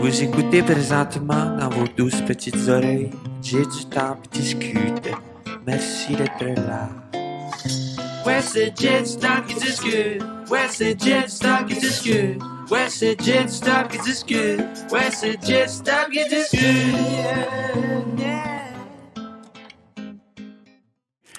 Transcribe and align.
Vous 0.00 0.22
écoutez 0.22 0.62
présentement 0.62 1.56
dans 1.58 1.68
vos 1.68 1.86
douces 1.96 2.20
petites 2.22 2.68
oreilles. 2.68 3.10
J'ai 3.42 3.62
du 3.62 3.84
temps 3.90 4.16
pour 4.16 4.32
discuter. 4.32 5.14
Merci 5.66 6.16
d'être 6.16 6.42
là. 6.66 6.88
Ouais, 8.26 8.40
c'est 8.42 8.72
Jet 8.78 9.06
Stock 9.06 9.46
qui 9.46 9.54
discute. 9.54 10.22
Ouais, 10.50 10.66
c'est 10.70 11.00
Jet 11.00 11.28
Stock 11.28 11.66
qui 11.68 11.78
discute. 11.78 12.38
Ouais, 12.70 12.86
c'est 12.88 13.20
Jet 13.22 13.48
Stock 13.48 13.88
qui 13.90 13.98
discute. 13.98 14.60
Ouais, 14.90 15.10
c'est 15.10 15.38
Jet 15.46 15.68
Stock 15.68 16.08
qui 16.12 16.28
discute. 16.28 16.60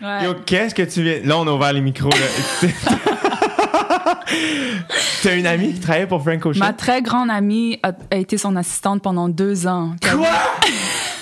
Ouais. 0.01 0.23
Yo, 0.25 0.33
qu'est-ce 0.45 0.73
que 0.73 0.81
tu 0.81 1.03
viens. 1.03 1.19
Là, 1.23 1.37
on 1.37 1.47
a 1.47 1.51
ouvert 1.51 1.73
les 1.73 1.81
micros. 1.81 2.09
là. 2.09 2.69
T'as 5.23 5.35
une 5.35 5.45
amie 5.45 5.73
qui 5.73 5.79
travaillait 5.79 6.07
pour 6.07 6.21
Frank 6.21 6.45
Ocean? 6.45 6.59
Ma 6.59 6.73
très 6.73 7.01
grande 7.01 7.29
amie 7.29 7.79
a, 7.83 7.91
a 8.09 8.15
été 8.15 8.37
son 8.37 8.55
assistante 8.55 9.01
pendant 9.01 9.29
deux 9.29 9.67
ans. 9.67 9.95
Quoi? 10.01 10.27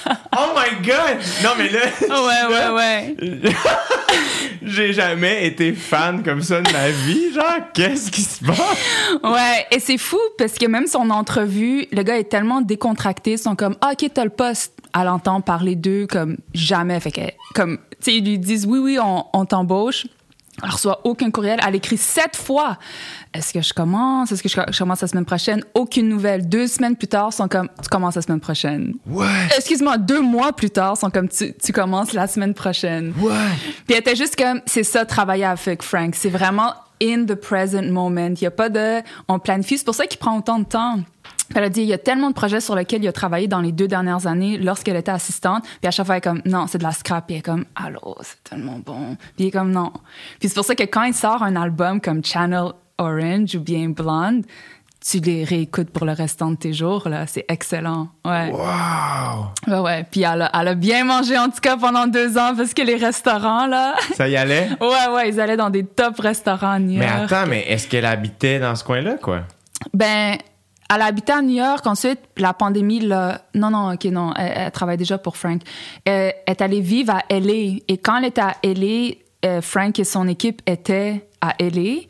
oh 0.37 0.53
my 0.55 0.85
god! 0.85 1.17
Non, 1.43 1.49
mais 1.57 1.69
là. 1.69 1.79
Ouais, 2.09 2.55
ouais, 2.55 2.75
ouais. 2.75 3.15
J'ai 4.61 4.93
jamais 4.93 5.47
été 5.47 5.73
fan 5.73 6.23
comme 6.23 6.41
ça 6.41 6.61
de 6.61 6.71
ma 6.71 6.89
vie. 6.89 7.33
Genre, 7.33 7.59
qu'est-ce 7.73 8.11
qui 8.11 8.21
se 8.21 8.43
passe? 8.43 8.59
Ouais, 9.23 9.65
et 9.71 9.79
c'est 9.79 9.97
fou 9.97 10.19
parce 10.37 10.53
que 10.53 10.65
même 10.65 10.87
son 10.87 11.09
entrevue, 11.09 11.87
le 11.91 12.03
gars 12.03 12.17
est 12.17 12.29
tellement 12.29 12.61
décontracté, 12.61 13.31
ils 13.33 13.39
sont 13.39 13.55
comme 13.55 13.75
ah, 13.81 13.91
OK, 13.93 14.09
t'as 14.13 14.23
le 14.23 14.29
poste. 14.29 14.73
Elle 14.99 15.07
entend 15.07 15.41
parler 15.41 15.75
d'eux 15.75 16.07
comme 16.09 16.37
jamais 16.53 16.99
fait 16.99 17.11
que 17.11 17.21
comme 17.53 17.77
tu 17.77 17.95
sais 17.99 18.15
ils 18.15 18.25
lui 18.25 18.39
disent 18.39 18.65
oui 18.65 18.79
oui, 18.79 18.97
on, 18.99 19.25
on 19.33 19.45
t'embauche. 19.45 20.07
Elle 20.63 20.69
reçoit 20.69 21.01
aucun 21.03 21.31
courriel. 21.31 21.59
Elle 21.65 21.75
écrit 21.75 21.97
sept 21.97 22.35
fois. 22.35 22.77
Est-ce 23.33 23.53
que 23.53 23.61
je 23.61 23.73
commence? 23.73 24.31
Est-ce 24.31 24.43
que 24.43 24.49
je, 24.49 24.79
commence 24.79 25.01
la 25.01 25.07
semaine 25.07 25.25
prochaine? 25.25 25.63
Aucune 25.73 26.09
nouvelle. 26.09 26.47
Deux 26.47 26.67
semaines 26.67 26.95
plus 26.95 27.07
tard, 27.07 27.31
sont 27.33 27.47
comme, 27.47 27.69
tu 27.81 27.89
commences 27.89 28.15
la 28.15 28.21
semaine 28.21 28.39
prochaine. 28.39 28.95
What? 29.07 29.27
Excuse-moi, 29.55 29.97
deux 29.97 30.21
mois 30.21 30.53
plus 30.53 30.69
tard, 30.69 30.97
sont 30.97 31.09
comme, 31.09 31.29
tu, 31.29 31.53
tu 31.53 31.71
commences 31.71 32.13
la 32.13 32.27
semaine 32.27 32.53
prochaine. 32.53 33.13
What? 33.19 33.33
Puis 33.85 33.95
elle 33.95 33.97
était 33.97 34.15
juste 34.15 34.35
comme, 34.35 34.61
c'est 34.65 34.83
ça, 34.83 35.05
travailler 35.05 35.45
avec 35.45 35.83
Frank. 35.83 36.15
C'est 36.15 36.29
vraiment 36.29 36.73
in 37.01 37.25
the 37.25 37.35
present 37.35 37.91
moment. 37.91 38.33
Il 38.35 38.41
n'y 38.41 38.47
a 38.47 38.51
pas 38.51 38.69
de, 38.69 39.01
on 39.27 39.39
planifie. 39.39 39.77
C'est 39.77 39.85
pour 39.85 39.95
ça 39.95 40.05
qu'il 40.05 40.19
prend 40.19 40.37
autant 40.37 40.59
de 40.59 40.65
temps. 40.65 40.99
Elle 41.55 41.63
a 41.63 41.69
dit, 41.69 41.81
il 41.81 41.87
y 41.87 41.93
a 41.93 41.97
tellement 41.97 42.29
de 42.29 42.35
projets 42.35 42.61
sur 42.61 42.75
lesquels 42.75 43.03
il 43.03 43.07
a 43.07 43.11
travaillé 43.11 43.47
dans 43.47 43.61
les 43.61 43.71
deux 43.71 43.87
dernières 43.87 44.27
années 44.27 44.57
lorsqu'elle 44.57 44.95
était 44.95 45.11
assistante. 45.11 45.63
Puis 45.81 45.87
à 45.87 45.91
chaque 45.91 46.05
fois, 46.05 46.15
elle 46.15 46.19
est 46.19 46.21
comme, 46.21 46.41
non, 46.45 46.67
c'est 46.67 46.77
de 46.77 46.83
la 46.83 46.91
scrap. 46.91 47.25
Puis 47.27 47.35
elle 47.35 47.39
est 47.39 47.43
comme, 47.43 47.65
allô, 47.75 48.15
c'est 48.21 48.43
tellement 48.43 48.79
bon. 48.85 49.15
Puis 49.35 49.45
il 49.45 49.47
est 49.47 49.51
comme, 49.51 49.71
non. 49.71 49.91
Puis 50.39 50.49
c'est 50.49 50.55
pour 50.55 50.65
ça 50.65 50.75
que 50.75 50.83
quand 50.83 51.03
il 51.03 51.13
sort 51.13 51.41
un 51.43 51.55
album 51.55 51.99
comme 52.01 52.23
Channel 52.23 52.65
Orange 52.97 53.55
ou 53.55 53.61
bien 53.61 53.89
Blonde, 53.89 54.43
tu 55.01 55.19
les 55.19 55.45
réécoutes 55.45 55.91
pour 55.91 56.05
le 56.05 56.11
restant 56.11 56.51
de 56.51 56.57
tes 56.57 56.73
jours, 56.73 57.07
là. 57.07 57.25
C'est 57.25 57.45
excellent. 57.47 58.09
Ouais. 58.25 58.51
Wow! 58.51 59.45
Ouais, 59.65 59.79
ouais. 59.79 60.03
Puis 60.11 60.23
elle 60.23 60.41
a, 60.41 60.51
elle 60.53 60.67
a 60.67 60.75
bien 60.75 61.05
mangé, 61.05 61.37
en 61.37 61.45
tout 61.49 61.61
cas, 61.61 61.77
pendant 61.77 62.05
deux 62.05 62.37
ans, 62.37 62.53
parce 62.55 62.73
que 62.73 62.81
les 62.81 62.97
restaurants, 62.97 63.65
là. 63.65 63.95
Ça 64.15 64.27
y 64.27 64.35
allait? 64.35 64.67
Ouais, 64.81 65.13
ouais, 65.15 65.29
ils 65.29 65.39
allaient 65.39 65.55
dans 65.55 65.69
des 65.69 65.85
top 65.85 66.19
restaurants 66.19 66.71
à 66.73 66.79
New 66.79 66.99
Mais 66.99 67.05
York. 67.07 67.31
attends, 67.31 67.47
mais 67.47 67.61
est-ce 67.69 67.87
qu'elle 67.87 68.05
habitait 68.05 68.59
dans 68.59 68.75
ce 68.75 68.83
coin-là, 68.83 69.15
quoi? 69.21 69.43
Ben, 69.93 70.35
elle 70.93 71.01
habitait 71.01 71.33
à 71.33 71.41
New 71.41 71.55
York. 71.55 71.85
Ensuite, 71.85 72.19
la 72.37 72.53
pandémie, 72.53 72.99
là, 72.99 73.41
non, 73.53 73.69
non, 73.69 73.93
ok, 73.93 74.05
non, 74.05 74.33
elle, 74.35 74.71
travaille 74.71 74.97
déjà 74.97 75.17
pour 75.17 75.37
Frank. 75.37 75.61
Elle 76.05 76.33
est 76.47 76.61
allée 76.61 76.81
vivre 76.81 77.13
à 77.13 77.23
LA. 77.29 77.79
Et 77.87 77.97
quand 78.01 78.17
elle 78.17 78.25
était 78.25 78.41
à 78.41 78.55
LA, 78.63 79.15
euh, 79.45 79.61
Frank 79.61 79.97
et 79.99 80.03
son 80.03 80.27
équipe 80.27 80.61
étaient 80.65 81.27
à 81.41 81.53
LA. 81.59 82.01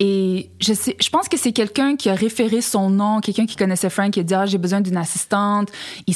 Et 0.00 0.50
je 0.58 0.72
sais, 0.72 0.96
je 1.00 1.08
pense 1.10 1.28
que 1.28 1.36
c'est 1.36 1.52
quelqu'un 1.52 1.96
qui 1.96 2.08
a 2.08 2.14
référé 2.14 2.60
son 2.60 2.90
nom, 2.90 3.20
quelqu'un 3.20 3.46
qui 3.46 3.56
connaissait 3.56 3.90
Frank, 3.90 4.16
a 4.18 4.22
dit, 4.22 4.34
ah, 4.34 4.46
j'ai 4.46 4.58
besoin 4.58 4.80
d'une 4.80 4.96
assistante. 4.96 5.70
Il 6.06 6.14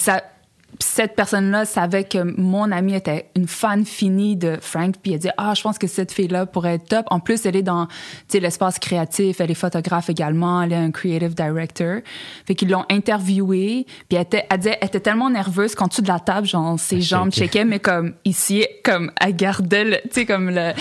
cette 0.81 1.17
personne-là 1.17 1.65
savait 1.65 2.05
que 2.05 2.19
mon 2.41 2.71
amie 2.71 2.95
était 2.95 3.31
une 3.37 3.49
fan 3.49 3.85
finie 3.85 4.37
de 4.37 4.59
Frank, 4.61 4.95
puis 5.03 5.13
elle 5.13 5.19
dit 5.19 5.29
ah 5.37 5.53
je 5.55 5.63
pense 5.63 5.79
que 5.79 5.87
cette 5.87 6.13
fille-là 6.13 6.47
pourrait 6.47 6.75
être 6.75 6.89
top. 6.89 7.07
En 7.11 7.21
plus 7.21 7.45
elle 7.47 7.57
est 7.57 7.63
dans 7.63 7.87
tu 7.87 7.95
sais 8.29 8.41
l'espace 8.41 8.79
créatif, 8.79 9.41
elle 9.41 9.51
est 9.51 9.55
photographe 9.55 10.09
également, 10.09 10.63
elle 10.63 10.73
est 10.73 10.77
un 10.77 10.91
creative 10.91 11.35
director. 11.35 12.01
Fait 12.47 12.55
qu'ils 12.55 12.71
l'ont 12.71 12.85
interviewée, 12.91 13.87
puis 14.09 14.17
elle 14.17 14.23
était, 14.23 14.47
elle 14.51 14.59
disait, 14.59 14.79
elle 14.81 14.89
était 14.89 15.01
tellement 15.01 15.31
nerveuse 15.31 15.75
qu'en 15.75 15.87
dessous 15.87 16.03
de 16.03 16.09
la 16.09 16.21
table 16.21 16.47
genre 16.47 16.79
ses 16.79 17.01
jambes 17.01 17.31
shakeait. 17.33 17.47
checkaient, 17.47 17.65
mais 17.65 17.81
comme 17.81 18.15
ici 18.25 18.65
comme 18.85 19.11
elle 19.21 19.35
gardait 19.37 19.85
le 19.85 19.97
tu 20.05 20.11
sais 20.13 20.27
comme 20.27 20.51
le, 20.51 20.73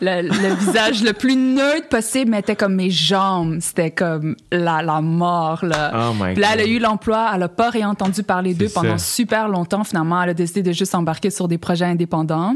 le 0.00 0.22
le 0.22 0.54
visage 0.54 1.02
le 1.02 1.12
plus 1.12 1.36
neutre 1.36 1.88
possible, 1.88 2.30
mais 2.30 2.38
elle 2.38 2.42
était 2.42 2.56
comme 2.56 2.74
mes 2.74 2.90
jambes, 2.90 3.58
c'était 3.60 3.90
comme 3.90 4.36
la 4.50 4.82
la 4.82 5.00
mort 5.00 5.64
là. 5.64 5.92
Oh 5.94 6.14
my 6.14 6.32
Puis 6.32 6.42
là 6.42 6.48
elle 6.54 6.60
a 6.60 6.66
eu 6.66 6.78
l'emploi, 6.78 7.30
elle 7.34 7.42
a 7.42 7.48
pas 7.48 7.70
réentendu 7.70 8.22
parler 8.22 8.54
d'eux 8.54 8.68
pendant 8.68 8.98
ça. 8.98 9.04
super 9.04 9.43
longtemps. 9.48 9.84
Finalement, 9.84 10.22
elle 10.22 10.30
a 10.30 10.34
décidé 10.34 10.62
de 10.62 10.72
juste 10.72 10.94
embarquer 10.94 11.30
sur 11.30 11.48
des 11.48 11.58
projets 11.58 11.86
indépendants. 11.86 12.54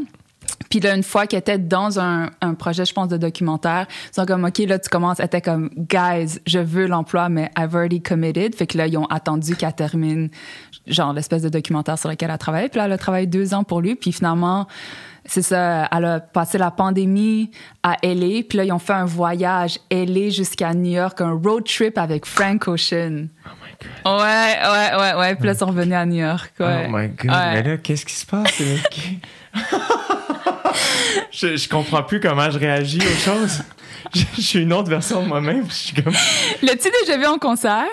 Puis 0.71 0.81
là, 0.81 0.95
une 0.95 1.03
fois 1.03 1.27
qu'elle 1.27 1.41
était 1.41 1.59
dans 1.59 1.99
un, 1.99 2.31
projet, 2.59 2.85
je 2.85 2.93
pense, 2.93 3.09
de 3.09 3.17
documentaire, 3.17 3.87
ils 4.11 4.15
sont 4.15 4.27
comme, 4.27 4.45
OK, 4.45 4.59
là, 4.59 4.79
tu 4.79 4.89
commences, 4.89 5.19
elle 5.21 5.27
était 5.27 5.41
comme, 5.41 5.71
guys, 5.77 6.41
je 6.47 6.59
veux 6.59 6.87
l'emploi, 6.87 7.29
mais 7.29 7.51
I've 7.57 7.75
already 7.75 8.03
committed. 8.03 8.55
Fait 8.55 8.67
que 8.67 8.77
là, 8.77 8.87
ils 8.87 8.99
ont 8.99 9.07
attendu 9.07 9.57
qu'elle 9.57 9.73
termine, 9.73 10.31
genre, 10.87 11.13
l'espèce 11.13 11.43
de 11.43 11.49
documentaire 11.49 11.99
sur 11.99 12.11
lequel 12.11 12.31
elle 12.31 12.39
travaillait. 12.39 12.69
Puis 12.69 12.79
là, 12.79 12.87
elle 12.87 12.93
a 12.93 12.99
travaillé 12.99 13.27
deux 13.27 13.55
ans 13.55 13.65
pour 13.65 13.81
lui. 13.81 13.95
Puis 13.95 14.13
finalement, 14.13 14.67
c'est 15.25 15.43
ça, 15.43 15.89
elle 15.93 16.05
a 16.05 16.21
passé 16.21 16.59
la 16.59 16.71
pandémie 16.71 17.51
à 17.83 17.97
LA. 18.03 18.43
Puis 18.49 18.59
là, 18.59 18.65
ils 18.65 18.73
ont 18.73 18.79
fait 18.79 18.95
un 18.95 19.05
voyage 19.05 19.79
LA 19.91 20.31
jusqu'à 20.31 20.75
New 20.75 20.93
York, 20.93 21.21
un 21.21 21.33
road 21.33 21.65
trip 21.65 21.97
avec 21.99 22.27
Frank 22.27 22.67
Ocean. 22.69 23.29
Ouais, 24.05 24.11
ouais, 24.13 24.97
ouais, 24.99 25.15
ouais. 25.15 25.35
Puis 25.37 25.47
là, 25.47 25.53
ils 25.53 25.59
sont 25.59 25.67
revenus 25.67 25.95
à 25.97 26.05
New 26.07 26.17
York. 26.25 26.53
Ouais. 26.59 26.87
Oh 26.89 26.97
my 26.97 27.09
god, 27.09 27.31
Ouais. 27.31 27.53
mais 27.55 27.63
là, 27.63 27.77
qu'est-ce 27.77 28.05
qui 28.05 28.15
se 28.15 28.27
passe, 28.27 28.51
je, 31.33 31.57
je 31.57 31.69
comprends 31.69 32.03
plus 32.03 32.21
comment 32.21 32.51
je 32.51 32.59
réagis 32.59 33.01
aux 33.01 33.19
choses. 33.31 33.63
Je, 34.15 34.23
je 34.37 34.41
suis 34.41 34.59
une 34.61 34.73
autre 34.73 34.89
version 34.91 35.23
de 35.23 35.29
moi-même. 35.29 35.67
Je 35.69 35.75
suis 35.75 36.03
comme. 36.03 36.13
L'as-tu 36.63 36.89
déjà 37.05 37.17
vu 37.19 37.27
en 37.27 37.39
concert? 37.39 37.87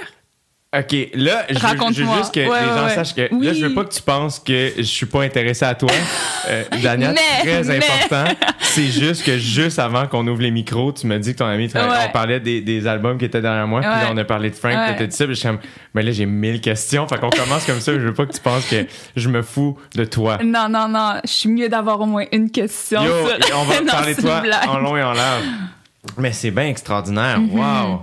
Ok, 0.78 0.92
là, 1.14 1.46
je 1.50 1.54
veux, 1.54 1.60
je 1.60 1.60
veux 1.60 1.68
Raconte-moi. 1.68 2.18
juste 2.18 2.34
que 2.34 2.40
Ouais, 2.42 2.46
les 2.46 2.68
ouais, 2.68 2.78
gens 2.78 2.84
ouais. 2.86 2.96
sachent 2.96 3.16
que. 3.16 3.30
Oui. 3.34 3.46
Là, 3.46 3.54
je 3.54 3.66
veux 3.66 3.74
pas 3.74 3.86
que 3.86 3.94
tu 3.94 4.02
penses 4.02 4.40
que 4.40 4.72
je 4.78 4.82
suis 4.84 5.06
pas 5.06 5.24
intéressé 5.24 5.64
à 5.66 5.74
toi. 5.76 5.90
Euh, 6.50 6.64
Dania, 6.84 7.14
très 7.14 7.64
mais- 7.64 7.78
important. 7.78 8.34
C'est 8.60 8.88
juste 8.88 9.24
que 9.24 9.38
juste 9.38 9.80
avant 9.80 10.06
qu'on 10.08 10.28
ouvre 10.28 10.42
les 10.42 10.52
micros, 10.52 10.92
tu 10.92 11.08
m'as 11.08 11.18
dit 11.18 11.32
que 11.34 11.38
ton 11.38 11.46
ami. 11.46 11.70
On 11.74 12.12
parlait 12.12 12.40
des, 12.40 12.60
des 12.62 12.88
albums 12.88 13.18
qui 13.18 13.26
étaient 13.26 13.42
derrière 13.42 13.68
moi. 13.68 13.80
Puis 13.82 13.90
là, 13.90 14.10
on 14.12 14.18
a 14.18 14.24
parlé 14.26 14.50
de 14.50 14.56
Frank. 14.56 14.74
T'as 14.98 15.06
dit 15.06 15.16
ça. 15.16 15.26
Puis 15.26 15.36
je 15.36 15.40
suis 15.40 15.48
comme, 15.48 15.60
mais 15.94 16.04
là, 16.04 16.12
j'ai 16.12 16.26
mille 16.26 16.60
questions. 16.60 17.08
Fait 17.08 17.18
qu'on 17.20 17.30
commence 17.30 17.66
comme 17.66 17.80
ça. 17.80 17.94
Je 17.94 18.00
veux 18.00 18.14
pas 18.14 18.26
que 18.26 18.34
tu 18.34 18.42
penses 18.42 18.66
que 18.66 18.86
je 19.16 19.30
me 19.30 19.42
fous 19.42 19.78
de 19.96 20.04
toi. 20.04 20.40
Non, 20.44 20.68
non, 20.70 20.88
non. 20.90 21.14
Je 21.24 21.30
suis 21.32 21.50
mieux 21.50 21.70
d'avoir 21.70 22.02
au 22.02 22.06
moins 22.06 22.26
une 22.32 22.52
question. 22.52 23.02
Yo, 23.04 23.12
sur- 23.28 23.58
on 23.60 23.64
va 23.64 23.80
Non, 23.82 23.86
parler 23.92 24.16
de 24.16 24.22
toi 24.22 24.42
en 24.68 24.80
long 24.80 24.98
et 24.98 25.04
en 25.04 25.14
large. 25.14 25.44
Mais 26.18 26.34
c'est 26.34 26.52
bien 26.52 26.68
extraordinaire. 26.68 27.40
Mm-hmm. 27.40 27.52
Wow. 27.52 28.02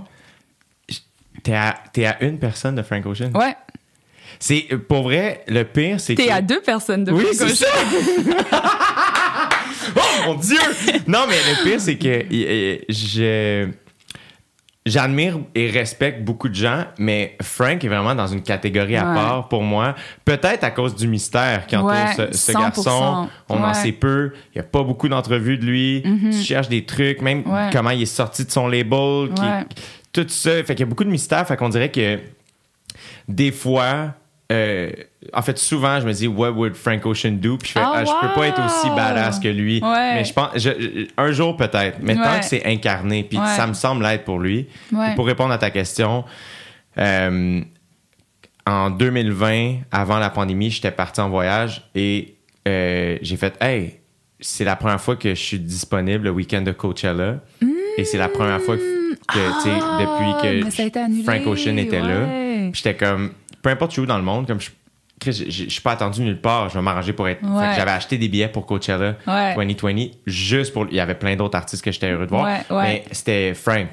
T'es 1.43 1.53
à, 1.55 1.75
t'es 1.91 2.05
à 2.05 2.23
une 2.23 2.39
personne 2.39 2.75
de 2.75 2.81
Frank 2.81 3.05
Ocean. 3.05 3.31
Ouais. 3.35 3.55
C'est, 4.39 4.67
pour 4.87 5.03
vrai, 5.03 5.43
le 5.47 5.63
pire, 5.63 5.99
c'est 5.99 6.15
que. 6.15 6.23
T'es 6.23 6.31
à 6.31 6.41
deux 6.41 6.61
personnes 6.61 7.03
de 7.03 7.11
Oui, 7.11 7.23
Frank 7.23 7.33
c'est 7.35 7.43
Ocean. 7.65 7.67
ça. 8.51 8.61
oh 9.95 9.99
mon 10.27 10.35
Dieu! 10.35 10.57
Non, 11.07 11.25
mais 11.27 11.35
le 11.35 11.63
pire, 11.63 11.79
c'est 11.81 11.97
que 11.97 12.25
je. 12.89 13.69
J'admire 14.85 15.39
et 15.55 15.69
respecte 15.69 16.25
beaucoup 16.25 16.49
de 16.49 16.55
gens, 16.55 16.83
mais 16.97 17.37
Frank 17.41 17.81
est 17.81 17.87
vraiment 17.87 18.13
dans 18.15 18.27
une 18.27 18.41
catégorie 18.43 18.97
à 18.97 19.07
Ouais. 19.07 19.15
part 19.15 19.47
pour 19.47 19.63
moi. 19.63 19.95
Peut-être 20.25 20.65
à 20.65 20.71
cause 20.71 20.93
du 20.93 21.07
mystère 21.07 21.67
qui 21.67 21.77
entoure 21.77 21.91
Ouais, 21.91 22.13
ce, 22.33 22.37
ce 22.37 22.51
100%. 22.51 22.59
garçon. 22.59 23.29
On 23.47 23.63
en 23.63 23.67
Ouais. 23.69 23.73
sait 23.75 23.93
peu. 23.93 24.33
Il 24.53 24.57
n'y 24.57 24.59
a 24.59 24.65
pas 24.67 24.83
beaucoup 24.83 25.07
d'entrevues 25.07 25.57
de 25.57 25.65
lui. 25.65 26.03
Tu 26.33 26.33
cherches 26.43 26.67
des 26.67 26.83
trucs, 26.83 27.21
même 27.21 27.43
Ouais. 27.49 27.69
comment 27.71 27.91
il 27.91 28.01
est 28.01 28.05
sorti 28.05 28.43
de 28.43 28.51
son 28.51 28.67
label. 28.67 29.29
qui- 29.33 29.41
Ouais. 29.41 29.63
Tout 30.13 30.25
ça. 30.29 30.51
Fait 30.63 30.75
qu'il 30.75 30.81
y 30.81 30.83
a 30.83 30.85
beaucoup 30.85 31.03
de 31.03 31.09
mystère. 31.09 31.45
Fait 31.47 31.57
qu'on 31.57 31.69
dirait 31.69 31.91
que 31.91 32.19
des 33.27 33.51
fois, 33.51 34.13
euh, 34.51 34.91
en 35.33 35.41
fait, 35.41 35.57
souvent, 35.57 35.99
je 35.99 36.05
me 36.05 36.13
dis, 36.13 36.27
what 36.27 36.51
would 36.51 36.75
Frank 36.75 37.05
Ocean 37.05 37.31
do? 37.39 37.57
Puis 37.57 37.69
je 37.69 37.73
fais, 37.73 37.79
Ah, 37.81 37.93
ah, 37.95 38.05
je 38.05 38.11
peux 38.27 38.33
pas 38.39 38.47
être 38.47 38.61
aussi 38.65 38.89
badass 38.95 39.39
que 39.39 39.47
lui. 39.47 39.81
Ouais. 39.81 40.13
Mais 40.15 40.23
je 40.25 40.33
pense, 40.33 40.49
je- 40.55 41.07
un 41.17 41.31
jour 41.31 41.57
peut-être. 41.57 41.97
Mais 42.01 42.15
tant 42.15 42.39
que 42.39 42.45
c'est 42.45 42.65
incarné, 42.65 43.23
puis 43.23 43.37
Ouais. 43.39 43.45
ça 43.55 43.65
me 43.67 43.73
semble 43.73 44.03
l'être 44.03 44.25
pour 44.25 44.39
lui. 44.39 44.67
Pour 45.15 45.25
répondre 45.25 45.51
à 45.53 45.57
ta 45.57 45.71
question, 45.71 46.23
euh, 46.97 47.61
en 48.65 48.89
2020, 48.91 49.77
avant 49.91 50.19
la 50.19 50.29
pandémie, 50.29 50.69
j'étais 50.71 50.91
parti 50.91 51.19
en 51.21 51.29
voyage 51.29 51.83
et 51.95 52.35
euh, 52.67 53.17
j'ai 53.21 53.35
fait, 53.37 53.55
hey, 53.61 53.99
c'est 54.39 54.63
la 54.63 54.75
première 54.75 55.01
fois 55.01 55.15
que 55.15 55.29
je 55.29 55.39
suis 55.41 55.59
disponible 55.59 56.25
le 56.25 56.29
week-end 56.31 56.61
de 56.61 56.71
Coachella. 56.71 57.39
Et 57.97 58.03
c'est 58.05 58.17
la 58.17 58.29
première 58.29 58.61
fois 58.61 58.75
que, 58.77 58.81
que, 59.27 59.39
Ah, 59.39 59.97
depuis 59.99 60.63
mais 60.63 60.71
ça 60.71 60.83
a 60.83 60.85
été 60.85 60.99
que 60.99 61.05
annulé, 61.05 61.23
Frank 61.23 61.47
Ocean 61.47 61.77
était 61.77 61.99
là. 62.01 62.19
ouais. 62.21 62.71
J'étais 62.73 62.95
comme, 62.95 63.31
peu 63.61 63.69
importe 63.69 63.97
où 63.97 64.05
dans 64.05 64.17
le 64.17 64.23
monde, 64.23 64.47
comme 64.47 64.59
je, 64.59 64.69
je, 65.31 65.69
suis 65.69 65.81
pas 65.81 65.91
attendu 65.93 66.21
nulle 66.21 66.41
part, 66.41 66.69
je 66.69 66.75
vais 66.75 66.81
m'arranger 66.81 67.13
pour 67.13 67.27
être. 67.27 67.41
Ouais. 67.43 67.73
j'avais 67.75 67.91
acheté 67.91 68.17
des 68.17 68.27
billets 68.27 68.49
pour 68.49 68.65
Coachella 68.65 69.15
Ouais. 69.27 69.55
2020 69.55 70.07
juste 70.25 70.73
pour. 70.73 70.87
Il 70.89 70.95
y 70.95 70.99
avait 70.99 71.15
plein 71.15 71.35
d'autres 71.35 71.57
artistes 71.57 71.83
que 71.83 71.91
j'étais 71.91 72.11
heureux 72.11 72.25
de 72.25 72.29
voir. 72.29 72.45
Ouais. 72.69 72.81
Mais 72.81 73.03
c'était 73.11 73.53
Frank. 73.53 73.87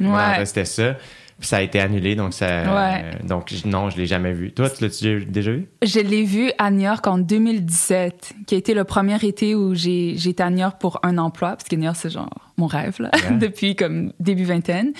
C'était 0.45 0.65
ça. 0.65 0.97
Ça 1.41 1.59
a 1.59 1.63
été 1.63 1.81
annulé, 1.81 2.15
donc 2.15 2.35
ça. 2.35 2.47
Ouais. 2.47 3.05
euh, 3.05 3.27
donc 3.27 3.53
non, 3.65 3.91
je 3.91 3.97
l'ai 3.97 4.07
jamais 4.07 4.33
vu. 4.33 4.53
Toi, 4.53 4.69
tu 4.71 4.85
l'as-tu 4.85 5.25
déjà 5.25 5.53
vu? 5.53 5.69
Je 5.83 6.01
l'ai 6.01 6.25
vu 6.25 6.51
à 6.59 6.71
New 6.71 6.83
York 6.83 7.07
en 7.07 7.19
2017, 7.19 8.33
qui 8.47 8.55
a 8.55 8.59
été 8.59 8.75
le 8.75 8.85
premier 8.85 9.17
été 9.25 9.55
où 9.55 9.75
j'ai 9.75 10.13
été 10.13 10.43
à 10.43 10.51
New 10.51 10.59
York 10.59 10.81
pour 10.81 11.01
un 11.03 11.19
emploi, 11.19 11.51
parce 11.51 11.65
que 11.65 11.77
New 11.77 11.85
York, 11.85 11.97
c'est 11.99 12.11
genre 12.11 12.31
mon 12.57 12.67
rêve, 12.67 12.97
là, 13.01 13.11
depuis 13.41 13.75
comme 13.77 14.13
début 14.21 14.45
vingtaine. 14.45 14.93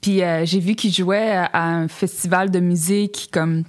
Puis 0.00 0.22
euh, 0.22 0.44
j'ai 0.44 0.60
vu 0.60 0.74
qu'il 0.74 0.92
jouait 0.92 1.32
à 1.52 1.64
un 1.64 1.88
festival 1.88 2.50
de 2.50 2.60
musique, 2.60 3.28
comme 3.32 3.64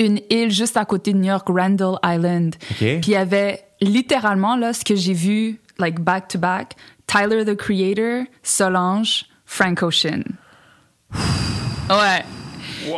une 0.00 0.20
île 0.30 0.50
juste 0.50 0.76
à 0.76 0.84
côté 0.84 1.12
de 1.12 1.18
New 1.18 1.28
York, 1.28 1.46
Randall 1.48 1.98
Island. 2.04 2.54
OK. 2.70 2.76
Puis 2.78 3.00
il 3.06 3.10
y 3.10 3.16
avait 3.16 3.64
littéralement, 3.80 4.56
là, 4.56 4.72
ce 4.72 4.84
que 4.84 4.96
j'ai 4.96 5.12
vu, 5.12 5.60
like 5.78 6.00
back 6.00 6.28
to 6.28 6.38
back, 6.38 6.74
Tyler 7.06 7.44
the 7.44 7.56
Creator, 7.56 8.24
Solange, 8.42 9.26
Frank 9.44 9.82
Ocean. 9.82 10.22
Ouais. 11.14 12.24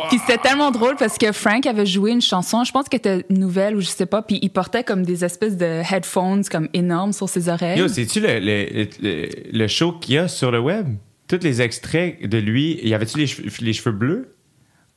Puis 0.09 0.19
c'était 0.19 0.37
tellement 0.37 0.71
drôle 0.71 0.95
parce 0.95 1.17
que 1.17 1.31
Frank 1.31 1.65
avait 1.65 1.85
joué 1.85 2.11
une 2.11 2.21
chanson, 2.21 2.63
je 2.63 2.71
pense 2.71 2.87
qu'elle 2.87 2.99
était 2.99 3.25
nouvelle 3.29 3.75
ou 3.75 3.81
je 3.81 3.87
sais 3.87 4.05
pas, 4.05 4.21
puis 4.21 4.39
il 4.41 4.49
portait 4.49 4.83
comme 4.83 5.03
des 5.03 5.25
espèces 5.25 5.57
de 5.57 5.81
headphones 5.91 6.43
comme 6.45 6.69
énormes 6.73 7.13
sur 7.13 7.27
ses 7.27 7.49
oreilles. 7.49 7.79
Yo, 7.79 7.87
c'est-tu 7.87 8.19
le, 8.19 8.39
le, 8.39 8.87
le, 9.01 9.29
le 9.51 9.67
show 9.67 9.93
qu'il 9.93 10.15
y 10.15 10.17
a 10.17 10.27
sur 10.27 10.51
le 10.51 10.59
web? 10.59 10.87
Tous 11.27 11.39
les 11.41 11.61
extraits 11.61 12.21
de 12.27 12.37
lui, 12.37 12.79
y 12.83 12.93
avait-tu 12.93 13.17
les, 13.17 13.27
cheveux- 13.27 13.49
les 13.61 13.73
cheveux 13.73 13.95
bleus? 13.95 14.35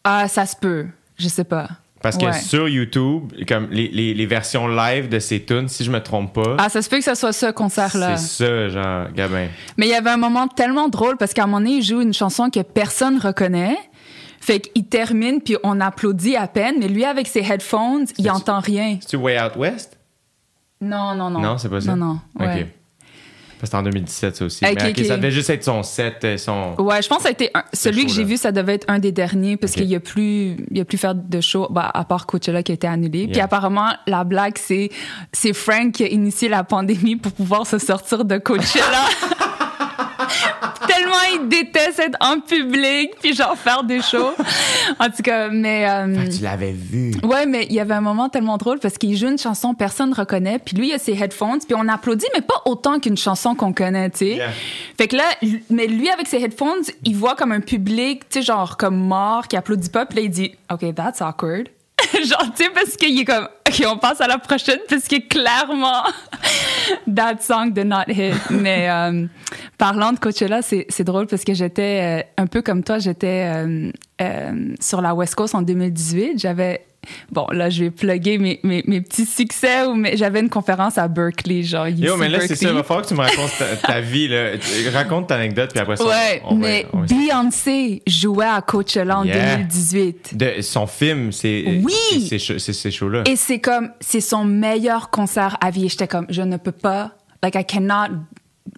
Ah, 0.05 0.29
ça 0.29 0.47
se 0.47 0.57
peut. 0.57 0.87
Je 1.17 1.29
sais 1.29 1.45
pas. 1.45 1.69
Parce 2.05 2.19
que 2.19 2.27
Ouais. 2.27 2.33
sur 2.35 2.69
YouTube, 2.69 3.33
comme 3.49 3.69
les, 3.71 3.89
les, 3.89 4.13
les 4.13 4.27
versions 4.27 4.69
live 4.69 5.09
de 5.09 5.19
ses 5.19 5.43
tunes, 5.43 5.69
si 5.69 5.85
je 5.85 5.91
me 5.91 6.01
trompe 6.03 6.35
pas, 6.35 6.57
Ah, 6.59 6.69
ça 6.69 6.83
se 6.83 6.91
peut 6.91 6.99
que 6.99 7.03
ce 7.05 7.15
soit 7.15 7.33
ce 7.33 7.51
concert-là. 7.51 8.19
c'est 8.19 8.45
ça, 8.45 8.69
genre, 8.69 9.07
Gabin. 9.15 9.47
Mais 9.79 9.87
il 9.87 9.91
y 9.91 9.95
avait 9.95 10.11
un 10.11 10.19
moment 10.19 10.47
tellement 10.47 10.91
drôle 10.91 11.17
parce 11.17 11.33
qu'à 11.33 11.45
un 11.45 11.47
moment 11.47 11.61
donné, 11.61 11.77
il 11.79 11.83
joue 11.83 12.03
une 12.03 12.13
chanson 12.13 12.51
que 12.51 12.61
personne 12.61 13.19
reconnaît. 13.19 13.79
Fait 14.39 14.61
qu'il 14.61 14.85
termine, 14.85 15.41
puis 15.41 15.57
on 15.65 15.81
applaudit 15.81 16.37
à 16.37 16.47
peine, 16.47 16.75
mais 16.79 16.89
lui, 16.89 17.07
avec 17.07 17.27
ses 17.27 17.41
headphones, 17.41 18.05
il 18.19 18.31
entend 18.31 18.61
rien. 18.61 18.99
C'est-tu 19.01 19.17
Way 19.17 19.41
Out 19.43 19.57
West? 19.57 19.99
Non, 20.83 21.15
non, 21.15 21.31
non. 21.31 21.41
Non, 21.41 21.57
c'est 21.57 21.71
pas 21.71 21.81
ça? 21.81 21.97
Non, 21.97 22.05
non. 22.39 22.45
Ouais. 22.47 22.61
OK. 22.65 22.67
C'était 23.65 23.77
en 23.77 23.83
2017, 23.83 24.37
ça 24.37 24.45
aussi. 24.45 24.65
Mais 24.65 25.05
ça 25.05 25.17
devait 25.17 25.31
juste 25.31 25.51
être 25.51 25.65
son 25.65 25.83
set, 25.83 26.17
euh, 26.25 26.37
son... 26.39 26.75
Ouais, 26.79 27.03
je 27.03 27.09
pense 27.09 27.19
que 27.19 27.23
ça 27.25 27.29
a 27.29 27.33
été 27.33 27.51
un- 27.55 27.65
celui 27.73 28.07
que 28.07 28.13
j'ai 28.13 28.25
vu, 28.25 28.37
ça 28.37 28.53
devait 28.53 28.75
être 28.75 28.85
un 28.89 28.99
des 28.99 29.13
derniers 29.13 29.57
parce 29.57 29.73
qu'il 29.73 29.87
y 29.87 29.95
a 29.95 30.01
plus, 30.01 30.57
il 30.71 30.79
y 30.79 30.81
a 30.81 30.85
plus 30.85 30.99
faire 30.99 31.15
de 31.15 31.41
show, 31.41 31.67
bah, 31.71 31.91
à 31.93 32.05
part 32.05 32.27
Coachella 32.27 32.63
qui 32.63 32.73
a 32.73 32.75
été 32.75 32.87
annulé. 32.87 33.27
Puis 33.29 33.41
apparemment, 33.41 33.89
la 34.07 34.25
blague, 34.25 34.57
c'est, 34.59 34.91
c'est 35.33 35.53
Frank 35.53 35.93
qui 35.93 36.05
a 36.05 36.09
initié 36.09 36.49
la 36.49 36.65
pandémie 36.65 37.17
pour 37.17 37.33
pouvoir 37.33 37.67
se 37.67 37.79
sortir 37.79 38.25
de 38.25 38.39
Coachella. 38.39 39.05
Tellement 41.35 41.45
il 41.45 41.49
déteste 41.49 41.99
être 41.99 42.17
en 42.21 42.41
public 42.41 43.11
puis 43.21 43.35
genre 43.35 43.57
faire 43.57 43.85
des 43.85 44.01
shows. 44.03 44.33
En 44.99 45.07
tout 45.07 45.23
cas, 45.23 45.49
mais. 45.49 45.89
euh, 45.89 46.29
tu 46.29 46.43
l'avais 46.43 46.73
vu. 46.73 47.13
Ouais, 47.23 47.47
mais 47.47 47.67
il 47.71 47.75
y 47.75 47.81
avait 47.81 47.95
un 47.95 48.01
moment 48.01 48.29
tellement 48.29 48.59
drôle 48.59 48.79
parce 48.79 48.99
qu'il 48.99 49.17
joue 49.17 49.29
une 49.29 49.39
chanson, 49.39 49.73
personne 49.75 50.11
ne 50.11 50.15
reconnaît, 50.15 50.59
puis 50.59 50.77
lui, 50.77 50.89
il 50.91 50.93
a 50.93 50.99
ses 50.99 51.13
headphones, 51.13 51.61
puis 51.61 51.75
on 51.77 51.89
applaudit, 51.89 52.27
mais 52.35 52.43
pas 52.43 52.61
autant 52.67 53.01
qu'une 53.01 53.17
chanson 53.17 53.55
qu'on 53.55 53.73
connaît, 53.73 54.11
tu 54.11 54.19
sais. 54.19 54.35
Yeah. 54.37 54.51
Fait 54.99 55.09
que 55.09 55.17
là, 55.17 55.25
mais 55.71 55.87
lui, 55.87 56.11
avec 56.11 56.27
ses 56.27 56.43
headphones, 56.43 56.83
il 57.05 57.17
voit 57.17 57.35
comme 57.35 57.53
un 57.53 57.61
public, 57.61 58.29
tu 58.29 58.41
sais, 58.41 58.43
genre 58.45 58.77
comme 58.77 58.97
mort, 58.97 59.49
qui 59.49 59.57
applaudit 59.57 59.89
pas, 59.91 60.05
puis 60.07 60.17
là, 60.19 60.23
il 60.25 60.31
dit, 60.31 60.53
OK, 60.71 60.95
that's 60.95 61.21
awkward. 61.23 61.69
genre, 62.25 62.47
tu 62.55 62.65
sais, 62.65 62.71
parce 62.71 62.97
qu'il 62.97 63.19
est 63.19 63.25
comme, 63.25 63.49
OK, 63.69 63.85
on 63.87 63.99
passe 63.99 64.21
à 64.21 64.27
la 64.27 64.39
prochaine, 64.39 64.79
parce 64.89 65.09
que 65.09 65.21
clairement, 65.27 66.03
that 67.15 67.41
song 67.41 67.73
did 67.73 67.87
not 67.87 68.05
hit. 68.09 68.35
mais 68.51 68.89
euh, 68.91 69.27
parlant 69.79 70.13
de 70.13 70.19
Coachella, 70.19 70.63
c'est 70.63 71.03
drôle 71.03 71.27
parce 71.27 71.45
que 71.45 71.55
j'étais 71.55 72.23
euh, 72.23 72.43
un 72.43 72.47
peu 72.47 72.63
comme 72.63 72.83
toi, 72.83 72.99
j'étais 72.99 73.53
euh, 74.21 74.75
sur 74.81 75.01
la 75.01 75.15
West 75.15 75.35
Coast 75.35 75.55
en 75.55 75.63
2018. 75.63 76.39
J'avais 76.39 76.87
Bon, 77.31 77.47
là, 77.53 77.71
je 77.71 77.85
vais 77.85 77.91
plugger 77.91 78.39
mes, 78.39 78.61
mes, 78.63 78.83
mes 78.87 79.01
petits 79.01 79.27
succès, 79.27 79.85
ou 79.87 80.03
j'avais 80.15 80.41
une 80.41 80.49
conférence 80.49 80.99
à 80.99 81.09
Berkeley, 81.09 81.63
genre 81.63 81.87
UC 81.87 81.99
Yo, 81.99 82.17
mais 82.17 82.29
là, 82.29 82.41
c'est 82.41 82.55
ça. 82.57 82.69
Il 82.69 82.75
va 82.75 82.83
falloir 82.83 83.03
que 83.05 83.09
tu 83.09 83.15
me 83.15 83.21
racontes 83.21 83.53
ta, 83.59 83.77
ta 83.77 84.01
vie. 84.01 84.29
Là. 84.29 84.51
Raconte 84.93 85.29
ta 85.29 85.37
anecdote, 85.37 85.71
puis 85.73 85.81
après 85.81 85.97
ça, 85.97 86.05
Ouais, 86.07 86.43
on, 86.45 86.55
on 86.55 86.59
va- 86.59 86.67
mais 86.69 86.87
on 86.93 87.01
Beyoncé 87.03 88.03
jouait 88.07 88.47
à 88.47 88.61
Coachella 88.63 89.19
en 89.19 89.25
Yeah. 89.25 89.57
2018. 89.57 90.37
De, 90.37 90.61
son 90.63 90.87
film, 90.87 91.33
c'est 91.33 91.81
Oui. 91.85 92.29
c'est- 92.29 92.59
ces 92.59 92.91
shows-là. 92.91 93.23
Et 93.27 93.37
c'est 93.37 93.59
comme, 93.61 93.91
c'est 94.01 94.21
son 94.21 94.45
meilleur 94.45 95.11
concert 95.11 95.57
à 95.61 95.71
vie. 95.71 95.87
Et 95.87 95.89
J'étais 95.89 96.09
comme, 96.09 96.27
je 96.29 96.43
ne 96.43 96.57
peux 96.57 96.73
pas, 96.73 97.13
like, 97.43 97.55
I 97.55 97.65
cannot 97.65 98.15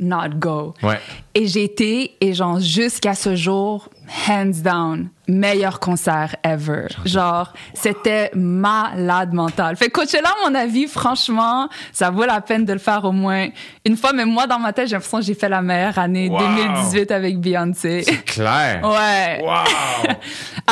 not 0.00 0.30
go. 0.36 0.74
Ouais. 0.82 0.98
Et 1.34 1.46
j'ai 1.46 1.64
été, 1.64 2.16
et 2.20 2.34
genre, 2.34 2.60
jusqu'à 2.60 3.14
ce 3.14 3.36
jour, 3.36 3.88
hands 4.28 4.60
down, 4.62 5.08
meilleur 5.28 5.80
concert 5.80 6.36
ever. 6.44 6.86
Genre, 7.04 7.52
c'était 7.74 8.30
malade 8.34 9.32
mental. 9.32 9.76
Fait 9.76 9.86
que 9.88 9.92
Coachella, 10.00 10.28
à 10.28 10.48
mon 10.48 10.54
avis, 10.54 10.86
franchement, 10.86 11.68
ça 11.92 12.10
vaut 12.10 12.24
la 12.24 12.40
peine 12.40 12.64
de 12.64 12.72
le 12.72 12.78
faire 12.78 13.04
au 13.04 13.12
moins 13.12 13.48
une 13.84 13.96
fois. 13.96 14.12
Mais 14.12 14.24
moi, 14.24 14.46
dans 14.46 14.58
ma 14.58 14.72
tête, 14.72 14.88
j'ai 14.88 14.94
l'impression 14.94 15.18
que 15.18 15.24
j'ai 15.24 15.34
fait 15.34 15.48
la 15.48 15.62
meilleure 15.62 15.98
année 15.98 16.28
Wow. 16.28 16.38
2018 16.38 17.10
avec 17.10 17.38
Beyoncé. 17.40 18.02
C'est 18.04 18.24
clair. 18.24 18.80
Ouais. 18.86 19.42
Wow! 19.42 20.12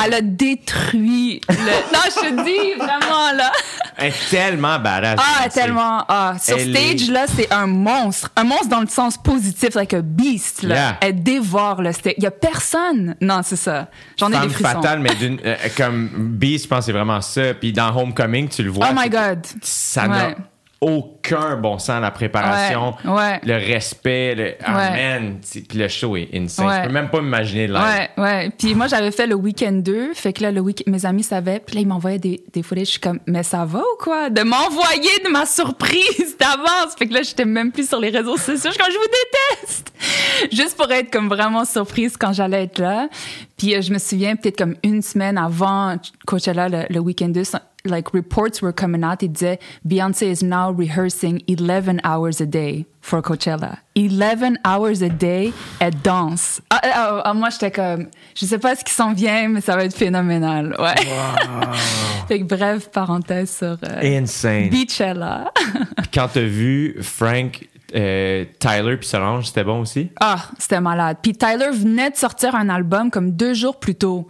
Elle 0.04 0.14
a 0.14 0.20
détruit 0.20 1.40
le... 1.48 1.54
Non, 1.54 2.00
je 2.06 2.20
te 2.20 2.44
dis, 2.44 2.78
vraiment, 2.78 3.32
là. 3.36 3.50
Elle 3.96 4.08
est 4.08 4.30
tellement 4.30 4.78
badass. 4.78 5.18
Ah, 5.20 5.40
Beyoncé. 5.42 5.60
tellement. 5.60 6.04
Ah, 6.08 6.34
sur 6.40 6.56
Elle 6.58 6.70
stage, 6.70 7.08
est- 7.08 7.12
là, 7.12 7.24
c'est 7.28 7.52
un 7.52 7.66
monstre. 7.66 8.30
Un 8.36 8.44
monstre 8.44 8.68
dans 8.68 8.80
le 8.80 8.86
sens 8.88 9.16
positif, 9.16 9.74
like 9.74 9.94
a 9.94 10.00
beast, 10.02 10.62
là. 10.62 10.74
Yeah. 10.74 10.96
Elle 11.00 11.22
dévore 11.22 11.82
le 11.82 11.92
stage. 11.92 12.14
Il 12.16 12.24
y 12.24 12.26
a 12.26 12.30
personne. 12.30 13.14
Non, 13.20 13.40
c'est 13.44 13.56
ça. 13.56 13.88
J'en 14.18 14.32
ai 14.32 14.36
Femme 14.50 14.74
fatale, 14.74 15.00
mais 15.00 15.14
d'une, 15.14 15.38
euh, 15.44 15.56
comme 15.76 16.08
Beast, 16.38 16.64
je 16.64 16.68
pense 16.68 16.78
que 16.80 16.84
c'est 16.86 16.92
vraiment 16.92 17.20
ça. 17.20 17.54
Puis 17.54 17.72
dans 17.72 17.94
Homecoming, 17.96 18.48
tu 18.48 18.62
le 18.62 18.70
vois. 18.70 18.88
Oh 18.90 18.94
my 18.96 19.08
God. 19.08 19.40
Ça 19.62 20.06
Ouais. 20.08 20.36
Aucun 20.84 21.56
bon 21.56 21.78
sens, 21.78 22.00
la 22.00 22.10
préparation, 22.10 22.94
Ouais, 23.04 23.10
ouais. 23.12 23.40
le 23.44 23.54
respect, 23.54 24.34
le. 24.34 24.54
Ah, 24.64 24.76
Ouais. 24.92 25.32
c'est- 25.42 25.66
Puis 25.66 25.78
le 25.78 25.88
show 25.88 26.16
est 26.16 26.28
insane. 26.34 26.82
Je 26.82 26.86
peux 26.88 26.92
même 26.92 27.08
pas 27.08 27.20
m'imaginer 27.20 27.66
live. 27.66 27.76
Ouais, 27.76 28.10
ouais. 28.22 28.50
Puis 28.58 28.74
moi, 28.74 28.86
j'avais 28.86 29.10
fait 29.10 29.26
le 29.26 29.34
week-end 29.34 29.72
2. 29.72 30.12
Fait 30.14 30.32
que 30.32 30.42
là, 30.42 30.52
le 30.52 30.60
week 30.60 30.84
mes 30.86 31.06
amis 31.06 31.22
savaient. 31.22 31.60
Puis 31.64 31.76
là, 31.76 31.80
ils 31.82 31.86
m'envoyaient 31.88 32.18
des, 32.18 32.42
des 32.52 32.62
footage. 32.62 32.86
Je 32.86 32.90
suis 32.92 33.00
comme, 33.00 33.18
mais 33.26 33.42
ça 33.42 33.64
va 33.64 33.80
ou 33.80 34.02
quoi? 34.02 34.28
De 34.30 34.42
m'envoyer 34.42 35.10
de 35.24 35.30
ma 35.30 35.46
surprise 35.46 36.36
d'avance. 36.40 36.94
Fait 36.98 37.06
que 37.06 37.14
là, 37.14 37.22
j'étais 37.22 37.44
même 37.46 37.72
plus 37.72 37.88
sur 37.88 37.98
les 38.00 38.10
réseaux 38.10 38.36
sociaux. 38.36 38.70
Je 38.70 38.70
suis 38.70 38.78
comme, 38.78 38.92
je 38.92 38.98
vous 38.98 39.60
déteste! 39.62 39.92
Juste 40.52 40.76
pour 40.76 40.90
être 40.92 41.10
comme 41.10 41.28
vraiment 41.28 41.64
surprise 41.64 42.16
quand 42.18 42.32
j'allais 42.32 42.64
être 42.64 42.78
là. 42.78 43.08
Puis 43.56 43.74
euh, 43.74 43.80
je 43.80 43.92
me 43.92 43.98
souviens, 43.98 44.36
peut-être 44.36 44.58
comme 44.58 44.74
une 44.82 45.00
semaine 45.00 45.38
avant 45.38 45.96
Coachella, 46.26 46.68
le, 46.68 46.82
le 46.90 46.98
week-end 47.00 47.28
2, 47.28 47.44
so- 47.44 47.58
like 47.86 48.14
reports 48.14 48.62
were 48.62 48.72
coming 48.72 49.04
out. 49.04 49.22
Ils 49.22 49.28
disaient, 49.28 49.58
Beyoncé 49.86 50.30
is 50.30 50.42
now 50.42 50.70
rehearsing 50.70 51.42
11 51.46 52.00
hours 52.02 52.40
a 52.40 52.46
day 52.46 52.86
for 53.02 53.20
Coachella. 53.20 53.78
11 53.94 54.58
hours 54.64 55.02
a 55.02 55.10
day, 55.10 55.52
elle 55.80 55.92
danse. 56.02 56.62
Ah, 56.70 56.80
ah, 56.82 57.22
ah, 57.24 57.34
moi, 57.34 57.50
j'étais 57.50 57.70
comme, 57.70 58.08
je 58.34 58.46
sais 58.46 58.58
pas 58.58 58.74
ce 58.74 58.84
qui 58.84 58.92
s'en 58.92 59.12
vient, 59.12 59.48
mais 59.48 59.60
ça 59.60 59.76
va 59.76 59.84
être 59.84 59.94
phénoménal. 59.94 60.74
Ouais. 60.78 60.94
fait 62.28 62.40
que 62.40 62.44
bref, 62.44 62.88
parenthèse 62.90 63.54
sur 63.54 63.76
euh, 63.84 64.18
Insane. 64.18 64.70
Beachella. 64.70 65.52
Quand 66.14 66.28
t'as 66.32 66.40
vu 66.40 66.96
Frank, 67.02 67.68
euh, 67.94 68.46
Tyler 68.58 68.96
puis 68.96 69.06
Solange, 69.06 69.48
c'était 69.48 69.64
bon 69.64 69.80
aussi? 69.80 70.10
Ah, 70.20 70.38
c'était 70.58 70.80
malade. 70.80 71.18
Puis 71.22 71.34
Tyler 71.34 71.70
venait 71.70 72.10
de 72.10 72.16
sortir 72.16 72.54
un 72.54 72.70
album 72.70 73.10
comme 73.10 73.32
deux 73.32 73.52
jours 73.52 73.78
plus 73.78 73.94
tôt. 73.94 74.26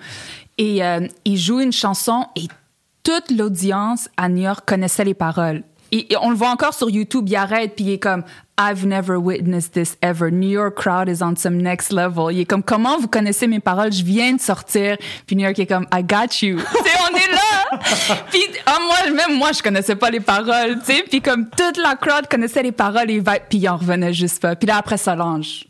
Et 0.58 0.84
euh, 0.84 1.06
il 1.24 1.36
joue 1.36 1.60
une 1.60 1.72
chanson 1.72 2.26
et 2.36 2.48
toute 3.04 3.30
l'audience 3.30 4.08
à 4.16 4.28
New 4.28 4.42
York 4.42 4.64
connaissait 4.66 5.04
les 5.04 5.14
paroles. 5.14 5.62
Et, 5.92 6.12
et 6.12 6.16
on 6.16 6.30
le 6.30 6.36
voit 6.36 6.48
encore 6.48 6.74
sur 6.74 6.90
YouTube, 6.90 7.26
il 7.28 7.36
arrête 7.36 7.76
puis 7.76 7.84
il 7.84 7.92
est 7.92 7.98
comme 7.98 8.24
I've 8.58 8.86
never 8.86 9.16
witnessed 9.16 9.72
this 9.72 9.96
ever. 10.00 10.30
New 10.30 10.48
York 10.48 10.76
crowd 10.76 11.08
is 11.08 11.22
on 11.22 11.36
some 11.36 11.56
next 11.56 11.92
level. 11.92 12.32
Il 12.32 12.40
est 12.40 12.44
comme 12.44 12.62
comment 12.62 12.98
vous 12.98 13.08
connaissez 13.08 13.46
mes 13.46 13.60
paroles? 13.60 13.92
Je 13.92 14.04
viens 14.04 14.32
de 14.32 14.40
sortir. 14.40 14.96
Puis 15.26 15.36
New 15.36 15.44
York 15.44 15.58
est 15.58 15.66
comme 15.66 15.86
I 15.92 16.02
got 16.02 16.40
you. 16.42 16.58
sais, 16.72 16.90
on 17.10 17.16
est 17.16 17.32
là. 17.32 17.78
puis 18.30 18.40
ah, 18.66 18.78
moi 18.80 19.10
même 19.12 19.38
moi 19.38 19.52
je 19.52 19.62
connaissais 19.62 19.96
pas 19.96 20.10
les 20.10 20.20
paroles, 20.20 20.78
tu 20.80 20.94
sais. 20.94 21.04
Puis 21.08 21.20
comme 21.20 21.48
toute 21.50 21.76
la 21.76 21.96
crowd 21.96 22.28
connaissait 22.28 22.62
les 22.62 22.72
paroles 22.72 23.10
et 23.10 23.20
puis 23.20 23.58
il 23.58 23.68
en 23.68 23.76
revenait 23.76 24.12
juste 24.12 24.40
pas. 24.40 24.56
Puis 24.56 24.68
là 24.68 24.76
après 24.78 24.98
Solange. 24.98 25.66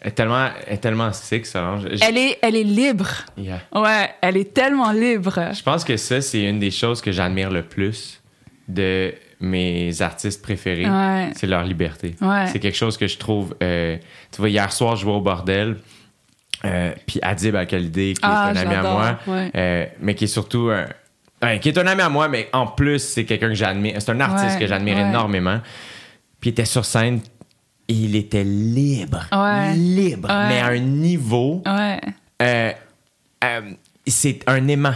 Elle 0.00 0.08
est 0.08 0.12
tellement, 0.12 0.48
elle 0.66 0.74
est 0.74 0.78
tellement 0.78 1.12
sick, 1.12 1.44
Solange. 1.46 1.82
Je- 1.92 2.04
Elle 2.04 2.18
est, 2.18 2.38
elle 2.42 2.54
est 2.56 2.62
libre. 2.64 3.08
Yeah. 3.36 3.60
Ouais, 3.74 4.10
elle 4.20 4.36
est 4.36 4.54
tellement 4.54 4.92
libre. 4.92 5.52
Je 5.52 5.62
pense 5.62 5.84
que 5.84 5.96
ça, 5.96 6.20
c'est 6.20 6.44
une 6.44 6.60
des 6.60 6.70
choses 6.70 7.00
que 7.00 7.10
j'admire 7.10 7.50
le 7.50 7.62
plus 7.62 8.20
de 8.68 9.12
mes 9.40 10.00
artistes 10.02 10.40
préférés. 10.42 10.88
Ouais. 10.88 11.30
C'est 11.34 11.46
leur 11.48 11.64
liberté. 11.64 12.14
Ouais. 12.20 12.46
C'est 12.46 12.58
quelque 12.60 12.76
chose 12.76 12.96
que 12.96 13.06
je 13.08 13.18
trouve. 13.18 13.54
euh, 13.62 13.96
tu 14.30 14.38
vois, 14.40 14.48
hier 14.50 14.70
soir, 14.72 14.94
je 14.96 15.02
jouais 15.02 15.12
au 15.14 15.20
bordel. 15.20 15.76
euh, 16.64 16.92
puis 17.06 17.20
Adib 17.22 17.54
Al-Khalidé, 17.54 18.14
qui 18.14 18.20
Ah, 18.22 18.52
est 18.54 18.58
un 18.58 18.62
ami 18.62 18.74
à 18.74 18.82
moi, 18.82 19.18
ouais. 19.28 19.50
euh, 19.54 19.86
mais 20.00 20.14
qui 20.16 20.24
est 20.24 20.28
surtout 20.28 20.70
un, 20.72 20.86
un- 21.40 21.58
qui 21.58 21.68
est 21.68 21.78
un 21.78 21.86
ami 21.86 22.02
à 22.02 22.08
moi, 22.08 22.26
mais 22.28 22.48
en 22.52 22.66
plus, 22.66 22.98
c'est 22.98 23.24
quelqu'un 23.24 23.48
que 23.48 23.54
j'admire. 23.54 23.94
C'est 24.02 24.10
un 24.10 24.18
artiste 24.20 24.58
que 24.58 24.66
j'admire 24.66 24.98
énormément. 24.98 25.60
Puis 26.40 26.50
il 26.50 26.52
était 26.52 26.64
sur 26.64 26.84
scène, 26.84 27.20
et 27.88 27.92
il 27.94 28.14
était 28.16 28.44
libre. 28.44 29.24
Ouais. 29.32 29.74
Libre. 29.74 30.28
Ouais. 30.28 30.48
Mais 30.48 30.60
à 30.60 30.66
un 30.68 30.78
niveau. 30.78 31.62
Ouais. 31.66 32.00
euh, 32.42 32.72
euh, 33.44 33.60
c'est 34.06 34.40
un 34.46 34.66
aimant. 34.68 34.94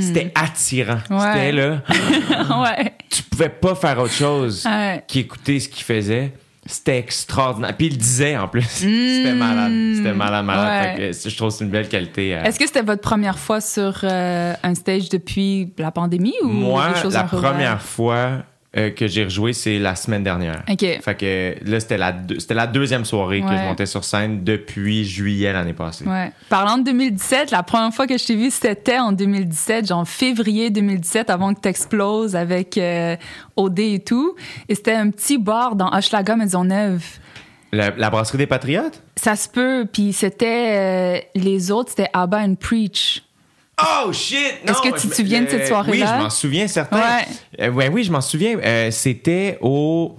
C'était 0.00 0.32
attirant. 0.34 0.98
Hmm. 1.10 1.18
C'était 1.18 1.52
là. 1.52 1.82
Tu 3.10 3.22
pouvais 3.24 3.48
pas 3.48 3.74
faire 3.74 3.98
autre 3.98 4.12
chose 4.12 4.66
qu'écouter 5.08 5.60
ce 5.60 5.68
qu'il 5.68 5.84
faisait. 5.84 6.32
C'était 6.68 6.98
extraordinaire. 6.98 7.76
Puis 7.76 7.86
il 7.86 7.96
disait 7.98 8.36
en 8.36 8.48
plus. 8.48 8.62
C'était 8.68 9.34
malade. 9.34 9.72
C'était 9.96 10.12
malade, 10.12 10.44
malade. 10.44 10.96
Hmm. 10.96 11.00
Ouais. 11.00 11.10
Je 11.12 11.36
trouve 11.36 11.50
que 11.50 11.54
c'est 11.54 11.64
une 11.64 11.70
belle 11.70 11.88
qualité. 11.88 12.34
euh. 12.34 12.42
Est-ce 12.42 12.58
que 12.58 12.66
c'était 12.66 12.82
votre 12.82 13.02
première 13.02 13.38
fois 13.38 13.60
sur 13.60 14.00
euh, 14.02 14.52
un 14.62 14.74
stage 14.74 15.08
depuis 15.08 15.72
la 15.78 15.92
pandémie 15.92 16.34
ou 16.42 16.48
Moi, 16.48 16.94
choses 17.02 17.14
la 17.14 17.22
première 17.24 17.80
fois 17.80 18.42
euh, 18.76 18.90
que 18.90 19.06
j'ai 19.06 19.24
rejoué, 19.24 19.52
c'est 19.52 19.78
la 19.78 19.94
semaine 19.96 20.22
dernière. 20.22 20.62
OK. 20.70 20.80
Fait 21.02 21.14
que 21.16 21.54
là, 21.70 21.80
c'était 21.80 21.96
la, 21.98 22.12
deux- 22.12 22.38
c'était 22.38 22.54
la 22.54 22.66
deuxième 22.66 23.04
soirée 23.04 23.40
que 23.40 23.48
je 23.48 23.62
montais 23.62 23.86
sur 23.86 24.04
scène 24.04 24.44
depuis 24.44 25.04
juillet 25.04 25.52
l'année 25.52 25.72
passée. 25.72 26.04
Ouais. 26.06 26.30
Parlant 26.48 26.76
de 26.78 26.84
2017, 26.84 27.50
la 27.50 27.62
première 27.62 27.92
fois 27.94 28.06
que 28.06 28.18
je 28.18 28.24
t'ai 28.26 28.36
vu, 28.36 28.50
c'était 28.50 28.98
en 28.98 29.12
2017, 29.12 29.86
genre 29.88 30.06
février 30.06 30.70
2017, 30.70 31.30
avant 31.30 31.54
que 31.54 31.60
t'exploses 31.60 32.36
avec 32.36 32.76
euh, 32.78 33.16
OD 33.56 33.78
et 33.78 33.98
tout. 34.00 34.34
Et 34.68 34.74
c'était 34.74 34.92
un 34.94 35.10
petit 35.10 35.38
bar 35.38 35.76
dans 35.76 35.90
Hochelaga, 35.92 36.36
Maisonneuve. 36.36 37.02
La, 37.72 37.90
la 37.96 38.10
brasserie 38.10 38.38
des 38.38 38.46
Patriotes? 38.46 39.02
Ça 39.16 39.34
se 39.36 39.48
peut, 39.48 39.86
puis 39.92 40.12
c'était... 40.12 40.68
euh, 40.76 41.18
les 41.34 41.70
autres, 41.72 41.90
c'était 41.90 42.08
Abba 42.12 42.38
and 42.38 42.54
Preach. 42.54 43.22
Oh 43.82 44.12
shit! 44.12 44.54
Est-ce 44.66 44.80
que 44.80 45.00
tu 45.00 45.08
te 45.08 45.14
souviens 45.14 45.42
de 45.42 45.48
cette 45.48 45.62
euh, 45.62 45.68
soirée-là? 45.68 46.06
Oui, 46.06 46.16
je 46.16 46.22
m'en 46.22 46.30
souviens, 46.30 46.66
certain. 46.66 46.96
Ouais. 46.96 47.26
Euh, 47.60 47.70
ouais, 47.70 47.88
oui, 47.88 48.04
je 48.04 48.12
m'en 48.12 48.22
souviens. 48.22 48.58
Euh, 48.58 48.90
c'était 48.90 49.58
au 49.60 50.16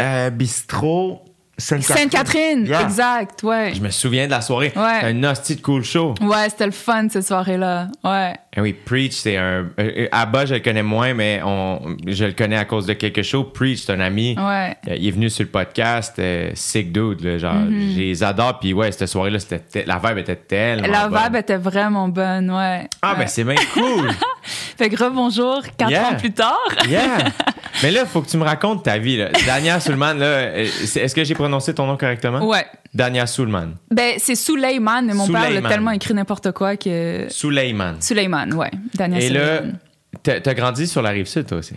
euh, 0.00 0.30
bistrot 0.30 1.20
Sainte-Catherine. 1.58 1.98
Sainte-Catherine, 2.10 2.66
Yeah. 2.66 2.82
exact, 2.82 3.42
ouais. 3.42 3.72
Je 3.74 3.80
me 3.80 3.90
souviens 3.90 4.26
de 4.26 4.30
la 4.30 4.40
soirée. 4.40 4.72
Ouais. 4.76 5.00
Un 5.10 5.24
hostie 5.24 5.56
de 5.56 5.60
cool 5.60 5.82
show. 5.82 6.14
Ouais, 6.20 6.48
c'était 6.48 6.66
le 6.66 6.72
fun, 6.72 7.08
cette 7.10 7.26
soirée-là. 7.26 7.88
Ouais. 8.04 8.34
Eh 8.56 8.60
oui, 8.60 8.72
Preach, 8.72 9.12
c'est 9.12 9.36
un. 9.36 9.42
euh, 9.42 9.66
euh, 9.80 10.08
Abba, 10.12 10.46
je 10.46 10.54
le 10.54 10.60
connais 10.60 10.82
moins, 10.84 11.14
mais 11.14 11.40
on, 11.44 11.96
je 12.06 12.24
le 12.26 12.32
connais 12.32 12.56
à 12.56 12.64
cause 12.64 12.86
de 12.86 12.92
quelque 12.92 13.22
chose. 13.22 13.46
Preach, 13.52 13.80
c'est 13.86 13.92
un 13.92 14.00
ami. 14.00 14.36
Ouais. 14.38 14.76
Euh, 14.88 14.96
Il 14.96 15.08
est 15.08 15.10
venu 15.10 15.28
sur 15.30 15.44
le 15.44 15.50
podcast, 15.50 16.14
euh, 16.18 16.50
sick 16.54 16.92
dude, 16.92 17.22
là, 17.22 17.38
genre, 17.38 17.54
Mm-hmm. 17.54 17.92
je 17.94 17.98
les 17.98 18.22
adore. 18.22 18.58
Puis 18.60 18.72
ouais, 18.72 18.92
cette 18.92 19.08
soirée-là, 19.08 19.38
c'était 19.40 19.58
te- 19.58 19.88
la 19.88 19.98
vibe 19.98 20.18
était 20.18 20.36
tellement 20.36 20.86
La 20.86 21.08
bonne. 21.08 21.22
vibe 21.24 21.36
était 21.36 21.56
vraiment 21.56 22.08
bonne, 22.08 22.50
ouais. 22.50 22.88
Ah, 23.02 23.12
Ouais. 23.12 23.18
ben 23.18 23.26
c'est 23.26 23.44
bien 23.44 23.56
cool! 23.74 24.10
Fait 24.78 24.88
que 24.88 25.02
rebonjour, 25.04 25.62
quatre 25.76 25.90
Yeah. 25.90 26.08
ans 26.10 26.14
plus 26.16 26.32
tard. 26.32 26.56
Yeah! 26.88 27.18
Mais 27.82 27.90
là, 27.92 28.00
il 28.02 28.08
faut 28.08 28.22
que 28.22 28.28
tu 28.28 28.36
me 28.36 28.44
racontes 28.44 28.84
ta 28.84 28.98
vie. 28.98 29.16
Là. 29.18 29.28
Dania 29.46 29.78
Soulman, 29.78 30.14
là, 30.18 30.56
est-ce 30.58 31.14
que 31.14 31.22
j'ai 31.22 31.34
prononcé 31.48 31.74
ton 31.74 31.86
nom 31.86 31.96
correctement? 31.96 32.46
Ouais. 32.46 32.66
Dania 32.94 33.26
Soulman. 33.26 33.74
Ben, 33.90 34.14
c'est 34.18 34.34
Souleyman, 34.34 35.06
mais 35.06 35.14
mon 35.14 35.26
père 35.26 35.50
l'a 35.50 35.62
tellement 35.68 35.90
écrit 35.92 36.14
n'importe 36.14 36.52
quoi 36.52 36.76
que. 36.76 37.26
Souleyman. 37.30 38.00
Souleyman, 38.00 38.52
ouais. 38.54 38.70
Daniel 38.94 39.22
Et 39.22 39.28
là, 39.30 39.56
Souleyman. 39.58 39.78
t'as 40.22 40.40
t'as 40.40 40.54
grandi 40.54 40.86
sur 40.86 41.02
la 41.02 41.10
rive 41.10 41.26
sud, 41.26 41.46
toi 41.46 41.58
aussi? 41.58 41.74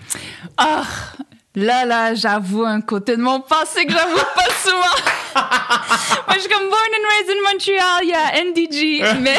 Ah! 0.58 0.84
Là, 1.54 1.84
là, 1.86 2.14
j'avoue 2.14 2.64
un 2.64 2.80
côté 2.80 3.18
de 3.18 3.22
mon 3.22 3.42
passé 3.42 3.86
que 3.86 3.92
j'avoue 3.92 4.16
pas 4.36 4.54
souvent. 4.64 5.12
Moi, 6.28 6.36
je 6.36 6.40
suis 6.40 6.50
comme 6.50 6.70
born 6.70 6.92
and 6.94 7.08
raised 7.10 7.30
in 7.30 7.52
Montreal, 7.52 8.06
yeah, 8.06 8.44
NDG. 8.46 9.20
mais, 9.22 9.36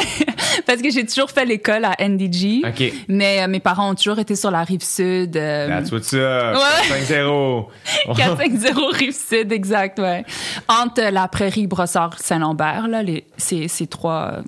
parce 0.66 0.82
que 0.82 0.90
j'ai 0.90 1.06
toujours 1.06 1.30
fait 1.30 1.46
l'école 1.46 1.86
à 1.86 1.94
NDG. 2.06 2.62
OK. 2.66 2.92
Mais 3.08 3.42
euh, 3.42 3.48
mes 3.48 3.60
parents 3.60 3.90
ont 3.90 3.94
toujours 3.94 4.18
été 4.18 4.36
sur 4.36 4.50
la 4.50 4.62
rive 4.62 4.82
sud. 4.82 5.36
euh, 5.38 5.68
That's 5.68 5.90
what's 5.90 6.12
up. 6.12 6.56
Ouais. 6.56 7.02
5-0. 7.08 7.66
450 8.14 8.92
rive 8.96 9.14
sud, 9.14 9.50
exact, 9.50 9.98
ouais. 9.98 10.24
Entre 10.68 11.02
la 11.10 11.28
prairie 11.28 11.66
Brossard 11.66 12.18
Saint-Lambert, 12.18 12.88
là, 12.88 13.02
les, 13.02 13.24
ces, 13.38 13.68
ces 13.68 13.86
trois 13.86 14.32
euh, 14.34 14.42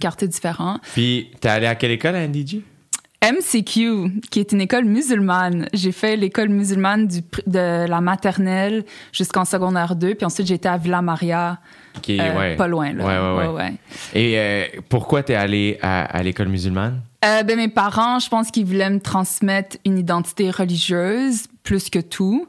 quartiers 0.00 0.28
différents. 0.28 0.78
Puis, 0.94 1.30
t'es 1.40 1.48
allé 1.48 1.66
à 1.66 1.74
quelle 1.74 1.90
école 1.90 2.14
à 2.14 2.26
NDG? 2.28 2.62
MCQ, 3.22 4.20
qui 4.30 4.40
est 4.40 4.52
une 4.52 4.60
école 4.60 4.84
musulmane. 4.84 5.68
J'ai 5.72 5.92
fait 5.92 6.16
l'école 6.16 6.48
musulmane 6.48 7.06
du, 7.06 7.20
de 7.46 7.86
la 7.86 8.00
maternelle 8.00 8.84
jusqu'en 9.12 9.44
secondaire 9.44 9.94
2, 9.94 10.16
puis 10.16 10.26
ensuite 10.26 10.48
j'étais 10.48 10.68
à 10.68 10.76
Villa 10.76 11.02
Maria, 11.02 11.58
OK, 11.96 12.10
euh, 12.10 12.38
ouais. 12.38 12.56
pas 12.56 12.66
loin. 12.66 12.92
Là. 12.92 13.04
Ouais, 13.04 13.46
ouais, 13.46 13.54
ouais. 13.54 13.72
Et 14.14 14.38
euh, 14.38 14.64
pourquoi 14.88 15.22
t'es 15.22 15.34
allé 15.34 15.78
à, 15.82 16.04
à 16.04 16.22
l'école 16.22 16.48
musulmane? 16.48 17.00
Euh, 17.24 17.44
ben, 17.44 17.56
mes 17.56 17.68
parents, 17.68 18.18
je 18.18 18.28
pense 18.28 18.50
qu'ils 18.50 18.64
voulaient 18.64 18.90
me 18.90 19.00
transmettre 19.00 19.76
une 19.84 19.98
identité 19.98 20.50
religieuse 20.50 21.46
plus 21.62 21.88
que 21.88 22.00
tout. 22.00 22.48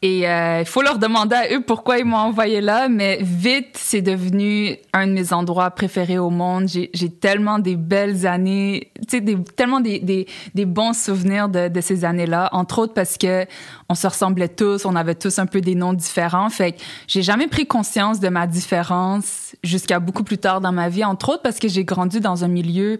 Et 0.00 0.28
euh, 0.28 0.60
il 0.60 0.66
faut 0.66 0.82
leur 0.82 0.98
demander 0.98 1.34
à 1.34 1.52
eux 1.52 1.60
pourquoi 1.60 1.98
ils 1.98 2.04
m'ont 2.04 2.16
envoyé 2.16 2.60
là, 2.60 2.88
mais 2.88 3.18
vite, 3.20 3.70
c'est 3.74 4.00
devenu 4.00 4.76
un 4.92 5.08
de 5.08 5.12
mes 5.12 5.32
endroits 5.32 5.70
préférés 5.70 6.18
au 6.18 6.30
monde. 6.30 6.68
J'ai 6.68 7.10
tellement 7.10 7.58
des 7.58 7.74
belles 7.74 8.26
années, 8.26 8.92
tu 9.08 9.18
sais, 9.18 9.36
tellement 9.56 9.80
des, 9.80 9.98
des, 9.98 10.26
des 10.54 10.64
bons 10.66 10.96
souvenirs 10.96 11.48
de, 11.48 11.68
de 11.68 11.80
ces 11.80 12.04
années-là, 12.04 12.48
entre 12.52 12.78
autres 12.78 12.94
parce 12.94 13.18
que 13.18 13.44
on 13.88 13.94
se 13.94 14.06
ressemblait 14.06 14.48
tous, 14.48 14.84
on 14.84 14.94
avait 14.94 15.14
tous 15.14 15.38
un 15.38 15.46
peu 15.46 15.60
des 15.60 15.74
noms 15.74 15.94
différents. 15.94 16.50
Fait 16.50 16.72
que 16.72 16.78
j'ai 17.08 17.22
jamais 17.22 17.48
pris 17.48 17.66
conscience 17.66 18.20
de 18.20 18.28
ma 18.28 18.46
différence 18.46 19.56
jusqu'à 19.64 19.98
beaucoup 19.98 20.24
plus 20.24 20.38
tard 20.38 20.60
dans 20.60 20.72
ma 20.72 20.88
vie, 20.88 21.04
entre 21.04 21.30
autres 21.30 21.42
parce 21.42 21.58
que 21.58 21.68
j'ai 21.68 21.84
grandi 21.84 22.20
dans 22.20 22.44
un 22.44 22.48
milieu 22.48 22.98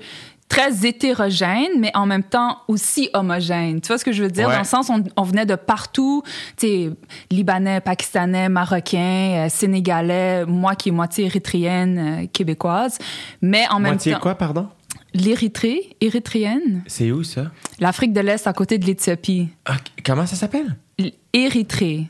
très 0.49 0.87
hétérogène, 0.87 1.79
mais 1.79 1.91
en 1.95 2.07
même 2.07 2.23
temps 2.23 2.59
aussi 2.69 3.11
homogène. 3.13 3.81
Tu 3.81 3.89
vois 3.89 3.99
ce 3.99 4.05
que 4.05 4.13
je 4.13 4.23
veux 4.23 4.31
dire? 4.31 4.47
Ouais. 4.49 4.55
Dans 4.55 4.61
le 4.61 4.65
sens, 4.65 4.89
on, 4.91 5.05
on 5.17 5.23
venait 5.23 5.45
de 5.47 5.55
partout, 5.57 6.23
tu 6.57 6.67
sais, 6.67 6.91
Libanais, 7.31 7.81
Pakistanais, 7.81 8.49
Marocains, 8.49 9.47
euh, 9.47 9.49
Sénégalais, 9.51 10.47
moi 10.47 10.75
qui 10.75 10.89
est 10.89 10.93
moitié 10.93 11.27
érythréenne, 11.27 11.99
euh, 12.23 12.27
québécoise, 12.33 12.99
mais 13.43 13.65
en 13.71 13.79
même 13.79 13.93
Moitié 13.93 14.13
temps... 14.15 14.21
quoi, 14.21 14.35
pardon? 14.37 14.69
L'érythrée, 15.15 15.97
érythréenne, 16.01 16.83
C'est 16.87 17.11
où, 17.13 17.23
ça? 17.25 17.51
l'Afrique 17.81 18.13
de 18.13 18.21
l'Est 18.21 18.47
à 18.47 18.53
côté 18.53 18.79
de 18.79 18.85
l'Éthiopie. 18.87 19.49
Ah, 19.67 19.77
comment 20.05 20.27
ça 20.27 20.37
s'appelle? 20.37 20.77
Érythrée, 21.33 22.07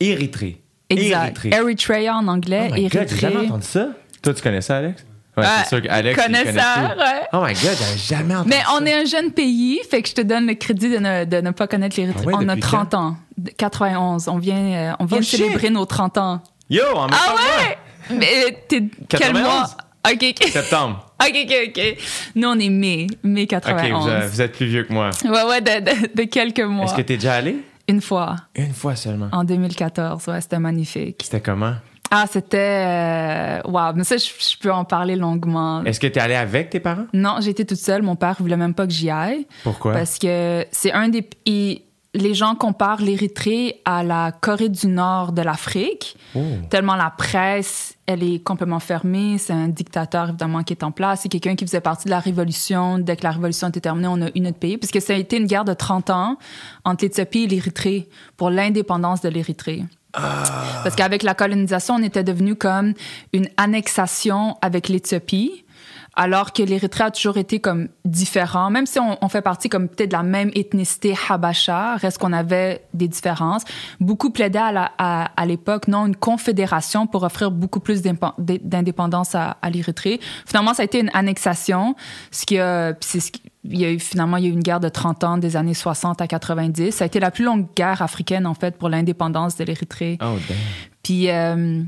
Érythrée. 0.00 0.60
exact. 0.90 1.44
Érythrée. 1.44 1.50
Eritrea 1.50 2.16
en 2.16 2.28
anglais, 2.28 2.68
Oh 2.70 2.74
my 2.74 2.82
God, 2.82 2.90
j'ai 2.90 2.96
Érythrée. 2.98 3.18
jamais 3.20 3.46
entendu 3.46 3.66
ça. 3.66 3.88
Toi, 4.22 4.34
tu 4.34 4.42
connais 4.42 4.60
ça, 4.60 4.78
Alex? 4.78 5.04
Ouais, 5.36 5.42
Ouais, 5.44 5.48
c'est 5.62 5.68
sûr 5.70 5.82
qu'Alex, 5.82 6.18
il 6.20 6.22
connais 6.24 6.44
connaît 6.44 6.58
ça, 6.60 6.74
tout. 6.94 7.00
ouais. 7.00 7.20
Oh 7.32 7.38
my 7.38 7.54
God, 7.54 7.76
j'avais 7.78 7.98
jamais 7.98 8.34
entendu 8.34 8.50
Mais 8.50 8.60
ça. 8.60 8.66
on 8.78 8.84
est 8.84 8.92
un 8.94 9.04
jeune 9.06 9.30
pays, 9.32 9.80
fait 9.90 10.02
que 10.02 10.08
je 10.10 10.14
te 10.14 10.20
donne 10.20 10.46
le 10.46 10.54
crédit 10.54 10.90
de 10.90 10.98
ne, 10.98 11.24
de 11.24 11.40
ne 11.40 11.50
pas 11.52 11.66
connaître 11.66 11.98
l'Érythrée. 11.98 12.24
Ah 12.26 12.36
ouais, 12.36 12.44
on 12.44 12.48
a 12.48 12.54
depuis 12.54 12.60
30 12.60 12.92
ans, 12.94 13.16
de- 13.38 13.50
91. 13.50 14.28
On 14.28 14.38
vient, 14.38 14.56
euh, 14.56 14.92
on 14.98 15.06
vient 15.06 15.18
Oh, 15.20 15.22
shit. 15.22 15.40
célébrer 15.40 15.70
nos 15.70 15.86
30 15.86 16.18
ans. 16.18 16.42
Yo, 16.68 16.82
en 16.94 17.06
même 17.06 17.10
Ah 17.18 17.30
moi. 17.32 17.40
ouais? 17.66 17.78
Mais 18.18 18.28
euh, 18.44 18.50
t'es 18.68 18.82
quel 19.08 19.20
91? 19.20 19.42
mois? 19.42 19.70
OK, 20.12 20.22
OK. 20.38 20.48
Septembre. 20.48 21.06
OK, 21.22 21.36
OK, 21.46 21.54
OK. 21.68 21.96
Nous, 22.34 22.48
on 22.48 22.58
est 22.58 22.68
mai, 22.68 23.06
mai 23.22 23.42
OK, 23.44 23.48
91. 23.48 24.02
vous, 24.04 24.08
euh, 24.10 24.28
vous 24.28 24.40
êtes 24.42 24.52
plus 24.52 24.66
vieux 24.66 24.82
que 24.84 24.92
moi. 24.92 25.10
Ouais, 25.24 25.42
ouais, 25.44 25.60
de, 25.62 25.80
de- 25.80 26.14
de 26.14 26.22
quelques 26.24 26.60
mois. 26.60 26.84
Est-ce 26.86 26.94
que 26.94 27.00
t'es 27.02 27.14
déjà 27.16 27.34
allé? 27.34 27.56
Une 27.88 28.00
fois, 28.02 28.36
Une 28.54 28.74
fois 28.74 28.96
seulement. 28.96 29.28
en 29.32 29.44
2014. 29.44 30.26
Ouais, 30.28 30.40
c'était 30.40 30.58
magnifique. 30.58 31.20
C'était 31.24 31.40
comment? 31.40 31.74
Ah, 32.14 32.26
c'était... 32.30 32.58
euh, 32.86 33.60
Wow, 33.64 33.94
mais 33.94 34.04
ça, 34.04 34.16
je, 34.18 34.24
je 34.26 34.56
peux 34.58 34.70
en 34.72 34.84
parler 34.84 35.16
longuement. 35.16 35.82
Est-ce 35.84 35.98
que 35.98 36.06
t'es 36.06 36.20
allé 36.20 36.34
avec 36.34 36.70
tes 36.70 36.80
parents? 36.80 37.06
Non, 37.12 37.36
j'étais 37.40 37.64
toute 37.64 37.78
seule. 37.78 38.02
Mon 38.02 38.16
père 38.16 38.36
voulait 38.38 38.56
même 38.56 38.74
pas 38.74 38.86
que 38.86 38.92
j'y 38.92 39.10
aille. 39.10 39.46
Pourquoi? 39.64 39.92
Parce 39.92 40.18
que 40.18 40.64
c'est 40.70 40.92
un 40.92 41.08
des. 41.08 41.28
il- 41.46 41.82
les 42.14 42.34
gens 42.34 42.54
comparent 42.54 43.00
l'Érythrée 43.00 43.80
à 43.86 44.02
la 44.04 44.32
Corée 44.32 44.68
du 44.68 44.86
Nord 44.86 45.32
de 45.32 45.40
l'Afrique. 45.40 46.18
Oh. 46.34 46.40
Tellement 46.68 46.94
la 46.94 47.08
presse, 47.08 47.94
elle 48.04 48.22
est 48.22 48.38
complètement 48.44 48.80
fermée. 48.80 49.38
C'est 49.38 49.54
un 49.54 49.68
dictateur, 49.68 50.28
évidemment, 50.28 50.62
qui 50.62 50.74
est 50.74 50.84
en 50.84 50.90
place. 50.90 51.20
C'est 51.22 51.30
quelqu'un 51.30 51.54
qui 51.56 51.64
faisait 51.64 51.80
partie 51.80 52.04
de 52.04 52.10
la 52.10 52.20
révolution. 52.20 52.98
Dès 52.98 53.16
que 53.16 53.24
la 53.24 53.30
révolution 53.30 53.68
était 53.68 53.80
terminée, 53.80 54.08
on 54.08 54.20
a 54.20 54.28
eu 54.34 54.40
notre 54.40 54.58
pays. 54.58 54.76
Puisque 54.76 55.00
ça 55.00 55.14
a 55.14 55.16
été 55.16 55.38
une 55.38 55.46
guerre 55.46 55.64
de 55.64 55.72
30 55.72 56.10
ans 56.10 56.36
entre 56.84 57.02
l'Éthiopie 57.06 57.44
et 57.44 57.46
l'Érythrée 57.46 58.10
pour 58.36 58.50
l'indépendance 58.50 59.22
de 59.22 59.30
l'Érythrée. 59.30 59.84
Parce 60.12 60.94
qu'avec 60.94 61.22
la 61.22 61.34
colonisation, 61.34 61.94
on 61.94 62.02
était 62.02 62.24
devenu 62.24 62.54
comme 62.54 62.94
une 63.32 63.48
annexation 63.56 64.56
avec 64.60 64.88
l'Éthiopie, 64.88 65.64
alors 66.14 66.52
que 66.52 66.62
l'Érythrée 66.62 67.04
a 67.04 67.10
toujours 67.10 67.38
été 67.38 67.60
comme 67.60 67.88
différent, 68.04 68.70
même 68.70 68.84
si 68.84 68.98
on, 69.00 69.28
fait 69.28 69.40
partie 69.40 69.70
comme 69.70 69.88
peut-être 69.88 70.10
de 70.10 70.16
la 70.16 70.22
même 70.22 70.50
ethnicité 70.54 71.14
Habasha, 71.28 71.96
reste 71.96 72.18
qu'on 72.18 72.34
avait 72.34 72.84
des 72.92 73.08
différences. 73.08 73.62
Beaucoup 73.98 74.30
plaidaient 74.30 74.60
à, 74.60 75.46
l'époque, 75.46 75.88
non, 75.88 76.06
une 76.06 76.16
confédération 76.16 77.06
pour 77.06 77.22
offrir 77.22 77.50
beaucoup 77.50 77.80
plus 77.80 78.02
d'indépendance 78.02 79.34
à, 79.34 79.56
l'Érythrée. 79.72 80.20
Finalement, 80.46 80.74
ça 80.74 80.82
a 80.82 80.84
été 80.84 81.00
une 81.00 81.10
annexation, 81.14 81.96
ce 82.30 82.44
qui 82.44 82.58
qui- 83.00 83.42
il 83.64 83.80
y 83.80 83.84
a 83.84 83.90
eu 83.92 83.98
finalement 83.98 84.36
il 84.38 84.44
y 84.44 84.46
a 84.46 84.50
eu 84.50 84.52
une 84.52 84.60
guerre 84.62 84.80
de 84.80 84.88
30 84.88 85.24
ans 85.24 85.38
des 85.38 85.56
années 85.56 85.74
60 85.74 86.20
à 86.20 86.26
90. 86.26 86.90
Ça 86.92 87.04
a 87.04 87.06
été 87.06 87.20
la 87.20 87.30
plus 87.30 87.44
longue 87.44 87.66
guerre 87.76 88.02
africaine 88.02 88.46
en 88.46 88.54
fait 88.54 88.76
pour 88.76 88.88
l'indépendance 88.88 89.56
de 89.56 89.64
l'Érythrée. 89.64 90.18
Oh. 90.20 90.36
Puis 91.02 91.30
euh, 91.30 91.82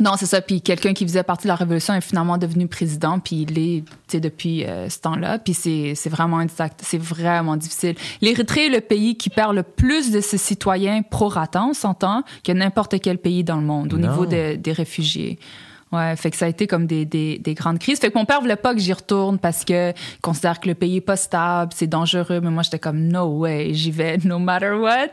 non, 0.00 0.12
c'est 0.16 0.26
ça. 0.26 0.40
Puis 0.40 0.62
quelqu'un 0.62 0.92
qui 0.92 1.04
faisait 1.04 1.24
partie 1.24 1.44
de 1.44 1.48
la 1.48 1.56
révolution 1.56 1.92
est 1.92 2.00
finalement 2.00 2.38
devenu 2.38 2.68
président, 2.68 3.18
puis 3.18 3.42
il 3.48 3.58
est, 3.58 3.80
tu 3.82 3.92
sais, 4.06 4.20
depuis 4.20 4.64
euh, 4.64 4.88
ce 4.88 5.00
temps-là. 5.00 5.40
Puis 5.40 5.54
c'est 5.54 5.94
c'est 5.96 6.08
vraiment 6.10 6.40
exact, 6.40 6.80
c'est 6.84 7.02
vraiment 7.02 7.56
difficile. 7.56 7.96
L'Érythrée 8.20 8.66
est 8.66 8.70
le 8.70 8.80
pays 8.80 9.16
qui 9.16 9.28
perd 9.28 9.56
le 9.56 9.64
plus 9.64 10.12
de 10.12 10.20
ses 10.20 10.38
citoyens 10.38 11.02
pro-rata, 11.02 11.64
on 11.64 11.72
s'entend, 11.74 12.22
que 12.44 12.52
n'importe 12.52 13.00
quel 13.00 13.18
pays 13.18 13.42
dans 13.42 13.56
le 13.56 13.64
monde 13.66 13.92
au 13.92 13.98
Non. 13.98 14.08
niveau 14.08 14.24
de- 14.26 14.54
des 14.54 14.72
réfugiés. 14.72 15.40
Ouais, 15.90 16.16
fait 16.16 16.30
que 16.30 16.36
ça 16.36 16.44
a 16.44 16.48
été 16.48 16.66
comme 16.66 16.86
des, 16.86 17.06
des, 17.06 17.38
des 17.38 17.54
grandes 17.54 17.78
crises. 17.78 17.98
Fait 17.98 18.10
que 18.10 18.18
mon 18.18 18.26
père 18.26 18.40
voulait 18.40 18.56
pas 18.56 18.74
que 18.74 18.80
j'y 18.80 18.92
retourne 18.92 19.38
parce 19.38 19.64
que 19.64 19.90
il 19.90 20.20
considère 20.20 20.60
que 20.60 20.68
le 20.68 20.74
pays 20.74 20.96
est 20.96 21.00
pas 21.00 21.16
stable, 21.16 21.72
c'est 21.74 21.86
dangereux. 21.86 22.40
Mais 22.42 22.50
moi, 22.50 22.62
j'étais 22.62 22.78
comme, 22.78 23.08
no 23.08 23.38
way, 23.38 23.72
j'y 23.72 23.90
vais 23.90 24.18
no 24.18 24.38
matter 24.38 24.72
what. 24.72 25.08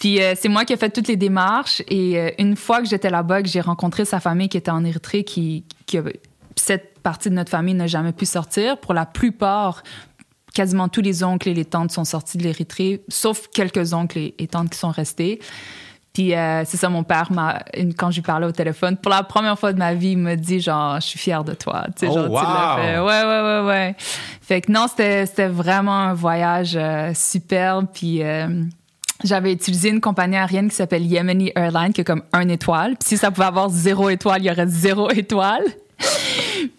Puis 0.00 0.20
euh, 0.20 0.34
c'est 0.36 0.48
moi 0.48 0.64
qui 0.64 0.72
ai 0.72 0.76
fait 0.76 0.90
toutes 0.90 1.06
les 1.06 1.16
démarches. 1.16 1.82
Et 1.86 2.18
euh, 2.18 2.30
une 2.38 2.56
fois 2.56 2.80
que 2.80 2.88
j'étais 2.88 3.10
là-bas, 3.10 3.42
que 3.42 3.48
j'ai 3.48 3.60
rencontré 3.60 4.04
sa 4.04 4.18
famille 4.18 4.48
qui 4.48 4.56
était 4.56 4.72
en 4.72 4.84
Érythrée, 4.84 5.22
qui, 5.22 5.64
qui 5.86 5.98
cette 6.56 6.98
partie 6.98 7.30
de 7.30 7.34
notre 7.34 7.50
famille 7.50 7.74
n'a 7.74 7.86
jamais 7.86 8.12
pu 8.12 8.26
sortir. 8.26 8.78
Pour 8.78 8.94
la 8.94 9.06
plupart, 9.06 9.84
quasiment 10.52 10.88
tous 10.88 11.00
les 11.00 11.22
oncles 11.22 11.48
et 11.48 11.54
les 11.54 11.64
tantes 11.64 11.92
sont 11.92 12.04
sortis 12.04 12.38
de 12.38 12.42
l'Érythrée, 12.42 13.02
sauf 13.08 13.48
quelques 13.48 13.92
oncles 13.92 14.32
et 14.36 14.46
tantes 14.48 14.70
qui 14.70 14.78
sont 14.78 14.90
restés. 14.90 15.40
Puis 16.12 16.34
euh, 16.34 16.62
c'est 16.66 16.76
ça, 16.76 16.88
mon 16.90 17.04
père 17.04 17.32
m'a, 17.32 17.60
une- 17.74 17.94
quand 17.94 18.10
je 18.10 18.16
lui 18.16 18.22
parlais 18.22 18.46
au 18.46 18.52
téléphone, 18.52 18.96
pour 18.98 19.10
la 19.10 19.22
première 19.22 19.58
fois 19.58 19.72
de 19.72 19.78
ma 19.78 19.94
vie, 19.94 20.10
il 20.10 20.18
me 20.18 20.34
dit 20.34 20.60
genre, 20.60 20.96
je 21.00 21.06
suis 21.06 21.18
fière 21.18 21.42
de 21.42 21.54
toi. 21.54 21.84
Tu 21.96 22.06
sais, 22.06 22.08
Oh, 22.10 22.14
genre, 22.14 22.26
tu 22.26 22.32
l'as 22.32 22.76
fait. 22.82 22.98
Ouais, 22.98 23.04
ouais, 23.06 23.42
ouais, 23.62 23.66
ouais. 23.66 23.96
Fait 24.42 24.60
que 24.60 24.70
non, 24.70 24.86
c'était, 24.88 25.24
c'était 25.24 25.48
vraiment 25.48 25.96
un 25.96 26.12
voyage 26.14 26.72
euh, 26.76 27.12
superbe. 27.14 27.86
Puis 27.94 28.22
euh, 28.22 28.46
j'avais 29.24 29.52
utilisé 29.54 29.88
une 29.88 30.02
compagnie 30.02 30.36
aérienne 30.36 30.68
qui 30.68 30.76
s'appelle 30.76 31.06
Yemeni 31.06 31.50
Airlines, 31.56 31.94
qui 31.94 32.02
a 32.02 32.04
comme 32.04 32.22
un 32.34 32.46
étoile. 32.48 32.96
Puis 33.00 33.08
si 33.10 33.16
ça 33.16 33.30
pouvait 33.30 33.46
avoir 33.46 33.70
zéro 33.70 34.10
étoile, 34.10 34.42
il 34.42 34.48
y 34.48 34.50
aurait 34.50 34.66
zéro 34.66 35.08
étoile. 35.10 35.64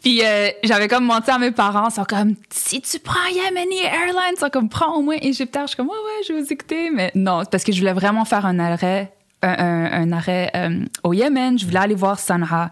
Puis 0.02 0.22
euh, 0.24 0.50
j'avais 0.64 0.88
comme 0.88 1.06
menti 1.06 1.32
à 1.32 1.38
mes 1.40 1.52
parents, 1.52 1.88
ils 1.90 1.94
sont 1.94 2.04
comme 2.04 2.36
si 2.50 2.82
tu 2.82 3.00
prends 3.00 3.26
Yemeni 3.34 3.82
Airlines, 3.84 4.34
ils 4.36 4.40
sont 4.40 4.50
comme 4.50 4.70
prends 4.70 4.94
au 4.96 5.02
moins 5.02 5.16
Égyptaire. 5.22 5.64
Je 5.64 5.68
suis 5.70 5.78
comme 5.78 5.88
ouais 5.88 5.94
ouais, 5.94 6.24
je 6.28 6.34
vais 6.34 6.42
vous 6.42 6.52
écouter, 6.54 6.90
mais 6.94 7.12
non, 7.16 7.44
parce 7.50 7.64
que 7.64 7.72
je 7.72 7.80
voulais 7.80 7.94
vraiment 7.94 8.26
faire 8.26 8.46
un 8.46 8.60
arrêt, 8.60 9.12
un- 9.48 9.92
un 10.04 10.12
arrêt 10.12 10.52
euh, 10.56 10.86
au 11.04 11.14
Yémen. 11.14 11.58
Je 11.60 11.66
voulais 11.66 11.80
aller 11.80 11.96
voir 11.96 12.20
Sanaa. 12.20 12.72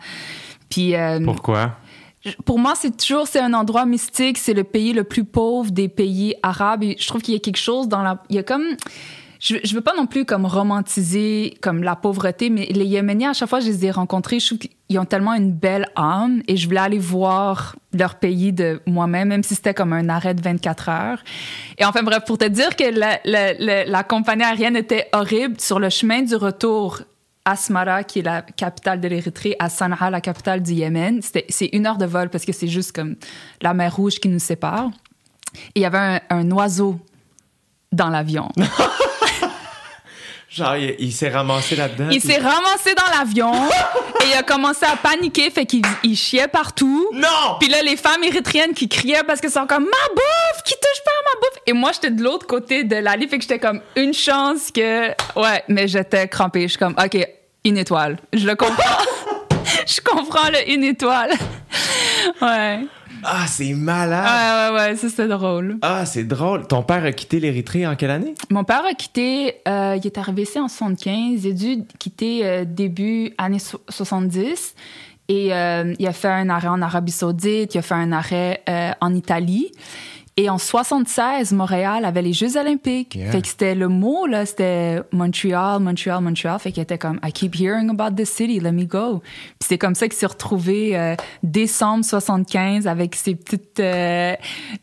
Puis 0.69 0.95
euh, 0.95 1.19
Pourquoi? 1.23 1.71
pour 2.45 2.59
moi, 2.59 2.73
c'est 2.75 2.95
toujours 2.95 3.27
c'est 3.27 3.39
un 3.39 3.53
endroit 3.53 3.85
mystique. 3.85 4.37
C'est 4.37 4.53
le 4.53 4.63
pays 4.63 4.93
le 4.93 5.03
plus 5.03 5.23
pauvre 5.23 5.71
des 5.71 5.89
pays 5.89 6.35
arabes. 6.43 6.83
Et 6.83 6.95
je 6.99 7.07
trouve 7.07 7.21
qu'il 7.21 7.33
y 7.33 7.37
a 7.37 7.39
quelque 7.39 7.57
chose 7.57 7.87
dans 7.87 8.01
la. 8.03 8.23
Il 8.29 8.35
y 8.35 8.39
a 8.39 8.43
comme. 8.43 8.63
Je, 9.41 9.55
je 9.63 9.73
veux 9.73 9.81
pas 9.81 9.95
non 9.97 10.05
plus 10.05 10.23
comme 10.23 10.45
romantiser 10.45 11.57
comme 11.61 11.81
la 11.81 11.95
pauvreté, 11.95 12.51
mais 12.51 12.67
les 12.67 12.85
Yéméniens, 12.85 13.31
à 13.31 13.33
chaque 13.33 13.49
fois 13.49 13.57
que 13.57 13.65
je 13.65 13.71
les 13.71 13.87
ai 13.87 13.91
rencontrés, 13.91 14.39
je 14.39 14.45
trouve 14.45 14.59
qu'ils 14.59 14.99
ont 14.99 15.05
tellement 15.05 15.33
une 15.33 15.51
belle 15.51 15.87
âme 15.95 16.43
et 16.47 16.57
je 16.57 16.67
voulais 16.67 16.79
aller 16.79 16.99
voir 16.99 17.75
leur 17.91 18.15
pays 18.15 18.53
de 18.53 18.79
moi-même, 18.85 19.29
même 19.29 19.41
si 19.41 19.55
c'était 19.55 19.73
comme 19.73 19.93
un 19.93 20.09
arrêt 20.09 20.35
de 20.35 20.41
24 20.43 20.89
heures. 20.89 21.23
Et 21.79 21.85
enfin, 21.85 22.03
bref, 22.03 22.23
pour 22.27 22.37
te 22.37 22.45
dire 22.45 22.75
que 22.75 22.83
la, 23.89 24.03
compagnie 24.03 24.43
aérienne 24.43 24.75
était 24.75 25.07
horrible, 25.11 25.59
sur 25.59 25.79
le 25.79 25.89
chemin 25.89 26.21
du 26.21 26.35
retour 26.35 27.01
Asmara, 27.43 28.03
qui 28.03 28.19
est 28.19 28.23
la 28.23 28.43
capitale 28.43 29.01
de 29.01 29.07
l'Érythrée, 29.07 29.55
à 29.57 29.69
Sanaa, 29.69 30.11
la 30.11 30.21
capitale 30.21 30.61
du 30.61 30.73
Yémen. 30.73 31.19
C'est 31.49 31.69
une 31.73 31.87
heure 31.87 31.97
de 31.97 32.05
vol 32.05 32.29
parce 32.29 32.45
que 32.45 32.53
c'est 32.53 32.67
juste 32.67 32.91
comme 32.91 33.15
la 33.59 33.73
mer 33.73 33.95
Rouge 33.95 34.19
qui 34.19 34.27
nous 34.27 34.37
sépare. 34.37 34.91
Et 35.73 35.79
il 35.79 35.81
y 35.81 35.85
avait 35.85 36.21
un 36.29 36.51
oiseau 36.51 36.99
dans 37.91 38.09
l'avion. 38.09 38.47
Genre, 40.53 40.75
il, 40.75 40.95
il 40.99 41.11
s'est 41.13 41.29
ramassé 41.29 41.77
là-dedans. 41.77 42.09
Il 42.11 42.19
puis- 42.19 42.29
s'est 42.29 42.39
ramassé 42.39 42.93
dans 42.93 43.17
l'avion 43.17 43.53
et 44.21 44.27
il 44.31 44.33
a 44.37 44.43
commencé 44.43 44.85
à 44.85 44.97
paniquer, 44.97 45.49
fait 45.49 45.65
qu'il 45.65 45.81
il 46.03 46.17
chiait 46.17 46.49
partout. 46.49 47.09
Non! 47.13 47.55
Puis 47.59 47.69
là, 47.69 47.81
les 47.81 47.95
femmes 47.95 48.21
érythréennes 48.23 48.73
qui 48.73 48.89
criaient 48.89 49.23
parce 49.23 49.39
que 49.39 49.47
c'est 49.49 49.65
comme 49.67 49.85
ma 49.85 50.07
bouffe, 50.13 50.63
qui 50.65 50.73
touche 50.73 51.03
pas 51.05 51.11
à 51.11 51.23
ma 51.23 51.39
bouffe. 51.39 51.61
Et 51.67 51.73
moi, 51.73 51.91
j'étais 51.93 52.11
de 52.11 52.21
l'autre 52.21 52.47
côté 52.47 52.83
de 52.83 52.97
l'allée, 52.97 53.27
fait 53.29 53.37
que 53.37 53.43
j'étais 53.43 53.59
comme 53.59 53.79
une 53.95 54.13
chance 54.13 54.71
que. 54.71 55.09
Ouais, 55.39 55.63
mais 55.69 55.87
j'étais 55.87 56.27
crampée. 56.27 56.63
Je 56.63 56.67
suis 56.69 56.77
comme, 56.79 56.95
OK, 57.01 57.17
une 57.63 57.77
étoile. 57.77 58.17
Je 58.33 58.45
le 58.45 58.55
comprends. 58.55 58.83
Je 59.87 60.01
comprends 60.01 60.49
le 60.49 60.69
une 60.69 60.83
étoile. 60.83 61.31
Ouais. 62.41 62.79
Ah, 63.23 63.45
c'est 63.47 63.73
malade! 63.73 64.25
Ouais, 64.25 64.75
ouais, 64.75 64.89
ouais, 64.89 64.95
ça 64.95 65.09
c'était 65.09 65.27
drôle. 65.27 65.77
Ah, 65.81 66.05
c'est 66.05 66.23
drôle. 66.23 66.67
Ton 66.67 66.83
père 66.83 67.03
a 67.05 67.11
quitté 67.11 67.39
l'Érythrée 67.39 67.85
en 67.87 67.95
quelle 67.95 68.11
année? 68.11 68.33
Mon 68.49 68.63
père 68.63 68.83
a 68.89 68.93
quitté, 68.93 69.55
euh, 69.67 69.97
il 70.01 70.05
est 70.05 70.17
arrivé 70.17 70.43
ici 70.43 70.59
en 70.59 70.67
75, 70.67 71.45
il 71.45 71.49
a 71.51 71.53
dû 71.53 71.83
quitter 71.99 72.41
euh, 72.45 72.65
début 72.65 73.33
années 73.37 73.59
so- 73.59 73.81
70 73.89 74.75
et 75.29 75.53
euh, 75.53 75.93
il 75.99 76.07
a 76.07 76.13
fait 76.13 76.27
un 76.29 76.49
arrêt 76.49 76.67
en 76.67 76.81
Arabie 76.81 77.11
Saoudite, 77.11 77.73
il 77.73 77.77
a 77.77 77.81
fait 77.81 77.93
un 77.95 78.11
arrêt 78.11 78.63
en 78.99 79.13
Italie. 79.13 79.71
Et 80.41 80.49
en 80.49 80.57
76, 80.57 81.51
Montréal 81.53 82.03
avait 82.03 82.23
les 82.23 82.33
Jeux 82.33 82.57
olympiques. 82.57 83.13
Yeah. 83.13 83.31
Fait 83.31 83.43
que 83.43 83.47
c'était 83.47 83.75
le 83.75 83.87
mot, 83.89 84.25
là, 84.25 84.47
c'était 84.47 84.99
Montreal, 85.11 85.79
Montreal, 85.79 86.19
Montreal. 86.23 86.57
Fait 86.59 86.71
qu'il 86.71 86.81
était 86.81 86.97
comme, 86.97 87.19
I 87.23 87.31
keep 87.31 87.53
hearing 87.55 87.91
about 87.91 88.15
this 88.15 88.31
city, 88.31 88.59
let 88.59 88.71
me 88.71 88.85
go. 88.85 89.19
Puis 89.59 89.67
c'est 89.67 89.77
comme 89.77 89.93
ça 89.93 90.07
qu'il 90.07 90.17
s'est 90.17 90.25
retrouvé 90.25 90.97
euh, 90.97 91.15
décembre 91.43 92.03
75 92.03 92.87
avec 92.87 93.13
ses 93.13 93.35
petites, 93.35 93.79
euh, 93.79 94.33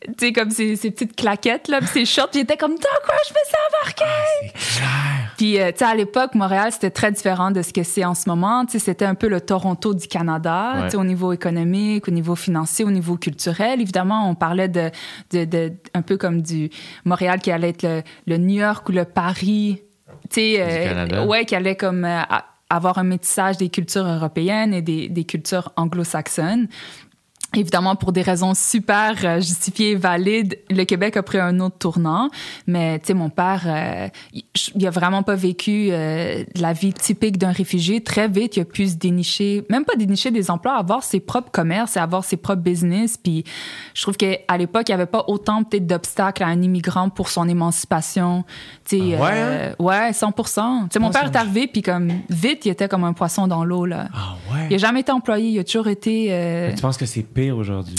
tu 0.07 0.27
sais, 0.27 0.33
comme 0.33 0.51
ses, 0.51 0.77
ses 0.77 0.93
petites 0.93 1.17
claquettes, 1.17 1.67
là, 1.67 1.81
puis 1.81 1.89
ses 1.89 2.05
shorts. 2.05 2.29
Était 2.37 2.57
comme, 2.57 2.75
dans 2.75 3.05
quoi 3.05 3.17
je 3.27 3.35
me 3.35 3.39
suis 3.45 3.57
embarqué? 3.69 4.53
C'est 4.55 4.79
clair. 4.79 4.89
Puis, 5.37 5.59
euh, 5.61 5.73
tu 5.73 5.79
sais, 5.79 5.85
à 5.87 5.95
l'époque, 5.97 6.37
Montréal, 6.37 6.71
c'était 6.71 6.91
très 6.91 7.11
différent 7.11 7.51
de 7.51 7.63
ce 7.63 7.73
que 7.73 7.83
c'est 7.83 8.05
en 8.05 8.15
ce 8.15 8.29
moment. 8.29 8.65
Tu 8.65 8.73
sais, 8.73 8.79
c'était 8.79 9.07
un 9.07 9.17
peu 9.17 9.27
le 9.27 9.41
Toronto 9.41 9.93
du 9.93 10.07
Canada, 10.07 10.75
Ouais. 10.77 10.85
tu 10.85 10.91
sais, 10.91 10.97
au 10.99 11.05
niveau 11.05 11.33
économique, 11.33 12.07
au 12.07 12.13
niveau 12.13 12.37
financier, 12.37 12.85
au 12.85 12.93
niveau 12.93 13.17
culturel. 13.17 13.81
Évidemment, 13.81 14.29
on 14.31 14.37
parlait 14.37 14.69
de, 14.69 14.91
de, 15.33 15.45
de- 15.49 15.73
un 15.95 16.03
peu 16.03 16.17
comme 16.17 16.43
du 16.43 16.71
Montréal 17.05 17.41
qui 17.41 17.51
allait 17.51 17.71
être 17.71 17.83
le, 17.83 18.03
le 18.27 18.37
New 18.39 18.61
York 18.61 18.89
ou 18.89 18.93
le 18.93 19.05
Paris, 19.05 19.83
tu 20.31 20.41
sais, 20.41 20.57
euh, 20.61 21.27
ouais, 21.27 21.45
qui 21.45 21.55
allait 21.57 21.77
comme 21.77 22.05
euh, 22.05 22.21
avoir 22.71 22.99
un 22.99 23.05
métissage 23.05 23.57
des 23.57 23.69
cultures 23.71 24.07
européennes 24.07 24.75
et 24.75 24.83
des, 24.83 25.09
des 25.09 25.25
cultures 25.25 25.73
anglo-saxonnes. 25.77 26.69
Évidemment, 27.57 27.97
pour 27.97 28.13
des 28.13 28.21
raisons 28.21 28.53
super 28.53 29.15
euh, 29.25 29.37
justifiées 29.41 29.93
et 29.93 29.95
valides, 29.97 30.59
le 30.71 30.85
Québec 30.85 31.17
a 31.17 31.23
pris 31.23 31.39
un 31.39 31.61
autre 31.61 31.79
tournant. 31.79 32.29
Mais, 32.67 32.99
tu 32.99 33.07
sais, 33.07 33.15
mon 33.15 33.31
père, 33.31 33.63
euh, 33.67 34.09
il, 34.75 34.87
a 34.87 34.91
vraiment 34.91 35.23
pas 35.23 35.35
vécu 35.35 35.89
euh, 35.91 36.45
la 36.57 36.75
vie 36.75 36.93
typique 36.93 37.39
d'un 37.39 37.51
réfugié. 37.53 38.03
Très 38.03 38.29
vite, 38.29 38.59
il 38.59 38.61
a 38.61 38.65
pu 38.67 38.87
se 38.89 38.97
dénicher, 38.97 39.65
même 39.71 39.87
pas 39.87 39.97
dénicher 39.97 40.31
des 40.31 40.51
emplois, 40.51 40.75
avoir 40.77 41.03
ses 41.03 41.21
propres 41.21 41.51
commerces 41.51 41.97
et 41.97 42.01
avoir 42.01 42.23
ses 42.23 42.37
propres 42.37 42.61
business. 42.61 43.17
Puis, 43.17 43.45
je 43.95 44.03
trouve 44.03 44.19
qu'à 44.19 44.57
l'époque, 44.59 44.89
il 44.89 44.93
y 44.93 44.95
avait 44.95 45.07
pas 45.07 45.25
autant 45.29 45.65
peut-être 45.65 45.87
d'obstacles 45.87 46.43
à 46.43 46.49
un 46.49 46.61
immigrant 46.61 47.09
pour 47.09 47.31
son 47.31 47.49
émancipation. 47.49 48.45
Tu 48.87 48.99
sais, 48.99 49.15
Ah 49.19 49.23
ouais, 49.23 49.31
euh, 49.35 49.73
ouais, 49.79 50.13
100 50.13 50.33
Tu 50.33 50.43
sais, 50.45 50.99
mon 50.99 51.09
Ah, 51.09 51.13
père 51.13 51.25
est 51.33 51.37
arrivé, 51.37 51.67
puis 51.67 51.81
comme, 51.81 52.13
vite, 52.29 52.67
il 52.67 52.69
était 52.73 52.89
comme 52.89 53.05
un 53.05 53.15
poisson 53.15 53.47
dans 53.47 53.65
l'eau, 53.65 53.87
là. 53.87 54.09
Ah 54.13 54.37
ouais? 54.53 54.67
Il 54.69 54.75
a 54.75 54.79
jamais 54.79 55.01
été 55.01 55.13
employé, 55.13 55.49
il 55.49 55.59
a 55.59 55.65
toujours 55.65 55.89
été... 55.89 56.27
euh, 56.31 56.69
Mais 56.69 56.75
Tu 56.75 56.83
penses 56.83 56.99
que 56.99 57.07
c'est 57.07 57.23
pire 57.41 57.57
aujourd'hui? 57.57 57.97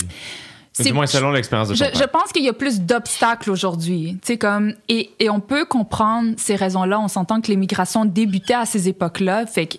c'est- 0.72 0.84
Du 0.84 0.92
moins, 0.92 1.06
selon 1.06 1.30
l'expérience 1.30 1.68
de 1.68 1.74
je, 1.74 1.84
je 1.84 2.04
pense 2.04 2.32
qu'il 2.32 2.44
y 2.44 2.48
a 2.48 2.52
plus 2.52 2.80
d'obstacles 2.80 3.50
aujourd'hui. 3.50 4.18
Tu 4.22 4.32
sais, 4.32 4.38
comme, 4.38 4.74
et, 4.88 5.10
et 5.18 5.28
on 5.28 5.40
peut 5.40 5.64
comprendre 5.64 6.30
ces 6.36 6.56
raisons-là. 6.56 7.00
On 7.00 7.08
s'entend 7.08 7.40
que 7.40 7.48
l'immigration 7.50 8.04
débutait 8.04 8.54
à 8.54 8.64
ces 8.66 8.88
époques-là. 8.88 9.46
Fait 9.46 9.66
que 9.66 9.76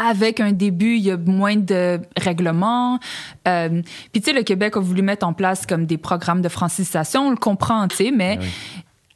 avec 0.00 0.38
un 0.38 0.52
début, 0.52 0.94
il 0.94 1.02
y 1.02 1.10
a 1.10 1.16
moins 1.16 1.56
de 1.56 1.98
règlements. 2.16 3.00
Euh, 3.48 3.82
Puis, 4.12 4.22
tu 4.22 4.30
sais, 4.30 4.32
le 4.32 4.44
Québec 4.44 4.76
a 4.76 4.80
voulu 4.80 5.02
mettre 5.02 5.26
en 5.26 5.32
place 5.32 5.66
comme 5.66 5.86
des 5.86 5.98
programmes 5.98 6.40
de 6.40 6.48
francisation. 6.48 7.26
On 7.26 7.30
le 7.30 7.36
comprend, 7.36 7.88
tu 7.88 7.96
sais, 7.96 8.10
mais 8.12 8.38
oui. 8.40 8.46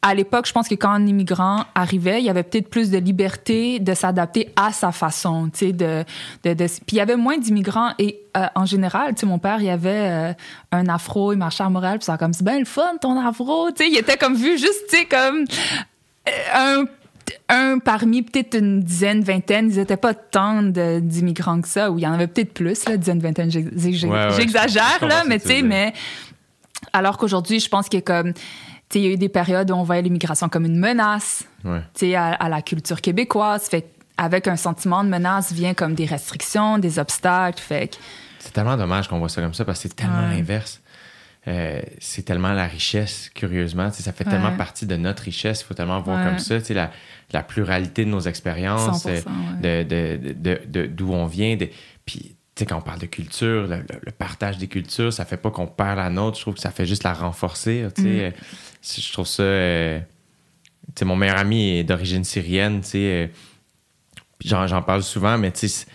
À 0.04 0.14
l'époque, 0.14 0.46
je 0.48 0.52
pense 0.52 0.66
que 0.68 0.74
quand 0.74 0.90
un 0.90 1.06
immigrant 1.06 1.64
arrivait, 1.76 2.18
il 2.20 2.24
y 2.24 2.28
avait 2.28 2.42
peut-être 2.42 2.68
plus 2.68 2.90
de 2.90 2.98
liberté 2.98 3.78
de 3.78 3.94
s'adapter 3.94 4.50
à 4.56 4.72
sa 4.72 4.90
façon, 4.90 5.48
tu 5.52 5.66
sais, 5.66 5.72
de, 5.72 6.04
de, 6.42 6.54
de- 6.54 6.66
puis 6.66 6.82
il 6.92 6.96
y 6.96 7.00
avait 7.00 7.14
moins 7.16 7.38
d'immigrants 7.38 7.92
et 8.00 8.18
euh, 8.36 8.46
en 8.56 8.66
général, 8.66 9.14
tu 9.14 9.20
sais, 9.20 9.26
mon 9.26 9.38
père, 9.38 9.60
il 9.62 9.70
avait 9.70 9.90
euh, 9.90 10.32
un 10.72 10.88
afro, 10.88 11.32
il 11.32 11.36
marchait 11.38 11.62
à 11.62 11.68
Montréal, 11.68 11.98
puis 11.98 12.06
ça 12.06 12.18
comme 12.18 12.32
c'est 12.32 12.44
bien 12.44 12.58
le 12.58 12.64
fun 12.64 12.96
ton 13.00 13.16
afro, 13.24 13.70
tu 13.70 13.84
sais, 13.84 13.90
il 13.90 13.96
était 13.96 14.16
comme 14.16 14.34
vu 14.34 14.58
juste, 14.58 14.82
tu 14.90 14.96
sais, 14.98 15.04
comme 15.04 15.44
euh, 16.28 16.80
un 16.80 16.84
un 17.48 17.78
parmi 17.78 18.22
peut-être 18.22 18.58
une 18.58 18.80
dizaine, 18.80 19.22
vingtaine, 19.22 19.70
ils 19.70 19.76
n'étaient 19.76 19.96
pas 19.96 20.12
tant 20.14 20.62
d'immigrants 20.62 21.60
que 21.60 21.68
ça, 21.68 21.90
ou 21.92 21.98
il 21.98 22.02
y 22.02 22.06
en 22.06 22.12
avait 22.12 22.26
peut-être 22.26 22.52
plus, 22.52 22.84
là, 22.88 22.96
dizaine, 22.96 23.20
vingtaine, 23.20 23.48
Ouais, 24.10 24.26
ouais, 24.30 24.36
j'exagère, 24.36 24.98
là, 25.06 25.22
que 25.22 25.28
mais 25.28 25.38
tu 25.38 25.46
sais, 25.48 25.62
mais 25.62 25.92
alors 26.92 27.16
qu'aujourd'hui, 27.18 27.60
je 27.60 27.68
pense 27.68 27.88
qu'il 27.88 28.00
y 28.00 28.02
a 28.02 28.04
comme, 28.04 28.32
il 28.98 29.04
y 29.04 29.06
a 29.08 29.10
eu 29.10 29.16
des 29.16 29.28
périodes 29.28 29.70
où 29.70 29.74
on 29.74 29.82
voyait 29.84 30.02
l'immigration 30.02 30.48
comme 30.48 30.64
une 30.66 30.78
menace, 30.78 31.44
Ouais. 31.64 32.14
à, 32.14 32.32
à 32.34 32.48
la 32.48 32.62
culture 32.62 33.00
québécoise. 33.00 33.64
Fait 33.68 33.86
avec 34.18 34.46
un 34.46 34.56
sentiment 34.56 35.02
de 35.04 35.08
menace 35.08 35.52
vient 35.52 35.74
comme 35.74 35.94
des 35.94 36.04
restrictions, 36.04 36.78
des 36.78 36.98
obstacles. 36.98 37.60
Fait 37.60 37.88
que, 37.88 37.96
C'est 38.38 38.52
tellement 38.52 38.76
dommage 38.76 39.08
qu'on 39.08 39.18
voit 39.18 39.28
ça 39.28 39.40
comme 39.40 39.54
ça 39.54 39.64
parce 39.64 39.82
que 39.82 39.88
c'est 39.88 39.94
tellement 39.96 40.28
Ouais. 40.28 40.36
l'inverse. 40.36 40.80
Euh, 41.48 41.80
c'est 41.98 42.22
tellement 42.22 42.52
la 42.52 42.66
richesse, 42.66 43.28
curieusement. 43.34 43.90
Ça 43.90 44.12
fait 44.12 44.22
tellement 44.24 44.52
partie 44.56 44.86
de 44.86 44.94
notre 44.96 45.24
richesse. 45.24 45.62
Il 45.62 45.64
faut 45.64 45.74
tellement 45.74 46.00
voir 46.00 46.24
comme 46.24 46.38
ça. 46.38 46.58
La, 46.72 46.90
la 47.32 47.42
pluralité 47.42 48.04
de 48.04 48.10
nos 48.10 48.20
expériences, 48.20 49.04
100%, 49.04 49.24
euh, 49.64 49.82
de, 49.84 50.18
de, 50.18 50.32
de- 50.34 50.60
de- 50.68 50.86
d'où 50.86 51.12
on 51.12 51.26
vient. 51.26 51.56
de- 51.56 51.68
Puis, 52.06 52.20
tu 52.20 52.60
sais, 52.60 52.66
quand 52.66 52.76
on 52.76 52.82
parle 52.82 53.00
de 53.00 53.06
culture, 53.06 53.62
le, 53.66 53.76
le- 53.78 54.00
le 54.04 54.12
partage 54.12 54.58
des 54.58 54.68
cultures, 54.68 55.12
ça 55.12 55.24
fait 55.24 55.36
pas 55.38 55.50
qu'on 55.50 55.66
perd 55.66 55.96
la 55.96 56.10
nôtre. 56.10 56.36
Je 56.36 56.42
trouve 56.42 56.54
que 56.54 56.60
ça 56.60 56.70
fait 56.70 56.86
juste 56.86 57.02
la 57.02 57.14
renforcer. 57.14 57.88
Tu 57.96 58.02
sais, 58.02 58.28
Mm. 58.30 58.32
Je 58.82 59.12
trouve 59.12 59.26
ça. 59.26 59.42
euh, 59.42 60.00
tu 60.00 60.92
sais, 60.98 61.04
mon 61.04 61.16
meilleur 61.16 61.38
ami 61.38 61.78
est 61.78 61.84
d'origine 61.84 62.24
syrienne. 62.24 62.80
Tu 62.80 62.88
sais, 62.88 62.98
euh, 62.98 63.26
j'en, 64.44 64.82
parle 64.82 65.02
souvent, 65.02 65.38
mais 65.38 65.52
tu 65.52 65.68
sais, 65.68 65.86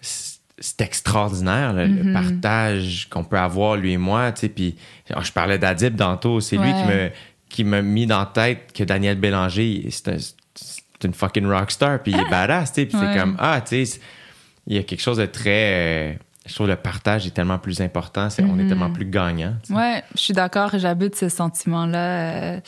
c'est- 0.00 0.80
extraordinaire, 0.80 1.72
là, 1.72 1.86
le 1.86 2.12
partage 2.12 3.08
qu'on 3.10 3.24
peut 3.24 3.38
avoir, 3.38 3.74
lui 3.76 3.92
et 3.92 3.96
moi. 3.96 4.30
tu 4.30 4.42
sais, 4.42 4.48
Puis 4.48 4.76
je 5.08 5.32
parlais 5.32 5.58
d'Adib 5.58 5.96
tantôt, 5.96 6.40
c'est 6.40 6.56
lui 6.56 6.72
qui 6.72 6.84
me 6.84 7.10
qui 7.48 7.64
m'a 7.64 7.82
mis 7.82 8.06
dans 8.06 8.20
la 8.20 8.26
tête 8.26 8.72
que 8.72 8.82
Daniel 8.84 9.18
Bélanger, 9.18 9.86
c'est 9.90 10.08
un- 10.08 10.16
une 11.04 11.12
fucking 11.12 11.44
rockstar, 11.46 12.02
puis 12.02 12.12
il 12.12 12.18
est 12.20 12.24
badass, 12.30 12.72
tu 12.72 12.80
sais. 12.82 12.86
Puis 12.86 12.96
Ouais. 12.96 13.12
c'est 13.12 13.18
comme, 13.20 13.36
ah, 13.40 13.60
tu 13.60 13.84
sais, 13.84 14.00
il 14.68 14.76
y 14.76 14.78
a 14.78 14.84
quelque 14.84 15.00
chose 15.02 15.18
de 15.18 15.26
très... 15.26 16.12
euh, 16.12 16.14
je 16.46 16.54
trouve 16.54 16.66
le 16.66 16.76
partage 16.76 17.26
est 17.26 17.30
tellement 17.30 17.58
plus 17.58 17.80
important, 17.80 18.28
c'est, 18.30 18.42
on 18.42 18.58
est 18.58 18.66
tellement 18.66 18.90
plus 18.90 19.06
gagnant. 19.06 19.54
tu 19.62 19.72
sais. 19.72 19.78
Ouais, 19.78 20.02
je 20.14 20.20
suis 20.20 20.34
d'accord, 20.34 20.70
j'habite 20.74 21.14
ce 21.14 21.28
sentiment-là. 21.28 22.54
Euh, 22.54 22.60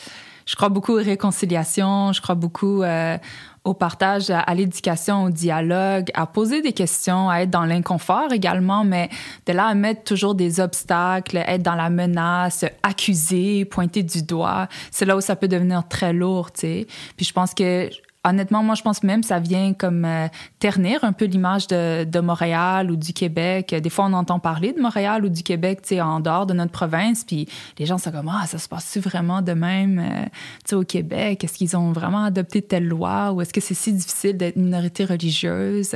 je 0.45 0.55
crois 0.55 0.69
beaucoup 0.69 0.93
aux 0.93 1.03
réconciliations, 1.03 2.13
je 2.13 2.21
crois 2.21 2.35
beaucoup 2.35 2.83
euh, 2.83 3.17
au 3.63 3.73
partage, 3.73 4.29
à, 4.29 4.39
à 4.39 4.53
l'éducation, 4.53 5.25
au 5.25 5.29
dialogue, 5.29 6.11
à 6.13 6.27
poser 6.27 6.61
des 6.61 6.71
questions, 6.71 7.29
à 7.29 7.39
être 7.39 7.49
dans 7.49 7.65
l'inconfort 7.65 8.31
également, 8.31 8.83
mais 8.85 9.09
de 9.47 9.53
là 9.53 9.65
à 9.65 9.73
mettre 9.73 10.03
toujours 10.03 10.35
des 10.35 10.59
obstacles, 10.59 11.37
être 11.37 11.63
dans 11.63 11.75
la 11.75 11.89
menace, 11.89 12.63
accuser, 12.83 13.65
pointer 13.65 14.03
du 14.03 14.21
doigt, 14.21 14.67
c'est 14.91 15.05
là 15.05 15.17
où 15.17 15.21
ça 15.21 15.35
peut 15.35 15.47
devenir 15.47 15.87
très 15.87 16.13
lourd, 16.13 16.51
tu 16.51 16.61
sais. 16.61 16.87
Puis 17.17 17.25
je 17.25 17.33
pense 17.33 17.53
que 17.53 17.89
honnêtement, 18.25 18.63
moi, 18.63 18.75
je 18.75 18.81
pense 18.81 19.03
même 19.03 19.21
que 19.21 19.27
ça 19.27 19.39
vient 19.39 19.73
comme 19.73 20.03
euh, 20.03 20.27
ternir 20.59 21.03
un 21.03 21.13
peu 21.13 21.25
l'image 21.25 21.67
de, 21.67 22.19
Montréal 22.19 22.89
ou 22.89 22.95
du 22.95 23.13
Québec. 23.13 23.75
Des 23.75 23.89
fois, 23.89 24.05
on 24.05 24.13
entend 24.13 24.39
parler 24.39 24.73
de 24.73 24.81
Montréal 24.81 25.25
ou 25.25 25.29
du 25.29 25.43
Québec, 25.43 25.81
tu 25.83 25.89
sais, 25.89 26.01
en 26.01 26.19
dehors 26.19 26.45
de 26.45 26.53
notre 26.53 26.71
province, 26.71 27.23
puis 27.23 27.47
les 27.77 27.85
gens 27.85 27.97
sont 27.97 28.11
comme, 28.11 28.31
ah, 28.33 28.47
ça 28.47 28.57
se 28.57 28.67
passe-tu 28.67 28.99
vraiment 28.99 29.41
de 29.41 29.51
même, 29.51 29.99
euh, 29.99 30.23
tu 30.63 30.69
sais, 30.69 30.75
au 30.75 30.83
Québec? 30.83 31.43
Est-ce 31.43 31.57
qu'ils 31.57 31.77
ont 31.77 31.91
vraiment 31.91 32.23
adopté 32.23 32.61
telle 32.61 32.87
loi 32.87 33.31
ou 33.31 33.41
est-ce 33.41 33.53
que 33.53 33.61
c'est 33.61 33.75
si 33.75 33.93
difficile 33.93 34.37
d'être 34.37 34.55
minorité 34.55 35.05
religieuse? 35.05 35.95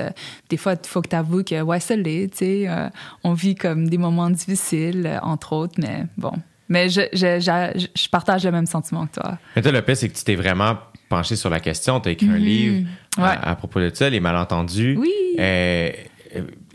Des 0.50 0.58
fois, 0.58 0.74
il 0.74 0.88
faut 0.88 1.02
que 1.02 1.10
tu 1.10 1.16
avoues 1.16 1.44
que, 1.44 1.62
ouais, 1.62 1.80
ça 1.80 1.96
l'est, 1.96 2.30
tu 2.32 2.38
sais, 2.38 2.66
euh, 2.68 2.90
on 3.24 3.34
vit 3.34 3.56
comme 3.56 3.90
des 3.90 3.98
moments 3.98 4.30
difficiles, 4.30 5.20
entre 5.24 5.54
autres, 5.54 5.76
mais 5.80 6.06
bon. 6.18 6.34
Mais 6.68 6.88
je, 6.88 7.02
je, 7.14 7.40
je, 7.40 7.88
je 7.96 8.10
partage 8.10 8.46
le 8.46 8.52
même 8.52 8.68
sentiment 8.68 9.08
que 9.08 9.20
toi. 9.20 9.40
Mais 9.56 9.62
toi, 9.64 9.72
le 9.72 9.82
pire, 9.82 9.98
c'est 9.98 10.08
que 10.08 10.16
tu 10.16 10.24
t'es 10.24 10.36
vraiment 10.36 10.76
penché 11.10 11.36
sur 11.36 11.50
la 11.50 11.60
question. 11.60 12.00
Tu 12.00 12.10
as 12.10 12.12
écrit 12.14 12.30
un 12.30 12.38
livre 12.38 12.88
à- 13.18 13.22
Mhm. 13.22 13.26
Ouais. 13.26 13.38
à, 13.42 13.56
propos 13.56 13.80
de 13.82 13.92
ça, 13.94 14.10
Les 14.10 14.20
malentendus. 14.20 14.96
Oui. 14.98 15.12
Euh, 15.40 15.92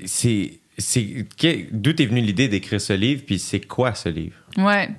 c'est, 0.05 0.51
d'où 1.73 1.93
t'es 1.93 2.07
venue 2.07 2.21
l'idée 2.21 2.49
d'écrire 2.49 2.81
ce 2.81 2.93
livre, 2.93 3.23
puis 3.27 3.39
c'est 3.39 3.61
quoi 3.61 3.95
ce 3.95 4.09
livre? 4.09 4.37
Ouais. 4.59 4.91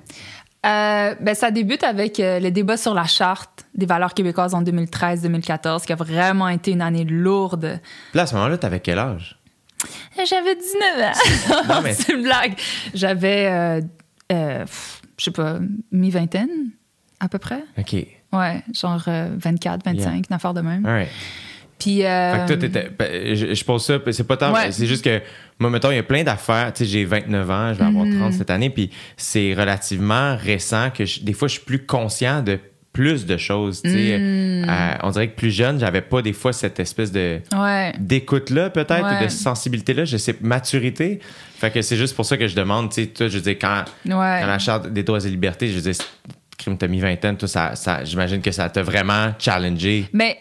Euh, 0.64 1.14
ben, 1.20 1.34
ça 1.34 1.50
débute 1.52 1.84
avec 1.84 2.18
euh, 2.18 2.40
le 2.40 2.50
débat 2.50 2.76
sur 2.76 2.92
la 2.94 3.04
charte 3.04 3.66
des 3.74 3.86
valeurs 3.86 4.14
québécoises 4.14 4.54
en 4.54 4.62
2013-2014, 4.62 5.84
qui 5.86 5.92
a 5.92 5.96
vraiment 5.96 6.48
été 6.48 6.72
une 6.72 6.82
année 6.82 7.04
lourde. 7.04 7.78
Là, 8.14 8.22
à 8.22 8.26
ce 8.26 8.34
moment-là, 8.34 8.58
t'avais 8.58 8.80
quel 8.80 8.98
âge? 8.98 9.38
J'avais 10.16 10.56
19 10.56 11.00
ans. 11.02 11.74
Non, 11.74 11.80
mais- 11.84 11.92
c'est 11.92 12.12
une 12.14 12.22
blague. 12.22 12.54
J'avais, 12.94 13.46
euh, 13.46 13.80
euh, 14.32 14.64
je 15.18 15.24
sais 15.24 15.30
pas, 15.30 15.58
mi-vingtaine, 15.92 16.70
à 17.20 17.28
peu 17.28 17.38
près. 17.38 17.62
OK. 17.78 17.94
Ouais, 18.32 18.62
genre 18.74 19.02
euh, 19.08 19.28
24, 19.38 19.84
25, 19.84 20.00
Yeah. 20.10 20.12
une 20.28 20.34
affaire 20.34 20.54
de 20.54 20.60
même. 20.60 20.84
Right. 20.84 21.08
Puis. 21.78 22.04
euh, 22.04 22.46
Fait 22.46 22.56
que 22.58 22.66
toi, 22.66 22.82
ben, 22.98 23.36
je, 23.36 23.54
je 23.54 23.64
pose 23.64 23.84
ça, 23.84 23.98
c'est 24.10 24.26
pas 24.26 24.36
tant. 24.36 24.52
Ouais. 24.52 24.72
C'est 24.72 24.86
juste 24.86 25.04
que, 25.04 25.20
moi, 25.58 25.70
mettons, 25.70 25.90
il 25.90 25.96
y 25.96 25.98
a 25.98 26.02
plein 26.02 26.22
d'affaires. 26.24 26.72
Tu 26.72 26.84
sais, 26.84 26.90
j'ai 26.90 27.04
29 27.04 27.50
ans, 27.50 27.72
je 27.74 27.78
vais 27.78 27.84
avoir 27.84 28.04
Mhm. 28.04 28.18
30 28.18 28.32
cette 28.32 28.50
année, 28.50 28.70
puis 28.70 28.90
c'est 29.16 29.54
relativement 29.54 30.36
récent 30.36 30.90
que 30.90 31.04
je- 31.04 31.20
des 31.20 31.32
fois, 31.34 31.48
je 31.48 31.54
suis 31.54 31.64
plus 31.64 31.84
conscient 31.84 32.42
de 32.42 32.58
plus 32.92 33.26
de 33.26 33.36
choses. 33.36 33.82
Tu 33.82 33.90
sais, 33.90 34.18
Mhm. 34.18 34.66
Euh, 34.70 34.94
on 35.02 35.10
dirait 35.10 35.28
que 35.28 35.36
plus 35.36 35.50
jeune, 35.50 35.78
j'avais 35.78 36.00
pas 36.00 36.22
des 36.22 36.32
fois 36.32 36.54
cette 36.54 36.80
espèce 36.80 37.12
de 37.12 37.40
ouais. 37.54 37.92
d'écoute-là, 38.00 38.70
peut-être, 38.70 39.02
ou 39.04 39.18
Ouais. 39.18 39.24
de 39.24 39.28
sensibilité-là, 39.28 40.06
je 40.06 40.16
sais, 40.16 40.34
maturité. 40.40 41.20
Fait 41.58 41.70
que 41.70 41.82
c'est 41.82 41.96
juste 41.96 42.16
pour 42.16 42.24
ça 42.24 42.38
que 42.38 42.48
je 42.48 42.56
demande, 42.56 42.88
tu 42.90 43.02
sais, 43.02 43.06
toi, 43.08 43.28
je 43.28 43.36
veux 43.36 43.42
dire, 43.42 43.56
quand, 43.60 43.84
Ouais. 44.06 44.38
quand 44.40 44.46
la 44.46 44.58
Charte 44.58 44.88
des 44.90 45.02
droits 45.02 45.22
et 45.22 45.28
libertés, 45.28 45.68
je 45.68 45.74
veux 45.74 45.92
dire, 45.92 46.02
crime, 46.56 46.76
t'as 46.78 46.88
mis 46.88 47.00
vingtaine, 47.00 47.36
tout 47.36 47.46
ça, 47.46 47.74
ça 47.76 48.04
j'imagine 48.04 48.40
que 48.42 48.50
ça 48.52 48.68
t'a 48.68 48.82
vraiment 48.82 49.32
challengé. 49.38 50.08
Mais, 50.12 50.38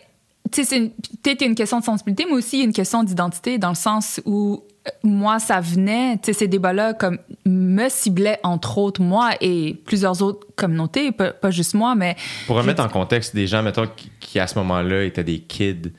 tu 0.52 0.64
sais, 0.64 0.70
c'est 0.70 0.78
une- 0.78 0.92
peut-être 1.24 1.44
une 1.46 1.56
question 1.56 1.80
de 1.80 1.84
sensibilité, 1.86 2.26
mais 2.28 2.34
aussi 2.36 2.62
une 2.62 2.74
question 2.74 3.04
d'identité, 3.04 3.58
dans 3.58 3.70
le 3.70 3.76
sens 3.76 4.22
où 4.26 4.64
euh, 4.88 4.92
moi, 5.04 5.40
ça 5.40 5.60
venait, 5.60 6.18
tu 6.18 6.26
sais, 6.26 6.34
ces 6.34 6.48
débats-là, 6.48 6.94
comme, 6.94 7.18
me 7.46 7.90
ciblaient, 7.90 8.40
entre 8.44 8.78
autres, 8.78 9.02
moi 9.02 9.32
et 9.42 9.76
plusieurs 9.86 10.22
autres 10.22 10.46
communautés, 10.56 11.12
pas, 11.12 11.32
pas 11.32 11.50
juste 11.52 11.74
moi, 11.74 11.96
mais. 11.96 12.16
Pour 12.46 12.56
remettre 12.58 12.84
en 12.84 12.90
contexte 12.90 13.36
des 13.36 13.48
gens, 13.48 13.64
mettons, 13.64 13.88
qui, 13.88 14.12
qui, 14.20 14.40
à 14.40 14.46
ce 14.46 14.58
moment-là 14.60 15.04
étaient 15.04 15.24
des 15.24 15.40
kids, 15.40 15.92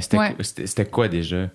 c'était 0.00 0.18
Ouais. 0.18 0.34
quoi- 0.34 0.44
c'était 0.44 0.66
c'était 0.66 0.84
quoi 0.84 1.08
déjà? 1.08 1.48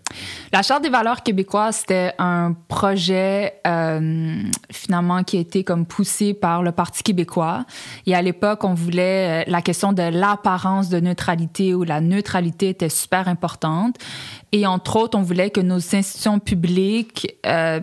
La 0.52 0.62
Charte 0.62 0.84
des 0.84 0.89
valeurs 0.89 1.22
québécoises, 1.24 1.78
c'était 1.78 2.13
un 2.17 2.54
projet 2.67 3.54
euh, 3.67 4.41
finalement 4.72 5.24
qui 5.24 5.38
a 5.38 5.39
été 5.41 5.63
comme 5.63 5.86
poussé 5.86 6.34
par 6.34 6.63
le 6.63 6.72
Parti 6.72 7.04
québécois. 7.04 7.65
Et 8.06 8.15
à 8.15 8.22
l'époque, 8.22 8.63
on 8.63 8.74
voulait 8.74 9.43
euh, 9.43 9.52
la 9.52 9.62
question 9.62 9.93
de 9.93 10.04
l'apparence 10.04 10.89
de 10.89 11.00
neutralité 11.00 11.74
ou 11.74 11.84
la 11.84 12.02
neutralité 12.02 12.69
était 12.69 12.89
super 12.89 13.28
importante. 13.28 13.96
Et 14.52 14.65
entre 14.67 14.96
autres, 14.98 15.17
on 15.17 15.22
voulait 15.24 15.50
que 15.50 15.62
nos 15.62 15.78
institutions 15.96 16.39
publiques 16.39 17.36
euh, 17.46 17.80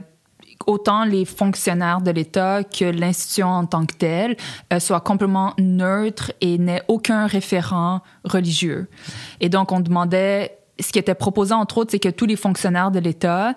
autant 0.67 1.05
les 1.05 1.25
fonctionnaires 1.25 2.01
de 2.01 2.11
l'État 2.11 2.65
que 2.65 2.85
l'institution 2.85 3.49
en 3.49 3.67
tant 3.67 3.87
que 3.87 3.95
telle 3.95 4.37
euh, 4.73 4.81
soient 4.81 5.01
complètement 5.01 5.55
neutres 5.59 6.33
et 6.41 6.59
n'aient 6.59 6.83
aucun 6.89 7.27
référent 7.27 8.01
religieux. 8.25 8.89
Et 9.41 9.49
donc, 9.49 9.73
on 9.73 9.81
demandait, 9.81 10.59
ce 10.79 10.93
qui 10.93 10.99
était 10.99 11.15
proposé 11.15 11.55
entre 11.55 11.79
autres, 11.79 11.91
c'est 11.93 11.99
que 11.99 12.09
tous 12.09 12.27
les 12.27 12.37
fonctionnaires 12.37 12.91
de 12.91 12.99
l'État 12.99 13.55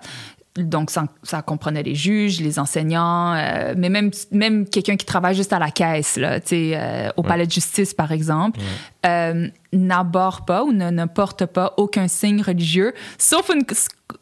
donc, 0.56 0.90
ça, 0.90 1.06
ça 1.24 1.42
comprenait 1.42 1.82
les 1.82 1.96
juges, 1.96 2.40
les 2.40 2.60
enseignants, 2.60 3.34
euh, 3.34 3.74
mais 3.76 3.88
même, 3.88 4.10
même 4.30 4.68
quelqu'un 4.68 4.96
qui 4.96 5.04
travaille 5.04 5.34
juste 5.34 5.52
à 5.52 5.58
la 5.58 5.70
caisse, 5.72 6.16
là, 6.16 6.38
euh, 6.52 7.08
au 7.16 7.22
palais 7.24 7.46
de 7.46 7.50
justice, 7.50 7.92
par 7.92 8.12
exemple, 8.12 8.60
euh, 9.04 9.48
n'aborde 9.72 10.46
pas 10.46 10.62
ou 10.62 10.72
ne, 10.72 10.90
ne 10.90 11.06
porte 11.06 11.46
pas 11.46 11.74
aucun 11.76 12.06
signe 12.06 12.40
religieux, 12.40 12.94
sauf 13.18 13.50
une, 13.52 13.64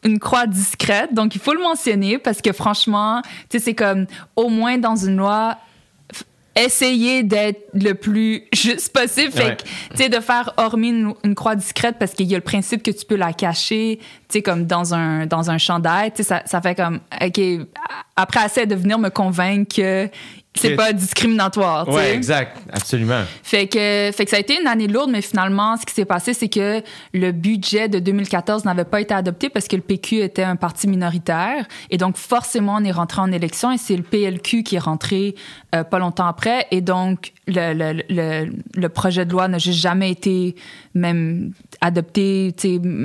une 0.03 0.19
croix 0.19 0.47
discrète. 0.47 1.13
Donc, 1.13 1.35
il 1.35 1.41
faut 1.41 1.53
le 1.53 1.61
mentionner 1.61 2.17
parce 2.17 2.41
que 2.41 2.51
franchement, 2.51 3.21
tu 3.49 3.57
sais, 3.57 3.59
c'est 3.65 3.73
comme 3.75 4.05
au 4.35 4.49
moins 4.49 4.77
dans 4.77 4.95
une 4.95 5.17
loi, 5.17 5.57
essayer 6.55 7.23
d'être 7.23 7.61
le 7.73 7.93
plus 7.93 8.43
juste 8.53 8.93
possible. 8.93 9.31
Fait 9.31 9.43
Ouais. 9.43 9.55
que, 9.57 9.63
tu 9.63 9.97
sais, 10.03 10.09
de 10.09 10.19
faire 10.19 10.53
hormis 10.57 10.89
une, 10.89 11.13
une 11.23 11.33
croix 11.35 11.55
discrète 11.55 11.95
parce 11.99 12.13
qu'il 12.13 12.27
y 12.27 12.35
a 12.35 12.37
le 12.37 12.43
principe 12.43 12.83
que 12.83 12.91
tu 12.91 13.05
peux 13.05 13.15
la 13.15 13.33
cacher, 13.33 13.97
tu 13.99 14.05
sais, 14.29 14.41
comme 14.43 14.65
dans 14.65 14.93
un, 14.93 15.25
dans 15.25 15.49
un 15.49 15.57
chandail, 15.57 16.11
tu 16.11 16.17
sais, 16.17 16.23
ça, 16.23 16.43
ça 16.45 16.61
fait 16.61 16.75
comme, 16.75 16.99
OK, 17.23 17.41
après, 18.15 18.45
essaie 18.45 18.67
de 18.67 18.75
venir 18.75 18.99
me 18.99 19.09
convaincre 19.09 19.75
que 19.75 20.07
c'est 20.55 20.75
pas 20.75 20.93
discriminatoire, 20.93 21.91
sais. 21.91 22.15
exact, 22.15 22.57
absolument. 22.71 23.23
Fait 23.41 23.67
que, 23.67 24.11
fait 24.13 24.25
que 24.25 24.29
ça 24.29 24.37
a 24.37 24.39
été 24.39 24.59
une 24.59 24.67
année 24.67 24.87
lourde, 24.87 25.09
mais 25.11 25.21
finalement, 25.21 25.77
ce 25.77 25.85
qui 25.85 25.93
s'est 25.93 26.05
passé, 26.05 26.33
c'est 26.33 26.49
que 26.49 26.81
le 27.13 27.31
budget 27.31 27.89
de 27.89 27.99
2014 27.99 28.65
n'avait 28.65 28.85
pas 28.85 29.01
été 29.01 29.13
adopté 29.13 29.49
parce 29.49 29.67
que 29.67 29.75
le 29.75 29.81
PQ 29.81 30.21
était 30.21 30.43
un 30.43 30.55
parti 30.55 30.87
minoritaire. 30.87 31.65
Et 31.89 31.97
donc, 31.97 32.17
forcément, 32.17 32.75
on 32.79 32.83
est 32.83 32.91
rentré 32.91 33.21
en 33.21 33.31
élection 33.31 33.71
et 33.71 33.77
c'est 33.77 33.97
le 33.97 34.03
PLQ 34.03 34.63
qui 34.63 34.75
est 34.75 34.79
rentré 34.79 35.35
euh, 35.73 35.83
pas 35.83 35.99
longtemps 35.99 36.27
après. 36.27 36.67
Et 36.71 36.81
donc, 36.81 37.33
le, 37.47 37.73
le, 37.73 38.03
le, 38.09 38.53
le 38.75 38.89
projet 38.89 39.25
de 39.25 39.31
loi 39.31 39.47
n'a 39.47 39.57
juste 39.57 39.79
jamais 39.79 40.11
été 40.11 40.55
même 40.93 41.51
adopté. 41.81 42.53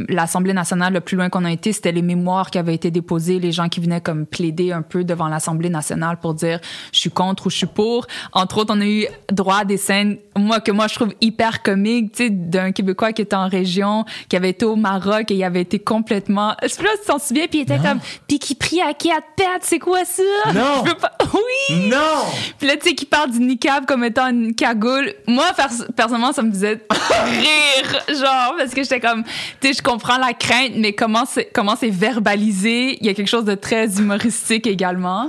L'Assemblée 0.09 0.53
nationale, 0.53 0.93
le 0.93 1.01
plus 1.01 1.17
loin 1.17 1.29
qu'on 1.29 1.45
a 1.45 1.53
été, 1.53 1.73
c'était 1.73 1.93
les 1.93 2.03
mémoires 2.03 2.51
qui 2.51 2.59
avaient 2.59 2.75
été 2.75 2.91
déposées, 2.91 3.39
les 3.39 3.53
gens 3.53 3.69
qui 3.69 3.81
venaient 3.81 4.01
comme 4.01 4.27
plaider 4.27 4.73
un 4.73 4.83
peu 4.83 5.05
devant 5.05 5.29
l'Assemblée 5.29 5.71
nationale 5.71 6.19
pour 6.21 6.35
dire 6.35 6.61
je 6.93 7.01
suis 7.01 7.11
contre 7.11 7.47
ou 7.47 7.51
je 7.51 7.57
suis 7.57 7.67
pour. 7.67 8.07
Entre 8.33 8.59
autres, 8.59 8.75
on 8.77 8.81
a 8.81 8.87
eu 8.87 9.07
droit 9.33 9.59
à 9.61 9.65
des 9.65 9.77
scènes, 9.77 10.19
moi, 10.37 10.61
que 10.61 10.71
moi, 10.71 10.87
je 10.89 10.95
trouve 10.95 11.15
hyper 11.21 11.63
comiques, 11.63 12.23
d'un 12.31 12.73
Québécois 12.73 13.13
qui 13.13 13.23
était 13.23 13.37
en 13.37 13.49
région, 13.49 14.05
qui 14.29 14.37
avait 14.37 14.51
été 14.51 14.65
au 14.65 14.77
Maroc 14.77 15.31
et 15.31 15.35
il 15.35 15.45
avait 15.45 15.63
été 15.63 15.79
complètement, 15.79 16.55
je 16.63 16.69
sais 16.69 16.83
pas 16.83 16.89
si 16.97 17.01
tu 17.03 17.07
t'en 17.07 17.19
souviens, 17.19 17.47
puis 17.49 17.61
il 17.61 17.63
était 17.63 17.79
comme, 17.79 18.01
puis 18.27 18.39
qui 18.39 18.55
prie 18.55 18.81
à 18.81 18.93
quatre 18.93 19.27
pattes, 19.37 19.63
c'est 19.63 19.79
quoi 19.79 20.05
ça? 20.05 20.23
Non. 20.55 20.85
Je 20.85 20.91
veux 20.91 20.97
pas, 20.97 21.13
oui! 21.35 21.89
Non! 21.89 21.97
Puis 22.59 22.67
là, 22.67 22.77
tu 22.77 22.89
sais, 22.89 22.95
qui 22.95 23.05
parle 23.07 23.31
du 23.31 23.39
niqab 23.41 23.87
comme 23.87 24.03
étant 24.05 24.29
une 24.29 24.55
cagoule. 24.55 25.13
Moi, 25.27 25.45
pers- 25.57 25.87
personnellement, 25.97 26.33
ça 26.33 26.43
me 26.43 26.51
faisait 26.51 26.81
rire, 26.91 28.01
genre, 28.09 28.55
parce 28.59 28.75
que 28.75 28.83
j'étais 28.83 29.01
comme, 29.01 29.23
tu 29.61 29.69
sais, 29.69 29.73
je 29.75 29.83
comprends 29.83 30.19
la 30.19 30.33
crainte, 30.33 30.73
mais 30.77 30.93
comment 30.93 31.25
c'est, 31.25 31.51
comment 31.55 31.77
c'est 31.77 31.91
verbalisé, 31.91 32.99
il 33.01 33.07
y 33.07 33.09
a 33.09 33.15
quelque 33.15 33.29
chose 33.29 33.45
de 33.45 33.55
très 33.55 33.99
humoristique 33.99 34.67
également. 34.67 35.29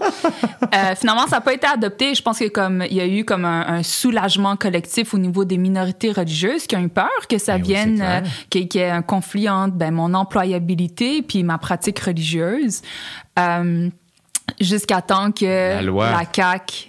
Euh, 0.74 0.96
finalement, 1.00 1.28
ça 1.28 1.38
n'a 1.38 1.42
pas 1.42 1.54
été 1.54 1.68
adopté. 1.68 2.14
Je 2.16 2.22
pense 2.22 2.40
que 2.40 2.48
comme, 2.48 2.84
il 2.90 2.96
y 2.96 3.02
a 3.02 3.08
eu 3.08 3.24
comme 3.26 3.46
un, 3.46 3.62
un 3.68 3.84
soulagement 3.84 4.56
collectif 4.56 5.14
au 5.14 5.18
niveau 5.18 5.46
des 5.46 5.58
minorités 5.58 6.12
religieuses 6.12 6.66
qui 6.68 6.76
ont 6.76 6.82
eu 6.82 6.90
peur 6.90 7.10
que 7.30 7.38
ça 7.38 7.56
oui, 7.56 7.62
vienne, 7.62 7.96
clair. 7.98 8.24
euh, 8.24 8.28
qu'il 8.50 8.68
qu'il 8.68 8.82
y 8.82 8.84
ait 8.84 8.90
un 8.90 9.02
conflit 9.02 9.50
entre 9.50 9.74
ben, 9.76 9.92
mon 9.92 10.14
employabilité 10.14 11.22
puis 11.22 11.44
ma 11.44 11.58
pratique 11.58 12.00
religieuse. 12.00 12.82
Euh, 13.38 13.90
jusqu'à 14.60 15.02
temps 15.02 15.32
que 15.32 15.46
La 15.46 15.82
loi. 15.82 16.10
la 16.10 16.24
CAQ 16.34 16.89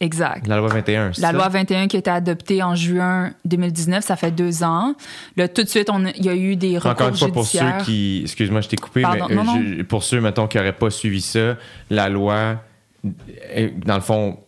Exact. 0.00 0.46
La 0.46 0.58
loi 0.58 0.68
21. 0.68 1.12
c'est 1.14 1.22
La 1.22 1.28
ça? 1.28 1.32
loi 1.32 1.48
21 1.48 1.86
qui 1.88 1.96
a 1.96 1.98
été 2.00 2.10
adoptée 2.10 2.62
en 2.62 2.74
juin 2.74 3.32
2019, 3.46 4.04
ça 4.04 4.16
fait 4.16 4.30
deux 4.30 4.62
ans. 4.62 4.94
Là, 5.36 5.48
tout 5.48 5.62
de 5.62 5.68
suite, 5.68 5.88
on 5.90 6.04
a- 6.04 6.10
il 6.10 6.24
y 6.24 6.28
a 6.28 6.34
eu 6.34 6.54
des 6.56 6.76
recours 6.76 6.90
Encore 6.90 7.08
une 7.08 7.16
fois, 7.16 7.32
pour 7.32 7.46
ceux 7.46 7.60
qui. 7.84 8.20
Excuse-moi, 8.24 8.60
je 8.60 8.68
t'ai 8.68 8.76
coupé, 8.76 9.00
Pardon, 9.02 9.26
mais 9.28 9.34
euh, 9.34 9.42
non, 9.42 9.44
non. 9.44 9.62
je- 9.78 9.82
pour 9.82 10.02
ceux, 10.02 10.20
mettons, 10.20 10.46
qui 10.48 10.58
n'auraient 10.58 10.74
pas 10.74 10.90
suivi 10.90 11.22
ça, 11.22 11.56
la 11.88 12.10
loi, 12.10 12.56
euh, 13.06 13.70
dans 13.86 13.94
le 13.96 14.00
fond, 14.02 14.38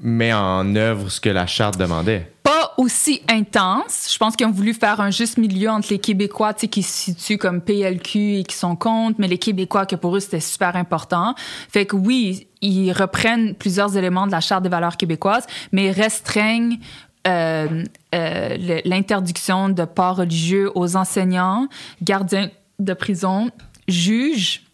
met 0.00 0.32
en 0.32 0.74
œuvre 0.76 1.10
ce 1.10 1.20
que 1.20 1.28
la 1.28 1.46
charte 1.46 1.76
demandait. 1.78 2.30
Pas 2.42 2.72
aussi 2.78 3.20
intense. 3.28 4.08
Je 4.12 4.16
pense 4.18 4.34
qu'ils 4.36 4.46
ont 4.46 4.50
voulu 4.50 4.74
faire 4.74 5.00
un 5.00 5.10
juste 5.10 5.38
milieu 5.38 5.70
entre 5.70 5.88
les 5.90 5.98
Québécois, 5.98 6.54
qui 6.54 6.82
se 6.82 6.92
situent 7.12 7.36
comme 7.38 7.60
PLQ 7.60 8.36
et 8.38 8.44
qui 8.44 8.54
sont 8.56 8.76
contre, 8.76 9.16
mais 9.18 9.28
les 9.28 9.38
Québécois, 9.38 9.86
que 9.86 9.96
pour 9.96 10.16
eux, 10.16 10.20
c'était 10.20 10.40
super 10.40 10.76
important. 10.76 11.34
Fait 11.68 11.84
que 11.86 11.96
oui, 11.96 12.46
ils 12.64 12.92
reprennent 12.92 13.54
plusieurs 13.54 13.96
éléments 13.96 14.26
de 14.26 14.32
la 14.32 14.40
Charte 14.40 14.62
des 14.62 14.68
valeurs 14.68 14.96
québécoises, 14.96 15.46
mais 15.72 15.90
restreignent 15.90 16.78
euh, 17.26 17.84
euh, 18.14 18.80
l'interdiction 18.84 19.68
de 19.68 19.84
port 19.84 20.16
religieux 20.16 20.70
aux 20.74 20.96
enseignants, 20.96 21.68
gardiens 22.02 22.50
de 22.78 22.92
prison, 22.92 23.50
juges, 23.88 24.64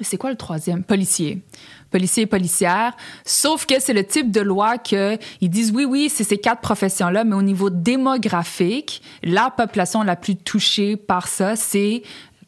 c'est 0.00 0.16
quoi 0.16 0.30
le 0.30 0.36
troisième? 0.36 0.82
Policier. 0.82 1.42
Policier 1.90 2.24
et 2.24 2.26
policière. 2.26 2.96
Sauf 3.24 3.64
que 3.66 3.78
c'est 3.78 3.92
le 3.92 4.04
type 4.04 4.32
de 4.32 4.40
loi 4.40 4.78
que 4.78 5.16
ils 5.40 5.48
disent 5.48 5.70
oui, 5.72 5.84
oui, 5.84 6.10
c'est 6.12 6.24
ces 6.24 6.38
quatre 6.38 6.60
professions-là, 6.60 7.22
mais 7.22 7.36
au 7.36 7.42
niveau 7.42 7.70
démographique, 7.70 9.02
la 9.22 9.50
population 9.50 10.02
la 10.02 10.16
plus 10.16 10.34
touchée 10.34 10.96
par 10.96 11.28
ça, 11.28 11.54
c'est 11.54 12.02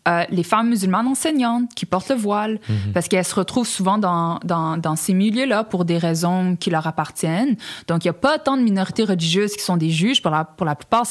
euh, 0.07 0.25
les 0.31 0.43
femmes 0.43 0.69
musulmanes 0.69 1.07
enseignantes 1.07 1.75
qui 1.75 1.87
portent 1.87 2.11
le 2.11 2.17
voile, 2.17 2.59
parce 2.95 3.09
qu'elles 3.09 3.25
se 3.25 3.35
retrouvent 3.35 3.67
souvent 3.67 3.99
dans, 3.99 4.39
dans, 4.45 4.77
dans 4.77 4.97
ces 4.97 5.15
milieux-là 5.15 5.65
pour 5.65 5.85
des 5.85 5.99
raisons 5.99 6.57
qui 6.57 6.71
leur 6.71 6.87
appartiennent. 6.87 7.57
Donc, 7.89 8.05
il 8.05 8.07
n'y 8.07 8.11
a 8.11 8.15
pas 8.15 8.39
tant 8.39 8.57
de 8.57 8.63
minorités 8.63 9.05
religieuses 9.05 9.55
qui 9.57 9.65
sont 9.65 9.77
des 9.77 9.91
juges. 9.91 10.23
Pour 10.23 10.31
la, 10.31 10.45
pour 10.45 10.67
la 10.67 10.75
plupart, 10.75 11.07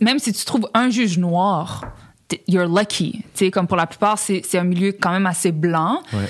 même 0.00 0.18
si 0.18 0.32
tu 0.32 0.44
trouves 0.44 0.68
un 0.74 0.90
juge 0.90 1.18
noir, 1.18 1.84
you're 2.48 2.66
lucky. 2.66 3.24
Tu 3.34 3.46
sais, 3.46 3.50
comme 3.50 3.66
pour 3.66 3.76
la 3.76 3.86
plupart, 3.86 4.18
c'est 4.18 4.42
c'est 4.44 4.58
un 4.58 4.64
milieu 4.64 4.92
quand 4.92 5.10
même 5.10 5.26
assez 5.26 5.52
blanc. 5.52 6.00
Ouais. 6.12 6.28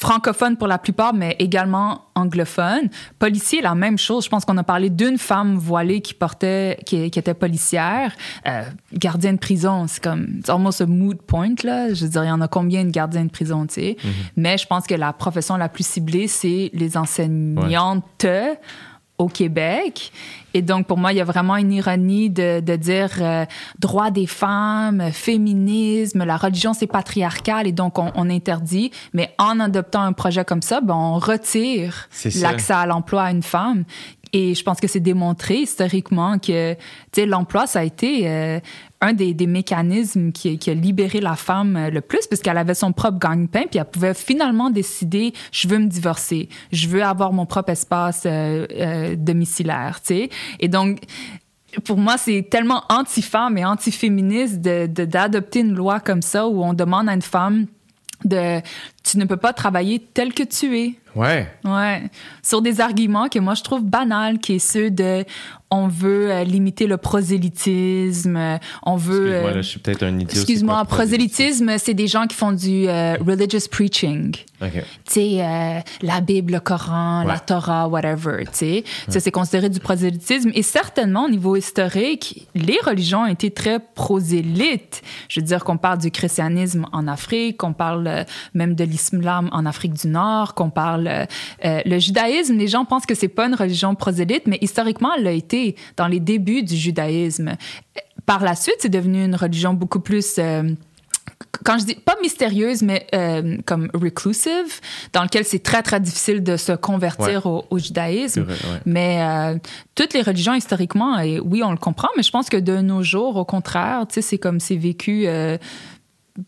Francophone 0.00 0.56
pour 0.56 0.66
la 0.66 0.78
plupart, 0.78 1.12
mais 1.12 1.36
également 1.38 2.06
anglophone. 2.14 2.88
Policier, 3.18 3.60
la 3.60 3.74
même 3.74 3.98
chose. 3.98 4.24
Je 4.24 4.30
pense 4.30 4.46
qu'on 4.46 4.56
a 4.56 4.62
parlé 4.62 4.88
d'une 4.88 5.18
femme 5.18 5.56
voilée 5.56 6.00
qui 6.00 6.14
portait, 6.14 6.78
qui, 6.86 7.10
qui 7.10 7.18
était 7.18 7.34
policière. 7.34 8.14
Euh, 8.48 8.62
gardien 8.94 9.34
de 9.34 9.38
prison, 9.38 9.84
c'est 9.88 10.02
comme, 10.02 10.40
c'est 10.42 10.50
almost 10.50 10.80
a 10.80 10.86
mood 10.86 11.20
point, 11.20 11.54
là. 11.64 11.92
Je 11.92 12.04
veux 12.04 12.10
dire, 12.10 12.24
il 12.24 12.28
y 12.28 12.32
en 12.32 12.40
a 12.40 12.48
combien 12.48 12.82
de 12.82 12.90
gardiens 12.90 13.26
de 13.26 13.30
prison, 13.30 13.66
tu 13.66 13.74
sais? 13.74 13.96
Mais 14.36 14.56
je 14.56 14.66
pense 14.66 14.86
que 14.86 14.94
la 14.94 15.12
profession 15.12 15.58
la 15.58 15.68
plus 15.68 15.86
ciblée, 15.86 16.28
c'est 16.28 16.70
les 16.72 16.96
enseignantes 16.96 18.24
au 19.20 19.28
Québec. 19.28 20.12
Et 20.52 20.62
donc, 20.62 20.86
pour 20.86 20.98
moi, 20.98 21.12
il 21.12 21.18
y 21.18 21.20
a 21.20 21.24
vraiment 21.24 21.56
une 21.56 21.72
ironie 21.72 22.28
de, 22.28 22.60
de 22.60 22.76
dire 22.76 23.10
euh, 23.20 23.44
droit 23.78 24.10
des 24.10 24.26
femmes, 24.26 25.12
féminisme, 25.12 26.24
la 26.24 26.36
religion, 26.36 26.72
c'est 26.72 26.88
patriarcal 26.88 27.68
et 27.68 27.72
donc 27.72 27.98
on, 27.98 28.10
on 28.16 28.28
interdit. 28.28 28.90
Mais 29.12 29.32
en 29.38 29.60
adoptant 29.60 30.02
un 30.02 30.12
projet 30.12 30.44
comme 30.44 30.62
ça, 30.62 30.80
ben, 30.80 30.94
on 30.94 31.18
retire 31.18 32.08
l'accès 32.40 32.72
à 32.72 32.86
l'emploi 32.86 33.22
à 33.22 33.30
une 33.30 33.44
femme. 33.44 33.84
Et 34.32 34.54
je 34.54 34.62
pense 34.62 34.78
que 34.80 34.86
c'est 34.86 35.00
démontré 35.00 35.56
historiquement 35.56 36.38
que 36.38 36.76
l'emploi, 37.18 37.66
ça 37.66 37.80
a 37.80 37.82
été 37.84 38.28
euh, 38.28 38.60
un 39.00 39.12
des, 39.12 39.34
des 39.34 39.46
mécanismes 39.46 40.30
qui, 40.30 40.56
qui 40.58 40.70
a 40.70 40.74
libéré 40.74 41.20
la 41.20 41.34
femme 41.34 41.76
euh, 41.76 41.90
le 41.90 42.00
plus, 42.00 42.26
puisqu'elle 42.28 42.58
avait 42.58 42.74
son 42.74 42.92
propre 42.92 43.18
gagne-pain, 43.18 43.64
puis 43.70 43.80
elle 43.80 43.84
pouvait 43.86 44.14
finalement 44.14 44.70
décider, 44.70 45.32
je 45.50 45.66
veux 45.68 45.78
me 45.78 45.88
divorcer, 45.88 46.48
je 46.70 46.86
veux 46.86 47.02
avoir 47.02 47.32
mon 47.32 47.46
propre 47.46 47.70
espace 47.70 48.22
euh, 48.26 48.66
euh, 48.72 49.16
domiciliaire, 49.16 50.00
tu 50.00 50.14
sais. 50.14 50.30
Et 50.60 50.68
donc, 50.68 51.00
pour 51.84 51.98
moi, 51.98 52.16
c'est 52.18 52.46
tellement 52.50 52.82
anti-femme 52.88 53.56
et 53.58 53.64
anti-féministe 53.64 54.60
de- 54.60 54.86
de- 54.86 55.04
d'adopter 55.04 55.60
une 55.60 55.74
loi 55.74 55.98
comme 56.00 56.22
ça 56.22 56.46
où 56.46 56.62
on 56.62 56.72
demande 56.74 57.08
à 57.08 57.14
une 57.14 57.22
femme 57.22 57.66
de 58.24 58.60
tu 59.02 59.18
ne 59.18 59.24
peux 59.24 59.36
pas 59.36 59.52
travailler 59.52 59.98
tel 59.98 60.32
que 60.34 60.42
tu 60.42 60.78
es. 60.78 60.94
Ouais. 61.16 61.48
Ouais, 61.64 62.02
sur 62.42 62.62
des 62.62 62.80
arguments 62.80 63.28
que 63.28 63.38
moi 63.40 63.54
je 63.54 63.62
trouve 63.62 63.82
banals, 63.82 64.38
qui 64.38 64.54
est 64.54 64.58
ceux 64.60 64.90
de 64.90 65.24
on 65.72 65.86
veut 65.88 66.32
euh, 66.32 66.42
limiter 66.44 66.86
le 66.88 66.96
prosélytisme, 66.96 68.36
euh, 68.36 68.58
on 68.84 68.96
veut. 68.96 69.28
Excuse-moi, 69.28 69.50
euh, 69.50 69.54
là, 69.54 69.62
je 69.62 69.68
suis 69.68 69.78
peut-être 69.80 70.02
un 70.02 70.14
idiot. 70.18 70.28
Excuse-moi, 70.30 70.84
prosélytisme, 70.84 71.78
c'est 71.78 71.94
des 71.94 72.08
gens 72.08 72.26
qui 72.26 72.36
font 72.36 72.52
du 72.52 72.88
euh, 72.88 73.16
religious 73.24 73.68
preaching. 73.70 74.34
OK. 74.62 74.72
Tu 74.72 74.82
sais, 75.06 75.82
la 76.02 76.20
Bible, 76.20 76.52
le 76.54 76.60
Coran, 76.60 77.22
la 77.24 77.34
Ouais. 77.34 77.40
Torah, 77.46 77.88
whatever, 77.88 78.44
tu 78.44 78.50
sais. 78.52 78.84
Ça, 79.08 79.20
c'est 79.20 79.30
considéré 79.30 79.70
du 79.70 79.80
prosélytisme. 79.80 80.50
Et 80.54 80.62
certainement, 80.62 81.24
au 81.24 81.30
niveau 81.30 81.56
historique, 81.56 82.46
les 82.54 82.78
religions 82.84 83.22
ont 83.22 83.26
été 83.26 83.50
très 83.50 83.78
prosélytes. 83.80 85.02
Je 85.28 85.40
veux 85.40 85.46
dire 85.46 85.64
qu'on 85.64 85.78
parle 85.78 85.98
du 85.98 86.10
christianisme 86.10 86.86
en 86.92 87.08
Afrique, 87.08 87.56
qu'on 87.58 87.72
parle 87.72 88.26
même 88.54 88.74
de 88.74 88.84
l'islam 88.84 88.99
en 89.52 89.66
Afrique 89.66 89.94
du 89.94 90.08
Nord, 90.08 90.54
qu'on 90.54 90.70
parle... 90.70 91.06
euh, 91.06 91.26
euh, 91.64 91.80
le 91.84 91.98
judaïsme, 91.98 92.56
les 92.56 92.68
gens 92.68 92.84
pensent 92.84 93.06
que 93.06 93.14
c'est 93.14 93.28
pas 93.28 93.46
une 93.46 93.54
religion 93.54 93.94
prosélyte, 93.94 94.46
mais 94.46 94.58
historiquement, 94.60 95.10
elle 95.16 95.24
l'a 95.24 95.32
été 95.32 95.76
dans 95.96 96.08
les 96.08 96.20
débuts 96.20 96.62
du 96.62 96.76
judaïsme. 96.76 97.56
Par 98.26 98.42
la 98.42 98.54
suite, 98.54 98.76
c'est 98.78 98.88
devenu 98.88 99.24
une 99.24 99.34
religion 99.34 99.74
beaucoup 99.74 100.00
plus... 100.00 100.36
euh, 100.38 100.74
quand 101.64 101.78
je 101.78 101.84
dis 101.84 101.94
pas 101.94 102.16
mystérieuse, 102.22 102.82
mais 102.82 103.06
euh, 103.14 103.58
comme 103.66 103.90
reclusive, 103.92 104.80
dans 105.12 105.22
lequel 105.22 105.44
c'est 105.44 105.62
très, 105.62 105.82
très 105.82 106.00
difficile 106.00 106.42
de 106.42 106.56
se 106.56 106.72
convertir 106.72 107.46
au, 107.46 107.64
au 107.70 107.78
judaïsme. 107.78 108.46
C'est 108.46 108.54
vrai, 108.54 108.72
ouais. 108.72 108.80
Mais 108.86 109.22
euh, 109.22 109.58
toutes 109.94 110.14
les 110.14 110.22
religions, 110.22 110.54
historiquement, 110.54 111.18
et 111.18 111.40
oui, 111.40 111.62
on 111.62 111.70
le 111.70 111.76
comprend, 111.76 112.08
mais 112.16 112.22
je 112.22 112.30
pense 112.30 112.48
que 112.48 112.56
de 112.56 112.80
nos 112.80 113.02
jours, 113.02 113.36
au 113.36 113.44
contraire, 113.44 114.06
tu 114.08 114.14
sais, 114.14 114.22
c'est 114.22 114.38
comme 114.38 114.60
c'est 114.60 114.76
vécu 114.76 115.24
euh, 115.26 115.58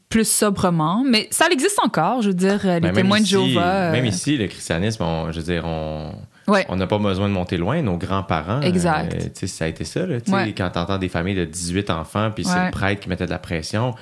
plus 0.08 0.28
sobrement. 0.30 1.04
Mais 1.06 1.28
ça 1.30 1.46
existe 1.50 1.78
encore, 1.84 2.22
je 2.22 2.28
veux 2.28 2.34
dire, 2.34 2.60
euh, 2.64 2.74
les 2.74 2.80
Ben, 2.80 2.92
témoins 2.92 3.20
de 3.20 3.26
Jéhovah. 3.26 3.74
euh, 3.88 3.92
Même 3.92 4.06
ici, 4.06 4.36
le 4.36 4.46
christianisme, 4.46 5.02
on- 5.02 5.32
je 5.32 5.38
veux 5.40 5.44
dire, 5.44 5.64
on. 5.64 6.12
Ouais. 6.48 6.66
On 6.68 6.76
n'a 6.76 6.86
pas 6.88 6.98
besoin 6.98 7.28
de 7.28 7.32
monter 7.34 7.56
loin. 7.56 7.80
Nos 7.82 7.96
grands-parents, 7.96 8.62
Exact. 8.62 9.14
euh, 9.14 9.28
sais, 9.32 9.46
ça 9.46 9.64
a 9.66 9.68
été 9.68 9.84
ça. 9.84 10.04
Là, 10.06 10.16
Ouais. 10.28 10.52
Quand 10.56 10.70
tu 10.70 10.78
entends 10.78 10.98
des 10.98 11.08
familles 11.08 11.36
de 11.36 11.44
18 11.44 11.88
enfants, 11.90 12.30
puis 12.34 12.44
c'est 12.44 12.52
Ouais. 12.58 12.64
le 12.66 12.70
prêtre 12.72 13.00
qui 13.00 13.08
mettait 13.08 13.26
de 13.26 13.30
la 13.30 13.38
pression, 13.38 13.94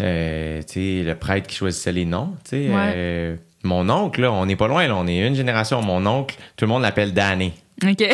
euh, 0.00 0.60
le 0.76 1.12
prêtre 1.14 1.46
qui 1.46 1.56
choisissait 1.56 1.92
les 1.92 2.04
noms. 2.04 2.34
euh, 2.52 3.36
mon 3.62 3.88
oncle, 3.88 4.20
là, 4.20 4.32
on 4.32 4.44
n'est 4.46 4.54
pas 4.56 4.68
loin, 4.68 4.86
là, 4.86 4.94
on 4.96 5.06
est 5.06 5.26
une 5.26 5.34
génération. 5.34 5.80
Mon 5.82 6.04
oncle, 6.06 6.36
tout 6.56 6.66
le 6.66 6.68
monde 6.68 6.82
l'appelle 6.82 7.12
Danny. 7.14 7.52
OK. 7.84 8.04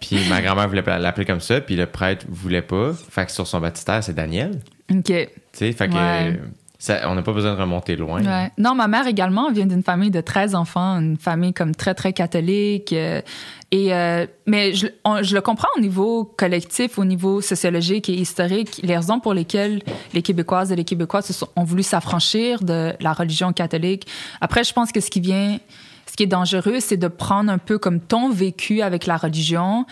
Puis 0.00 0.18
ma 0.28 0.40
grand-mère 0.42 0.68
voulait 0.68 0.82
l'appeler 0.98 1.26
comme 1.26 1.40
ça, 1.40 1.60
puis 1.60 1.74
le 1.76 1.86
prêtre 1.86 2.26
voulait 2.28 2.62
pas. 2.62 2.92
Fait 3.10 3.26
que 3.26 3.32
sur 3.32 3.46
son 3.46 3.60
baptistère, 3.60 4.02
c'est 4.04 4.14
Daniel. 4.14 4.60
OK. 4.90 5.04
Tu 5.04 5.28
sais, 5.52 5.72
fait 5.72 5.88
que 5.88 5.94
Ouais. 5.94 6.38
ça- 6.78 7.08
on 7.10 7.14
n'a 7.14 7.22
pas 7.22 7.32
besoin 7.32 7.54
de 7.54 7.60
remonter 7.60 7.96
loin. 7.96 8.22
Ouais. 8.22 8.50
Non, 8.58 8.74
ma 8.74 8.86
mère 8.88 9.06
également 9.06 9.50
vient 9.50 9.66
d'une 9.66 9.82
famille 9.82 10.10
de 10.10 10.20
13 10.20 10.54
enfants, 10.54 10.98
une 10.98 11.16
famille 11.16 11.52
comme 11.54 11.74
très, 11.74 11.94
très 11.94 12.12
catholique. 12.12 12.92
euh, 12.92 13.20
et, 13.70 13.92
euh, 13.94 14.26
mais 14.46 14.72
je, 14.74 14.86
on- 15.04 15.22
je 15.22 15.34
le 15.34 15.40
comprends 15.40 15.68
au 15.76 15.80
niveau 15.80 16.24
collectif, 16.24 16.98
au 16.98 17.04
niveau 17.04 17.40
sociologique 17.40 18.08
et 18.08 18.14
historique, 18.14 18.80
les 18.84 18.96
raisons 18.96 19.18
pour 19.20 19.34
lesquelles 19.34 19.82
les 20.12 20.22
Québécoises 20.22 20.70
et 20.70 20.76
les 20.76 20.84
Québécois 20.84 21.22
se 21.22 21.32
sont, 21.32 21.48
ont 21.56 21.64
voulu 21.64 21.82
s'affranchir 21.82 22.62
de 22.62 22.92
la 23.00 23.12
religion 23.12 23.52
catholique. 23.52 24.06
Après, 24.40 24.62
je 24.64 24.72
pense 24.72 24.92
que 24.92 25.00
ce 25.00 25.10
qui 25.10 25.20
vient, 25.20 25.58
ce 26.06 26.14
qui 26.16 26.22
est 26.22 26.26
dangereux, 26.28 26.78
c'est 26.78 26.96
de 26.98 27.08
prendre 27.08 27.50
un 27.50 27.58
peu 27.58 27.78
comme 27.78 27.98
ton 27.98 28.30
vécu 28.30 28.80
avec 28.82 29.06
la 29.06 29.16
religion 29.16 29.86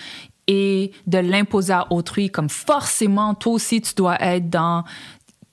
et 0.48 0.92
de 1.06 1.18
l'imposer 1.18 1.72
à 1.72 1.86
autrui, 1.90 2.30
comme 2.30 2.48
forcément, 2.48 3.34
toi 3.34 3.52
aussi, 3.52 3.80
tu 3.80 3.94
dois 3.94 4.20
être 4.20 4.50
dans 4.50 4.84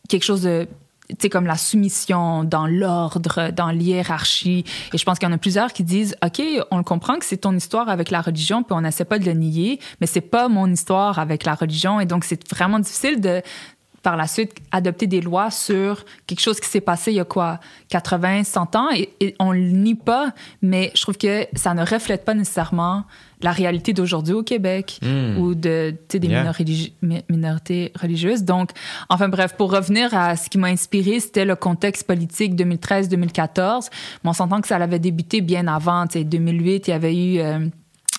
quelque 0.08 0.24
chose 0.24 0.44
de 0.44 0.68
tu 1.10 1.16
sais, 1.22 1.30
comme 1.30 1.48
la 1.48 1.58
soumission 1.58 2.44
dans 2.44 2.68
l'ordre, 2.68 3.50
dans 3.52 3.72
l'hiérarchie. 3.72 4.64
Et 4.94 4.98
je 5.00 5.04
pense 5.04 5.18
qu'il 5.18 5.28
y 5.28 5.32
en 5.32 5.34
a 5.34 5.40
plusieurs 5.40 5.74
qui 5.74 5.84
disent, 5.84 6.16
OK, 6.24 6.40
on 6.70 6.78
le 6.78 6.84
comprend 6.84 7.18
que 7.18 7.26
c'est 7.26 7.38
ton 7.38 7.56
histoire 7.56 7.90
avec 7.90 8.12
la 8.12 8.22
religion, 8.22 8.62
puis 8.62 8.74
on 8.74 8.82
n'essaie 8.82 9.06
pas 9.06 9.18
de 9.18 9.26
le 9.26 9.34
nier, 9.34 9.80
mais 10.00 10.06
c'est 10.06 10.22
pas 10.22 10.50
mon 10.50 10.68
histoire 10.68 11.18
avec 11.18 11.46
la 11.46 11.56
religion. 11.56 12.00
Et 12.00 12.06
donc, 12.06 12.26
c'est 12.26 12.48
vraiment 12.48 12.78
difficile 12.78 13.20
de, 13.20 13.42
par 14.04 14.18
la 14.18 14.28
suite, 14.28 14.54
adopter 14.72 15.08
des 15.08 15.20
lois 15.20 15.50
sur 15.50 16.06
quelque 16.28 16.42
chose 16.42 16.60
qui 16.60 16.70
s'est 16.70 16.80
passé 16.80 17.12
il 17.12 17.16
y 17.16 17.20
a 17.20 17.26
quoi, 17.26 17.60
80, 17.90 18.44
100 18.44 18.76
ans, 18.76 18.90
et, 18.94 19.10
et 19.20 19.36
on 19.40 19.52
le 19.52 19.62
nie 19.62 19.96
pas, 19.96 20.32
mais 20.62 20.92
je 20.94 21.02
trouve 21.02 21.18
que 21.18 21.48
ça 21.56 21.74
ne 21.74 21.84
reflète 21.84 22.24
pas 22.24 22.36
nécessairement 22.36 23.06
la 23.42 23.52
réalité 23.52 23.94
d'aujourd'hui 23.94 24.34
au 24.34 24.44
Québec 24.44 25.00
Mm. 25.02 25.38
ou 25.40 25.56
de, 25.56 25.92
tu 25.92 25.98
sais, 26.14 26.20
des 26.20 26.28
Yeah. 26.28 26.44
minori- 26.44 26.92
mi- 27.02 27.24
minorités 27.30 27.92
religieuses. 28.00 28.44
Donc, 28.44 28.72
enfin 29.10 29.30
bref, 29.30 29.56
pour 29.58 29.72
revenir 29.72 30.14
à 30.14 30.36
ce 30.36 30.50
qui 30.50 30.58
m'a 30.58 30.68
inspiré, 30.68 31.20
c'était 31.20 31.46
le 31.46 31.56
contexte 31.56 32.06
politique 32.06 32.56
2013-2014. 32.56 33.90
Mais 34.24 34.30
on 34.30 34.34
s'entend 34.34 34.62
que 34.62 34.68
ça 34.68 34.76
avait 34.78 35.00
débuté 35.00 35.42
bien 35.42 35.68
avant. 35.68 36.06
Tu 36.08 36.20
sais, 36.20 36.24
2008, 36.24 36.88
il 36.88 36.92
y 36.92 36.94
avait 36.94 37.16
eu... 37.16 37.40
euh, 37.40 37.60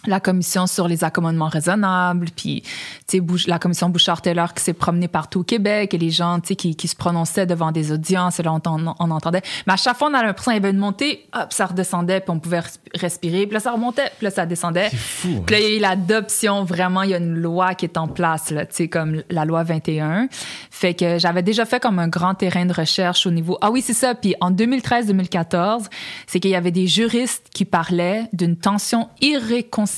la 0.06 0.18
commission 0.18 0.66
sur 0.66 0.88
les 0.88 1.04
accommodements 1.04 1.48
raisonnables, 1.48 2.28
puis 2.34 2.62
tu 3.06 3.18
sais 3.18 3.48
la 3.48 3.58
commission 3.58 3.90
Bouchard-Taylor 3.90 4.54
qui 4.54 4.64
s'est 4.64 4.72
promenée 4.72 5.08
partout 5.08 5.40
au 5.40 5.42
Québec 5.42 5.92
et 5.92 5.98
les 5.98 6.10
gens 6.10 6.40
tu 6.40 6.48
sais 6.48 6.56
qui, 6.56 6.74
qui 6.74 6.88
se 6.88 6.96
prononçaient 6.96 7.46
devant 7.46 7.70
des 7.70 7.92
audiences 7.92 8.40
et 8.40 8.42
là 8.42 8.52
on, 8.52 8.60
on, 8.98 9.10
entendait. 9.10 9.42
Mais 9.66 9.74
à 9.74 9.76
chaque 9.76 9.98
fois 9.98 10.08
on 10.10 10.14
a 10.14 10.22
l'impression 10.22 10.52
qu'il 10.52 10.62
y 10.62 10.64
avait 10.64 10.74
une 10.74 10.80
montée, 10.80 11.26
hop 11.34 11.52
ça 11.52 11.66
redescendait 11.66 12.20
puis 12.20 12.30
on 12.30 12.38
pouvait 12.38 12.62
respirer, 12.94 13.46
puis 13.46 13.54
là 13.54 13.60
ça 13.60 13.72
remontait, 13.72 14.10
puis 14.16 14.24
là 14.24 14.30
ça 14.30 14.46
descendait. 14.46 14.88
C'est 14.90 14.96
fou. 14.96 15.42
Puis 15.46 15.56
là 15.56 15.60
hein? 15.60 15.64
il 15.64 15.70
y 15.70 15.74
a 15.74 15.76
eu 15.76 15.80
l'adoption 15.80 16.64
vraiment, 16.64 17.02
il 17.02 17.10
y 17.10 17.14
a 17.14 17.18
une 17.18 17.36
loi 17.36 17.74
qui 17.74 17.84
est 17.84 17.98
en 17.98 18.08
place 18.08 18.50
là, 18.50 18.64
tu 18.64 18.76
sais 18.76 18.88
comme 18.88 19.22
la 19.28 19.44
loi 19.44 19.64
21. 19.64 20.28
Fait 20.70 20.94
que 20.94 21.18
j'avais 21.18 21.42
déjà 21.42 21.66
fait 21.66 21.80
comme 21.80 21.98
un 21.98 22.08
grand 22.08 22.34
terrain 22.34 22.64
de 22.64 22.72
recherche 22.72 23.26
au 23.26 23.30
niveau 23.30 23.58
Ah 23.60 23.70
oui, 23.70 23.82
c'est 23.82 23.92
ça, 23.92 24.14
puis 24.14 24.34
en 24.40 24.50
2013-2014, 24.50 25.86
c'est 26.26 26.40
qu'il 26.40 26.52
y 26.52 26.56
avait 26.56 26.70
des 26.70 26.86
juristes 26.86 27.48
qui 27.52 27.66
parlaient 27.66 28.24
d'une 28.32 28.56
tension 28.56 29.08
irréconciliable 29.20 29.89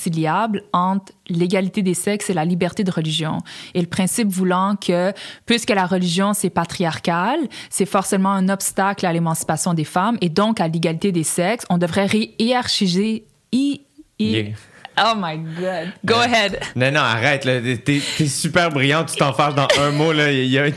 entre 0.72 1.12
l'égalité 1.28 1.82
des 1.82 1.94
sexes 1.94 2.30
et 2.30 2.34
la 2.34 2.44
liberté 2.44 2.84
de 2.84 2.90
religion. 2.90 3.38
Et 3.74 3.80
le 3.80 3.86
principe 3.86 4.28
voulant 4.28 4.76
que, 4.76 5.12
puisque 5.46 5.70
la 5.70 5.86
religion, 5.86 6.34
c'est 6.34 6.50
patriarcal, 6.50 7.38
c'est 7.70 7.86
forcément 7.86 8.32
un 8.32 8.48
obstacle 8.48 9.06
à 9.06 9.12
l'émancipation 9.12 9.74
des 9.74 9.84
femmes 9.84 10.18
et 10.20 10.28
donc 10.28 10.60
à 10.60 10.68
l'égalité 10.68 11.12
des 11.12 11.24
sexes, 11.24 11.64
on 11.70 11.78
devrait 11.78 12.08
hiérarchiser... 12.38 13.24
Yeah. 14.18 14.54
Oh 14.98 15.14
my 15.16 15.38
God. 15.38 15.92
Go 16.04 16.14
ahead. 16.14 16.60
Non, 16.76 16.90
non, 16.92 17.00
arrête. 17.00 17.42
T'es, 17.84 18.00
super 18.00 18.70
brillant. 18.70 19.04
Tu 19.04 19.16
t'en 19.16 19.32
fâches 19.32 19.54
dans 19.54 19.68
un 19.80 19.90
mot. 19.90 20.12
Là. 20.12 20.30
Il 20.30 20.46
y 20.46 20.58
a 20.58 20.64
un... 20.64 20.70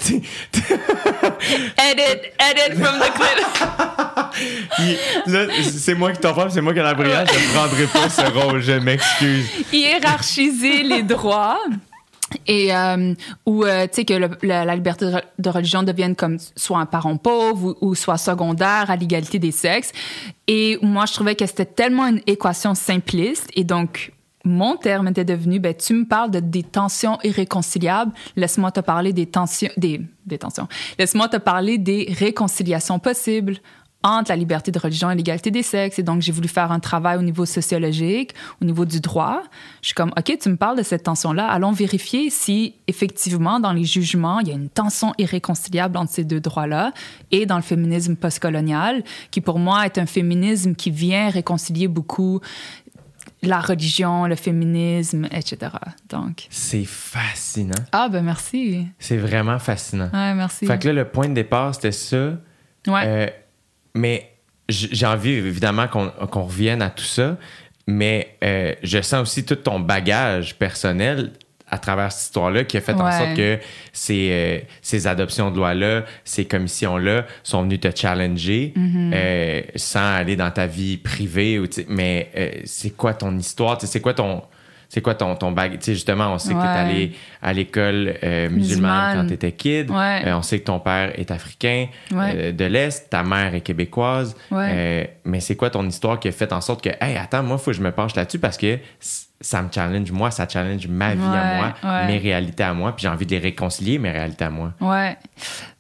edit, 1.78 2.32
edit 2.40 2.76
from 2.82 3.00
the 3.00 3.12
clip. 3.14 3.46
là, 5.28 5.48
c'est 5.62 5.96
moi 5.96 6.12
qui 6.12 6.20
t'en 6.20 6.34
parle, 6.34 6.52
c'est 6.52 6.62
moi 6.62 6.74
qui 6.74 6.80
ai 6.80 6.84
la 6.84 6.94
brillante. 6.94 7.30
Je 7.32 7.40
ne 7.40 7.54
prendrai 7.54 7.86
pas 7.88 8.10
ce 8.10 8.22
rôle. 8.32 8.62
Je 8.62 8.74
m'excuse. 8.74 9.46
Hiérarchiser 9.72 10.84
les 10.84 11.04
droits 11.04 11.60
et 12.48 12.76
euh, 12.76 13.14
ou 13.46 13.64
euh, 13.64 13.86
tu 13.88 13.94
sais 13.94 14.06
que 14.06 14.14
le, 14.14 14.30
la, 14.42 14.66
la, 14.66 14.76
liberté 14.76 15.06
de 15.38 15.50
religion 15.50 15.84
devienne 15.84 16.16
comme 16.16 16.38
soit 16.56 16.80
un 16.80 16.86
parent 16.86 17.18
pauvre 17.18 17.76
ou, 17.82 17.90
ou 17.90 17.96
soit 17.96 18.18
secondaire 18.18 18.90
à 18.90 18.96
l'égalité 18.96 19.38
des 19.38 19.52
sexes 19.52 19.92
et 20.48 20.78
moi 20.82 21.06
je 21.06 21.14
trouvais 21.14 21.36
que 21.36 21.46
c'était 21.46 21.66
tellement 21.66 22.08
une 22.08 22.22
équation 22.26 22.74
simpliste 22.74 23.50
et 23.56 23.64
donc 23.64 24.12
mon 24.46 24.78
terme 24.78 25.08
était 25.08 25.26
devenu 25.26 25.60
ben 25.60 25.74
tu 25.74 25.94
me 25.94 26.06
parles 26.06 26.32
de 26.32 26.40
des 26.40 26.64
tensions 26.64 27.18
irréconciliables 27.24 28.14
laisse-moi 28.36 28.72
te 28.72 28.80
parler 28.80 29.12
des 29.12 29.26
tensions 29.26 29.72
des 29.78 30.02
des 30.26 30.38
tensions 30.38 30.68
laisse-moi 30.98 31.28
te 31.28 31.38
parler 31.38 31.78
des 31.78 32.14
réconciliations 32.18 33.00
possibles 33.00 33.60
entre 34.06 34.30
la 34.30 34.36
liberté 34.36 34.72
de 34.72 34.78
religion 34.78 35.10
et 35.10 35.16
l'égalité 35.16 35.50
des 35.50 35.64
sexes. 35.64 35.98
Et 35.98 36.04
donc, 36.04 36.22
j'ai 36.22 36.32
voulu 36.32 36.48
faire 36.48 36.72
un 36.72 36.80
travail 36.80 37.18
au 37.18 37.24
niveau 37.24 37.46
sociologique, 37.46 38.36
au 38.62 38.66
niveau 38.66 38.86
du 38.86 39.02
droit. 39.02 39.42
Je 39.82 39.88
suis 39.88 39.96
comme, 39.96 40.12
OK, 40.16 40.38
tu 40.40 40.50
me 40.50 40.58
parles 40.58 40.78
de 40.78 40.84
cette 40.84 41.04
tension-là. 41.04 41.48
Allons 41.48 41.72
vérifier 41.72 42.30
si, 42.30 42.76
effectivement, 42.86 43.60
dans 43.60 43.74
les 43.74 43.84
jugements, 43.84 44.40
il 44.42 44.50
y 44.50 44.52
a 44.52 44.54
une 44.54 44.70
tension 44.70 45.14
irréconciliable 45.18 45.98
entre 45.98 46.12
ces 46.12 46.24
deux 46.24 46.40
droits-là 46.40 46.94
et 47.32 47.48
dans 47.48 47.56
le 47.56 47.64
féminisme 47.64 48.16
postcolonial, 48.16 49.04
qui 49.32 49.42
pour 49.42 49.58
moi 49.58 49.86
est 49.86 49.98
un 49.98 50.06
féminisme 50.06 50.76
qui 50.76 50.92
vient 50.92 51.30
réconcilier 51.30 51.88
beaucoup 51.88 52.42
la 53.48 53.60
religion, 53.60 54.26
le 54.26 54.36
féminisme, 54.36 55.26
etc. 55.32 55.72
Donc. 56.10 56.48
C'est 56.50 56.86
fascinant. 56.86 57.74
Ah, 57.92 58.10
ben 58.10 58.24
merci. 58.24 58.88
C'est 59.00 59.18
vraiment 59.18 59.60
fascinant. 59.60 60.10
Ouais, 60.14 60.34
merci. 60.34 60.66
Fait 60.66 60.80
que 60.80 60.88
là, 60.88 60.94
le 60.94 61.06
point 61.06 61.30
de 61.30 61.34
départ, 61.34 61.74
c'était 61.76 61.92
ça. 61.92 62.34
Ouais. 62.88 63.04
Euh, 63.06 63.28
mais 63.94 64.32
j'ai 64.68 65.06
envie, 65.06 65.32
évidemment, 65.32 65.88
qu'on 65.88 66.10
qu 66.10 66.38
revienne 66.40 66.82
à 66.82 66.90
tout 66.90 67.04
ça. 67.04 67.38
Mais 67.88 68.38
euh, 68.44 68.74
je 68.82 69.02
sens 69.02 69.22
aussi 69.22 69.46
tout 69.46 69.56
ton 69.56 69.80
bagage 69.80 70.58
personnel 70.58 71.34
à 71.76 71.78
travers 71.78 72.12
cette 72.12 72.24
histoire-là 72.28 72.64
qui 72.64 72.78
a 72.78 72.82
fait 72.82 72.94
Ouais. 72.94 73.02
en 73.02 73.12
sorte 73.12 73.36
que 73.36 73.60
ces, 73.94 74.30
euh, 74.32 74.60
ces 74.82 75.08
adoptions 75.08 75.52
de 75.52 75.58
loi-là, 75.58 76.04
ces 76.24 76.46
commissions-là 76.46 77.26
sont 77.44 77.64
venues 77.64 77.80
te 77.80 77.90
challenger 77.96 78.74
Mm-hmm. 78.76 79.12
euh, 79.14 79.62
sans 79.76 80.16
aller 80.16 80.36
dans 80.36 80.52
ta 80.52 80.66
vie 80.68 80.98
privée. 80.98 81.60
Ou, 81.60 81.66
mais 81.90 82.30
euh, 82.36 82.50
c'est 82.66 82.92
quoi 82.96 83.14
ton 83.14 83.38
histoire? 83.38 83.78
C'est 83.82 84.02
quoi 84.02 84.14
ton. 84.14 84.42
C'est 84.88 85.02
quoi 85.02 85.16
ton, 85.16 85.36
ton 85.36 85.52
bagage? 85.52 85.80
Tu 85.80 85.86
sais, 85.86 85.94
justement, 85.96 86.32
on 86.32 86.38
sait 86.38 86.54
que 86.54 86.60
tu 86.60 86.66
es 86.66 86.70
allé 86.70 87.12
à 87.42 87.52
l'école 87.54 88.14
musulmane 88.24 88.52
Musulmane. 88.54 89.18
quand 89.18 89.28
tu 89.28 89.34
étais 89.34 89.52
kid. 89.52 89.90
Ouais. 89.90 90.22
On 90.32 90.42
sait 90.44 90.60
que 90.60 90.66
ton 90.66 90.80
père 90.80 91.12
est 91.20 91.32
africain 91.32 91.88
de 92.12 92.66
l'Est, 92.66 93.10
ta 93.10 93.24
mère 93.24 93.54
est 93.56 93.62
québécoise. 93.62 94.36
Mais 94.52 95.40
c'est 95.40 95.56
quoi 95.56 95.70
ton 95.72 95.86
histoire 95.88 96.20
qui 96.20 96.28
a 96.28 96.32
fait 96.32 96.54
en 96.54 96.62
sorte 96.62 96.84
que, 96.84 96.90
hey, 97.02 97.18
attends, 97.18 97.44
moi, 97.44 97.58
il 97.60 97.64
faut 97.64 97.72
que 97.72 97.78
je 97.78 97.82
me 97.82 97.92
penche 97.92 98.16
là-dessus 98.16 98.40
parce 98.40 98.58
que 98.58 98.78
ça 99.42 99.62
me 99.62 99.70
challenge, 99.72 100.12
moi, 100.12 100.32
ça 100.32 100.48
challenge 100.48 100.88
ma 100.88 101.14
vie 101.14 101.22
à 101.22 101.56
moi, 101.56 101.74
ouais. 101.84 102.08
mes 102.08 102.18
réalités 102.18 102.64
à 102.64 102.74
moi, 102.74 102.96
puis 102.96 103.04
j'ai 103.04 103.10
envie 103.10 103.26
de 103.26 103.32
les 103.32 103.40
réconcilier, 103.40 104.00
mes 104.00 104.12
réalités 104.12 104.46
à 104.46 104.50
moi. 104.50 104.74
Ouais. 104.82 105.18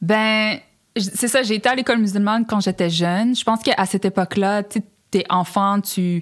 Ben, 0.01 0.57
c'est 0.97 1.27
ça, 1.27 1.43
j'ai 1.43 1.55
été 1.55 1.69
à 1.69 1.75
l'école 1.75 1.99
musulmane 1.99 2.45
quand 2.45 2.59
j'étais 2.59 2.89
jeune. 2.89 3.35
Je 3.35 3.43
pense 3.43 3.61
qu'à 3.61 3.85
cette 3.85 4.05
époque-là, 4.05 4.63
tu 4.63 4.81
t'es 5.11 5.25
enfant, 5.29 5.81
tu. 5.81 6.21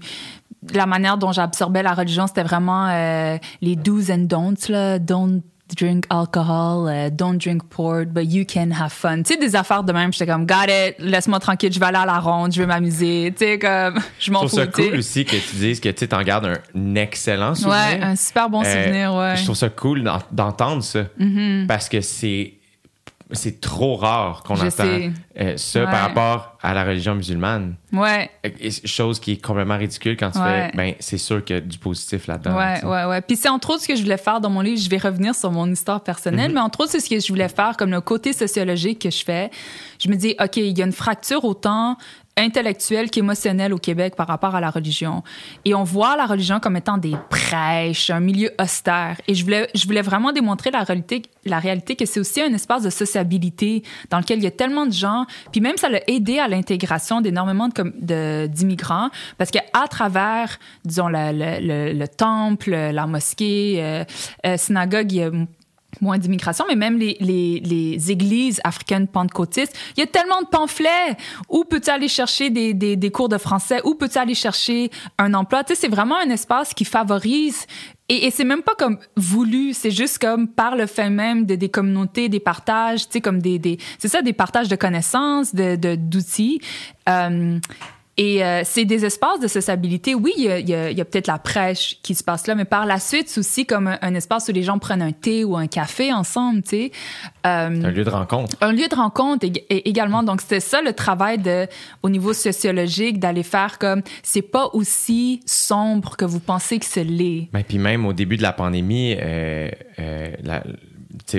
La 0.73 0.85
manière 0.85 1.17
dont 1.17 1.33
j'absorbais 1.33 1.83
la 1.83 1.93
religion, 1.93 2.25
c'était 2.25 2.43
vraiment 2.43 2.87
euh, 2.87 3.37
les 3.61 3.75
do's 3.75 4.09
and 4.09 4.25
don'ts, 4.29 4.69
là. 4.69 4.97
Don't 4.97 5.41
drink 5.75 6.05
alcohol, 6.09 6.87
euh, 6.87 7.09
don't 7.09 7.37
drink 7.37 7.63
pork, 7.69 8.09
but 8.09 8.25
you 8.31 8.43
can 8.45 8.69
have 8.71 8.91
fun. 8.91 9.23
Tu 9.23 9.33
sais, 9.33 9.37
des 9.39 9.55
affaires 9.55 9.83
de 9.83 9.91
même, 9.93 10.11
j'étais 10.13 10.27
comme, 10.31 10.45
got 10.45 10.65
it, 10.67 10.95
laisse-moi 10.99 11.39
tranquille, 11.39 11.71
je 11.73 11.79
vais 11.79 11.85
aller 11.87 11.97
à 11.97 12.05
la 12.05 12.19
ronde, 12.19 12.51
je 12.51 12.61
vais 12.61 12.67
m'amuser. 12.67 13.33
Tu 13.37 13.45
sais, 13.45 13.59
comme, 13.59 13.95
je 14.19 14.25
Je 14.25 14.31
m'en 14.31 14.39
trouve 14.39 14.51
fous. 14.51 14.55
ça 14.57 14.67
tu 14.67 14.81
sais. 14.83 14.89
cool 14.89 14.99
aussi 14.99 15.25
que 15.25 15.35
tu 15.37 15.55
dises 15.55 15.79
que 15.79 15.89
tu 15.89 16.07
t'en 16.07 16.21
gardes 16.21 16.59
un 16.75 16.95
excellent 16.95 17.55
souvenir. 17.55 17.75
Ouais, 17.77 18.01
un 18.03 18.15
super 18.15 18.49
bon 18.49 18.61
Euh, 18.63 18.65
souvenir, 18.83 19.13
ouais. 19.15 19.33
Mm-hmm. 19.33 19.37
Je 19.37 19.43
trouve 19.45 19.55
ça 19.55 19.69
cool 19.69 20.03
d'en- 20.03 20.19
d'entendre 20.31 20.83
ça. 20.83 21.03
Parce 21.67 21.89
que 21.89 22.01
c'est 22.01 22.53
c'est 23.31 23.59
trop 23.61 23.95
rare 23.95 24.43
qu'on 24.43 24.55
entend 24.55 24.83
euh, 25.39 25.57
ça 25.57 25.79
Ouais. 25.79 25.85
par 25.91 26.01
rapport 26.01 26.57
à 26.61 26.73
la 26.73 26.83
religion 26.83 27.15
musulmane. 27.15 27.75
Ouais. 27.91 28.29
Chose 28.85 29.19
qui 29.19 29.33
est 29.33 29.41
complètement 29.43 29.77
ridicule 29.77 30.15
quand 30.17 30.31
tu 30.31 30.39
Ouais. 30.39 30.69
fais, 30.71 30.77
ben, 30.77 30.93
c'est 30.99 31.17
sûr 31.17 31.43
qu'il 31.43 31.55
y 31.55 31.59
a 31.59 31.61
du 31.61 31.77
positif 31.77 32.27
là-dedans. 32.27 32.55
Ouais, 32.57 32.77
sais. 32.81 32.85
ouais, 32.85 33.05
ouais. 33.05 33.21
Puis 33.21 33.35
c'est 33.35 33.49
entre 33.49 33.71
autres 33.71 33.81
ce 33.83 33.87
que 33.87 33.95
je 33.95 34.01
voulais 34.03 34.17
faire 34.17 34.39
dans 34.41 34.49
mon 34.49 34.61
livre. 34.61 34.79
Je 34.79 34.89
vais 34.89 34.97
revenir 34.97 35.33
sur 35.35 35.51
mon 35.51 35.69
histoire 35.71 36.01
personnelle, 36.01 36.49
Mhm. 36.49 36.55
mais 36.55 36.61
entre 36.61 36.81
autres, 36.81 36.91
c'est 36.91 36.99
ce 36.99 37.09
que 37.09 37.19
je 37.19 37.27
voulais 37.27 37.49
faire 37.49 37.75
comme 37.77 37.91
le 37.91 38.01
côté 38.01 38.33
sociologique 38.33 38.99
que 38.99 39.09
je 39.11 39.23
fais. 39.23 39.49
Je 39.99 40.09
me 40.09 40.15
dis, 40.15 40.35
OK, 40.39 40.57
il 40.57 40.77
y 40.77 40.81
a 40.81 40.85
une 40.85 40.91
fracture 40.91 41.43
autant 41.45 41.97
intellectuelle 42.35 43.09
qu'émotionnelle 43.11 43.73
au 43.73 43.77
Québec 43.77 44.15
par 44.15 44.27
rapport 44.27 44.55
à 44.55 44.61
la 44.61 44.69
religion. 44.71 45.23
Et 45.65 45.73
on 45.75 45.83
voit 45.83 46.17
la 46.17 46.25
religion 46.25 46.59
comme 46.59 46.75
étant 46.75 46.97
des 46.97 47.15
prêches, 47.29 48.09
un 48.09 48.19
milieu 48.19 48.51
austère. 48.59 49.21
Et 49.27 49.35
je 49.35 49.43
voulais, 49.43 49.69
je 49.75 49.85
voulais 49.85 50.01
vraiment 50.01 50.31
démontrer 50.31 50.71
la 50.71 50.83
réalité, 50.83 51.21
la 51.45 51.59
réalité 51.59 51.95
que 51.95 52.05
c'est 52.05 52.19
aussi 52.19 52.41
un 52.41 52.53
espace 52.53 52.81
de 52.83 52.89
sociabilité 52.89 53.83
dans 54.09 54.17
lequel 54.17 54.39
il 54.39 54.43
y 54.43 54.47
a 54.47 54.51
tellement 54.51 54.85
de 54.87 54.91
gens. 54.93 55.25
Puis 55.51 55.61
même, 55.61 55.77
ça 55.77 55.89
l'a 55.89 55.99
aidé 56.09 56.39
à 56.39 56.47
l'intégration 56.47 57.21
d'énormément 57.21 57.67
de, 57.67 57.73
com- 57.73 57.93
de- 57.99 58.47
d'immigrants 58.51 59.09
parce 59.37 59.51
qu'à 59.51 59.61
travers, 59.89 60.57
disons, 60.85 61.09
le, 61.09 61.31
le- 61.31 61.59
le- 61.67 61.93
le 61.93 62.07
temple, 62.07 62.71
la 62.71 63.05
mosquée, 63.05 63.75
euh, 63.77 64.03
euh, 64.45 64.57
synagogue, 64.57 65.11
il 65.11 65.17
y 65.17 65.23
a 65.23 65.29
moins 66.01 66.17
d'immigration, 66.17 66.65
mais 66.67 66.75
même 66.75 66.97
les, 66.97 67.17
les, 67.19 67.59
les 67.59 68.11
églises 68.11 68.59
africaines 68.63 69.07
pentecôtistes, 69.07 69.75
il 69.95 69.99
y 69.99 70.03
a 70.03 70.07
tellement 70.07 70.41
de 70.41 70.47
pamphlets. 70.47 71.17
Où 71.49 71.63
peux-tu 71.63 71.89
aller 71.89 72.07
chercher 72.07 72.49
des, 72.49 72.73
des, 72.73 72.95
des 72.95 73.11
cours 73.11 73.29
de 73.29 73.37
français? 73.37 73.81
Où 73.83 73.95
peux-tu 73.95 74.17
aller 74.17 74.35
chercher 74.35 74.91
un 75.17 75.33
emploi? 75.33 75.63
Tu 75.63 75.73
sais, 75.73 75.81
c'est 75.81 75.87
vraiment 75.87 76.17
un 76.17 76.29
espace 76.29 76.73
qui 76.73 76.85
favorise 76.85 77.65
et, 78.09 78.27
et 78.27 78.31
c'est 78.31 78.43
même 78.43 78.63
pas 78.63 78.75
comme 78.75 78.97
voulu, 79.15 79.73
c'est 79.73 79.91
juste 79.91 80.19
comme 80.19 80.47
par 80.47 80.75
le 80.75 80.87
fait 80.87 81.09
même 81.09 81.45
de 81.45 81.55
des 81.55 81.69
communautés, 81.69 82.27
des 82.27 82.39
partages, 82.41 83.05
tu 83.05 83.13
sais, 83.13 83.21
comme 83.21 83.41
des, 83.41 83.59
des 83.59 83.77
c'est 83.97 84.09
ça, 84.09 84.21
des 84.21 84.33
partages 84.33 84.67
de 84.67 84.75
connaissances, 84.75 85.55
de, 85.55 85.75
de- 85.75 85.95
d'outils. 85.95 86.59
Euh, 87.07 87.59
et 88.15 88.43
euh, 88.45 88.61
c'est 88.63 88.85
des 88.85 89.05
espaces 89.05 89.39
de 89.39 89.47
sociabilité. 89.47 90.13
Oui, 90.13 90.33
il 90.37 90.43
y 90.43 90.49
a, 90.49 90.59
il 90.59 90.69
y 90.69 90.73
a- 90.75 90.91
il 90.91 90.97
y 90.97 91.01
a 91.01 91.05
peut-être 91.05 91.25
la 91.27 91.39
prêche 91.39 91.97
qui 92.03 92.13
se 92.13 92.23
passe 92.23 92.45
là, 92.45 92.53
mais 92.53 92.65
par 92.65 92.85
la 92.85 92.99
suite, 92.99 93.27
c'est 93.29 93.39
aussi 93.39 93.65
comme 93.65 93.87
un, 93.87 93.97
un 94.03 94.13
espace 94.13 94.47
où 94.49 94.51
les 94.51 94.61
gens 94.61 94.77
prennent 94.77 95.01
un 95.01 95.11
thé 95.11 95.43
ou 95.43 95.57
un 95.57 95.65
café 95.67 96.13
ensemble, 96.13 96.61
tu 96.61 96.69
sais. 96.69 96.91
Euh, 97.47 97.83
un 97.83 97.89
lieu 97.91 98.03
de 98.03 98.09
rencontre. 98.11 98.55
un 98.61 98.71
lieu 98.71 98.87
de 98.87 98.95
rencontre 98.95 99.47
ég- 99.47 99.63
et- 99.69 99.89
également. 99.89 100.21
Donc, 100.21 100.41
c'était 100.41 100.59
ça 100.59 100.81
le 100.83 100.93
travail 100.93 101.39
de, 101.39 101.67
au 102.03 102.09
niveau 102.09 102.33
sociologique, 102.33 103.19
d'aller 103.19 103.43
faire 103.43 103.79
comme, 103.79 104.03
c'est 104.21 104.41
pas 104.43 104.69
aussi 104.73 105.41
sombre 105.47 106.15
que 106.15 106.25
vous 106.25 106.39
pensez 106.39 106.77
que 106.79 106.85
ce 106.85 106.99
l'est. 106.99 107.49
Ben, 107.51 107.63
puis 107.63 107.79
même 107.79 108.05
au 108.05 108.13
début 108.13 108.37
de 108.37 108.43
la 108.43 108.53
pandémie, 108.53 109.15
euh, 109.19 109.69
euh, 109.99 110.31
la- 110.43 110.63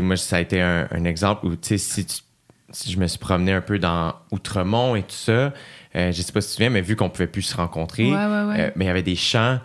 moi, 0.01 0.17
ça 0.17 0.37
a 0.37 0.41
été 0.41 0.61
un, 0.61 0.89
un 0.91 1.05
exemple 1.05 1.47
où, 1.47 1.51
tu 1.57 1.69
sais, 1.69 1.79
si, 1.79 2.05
tu- 2.05 2.23
si 2.71 2.91
je 2.91 2.99
me 2.99 3.07
suis 3.07 3.19
promené 3.19 3.53
un 3.53 3.61
peu 3.61 3.79
dans 3.79 4.15
Outremont 4.33 4.97
et 4.97 5.03
tout 5.03 5.11
ça, 5.15 5.53
euh, 5.97 6.13
je 6.13 6.23
sais 6.23 6.33
pas 6.33 6.41
si 6.41 6.49
tu 6.49 6.51
te 6.53 6.57
souviens, 6.57 6.71
mais 6.71 6.81
vu 6.81 6.97
qu'on 6.97 7.11
pouvait 7.11 7.27
plus 7.27 7.43
se 7.43 7.57
rencontrer, 7.57 8.05
Ouais, 8.05 8.17
ouais, 8.17 8.43
ouais. 8.45 8.61
euh, 8.61 8.71
mais 8.77 8.85
il 8.85 8.89
y 8.89 8.91
avait 8.91 9.03
des 9.03 9.17
chants 9.17 9.59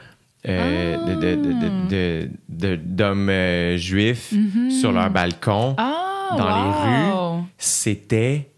euh, 0.48 0.98
de- 1.06 1.16
de- 1.16 1.36
de- 1.36 1.54
de- 1.54 1.90
de- 1.90 2.30
de- 2.48 2.76
d'hommes 2.82 3.30
euh, 3.30 3.76
juifs 3.78 4.34
sur 4.80 4.92
leur 4.92 5.10
balcon. 5.10 5.76
Ah, 5.78 6.36
Dans 6.38 6.48
les 6.48 7.12
wow. 7.14 7.44
C'était 7.58 8.52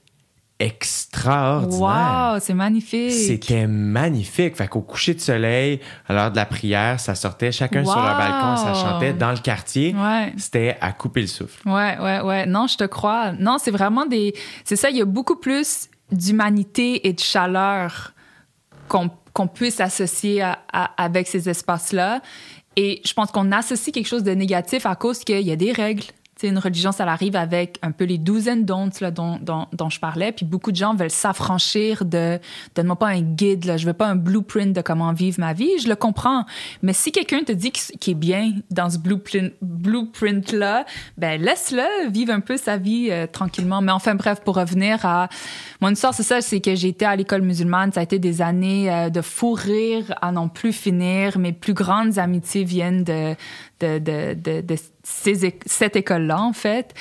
extraordinaire. 0.60 2.34
Wow, 2.34 2.40
c'est 2.40 2.54
magnifique. 2.54 3.12
C'était 3.12 3.68
magnifique. 3.68 4.56
Fait 4.56 4.68
qu'au 4.68 4.82
coucher 4.82 5.14
de 5.14 5.20
soleil, 5.20 5.80
à 6.08 6.14
l'heure 6.14 6.32
de 6.32 6.36
la 6.36 6.46
prière, 6.46 7.00
ça 7.00 7.16
sortait 7.16 7.52
chacun 7.52 7.84
sur 7.84 7.96
leur 7.96 8.18
balcon, 8.18 8.58
ça 8.58 8.74
chantait 8.74 9.14
dans 9.14 9.32
le 9.32 9.38
quartier. 9.38 9.96
Ouais. 9.96 10.34
C'était 10.38 10.78
à 10.82 10.92
couper 10.92 11.22
le 11.22 11.28
souffle. 11.28 11.68
Ouais, 11.68 11.98
ouais, 12.00 12.22
ouais. 12.22 12.46
Non, 12.46 12.68
je 12.68 12.78
te 12.78 12.84
crois. 12.84 13.32
Non, 13.34 13.58
c'est 13.60 13.72
vraiment 13.72 14.06
des. 14.06 14.34
C'est 14.64 14.76
ça, 14.76 14.90
il 14.90 14.98
y 14.98 15.02
a 15.02 15.06
beaucoup 15.06 15.36
plus 15.38 15.88
d'humanité 16.12 17.08
et 17.08 17.14
de 17.14 17.20
chaleur 17.20 18.14
qu'on 18.88 19.48
puisse 19.48 19.80
associer 19.80 20.46
avec 20.72 21.28
ces 21.28 21.50
espaces-là. 21.50 22.22
Et 22.76 23.02
je 23.06 23.14
pense 23.14 23.32
qu'on 23.32 23.52
associe 23.52 23.94
quelque 23.94 24.08
chose 24.08 24.24
de 24.24 24.32
négatif 24.32 24.86
à 24.86 24.96
cause 24.96 25.24
qu'il 25.24 25.42
y 25.42 25.52
a 25.52 25.56
des 25.56 25.72
règles. 25.72 26.04
Sais, 26.42 26.48
une 26.48 26.58
religion, 26.58 26.92
ça 26.92 27.06
arrive 27.06 27.36
avec 27.36 27.78
un 27.84 27.92
peu 27.92 28.04
les 28.04 28.18
douzaines 28.18 28.66
d'ondes 28.66 28.94
là, 29.00 29.12
dont, 29.12 29.38
dont, 29.40 29.68
dont 29.74 29.90
je 29.90 30.00
parlais. 30.00 30.32
Puis 30.32 30.46
beaucoup 30.46 30.72
de 30.72 30.76
gens 30.76 30.96
veulent 30.96 31.12
s'affranchir 31.12 32.04
de 32.04 32.40
donne-moi 32.76 32.96
pas 32.96 33.10
un 33.10 33.22
guide, 33.22 33.66
là, 33.66 33.78
je 33.78 33.86
veux 33.86 33.94
pas 33.94 34.08
un 34.08 34.16
blueprint 34.16 34.76
de 34.76 34.82
comment 34.82 35.14
vivre 35.14 35.40
ma 35.40 35.54
vie. 35.54 35.70
Je 35.80 35.88
le 35.88 35.96
comprends. 35.96 36.46
Mais 36.82 36.94
si 36.94 37.12
quelqu'un 37.12 37.44
te 37.44 37.52
dit 37.52 37.72
qu'il 37.72 38.12
est 38.12 38.16
bien 38.16 38.54
dans 38.72 38.90
ce 38.90 38.98
blueprint, 38.98 39.54
blueprint-là, 39.62 40.86
ben 41.18 41.40
laisse-le 41.40 42.10
vivre 42.10 42.34
un 42.34 42.40
peu 42.40 42.58
sa 42.58 42.78
vie 42.78 43.10
euh, 43.12 43.28
tranquillement. 43.28 43.82
Mais 43.82 43.92
enfin, 43.92 44.16
bref, 44.16 44.42
pour 44.44 44.56
revenir 44.56 45.06
à 45.06 45.30
mon 45.80 45.90
histoire, 45.90 46.14
c'est 46.14 46.24
ça, 46.24 46.42
c'est 46.42 46.60
que 46.60 46.72
été 46.86 47.06
à 47.06 47.16
l'école 47.16 47.44
musulmane. 47.44 47.92
Ça 47.92 48.00
a 48.00 48.04
été 48.04 48.20
des 48.20 48.42
années 48.42 48.92
euh, 48.92 49.10
de 49.10 49.22
fou 49.22 49.54
rire 49.54 50.14
à 50.22 50.32
n'en 50.32 50.48
plus 50.48 50.74
finir. 50.74 51.38
Mes 51.38 51.54
plus 51.54 51.74
grandes 51.74 52.18
amitiés 52.18 52.64
viennent 52.64 53.04
de, 53.04 53.36
de, 53.80 54.00
de, 54.00 54.62
de 54.62 54.76
ces 55.12 55.60
cette 55.66 55.96
école-là, 55.96 56.42
en 56.42 56.54
fait. 56.54 56.94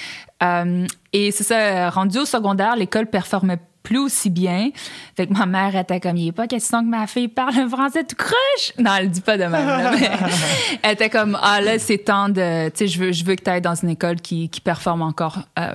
Euh, 0.43 0.87
et 1.13 1.31
c'est 1.33 1.45
ça, 1.45 1.91
rendu 1.91 2.19
au 2.19 2.25
secondaire, 2.25 2.77
l'école 2.77 3.07
performait 3.07 3.59
plus 3.83 3.99
aussi 3.99 4.31
bien. 4.31 4.71
Fait 5.17 5.27
que 5.27 5.33
ma 5.33 5.47
mère 5.47 5.75
était 5.75 6.01
comme, 6.01 6.17
il 6.17 6.29
est 6.29 6.33
pas 6.33 6.47
question 6.47 6.81
que 6.83 6.89
ma 6.89 7.07
fille 7.07 7.29
parle 7.29 7.59
un 7.59 7.69
français 7.69 8.05
tout 8.05 8.17
cruche. 8.17 8.73
Non, 8.79 8.91
elle 8.99 9.11
dit 9.11 9.21
pas 9.21 9.37
de 9.37 9.45
même. 9.45 9.67
là, 9.67 9.93
mais 9.93 10.11
elle 10.83 10.93
était 10.93 11.11
comme, 11.11 11.39
ah 11.41 11.61
là, 11.61 11.79
c'est 11.79 11.99
temps 11.99 12.29
de, 12.29 12.69
tu 12.69 12.77
sais, 12.77 12.87
je 12.87 12.99
veux, 12.99 13.13
je 13.13 13.25
veux 13.25 13.35
que 13.37 13.43
tu 13.43 13.51
ailles 13.51 13.61
dans 13.63 13.75
une 13.75 13.89
école 13.91 14.17
qui, 14.21 14.49
qui 14.51 14.61
performe 14.61 15.03
encore. 15.03 15.39
Euh, 15.59 15.75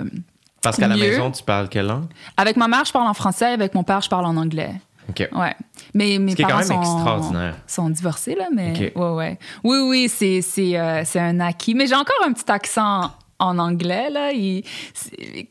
Parce 0.62 0.76
qu'à 0.76 0.88
la 0.88 0.96
maison, 0.96 1.30
tu 1.30 1.42
parles 1.42 1.68
quelle 1.68 1.86
langue? 1.86 2.06
avec 2.36 2.56
ma 2.56 2.68
mère, 2.68 2.84
je 2.84 2.92
parle 2.92 3.08
en 3.08 3.14
français. 3.14 3.46
Avec 3.46 3.74
mon 3.74 3.82
père, 3.82 4.00
je 4.00 4.08
parle 4.08 4.26
en 4.26 4.36
anglais. 4.36 4.74
OK. 5.08 5.28
Ouais. 5.32 5.54
Mais 5.94 6.18
mes 6.18 6.32
Ce 6.32 6.36
qui 6.36 6.42
est 6.42 6.44
quand 6.44 6.50
parents 6.50 6.58
même 6.60 6.68
sont, 6.68 6.80
extraordinaire. 6.96 7.54
sont 7.66 7.90
divorcés, 7.90 8.34
là, 8.34 8.46
mais 8.54 8.70
Ok. 8.70 8.92
ouais, 9.00 9.10
ouais. 9.10 9.38
Oui, 9.64 9.78
oui, 9.78 10.08
c'est, 10.08 10.42
c'est, 10.42 10.78
euh, 10.78 11.02
c'est 11.04 11.20
un 11.20 11.40
acquis. 11.40 11.74
Mais 11.74 11.86
j'ai 11.86 11.94
encore 11.94 12.16
un 12.26 12.32
petit 12.32 12.50
accent 12.50 13.10
en 13.38 13.58
anglais, 13.58 14.08
là. 14.10 14.30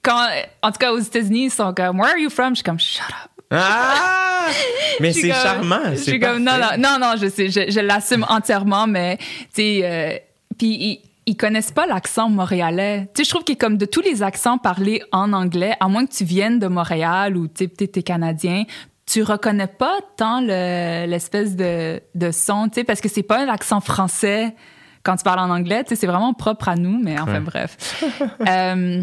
Quand, 0.04 0.28
en 0.62 0.72
tout 0.72 0.80
cas, 0.80 0.92
aux 0.92 1.00
États-Unis, 1.00 1.46
ils 1.46 1.52
sont 1.52 1.74
comme, 1.74 2.00
Where 2.00 2.12
are 2.12 2.18
you 2.18 2.30
from? 2.30 2.50
Je 2.52 2.56
suis 2.56 2.64
comme, 2.64 2.80
Shut 2.80 3.02
up. 3.10 3.44
Ah! 3.52 4.48
Mais 5.00 5.14
c'est 5.14 5.30
comme- 5.30 5.32
charmant. 5.38 5.80
Je 5.92 5.96
suis 5.96 6.20
comme, 6.20 6.40
non, 6.44 6.54
non, 6.58 6.78
non, 6.78 6.98
non, 7.00 7.14
je 7.20 7.28
sais, 7.30 7.50
je, 7.50 7.70
je 7.72 7.80
l'assume 7.80 8.26
entièrement, 8.30 8.86
mais, 8.88 9.18
tu 9.18 9.26
sais, 9.54 9.80
euh, 9.84 10.18
puis 10.58 11.02
ils, 11.26 11.36
connaissent 11.36 11.72
pas 11.72 11.86
l'accent 11.88 12.30
montréalais. 12.30 13.10
Tu 13.16 13.20
sais, 13.20 13.24
je 13.26 13.30
trouve 13.32 13.44
que 13.44 13.54
comme 13.54 13.78
de 13.78 13.86
tous 13.86 14.02
les 14.02 14.22
accents 14.24 14.58
parlés 14.60 15.02
en 15.12 15.34
anglais, 15.34 15.76
à 15.80 15.88
moins 15.88 16.06
que 16.06 16.14
tu 16.14 16.24
viennes 16.24 16.60
de 16.60 16.68
Montréal 16.68 17.36
ou 17.38 17.48
tu 17.48 17.68
t'es 17.68 18.04
canadien, 18.04 18.64
tu 19.06 19.24
reconnais 19.24 19.68
pas 19.68 19.98
tant 20.18 20.42
le- 20.42 21.06
l'espèce 21.06 21.56
de, 21.56 22.02
de 22.16 22.32
son, 22.32 22.68
tu 22.70 22.76
sais, 22.80 22.84
parce 22.84 23.02
que 23.02 23.10
c'est 23.10 23.24
pas 23.24 23.40
un 23.40 23.48
accent 23.50 23.80
français 23.82 24.56
quand 25.04 25.16
tu 25.16 25.24
parles 25.24 25.40
en 25.40 25.50
anglais, 25.52 25.84
tu 25.84 25.90
sais, 25.90 25.96
c'est 25.96 26.08
vraiment 26.08 26.34
propre 26.34 26.70
à 26.70 26.76
nous, 26.76 27.00
mais 27.02 27.20
enfin 27.20 27.34
Ouais. 27.36 27.40
bref. 27.40 28.04
Euh, 28.48 29.02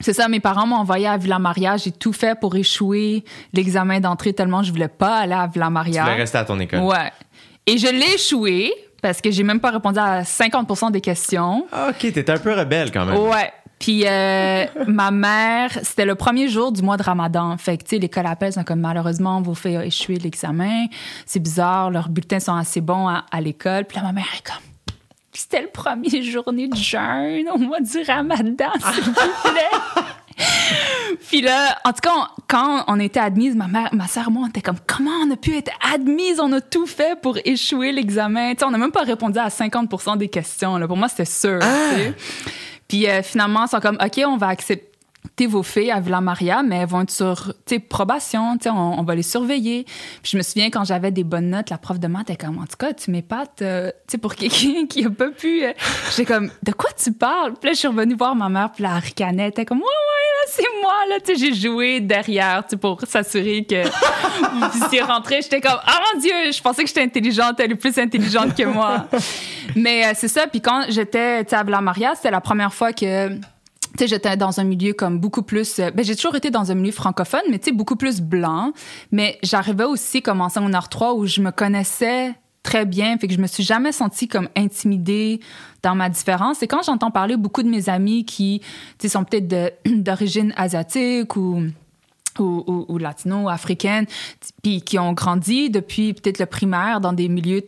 c'est 0.00 0.12
ça, 0.12 0.28
mes 0.28 0.40
parents 0.40 0.66
m'ont 0.66 0.76
envoyé 0.76 1.06
à 1.06 1.16
Villa 1.16 1.38
Maria. 1.38 1.76
J'ai 1.78 1.90
tout 1.92 2.12
fait 2.12 2.38
pour 2.38 2.54
échouer 2.56 3.24
l'examen 3.54 3.98
d'entrée 4.00 4.34
tellement 4.34 4.62
je 4.62 4.70
voulais 4.70 4.88
pas 4.88 5.16
aller 5.18 5.32
à 5.32 5.46
Villa 5.46 5.66
Tu 5.68 5.72
Maria. 5.72 6.02
voulais 6.02 6.16
rester 6.16 6.36
à 6.38 6.44
ton 6.44 6.58
école. 6.60 6.80
Ouais. 6.80 7.10
Et 7.66 7.78
je 7.78 7.86
l'ai 7.86 8.14
échoué 8.14 8.72
parce 9.00 9.20
que 9.22 9.30
j'ai 9.30 9.42
même 9.42 9.60
pas 9.60 9.70
répondu 9.70 9.98
à 9.98 10.22
50% 10.22 10.90
des 10.90 11.00
questions. 11.00 11.66
OK, 11.88 11.98
t'étais 11.98 12.30
un 12.30 12.38
peu 12.38 12.52
rebelle 12.52 12.90
quand 12.92 13.06
même. 13.06 13.16
Ouais. 13.16 13.50
Puis 13.78 14.04
euh, 14.06 14.64
ma 14.86 15.10
mère, 15.10 15.70
c'était 15.82 16.06
le 16.06 16.14
premier 16.14 16.48
jour 16.48 16.72
du 16.72 16.82
mois 16.82 16.96
de 16.96 17.02
Ramadan. 17.02 17.56
Fait 17.58 17.76
que, 17.76 17.82
tu 17.84 17.90
sais, 17.90 17.98
l'école 17.98 18.26
appelle, 18.26 18.52
c'est 18.52 18.64
comme 18.64 18.80
malheureusement, 18.80 19.38
on 19.38 19.42
vous 19.42 19.54
fait 19.54 19.86
échouer 19.86 20.16
l'examen. 20.16 20.86
C'est 21.26 21.40
bizarre, 21.40 21.90
leurs 21.90 22.08
bulletins 22.08 22.40
sont 22.40 22.54
assez 22.54 22.80
bons 22.80 23.06
à, 23.08 23.24
à 23.30 23.40
l'école. 23.40 23.84
Puis 23.84 23.96
là, 23.98 24.02
ma 24.04 24.12
mère 24.12 24.26
est 24.36 24.46
comme. 24.46 24.62
C'était 25.32 25.60
le 25.60 25.68
premier 25.68 26.22
journée 26.30 26.68
de 26.68 26.76
jeûne 26.76 27.48
au 27.54 27.58
mois 27.58 27.80
du 27.80 28.02
Ramadan, 28.06 28.70
s'il 28.80 29.04
vous 29.04 29.12
plaît. 29.12 30.04
Puis 31.28 31.40
là, 31.40 31.78
en 31.84 31.92
tout 31.92 32.00
cas, 32.02 32.12
on- 32.14 32.42
quand 32.48 32.84
on 32.88 32.98
était 33.00 33.20
admise, 33.20 33.54
ma 33.56 33.66
mère, 33.66 33.88
ma 33.92 34.06
sœur, 34.06 34.30
moi, 34.30 34.42
on 34.44 34.48
était 34.48 34.60
comme, 34.62 34.78
comment 34.86 35.10
on 35.26 35.30
a 35.32 35.36
pu 35.36 35.54
être 35.56 35.70
admise? 35.92 36.40
On 36.40 36.52
a 36.52 36.60
tout 36.60 36.86
fait 36.86 37.20
pour 37.20 37.38
échouer 37.44 37.92
l'examen. 37.92 38.52
Tu 38.52 38.58
sais, 38.60 38.64
on 38.64 38.70
n'a 38.70 38.78
même 38.78 38.92
pas 38.92 39.02
répondu 39.02 39.38
à 39.38 39.48
50% 39.48 40.16
des 40.18 40.28
questions. 40.28 40.76
Là. 40.78 40.86
Pour 40.86 40.96
moi, 40.96 41.08
c'était 41.08 41.24
sûr. 41.24 41.58
tu 41.60 41.66
sais. 41.66 42.14
Puis 42.88 43.08
euh, 43.08 43.22
finalement, 43.22 43.64
ils 43.64 43.68
sont 43.68 43.80
comme, 43.80 43.98
OK, 44.02 44.20
on 44.26 44.36
va 44.36 44.48
accepter 44.48 44.90
vos 45.46 45.62
filles 45.62 45.90
à 45.90 46.00
Villa 46.00 46.20
Maria, 46.20 46.62
mais 46.62 46.76
elles 46.78 46.88
vont 46.88 47.02
être 47.02 47.10
sur 47.10 47.46
tu 47.66 47.74
sais, 47.74 47.78
probation, 47.78 48.56
tu 48.56 48.64
sais, 48.64 48.70
on, 48.70 48.98
on 48.98 49.02
va 49.02 49.14
les 49.14 49.22
surveiller. 49.22 49.84
Puis 50.22 50.32
je 50.32 50.36
me 50.36 50.42
souviens 50.42 50.70
quand 50.70 50.84
j'avais 50.84 51.10
des 51.10 51.24
bonnes 51.24 51.50
notes, 51.50 51.70
la 51.70 51.78
prof 51.78 51.98
de 51.98 52.06
maths 52.06 52.30
était 52.30 52.44
comme, 52.46 52.58
en 52.58 52.66
tout 52.66 52.76
cas, 52.78 52.92
tu 52.92 53.10
m'épates, 53.10 53.62
euh, 53.62 53.90
pour 54.20 54.34
quelqu'un 54.34 54.86
qui 54.88 55.04
a 55.04 55.10
pas 55.10 55.28
pu. 55.28 55.64
euh, 55.64 55.72
J'étais 56.10 56.24
comme, 56.32 56.50
de 56.62 56.72
quoi 56.72 56.90
tu 56.96 57.12
parles? 57.12 57.54
Puis 57.54 57.68
là, 57.68 57.72
je 57.74 57.78
suis 57.78 57.88
revenue 57.88 58.14
voir 58.16 58.34
ma 58.34 58.48
mère, 58.48 58.70
puis 58.72 58.84
elle 58.84 58.90
ricanait, 58.92 59.42
elle 59.44 59.48
était 59.50 59.64
comme, 59.64 59.78
ouais, 59.78 59.84
ouais, 59.84 60.46
là, 60.46 60.50
c'est 60.50 60.82
moi, 60.82 60.92
là, 61.10 61.16
tu 61.24 61.36
j'ai 61.36 61.54
joué 61.54 62.00
derrière, 62.00 62.62
tu 62.64 62.70
sais, 62.70 62.76
pour 62.76 63.00
s'assurer 63.06 63.64
que 63.64 63.82
vous 63.84 64.68
puissiez 64.70 65.02
rentrer. 65.02 65.42
J'étais 65.42 65.60
comme, 65.60 65.78
ah 65.84 66.00
mon 66.14 66.20
Dieu, 66.20 66.32
je 66.52 66.60
pensais 66.62 66.82
que 66.82 66.88
j'étais 66.88 67.02
intelligente, 67.02 67.58
elle 67.60 67.72
est 67.72 67.76
plus 67.76 67.98
intelligente 67.98 68.54
que 68.54 68.64
moi. 68.64 69.06
Mais 69.74 70.06
euh, 70.06 70.10
c'est 70.14 70.28
ça, 70.28 70.46
puis 70.46 70.60
quand 70.60 70.84
j'étais, 70.88 71.44
à 71.52 71.62
Villa 71.64 71.80
Maria, 71.80 72.14
c'était 72.14 72.30
la 72.30 72.40
première 72.40 72.72
fois 72.72 72.92
que 72.92 73.38
tu 73.96 74.04
sais, 74.04 74.08
j'étais 74.08 74.36
dans 74.36 74.60
un 74.60 74.64
milieu 74.64 74.92
comme 74.92 75.18
beaucoup 75.18 75.42
plus. 75.42 75.78
euh, 75.78 75.90
Ben, 75.90 76.04
j'ai 76.04 76.16
toujours 76.16 76.34
été 76.34 76.50
dans 76.50 76.70
un 76.70 76.74
milieu 76.74 76.92
francophone, 76.92 77.42
mais 77.50 77.58
tu 77.58 77.66
sais, 77.66 77.72
beaucoup 77.72 77.96
plus 77.96 78.20
blanc. 78.20 78.72
Mais 79.12 79.38
j'arrivais 79.42 79.84
aussi 79.84 80.22
comme 80.22 80.40
en 80.40 80.48
secondaire 80.48 80.88
3 80.88 81.14
où 81.14 81.26
je 81.26 81.40
me 81.40 81.50
connaissais 81.50 82.34
très 82.62 82.84
bien, 82.84 83.16
fait 83.16 83.28
que 83.28 83.34
je 83.34 83.38
me 83.38 83.46
suis 83.46 83.62
jamais 83.62 83.92
sentie 83.92 84.26
comme 84.26 84.48
intimidée 84.56 85.40
dans 85.84 85.94
ma 85.94 86.08
différence. 86.08 86.64
Et 86.64 86.66
quand 86.66 86.82
j'entends 86.82 87.12
parler 87.12 87.36
beaucoup 87.36 87.62
de 87.62 87.68
mes 87.68 87.88
amis 87.88 88.24
qui, 88.24 88.60
tu 88.60 88.66
sais, 89.02 89.08
sont 89.08 89.24
peut-être 89.24 89.78
d'origine 89.86 90.52
asiatique 90.56 91.36
ou 91.36 91.62
ou, 92.40 92.64
ou, 92.66 92.84
ou 92.88 92.98
latino 92.98 93.42
ou 93.44 93.48
africaine, 93.48 94.06
t- 94.06 94.12
puis 94.62 94.82
qui 94.82 94.98
ont 94.98 95.12
grandi 95.12 95.70
depuis 95.70 96.12
peut-être 96.14 96.38
le 96.38 96.46
primaire 96.46 97.00
dans 97.00 97.12
des 97.12 97.28
milieux 97.28 97.62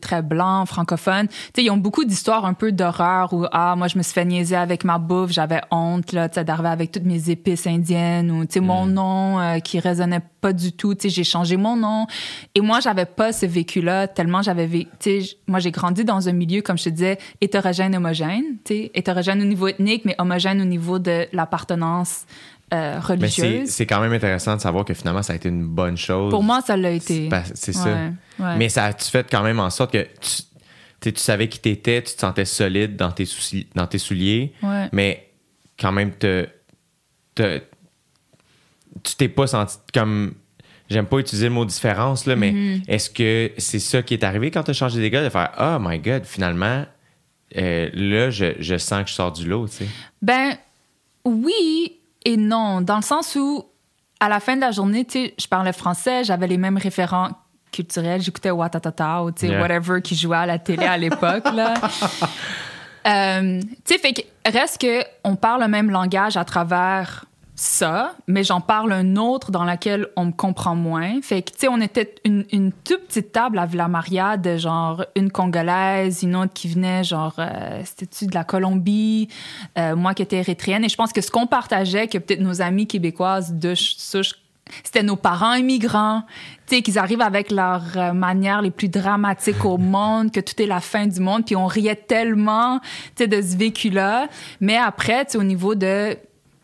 très 0.00 0.22
blancs, 0.22 0.68
francophones. 0.68 1.28
Tu 1.28 1.34
sais, 1.56 1.64
ils 1.64 1.70
ont 1.70 1.76
beaucoup 1.76 2.04
d'histoires 2.04 2.44
un 2.44 2.54
peu 2.54 2.72
d'horreur 2.72 3.32
où, 3.32 3.44
ah, 3.52 3.74
moi, 3.76 3.88
je 3.88 3.98
me 3.98 4.02
suis 4.02 4.12
fait 4.12 4.24
niaiser 4.24 4.56
avec 4.56 4.84
ma 4.84 4.98
bouffe, 4.98 5.30
j'avais 5.30 5.60
honte, 5.70 6.12
là, 6.12 6.28
tu 6.28 6.34
sais, 6.36 6.44
d'arriver 6.44 6.68
avec 6.68 6.92
toutes 6.92 7.04
mes 7.04 7.30
épices 7.30 7.66
indiennes 7.66 8.30
ou, 8.30 8.44
tu 8.46 8.54
sais, 8.54 8.60
mon 8.60 8.86
nom 8.86 9.40
euh, 9.40 9.58
qui 9.58 9.78
résonnait 9.80 10.20
pas 10.40 10.52
du 10.52 10.72
tout, 10.72 10.94
tu 10.94 11.02
sais, 11.02 11.08
j'ai 11.08 11.24
changé 11.24 11.56
mon 11.56 11.76
nom. 11.76 12.06
Et 12.54 12.60
moi, 12.60 12.80
j'avais 12.80 13.06
pas 13.06 13.32
ce 13.32 13.46
vécu-là 13.46 14.08
tellement 14.08 14.42
j'avais 14.42 14.66
vécu, 14.66 14.90
tu 14.98 15.10
sais, 15.10 15.20
j- 15.20 15.36
moi, 15.46 15.58
j'ai 15.60 15.70
grandi 15.70 16.04
dans 16.04 16.28
un 16.28 16.32
milieu, 16.32 16.62
comme 16.62 16.78
je 16.78 16.84
te 16.84 16.88
disais, 16.88 17.18
hétérogène, 17.40 17.94
homogène, 17.94 18.42
tu 18.64 18.74
sais, 18.74 18.90
hétérogène 18.94 19.40
au 19.40 19.44
niveau 19.44 19.68
ethnique, 19.68 20.04
mais 20.04 20.14
homogène 20.18 20.60
au 20.60 20.64
niveau 20.64 20.98
de 20.98 21.26
l'appartenance 21.32 22.24
euh, 22.72 23.00
c'est 23.00 23.06
religieuse. 23.06 23.68
c'est 23.68 23.86
quand 23.86 24.00
même 24.00 24.12
intéressant 24.12 24.56
de 24.56 24.60
savoir 24.60 24.84
que 24.84 24.94
finalement, 24.94 25.22
ça 25.22 25.32
a 25.34 25.36
été 25.36 25.48
une 25.48 25.66
bonne 25.66 25.96
chose. 25.96 26.30
Pour 26.30 26.42
moi, 26.42 26.60
ça 26.62 26.76
l'a 26.76 26.90
été. 26.90 27.28
C'est 27.54 27.72
ça. 27.72 27.84
Ouais, 27.84 28.12
ouais. 28.46 28.56
Mais 28.56 28.68
ça 28.68 28.84
a-tu 28.86 29.08
fait 29.10 29.26
quand 29.30 29.42
même 29.42 29.60
en 29.60 29.70
sorte 29.70 29.92
que 29.92 30.06
tu, 31.00 31.12
tu 31.12 31.20
savais 31.20 31.48
qui 31.48 31.58
t'étais, 31.58 32.02
tu 32.02 32.14
te 32.14 32.20
sentais 32.20 32.44
solide 32.44 32.96
dans 32.96 33.10
tes, 33.12 33.24
souci- 33.26 33.66
dans 33.74 33.86
tes 33.86 33.98
souliers, 33.98 34.52
Ouais. 34.62 34.88
mais 34.92 35.28
quand 35.78 35.92
même, 35.92 36.12
te, 36.12 36.48
te- 37.34 37.60
tu 39.02 39.14
t'es 39.16 39.28
pas 39.28 39.46
senti 39.46 39.76
comme. 39.94 40.34
J'aime 40.90 41.06
pas 41.06 41.18
utiliser 41.18 41.46
le 41.48 41.54
mot 41.54 41.64
différence, 41.64 42.26
là, 42.26 42.36
mais 42.36 42.52
Mm-hmm. 42.52 42.82
est-ce 42.88 43.08
que 43.08 43.52
c'est 43.56 43.78
ça 43.78 44.02
qui 44.02 44.12
est 44.12 44.24
arrivé 44.24 44.50
quand 44.50 44.62
tu 44.62 44.72
as 44.72 44.74
changé 44.74 45.00
d'école, 45.00 45.24
de 45.24 45.30
faire 45.30 45.50
Oh 45.58 45.78
my 45.80 45.98
God, 45.98 46.24
finalement, 46.26 46.84
euh, 47.56 47.88
là, 47.94 48.28
je, 48.28 48.56
je 48.58 48.76
sens 48.76 49.04
que 49.04 49.08
je 49.08 49.14
sors 49.14 49.32
du 49.32 49.48
lot, 49.48 49.68
tu 49.68 49.76
sais. 49.76 49.86
Ben, 50.20 50.52
oui 51.24 51.98
et 52.24 52.36
non, 52.36 52.80
dans 52.80 52.96
le 52.96 53.02
sens 53.02 53.36
où, 53.36 53.64
à 54.20 54.28
la 54.28 54.40
fin 54.40 54.56
de 54.56 54.60
la 54.60 54.70
journée, 54.70 55.04
tu 55.04 55.12
sais, 55.26 55.34
je 55.38 55.46
parlais 55.46 55.72
français, 55.72 56.24
j'avais 56.24 56.46
les 56.46 56.58
mêmes 56.58 56.76
référents 56.78 57.30
culturels, 57.72 58.20
j'écoutais 58.20 58.50
Watatata 58.50 59.22
ou, 59.24 59.30
tu 59.32 59.46
sais, 59.46 59.52
Yeah. 59.52 59.60
whatever 59.60 60.02
qui 60.02 60.14
jouait 60.14 60.36
à 60.36 60.46
la 60.46 60.58
télé 60.58 60.84
à 60.84 60.96
l'époque, 60.98 61.44
là. 61.54 61.74
Euh, 63.04 63.60
tu 63.60 63.68
sais, 63.94 63.98
fait 63.98 64.12
que 64.12 64.20
reste 64.48 64.80
que 64.80 65.02
on 65.24 65.34
parle 65.34 65.62
le 65.62 65.66
même 65.66 65.90
langage 65.90 66.36
à 66.36 66.44
travers 66.44 67.24
ça, 67.54 68.14
mais 68.26 68.44
j'en 68.44 68.60
parle 68.60 68.92
un 68.92 69.16
autre 69.16 69.50
dans 69.50 69.64
lequel 69.64 70.08
on 70.16 70.26
me 70.26 70.32
comprend 70.32 70.74
moins. 70.74 71.20
Fait 71.20 71.42
que, 71.42 71.50
tu 71.50 71.58
sais, 71.58 71.68
on 71.68 71.80
était 71.80 72.14
une, 72.24 72.44
une 72.50 72.72
toute 72.72 73.06
petite 73.06 73.32
table 73.32 73.58
à 73.58 73.66
Villa 73.66 73.88
Maria 73.88 74.38
de 74.38 74.56
genre 74.56 75.04
une 75.16 75.30
Congolaise, 75.30 76.22
une 76.22 76.34
autre 76.34 76.52
qui 76.54 76.68
venait 76.68 77.04
genre, 77.04 77.34
euh, 77.38 77.82
c'était-tu 77.84 78.26
de 78.26 78.34
la 78.34 78.44
Colombie, 78.44 79.28
euh, 79.78 79.94
moi 79.96 80.14
qui 80.14 80.22
étais 80.22 80.38
érythréenne. 80.38 80.84
Et 80.84 80.88
je 80.88 80.96
pense 80.96 81.12
que 81.12 81.20
ce 81.20 81.30
qu'on 81.30 81.46
partageait, 81.46 82.08
que 82.08 82.18
peut-être 82.18 82.40
nos 82.40 82.62
amies 82.62 82.86
québécoises 82.86 83.52
de 83.52 83.74
c'était 84.84 85.02
nos 85.02 85.16
parents 85.16 85.54
immigrants, 85.54 86.22
tu 86.66 86.76
sais, 86.76 86.82
qu'ils 86.82 86.98
arrivent 86.98 87.20
avec 87.20 87.50
leurs 87.50 87.96
euh, 87.96 88.12
manières 88.12 88.62
les 88.62 88.70
plus 88.70 88.88
dramatiques 88.88 89.64
au 89.64 89.76
monde, 89.76 90.30
que 90.30 90.40
tout 90.40 90.60
est 90.62 90.66
la 90.66 90.80
fin 90.80 91.06
du 91.06 91.20
monde, 91.20 91.44
puis 91.44 91.56
on 91.56 91.66
riait 91.66 91.96
tellement, 91.96 92.80
tu 92.80 93.24
sais, 93.24 93.26
de 93.26 93.42
ce 93.42 93.56
vécu-là. 93.56 94.28
Mais 94.60 94.76
après, 94.76 95.26
tu 95.26 95.32
sais, 95.32 95.38
au 95.38 95.42
niveau 95.42 95.74
de 95.74 96.16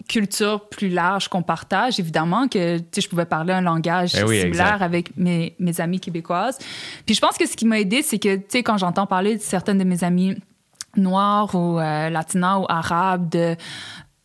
culture 0.09 0.69
plus 0.69 0.89
large 0.89 1.29
qu'on 1.29 1.43
partage, 1.43 2.01
évidemment 2.01 2.49
que 2.49 2.79
je 2.97 3.09
pouvais 3.09 3.27
parler 3.27 3.53
un 3.53 3.61
langage 3.61 4.13
Eh 4.17 4.25
oui, 4.25 4.41
similaire 4.41 4.67
exact. 4.67 4.83
avec 4.83 5.17
mes, 5.17 5.55
mes 5.59 5.81
amies 5.81 6.01
québécoises. 6.01 6.59
Puis 7.07 7.15
je 7.15 7.21
pense 7.21 7.37
que 7.37 7.47
ce 7.47 7.57
qui 7.57 7.67
m'a 7.67 7.79
aidé, 7.79 8.03
c'est 8.03 8.19
que 8.19 8.37
quand 8.63 8.79
j'entends 8.79 9.07
parler 9.07 9.37
de 9.37 9.43
certaines 9.43 9.79
de 9.79 9.85
mes 9.85 10.03
amies 10.03 10.37
noires 10.97 11.55
ou 11.55 11.79
euh, 11.79 12.09
latinas 12.09 12.59
ou 12.59 12.67
arabes 12.69 13.29
de 13.29 13.57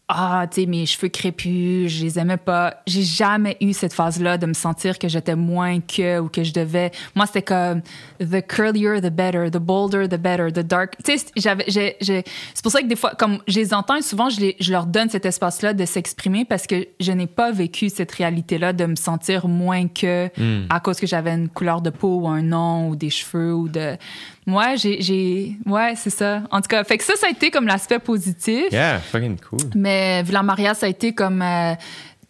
ah, 0.10 0.46
tu 0.52 0.62
sais, 0.62 0.68
mes 0.68 0.86
cheveux 0.86 1.08
crépus, 1.08 1.90
je 1.92 2.04
les 2.04 2.20
aimais 2.20 2.38
pas. 2.38 2.76
J'ai 2.86 3.04
jamais 3.04 3.58
eu 3.62 3.74
cette 3.74 3.94
phase-là 3.94 4.38
de 4.38 4.46
me 4.46 4.54
sentir 4.54 5.00
que 5.00 5.08
j'étais 5.08 5.36
moins 5.36 5.80
que 5.80 6.20
ou 6.20 6.28
que 6.28 6.44
je 6.44 6.54
devais. 6.54 6.92
Moi, 7.16 7.26
c'était 7.26 7.42
comme 7.42 7.82
the 8.26 8.42
curlier, 8.46 9.00
the 9.02 9.10
better, 9.12 9.50
the 9.50 9.60
bolder, 9.60 10.08
the 10.08 10.18
better, 10.18 10.52
the 10.52 10.60
dark. 10.66 10.96
Tu 11.04 11.18
sais, 11.18 11.26
j'avais, 11.36 11.66
c'est 11.70 12.64
pour 12.64 12.72
ça 12.72 12.82
que 12.82 12.88
des 12.88 12.96
fois, 12.96 13.12
comme 13.18 13.40
je 13.48 13.60
les 13.60 13.74
entends, 13.74 14.02
souvent, 14.02 14.30
je, 14.30 14.40
les- 14.40 14.56
je 14.60 14.72
leur 14.72 14.86
donne 14.86 15.10
cet 15.10 15.26
espace-là 15.26 15.74
de 15.74 15.86
s'exprimer 15.86 16.46
parce 16.46 16.68
que 16.68 16.88
je 17.00 17.12
n'ai 17.12 17.28
pas 17.28 17.52
vécu 17.52 17.90
cette 17.90 18.12
réalité-là 18.12 18.74
de 18.74 18.86
me 18.86 18.96
sentir 18.96 19.48
moins 19.48 19.88
que 19.88 20.30
à 20.70 20.80
cause 20.80 21.00
que 21.00 21.08
j'avais 21.08 21.32
une 21.34 21.50
couleur 21.50 21.82
de 21.82 21.90
peau 21.90 22.22
ou 22.22 22.28
un 22.28 22.42
nom 22.42 22.90
ou 22.90 22.96
des 22.96 23.10
cheveux 23.10 23.54
ou 23.54 23.68
de. 23.70 23.98
Moi, 24.46 24.76
j'ai, 24.76 25.02
j'ai, 25.02 25.56
ouais, 25.66 25.94
c'est 25.96 26.10
ça. 26.10 26.44
En 26.52 26.60
tout 26.60 26.68
cas, 26.68 26.84
fait 26.84 26.98
que 26.98 27.04
ça, 27.04 27.14
ça 27.16 27.28
a 27.28 27.30
été 27.30 27.50
comme 27.50 27.66
l'aspect 27.66 28.00
positif. 28.00 28.66
Yeah, 28.72 29.00
fucking 29.00 29.38
cool. 29.40 29.70
Mais 29.76 30.24
Maria, 30.44 30.74
ça 30.74 30.86
a 30.86 30.90
été 30.90 31.14
comme. 31.14 31.42
euh, 31.42 31.74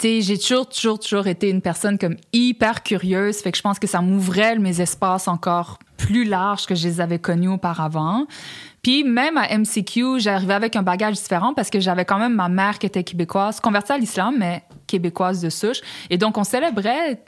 j'ai 0.03 0.37
toujours, 0.37 0.67
toujours, 0.67 0.99
toujours 0.99 1.27
été 1.27 1.49
une 1.49 1.61
personne 1.61 1.97
comme 1.97 2.17
hyper 2.33 2.83
curieuse. 2.83 3.37
Fait 3.37 3.51
que 3.51 3.57
je 3.57 3.61
pense 3.61 3.79
que 3.79 3.87
ça 3.87 4.01
m'ouvrait 4.01 4.57
mes 4.59 4.81
espaces 4.81 5.27
encore 5.27 5.79
plus 5.97 6.25
larges 6.25 6.65
que 6.65 6.75
je 6.75 6.87
les 6.87 7.01
avais 7.01 7.19
connus 7.19 7.49
auparavant. 7.49 8.25
Puis 8.81 9.05
même 9.05 9.37
à 9.37 9.57
MCQ, 9.57 10.19
j'arrivais 10.19 10.53
avec 10.53 10.75
un 10.75 10.83
bagage 10.83 11.15
différent 11.15 11.53
parce 11.53 11.69
que 11.69 11.79
j'avais 11.79 12.03
quand 12.03 12.19
même 12.19 12.33
ma 12.33 12.49
mère 12.49 12.79
qui 12.79 12.85
était 12.85 13.03
québécoise, 13.03 13.61
convertie 13.61 13.93
à 13.93 13.97
l'islam, 13.97 14.35
mais 14.37 14.63
québécoise 14.87 15.41
de 15.41 15.49
souche. 15.49 15.79
Et 16.09 16.17
donc, 16.17 16.37
on 16.37 16.43
célébrait 16.43 17.23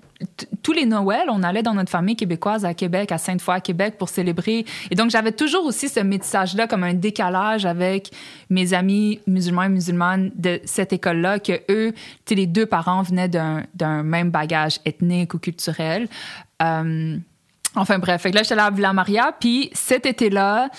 tous 0.63 0.71
les 0.71 0.85
Noëls, 0.85 1.27
on 1.29 1.43
allait 1.43 1.61
dans 1.63 1.73
notre 1.73 1.89
famille 1.91 2.15
québécoise 2.15 2.65
à 2.65 2.73
Québec, 2.73 3.11
à 3.11 3.17
Sainte-Foy 3.17 3.55
à 3.55 3.59
Québec 3.59 3.95
pour 3.97 4.09
célébrer. 4.09 4.65
Et 4.89 4.95
donc, 4.95 5.09
j'avais 5.11 5.31
toujours 5.31 5.65
aussi 5.65 5.89
ce 5.89 5.99
métissage-là 5.99 6.67
comme 6.67 6.83
un 6.83 6.93
décalage 6.93 7.65
avec 7.65 8.11
mes 8.49 8.73
amis 8.73 9.19
musulmans 9.27 9.63
et 9.63 9.69
musulmanes 9.69 10.31
de 10.35 10.61
cette 10.65 10.93
école-là, 10.93 11.39
que 11.39 11.59
eux, 11.69 11.93
tu 12.25 12.35
les 12.35 12.47
deux 12.47 12.65
parents 12.65 13.01
venaient 13.01 13.27
d'un, 13.29 13.63
même 14.03 14.29
bagage 14.31 14.79
ethnique 14.85 15.33
ou 15.33 15.39
culturel. 15.39 16.07
Euh, 16.61 17.17
enfin 17.75 17.99
bref, 17.99 18.21
fait 18.21 18.31
que 18.31 18.35
là, 18.35 18.43
j'étais 18.43 18.55
là 18.55 18.65
à 18.65 18.71
Villa 18.71 18.93
Maria. 18.93 19.35
Puis 19.39 19.69
cet 19.73 20.05
été-là, 20.05 20.69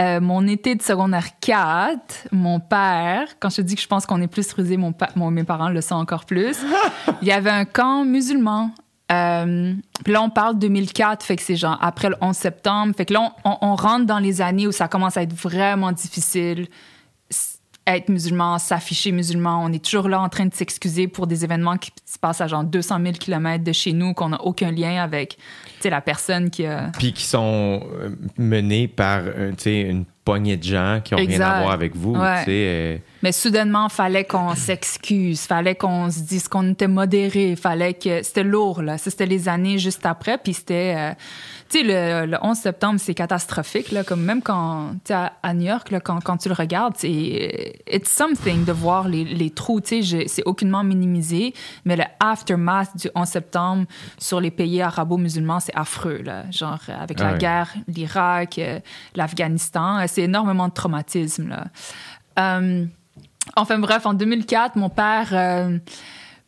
euh, 0.00 0.20
mon 0.20 0.46
été 0.46 0.74
de 0.74 0.82
secondaire 0.82 1.38
4, 1.40 2.28
mon 2.32 2.60
père, 2.60 3.28
quand 3.40 3.50
je 3.50 3.56
te 3.56 3.60
dis 3.62 3.74
que 3.74 3.80
je 3.82 3.86
pense 3.86 4.04
qu'on 4.06 4.20
est 4.20 4.26
plus 4.26 4.52
rusé, 4.52 4.76
mon- 4.76 5.30
mes 5.30 5.44
parents 5.44 5.68
le 5.68 5.80
sont 5.80 5.94
encore 5.94 6.24
plus, 6.24 6.58
il 7.22 7.28
y 7.28 7.32
avait 7.32 7.50
un 7.50 7.64
camp 7.64 8.04
musulman. 8.04 8.70
Euh, 9.12 9.74
là, 10.06 10.22
on 10.22 10.30
parle 10.30 10.58
2004, 10.58 11.22
fait 11.24 11.36
que 11.36 11.42
c'est 11.42 11.56
genre 11.56 11.78
après 11.80 12.08
le 12.08 12.16
11 12.20 12.34
septembre. 12.34 12.94
Fait 12.96 13.04
que 13.04 13.12
là, 13.12 13.34
on, 13.44 13.56
on 13.60 13.74
rentre 13.74 14.06
dans 14.06 14.18
les 14.18 14.40
années 14.40 14.66
où 14.66 14.72
ça 14.72 14.88
commence 14.88 15.16
à 15.16 15.22
être 15.22 15.34
vraiment 15.34 15.92
difficile 15.92 16.68
être 17.86 18.08
musulman, 18.08 18.58
s'afficher 18.58 19.12
musulman. 19.12 19.64
On 19.64 19.72
est 19.72 19.84
toujours 19.84 20.08
là 20.08 20.20
en 20.20 20.28
train 20.28 20.46
de 20.46 20.54
s'excuser 20.54 21.08
pour 21.08 21.26
des 21.26 21.44
événements 21.44 21.76
qui 21.76 21.90
se 22.04 22.18
passent 22.18 22.40
à 22.40 22.46
genre 22.46 22.64
200 22.64 22.98
000 23.02 23.12
km 23.14 23.64
de 23.64 23.72
chez 23.72 23.92
nous, 23.92 24.14
qu'on 24.14 24.30
n'a 24.30 24.40
aucun 24.42 24.70
lien 24.70 25.02
avec 25.02 25.36
la 25.84 26.00
personne 26.00 26.50
qui 26.50 26.64
a... 26.64 26.90
Puis 26.96 27.12
qui 27.12 27.24
sont 27.24 27.82
euh, 28.00 28.10
menés 28.38 28.86
par 28.86 29.22
euh, 29.24 29.52
une 29.66 30.04
poignée 30.24 30.56
de 30.56 30.62
gens 30.62 31.00
qui 31.02 31.14
ont 31.14 31.18
rien 31.18 31.40
à 31.40 31.62
voir 31.62 31.72
avec 31.72 31.96
vous. 31.96 32.14
Ouais. 32.14 33.02
Euh, 33.22 33.28
Mais 33.28 33.32
soudainement, 33.32 33.88
fallait 33.88 34.24
qu'on 34.24 34.54
s'excuse, 34.54 35.42
fallait 35.42 35.74
qu'on 35.74 36.10
se 36.10 36.20
dise 36.20 36.48
qu'on 36.48 36.70
était 36.72 36.88
modéré, 36.88 37.56
fallait 37.56 37.94
que 37.94 38.22
c'était 38.22 38.44
lourd 38.44 38.82
là. 38.82 38.98
C'était 38.98 39.26
les 39.26 39.48
années 39.48 39.78
juste 39.78 40.06
après, 40.06 40.38
puis 40.38 40.54
c'était, 40.54 40.94
euh, 40.96 41.12
tu 41.68 41.78
sais, 41.80 41.84
le, 41.84 42.26
le 42.30 42.38
11 42.42 42.56
septembre 42.56 43.00
c'est 43.00 43.14
catastrophique 43.14 43.92
là, 43.92 44.04
comme 44.04 44.22
même 44.22 44.42
quand 44.42 44.94
tu 45.04 45.12
à, 45.12 45.32
à 45.42 45.54
New 45.54 45.66
York 45.66 45.90
là, 45.90 46.00
quand, 46.00 46.20
quand 46.22 46.36
tu 46.36 46.48
le 46.48 46.54
regardes, 46.54 46.94
c'est 46.96 47.74
it's 47.90 48.10
something 48.10 48.64
de 48.64 48.72
voir 48.72 49.08
les, 49.08 49.24
les 49.24 49.50
trous, 49.50 49.80
tu 49.80 50.02
sais, 50.02 50.24
c'est 50.26 50.42
aucunement 50.44 50.84
minimisé, 50.84 51.54
mais 51.84 51.96
le 51.96 52.04
aftermath 52.20 52.96
du 52.96 53.08
11 53.14 53.28
septembre 53.28 53.86
sur 54.18 54.40
les 54.40 54.50
pays 54.50 54.82
arabo-musulmans 54.82 55.60
c'est 55.60 55.74
affreux 55.74 56.22
là, 56.22 56.44
genre 56.50 56.78
euh, 56.88 56.94
avec 57.00 57.20
Ah 57.20 57.24
la 57.24 57.32
ouais. 57.32 57.38
guerre, 57.38 57.74
l'Irak, 57.88 58.58
euh, 58.58 58.80
l'Afghanistan, 59.14 59.98
euh, 59.98 60.04
c'est 60.06 60.22
énormément 60.22 60.68
de 60.68 60.72
traumatisme 60.74 61.48
là. 61.48 61.64
Euh, 62.38 62.86
enfin 63.56 63.78
bref, 63.78 64.06
en 64.06 64.14
2004, 64.14 64.76
mon 64.76 64.88
père... 64.88 65.28
euh, 65.32 65.78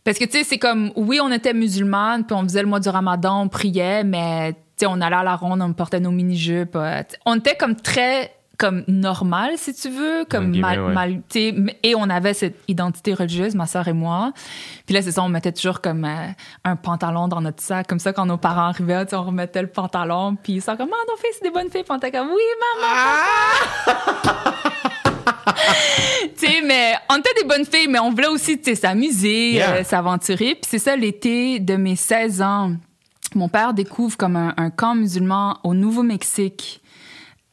parce 0.04 0.18
que, 0.18 0.24
tu 0.26 0.32
sais, 0.32 0.44
c'est 0.44 0.58
comme, 0.58 0.90
oui, 0.96 1.18
on 1.22 1.32
était 1.32 1.54
musulmane, 1.54 2.24
puis 2.26 2.36
on 2.36 2.42
faisait 2.42 2.60
le 2.60 2.68
mois 2.68 2.78
du 2.80 2.90
ramadan, 2.90 3.40
on 3.40 3.48
priait, 3.48 4.04
mais, 4.04 4.52
tu 4.52 4.58
sais, 4.80 4.86
on 4.86 5.00
allait 5.00 5.16
à 5.16 5.22
la 5.22 5.34
ronde, 5.34 5.62
on 5.62 5.72
portait 5.72 5.98
nos 6.00 6.10
mini-jupes. 6.10 6.76
euh, 6.76 7.02
on 7.24 7.36
était 7.36 7.56
comme 7.56 7.74
très, 7.74 8.34
comme 8.58 8.84
normal, 8.86 9.52
si 9.56 9.72
tu 9.72 9.88
veux, 9.88 10.26
comme 10.28 10.54
mal, 10.60 10.78
ouais. 10.82 10.92
mal- 10.92 11.22
tu 11.30 11.38
sais, 11.40 11.48
m- 11.48 11.70
et 11.82 11.94
on 11.94 12.10
avait 12.10 12.34
cette 12.34 12.58
identité 12.68 13.14
religieuse, 13.14 13.54
ma 13.54 13.64
sœur 13.66 13.88
et 13.88 13.94
moi. 13.94 14.32
Puis 14.84 14.94
là, 14.94 15.00
c'est 15.00 15.10
ça, 15.12 15.22
on 15.22 15.30
mettait 15.30 15.52
toujours 15.52 15.80
comme 15.80 16.04
euh, 16.04 16.26
un 16.64 16.76
pantalon 16.76 17.26
dans 17.26 17.40
notre 17.40 17.62
sac, 17.62 17.86
comme 17.86 17.98
ça, 17.98 18.12
quand 18.12 18.26
nos 18.26 18.36
parents 18.36 18.68
arrivaient, 18.68 19.06
tu 19.06 19.10
sais, 19.12 19.16
on 19.16 19.22
remettait 19.24 19.62
le 19.62 19.68
pantalon, 19.68 20.36
puis 20.36 20.52
ils 20.52 20.60
sont 20.62 20.76
comme, 20.76 20.90
ah, 20.92 21.04
nos 21.10 21.16
filles, 21.16 21.30
c'est 21.32 21.44
des 21.44 21.50
bonnes 21.50 21.70
filles, 21.70 21.82
puis 21.82 21.92
on 21.92 21.96
était 21.96 22.10
comme, 22.12 22.28
oui, 22.28 22.42
maman, 22.82 23.94
tu 26.38 26.46
sais, 26.46 26.62
mais 26.64 26.94
on 27.10 27.16
était 27.16 27.34
des 27.42 27.46
bonnes 27.46 27.64
filles, 27.64 27.88
mais 27.88 27.98
on 27.98 28.10
voulait 28.10 28.28
aussi, 28.28 28.58
s'amuser, 28.74 29.52
Yeah. 29.54 29.74
euh, 29.76 29.84
s'aventurer. 29.84 30.54
Puis 30.54 30.68
c'est 30.68 30.78
ça, 30.78 30.96
l'été 30.96 31.60
de 31.60 31.76
mes 31.76 31.96
16 31.96 32.42
ans, 32.42 32.72
mon 33.34 33.48
père 33.48 33.74
découvre 33.74 34.16
comme 34.16 34.36
un, 34.36 34.54
un 34.56 34.70
camp 34.70 34.94
musulman 34.94 35.58
au 35.64 35.74
Nouveau-Mexique, 35.74 36.80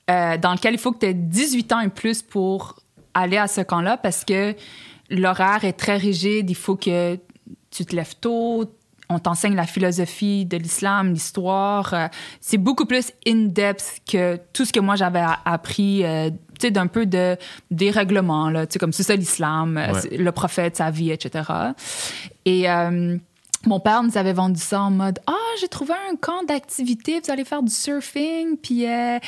euh, 0.09 0.37
dans 0.37 0.53
lequel 0.53 0.73
il 0.73 0.79
faut 0.79 0.91
que 0.91 0.99
tu 0.99 1.05
aies 1.07 1.13
18 1.13 1.71
ans 1.73 1.79
et 1.79 1.89
plus 1.89 2.21
pour 2.21 2.77
aller 3.13 3.37
à 3.37 3.47
ce 3.47 3.61
camp-là, 3.61 3.97
parce 3.97 4.23
que 4.23 4.55
l'horaire 5.09 5.65
est 5.65 5.73
très 5.73 5.97
rigide, 5.97 6.49
il 6.49 6.55
faut 6.55 6.75
que 6.75 7.17
tu 7.71 7.85
te 7.85 7.95
lèves 7.95 8.15
tôt, 8.19 8.65
on 9.11 9.19
t'enseigne 9.19 9.55
la 9.55 9.65
philosophie 9.65 10.45
de 10.45 10.57
l'islam, 10.57 11.13
l'histoire. 11.13 11.93
euh, 11.93 12.07
c'est 12.39 12.57
beaucoup 12.57 12.85
plus 12.85 13.11
in-depth 13.27 14.01
que 14.11 14.39
tout 14.53 14.65
ce 14.65 14.73
que 14.73 14.79
moi 14.79 14.95
j'avais 14.95 15.23
appris, 15.45 16.03
euh, 16.03 16.29
tu 16.29 16.67
sais, 16.67 16.71
d'un 16.71 16.87
peu 16.87 17.05
de 17.05 17.37
des 17.69 17.91
règlements, 17.91 18.49
là, 18.49 18.65
tu 18.65 18.73
sais, 18.73 18.79
comme 18.79 18.93
c'est 18.93 19.03
ça 19.03 19.15
l'islam, 19.15 19.77
euh, 19.77 19.93
Ouais. 19.93 20.17
le 20.17 20.31
prophète, 20.31 20.77
sa 20.77 20.89
vie, 20.91 21.11
etc. 21.11 21.49
Et 22.45 22.69
euh, 22.69 23.17
mon 23.65 23.79
père 23.79 24.01
nous 24.01 24.17
avait 24.17 24.33
vendu 24.33 24.59
ça 24.59 24.81
en 24.81 24.89
mode 24.89 25.19
ah 25.27 25.33
j'ai 25.59 25.67
trouvé 25.67 25.93
un 26.11 26.15
camp 26.15 26.41
d'activité 26.47 27.21
vous 27.23 27.29
allez 27.31 27.45
faire 27.45 27.61
du 27.61 27.71
surfing 27.71 28.57
puis 28.57 28.87
euh, 28.87 29.19
tu 29.19 29.27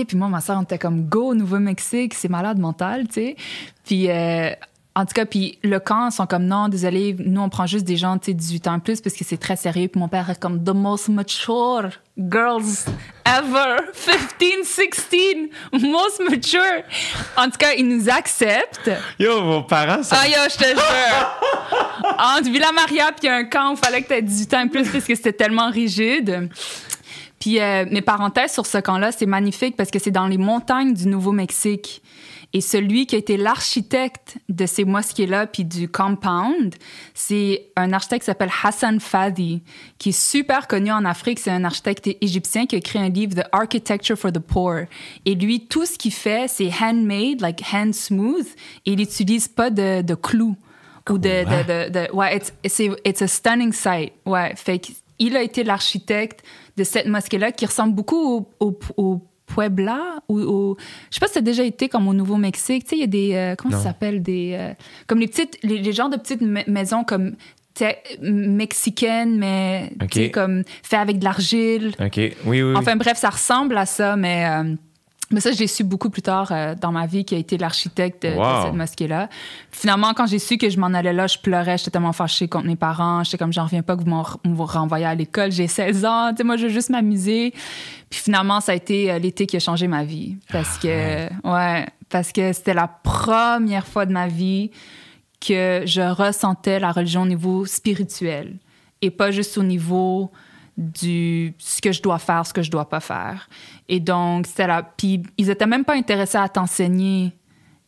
sais 0.00 0.04
puis 0.06 0.16
moi 0.16 0.28
ma 0.28 0.40
soeur 0.40 0.56
on 0.58 0.62
était 0.62 0.78
comme 0.78 1.02
go 1.04 1.32
au 1.32 1.34
Nouveau-Mexique 1.34 2.14
c'est 2.14 2.30
malade 2.30 2.58
mental 2.58 3.06
tu 3.08 3.12
sais 3.14 3.36
puis 3.84 4.08
euh, 4.08 4.50
en 4.96 5.06
tout 5.06 5.12
cas, 5.12 5.26
puis 5.26 5.58
le 5.64 5.80
camp, 5.80 6.10
ils 6.10 6.12
sont 6.12 6.26
comme 6.26 6.44
non, 6.44 6.68
désolé, 6.68 7.16
nous 7.18 7.40
on 7.40 7.48
prend 7.48 7.66
juste 7.66 7.84
des 7.84 7.96
gens, 7.96 8.16
tu 8.16 8.26
sais, 8.26 8.34
18 8.34 8.68
ans 8.68 8.76
et 8.76 8.80
plus 8.80 9.00
parce 9.00 9.16
que 9.16 9.24
c'est 9.24 9.36
très 9.36 9.56
sérieux. 9.56 9.88
Puis 9.88 10.00
mon 10.00 10.06
père 10.06 10.30
est 10.30 10.38
comme 10.38 10.62
the 10.62 10.74
most 10.74 11.08
mature 11.08 11.90
girls 12.16 12.86
ever, 13.26 13.90
15, 14.38 14.64
16, 14.64 15.80
most 15.82 16.20
mature. 16.30 16.84
En 17.36 17.46
tout 17.46 17.58
cas, 17.58 17.72
ils 17.76 17.88
nous 17.88 18.08
acceptent. 18.08 18.92
Yo, 19.18 19.42
vos 19.42 19.62
parents, 19.62 20.04
ça. 20.04 20.16
Ah 20.20 20.28
yo, 20.28 20.36
je 20.48 20.56
te 20.56 20.64
jure. 20.64 22.14
Entre 22.16 22.50
Villa 22.50 22.70
Maria 22.70 23.10
puis 23.18 23.28
un 23.28 23.44
camp 23.46 23.70
où 23.70 23.74
il 23.74 23.84
fallait 23.84 24.02
que 24.02 24.08
tu 24.08 24.14
aies 24.14 24.22
18 24.22 24.54
ans 24.54 24.64
et 24.66 24.68
plus 24.68 24.88
parce 24.88 25.04
que 25.04 25.14
c'était 25.16 25.32
tellement 25.32 25.70
rigide. 25.70 26.48
Puis 27.40 27.60
euh, 27.60 27.84
mes 27.90 28.00
parenthèses 28.00 28.52
sur 28.52 28.64
ce 28.64 28.78
camp-là, 28.78 29.10
c'est 29.10 29.26
magnifique 29.26 29.76
parce 29.76 29.90
que 29.90 29.98
c'est 29.98 30.12
dans 30.12 30.28
les 30.28 30.38
montagnes 30.38 30.94
du 30.94 31.08
Nouveau-Mexique. 31.08 32.00
Et 32.56 32.60
celui 32.60 33.06
qui 33.06 33.16
a 33.16 33.18
été 33.18 33.36
l'architecte 33.36 34.38
de 34.48 34.64
ces 34.64 34.84
mosquées-là 34.84 35.48
puis 35.48 35.64
du 35.64 35.88
compound, 35.88 36.76
c'est 37.12 37.66
un 37.74 37.92
architecte 37.92 38.22
qui 38.22 38.26
s'appelle 38.26 38.52
Hassan 38.62 39.00
Fadi, 39.00 39.60
qui 39.98 40.10
est 40.10 40.12
super 40.12 40.68
connu 40.68 40.92
en 40.92 41.04
Afrique. 41.04 41.40
C'est 41.40 41.50
un 41.50 41.64
architecte 41.64 42.08
égyptien 42.20 42.66
qui 42.66 42.76
a 42.76 42.78
écrit 42.78 43.00
un 43.00 43.08
livre, 43.08 43.34
The 43.34 43.48
Architecture 43.50 44.16
for 44.16 44.30
the 44.30 44.38
Poor. 44.38 44.84
Et 45.26 45.34
lui, 45.34 45.66
tout 45.66 45.84
ce 45.84 45.98
qu'il 45.98 46.12
fait, 46.12 46.48
c'est 46.48 46.70
handmade, 46.80 47.40
like 47.40 47.60
hand 47.72 47.92
smooth, 47.92 48.46
et 48.86 48.92
il 48.92 48.98
n'utilise 48.98 49.48
pas 49.48 49.70
de, 49.70 50.02
de 50.02 50.14
clous 50.14 50.56
ou 51.10 51.18
de, 51.18 51.28
de, 51.28 51.88
de, 51.88 52.06
de- 52.06 52.12
ouais, 52.14 52.36
it's, 52.36 52.52
c'est, 52.66 52.88
it's 53.04 53.20
a 53.20 53.26
stunning 53.26 53.72
sight. 53.72 54.12
Ouais, 54.24 54.54
fait 54.54 54.78
qu'il 54.78 55.36
a 55.36 55.42
été 55.42 55.64
l'architecte 55.64 56.44
de 56.76 56.84
cette 56.84 57.06
mosquée-là 57.06 57.50
qui 57.50 57.66
ressemble 57.66 57.94
beaucoup 57.94 58.16
au, 58.16 58.48
au, 58.60 58.78
au 58.96 59.22
Puebla 59.46 60.20
ou 60.28 60.38
au, 60.40 60.76
je 61.10 61.14
sais 61.14 61.20
pas 61.20 61.26
si 61.28 61.34
t'as 61.34 61.40
déjà 61.40 61.64
été 61.64 61.88
comme 61.88 62.08
au 62.08 62.14
Nouveau-Mexique. 62.14 62.84
Tu 62.84 62.90
sais, 62.90 62.96
il 62.96 63.00
y 63.00 63.04
a 63.04 63.06
des, 63.06 63.34
euh, 63.34 63.54
comment 63.56 63.72
Non. 63.76 63.78
ça 63.82 63.88
s'appelle 63.88 64.22
des, 64.22 64.56
euh, 64.58 64.72
comme 65.06 65.18
les 65.20 65.26
petites, 65.28 65.58
les, 65.62 65.78
les 65.78 65.92
genres 65.92 66.08
de 66.10 66.16
petites 66.16 66.40
ma- 66.40 66.64
maisons 66.66 67.04
comme 67.04 67.36
mexicaine, 68.20 69.36
mais 69.38 69.90
Ok. 70.02 70.10
t'sais, 70.10 70.30
comme 70.30 70.62
fait 70.82 70.96
avec 70.96 71.18
de 71.18 71.24
l'argile. 71.24 71.92
OK. 72.00 72.16
Oui, 72.16 72.32
oui, 72.46 72.62
oui. 72.62 72.74
Enfin 72.76 72.96
bref, 72.96 73.16
ça 73.18 73.30
ressemble 73.30 73.76
à 73.76 73.86
ça, 73.86 74.16
mais, 74.16 74.46
euh, 74.46 74.74
mais 75.30 75.40
ça, 75.40 75.52
je 75.52 75.58
l'ai 75.58 75.66
su 75.66 75.84
beaucoup 75.84 76.10
plus 76.10 76.22
tard 76.22 76.52
euh, 76.52 76.74
dans 76.74 76.92
ma 76.92 77.06
vie, 77.06 77.24
qui 77.24 77.34
a 77.34 77.38
été 77.38 77.56
l'architecte 77.56 78.24
de, 78.24 78.28
cette 78.64 78.74
mosquée-là. 78.74 79.28
Finalement, 79.70 80.12
quand 80.14 80.26
j'ai 80.26 80.38
su 80.38 80.58
que 80.58 80.68
je 80.68 80.78
m'en 80.78 80.88
allais 80.88 81.12
là, 81.12 81.26
je 81.26 81.38
pleurais, 81.38 81.78
j'étais 81.78 81.90
tellement 81.90 82.12
fâchée 82.12 82.46
contre 82.46 82.66
mes 82.66 82.76
parents. 82.76 83.24
J'étais 83.24 83.38
comme, 83.38 83.52
j'en 83.52 83.64
reviens 83.64 83.82
pas 83.82 83.96
que 83.96 84.02
vous 84.02 84.10
m'en- 84.10 84.64
renvoyez 84.66 85.06
à 85.06 85.14
l'école, 85.14 85.50
j'ai 85.50 85.66
16 85.66 86.04
ans, 86.04 86.30
tu 86.30 86.38
sais, 86.38 86.44
moi, 86.44 86.56
je 86.56 86.64
veux 86.64 86.72
juste 86.72 86.90
m'amuser. 86.90 87.52
Puis 88.10 88.20
finalement, 88.20 88.60
ça 88.60 88.72
a 88.72 88.74
été 88.74 89.10
euh, 89.10 89.18
l'été 89.18 89.46
qui 89.46 89.56
a 89.56 89.60
changé 89.60 89.88
ma 89.88 90.04
vie. 90.04 90.36
Parce 90.52 90.78
que, 90.78 91.28
ouais, 91.48 91.86
parce 92.10 92.30
que 92.30 92.52
c'était 92.52 92.74
la 92.74 92.86
première 92.88 93.86
fois 93.86 94.06
de 94.06 94.12
ma 94.12 94.28
vie 94.28 94.70
que 95.40 95.82
je 95.84 96.00
ressentais 96.00 96.78
la 96.80 96.92
religion 96.92 97.22
au 97.22 97.26
niveau 97.26 97.64
spirituel 97.66 98.56
et 99.02 99.10
pas 99.10 99.30
juste 99.30 99.58
au 99.58 99.62
niveau 99.62 100.30
du 100.76 101.54
ce 101.58 101.80
que 101.80 101.92
je 101.92 102.02
dois 102.02 102.18
faire, 102.18 102.46
ce 102.46 102.52
que 102.52 102.62
je 102.62 102.70
dois 102.70 102.88
pas 102.88 103.00
faire. 103.00 103.48
Et 103.88 104.00
donc, 104.00 104.46
c'était 104.46 104.66
là. 104.66 104.82
Puis, 104.96 105.22
ils 105.38 105.50
étaient 105.50 105.66
même 105.66 105.84
pas 105.84 105.94
intéressés 105.94 106.38
à 106.38 106.48
t'enseigner 106.48 107.32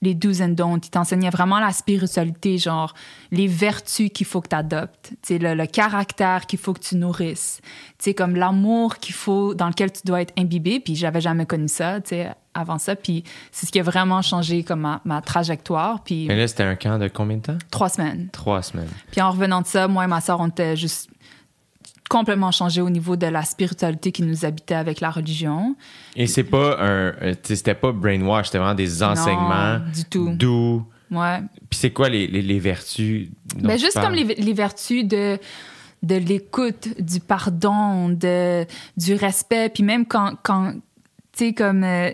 les 0.02 0.14
do's 0.14 0.40
and 0.42 0.50
don'ts. 0.50 0.86
Ils 0.86 0.90
t'enseignaient 0.90 1.30
vraiment 1.30 1.58
la 1.58 1.72
spiritualité, 1.72 2.58
genre 2.58 2.94
les 3.32 3.48
vertus 3.48 4.10
qu'il 4.12 4.26
faut 4.26 4.40
que 4.40 4.48
tu 4.48 4.54
adoptes, 4.56 5.14
le, 5.30 5.54
le 5.54 5.66
caractère 5.66 6.46
qu'il 6.46 6.58
faut 6.58 6.74
que 6.74 6.80
tu 6.80 6.96
nourrisses, 6.96 7.60
tu 7.98 8.04
sais, 8.04 8.14
comme 8.14 8.36
l'amour 8.36 8.98
qu'il 8.98 9.14
faut, 9.14 9.54
dans 9.54 9.68
lequel 9.68 9.90
tu 9.90 10.02
dois 10.04 10.20
être 10.20 10.34
imbibé. 10.38 10.80
Puis, 10.80 10.94
j'avais 10.94 11.20
jamais 11.20 11.46
connu 11.46 11.66
ça, 11.66 12.00
tu 12.02 12.10
sais, 12.10 12.30
avant 12.54 12.78
ça. 12.78 12.94
Puis, 12.94 13.24
c'est 13.50 13.66
ce 13.66 13.72
qui 13.72 13.80
a 13.80 13.82
vraiment 13.82 14.22
changé 14.22 14.62
comme 14.62 14.80
ma, 14.80 15.00
ma 15.04 15.22
trajectoire. 15.22 16.04
Puis, 16.04 16.26
Mais 16.28 16.36
là, 16.36 16.46
c'était 16.46 16.62
un 16.62 16.76
camp 16.76 16.98
de 16.98 17.08
combien 17.08 17.38
de 17.38 17.42
temps? 17.42 17.58
trois 17.70 17.88
semaines. 17.88 18.28
Trois 18.32 18.62
semaines. 18.62 18.88
Puis 19.10 19.20
en 19.22 19.30
revenant 19.30 19.62
de 19.62 19.66
ça, 19.66 19.88
moi 19.88 20.04
et 20.04 20.08
ma 20.08 20.20
soeur, 20.20 20.40
on 20.40 20.48
était 20.48 20.76
juste 20.76 21.10
complètement 22.08 22.50
changés 22.52 22.80
au 22.80 22.90
niveau 22.90 23.16
de 23.16 23.26
la 23.26 23.42
spiritualité 23.42 24.12
qui 24.12 24.22
nous 24.22 24.44
habitait 24.44 24.74
avec 24.74 25.00
la 25.00 25.10
religion. 25.10 25.76
Et 26.14 26.26
c'est 26.26 26.44
pas 26.44 26.78
un. 26.80 27.14
euh, 27.22 27.34
C'était 27.42 27.74
pas 27.74 27.92
brainwash, 27.92 28.46
c'était 28.46 28.58
vraiment 28.58 28.74
des 28.74 29.02
enseignements. 29.02 29.78
du 29.94 30.04
tout. 30.04 30.30
Doux. 30.34 30.84
Ouais. 31.10 31.40
Puis 31.70 31.78
c'est 31.78 31.90
quoi 31.92 32.08
les, 32.08 32.26
les, 32.26 32.42
les 32.42 32.58
vertus? 32.58 33.28
dont 33.56 33.68
tu 33.70 33.78
juste 33.78 33.94
parles? 33.94 34.06
comme 34.06 34.14
les, 34.16 34.34
les 34.34 34.52
vertus 34.52 35.04
de 35.06 35.38
de 36.02 36.14
l'écoute, 36.16 36.88
du 37.00 37.20
pardon, 37.20 38.08
de 38.10 38.64
du 38.96 39.14
respect, 39.14 39.68
puis 39.70 39.82
même 39.82 40.04
quand 40.06 40.34
quand 40.42 40.72
tu 41.32 41.46
sais 41.46 41.52
comme 41.54 41.84
euh, 41.84 42.10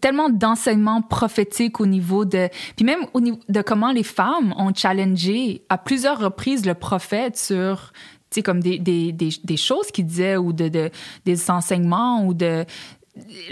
tellement 0.00 0.28
d'enseignements 0.30 1.02
prophétiques 1.02 1.80
au 1.80 1.86
niveau 1.86 2.24
de 2.24 2.48
puis 2.76 2.84
même 2.84 3.00
au 3.12 3.20
niveau 3.20 3.38
de 3.48 3.62
comment 3.62 3.92
les 3.92 4.02
femmes 4.02 4.54
ont 4.56 4.72
challengé 4.74 5.62
à 5.68 5.78
plusieurs 5.78 6.18
reprises 6.18 6.64
le 6.66 6.74
prophète 6.74 7.36
sur 7.38 7.92
sais 8.34 8.42
comme 8.42 8.60
des, 8.60 8.78
des, 8.78 9.12
des, 9.12 9.30
des 9.42 9.56
choses 9.56 9.90
qu'il 9.90 10.06
disait 10.06 10.36
ou 10.36 10.52
de, 10.52 10.68
de 10.68 10.90
des 11.24 11.50
enseignements 11.50 12.24
ou 12.26 12.34
de 12.34 12.64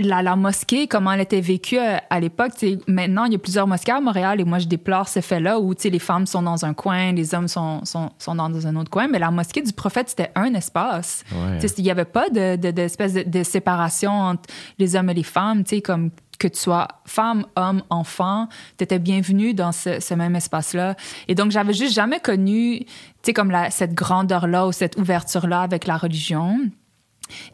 la, 0.00 0.22
la 0.22 0.34
mosquée, 0.34 0.88
comment 0.88 1.12
elle 1.12 1.20
était 1.20 1.40
vécue 1.40 1.78
euh, 1.78 1.96
à 2.10 2.18
l'époque. 2.18 2.52
Maintenant, 2.88 3.24
il 3.26 3.32
y 3.32 3.36
a 3.36 3.38
plusieurs 3.38 3.66
mosquées 3.66 3.92
à 3.92 4.00
Montréal 4.00 4.40
et 4.40 4.44
moi, 4.44 4.58
je 4.58 4.66
déplore 4.66 5.08
ce 5.08 5.20
fait-là 5.20 5.60
où 5.60 5.72
les 5.84 5.98
femmes 5.98 6.26
sont 6.26 6.42
dans 6.42 6.64
un 6.64 6.74
coin, 6.74 7.12
les 7.12 7.34
hommes 7.34 7.48
sont, 7.48 7.84
sont, 7.84 8.10
sont 8.18 8.34
dans 8.34 8.66
un 8.66 8.76
autre 8.76 8.90
coin. 8.90 9.06
Mais 9.06 9.18
la 9.20 9.30
mosquée 9.30 9.62
du 9.62 9.72
prophète, 9.72 10.08
c'était 10.08 10.32
un 10.34 10.52
espace. 10.54 11.24
Ouais. 11.32 11.58
Il 11.78 11.84
n'y 11.84 11.90
avait 11.90 12.04
pas 12.04 12.28
de, 12.28 12.56
de, 12.56 12.70
d'espèce 12.72 13.14
de, 13.14 13.22
de 13.22 13.42
séparation 13.44 14.10
entre 14.10 14.42
les 14.78 14.96
hommes 14.96 15.10
et 15.10 15.14
les 15.14 15.22
femmes. 15.22 15.62
Tu 15.62 15.76
sais, 15.76 15.80
comme 15.80 16.10
que 16.38 16.48
tu 16.48 16.58
sois 16.58 16.88
femme, 17.04 17.46
homme, 17.56 17.82
enfant, 17.90 18.48
tu 18.78 18.84
étais 18.84 18.98
bienvenue 18.98 19.54
dans 19.54 19.72
ce, 19.72 20.00
ce 20.00 20.14
même 20.14 20.34
espace-là. 20.34 20.96
Et 21.28 21.34
donc, 21.34 21.50
j'avais 21.52 21.72
juste 21.72 21.94
jamais 21.94 22.20
connu, 22.20 22.80
tu 22.80 22.86
sais, 23.22 23.32
comme 23.32 23.50
la, 23.50 23.70
cette 23.70 23.94
grandeur-là 23.94 24.66
ou 24.66 24.72
cette 24.72 24.96
ouverture-là 24.96 25.62
avec 25.62 25.86
la 25.86 25.96
religion. 25.96 26.58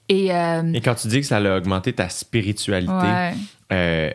Et, 0.09 0.35
euh, 0.35 0.73
Et 0.73 0.81
quand 0.81 0.95
tu 0.95 1.09
dis 1.09 1.21
que 1.21 1.27
ça 1.27 1.37
a 1.37 1.57
augmenté 1.57 1.93
ta 1.93 2.09
spiritualité, 2.09 2.93
ouais. 2.93 3.35
euh, 3.73 4.11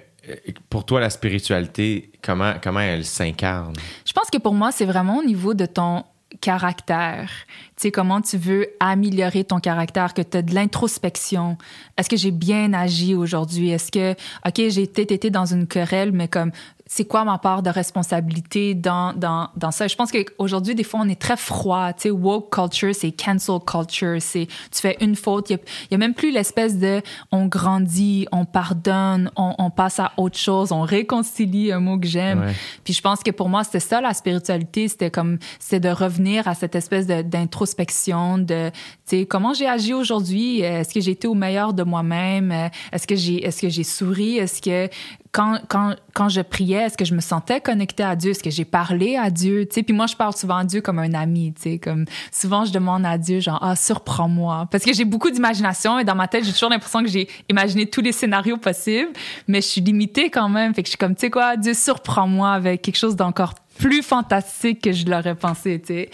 pour 0.70 0.86
toi, 0.86 1.00
la 1.00 1.10
spiritualité, 1.10 2.12
comment, 2.22 2.54
comment 2.62 2.80
elle 2.80 3.06
s'incarne? 3.06 3.74
Je 4.06 4.14
pense 4.14 4.30
que 4.30 4.38
pour 4.38 4.54
moi, 4.54 4.72
c'est 4.72 4.86
vraiment 4.86 5.18
au 5.18 5.24
niveau 5.24 5.54
de 5.54 5.66
ton 5.66 6.06
caractère. 6.42 7.30
Tu 7.76 7.84
sais, 7.84 7.92
comment 7.92 8.22
tu 8.22 8.38
veux 8.38 8.68
améliorer 8.80 9.44
ton 9.44 9.60
caractère, 9.60 10.14
que 10.14 10.22
tu 10.22 10.38
as 10.38 10.42
de 10.42 10.54
l'introspection. 10.54 11.58
Est-ce 11.98 12.10
que 12.10 12.18
j'ai 12.18 12.32
bien 12.32 12.74
agi 12.74 13.16
aujourd'hui? 13.16 13.72
Est-ce 13.72 13.92
que, 13.92 14.14
OK, 14.48 14.70
j'ai 14.70 14.88
peut-être 14.88 15.12
été 15.12 15.30
dans 15.30 15.46
une 15.46 15.68
querelle, 15.68 16.12
mais 16.12 16.28
comme, 16.28 16.52
c'est 16.86 17.06
quoi 17.06 17.24
ma 17.24 17.38
part 17.38 17.64
de 17.64 17.70
responsabilité 17.70 18.76
dans, 18.76 19.14
dans, 19.14 19.50
dans 19.56 19.72
ça? 19.72 19.88
Je 19.88 19.96
pense 19.96 20.12
qu'aujourd'hui, 20.12 20.76
des 20.76 20.84
fois, 20.84 21.00
on 21.02 21.10
est 21.10 21.20
très 21.20 21.38
froid. 21.38 21.94
Tu 21.94 22.04
sais, 22.04 22.12
woke 22.12 22.54
culture, 22.54 22.94
c'est 22.94 23.12
cancel 23.12 23.60
culture. 23.66 24.18
C'est, 24.20 24.48
tu 24.48 24.82
fais 24.82 24.98
une 25.00 25.16
faute. 25.16 25.50
Il 25.50 25.60
y 25.92 25.96
a, 25.96 25.98
même 25.98 26.14
plus 26.14 26.32
l'espèce 26.32 26.78
de 26.78 27.02
on 27.32 27.46
grandit, 27.46 28.28
on 28.32 28.46
pardonne, 28.46 29.32
on, 29.38 29.56
on, 29.58 29.70
passe 29.70 30.00
à 30.00 30.12
autre 30.18 30.38
chose, 30.38 30.72
on 30.72 30.82
réconcilie, 30.82 31.72
un 31.72 31.80
mot 31.80 31.98
que 31.98 32.08
j'aime. 32.08 32.42
Ouais. 32.42 32.54
Puis 32.84 32.94
je 32.94 33.02
pense 33.02 33.24
que 33.24 33.32
pour 33.32 33.48
moi, 33.48 33.64
c'était 33.64 33.80
ça, 33.80 34.02
la 34.02 34.14
spiritualité. 34.14 34.88
C'était 34.88 35.12
comme, 35.12 35.40
c'est 35.60 35.80
de 35.80 35.90
revenir 35.90 36.48
à 36.48 36.54
cette 36.54 36.76
espèce 36.76 37.08
de, 37.08 37.22
d'introspection, 37.22 38.38
de, 38.38 38.70
tu 38.70 38.74
sais, 39.06 39.26
comment 39.26 39.54
j'ai 39.54 39.68
agi 39.68 39.94
aujourd'hui? 39.94 40.60
Est-ce 40.60 40.94
que 40.94 41.00
j'ai 41.00 41.12
été 41.12 41.28
au 41.28 41.34
meilleur 41.34 41.74
de 41.74 41.84
moi-même? 41.84 42.52
Est-ce 42.92 43.08
que 43.08 43.16
j'ai, 43.16 43.46
est-ce 43.46 43.62
que 43.62 43.70
j'ai 43.70 43.84
souri? 43.84 44.38
Est-ce 44.38 44.62
que, 44.62 44.90
quand, 45.34 45.60
quand, 45.68 45.96
quand 46.14 46.30
je 46.30 46.42
priais, 46.42 46.84
est-ce 46.84 46.98
que 46.98 47.06
je 47.06 47.14
me 47.16 47.22
sentais 47.22 47.60
connectée 47.60 48.04
à 48.04 48.16
Dieu? 48.16 48.32
Est-ce 48.32 48.44
que 48.44 48.50
j'ai 48.50 48.66
parlé 48.66 49.18
à 49.18 49.30
Dieu? 49.30 49.66
Tu 49.66 49.76
sais, 49.76 49.84
puis 49.84 49.94
moi, 49.96 50.06
je 50.08 50.16
parle 50.16 50.34
souvent 50.34 50.58
à 50.58 50.64
Dieu 50.64 50.82
comme 50.82 51.00
un 51.00 51.14
ami, 51.14 51.54
tu 51.54 51.62
sais, 51.64 51.78
comme 51.80 52.06
souvent, 52.32 52.66
je 52.66 52.72
demande 52.72 53.06
à 53.06 53.18
Dieu, 53.18 53.40
genre, 53.40 53.60
ah, 53.62 53.76
surprends-moi. 53.76 54.68
Parce 54.72 54.84
que 54.84 54.94
j'ai 54.94 55.06
beaucoup 55.06 55.32
d'imagination 55.32 56.00
et 56.00 56.04
dans 56.04 56.16
ma 56.16 56.28
tête, 56.28 56.46
j'ai 56.46 56.54
toujours 56.54 56.70
l'impression 56.70 57.02
que 57.02 57.10
j'ai 57.10 57.28
imaginé 57.50 57.88
tous 57.88 58.02
les 58.02 58.12
scénarios 58.12 58.58
possibles, 58.58 59.12
mais 59.48 59.62
je 59.62 59.68
suis 59.68 59.82
limitée 59.82 60.30
quand 60.30 60.50
même. 60.50 60.74
Fait 60.74 60.84
que 60.84 60.88
je 60.88 60.92
suis 60.92 60.98
comme, 60.98 61.16
tu 61.16 61.22
sais 61.22 61.30
quoi, 61.30 61.58
Dieu, 61.58 61.74
surprends-moi 61.74 62.52
avec 62.52 62.82
quelque 62.82 62.98
chose 62.98 63.16
d'encore 63.16 63.56
plus 63.80 64.04
fantastique 64.04 64.82
que 64.82 64.92
je 64.92 65.06
l'aurais 65.06 65.36
pensé, 65.36 65.80
tu 65.80 65.88
sais. 65.88 66.10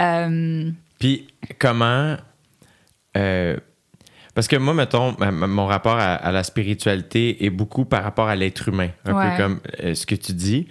Euh, 0.00 0.70
Puis 0.98 1.28
comment. 1.58 2.16
euh, 3.16 3.56
parce 4.38 4.46
que 4.46 4.54
moi, 4.54 4.72
mettons, 4.72 5.16
mon 5.32 5.66
rapport 5.66 5.96
à, 5.98 6.14
à 6.14 6.30
la 6.30 6.44
spiritualité 6.44 7.44
est 7.44 7.50
beaucoup 7.50 7.84
par 7.84 8.04
rapport 8.04 8.28
à 8.28 8.36
l'être 8.36 8.68
humain, 8.68 8.90
un 9.04 9.12
Ouais. 9.12 9.30
peu 9.36 9.42
comme 9.42 9.60
euh, 9.82 9.94
ce 9.96 10.06
que 10.06 10.14
tu 10.14 10.32
dis. 10.32 10.68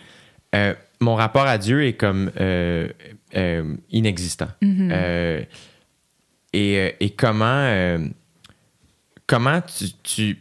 Euh, 0.56 0.74
mon 1.02 1.16
rapport 1.16 1.46
à 1.46 1.58
Dieu 1.58 1.86
est 1.86 1.92
comme 1.98 2.32
euh, 2.40 2.88
inexistant. 3.92 4.48
Mm-hmm. 4.62 5.46
Et, 6.54 6.96
et 7.02 7.10
comment, 7.10 7.98
comment 9.28 9.60
tu, 9.62 9.86
tu, 10.02 10.38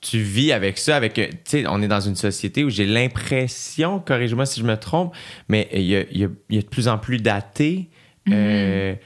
tu 0.00 0.18
vis 0.20 0.52
avec 0.52 0.78
ça? 0.78 0.96
Avec, 0.96 1.12
tu 1.12 1.28
sais, 1.44 1.64
on 1.68 1.82
est 1.82 1.88
dans 1.88 2.00
une 2.00 2.16
société 2.16 2.64
où 2.64 2.70
j'ai 2.70 2.86
l'impression, 2.86 4.00
corrige-moi 4.00 4.46
si 4.46 4.58
je 4.60 4.64
me 4.64 4.76
trompe, 4.76 5.14
mais 5.48 5.68
il 5.74 5.82
y 5.82 5.96
a, 5.96 6.04
y 6.10 6.24
a- 6.24 6.28
y 6.48 6.58
a 6.58 6.62
de 6.62 6.66
plus 6.66 6.88
en 6.88 6.96
plus 6.96 7.18
d'athées. 7.18 7.90
F- 8.26 8.96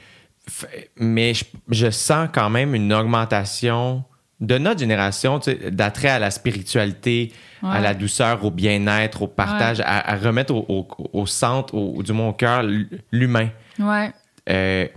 mais 0.97 1.33
je, 1.33 1.45
je 1.69 1.89
sens 1.89 2.29
quand 2.33 2.49
même 2.49 2.75
une 2.75 2.93
augmentation 2.93 4.03
de 4.41 4.57
notre 4.57 4.79
génération, 4.81 5.39
tu 5.39 5.51
sais, 5.51 5.71
d'attrait 5.71 6.09
à 6.09 6.19
la 6.19 6.29
spiritualité, 6.29 7.31
à 7.63 7.79
la 7.79 7.93
douceur, 7.93 8.43
au 8.43 8.51
bien-être, 8.51 9.21
au 9.23 9.27
partage, 9.27 9.79
à, 9.79 10.11
à 10.11 10.15
remettre 10.17 10.53
au, 10.53 10.65
au- 10.67 10.87
au 11.13 11.25
centre, 11.25 11.73
au, 11.73 12.03
du 12.03 12.11
moins 12.11 12.27
au 12.29 12.33
cœur, 12.33 12.63
l'humain. 13.11 13.49
ouais. 13.79 14.11
Euh, 14.49 14.87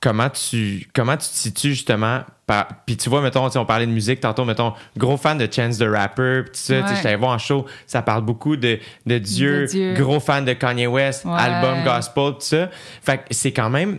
comment 0.00 0.30
tu 0.30 0.86
comment 0.94 1.16
tu 1.16 1.28
te 1.28 1.34
situes 1.34 1.70
justement 1.70 2.20
puis 2.86 2.96
tu 2.96 3.08
vois 3.08 3.20
mettons 3.22 3.48
on 3.54 3.64
parlait 3.64 3.86
de 3.86 3.90
musique 3.92 4.20
tantôt 4.20 4.44
mettons 4.44 4.72
gros 4.96 5.16
fan 5.16 5.38
de 5.38 5.48
Chance 5.50 5.78
the 5.78 5.82
Rapper 5.84 6.42
puis 6.44 6.52
tout 6.52 6.58
ça 6.58 6.80
tu 6.82 6.86
sais 6.86 6.90
Ouais. 6.90 6.96
je 6.96 7.02
t'allais 7.02 7.16
voir 7.16 7.32
en 7.32 7.38
show 7.38 7.66
ça 7.86 8.02
parle 8.02 8.22
beaucoup 8.24 8.56
de, 8.56 8.78
de 9.06 9.18
Dieu, 9.18 9.62
De 9.62 9.66
Dieu. 9.66 9.94
gros 9.94 10.20
fan 10.20 10.44
de 10.44 10.52
Kanye 10.52 10.86
West 10.86 11.24
Ouais. 11.24 11.32
album 11.36 11.84
gospel 11.84 12.32
tout 12.32 12.36
ça 12.40 12.70
fait 13.02 13.18
que 13.18 13.22
c'est 13.30 13.52
quand 13.52 13.70
même 13.70 13.98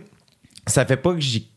ça 0.66 0.84
fait 0.84 0.96
pas 0.96 1.12
que 1.14 1.20
j'y 1.20 1.48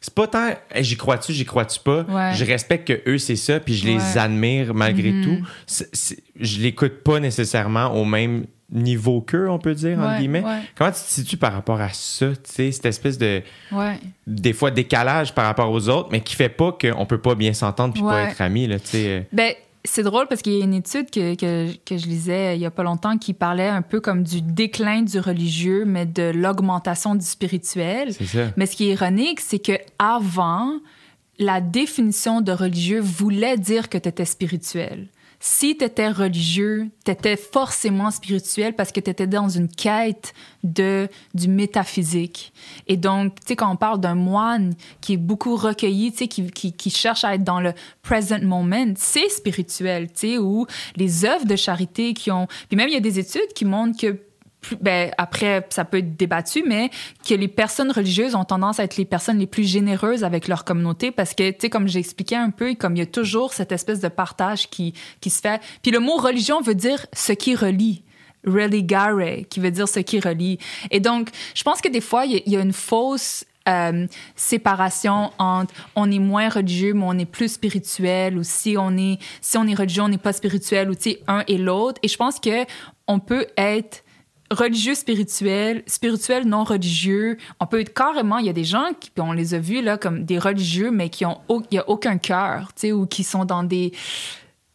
c'est 0.00 0.14
pas 0.14 0.26
tant 0.28 0.50
j'y 0.76 0.96
crois-tu 0.96 1.32
j'y 1.32 1.44
crois-tu 1.44 1.80
pas? 1.80 2.02
Ouais. 2.02 2.30
je 2.34 2.44
respecte 2.44 2.86
que 2.88 3.10
eux 3.10 3.18
c'est 3.18 3.36
ça 3.36 3.58
puis 3.60 3.74
je 3.74 3.86
les 3.86 3.96
Ouais. 3.96 3.98
Mm-hmm. 4.00 4.18
admire 4.18 4.74
malgré 4.74 5.10
tout 5.22 5.38
C'est- 5.66 5.88
c'est- 5.94 6.22
je 6.38 6.60
l'écoute 6.60 7.02
pas 7.02 7.20
nécessairement 7.20 7.86
au 7.94 8.04
même 8.04 8.46
niveau 8.74 9.20
qu'eux 9.20 9.48
on 9.48 9.58
peut 9.58 9.74
dire 9.74 9.98
entre 9.98 10.08
Ouais, 10.12 10.18
guillemets 10.18 10.42
ouais. 10.44 10.60
Comment 10.76 10.90
tu 10.90 10.96
te 11.00 11.08
situes 11.08 11.36
par 11.36 11.52
rapport 11.52 11.80
à 11.80 11.88
ça, 11.90 12.28
tu 12.30 12.36
sais, 12.44 12.72
cette 12.72 12.86
espèce 12.86 13.16
de, 13.18 13.42
Ouais. 13.72 13.98
des 14.26 14.52
fois, 14.52 14.70
décalage 14.70 15.34
par 15.34 15.46
rapport 15.46 15.70
aux 15.70 15.88
autres, 15.88 16.08
mais 16.12 16.20
qui 16.20 16.34
fait 16.36 16.48
pas 16.48 16.72
qu'on 16.72 17.06
peut 17.06 17.18
pas 17.20 17.34
bien 17.34 17.52
s'entendre 17.52 17.94
puis 17.94 18.02
pas 18.02 18.22
être 18.30 18.40
amis, 18.40 18.66
là, 18.66 18.78
tu 18.78 18.86
sais. 18.88 19.06
euh. 19.08 19.20
Ben, 19.32 19.52
c'est 19.86 20.02
drôle 20.02 20.26
parce 20.28 20.40
qu'il 20.40 20.54
y 20.54 20.60
a 20.62 20.64
une 20.64 20.72
étude 20.74 21.10
que, 21.10 21.34
que, 21.34 21.70
que 21.84 21.98
je 21.98 22.06
lisais 22.06 22.56
il 22.56 22.62
y 22.62 22.64
a 22.66 22.70
pas 22.70 22.82
longtemps 22.82 23.18
qui 23.18 23.34
parlait 23.34 23.68
un 23.68 23.82
peu 23.82 24.00
comme 24.00 24.22
du 24.22 24.40
déclin 24.40 25.02
du 25.02 25.18
religieux, 25.18 25.84
mais 25.86 26.06
de 26.06 26.32
l'augmentation 26.34 27.14
du 27.14 27.24
spirituel. 27.26 28.14
C'est 28.14 28.24
ça. 28.24 28.46
Mais 28.56 28.64
ce 28.64 28.76
qui 28.76 28.88
est 28.88 28.92
ironique, 28.94 29.40
c'est 29.40 29.58
que 29.58 29.72
avant, 29.98 30.70
la 31.38 31.60
définition 31.60 32.40
de 32.40 32.50
religieux 32.52 33.00
voulait 33.00 33.58
dire 33.58 33.88
que 33.90 33.98
tu 33.98 34.08
étais 34.08 34.24
spirituel. 34.24 35.08
Si 35.46 35.76
tu 35.76 35.84
étais 35.84 36.08
religieux, 36.08 36.88
tu 37.04 37.10
étais 37.10 37.36
forcément 37.36 38.10
spirituel 38.10 38.74
parce 38.74 38.92
que 38.92 39.00
tu 39.00 39.10
étais 39.10 39.26
dans 39.26 39.50
une 39.50 39.68
quête 39.68 40.32
de, 40.62 41.06
du 41.34 41.48
métaphysique. 41.48 42.54
Et 42.86 42.96
donc, 42.96 43.34
tu 43.40 43.48
sais, 43.48 43.56
quand 43.56 43.70
on 43.70 43.76
parle 43.76 44.00
d'un 44.00 44.14
moine 44.14 44.72
qui 45.02 45.12
est 45.12 45.18
beaucoup 45.18 45.56
recueilli, 45.56 46.12
tu 46.12 46.18
sais, 46.20 46.28
qui, 46.28 46.50
qui, 46.50 46.72
qui, 46.72 46.88
cherche 46.88 47.24
à 47.24 47.34
être 47.34 47.44
dans 47.44 47.60
le 47.60 47.74
present 48.00 48.42
moment, 48.42 48.94
c'est 48.96 49.28
spirituel, 49.28 50.06
tu 50.06 50.28
sais, 50.28 50.38
ou 50.38 50.66
les 50.96 51.26
œuvres 51.26 51.44
de 51.44 51.56
charité 51.56 52.14
qui 52.14 52.30
ont... 52.30 52.46
Puis 52.68 52.78
même, 52.78 52.88
il 52.88 52.94
y 52.94 52.96
a 52.96 53.00
des 53.00 53.18
études 53.18 53.52
qui 53.54 53.66
montrent 53.66 54.00
que 54.00 54.18
ben, 54.80 55.10
après, 55.18 55.66
ça 55.70 55.84
peut 55.84 55.98
être 55.98 56.16
débattu, 56.16 56.64
mais 56.66 56.90
que 57.26 57.34
les 57.34 57.48
personnes 57.48 57.90
religieuses 57.90 58.34
ont 58.34 58.44
tendance 58.44 58.80
à 58.80 58.84
être 58.84 58.96
les 58.96 59.04
personnes 59.04 59.38
les 59.38 59.46
plus 59.46 59.68
généreuses 59.68 60.24
avec 60.24 60.48
leur 60.48 60.64
communauté 60.64 61.10
parce 61.10 61.34
que, 61.34 61.50
tu 61.50 61.56
sais, 61.60 61.70
comme 61.70 61.88
j'ai 61.88 61.98
expliqué 61.98 62.36
un 62.36 62.50
peu, 62.50 62.74
comme 62.74 62.96
il 62.96 63.00
y 63.00 63.02
a 63.02 63.06
toujours 63.06 63.52
cette 63.52 63.72
espèce 63.72 64.00
de 64.00 64.08
partage 64.08 64.68
qui, 64.70 64.94
qui 65.20 65.30
se 65.30 65.40
fait. 65.40 65.60
Puis 65.82 65.90
le 65.90 66.00
mot 66.00 66.16
religion 66.16 66.60
veut 66.60 66.74
dire 66.74 67.06
ce 67.12 67.32
qui 67.32 67.54
relie. 67.54 68.02
Religare, 68.46 69.46
qui 69.48 69.60
veut 69.60 69.70
dire 69.70 69.88
ce 69.88 70.00
qui 70.00 70.20
relie. 70.20 70.58
Et 70.90 71.00
donc, 71.00 71.30
je 71.54 71.62
pense 71.62 71.80
que 71.80 71.88
des 71.88 72.02
fois, 72.02 72.26
il 72.26 72.42
y, 72.46 72.56
a 72.56 72.60
une 72.60 72.74
fausse 72.74 73.46
euh, 73.66 74.06
séparation 74.36 75.30
entre 75.38 75.72
on 75.96 76.10
est 76.12 76.18
moins 76.18 76.50
religieux 76.50 76.92
mais 76.92 77.06
on 77.06 77.18
est 77.18 77.24
plus 77.24 77.54
spirituel 77.54 78.36
ou 78.36 78.42
si 78.42 78.76
on 78.78 78.94
est 78.98 79.18
si 79.40 79.56
on 79.56 79.66
est 79.66 79.74
religieux 79.74 80.02
on 80.02 80.10
n'est 80.10 80.18
pas 80.18 80.34
spirituel 80.34 80.90
ou 80.90 80.94
tu 80.94 81.12
sais 81.12 81.22
un 81.28 81.44
et 81.48 81.56
l'autre 81.56 81.98
et 82.02 82.08
je 82.08 82.16
pense 82.18 82.38
que 82.38 82.66
on 83.08 83.20
peut 83.20 83.46
être 83.56 84.03
religieux 84.54 84.94
spirituel, 84.94 85.82
spirituel 85.86 86.46
non 86.46 86.64
religieux. 86.64 87.36
On 87.60 87.66
peut 87.66 87.80
être 87.80 87.92
carrément, 87.92 88.38
il 88.38 88.46
y 88.46 88.50
a 88.50 88.54
des 88.54 88.64
gens 88.64 88.86
qui, 88.98 89.10
on 89.18 89.32
les 89.32 89.54
a 89.54 89.58
vus 89.58 89.82
là 89.82 89.98
comme 89.98 90.24
des 90.24 90.38
religieux, 90.38 90.90
mais 90.90 91.08
qui 91.08 91.26
ont, 91.26 91.40
y 91.70 91.78
a 91.78 91.88
aucun 91.88 92.18
cœur, 92.18 92.68
tu 92.74 92.80
sais, 92.88 92.92
ou 92.92 93.06
qui 93.06 93.24
sont 93.24 93.44
dans 93.44 93.62
des 93.62 93.92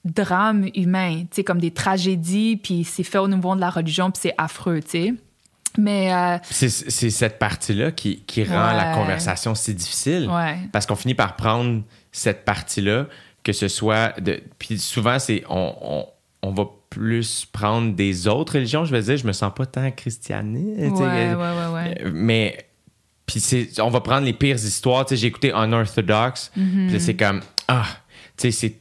drames 0.05 0.67
humains, 0.75 1.21
tu 1.21 1.27
sais, 1.31 1.43
comme 1.43 1.59
des 1.59 1.71
tragédies, 1.71 2.57
puis 2.57 2.83
c'est 2.83 3.03
fait 3.03 3.17
au 3.17 3.27
niveau 3.27 3.55
de 3.55 3.61
la 3.61 3.69
religion, 3.69 4.11
puis 4.11 4.21
c'est 4.23 4.35
affreux, 4.37 4.81
tu 4.81 4.89
sais. 4.89 5.13
Mais 5.77 6.13
euh, 6.13 6.37
c'est 6.49 6.69
cette 6.69 7.37
partie-là 7.37 7.91
qui, 7.91 8.23
qui 8.25 8.43
rend 8.43 8.73
la 8.73 8.93
conversation 8.95 9.53
si 9.55 9.73
difficile. 9.73 10.29
Ouais. 10.29 10.57
Parce 10.71 10.85
qu'on 10.85 10.95
finit 10.95 11.13
par 11.13 11.35
prendre 11.35 11.83
cette 12.11 12.43
partie-là, 12.43 13.05
que 13.43 13.53
ce 13.53 13.67
soit 13.67 14.19
de. 14.19 14.41
Puis 14.57 14.79
souvent, 14.79 15.19
c'est 15.19 15.43
on, 15.47 15.75
on, 15.81 16.05
on 16.41 16.51
va 16.51 16.65
plus 16.89 17.45
prendre 17.45 17.93
des 17.95 18.27
autres 18.27 18.53
religions. 18.53 18.85
Je 18.85 18.95
veux 18.95 19.01
dire, 19.01 19.17
je 19.17 19.27
me 19.27 19.31
sens 19.31 19.53
pas 19.55 19.65
tant 19.65 19.91
christianiste. 19.91 20.79
Ouais, 20.99 21.33
ouais, 21.35 21.73
ouais, 21.73 22.11
mais 22.11 22.57
puis 23.25 23.39
c'est, 23.39 23.79
on 23.79 23.89
va 23.89 24.01
prendre 24.01 24.25
les 24.25 24.33
pires 24.33 24.55
histoires. 24.55 25.05
J'ai 25.09 25.27
écouté 25.27 25.49
Unorthodox. 25.49 26.51
Mm 26.55 26.97
c'est 26.97 27.15
comme 27.15 27.41
ah, 27.67 27.85
tu 28.37 28.51
sais, 28.51 28.51
c'est 28.51 28.75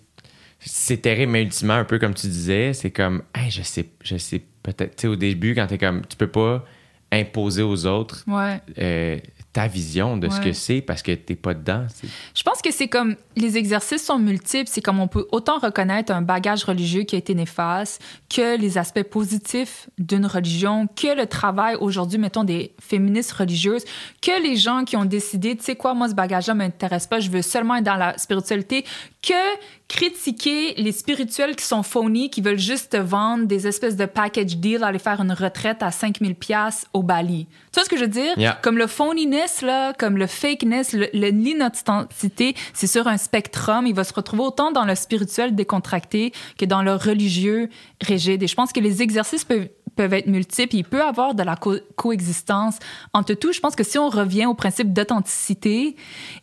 c'est 0.60 0.98
terrible, 0.98 1.32
mais 1.32 1.42
ultimement 1.42 1.74
un 1.74 1.84
peu 1.84 1.98
comme 1.98 2.14
tu 2.14 2.26
disais, 2.26 2.72
c'est 2.72 2.90
comme 2.90 3.22
hey, 3.34 3.50
je 3.50 3.62
sais, 3.62 3.86
je 4.02 4.16
sais 4.16 4.42
peut-être. 4.62 4.96
Tu 4.96 5.02
sais, 5.02 5.08
au 5.08 5.16
début 5.16 5.54
quand 5.54 5.66
t'es 5.66 5.78
comme, 5.78 6.02
tu 6.06 6.16
peux 6.16 6.28
pas 6.28 6.64
imposer 7.12 7.62
aux 7.62 7.86
autres. 7.86 8.24
Ouais. 8.26 8.60
Euh, 8.78 9.18
ta 9.52 9.66
vision 9.66 10.16
de 10.16 10.28
ce 10.28 10.40
que 10.40 10.52
c'est 10.52 10.80
parce 10.80 11.02
que 11.02 11.12
t'es 11.12 11.34
pas 11.34 11.54
dedans. 11.54 11.86
Je 12.34 12.42
pense 12.42 12.60
que 12.60 12.70
c'est 12.70 12.88
comme 12.88 13.16
les 13.34 13.56
exercices 13.56 14.04
sont 14.04 14.18
multiples. 14.18 14.68
C'est 14.70 14.82
comme 14.82 15.00
on 15.00 15.08
peut 15.08 15.26
autant 15.32 15.58
reconnaître 15.58 16.12
un 16.12 16.22
bagage 16.22 16.64
religieux 16.64 17.04
qui 17.04 17.16
a 17.16 17.18
été 17.18 17.34
néfaste 17.34 18.02
que 18.28 18.58
les 18.58 18.76
aspects 18.76 19.02
positifs 19.02 19.88
d'une 19.98 20.26
religion, 20.26 20.86
que 20.86 21.16
le 21.16 21.26
travail 21.26 21.76
aujourd'hui, 21.80 22.18
mettons, 22.18 22.44
des 22.44 22.74
féministes 22.80 23.32
religieuses, 23.32 23.84
que 24.20 24.42
les 24.42 24.56
gens 24.56 24.84
qui 24.84 24.96
ont 24.96 25.06
décidé, 25.06 25.56
tu 25.56 25.64
sais 25.64 25.76
quoi, 25.76 25.94
moi, 25.94 26.08
ce 26.08 26.14
bagage-là 26.14 26.54
m'intéresse 26.54 27.06
pas, 27.06 27.20
je 27.20 27.30
veux 27.30 27.42
seulement 27.42 27.76
être 27.76 27.84
dans 27.84 27.96
la 27.96 28.18
spiritualité, 28.18 28.84
que 29.28 29.58
critiquer 29.88 30.74
les 30.74 30.92
spirituels 30.92 31.54
qui 31.54 31.64
sont 31.64 31.82
phony, 31.82 32.30
qui 32.30 32.40
veulent 32.40 32.58
juste 32.58 32.92
te 32.92 32.96
vendre 32.96 33.46
des 33.46 33.66
espèces 33.66 33.96
de 33.96 34.06
package 34.06 34.56
deal, 34.56 34.84
aller 34.84 34.98
faire 34.98 35.20
une 35.20 35.32
retraite 35.32 35.82
à 35.82 35.90
5000 35.90 36.34
pièces 36.34 36.86
au 36.92 37.02
Bali. 37.02 37.46
Tu 37.72 37.74
vois 37.74 37.84
ce 37.84 37.90
que 37.90 37.96
je 37.96 38.02
veux 38.02 38.08
dire? 38.08 38.34
Comme 38.62 38.78
le 38.78 38.86
phoniness, 38.86 39.62
là, 39.62 39.92
comme 39.92 40.16
le 40.16 40.26
fakeness, 40.26 40.94
l'inauthenticité, 41.12 42.54
c'est 42.72 42.86
sur 42.86 43.06
un 43.06 43.18
spectrum. 43.18 43.86
Il 43.86 43.94
va 43.94 44.04
se 44.04 44.14
retrouver 44.14 44.42
autant 44.44 44.72
dans 44.72 44.84
le 44.84 44.94
spirituel 44.94 45.54
décontracté 45.54 46.32
que 46.58 46.64
dans 46.64 46.82
le 46.82 46.94
religieux 46.94 47.68
rigide. 48.00 48.42
Et 48.42 48.46
je 48.46 48.54
pense 48.54 48.72
que 48.72 48.80
les 48.80 49.02
exercices 49.02 49.44
peuvent 49.44 49.68
peuvent 49.98 50.14
être 50.14 50.28
multiples. 50.28 50.76
Il 50.76 50.84
peut 50.84 50.98
y 50.98 51.00
avoir 51.00 51.34
de 51.34 51.42
la 51.42 51.56
coexistence 51.56 52.78
entre 53.12 53.34
tout. 53.34 53.52
Je 53.52 53.58
pense 53.58 53.74
que 53.74 53.82
si 53.82 53.98
on 53.98 54.08
revient 54.08 54.46
au 54.46 54.54
principe 54.54 54.92
d'authenticité 54.92 55.96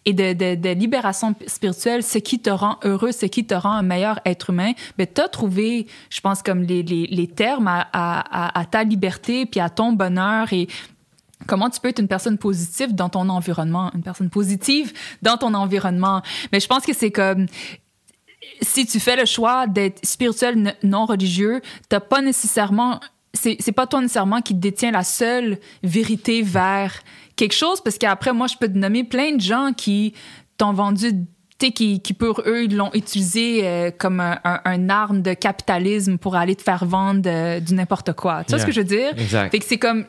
et 0.03 0.13
de, 0.13 0.73
libération 0.73 1.33
spirituelle, 1.47 2.03
ce 2.03 2.17
qui 2.17 2.39
te 2.39 2.49
rend 2.49 2.77
heureux, 2.83 3.13
ce 3.13 3.25
qui 3.27 3.45
te 3.45 3.53
rend 3.53 3.71
un 3.71 3.81
meilleur 3.81 4.19
être 4.25 4.49
humain, 4.49 4.73
ben, 4.97 5.07
tu 5.07 5.21
as 5.21 5.29
trouvé, 5.29 5.87
je 6.09 6.19
pense, 6.19 6.43
comme 6.43 6.63
les, 6.63 7.27
termes 7.33 7.69
à, 7.69 7.87
à, 7.93 8.59
à, 8.59 8.65
ta 8.65 8.83
liberté 8.83 9.45
puis 9.45 9.61
à 9.61 9.69
ton 9.69 9.93
bonheur 9.93 10.51
et 10.51 10.67
comment 11.47 11.69
tu 11.69 11.79
peux 11.79 11.87
être 11.87 11.99
une 11.99 12.09
personne 12.09 12.37
positive 12.37 12.93
dans 12.93 13.07
ton 13.07 13.29
environnement, 13.29 13.89
une 13.95 14.03
personne 14.03 14.29
positive 14.29 14.91
dans 15.21 15.37
ton 15.37 15.53
environnement. 15.53 16.21
Mais 16.51 16.59
je 16.59 16.67
pense 16.67 16.85
que 16.85 16.93
c'est 16.93 17.11
comme 17.11 17.45
si 18.61 18.85
tu 18.85 18.99
fais 18.99 19.15
le 19.15 19.25
choix 19.25 19.65
d'être 19.65 20.05
spirituel 20.05 20.75
non 20.83 21.05
religieux, 21.05 21.61
t'as 21.87 22.01
pas 22.01 22.21
nécessairement 22.21 22.99
c'est 23.35 23.71
pas 23.71 23.87
toi 23.87 24.01
nécessairement 24.01 24.41
qui 24.41 24.53
détient 24.53 24.91
la 24.91 25.03
seule 25.03 25.59
vérité 25.83 26.41
vers 26.41 26.93
quelque 27.35 27.53
chose, 27.53 27.81
parce 27.81 27.97
qu'après, 27.97 28.33
moi, 28.33 28.47
je 28.47 28.55
peux 28.57 28.67
te 28.67 28.77
nommer 28.77 29.03
plein 29.03 29.35
de 29.35 29.41
gens 29.41 29.71
qui 29.75 30.13
t'ont 30.57 30.73
vendu 30.73 31.11
qui, 31.57 32.01
qui 32.01 32.13
pour 32.13 32.41
eux, 32.45 32.65
ils 32.65 32.75
l'ont 32.75 32.91
utilisé 32.93 33.61
euh, 33.63 33.91
comme 33.97 34.19
un, 34.19 34.39
un, 34.43 34.89
arme 34.89 35.21
de 35.21 35.33
capitalisme 35.33 36.17
pour 36.17 36.35
aller 36.35 36.55
te 36.55 36.61
faire 36.61 36.85
vendre 36.85 37.21
euh, 37.25 37.59
du 37.59 37.73
n'importe 37.73 38.13
quoi. 38.13 38.43
Tu 38.43 38.51
vois 38.51 38.59
ce 38.59 38.65
que 38.65 38.71
je 38.71 38.81
veux 38.81 38.85
dire? 38.85 39.17
Exact. 39.17 39.51
Fait 39.51 39.59
que 39.59 39.65
c'est 39.65 39.77
comme 39.77 40.05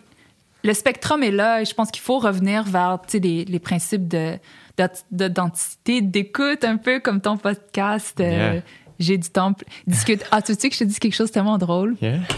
le 0.65 0.75
spectrum 0.75 1.23
est 1.23 1.31
là 1.31 1.63
et 1.63 1.65
je 1.65 1.75
pense 1.75 1.91
qu'il 1.91 2.03
faut 2.03 2.19
revenir 2.19 2.65
vers 2.65 2.99
les, 3.15 3.45
les 3.45 3.59
principes 3.59 4.09
de 4.09 4.39
d'identité, 5.11 6.03
d'écoute 6.03 6.63
un 6.63 6.77
peu 6.77 7.01
comme 7.01 7.23
ton 7.23 7.39
podcast. 7.39 8.21
Euh, 8.21 8.61
j'ai 8.99 9.19
du 9.19 9.29
temps. 9.29 9.55
Discute. 9.87 10.25
Ah, 10.31 10.43
tu 10.43 10.55
sais 10.55 10.69
que 10.69 10.75
je 10.75 10.81
te 10.81 10.85
dis 10.85 10.99
quelque 10.99 11.15
chose 11.15 11.31
tellement 11.31 11.59
drôle? 11.59 11.97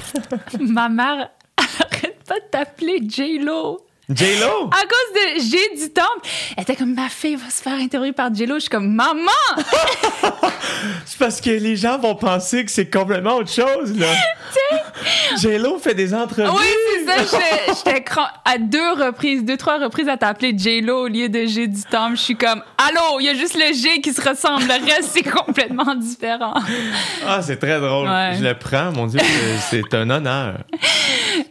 Ma 0.61 0.89
mère 0.89 1.31
arrête 1.57 2.23
pas 2.27 2.37
de 2.41 2.45
t'appeler 2.51 3.01
J-Lo. 3.09 3.81
J-Lo? 4.11 4.71
À 4.73 4.87
cause 4.87 5.15
de 5.15 5.43
J'ai 5.51 5.85
du 5.85 5.93
temple. 5.93 6.27
Elle 6.57 6.63
était 6.63 6.77
comme, 6.77 6.95
ma 6.95 7.11
fille 7.11 7.37
va 7.37 7.51
se 7.51 7.63
faire 7.63 7.75
interviewer 7.75 8.13
par 8.13 8.35
J-Lo. 8.35 8.55
Je 8.55 8.61
suis 8.61 8.71
comme, 8.71 8.95
maman! 8.95 9.31
c'est 11.05 11.19
parce 11.19 11.43
que 11.43 11.51
les 11.51 11.77
gens 11.77 11.99
vont 11.99 12.15
penser 12.15 12.65
que 12.65 12.71
c'est 12.71 12.89
complètement 12.89 13.37
autre 13.37 13.53
chose, 13.53 13.99
là. 13.99 14.07
J-Lo 15.39 15.79
fait 15.79 15.95
des 15.95 16.15
entrevues. 16.15 16.49
Oui, 16.49 17.05
c'est 17.07 17.27
ça. 17.27 17.39
J'étais 17.85 18.05
à 18.47 18.57
deux 18.57 18.93
reprises, 18.93 19.45
deux, 19.45 19.59
trois 19.59 19.79
reprises 19.79 20.09
à 20.09 20.17
t'appeler 20.17 20.55
J-Lo 20.57 21.05
au 21.05 21.09
lieu 21.09 21.29
de 21.29 21.45
J'ai 21.45 21.67
du 21.67 21.83
temple. 21.83 22.17
Je 22.17 22.23
suis 22.23 22.37
comme, 22.37 22.63
allô, 22.79 23.21
il 23.21 23.27
y 23.27 23.29
a 23.29 23.35
juste 23.35 23.57
le 23.57 23.75
G 23.75 24.01
qui 24.01 24.15
se 24.15 24.27
ressemble. 24.27 24.63
Le 24.63 24.87
reste, 24.87 25.11
c'est 25.13 25.23
complètement 25.23 25.95
différent. 25.95 26.55
Ah, 27.27 27.43
c'est 27.43 27.59
très 27.59 27.79
drôle. 27.79 28.09
Je 28.39 28.43
le 28.43 28.55
prends, 28.55 28.91
mon 28.91 29.07
Dieu. 29.07 29.21
C'est 29.69 29.93
un 29.93 30.09
honneur. 30.09 30.61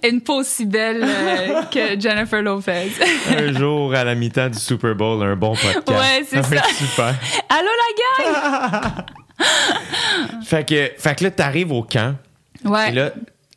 Une 0.03 0.21
peau 0.21 0.39
aussi 0.39 0.65
belle 0.65 1.03
euh, 1.03 1.61
que 1.71 1.99
Jennifer 1.99 2.41
Lopez. 2.47 2.91
un 3.37 3.51
jour, 3.51 3.93
à 3.93 4.05
la 4.05 4.15
mi-temps 4.15 4.49
du 4.49 4.57
Super 4.57 4.95
Bowl, 4.95 5.21
un 5.21 5.35
bon 5.35 5.53
podcast. 5.53 5.89
Ouais, 5.89 6.25
c'est 6.25 6.41
ça. 6.43 6.63
super. 6.73 7.13
Allô, 7.49 7.69
la 7.83 8.31
gang! 8.31 9.05
fait, 10.45 10.63
que, 10.63 10.91
fait 10.97 11.15
que 11.15 11.23
là, 11.25 11.31
t'arrives 11.31 11.73
au 11.73 11.83
camp. 11.83 12.15
Ouais. 12.63 12.89
Et 12.89 12.91
là, 12.93 13.11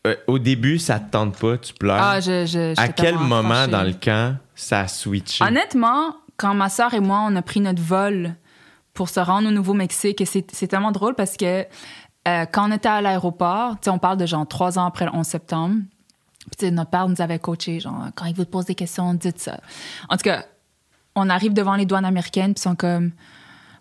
euh, 0.07 0.17
au 0.27 0.39
début, 0.41 0.79
ça 0.79 0.99
te 0.99 1.11
tente 1.11 1.39
pas, 1.39 1.57
tu 1.59 1.73
pleures. 1.73 2.01
Ah, 2.01 2.21
je, 2.21 2.47
je, 2.47 2.81
à 2.81 2.89
quel 2.89 3.15
moment 3.15 3.69
dans 3.69 3.83
le 3.85 3.93
camp 3.93 4.37
ça 4.57 4.81
a 4.81 4.89
switché? 4.89 5.45
Honnêtement, 5.45 6.17
quand 6.37 6.55
ma 6.55 6.69
soeur 6.69 6.93
et 6.93 7.01
moi, 7.01 7.23
on 7.29 7.37
a 7.37 7.43
pris 7.43 7.61
notre 7.61 7.83
vol 7.83 8.35
pour 8.93 9.09
se 9.09 9.21
rendre 9.21 9.49
au 9.49 9.53
Nouveau-Mexique, 9.53 10.23
c'est 10.27 10.67
tellement 10.67 10.91
drôle 10.91 11.15
parce 11.15 11.37
que 11.37 11.65
euh, 12.29 12.45
quand 12.51 12.69
on 12.69 12.73
était 12.73 12.89
à 12.89 13.01
l'aéroport, 13.01 13.77
on 13.87 13.99
parle 13.99 14.19
de 14.19 14.27
genre 14.27 14.47
trois 14.49 14.79
ans 14.79 14.87
après 14.87 15.05
le 15.05 15.13
11 15.15 15.25
septembre, 15.25 15.77
puis 16.59 16.71
notre 16.73 16.91
père 16.91 17.09
nous 17.09 17.21
avait 17.21 17.39
coaché, 17.39 17.81
genre, 17.81 18.09
quand 18.15 18.25
il 18.25 18.35
vous 18.35 18.45
pose 18.45 18.67
des 18.67 18.75
questions, 18.75 19.15
dites 19.15 19.39
ça. 19.39 19.61
En 20.09 20.17
tout 20.17 20.25
cas, 20.25 20.45
on 21.15 21.29
arrive 21.29 21.53
devant 21.53 21.75
les 21.75 21.87
douanes 21.87 22.05
américaines, 22.05 22.55
puis 22.55 22.61
ils 22.61 22.69
sont 22.69 22.77
comme, 22.77 23.13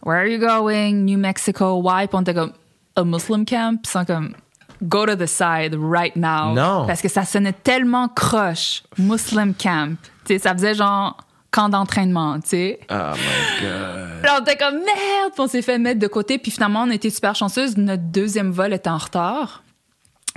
Where 0.03 0.19
are 0.19 0.27
you 0.27 0.39
going? 0.39 1.03
New 1.03 1.17
Mexico, 1.17 1.81
why? 1.81 2.07
Puis 2.07 2.17
on 2.17 2.21
était 2.21 2.33
comme, 2.33 2.53
A 2.95 3.03
Muslim 3.03 3.45
camp? 3.45 3.81
Puis 3.81 3.89
ils 3.89 3.91
sont 3.91 4.05
comme, 4.05 4.33
Go 4.81 5.05
to 5.05 5.15
the 5.15 5.25
side 5.25 5.75
right 5.75 6.15
now. 6.15 6.53
Non. 6.53 6.87
Parce 6.87 7.01
que 7.01 7.09
ça 7.09 7.25
sonnait 7.25 7.53
tellement 7.53 8.07
croche, 8.07 8.83
Muslim 8.97 9.53
camp. 9.53 9.97
Tu 10.25 10.33
sais, 10.33 10.39
ça 10.39 10.53
faisait 10.53 10.73
genre 10.73 11.17
camp 11.51 11.69
d'entraînement, 11.69 12.39
tu 12.39 12.49
sais. 12.49 12.79
Oh 12.89 12.93
my 12.93 13.61
God. 13.61 14.23
Là, 14.23 14.37
on 14.37 14.41
était 14.41 14.55
comme 14.55 14.75
merde, 14.75 15.33
puis 15.33 15.39
on 15.39 15.47
s'est 15.47 15.61
fait 15.61 15.77
mettre 15.77 15.99
de 15.99 16.07
côté, 16.07 16.37
puis 16.37 16.51
finalement, 16.51 16.83
on 16.83 16.91
était 16.91 17.09
super 17.09 17.35
chanceuse. 17.35 17.75
Notre 17.77 18.03
deuxième 18.03 18.51
vol 18.51 18.73
était 18.73 18.89
en 18.89 18.97
retard. 18.97 19.63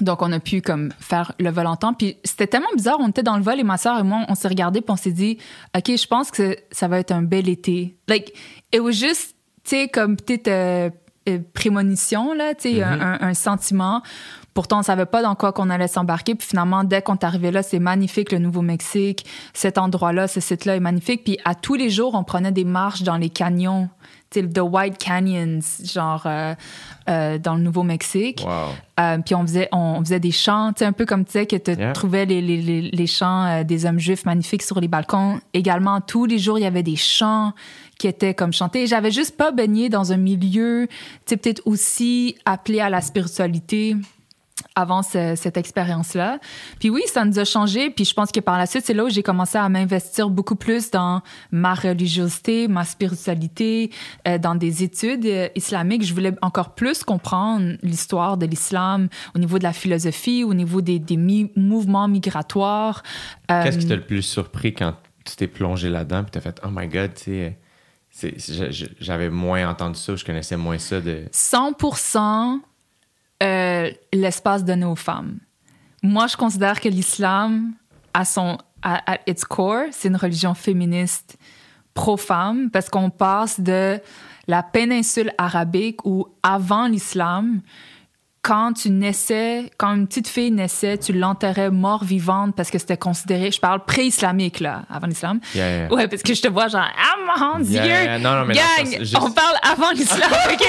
Donc, 0.01 0.22
on 0.22 0.32
a 0.32 0.40
pu 0.40 0.62
comme 0.62 0.90
faire 0.99 1.32
le 1.38 1.51
vol 1.51 1.66
en 1.66 1.76
temps. 1.76 1.93
Puis 1.95 2.16
c'était 2.24 2.47
tellement 2.47 2.72
bizarre. 2.74 2.97
On 3.01 3.09
était 3.09 3.22
dans 3.22 3.36
le 3.36 3.43
vol 3.43 3.61
et 3.61 3.62
ma 3.64 3.76
soeur 3.76 3.99
et 3.99 4.03
moi, 4.03 4.24
on 4.28 4.34
s'est 4.34 4.49
regardé 4.49 4.80
puis 4.80 4.90
on 4.90 4.97
s'est 4.97 5.12
dit, 5.12 5.38
OK, 5.76 5.84
je 5.97 6.07
pense 6.07 6.30
que 6.30 6.57
ça 6.70 6.88
va 6.88 6.99
être 6.99 7.12
un 7.12 7.22
bel 7.22 7.49
été. 7.49 7.97
Like, 8.09 8.32
it 8.72 8.80
was 8.80 8.93
just, 8.93 9.36
tu 9.64 9.76
sais, 9.76 9.88
comme 9.88 10.16
peut-être 10.16 10.49
euh, 10.49 10.90
euh, 11.28 11.38
prémonition, 11.55 12.32
là, 12.32 12.55
tu 12.55 12.72
sais, 12.72 12.82
un, 12.82 12.97
Mhm. 12.97 13.03
un- 13.03 13.18
un 13.28 13.34
sentiment. 13.34 14.03
Pourtant, 14.55 14.80
on 14.80 14.82
savait 14.82 15.07
pas 15.07 15.22
dans 15.22 15.34
quoi 15.34 15.53
qu'on 15.53 15.70
allait 15.70 15.88
s'embarquer. 15.88 16.34
Puis 16.34 16.49
finalement, 16.49 16.84
dès 16.84 17.01
qu'on 17.01 17.14
est 17.14 17.24
arrivé 17.24 17.51
là, 17.51 17.62
c'est 17.62 17.78
magnifique, 17.78 18.32
le 18.32 18.38
Nouveau-Mexique. 18.38 19.24
Cet 19.55 19.78
endroit-là, 19.78 20.26
ce 20.26 20.40
site-là 20.40 20.76
est 20.76 20.80
magnifique. 20.80 21.22
Puis 21.24 21.38
à 21.45 21.55
tous 21.55 21.74
les 21.74 21.90
jours, 21.90 22.14
on 22.14 22.24
prenait 22.24 22.53
des 22.53 22.64
marches 22.64 23.03
dans 23.03 23.16
les 23.16 23.30
canyons, 23.30 23.88
The 24.41 24.61
White 24.61 24.99
Canyons, 24.99 25.61
genre 25.85 26.22
euh, 26.26 26.55
euh, 27.09 27.39
dans 27.39 27.55
le 27.57 27.62
Nouveau-Mexique. 27.62 28.43
Wow. 28.47 28.51
Euh, 29.01 29.18
puis 29.18 29.35
on 29.35 29.43
faisait, 29.43 29.68
on 29.72 30.01
faisait 30.01 30.20
des 30.20 30.30
chants, 30.33 30.72
un 30.80 30.93
peu 30.93 31.05
comme 31.07 31.24
tu 31.24 31.33
sais, 31.33 31.47
que 31.47 31.57
tu 31.57 31.72
Yeah. 31.72 31.93
trouvais 31.93 32.24
les, 32.26 32.41
les, 32.41 32.61
les, 32.61 32.80
les 32.83 33.07
chants 33.07 33.62
des 33.64 33.87
hommes 33.87 33.99
juifs 33.99 34.24
magnifiques 34.24 34.62
sur 34.62 34.80
les 34.80 34.89
balcons. 34.89 35.41
Également, 35.55 36.01
tous 36.01 36.26
les 36.26 36.39
jours, 36.39 36.59
il 36.59 36.62
y 36.62 36.66
avait 36.66 36.83
des 36.83 36.97
chants 36.97 37.53
qui 37.99 38.09
étaient 38.09 38.35
comme 38.35 38.53
chantés. 38.53 38.87
J'avais 38.87 39.11
juste 39.11 39.37
pas 39.37 39.53
baigné 39.53 39.89
dans 39.89 40.12
un 40.12 40.16
milieu, 40.16 40.87
tu 40.91 40.97
sais, 41.26 41.37
peut-être 41.37 41.62
aussi 41.66 42.37
appelé 42.45 42.80
à 42.80 42.91
la 42.91 43.01
spiritualité 43.01 43.97
avant 44.75 45.03
ce- 45.03 45.35
cette 45.37 45.57
expérience-là. 45.57 46.39
Puis 46.81 46.89
oui, 46.91 47.03
ça 47.07 47.25
nous 47.25 47.39
a 47.39 47.45
changé. 47.45 47.91
Puis 47.91 48.05
je 48.05 48.14
pense 48.14 48.33
que 48.33 48.41
par 48.41 48.57
la 48.59 48.66
suite, 48.66 48.85
c'est 48.87 48.95
là 48.95 49.05
où 49.05 49.09
j'ai 49.11 49.23
commencé 49.23 49.59
à 49.59 49.68
m'investir 49.68 50.31
beaucoup 50.31 50.57
plus 50.57 50.91
dans 50.91 51.20
ma 51.51 51.75
religiosité, 51.75 52.68
ma 52.68 52.85
spiritualité, 52.85 53.91
euh, 54.27 54.39
dans 54.39 54.55
des 54.55 54.83
études 54.83 55.27
euh, 55.27 55.49
islamiques. 55.55 56.05
Je 56.05 56.14
voulais 56.14 56.33
encore 56.43 56.75
plus 56.75 57.05
comprendre 57.05 57.77
l'histoire 57.83 58.37
de 58.37 58.47
l'islam 58.47 59.09
au 59.35 59.39
niveau 59.39 59.59
de 59.59 59.64
la 59.64 59.73
philosophie, 59.73 60.45
au 60.45 60.55
niveau 60.55 60.81
des, 60.81 60.99
des 60.99 61.16
mi- 61.16 61.51
mouvements 61.57 62.09
migratoires. 62.09 63.03
Euh, 63.51 63.62
Qu'est-ce 63.64 63.79
qui 63.79 63.87
t'a 63.89 63.97
le 63.97 64.07
plus 64.07 64.23
surpris 64.23 64.73
quand 64.75 64.95
tu 65.25 65.37
t'es 65.37 65.47
plongé 65.49 65.89
là-dedans 65.91 66.23
puis 66.23 66.31
t'as 66.33 66.41
fait 66.41 66.59
Oh 66.64 66.68
my 66.73 66.89
god, 66.89 67.12
tu 67.14 67.53
sais, 68.11 68.35
j'avais 69.01 69.31
moins 69.31 69.68
entendu 69.68 69.99
ça, 69.99 70.16
je 70.16 70.25
connaissais 70.25 70.57
moins 70.57 70.79
ça 70.79 71.01
de. 71.01 71.25
100% 71.33 72.59
euh, 73.43 73.90
l'espace 74.12 74.64
donné 74.64 74.84
aux 74.84 74.97
femmes. 74.97 75.38
Moi, 76.03 76.26
je 76.26 76.36
considère 76.36 76.80
que 76.80 76.88
l'islam, 76.88 77.72
à 78.14 78.24
son 78.24 78.59
à, 78.82 79.18
its 79.26 79.45
core, 79.49 79.86
c'est 79.93 80.09
une 80.09 80.16
religion 80.16 80.55
féministe 80.55 81.36
pro-femme 81.95 82.70
parce 82.70 82.88
qu'on 82.88 83.11
passe 83.11 83.61
de 83.61 84.01
la 84.49 84.62
péninsule 84.62 85.32
arabique 85.38 86.05
où 86.05 86.26
avant 86.43 86.88
l'islam, 86.88 87.61
quand 88.45 88.72
tu 88.72 88.90
naissais, 88.90 89.70
quand 89.78 89.95
une 89.95 90.09
petite 90.09 90.26
fille 90.26 90.51
naissait, 90.51 90.99
tu 90.99 91.12
l'enterrais 91.12 91.70
mort 91.70 92.03
vivante 92.03 92.57
parce 92.57 92.70
que 92.72 92.78
c'était 92.78 92.97
considéré, 92.97 93.53
je 93.53 93.61
parle 93.61 93.84
pré-islamique 93.84 94.59
là, 94.59 94.82
avant 94.93 95.07
l'islam. 95.07 95.38
Yeah, 95.55 95.76
yeah. 95.86 95.93
Ouais, 95.93 96.09
parce 96.09 96.22
que 96.22 96.34
je 96.34 96.43
te 96.43 96.49
vois 96.49 96.66
genre, 96.66 96.82
ah 96.84 97.38
mon 97.55 97.61
Dieu! 97.61 97.74
Yeah, 97.76 98.03
yeah, 98.05 98.18
non, 98.18 98.32
non, 98.34 98.45
mais 98.47 98.55
Gang, 98.55 98.84
sens- 98.86 98.99
juste- 98.99 99.16
on 99.20 99.30
parle 99.30 99.57
avant 99.62 99.93
l'islam, 99.93 100.28
OK? 100.53 100.66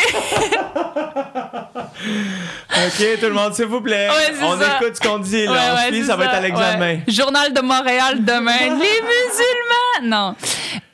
Ok, 2.06 3.20
tout 3.20 3.26
le 3.28 3.34
monde, 3.34 3.54
s'il 3.54 3.66
vous 3.66 3.82
plaît. 3.82 4.08
Ouais, 4.10 4.36
on 4.44 4.60
ça. 4.60 4.78
écoute 4.80 4.96
ce 4.96 5.02
qu'on 5.08 5.20
dit, 5.20 5.46
là. 5.46 5.52
Ouais, 5.52 5.58
on 5.72 5.76
ouais, 5.76 6.00
c'est 6.00 6.04
ça 6.04 6.16
va 6.16 6.26
être 6.26 6.34
à 6.36 6.42
l'examen. 6.42 6.80
ouais. 6.80 7.04
Journal 7.08 7.54
de 7.54 7.62
Montréal 7.62 8.24
demain. 8.24 8.52
Les 8.60 9.02
musulmans! 9.02 10.04
Non. 10.04 10.36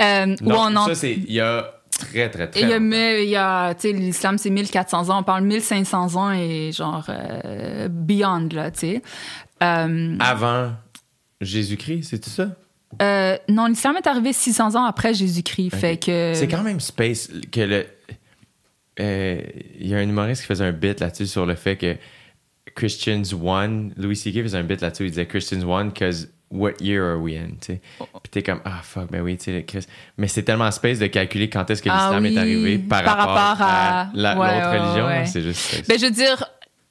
Euh, 0.02 0.36
où 0.42 0.50
Non, 0.50 0.56
on 0.60 0.76
en- 0.78 0.88
ça, 0.88 0.96
c'est. 0.96 1.12
Il 1.14 1.32
y 1.34 1.42
a 1.42 1.66
très, 2.12 2.30
très, 2.30 2.48
très. 2.50 2.80
mais 2.80 3.24
il 3.26 3.30
y 3.30 3.36
a, 3.36 3.74
tu 3.74 3.82
sais, 3.82 3.94
l'islam, 3.94 4.38
c'est 4.38 4.50
1400 4.50 5.10
ans. 5.10 5.20
On 5.20 5.24
parle 5.24 5.44
1500 5.44 6.16
ans 6.16 6.32
et 6.32 6.72
genre 6.72 7.06
euh, 7.10 7.88
beyond, 7.90 8.48
là, 8.52 8.72
tu 8.72 8.80
sais. 8.80 9.02
Euh, 9.64 10.16
Avant 10.20 10.72
Jésus-Christ, 11.42 12.10
c'est 12.10 12.20
tout 12.20 12.30
ça? 12.30 12.50
euh, 13.02 13.38
non, 13.48 13.68
l'islam 13.68 13.96
est 13.98 14.08
arrivé 14.08 14.34
600 14.34 14.76
ans 14.76 14.84
après 14.86 15.14
Jésus-Christ. 15.14 15.76
Fait 15.76 15.98
que. 15.98 16.34
C'est 16.36 16.48
quand 16.48 16.64
même 16.64 16.80
space 16.80 17.30
que 17.52 17.62
le. 17.62 17.86
Il 19.00 19.88
y 19.88 19.94
a 19.94 19.98
un 19.98 20.04
humoriste 20.04 20.42
qui 20.42 20.48
faisait 20.48 20.66
un 20.66 20.74
bit 20.74 21.00
là-dessus 21.00 21.28
sur 21.28 21.46
le 21.46 21.56
fait 21.56 21.78
que 21.78 21.96
Christians 22.76 23.24
won. 23.34 23.92
Louis 23.96 24.16
C.K. 24.16 24.42
faisait 24.44 24.58
un 24.58 24.64
bit 24.64 24.82
là-dessus. 24.82 25.06
Il 25.06 25.12
disait 25.12 25.26
Christians 25.26 25.62
won 25.64 25.86
because 25.86 26.28
what 26.52 26.74
year 26.82 27.04
are 27.04 27.20
we 27.22 27.34
in? 27.36 27.50
tu 27.62 27.74
sais. 27.74 27.82
Puis 28.00 28.30
t'es 28.32 28.44
comme, 28.44 28.62
ah 28.66 28.80
fuck, 28.84 29.12
ben 29.12 29.22
oui, 29.22 29.38
tu 29.38 29.46
sais. 29.46 29.66
Mais 30.18 30.28
c'est 30.28 30.44
tellement 30.44 30.70
space 30.72 31.00
de 31.00 31.08
calculer 31.08 31.50
quand 31.50 31.70
est-ce 31.70 31.82
que 31.82 31.90
Ah 31.92 32.10
l'islam 32.12 32.24
oui, 32.24 32.34
est 32.36 32.40
arrivé 32.40 32.78
par, 32.80 33.04
par 33.04 33.18
rapport, 33.18 33.36
rapport 33.36 33.68
à, 33.68 34.02
à- 34.02 34.06
ouais, 34.06 34.12
l'autre 34.16 34.40
ouais, 34.40 34.80
religion. 34.80 35.06
ouais. 35.08 35.26
C'est 35.26 35.42
juste. 35.42 35.88
Ben, 35.88 36.00
je 36.00 36.06
veux 36.06 36.12
dire, 36.12 36.44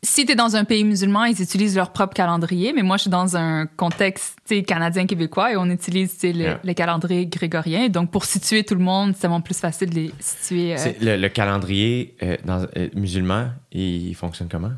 si 0.03 0.25
tu 0.25 0.33
es 0.33 0.35
dans 0.37 0.55
un 0.55 0.63
pays 0.65 0.85
musulman, 0.85 1.25
ils 1.25 1.43
utilisent 1.43 1.75
leur 1.75 1.91
propre 1.93 2.15
calendrier, 2.15 2.73
mais 2.73 2.83
moi, 2.83 2.97
je 2.99 3.03
suis 3.03 3.11
dans 3.11 3.37
un 3.37 3.67
contexte 3.67 4.39
canadien-québécois 4.65 5.53
et 5.53 5.57
on 5.57 5.67
utilise 5.71 6.17
le, 6.23 6.29
Yeah. 6.31 6.61
le 6.63 6.73
calendrier 6.73 7.27
grégorien. 7.27 7.89
Donc, 7.89 8.13
pour 8.13 8.25
situer 8.25 8.63
tout 8.63 8.77
le 8.77 8.81
monde, 8.85 9.15
c'est 9.17 9.27
vraiment 9.27 9.41
plus 9.41 9.59
facile 9.59 9.91
de 9.91 9.95
les 9.97 10.13
situer. 10.21 10.77
euh, 10.79 10.93
le, 11.01 11.17
le 11.17 11.29
calendrier 11.29 12.15
euh, 12.23 12.37
dans, 12.45 12.65
euh, 12.77 12.89
musulman, 12.95 13.49
il, 13.73 14.09
il 14.11 14.15
fonctionne 14.15 14.49
comment? 14.49 14.71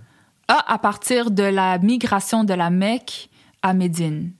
Ah, 0.48 0.64
à 0.66 0.78
partir 0.78 1.30
de 1.30 1.42
la 1.42 1.76
migration 1.78 2.42
de 2.42 2.54
la 2.54 2.70
Mecque 2.70 3.28
à 3.62 3.74
Médine. 3.74 4.30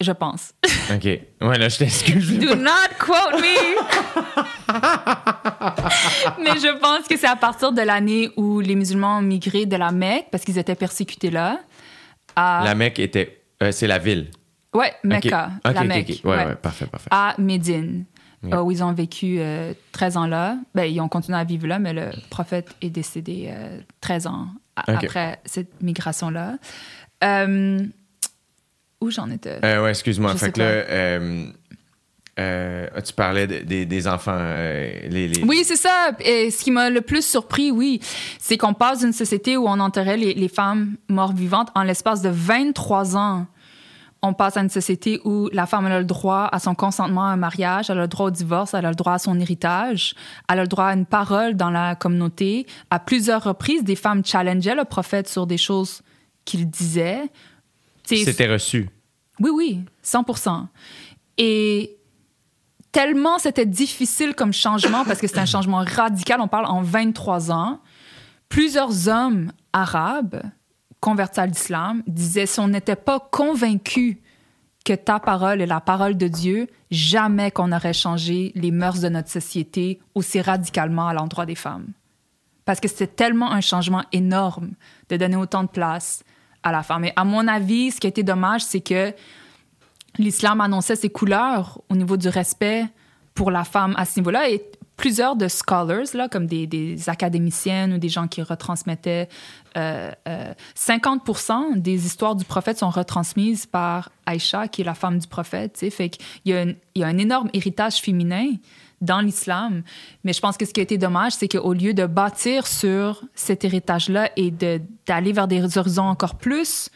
Je 0.00 0.12
pense. 0.12 0.52
OK. 0.94 1.04
Ouais, 1.04 1.58
là, 1.58 1.68
je 1.68 1.78
t'excuse. 1.78 2.38
Do 2.38 2.54
not 2.54 2.70
quote 2.98 3.40
me! 3.40 3.76
Mais 6.42 6.58
je 6.58 6.78
pense 6.78 7.06
que 7.06 7.16
c'est 7.16 7.26
à 7.26 7.36
partir 7.36 7.72
de 7.72 7.82
l'année 7.82 8.30
où 8.36 8.60
les 8.60 8.74
musulmans 8.74 9.18
ont 9.18 9.22
migré 9.22 9.66
de 9.66 9.76
la 9.76 9.92
Mecque, 9.92 10.26
parce 10.30 10.44
qu'ils 10.44 10.58
étaient 10.58 10.74
persécutés 10.74 11.30
là, 11.30 11.60
à... 12.36 12.62
La 12.64 12.74
Mecque 12.74 12.98
était. 12.98 13.42
euh, 13.62 13.72
c'est 13.72 13.86
la 13.86 13.98
ville. 13.98 14.30
Ouais, 14.72 14.92
Mecca, 15.04 15.50
Ok, 15.66 15.74
la 15.74 15.80
ok, 15.82 15.86
Mecque. 15.88 16.20
Ouais, 16.24 16.30
ouais. 16.36 16.44
ouais, 16.46 16.54
parfait, 16.54 16.86
parfait. 16.86 17.08
À 17.10 17.34
Médine, 17.38 18.04
Yeah. 18.42 18.56
euh, 18.56 18.62
où 18.62 18.70
ils 18.70 18.82
ont 18.82 18.94
vécu 18.94 19.36
euh, 19.38 19.74
13 19.92 20.16
ans 20.16 20.26
là. 20.26 20.56
Ben, 20.74 20.84
ils 20.84 20.98
ont 21.02 21.08
continué 21.10 21.36
à 21.36 21.44
vivre 21.44 21.66
là, 21.66 21.78
mais 21.78 21.92
le 21.92 22.08
prophète 22.30 22.68
est 22.80 22.88
décédé 22.88 23.50
euh, 23.50 23.80
13 24.00 24.26
ans 24.28 24.46
a- 24.76 24.94
Ok. 24.94 25.04
après 25.04 25.40
cette 25.44 25.82
migration-là. 25.82 26.54
Euh, 27.22 27.80
où 29.00 29.10
j'en 29.10 29.30
étais? 29.30 29.58
Euh, 29.64 29.82
ouais, 29.82 29.90
excuse-moi. 29.90 30.32
Je 30.32 30.36
Fait 30.38 30.46
sais 30.46 30.52
que 30.52 30.60
là, 30.60 30.66
euh, 30.66 31.46
euh, 32.38 32.86
tu 33.04 33.12
parlais 33.12 33.46
de- 33.46 33.58
des- 33.64 33.86
des 33.86 34.08
enfants. 34.08 34.38
les, 34.38 35.28
les- 35.28 35.42
Oui, 35.44 35.62
c'est 35.64 35.76
ça. 35.76 36.12
Et 36.20 36.50
ce 36.50 36.62
qui 36.64 36.70
m'a 36.70 36.88
le 36.90 37.00
plus 37.00 37.24
surpris, 37.26 37.70
oui, 37.70 38.00
c'est 38.38 38.56
qu'on 38.56 38.74
passe 38.74 39.00
d'une 39.00 39.12
société 39.12 39.56
où 39.56 39.66
on 39.66 39.78
enterrait 39.80 40.16
les, 40.16 40.34
les 40.34 40.48
femmes 40.48 40.96
mortes 41.08 41.36
vivantes 41.36 41.68
en 41.74 41.82
l'espace 41.82 42.22
de 42.22 42.30
23 42.30 43.16
ans. 43.16 43.46
On 44.22 44.34
passe 44.34 44.58
à 44.58 44.60
une 44.60 44.68
société 44.68 45.18
où 45.24 45.48
la 45.50 45.64
femme 45.64 45.86
elle 45.86 45.92
a 45.92 45.98
le 45.98 46.04
droit 46.04 46.46
à 46.52 46.58
son 46.58 46.74
consentement 46.74 47.24
à 47.24 47.28
un 47.30 47.36
mariage, 47.36 47.88
elle 47.88 47.96
a 47.96 48.02
le 48.02 48.06
droit 48.08 48.26
au 48.26 48.30
divorce, 48.30 48.74
elle 48.74 48.84
a 48.84 48.90
le 48.90 48.94
droit 48.94 49.14
à 49.14 49.18
son 49.18 49.40
héritage, 49.40 50.14
elle 50.46 50.58
a 50.58 50.62
le 50.62 50.68
droit 50.68 50.84
à 50.86 50.92
une 50.94 51.06
parole 51.06 51.54
dans 51.54 51.70
la 51.70 51.94
communauté. 51.94 52.66
À 52.90 52.98
plusieurs 52.98 53.42
reprises, 53.42 53.82
des 53.82 53.96
femmes 53.96 54.22
challengeaient 54.22 54.74
le 54.74 54.84
prophète 54.84 55.26
sur 55.26 55.46
des 55.46 55.56
choses 55.56 56.02
qu'il 56.44 56.68
disait. 56.68 57.22
C'était 58.16 58.50
reçu. 58.50 58.88
oui, 59.40 59.50
oui, 59.52 59.84
100% 60.04 60.66
Et 61.38 61.96
tellement 62.92 63.38
c'était 63.38 63.66
difficile 63.66 64.34
comme 64.34 64.52
changement, 64.52 65.04
parce 65.04 65.20
que 65.20 65.26
c'est 65.26 65.38
un 65.38 65.46
changement 65.54 65.84
radical, 65.86 66.40
on 66.40 66.48
parle 66.48 66.66
en 66.66 66.82
23 66.82 67.50
ans, 67.50 67.80
plusieurs 68.48 69.08
hommes 69.08 69.52
arabes 69.72 70.42
convertis 71.00 71.40
à 71.40 71.46
l'islam 71.46 72.02
disaient 72.06 72.46
si 72.46 72.60
on 72.60 72.68
n'était 72.68 72.96
pas 72.96 73.20
convaincu 73.20 74.20
que 74.84 74.92
ta 74.94 75.18
parole 75.18 75.60
est 75.60 75.66
la 75.66 75.80
parole 75.80 76.16
de 76.16 76.28
Dieu, 76.28 76.68
jamais 76.90 77.50
qu'on 77.50 77.72
aurait 77.72 77.92
changé 77.92 78.52
les 78.54 78.70
mœurs 78.70 79.00
de 79.00 79.08
notre 79.08 79.28
société 79.28 80.00
aussi 80.14 80.40
radicalement 80.40 81.08
à 81.08 81.14
l'endroit 81.14 81.46
des 81.46 81.54
femmes. 81.54 81.88
Parce 82.64 82.80
que 82.80 82.88
c'était 82.88 83.06
tellement 83.06 83.52
un 83.52 83.60
changement 83.60 84.04
énorme 84.12 84.72
de 85.08 85.16
donner 85.16 85.36
autant 85.36 85.64
de 85.64 85.68
place 85.68 86.22
à 86.62 86.72
la 86.72 86.82
femme. 86.82 87.04
Et 87.04 87.12
à 87.16 87.24
mon 87.24 87.46
avis, 87.48 87.90
ce 87.90 88.00
qui 88.00 88.06
a 88.06 88.10
été 88.10 88.22
dommage, 88.22 88.62
c'est 88.62 88.80
que 88.80 89.12
l'islam 90.18 90.60
annonçait 90.60 90.96
ses 90.96 91.10
couleurs 91.10 91.80
au 91.88 91.96
niveau 91.96 92.16
du 92.16 92.28
respect 92.28 92.86
pour 93.34 93.50
la 93.50 93.64
femme 93.64 93.94
à 93.96 94.04
ce 94.04 94.20
niveau-là. 94.20 94.50
Et 94.50 94.62
plusieurs 94.96 95.34
de 95.34 95.48
scholars, 95.48 96.14
là, 96.14 96.28
comme 96.28 96.46
des, 96.46 97.08
académiciennes 97.08 97.94
ou 97.94 97.98
des 97.98 98.10
gens 98.10 98.28
qui 98.28 98.42
retransmettaient, 98.42 99.28
euh, 99.76 100.12
euh, 100.28 100.52
50 100.74 101.22
des 101.76 102.04
histoires 102.04 102.34
du 102.34 102.44
prophète 102.44 102.78
sont 102.78 102.90
retransmises 102.90 103.64
par 103.66 104.10
Aïcha, 104.26 104.68
qui 104.68 104.82
est 104.82 104.84
la 104.84 104.94
femme 104.94 105.18
du 105.18 105.26
prophète. 105.26 105.78
Fait 105.90 106.10
qu'il 106.10 106.24
il 106.44 106.76
y 106.94 107.02
a 107.02 107.06
un 107.06 107.18
énorme 107.18 107.48
héritage 107.54 107.96
féminin 107.96 108.46
dans 109.00 109.20
l'islam. 109.20 109.82
Mais 110.24 110.32
je 110.32 110.40
pense 110.40 110.56
que 110.56 110.64
ce 110.66 110.72
qui 110.72 110.80
a 110.80 110.82
été 110.82 110.98
dommage, 110.98 111.32
c'est 111.32 111.48
qu'au 111.48 111.72
lieu 111.72 111.94
de 111.94 112.06
bâtir 112.06 112.66
sur 112.66 113.22
cet 113.34 113.64
héritage-là 113.64 114.30
et 114.36 114.50
de- 114.50 114.80
d'aller 115.06 115.32
vers 115.32 115.48
des 115.48 115.78
horizons 115.78 116.04
encore 116.08 116.36
plus 116.36 116.90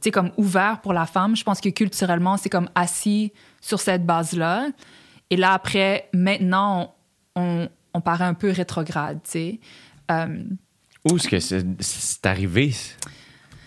tu 0.00 0.08
sais, 0.08 0.10
comme 0.10 0.32
ouvert 0.36 0.80
pour 0.80 0.92
la 0.92 1.06
femme. 1.06 1.36
Je 1.36 1.44
pense 1.44 1.60
que 1.60 1.68
culturellement, 1.68 2.36
c'est 2.36 2.48
comme 2.48 2.68
assis 2.74 3.32
sur 3.60 3.78
cette 3.78 4.04
base-là. 4.04 4.66
Et 5.30 5.36
là, 5.36 5.52
après, 5.52 6.08
maintenant, 6.12 6.96
on, 7.36 7.68
paraît 8.04 8.24
un 8.24 8.34
peu 8.34 8.50
rétrograde, 8.50 9.20
tu 9.22 9.30
sais. 9.30 9.60
Euh, 10.10 10.42
Où 11.08 11.16
est-ce 11.16 11.28
que 11.28 11.38
c'est 11.38 11.64
c'est 11.80 12.26
arrivé? 12.26 12.74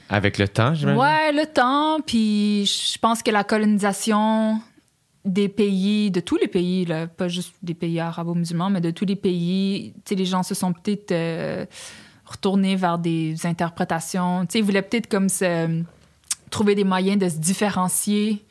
Avec 0.09 0.37
le 0.37 0.47
temps, 0.49 0.73
j'imagine? 0.75 0.99
ouais, 0.99 1.31
le 1.31 1.45
temps, 1.45 2.01
puis 2.05 2.65
je 2.65 2.97
pense 2.99 3.23
que 3.23 3.31
la 3.31 3.45
colonisation 3.45 4.59
des 5.25 5.49
pays, 5.49 6.11
de 6.11 6.19
tous 6.19 6.37
les 6.37 6.47
pays, 6.47 6.85
là, 6.85 7.07
pas 7.07 7.27
juste 7.27 7.55
des 7.63 7.73
pays 7.73 7.99
arabo-musulmans, 7.99 8.69
mais 8.69 8.81
de 8.81 8.91
tous 8.91 9.05
les 9.05 9.15
pays, 9.15 9.93
les 10.09 10.25
gens 10.25 10.43
se 10.43 10.53
sont 10.53 10.71
peut-être 10.71 11.11
euh, 11.11 11.65
retournés 12.25 12.75
vers 12.75 12.99
des 12.99 13.45
interprétations. 13.45 14.45
Tu 14.45 14.53
sais, 14.53 14.59
ils 14.59 14.65
voulaient 14.65 14.83
peut-être 14.83 15.07
comme 15.07 15.29
se, 15.29 15.81
trouver 16.49 16.75
des 16.75 16.83
moyens 16.83 17.17
de 17.17 17.27
se 17.27 17.37
différencier 17.37 18.45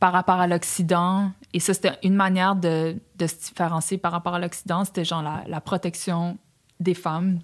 par 0.00 0.12
rapport 0.12 0.40
à 0.40 0.46
l'Occident. 0.46 1.30
Et 1.52 1.60
ça, 1.60 1.74
c'était 1.74 1.92
une 2.02 2.14
manière 2.14 2.56
de, 2.56 2.96
de, 3.16 3.26
se 3.26 3.36
différencier 3.36 3.98
par 3.98 4.12
rapport 4.12 4.34
à 4.34 4.38
l'Occident. 4.38 4.84
C'était 4.84 5.04
genre 5.04 5.22
la, 5.22 5.44
la, 5.46 5.60
protection 5.60 6.38
des 6.80 6.94
femmes. 6.94 7.40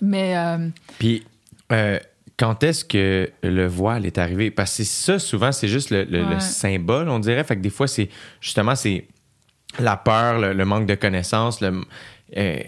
Mais. 0.00 0.36
Euh, 0.36 0.68
Puis, 0.98 1.24
euh, 1.72 1.98
quand 2.40 2.64
est-ce 2.64 2.86
que 2.86 3.30
le 3.42 3.66
voile 3.66 4.06
est 4.06 4.16
arrivé? 4.16 4.50
Parce 4.50 4.74
que 4.78 4.84
ça, 4.84 5.18
souvent, 5.18 5.52
c'est 5.52 5.68
juste 5.68 5.90
le, 5.90 6.04
le, 6.04 6.24
Ouais. 6.24 6.34
le 6.34 6.40
symbole, 6.40 7.10
on 7.10 7.18
dirait. 7.18 7.44
Fait 7.44 7.54
que 7.56 7.60
des 7.60 7.68
fois, 7.68 7.86
c'est 7.86 8.08
justement, 8.40 8.74
c'est 8.74 9.06
la 9.78 9.96
peur, 9.98 10.38
le, 10.38 10.54
le 10.54 10.64
manque 10.64 10.86
de 10.86 10.94
connaissances. 10.94 11.60
Le, 11.60 11.82
euh, 12.38 12.60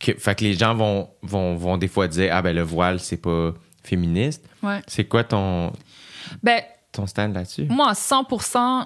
que, 0.00 0.12
fait 0.14 0.34
que 0.36 0.44
les 0.44 0.54
gens 0.54 0.74
vont, 0.74 1.10
vont, 1.22 1.54
vont 1.56 1.76
des 1.76 1.88
fois 1.88 2.08
dire 2.08 2.30
Ah, 2.34 2.40
ben 2.40 2.56
le 2.56 2.62
voile, 2.62 2.98
c'est 2.98 3.18
pas 3.20 3.52
féministe. 3.84 4.48
ouais. 4.62 4.80
C'est 4.86 5.04
quoi 5.04 5.22
ton, 5.22 5.70
Ben, 6.42 6.62
ton 6.90 7.06
stand 7.06 7.34
là-dessus? 7.34 7.66
Moi, 7.68 7.90
à 7.90 7.94
100 7.94 8.26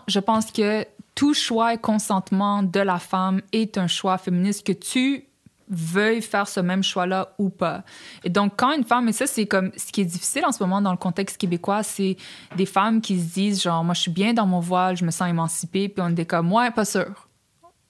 je 0.09 0.19
pense 0.19 0.51
que 0.51 0.85
tout 1.15 1.35
choix 1.35 1.75
et 1.75 1.79
consentement 1.79 2.63
de 2.65 2.81
la 2.81 2.99
femme 2.99 3.41
est 3.53 3.79
un 3.79 3.87
choix 3.87 4.19
féministe, 4.19 4.67
que 4.67 4.73
tu 4.73 5.27
veuilles 5.73 6.23
faire 6.23 6.47
ce 6.47 6.61
même 6.61 6.83
choix-là 6.83 7.35
ou 7.39 7.51
pas. 7.51 7.83
Et 8.25 8.31
donc, 8.31 8.53
quand 8.57 8.73
une 8.73 8.85
femme, 8.85 9.09
et 9.09 9.13
ça, 9.13 9.27
c'est 9.27 9.47
comme 9.47 9.73
ce 9.77 9.91
qui 9.91 10.03
est 10.03 10.07
difficile 10.07 10.45
en 10.45 10.53
ce 10.53 10.63
moment 10.63 10.81
dans 10.81 10.93
le 10.93 10.97
contexte 10.97 11.39
québécois, 11.39 11.83
c'est 11.83 12.17
des 12.57 12.67
femmes 12.67 13.01
qui 13.01 13.19
se 13.19 13.35
disent, 13.35 13.63
genre, 13.63 13.83
moi, 13.83 13.95
je 13.95 14.03
suis 14.03 14.11
bien 14.11 14.35
dans 14.35 14.47
mon 14.47 14.61
voile, 14.61 14.97
je 14.97 15.05
me 15.05 15.11
sens 15.11 15.29
émancipée, 15.29 15.89
puis 15.89 16.05
on 16.07 16.15
est 16.15 16.27
comme, 16.27 16.53
ouais, 16.53 16.71
pas 16.71 16.85
sûr. 16.85 17.29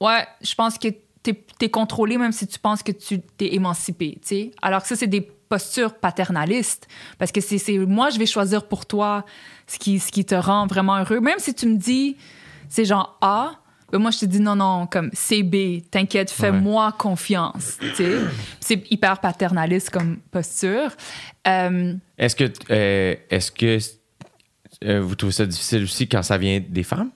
Ouais, 0.01 0.26
je 0.41 0.55
pense 0.55 0.78
que 0.78 0.89
t'es 1.22 1.45
es 1.61 1.70
contrôlé 1.70 2.18
même 2.18 2.33
si 2.33 2.47
tu 2.49 2.59
penses 2.59 2.83
que 2.83 2.91
tu 2.91 3.20
t'es 3.20 3.55
émancipé, 3.55 4.18
tu 4.20 4.28
sais. 4.28 4.51
Alors 4.61 4.83
que 4.83 4.89
ça, 4.89 4.97
c'est 4.97 5.07
des 5.07 5.20
postures 5.20 5.95
paternalistes. 5.95 6.89
Parce 7.18 7.30
que 7.30 7.41
c'est 7.41 7.78
moi, 7.78 8.09
je 8.11 8.18
vais 8.18 8.26
choisir 8.26 8.66
pour 8.66 8.87
toi 8.87 9.24
ce 9.66 9.78
qui, 9.78 9.99
ce 9.99 10.11
qui 10.11 10.24
te 10.24 10.35
rend 10.35 10.66
vraiment 10.66 10.97
heureux. 10.97 11.20
Même 11.20 11.39
si 11.39 11.55
tu 11.55 11.66
me 11.66 11.76
dis, 11.76 12.16
c'est 12.68 12.87
genre 12.87 13.18
A, 13.20 13.53
ben 13.53 13.61
moi, 13.99 14.11
je 14.11 14.20
te 14.20 14.24
dis 14.24 14.40
non, 14.40 14.57
non, 14.57 14.86
comme 14.86 15.11
c'est 15.12 15.43
B, 15.43 15.82
t'inquiète, 15.90 16.30
fais-moi 16.30 16.93
confiance. 16.93 17.78
C'est 18.61 18.90
hyper 18.90 19.20
paternaliste 19.20 19.90
comme 19.90 20.18
posture. 20.30 20.90
Euh, 21.47 21.95
Est-ce 22.18 22.36
que, 22.36 22.53
euh, 22.70 23.16
est-ce 23.30 23.51
que 23.51 23.78
euh, 24.84 25.01
vous 25.01 25.14
trouvez 25.14 25.32
ça 25.32 25.47
difficile 25.47 25.84
aussi 25.84 26.09
quand 26.09 26.22
ça 26.22 26.38
vient 26.38 26.61
des 26.66 26.82
femmes? 26.82 27.11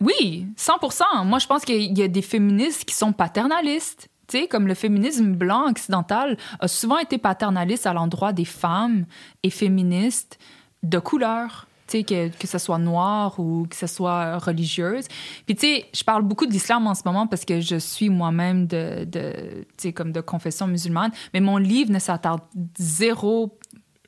Oui, 0.00 0.46
100 0.56 1.24
Moi, 1.24 1.38
je 1.38 1.46
pense 1.46 1.64
qu'il 1.64 1.96
y 1.96 2.02
a 2.02 2.08
des 2.08 2.22
féministes 2.22 2.84
qui 2.84 2.94
sont 2.94 3.12
paternalistes. 3.12 4.08
Tu 4.26 4.38
sais, 4.38 4.48
comme 4.48 4.66
le 4.66 4.74
féminisme 4.74 5.32
blanc 5.32 5.68
occidental 5.70 6.36
a 6.58 6.68
souvent 6.68 6.98
été 6.98 7.18
paternaliste 7.18 7.86
à 7.86 7.92
l'endroit 7.92 8.32
des 8.32 8.44
femmes 8.44 9.04
et 9.42 9.50
féministes 9.50 10.38
de 10.82 10.98
couleur. 10.98 11.66
Tu 11.86 12.02
que, 12.02 12.28
que 12.28 12.46
ce 12.46 12.56
soit 12.58 12.78
noire 12.78 13.38
ou 13.38 13.66
que 13.68 13.76
ce 13.76 13.86
soit 13.86 14.38
religieuse. 14.38 15.04
Puis, 15.46 15.54
tu 15.54 15.66
sais, 15.66 15.84
je 15.94 16.02
parle 16.02 16.22
beaucoup 16.22 16.46
de 16.46 16.52
l'islam 16.52 16.86
en 16.86 16.94
ce 16.94 17.02
moment 17.04 17.26
parce 17.26 17.44
que 17.44 17.60
je 17.60 17.76
suis 17.76 18.08
moi-même 18.08 18.66
de, 18.66 19.04
de 19.04 19.32
tu 19.76 19.88
sais, 19.88 19.92
comme 19.92 20.10
de 20.10 20.22
confession 20.22 20.66
musulmane. 20.66 21.10
Mais 21.34 21.40
mon 21.40 21.58
livre 21.58 21.90
ne 21.92 21.98
s'attarde 21.98 22.40
zéro 22.78 23.58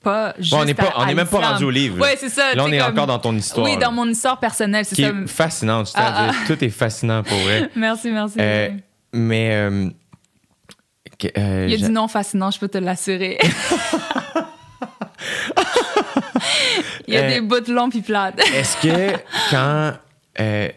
pas 0.02 0.34
juste 0.38 0.52
Bon, 0.52 0.60
on 0.60 0.64
n'est 0.64 0.72
pas- 0.74 0.92
on 0.96 1.00
à 1.00 1.06
n'est 1.06 1.14
même 1.14 1.26
pas 1.26 1.50
rendu 1.50 1.64
au 1.64 1.70
livre. 1.70 2.00
Ouais, 2.00 2.16
c'est 2.18 2.28
ça. 2.30 2.54
Là, 2.54 2.64
on 2.64 2.68
tu 2.68 2.74
est 2.74 2.78
comme- 2.78 2.92
encore 2.92 3.06
dans 3.08 3.18
ton 3.18 3.34
histoire, 3.36 3.66
Oui, 3.66 3.76
dans 3.76 3.92
mon 3.92 4.06
histoire 4.08 4.38
personnelle, 4.40 4.84
c'est 4.84 4.94
Qui 4.94 5.02
ça. 5.02 5.08
est 5.08 5.26
fascinante, 5.26 5.92
Ah, 5.94 6.32
c'est-à-dire 6.32 6.46
tout 6.56 6.64
est 6.64 6.70
fascinant 6.70 7.22
pour 7.24 7.36
vrai. 7.38 7.70
Merci, 7.76 8.10
merci. 8.10 8.36
Euh, 8.40 8.70
mais 9.12 9.50
euh, 9.52 9.90
que- 11.18 11.28
euh, 11.38 11.66
Il 11.68 11.78
y 11.78 11.82
a 11.84 11.86
du 11.88 11.92
non 11.92 12.08
fascinant, 12.08 12.50
je 12.50 12.58
peux 12.58 12.68
te 12.68 12.78
l'assurer. 12.78 13.38
Il 17.08 17.14
y 17.14 17.16
a 17.16 17.22
Euh, 17.22 17.28
des 17.34 17.40
bouts 17.40 17.70
longs 17.70 17.88
puis 17.90 18.02
plates. 18.02 18.38
Est-ce 18.54 18.76
que 18.82 19.16
quand, 19.50 19.92
euh, 20.40 20.68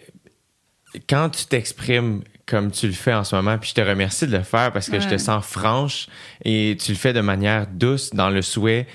quand 1.09 1.29
tu 1.29 1.45
t'exprimes 1.45 2.23
comme 2.45 2.71
tu 2.71 2.87
le 2.87 2.93
fais 2.93 3.13
en 3.13 3.23
ce 3.23 3.35
moment, 3.35 3.57
puis 3.59 3.69
je 3.69 3.75
te 3.75 3.81
remercie 3.87 4.25
de 4.25 4.35
le 4.35 4.43
faire 4.43 4.71
parce 4.71 4.89
que 4.89 4.99
je 4.99 5.07
te 5.07 5.17
sens 5.19 5.45
franche 5.45 6.07
et 6.43 6.75
tu 6.83 6.91
le 6.93 6.97
fais 6.97 7.13
de 7.13 7.21
manière 7.21 7.67
douce 7.67 8.09
dans 8.11 8.29
le 8.31 8.41
souhait 8.41 8.87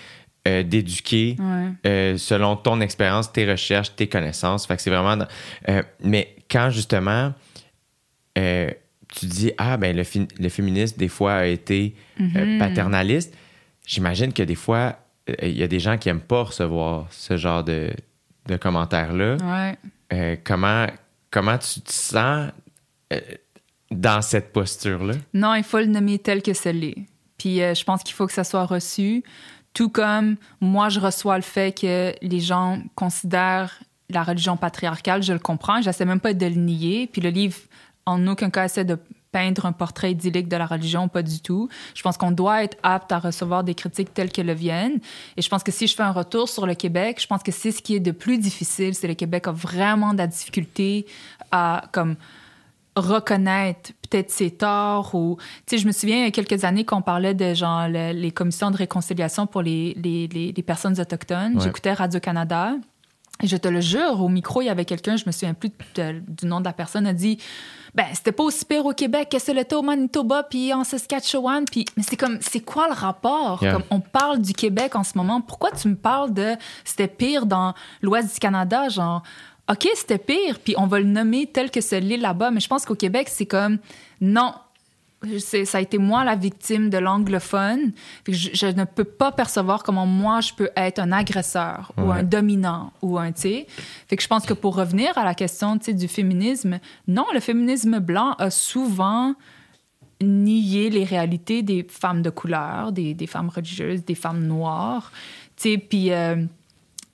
euh, 0.49 0.63
d'éduquer 0.65 1.37
Ouais. 1.39 1.69
euh, 1.87 2.19
selon 2.19 2.57
ton 2.57 2.81
expérience, 2.81 3.33
tes 3.33 3.49
recherches, 3.51 3.95
tes 3.95 4.09
connaissances. 4.09 4.67
Fait 4.67 4.75
que 4.77 4.83
c'est 4.83 4.91
vraiment. 4.91 5.17
dans- 5.17 5.29
euh, 5.69 5.83
mais 6.03 6.35
quand 6.51 6.71
justement 6.71 7.33
tu 8.37 9.27
dis 9.27 9.53
ah 9.59 9.77
ben 9.77 9.95
le, 9.97 10.03
le 10.41 10.49
féminisme 10.49 10.97
des 10.97 11.09
fois 11.09 11.35
a 11.35 11.47
été 11.47 11.95
Mm-hmm. 12.21 12.59
paternaliste, 12.59 13.35
j'imagine 13.85 14.33
que 14.33 14.45
des 14.45 14.55
fois 14.55 14.97
il 15.43 15.57
y 15.57 15.63
a 15.63 15.69
des 15.69 15.81
gens 15.81 15.97
qui 15.97 16.09
aiment 16.09 16.21
pas 16.21 16.43
recevoir 16.43 17.07
ce 17.11 17.37
genre 17.37 17.65
de, 17.65 17.91
de 18.47 18.57
commentaires 18.57 19.13
là. 19.13 19.37
Ouais. 19.43 19.79
Euh, 20.13 20.37
comment 20.45 20.87
comment 21.31 21.59
tu 21.59 21.81
te 21.81 21.93
sens 21.93 22.51
euh, 23.13 23.21
dans 23.91 24.23
cette 24.23 24.53
posture 24.53 25.05
là 25.05 25.15
Non, 25.33 25.55
il 25.55 25.65
faut 25.65 25.79
le 25.79 25.87
nommer 25.87 26.19
tel 26.19 26.43
que 26.43 26.53
ce 26.53 26.69
l'est. 26.69 27.07
Puis 27.39 27.63
euh, 27.63 27.75
je 27.75 27.85
pense 27.85 28.03
qu'il 28.03 28.15
faut 28.15 28.27
que 28.27 28.33
ça 28.33 28.45
soit 28.45 28.67
reçu. 28.67 29.25
Tout 29.73 29.89
comme 29.89 30.37
moi, 30.61 30.89
je 30.89 31.01
reçois 31.01 31.37
le 31.37 31.43
fait 31.43 31.77
que 31.77 32.15
les 32.23 32.41
gens 32.41 32.81
considèrent 32.95 33.81
la 34.11 34.23
religion 34.23 34.57
patriarcale, 34.57 35.23
je 35.23 35.33
le 35.33 35.39
comprends. 35.39 35.83
J'essaie 35.83 36.05
même 36.05 36.21
pas 36.21 36.35
de 36.35 36.47
le 36.47 36.55
nier. 36.55 37.09
Puis 37.11 37.21
le 37.21 37.31
livre, 37.31 37.57
en 38.07 38.27
aucun 38.27 38.51
cas, 38.51 38.67
essaie 38.67 38.85
de 38.85 38.99
peindre 39.35 39.67
un 39.67 39.73
portrait 39.73 40.13
idyllique 40.13 40.49
de 40.49 40.57
la 40.57 40.67
religion, 40.67 41.09
pas 41.09 41.23
du 41.23 41.41
tout. 41.41 41.69
Je 41.95 42.03
pense 42.03 42.17
qu'on 42.17 42.31
doit 42.31 42.63
être 42.63 42.77
apte 42.85 43.11
à 43.13 43.19
recevoir 43.19 43.65
des 43.65 43.75
critiques 43.75 44.15
telles 44.15 44.31
qu'elles 44.31 44.47
le 44.47 44.55
viennent. 44.55 45.01
Et 45.37 45.43
je 45.43 45.49
pense 45.49 45.63
que 45.65 45.73
si 45.73 45.87
je 45.89 45.95
fais 45.97 46.05
un 46.05 46.13
retour 46.13 46.49
sur 46.49 46.67
le 46.67 46.75
Québec, 46.75 47.19
je 47.21 47.27
pense 47.27 47.43
que 47.43 47.51
c'est 47.53 47.73
ce 47.73 47.83
qui 47.83 47.97
est 47.97 48.01
de 48.11 48.13
plus 48.13 48.39
difficile. 48.39 48.95
C'est 48.95 49.09
le 49.09 49.15
Québec 49.15 49.49
a 49.49 49.53
vraiment 49.53 50.13
de 50.13 50.19
la 50.19 50.29
difficulté 50.29 51.07
à, 51.51 51.83
comme, 51.93 52.15
reconnaître 52.97 53.91
peut-être 54.09 54.31
ses 54.31 54.53
torts 54.53 55.15
ou 55.17 55.37
tu 55.67 55.75
sais 55.77 55.79
je 55.83 55.87
me 55.87 55.93
souviens 55.93 56.19
il 56.19 56.25
y 56.25 56.27
a 56.29 56.31
quelques 56.31 56.63
années 56.63 56.85
qu'on 56.85 57.03
parlait 57.03 57.35
de 57.35 57.53
genre 57.53 57.89
le- 57.89 58.13
les 58.13 58.31
commissions 58.31 58.71
de 58.71 58.77
réconciliation 58.77 59.49
pour 59.49 59.63
les, 59.63 59.95
les, 60.03 60.29
les, 60.29 60.53
les 60.53 60.63
personnes 60.63 60.99
autochtones 61.01 61.57
Ouais. 61.57 61.65
j'écoutais 61.65 61.93
Radio 61.93 62.21
Canada 62.21 62.75
et 63.43 63.49
je 63.49 63.57
te 63.57 63.67
le 63.67 63.81
jure 63.81 64.21
au 64.23 64.29
micro 64.29 64.63
il 64.63 64.67
y 64.67 64.69
avait 64.71 64.85
quelqu'un 64.85 65.17
je 65.17 65.25
me 65.27 65.33
souviens 65.33 65.55
plus 65.55 65.71
de- 65.97 66.23
du 66.29 66.47
nom 66.47 66.61
de 66.61 66.65
la 66.67 66.73
personne 66.73 67.05
a 67.09 67.13
dit 67.13 67.39
ben 67.95 68.07
c'était 68.13 68.33
pas 68.33 68.45
aussi 68.45 68.65
pire 68.65 68.85
au 68.85 68.93
Québec 68.93 69.29
que 69.31 69.39
c'est 69.39 69.55
le 69.55 69.65
au 69.75 69.83
Manitoba 69.83 70.43
puis 70.43 70.73
en 70.73 70.85
Saskatchewan 70.85 71.65
puis 71.65 71.85
mais 71.97 72.03
c'est 72.03 72.17
comme 72.17 72.39
c'est 72.41 72.61
quoi 72.61 72.89
le 72.89 72.95
rapport? 72.95 73.63
Yeah. 73.63 73.73
comme 73.73 73.85
on 73.91 74.01
parle 74.01 74.41
du 74.41 74.53
Québec 74.53 74.97
en 74.97 75.05
ce 75.05 75.17
moment 75.17 75.41
pourquoi 75.41 75.71
tu 75.71 75.89
me 75.89 75.97
parles 75.97 76.33
de 76.33 76.55
c'était 76.85 77.09
pire 77.09 77.47
dans 77.47 77.75
l'ouest 78.03 78.35
du 78.35 78.41
Canada? 78.41 78.89
Genre 78.89 79.23
OK, 79.71 79.89
c'était 79.95 80.19
pire, 80.19 80.59
puis 80.63 80.75
on 80.77 80.87
va 80.87 80.99
le 80.99 81.07
nommer 81.07 81.47
tel 81.47 81.71
que 81.71 81.81
ce 81.81 81.97
l'est 81.97 82.19
là-bas, 82.19 82.51
mais 82.51 82.61
je 82.61 82.69
pense 82.69 82.85
qu'au 82.85 82.95
Québec, 82.95 83.29
c'est 83.31 83.47
comme 83.47 83.79
non. 84.21 84.53
Ça 85.39 85.79
a 85.79 85.81
été 85.81 85.99
moi 85.99 86.25
la 86.25 86.35
victime 86.37 86.91
de 86.91 86.99
l'anglophone. 86.99 87.93
Je, 88.29 88.51
je 88.53 88.67
ne 88.67 88.85
peux 88.85 89.05
pas 89.05 89.33
percevoir 89.33 89.83
comment 89.83 90.07
moi 90.07 90.41
je 90.41 90.53
peux 90.55 90.71
être 90.77 90.99
un 90.99 91.13
agresseur 91.13 91.93
ou 91.99 92.11
un 92.13 92.23
dominant 92.23 92.93
ou 93.03 93.19
un, 93.19 93.33
tu 93.33 93.41
sais. 93.43 93.67
Fait 94.09 94.17
que 94.17 94.23
je 94.23 94.29
pense 94.29 94.45
que 94.47 94.55
pour 94.55 94.75
revenir 94.77 95.17
à 95.17 95.25
la 95.25 95.35
question, 95.35 95.77
du 95.77 96.09
féminisme, 96.09 96.79
non, 97.09 97.27
le 97.33 97.41
féminisme 97.41 97.99
blanc 97.99 98.33
a 98.39 98.51
souvent 98.51 99.35
nié 100.23 100.91
les 100.91 101.05
réalités 101.05 101.63
des 101.63 101.87
femmes 101.89 102.23
de 102.23 102.31
couleur, 102.31 102.93
des, 102.93 103.15
des 103.15 103.27
femmes 103.27 103.49
religieuses, 103.49 104.05
des 104.05 104.15
femmes 104.15 104.47
noires, 104.47 105.13
tu 105.57 105.71
sais, 105.73 105.79
puis 105.79 106.13
euh, 106.13 106.37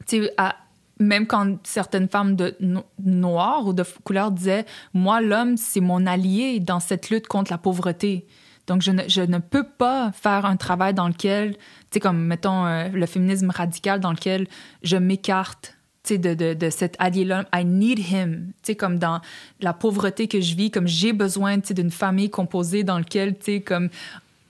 tu 0.07 0.23
sais, 0.23 0.33
à- 0.37 0.57
même 1.01 1.27
quand 1.27 1.57
certaines 1.67 2.09
femmes 2.09 2.37
de 2.37 2.55
no- 2.61 2.85
noires 3.03 3.67
ou 3.67 3.73
de 3.73 3.85
couleur 4.05 4.31
disaient 4.31 4.67
Moi, 4.95 5.21
l'homme, 5.21 5.57
c'est 5.57 5.81
mon 5.81 6.07
allié 6.07 6.61
dans 6.61 6.79
cette 6.79 7.11
lutte 7.11 7.27
contre 7.27 7.51
la 7.51 7.59
pauvreté. 7.59 8.27
Donc, 8.67 8.83
je 8.83 8.93
ne, 8.93 9.03
je 9.09 9.23
ne 9.23 9.39
peux 9.39 9.65
pas 9.65 10.13
faire 10.13 10.45
un 10.45 10.57
travail 10.57 10.95
dans 10.95 11.09
lequel, 11.09 11.55
tu 11.55 11.61
sais, 11.95 12.01
comme, 12.01 12.19
mettons, 12.19 12.67
euh, 12.67 12.89
le 12.89 13.07
féminisme 13.07 13.51
radical, 13.51 13.99
dans 13.99 14.13
lequel 14.13 14.47
je 14.83 14.97
m'écarte. 14.97 15.77
De, 16.09 16.35
de, 16.35 16.55
de 16.55 16.71
cet 16.71 16.97
allié-là, 16.99 17.45
I 17.55 17.65
need 17.65 17.99
him. 18.01 18.53
Tu 18.63 18.73
sais, 18.73 18.75
comme 18.75 18.99
dans 18.99 19.21
la 19.61 19.73
pauvreté 19.73 20.27
que 20.27 20.41
je 20.41 20.57
vis, 20.57 20.71
comme 20.73 20.89
j'ai 20.89 21.13
besoin 21.13 21.61
tu 21.61 21.69
sais, 21.69 21.75
d'une 21.75 21.91
famille 21.91 22.31
composée 22.31 22.83
dans 22.83 22.99
laquelle, 22.99 23.37
comme 23.65 23.91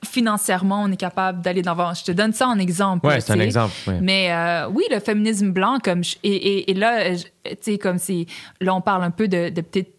financièrement, 0.05 0.83
on 0.83 0.91
est 0.93 0.97
capable 0.97 1.43
d'aller 1.43 1.63
d'avant. 1.63 1.93
Je 1.95 2.05
te 2.05 2.13
donne 2.13 2.33
ça 2.33 2.49
en 2.49 2.59
exemple. 2.59 3.07
Ouais, 3.07 3.21
c'est 3.21 3.33
un 3.33 3.41
exemple. 3.41 3.73
Mais 4.01 4.33
euh, 4.33 4.69
oui, 4.69 4.85
le 4.91 5.01
féminisme 5.01 5.51
blanc, 5.51 5.79
comme 5.83 6.03
je- 6.05 6.17
et, 6.23 6.35
et, 6.35 6.71
et 6.71 6.75
là, 6.75 7.01
euh, 7.01 7.17
tu 7.45 7.57
sais, 7.61 7.79
comme 7.79 7.99
si 7.99 8.27
là 8.61 8.75
on 8.75 8.81
parle 8.81 9.05
un 9.05 9.11
peu 9.11 9.29
de, 9.29 9.49
de 9.51 9.61
peut-être 9.61 9.93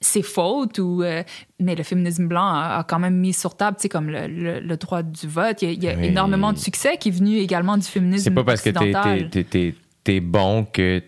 ses 0.00 0.22
fautes 0.22 0.78
ou 0.78 1.02
euh, 1.02 1.24
mais 1.58 1.74
le 1.74 1.82
féminisme 1.82 2.28
blanc 2.28 2.46
a, 2.46 2.78
a 2.78 2.84
quand 2.84 3.00
même 3.00 3.16
mis 3.16 3.32
sur 3.32 3.56
table, 3.56 3.76
tu 3.78 3.82
sais, 3.82 3.88
comme 3.88 4.08
le, 4.10 4.28
le- 4.28 4.60
le 4.60 4.76
droit 4.76 5.02
du 5.02 5.26
vote. 5.26 5.60
Il 5.62 5.68
y 5.68 5.70
a, 5.70 5.74
il 5.74 5.82
y 5.82 5.88
a 5.88 5.94
Oui. 5.96 6.06
énormément 6.06 6.52
de 6.52 6.58
succès 6.58 6.96
qui 6.98 7.08
est 7.08 7.12
venu 7.12 7.36
également 7.38 7.76
du 7.76 7.82
féminisme 7.86 8.22
C'est 8.24 8.30
pas 8.30 8.44
parce 8.44 8.62
que 8.62 8.70
t'es, 8.70 8.92
t'es, 8.92 9.28
t'es, 9.28 9.44
t'es- 9.44 9.74
t'es 10.04 10.20
bon 10.20 10.64
qu'il 10.64 11.02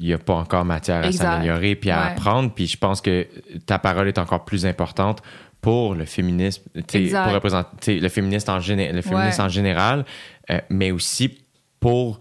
n'y 0.00 0.12
a 0.12 0.18
pas 0.18 0.34
encore 0.34 0.64
matière 0.64 1.04
à 1.04 1.12
s'améliorer 1.12 1.76
puis 1.76 1.90
à 1.90 2.00
Ouais. 2.00 2.10
apprendre. 2.10 2.52
Puis 2.52 2.66
je 2.66 2.76
pense 2.76 3.00
que 3.00 3.26
ta 3.66 3.78
parole 3.78 4.08
est 4.08 4.18
encore 4.18 4.44
plus 4.44 4.66
importante 4.66 5.22
pour 5.60 5.94
le 5.94 6.04
féminisme, 6.04 6.62
pour 6.72 7.32
représenter 7.32 7.98
le 8.00 8.08
féministe 8.08 8.48
en, 8.48 8.60
géné- 8.60 8.92
le 8.92 9.02
féminisme 9.02 9.40
Ouais. 9.42 9.46
en 9.46 9.48
général, 9.48 10.04
euh, 10.50 10.60
mais 10.70 10.90
aussi 10.92 11.38
pour 11.80 12.20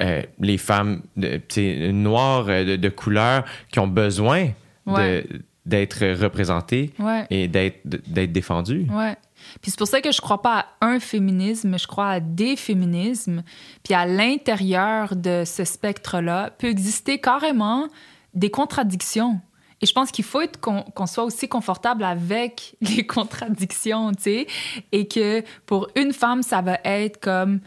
euh, 0.00 0.22
les 0.38 0.58
femmes 0.58 1.02
de, 1.16 1.90
noires 1.90 2.46
euh, 2.48 2.64
de, 2.64 2.76
de 2.76 2.88
couleur 2.88 3.44
qui 3.70 3.78
ont 3.80 3.88
besoin 3.88 4.44
de- 4.86 4.92
Ouais. 4.92 5.26
d'être 5.66 6.06
représentées 6.22 6.92
Ouais. 6.98 7.26
et 7.30 7.48
d'être 7.48 8.32
défendues. 8.32 8.86
Ouais. 8.90 9.16
Puis 9.60 9.70
c'est 9.70 9.78
pour 9.78 9.86
ça 9.88 10.00
que 10.00 10.10
je 10.10 10.20
crois 10.20 10.40
pas 10.40 10.66
à 10.80 10.86
un 10.86 10.98
féminisme, 11.00 11.78
je 11.78 11.86
crois 11.86 12.08
à 12.10 12.20
des 12.20 12.56
féminismes. 12.56 13.42
Puis 13.82 13.92
à 13.94 14.06
l'intérieur 14.06 15.14
de 15.14 15.42
ce 15.44 15.64
spectre-là 15.64 16.50
peut 16.58 16.68
exister 16.68 17.18
carrément 17.20 17.88
des 18.34 18.50
contradictions. 18.50 19.40
Et 19.80 19.86
je 19.86 19.92
pense 19.92 20.10
qu'il 20.10 20.24
faut 20.24 20.40
qu'on 20.60 21.06
soit 21.06 21.24
aussi 21.24 21.48
confortable 21.48 22.04
avec 22.04 22.76
les 22.80 23.06
contradictions, 23.06 24.12
tu 24.12 24.22
sais, 24.22 24.46
et 24.92 25.06
que 25.06 25.42
pour 25.66 25.88
une 25.94 26.12
femme, 26.12 26.42
ça 26.42 26.60
va 26.60 26.78
être 26.84 27.20
comme 27.20 27.60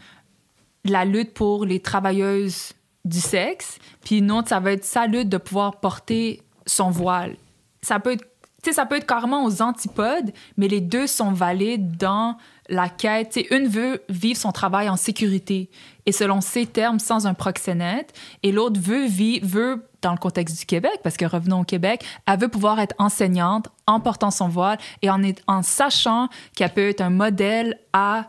la 0.84 1.04
lutte 1.04 1.32
pour 1.32 1.64
les 1.64 1.80
travailleuses 1.80 2.72
du 3.04 3.20
sexe, 3.20 3.78
puis 4.04 4.18
une 4.18 4.30
autre, 4.30 4.48
ça 4.48 4.60
va 4.60 4.72
être 4.72 4.84
sa 4.84 5.06
lutte 5.06 5.28
de 5.28 5.38
pouvoir 5.38 5.80
porter 5.80 6.42
son 6.66 6.90
voile. 6.90 7.36
Ça 7.82 7.98
peut 7.98 8.12
être, 8.12 8.24
tu 8.62 8.70
sais, 8.70 8.72
ça 8.72 8.86
peut 8.86 8.96
être 8.96 9.06
carrément 9.06 9.44
aux 9.44 9.60
antipodes, 9.60 10.32
mais 10.56 10.68
les 10.68 10.80
deux 10.80 11.08
sont 11.08 11.32
valides 11.32 11.96
dans 11.96 12.36
la 12.68 12.88
quête. 12.88 13.30
Tu 13.30 13.40
sais, 13.40 13.56
une 13.56 13.66
veut 13.66 14.02
vivre 14.08 14.38
son 14.38 14.52
travail 14.52 14.88
en 14.88 14.96
sécurité 14.96 15.68
et 16.06 16.12
selon 16.12 16.40
ses 16.40 16.66
termes, 16.66 17.00
sans 17.00 17.26
un 17.26 17.34
proxénète, 17.34 18.12
et 18.42 18.52
l'autre 18.52 18.80
veut 18.80 19.06
veut 19.42 19.84
dans 20.02 20.12
le 20.12 20.18
contexte 20.18 20.58
du 20.58 20.66
Québec, 20.66 21.00
parce 21.02 21.16
que 21.16 21.24
revenons 21.24 21.60
au 21.60 21.64
Québec, 21.64 22.04
elle 22.26 22.38
veut 22.38 22.48
pouvoir 22.48 22.78
être 22.80 22.94
enseignante 22.98 23.68
en 23.86 24.00
portant 24.00 24.30
son 24.30 24.48
voile 24.48 24.78
et 25.00 25.08
en, 25.10 25.22
est- 25.22 25.42
en 25.46 25.62
sachant 25.62 26.28
qu'elle 26.54 26.72
peut 26.72 26.88
être 26.90 27.00
un 27.00 27.10
modèle 27.10 27.78
à 27.92 28.28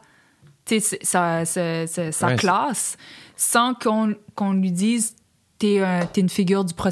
sa, 0.66 1.46
sa- 1.46 1.86
sa- 1.88 2.12
sa 2.12 2.28
Ouais, 2.28 2.36
classe 2.36 2.98
sans 3.36 3.74
qu'on 3.74 4.14
qu'on 4.36 4.54
lui 4.54 4.72
dise 4.72 5.16
t'es 5.60 5.82
un- 5.84 6.08
une 6.16 6.30
figure 6.30 6.64
du 6.64 6.74
pros- 6.74 6.90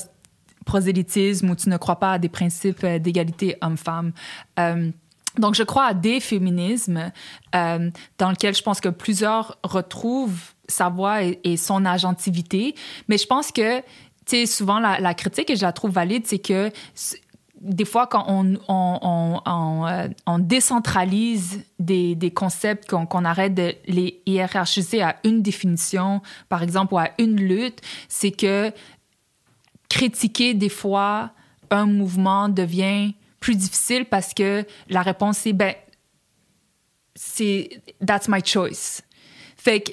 prosélytisme 0.65 1.49
ou 1.49 1.55
tu 1.55 1.69
ne 1.69 1.77
crois 1.77 1.97
pas 1.99 2.13
à 2.13 2.17
des 2.19 2.29
principes 2.29 2.83
euh, 2.83 2.99
d'égalité 2.99 3.57
homme-femme. 3.61 4.11
Euh, 4.59 4.91
donc, 5.37 5.55
je 5.55 5.63
crois 5.63 5.85
à 5.85 5.93
des 5.93 6.19
féminismes 6.19 7.11
euh, 7.55 7.89
dans 8.17 8.29
lesquels 8.31 8.55
je 8.55 8.61
pense 8.63 8.81
que 8.81 8.89
plusieurs 8.89 9.57
retrouvent 9.63 10.53
sa 10.67 10.89
voix 10.89 11.23
et, 11.23 11.39
et 11.43 11.55
son 11.57 11.85
agentivité. 11.85 12.75
Mais 13.07 13.17
je 13.17 13.25
pense 13.27 13.51
que, 13.51 13.81
sais, 14.25 14.45
souvent, 14.45 14.79
la, 14.79 14.99
la 14.99 15.13
critique, 15.13 15.49
et 15.49 15.55
je 15.55 15.63
la 15.63 15.71
trouve 15.71 15.91
valide, 15.91 16.27
c'est 16.27 16.39
que 16.39 16.71
des 17.61 17.85
fois, 17.85 18.07
quand 18.07 18.25
on, 18.27 18.55
on, 18.67 18.99
on, 19.01 19.41
on, 19.45 19.87
euh, 19.87 20.07
on 20.25 20.39
décentralise 20.39 21.63
des, 21.77 22.15
des 22.15 22.31
concepts, 22.31 22.89
qu'on 22.89 23.05
qu'on 23.05 23.23
arrête 23.23 23.53
de 23.53 23.75
les 23.85 24.21
hiérarchiser 24.25 25.03
à 25.03 25.17
une 25.23 25.43
définition, 25.43 26.21
par 26.49 26.63
exemple, 26.63 26.95
ou 26.95 26.97
à 26.97 27.09
une 27.19 27.35
lutte, 27.35 27.79
c'est 28.09 28.31
que 28.31 28.71
critiquer 29.89 30.53
des 30.53 30.69
fois 30.69 31.31
un 31.69 31.85
mouvement 31.85 32.49
devient 32.49 33.13
plus 33.39 33.55
difficile 33.55 34.05
parce 34.05 34.33
que 34.33 34.65
la 34.89 35.01
réponse 35.01 35.37
c'est 35.39 35.53
ben 35.53 35.73
c'est 37.15 37.81
that's 38.05 38.27
my 38.27 38.41
choice. 38.43 39.01
Fait 39.57 39.81
que 39.81 39.91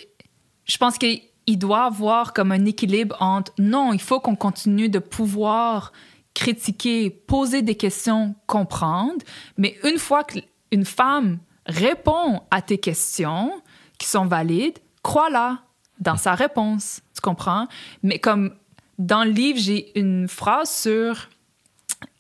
je 0.65 0.77
pense 0.77 0.99
qu'il 0.99 1.21
doit 1.57 1.85
avoir 1.85 2.35
comme 2.35 2.53
un 2.53 2.67
équilibre 2.67 3.17
entre 3.21 3.53
non, 3.59 3.93
il 3.93 4.01
faut 4.01 4.21
qu'on 4.21 4.37
continue 4.37 4.89
de 4.89 4.99
pouvoir 4.99 5.93
critiquer, 6.35 7.11
poser 7.11 7.63
des 7.63 7.75
questions, 7.75 8.35
comprendre, 8.47 9.25
mais 9.57 9.77
une 9.85 9.99
fois 9.99 10.25
qu'une 10.25 10.85
femme 10.85 11.39
répond 11.67 12.43
à 12.51 12.61
tes 12.61 12.79
questions 12.79 13.53
qui 13.99 14.07
sont 14.07 14.27
valides, 14.27 14.79
crois-la 15.03 15.61
dans 16.01 16.17
sa 16.17 16.35
réponse, 16.35 17.01
tu 17.15 17.21
comprends? 17.21 17.67
Mais 18.03 18.19
comme 18.19 18.55
dans 18.99 19.25
le 19.25 19.31
livre, 19.31 19.59
j'ai 19.59 19.99
une 19.99 20.29
phrase 20.29 20.71
sur, 20.71 21.29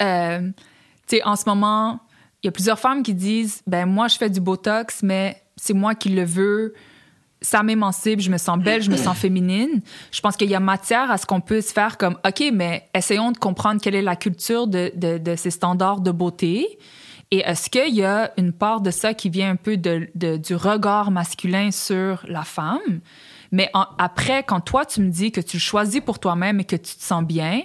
euh, 0.03 0.41
tu 1.07 1.17
sais, 1.17 1.23
en 1.25 1.37
ce 1.37 1.45
moment, 1.47 2.01
il 2.43 2.47
y 2.47 2.49
a 2.49 2.53
plusieurs 2.53 2.79
femmes 2.79 3.03
qui 3.03 3.15
disent, 3.15 3.63
ben 3.67 3.87
moi, 3.87 4.09
je 4.09 4.17
fais 4.17 4.31
du 4.31 4.41
Botox, 4.41 5.03
mais 5.03 5.43
c'est 5.57 5.75
moi 5.75 5.95
qui 5.95 6.09
le 6.11 6.25
veux, 6.25 6.75
ça 7.41 7.63
m'émancipe, 7.63 8.21
je 8.21 8.31
me 8.31 8.39
sens 8.39 8.59
belle, 8.59 8.83
je 8.83 8.91
me 8.91 8.97
sens 8.97 9.17
féminine. 9.17 9.81
Je 10.11 10.21
pense 10.21 10.37
qu'il 10.37 10.51
y 10.51 10.55
a 10.55 10.61
matière 10.61 11.11
à 11.11 11.19
ce 11.19 11.27
qu'on 11.27 11.41
puisse 11.41 11.73
faire 11.73 11.97
comme, 11.97 12.17
OK, 12.27 12.43
mais 12.53 12.89
essayons 12.95 13.33
de 13.33 13.39
comprendre 13.39 13.81
quelle 13.81 13.95
est 13.95 14.03
la 14.03 14.17
culture 14.17 14.67
de, 14.67 14.93
de, 14.95 15.37
ces 15.37 15.51
standards 15.51 16.01
de 16.01 16.11
beauté. 16.11 16.79
Et 17.31 17.39
est-ce 17.39 17.71
qu'il 17.71 17.95
y 17.95 18.05
a 18.05 18.33
une 18.39 18.53
part 18.53 18.81
de 18.81 18.91
ça 18.91 19.15
qui 19.15 19.29
vient 19.29 19.51
un 19.51 19.57
peu 19.57 19.77
de, 19.77 20.09
du 20.15 20.55
regard 20.55 21.11
masculin 21.11 21.71
sur 21.71 22.25
la 22.27 22.43
femme? 22.43 23.01
Mais 23.53 23.71
après, 23.99 24.43
quand 24.43 24.61
toi, 24.61 24.85
tu 24.85 25.01
me 25.01 25.11
dis 25.11 25.31
que 25.31 25.41
tu 25.41 25.59
choisis 25.59 26.01
pour 26.01 26.19
toi-même 26.19 26.61
et 26.61 26.65
que 26.65 26.77
tu 26.77 26.97
te 26.97 27.03
sens 27.03 27.25
bien, 27.25 27.63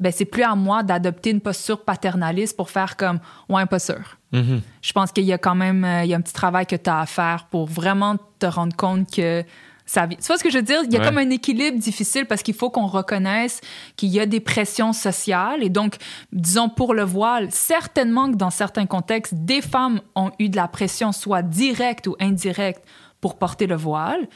ben 0.00 0.10
c'est 0.12 0.24
plus 0.24 0.42
à 0.42 0.54
moi 0.54 0.82
d'adopter 0.82 1.30
une 1.30 1.40
posture 1.40 1.84
paternaliste 1.84 2.56
pour 2.56 2.70
faire 2.70 2.96
comme, 2.96 3.20
ouais, 3.48 3.66
pas 3.66 3.78
sûr. 3.78 4.16
Je 4.32 4.92
pense 4.92 5.10
qu'il 5.12 5.24
y 5.24 5.32
a 5.32 5.38
quand 5.38 5.54
même 5.56 5.84
euh, 5.84 6.04
il 6.04 6.10
y 6.10 6.14
a 6.14 6.16
un 6.16 6.20
petit 6.20 6.32
travail 6.32 6.64
que 6.66 6.76
tu 6.76 6.88
as 6.88 7.00
à 7.00 7.06
faire 7.06 7.46
pour 7.50 7.66
vraiment 7.66 8.16
te 8.38 8.46
rendre 8.46 8.76
compte 8.76 9.10
que 9.10 9.44
ça 9.86 10.06
vit. 10.06 10.16
Tu 10.18 10.22
vois 10.28 10.38
ce 10.38 10.44
que 10.44 10.50
je 10.50 10.58
veux 10.58 10.62
dire? 10.62 10.82
Il 10.84 10.92
y 10.92 10.96
a 10.96 11.00
Ouais. 11.00 11.06
comme 11.06 11.18
un 11.18 11.30
équilibre 11.30 11.76
difficile 11.78 12.26
parce 12.26 12.44
qu'il 12.44 12.54
faut 12.54 12.70
qu'on 12.70 12.86
reconnaisse 12.86 13.60
qu'il 13.96 14.10
y 14.10 14.20
a 14.20 14.26
des 14.26 14.38
pressions 14.38 14.92
sociales. 14.92 15.64
Et 15.64 15.68
donc, 15.68 15.96
disons 16.32 16.68
pour 16.68 16.94
le 16.94 17.02
voile, 17.02 17.48
certainement 17.50 18.30
que 18.30 18.36
dans 18.36 18.50
certains 18.50 18.86
contextes, 18.86 19.34
des 19.34 19.60
femmes 19.60 20.00
ont 20.14 20.30
eu 20.38 20.48
de 20.48 20.54
la 20.54 20.68
pression, 20.68 21.10
soit 21.10 21.42
directe 21.42 22.06
ou 22.06 22.14
indirecte, 22.20 22.84
pour 23.20 23.36
porter 23.36 23.66
le 23.66 23.74
voile. 23.74 24.28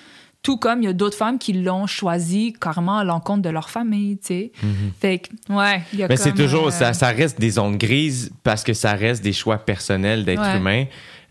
Tout 0.45 0.59
comme 0.59 0.83
il 0.83 0.85
y 0.85 0.89
a 0.89 0.93
d'autres 0.93 1.17
femmes 1.17 1.39
qui 1.39 1.55
l'ont 1.55 1.87
choisi 1.87 2.53
carrément 2.61 2.99
à 2.99 3.05
l'encontre 3.05 3.43
de 3.43 3.49
leur 3.49 3.71
famille, 3.71 4.19
tu 4.19 4.27
sais. 4.27 4.53
Fait 5.01 5.19
que, 5.19 5.53
ouais, 5.53 5.83
il 5.93 5.99
y 5.99 6.03
a 6.05 6.09
Mais 6.09 6.17
c'est 6.19 6.35
toujours, 6.35 6.67
euh, 6.69 6.71
ça, 6.71 6.93
ça 6.93 7.09
reste 7.09 7.41
des 7.41 7.51
zones 7.51 7.77
grises 7.79 8.31
parce 8.43 8.63
que 8.63 8.75
ça 8.75 8.93
reste 8.93 9.25
des 9.25 9.33
choix 9.33 9.59
personnels 9.59 10.25
d'être 10.25 10.43
Ouais. 10.43 10.57
humain. 10.59 10.85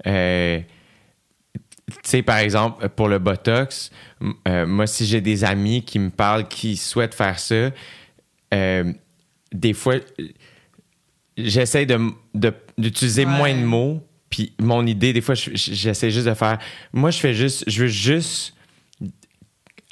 Euh, 0.07 0.59
tu 1.87 1.93
sais, 2.03 2.21
par 2.23 2.37
exemple, 2.39 2.89
pour 2.89 3.07
le 3.07 3.19
Botox, 3.19 3.91
euh, 4.47 4.65
moi, 4.65 4.87
si 4.87 5.05
j'ai 5.05 5.21
des 5.21 5.43
amis 5.43 5.83
qui 5.83 5.99
me 5.99 6.09
parlent, 6.09 6.47
qui 6.47 6.75
souhaitent 6.75 7.13
faire 7.13 7.37
ça, 7.39 7.69
des 8.51 9.73
fois, 9.73 9.95
j'essaie 11.37 11.85
de, 11.85 11.99
de- 12.33 12.53
d'utiliser 12.77 13.25
Ouais. 13.25 13.31
moins 13.31 13.53
de 13.53 13.63
mots. 13.63 14.01
Puis 14.29 14.53
mon 14.59 14.85
idée, 14.87 15.13
des 15.13 15.21
fois, 15.21 15.35
je- 15.35 15.51
je- 15.53 15.73
j'essaie 15.73 16.09
juste 16.09 16.27
de 16.27 16.33
faire. 16.33 16.57
Moi, 16.91 17.11
je 17.11 17.19
fais 17.19 17.33
juste. 17.35 17.63
Je 17.67 17.81
veux 17.83 17.87
juste 17.87 18.55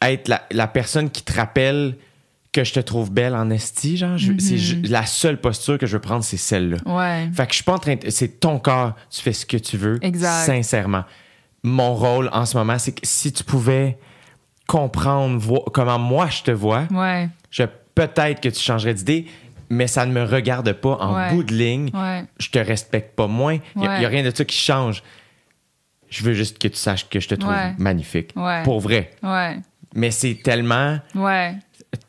être 0.09 0.27
la, 0.27 0.41
la 0.51 0.67
personne 0.67 1.09
qui 1.09 1.23
te 1.23 1.33
rappelle 1.33 1.95
que 2.51 2.63
je 2.63 2.73
te 2.73 2.79
trouve 2.81 3.11
belle 3.11 3.33
en 3.35 3.49
esti, 3.49 3.95
genre. 3.97 4.17
Je- 4.17 4.33
c'est 4.39 4.57
ju- 4.57 4.81
la 4.83 5.05
seule 5.05 5.39
posture 5.39 5.77
que 5.77 5.85
je 5.85 5.93
veux 5.93 6.01
prendre, 6.01 6.23
c'est 6.23 6.37
celle-là. 6.37 6.77
Ouais. 6.85 7.29
Fait 7.33 7.45
que 7.45 7.51
je 7.51 7.55
suis 7.55 7.63
pas 7.63 7.73
en 7.75 7.79
train 7.79 7.95
de- 7.95 8.09
C'est 8.09 8.39
ton 8.39 8.59
corps, 8.59 8.93
tu 9.09 9.21
fais 9.21 9.31
ce 9.33 9.45
que 9.45 9.57
tu 9.57 9.77
veux. 9.77 9.99
Exact. 10.01 10.45
Sincèrement. 10.45 11.03
Mon 11.63 11.93
rôle 11.93 12.29
en 12.33 12.45
ce 12.45 12.57
moment, 12.57 12.77
c'est 12.79 12.91
que 12.93 13.01
si 13.03 13.31
tu 13.31 13.43
pouvais 13.43 13.97
comprendre 14.67 15.37
vo- 15.39 15.65
comment 15.73 15.99
moi 15.99 16.27
je 16.29 16.43
te 16.43 16.51
vois, 16.51 16.87
Ouais. 16.91 17.29
je 17.49 17.63
peut-être 17.95 18.41
que 18.41 18.49
tu 18.49 18.59
changerais 18.59 18.93
d'idée, 18.93 19.27
mais 19.69 19.87
ça 19.87 20.05
ne 20.05 20.11
me 20.11 20.23
regarde 20.23 20.71
pas 20.73 20.97
en 20.99 21.15
Ouais. 21.15 21.29
bout 21.33 21.43
de 21.43 21.53
ligne. 21.53 21.89
Ouais. 21.93 22.25
Je 22.39 22.49
te 22.49 22.59
respecte 22.59 23.15
pas 23.15 23.27
moins. 23.27 23.57
Il 23.75 23.81
n'y 23.81 23.87
a, 23.87 24.07
rien 24.07 24.23
de 24.23 24.35
ça 24.35 24.43
qui 24.45 24.57
change. 24.57 25.03
Je 26.09 26.23
veux 26.23 26.33
juste 26.33 26.57
que 26.57 26.67
tu 26.67 26.75
saches 26.77 27.07
que 27.07 27.19
je 27.21 27.27
te 27.29 27.35
trouve 27.35 27.53
magnifique. 27.77 28.31
Ouais. 28.35 28.63
Pour 28.63 28.79
vrai. 28.81 29.11
Ouais. 29.23 29.57
Mais 29.95 30.11
c'est 30.11 30.35
tellement 30.43 30.99
Ouais. 31.15 31.55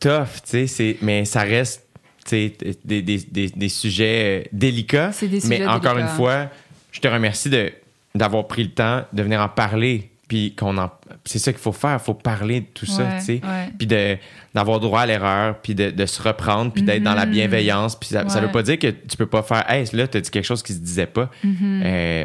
tough, 0.00 0.42
tu 0.48 0.66
sais, 0.68 0.96
mais 1.02 1.24
ça 1.24 1.42
reste 1.42 1.84
des, 2.30 2.56
des, 2.84 3.02
des, 3.02 3.48
des 3.50 3.68
sujets 3.68 4.44
euh, 4.44 4.48
délicats. 4.52 5.10
C'est 5.12 5.26
des 5.28 5.40
mais 5.48 5.56
sujets 5.58 5.66
encore 5.66 5.94
délicats. 5.94 6.00
une 6.10 6.16
fois, 6.16 6.50
je 6.92 7.00
te 7.00 7.08
remercie 7.08 7.50
de, 7.50 7.72
d'avoir 8.14 8.46
pris 8.46 8.62
le 8.64 8.70
temps 8.70 9.02
de 9.12 9.22
venir 9.22 9.40
en 9.40 9.48
parler. 9.48 10.08
Puis 10.28 10.54
qu'on 10.54 10.78
en, 10.78 10.90
c'est 11.26 11.38
ça 11.38 11.52
qu'il 11.52 11.60
faut 11.60 11.72
faire, 11.72 11.98
il 12.00 12.04
faut 12.04 12.14
parler 12.14 12.60
de 12.60 12.66
tout 12.72 12.86
ça, 12.86 13.02
tu 13.18 13.24
sais. 13.24 13.32
ouais. 13.44 13.68
Puis 13.76 13.86
de, 13.86 14.16
d'avoir 14.54 14.80
droit 14.80 15.00
à 15.02 15.06
l'erreur, 15.06 15.58
puis 15.60 15.74
de, 15.74 15.90
de 15.90 16.06
se 16.06 16.22
reprendre, 16.22 16.72
puis 16.72 16.82
d'être 16.82 17.02
dans 17.02 17.12
la 17.14 17.26
bienveillance. 17.26 17.96
Puis 17.96 18.08
ça, 18.10 18.26
ça 18.28 18.40
veut 18.40 18.50
pas 18.50 18.62
dire 18.62 18.78
que 18.78 18.86
tu 18.86 19.16
peux 19.18 19.26
pas 19.26 19.42
faire, 19.42 19.68
hey, 19.70 19.84
là, 19.92 20.06
tu 20.08 20.16
as 20.16 20.20
dit 20.22 20.30
quelque 20.30 20.44
chose 20.46 20.62
qui 20.62 20.72
se 20.72 20.78
disait 20.78 21.04
pas. 21.06 21.28
Euh, 21.44 22.24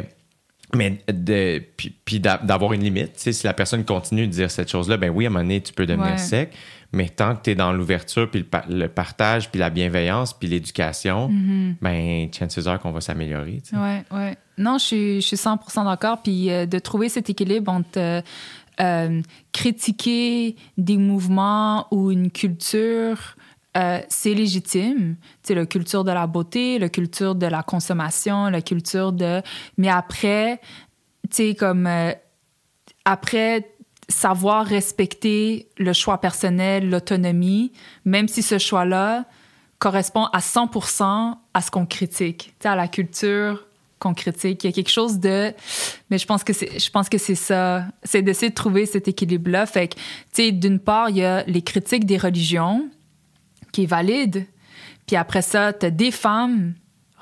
mais 0.74 0.98
de, 1.12 1.62
puis, 1.76 1.94
puis 2.04 2.20
d'a- 2.20 2.38
d'avoir 2.38 2.72
une 2.72 2.82
limite. 2.82 3.12
Si 3.16 3.44
la 3.46 3.54
personne 3.54 3.84
continue 3.84 4.26
de 4.26 4.32
dire 4.32 4.50
cette 4.50 4.70
chose-là, 4.70 4.96
ben 4.96 5.10
oui, 5.10 5.24
à 5.24 5.28
un 5.28 5.30
moment 5.30 5.44
donné, 5.44 5.60
tu 5.60 5.72
peux 5.72 5.86
devenir 5.86 6.12
Ouais. 6.12 6.18
sec. 6.18 6.52
Mais 6.92 7.08
tant 7.10 7.36
que 7.36 7.42
tu 7.42 7.50
es 7.50 7.54
dans 7.54 7.72
l'ouverture, 7.72 8.30
puis 8.30 8.40
le, 8.40 8.46
pa- 8.46 8.64
le 8.68 8.88
partage, 8.88 9.50
puis 9.50 9.60
la 9.60 9.68
bienveillance, 9.68 10.32
puis 10.32 10.48
l'éducation, 10.48 11.30
ben 11.82 12.28
chances 12.32 12.66
are 12.66 12.78
qu'on 12.78 12.92
va 12.92 13.00
s'améliorer. 13.02 13.62
Ouais, 13.74 14.04
ouais. 14.10 14.36
Non, 14.56 14.78
je 14.78 14.84
suis, 14.84 15.20
je 15.20 15.26
suis 15.26 15.36
100 15.36 15.58
d'accord. 15.84 16.22
Puis 16.22 16.50
euh, 16.50 16.64
de 16.64 16.78
trouver 16.78 17.08
cet 17.10 17.28
équilibre 17.28 17.70
entre 17.70 17.98
euh, 17.98 18.22
euh, 18.80 19.20
critiquer 19.52 20.56
des 20.78 20.96
mouvements 20.96 21.86
ou 21.90 22.10
une 22.10 22.30
culture, 22.30 23.36
euh, 23.76 24.00
c'est 24.08 24.34
légitime. 24.34 25.16
C'est 25.42 25.54
la 25.54 25.66
culture 25.66 26.04
de 26.04 26.10
la 26.10 26.26
beauté, 26.26 26.78
la 26.78 26.88
culture 26.88 27.34
de 27.34 27.46
la 27.46 27.62
consommation, 27.62 28.46
la 28.46 28.62
culture 28.62 29.12
de... 29.12 29.42
Mais 29.76 29.88
après, 29.88 30.60
tu 31.30 31.36
sais, 31.36 31.54
comme... 31.54 31.86
euh, 31.86 32.12
après, 33.04 33.74
savoir 34.08 34.66
respecter 34.66 35.68
le 35.76 35.92
choix 35.92 36.18
personnel, 36.18 36.88
l'autonomie, 36.88 37.72
même 38.04 38.26
si 38.26 38.42
ce 38.42 38.58
choix-là 38.58 39.26
correspond 39.78 40.24
à 40.32 40.38
100% 40.38 41.36
à 41.54 41.60
ce 41.60 41.70
qu'on 41.70 41.86
critique, 41.86 42.54
à 42.64 42.74
la 42.74 42.88
culture 42.88 43.64
qu'on 43.98 44.14
critique. 44.14 44.64
Il 44.64 44.68
y 44.68 44.70
a 44.70 44.72
quelque 44.72 44.90
chose 44.90 45.18
de... 45.18 45.52
Mais 46.10 46.18
je 46.18 46.26
pense 46.26 46.42
que 46.42 46.52
c'est, 46.52 46.78
je 46.78 46.90
pense 46.90 47.08
que 47.08 47.18
c'est 47.18 47.34
ça. 47.34 47.84
C'est 48.02 48.22
d'essayer 48.22 48.50
de 48.50 48.54
trouver 48.54 48.86
cet 48.86 49.08
équilibre-là. 49.08 49.66
Fait 49.66 49.88
que, 49.88 49.94
tu 49.94 50.02
sais, 50.32 50.52
d'une 50.52 50.78
part, 50.78 51.10
il 51.10 51.18
y 51.18 51.24
a 51.24 51.42
les 51.44 51.62
critiques 51.62 52.06
des 52.06 52.16
religions, 52.16 52.88
qui 53.78 53.84
est 53.84 53.86
valide. 53.86 54.44
Puis 55.06 55.14
après 55.14 55.40
ça, 55.40 55.72
tu 55.72 55.86
as 55.86 55.90
des 55.90 56.10
femmes 56.10 56.74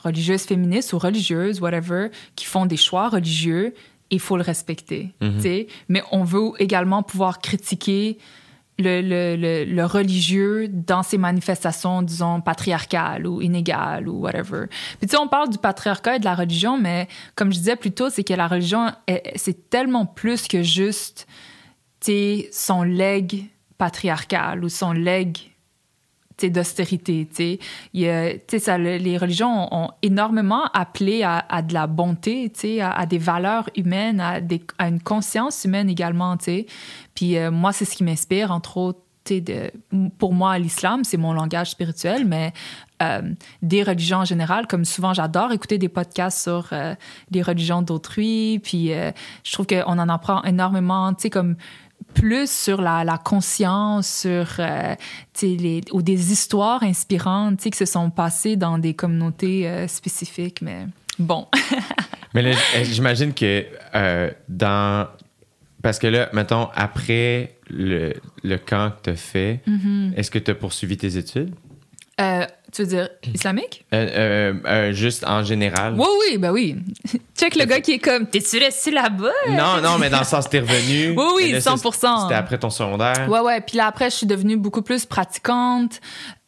religieuses 0.03 0.45
féministes 0.45 0.95
ou 0.95 0.99
religieuses, 0.99 1.61
whatever, 1.61 2.09
qui 2.35 2.47
font 2.47 2.65
des 2.65 2.79
choix 2.79 3.11
religieux 3.11 3.75
il 4.09 4.21
faut 4.21 4.37
le 4.37 4.43
respecter. 4.43 5.13
tu 5.21 5.41
sais. 5.41 5.67
Mais 5.89 6.01
on 6.13 6.23
veut 6.23 6.53
également 6.61 7.03
pouvoir 7.03 7.41
critiquer 7.41 8.19
le, 8.79 9.03
le, 9.03 9.35
le, 9.37 9.65
le 9.65 9.85
religieux 9.85 10.69
dans 10.69 11.03
ses 11.03 11.19
manifestations, 11.19 12.03
disons, 12.03 12.41
patriarcales 12.41 13.27
ou 13.27 13.43
inégales 13.43 14.09
ou 14.09 14.21
whatever. 14.21 14.67
Puis 14.99 15.09
tu 15.09 15.17
sais, 15.17 15.19
on 15.19 15.27
parle 15.27 15.51
du 15.51 15.59
patriarcat 15.59 16.17
et 16.17 16.19
de 16.21 16.25
la 16.25 16.37
religion, 16.37 16.79
mais 16.79 17.09
comme 17.35 17.53
je 17.53 17.59
disais 17.59 17.75
plus 17.75 17.91
tôt, 17.91 18.09
c'est 18.09 18.23
que 18.23 18.33
la 18.33 18.47
religion, 18.47 18.93
c'est 19.35 19.69
tellement 19.69 20.07
plus 20.07 20.47
que 20.47 20.63
juste, 20.63 21.27
son 22.53 22.83
legs 22.85 23.47
patriarcal 23.77 24.65
ou 24.65 24.69
son 24.69 24.93
legs 24.93 25.56
d'austérité. 26.43 27.59
les 27.95 29.19
religions 29.19 29.75
ont, 29.75 29.91
énormément 30.03 30.65
appelé 30.75 31.23
à, 31.23 31.63
de 31.63 31.75
la 31.75 31.87
bonté, 31.87 32.53
à, 32.81 32.91
à 32.91 33.07
des 33.07 33.19
valeurs 33.19 33.69
humaines, 33.77 34.21
à, 34.21 34.41
des- 34.41 34.63
à 34.79 34.89
une 34.89 35.01
conscience 35.01 35.65
humaine 35.65 35.89
également. 35.89 36.37
tu 36.37 36.45
sais. 36.45 36.67
Puis 37.15 37.39
euh, 37.39 37.51
moi, 37.51 37.73
c'est 37.73 37.85
ce 37.85 37.97
qui 37.97 38.05
m'inspire, 38.05 38.51
entre 38.51 38.77
autres. 38.77 39.01
De, 39.29 39.73
pour 40.19 40.33
moi, 40.33 40.57
l'islam, 40.57 41.03
c'est 41.03 41.17
mon 41.17 41.33
langage 41.33 41.71
spirituel, 41.71 42.25
mais 42.27 42.53
euh, 43.03 43.23
des 43.61 43.83
religions 43.83 44.19
en 44.19 44.25
général, 44.25 44.69
comme 44.69 44.85
souvent, 44.85 45.15
j'adore 45.15 45.51
écouter 45.51 45.79
des 45.79 45.89
podcasts 45.89 46.41
sur 46.45 46.69
euh, 46.71 46.95
les 47.33 47.43
religions 47.43 47.83
d'autrui. 47.83 48.61
Puis 48.63 48.93
euh, 48.93 49.11
je 49.43 49.51
trouve 49.51 49.67
qu'on 49.67 49.83
en 49.99 50.09
apprend 50.09 50.45
énormément, 50.45 51.13
tu 51.13 51.23
sais, 51.23 51.31
comme 51.31 51.57
plus 52.21 52.51
sur 52.51 52.81
la, 52.81 53.05
la 53.05 53.19
conscience, 53.19 54.09
sur 54.23 54.47
euh, 54.59 54.95
les, 55.43 55.81
ou 55.93 56.03
des 56.03 56.33
histoires 56.33 56.83
inspirantes 56.83 57.61
qui 57.61 57.77
se 57.77 57.85
sont 57.85 58.11
passées 58.11 58.57
dans 58.57 58.79
des 58.79 58.95
communautés 58.95 59.69
euh, 59.69 59.87
spécifiques. 59.89 60.63
Mais 60.63 60.87
bon, 61.19 61.47
Mais 62.35 62.43
là, 62.43 62.53
j- 62.53 62.85
j'imagine 62.93 63.33
que 63.33 63.65
euh, 63.95 64.31
dans. 64.49 65.07
Parce 65.83 65.99
que 65.99 66.07
là, 66.09 66.29
mettons, 66.33 66.69
après 66.75 67.57
le, 67.71 68.13
le 68.43 68.57
camp 68.59 68.91
que 68.91 69.03
tu 69.05 69.11
as 69.11 69.17
fait, 69.17 69.61
Mm-hmm. 69.69 70.15
est-ce 70.17 70.31
que 70.31 70.39
tu 70.41 70.51
as 70.51 70.55
poursuivi 70.55 70.97
tes 70.97 71.17
études? 71.17 71.55
Tu 72.73 72.83
veux 72.83 72.89
dire 72.89 73.09
islamique? 73.33 73.85
Euh, 73.95 74.09
euh, 74.09 74.55
euh, 74.67 74.93
juste 74.93 75.25
en 75.27 75.45
général? 75.45 75.95
Oui, 75.97 76.07
oui, 76.21 76.39
ben 76.39 76.51
oui. 76.51 76.77
Check 77.37 77.55
le 77.55 77.65
gars 77.65 77.81
qui 77.81 77.93
est 77.93 77.99
comme, 77.99 78.27
t'es-tu 78.27 78.59
resté 78.59 78.91
là-bas? 78.91 79.31
Non, 79.51 79.81
non, 79.83 79.99
mais 79.99 80.11
dans 80.11 80.19
le 80.19 80.25
sens, 80.25 80.49
t'es 80.49 80.61
revenu. 80.61 81.15
Oui, 81.17 81.25
oui, 81.37 81.53
là, 81.53 81.61
ça, 81.61 81.75
100%. 81.75 82.23
C'était 82.23 82.35
après 82.35 82.59
ton 82.59 82.71
secondaire. 82.71 83.29
Ouais, 83.29 83.41
ouais. 83.41 83.61
Puis 83.61 83.77
là, 83.77 83.87
après, 83.87 84.11
je 84.11 84.17
suis 84.17 84.27
devenue 84.27 84.57
beaucoup 84.57 84.83
plus 84.83 85.07
pratiquante, 85.07 86.01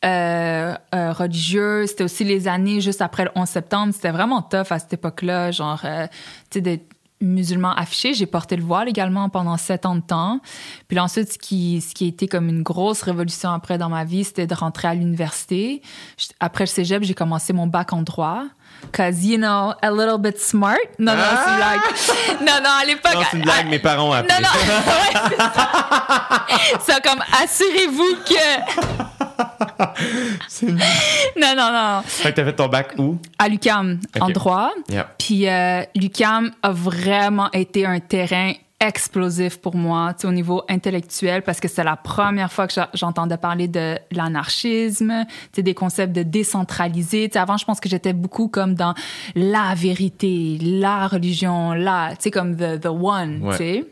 euh, 0.04 0.74
euh, 0.94 1.12
religieuse. 1.12 1.90
C'était 1.90 2.04
aussi 2.04 2.24
les 2.24 2.48
années 2.48 2.80
juste 2.80 3.02
après 3.02 3.24
le 3.24 3.30
11 3.34 3.48
septembre. 3.48 3.92
C'était 3.94 4.10
vraiment 4.10 4.42
tough 4.42 4.70
à 4.70 4.78
cette 4.78 4.92
époque-là. 4.92 5.50
Genre, 5.50 5.80
euh, 5.84 6.06
tu 6.50 6.62
sais, 6.62 6.80
musulman 7.20 7.72
affiché. 7.74 8.14
J'ai 8.14 8.26
porté 8.26 8.56
le 8.56 8.62
voile 8.62 8.88
également 8.88 9.28
pendant 9.28 9.56
sept 9.56 9.86
ans 9.86 9.96
de 9.96 10.00
temps. 10.00 10.40
Puis 10.86 10.96
là, 10.96 11.04
ensuite, 11.04 11.32
ce 11.32 11.38
qui, 11.38 11.80
ce 11.80 11.94
qui 11.94 12.04
a 12.04 12.08
été 12.08 12.28
comme 12.28 12.48
une 12.48 12.62
grosse 12.62 13.02
révolution 13.02 13.50
après 13.50 13.78
dans 13.78 13.88
ma 13.88 14.04
vie, 14.04 14.24
c'était 14.24 14.46
de 14.46 14.54
rentrer 14.54 14.88
à 14.88 14.94
l'université. 14.94 15.82
Après 16.40 16.64
le 16.64 16.68
cégep, 16.68 17.02
j'ai 17.02 17.14
commencé 17.14 17.52
mon 17.52 17.66
bac 17.66 17.92
en 17.92 18.02
droit. 18.02 18.44
Cause, 18.92 19.24
you 19.24 19.38
know, 19.38 19.72
a 19.82 19.90
little 19.90 20.18
bit 20.18 20.38
smart. 20.38 20.76
Non, 20.98 21.14
non, 21.14 21.22
c'est 21.44 21.50
une 21.50 21.56
blague. 21.56 21.80
Non, 22.40 22.62
non, 22.62 22.70
à 22.80 22.84
l'époque. 22.84 23.14
Non, 23.14 23.20
c'est 23.30 23.36
une 23.36 23.42
blague, 23.42 23.68
mes 23.68 23.78
parents 23.78 24.10
ont 24.10 24.12
appelé. 24.12 24.34
Non, 24.34 24.48
non, 24.48 24.74
ouais, 24.86 25.20
c'est 25.28 25.36
ça. 25.36 26.94
Ça, 26.94 27.00
comme, 27.00 27.22
assurez-vous 27.42 28.16
que. 28.24 29.17
non, 30.62 31.54
non, 31.56 31.72
non. 31.72 32.02
Fait 32.04 32.30
que 32.30 32.36
t'as 32.36 32.44
fait 32.44 32.56
ton 32.56 32.68
bac 32.68 32.94
où? 32.98 33.18
À 33.38 33.48
l'UCAM, 33.48 34.00
en 34.20 34.26
Ok. 34.28 34.32
droit. 34.32 34.70
Yeah. 34.88 35.08
Puis 35.18 35.48
euh, 35.48 35.82
l'UCAM 35.94 36.52
a 36.62 36.70
vraiment 36.70 37.50
été 37.52 37.86
un 37.86 38.00
terrain 38.00 38.52
explosif 38.80 39.56
pour 39.60 39.74
moi, 39.74 40.14
tu 40.14 40.20
sais, 40.22 40.28
au 40.28 40.32
niveau 40.32 40.62
intellectuel, 40.68 41.42
parce 41.42 41.58
que 41.58 41.66
c'est 41.66 41.82
la 41.82 41.96
première 41.96 42.52
fois 42.52 42.68
que 42.68 42.74
j'entendais 42.94 43.36
parler 43.36 43.66
de 43.66 43.98
l'anarchisme, 44.12 45.24
tu 45.26 45.34
sais, 45.56 45.62
des 45.64 45.74
concepts 45.74 46.14
de 46.14 46.22
décentralisé. 46.22 47.28
Tu 47.28 47.32
sais, 47.32 47.38
avant, 47.40 47.56
je 47.56 47.64
pense 47.64 47.80
que 47.80 47.88
j'étais 47.88 48.12
beaucoup 48.12 48.46
comme 48.46 48.74
dans 48.74 48.94
la 49.34 49.74
vérité, 49.74 50.58
la 50.62 51.08
religion, 51.08 51.72
la, 51.72 52.10
tu 52.10 52.16
sais, 52.24 52.30
comme 52.30 52.56
the, 52.56 52.80
the 52.80 52.86
one, 52.86 53.40
Ouais. 53.42 53.50
tu 53.52 53.56
sais. 53.56 53.84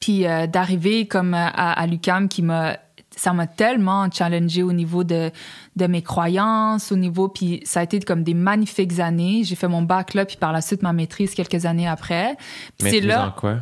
Puis 0.00 0.26
euh, 0.26 0.46
d'arriver 0.46 1.06
comme 1.06 1.32
à, 1.34 1.46
à 1.48 1.86
l'UCAM 1.86 2.28
qui 2.28 2.42
m'a 2.42 2.76
ça 3.16 3.32
m'a 3.32 3.46
tellement 3.46 4.10
challengé 4.10 4.62
au 4.62 4.72
niveau 4.72 5.04
de, 5.04 5.30
de 5.76 5.86
mes 5.86 6.02
croyances, 6.02 6.90
au 6.92 6.96
niveau 6.96 7.28
puis 7.28 7.60
ça 7.64 7.80
a 7.80 7.82
été 7.82 8.00
comme 8.00 8.22
des 8.24 8.34
magnifiques 8.34 8.98
années. 9.00 9.42
J'ai 9.44 9.54
fait 9.56 9.68
mon 9.68 9.82
bac 9.82 10.14
là 10.14 10.24
puis 10.24 10.36
par 10.36 10.52
la 10.52 10.60
suite 10.60 10.82
ma 10.82 10.92
maîtrise 10.92 11.34
quelques 11.34 11.66
années 11.66 11.88
après. 11.88 12.36
C'est 12.78 12.84
Maîtrise 12.86 13.04
en 13.04 13.08
là 13.08 13.34
quoi? 13.36 13.56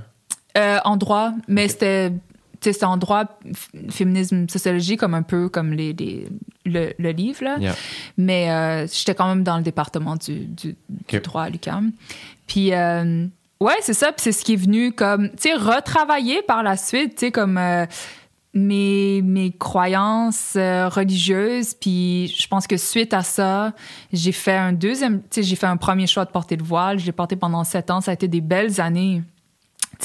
euh, 0.56 0.78
en 0.84 0.96
droit, 0.96 1.32
mais 1.48 1.68
c'était 1.68 2.10
tu 2.10 2.16
sais, 2.68 2.72
c'était 2.74 2.84
en 2.84 2.98
droit 2.98 3.24
féminisme 3.88 4.46
sociologie 4.48 4.96
comme 4.98 5.14
un 5.14 5.22
peu 5.22 5.48
comme 5.48 5.72
les, 5.72 5.94
les- 5.94 6.28
le, 6.66 6.92
le 6.98 7.10
livre 7.10 7.42
là. 7.42 7.56
Yeah. 7.58 7.74
Mais 8.18 8.50
euh, 8.50 8.86
j'étais 8.86 9.14
quand 9.14 9.26
même 9.28 9.42
dans 9.42 9.56
le 9.56 9.62
département 9.62 10.16
du, 10.16 10.40
du, 10.40 10.76
droit 11.20 11.44
à 11.44 11.48
l'UQAM. 11.48 11.90
Puis, 12.46 12.74
euh, 12.74 13.26
ouais, 13.60 13.76
c'est 13.80 13.94
ça. 13.94 14.08
Puis 14.12 14.24
c'est 14.24 14.32
ce 14.32 14.44
qui 14.44 14.52
est 14.52 14.56
venu 14.56 14.92
comme, 14.92 15.30
tu 15.30 15.36
sais, 15.48 15.54
retravailler 15.54 16.42
par 16.42 16.62
la 16.62 16.76
suite, 16.76 17.14
tu 17.14 17.20
sais, 17.26 17.30
comme 17.32 17.56
euh, 17.56 17.86
mes, 18.54 19.22
mes 19.22 19.52
croyances 19.52 20.54
euh, 20.56 20.88
religieuses. 20.88 21.74
Puis 21.74 22.34
je 22.38 22.46
pense 22.48 22.66
que 22.66 22.76
suite 22.76 23.14
à 23.14 23.22
ça, 23.22 23.72
j'ai 24.12 24.32
fait 24.32 24.56
un 24.56 24.72
deuxième, 24.72 25.20
tu 25.20 25.26
sais, 25.30 25.42
j'ai 25.42 25.56
fait 25.56 25.66
un 25.66 25.76
premier 25.76 26.06
choix 26.06 26.24
de 26.24 26.30
porter 26.30 26.56
le 26.56 26.64
voile. 26.64 26.98
Je 26.98 27.06
l'ai 27.06 27.12
porté 27.12 27.36
pendant 27.36 27.64
sept 27.64 27.90
ans. 27.90 28.00
Ça 28.00 28.10
a 28.10 28.14
été 28.14 28.28
des 28.28 28.40
belles 28.40 28.80
années. 28.80 29.22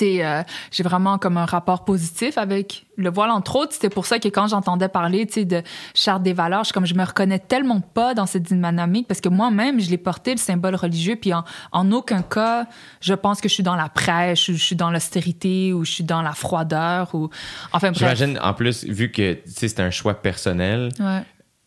Euh, 0.02 0.44
j'ai 0.72 0.84
vraiment 0.84 1.18
comme 1.18 1.38
un 1.38 1.46
rapport 1.46 1.86
positif 1.86 2.38
avec 2.38 2.86
le 2.98 3.10
voile, 3.10 3.32
entre 3.32 3.56
autres. 3.58 3.74
C'était 3.74 3.90
pour 3.90 4.06
ça 4.06 4.20
que 4.20 4.28
quand 4.30 4.48
j'entendais 4.48 4.88
parler, 4.88 5.26
de 5.26 5.62
charte 5.94 6.24
des 6.24 6.34
valeurs, 6.34 6.64
je, 6.64 6.74
comme 6.74 6.86
je 6.86 6.94
me 6.94 7.04
reconnais 7.04 7.40
tellement 7.40 7.82
pas 7.82 8.14
dans 8.14 8.26
cette 8.26 8.44
dynamique 8.44 9.08
parce 9.08 9.22
que 9.22 9.30
moi-même, 9.30 9.80
je 9.80 9.90
l'ai 9.90 9.98
porté, 9.98 10.32
le 10.32 10.38
symbole 10.38 10.76
religieux, 10.76 11.16
puis 11.16 11.34
en, 11.34 11.44
en 11.72 11.92
aucun 11.92 12.22
cas, 12.22 12.68
je 13.02 13.14
pense 13.14 13.42
que 13.42 13.50
je 13.50 13.54
suis 13.54 13.64
dans 13.64 13.76
la 13.76 13.90
prêche 13.90 14.50
ou 14.50 14.54
je 14.54 14.64
suis 14.64 14.76
dans 14.76 14.92
l'austérité 14.92 15.74
ou 15.74 15.84
je 15.84 15.92
suis 15.92 16.04
dans 16.04 16.22
la 16.22 16.32
froideur 16.34 17.14
ou... 17.14 17.30
Enfin. 17.74 17.92
J'imagine, 17.94 18.40
en 18.42 18.54
plus, 18.54 18.86
vu 18.86 19.12
que 19.12 19.40
c'est 19.46 19.80
un 19.80 19.92
choix 19.92 20.14
personnel, 20.16 20.90
Ouais. 21.00 21.22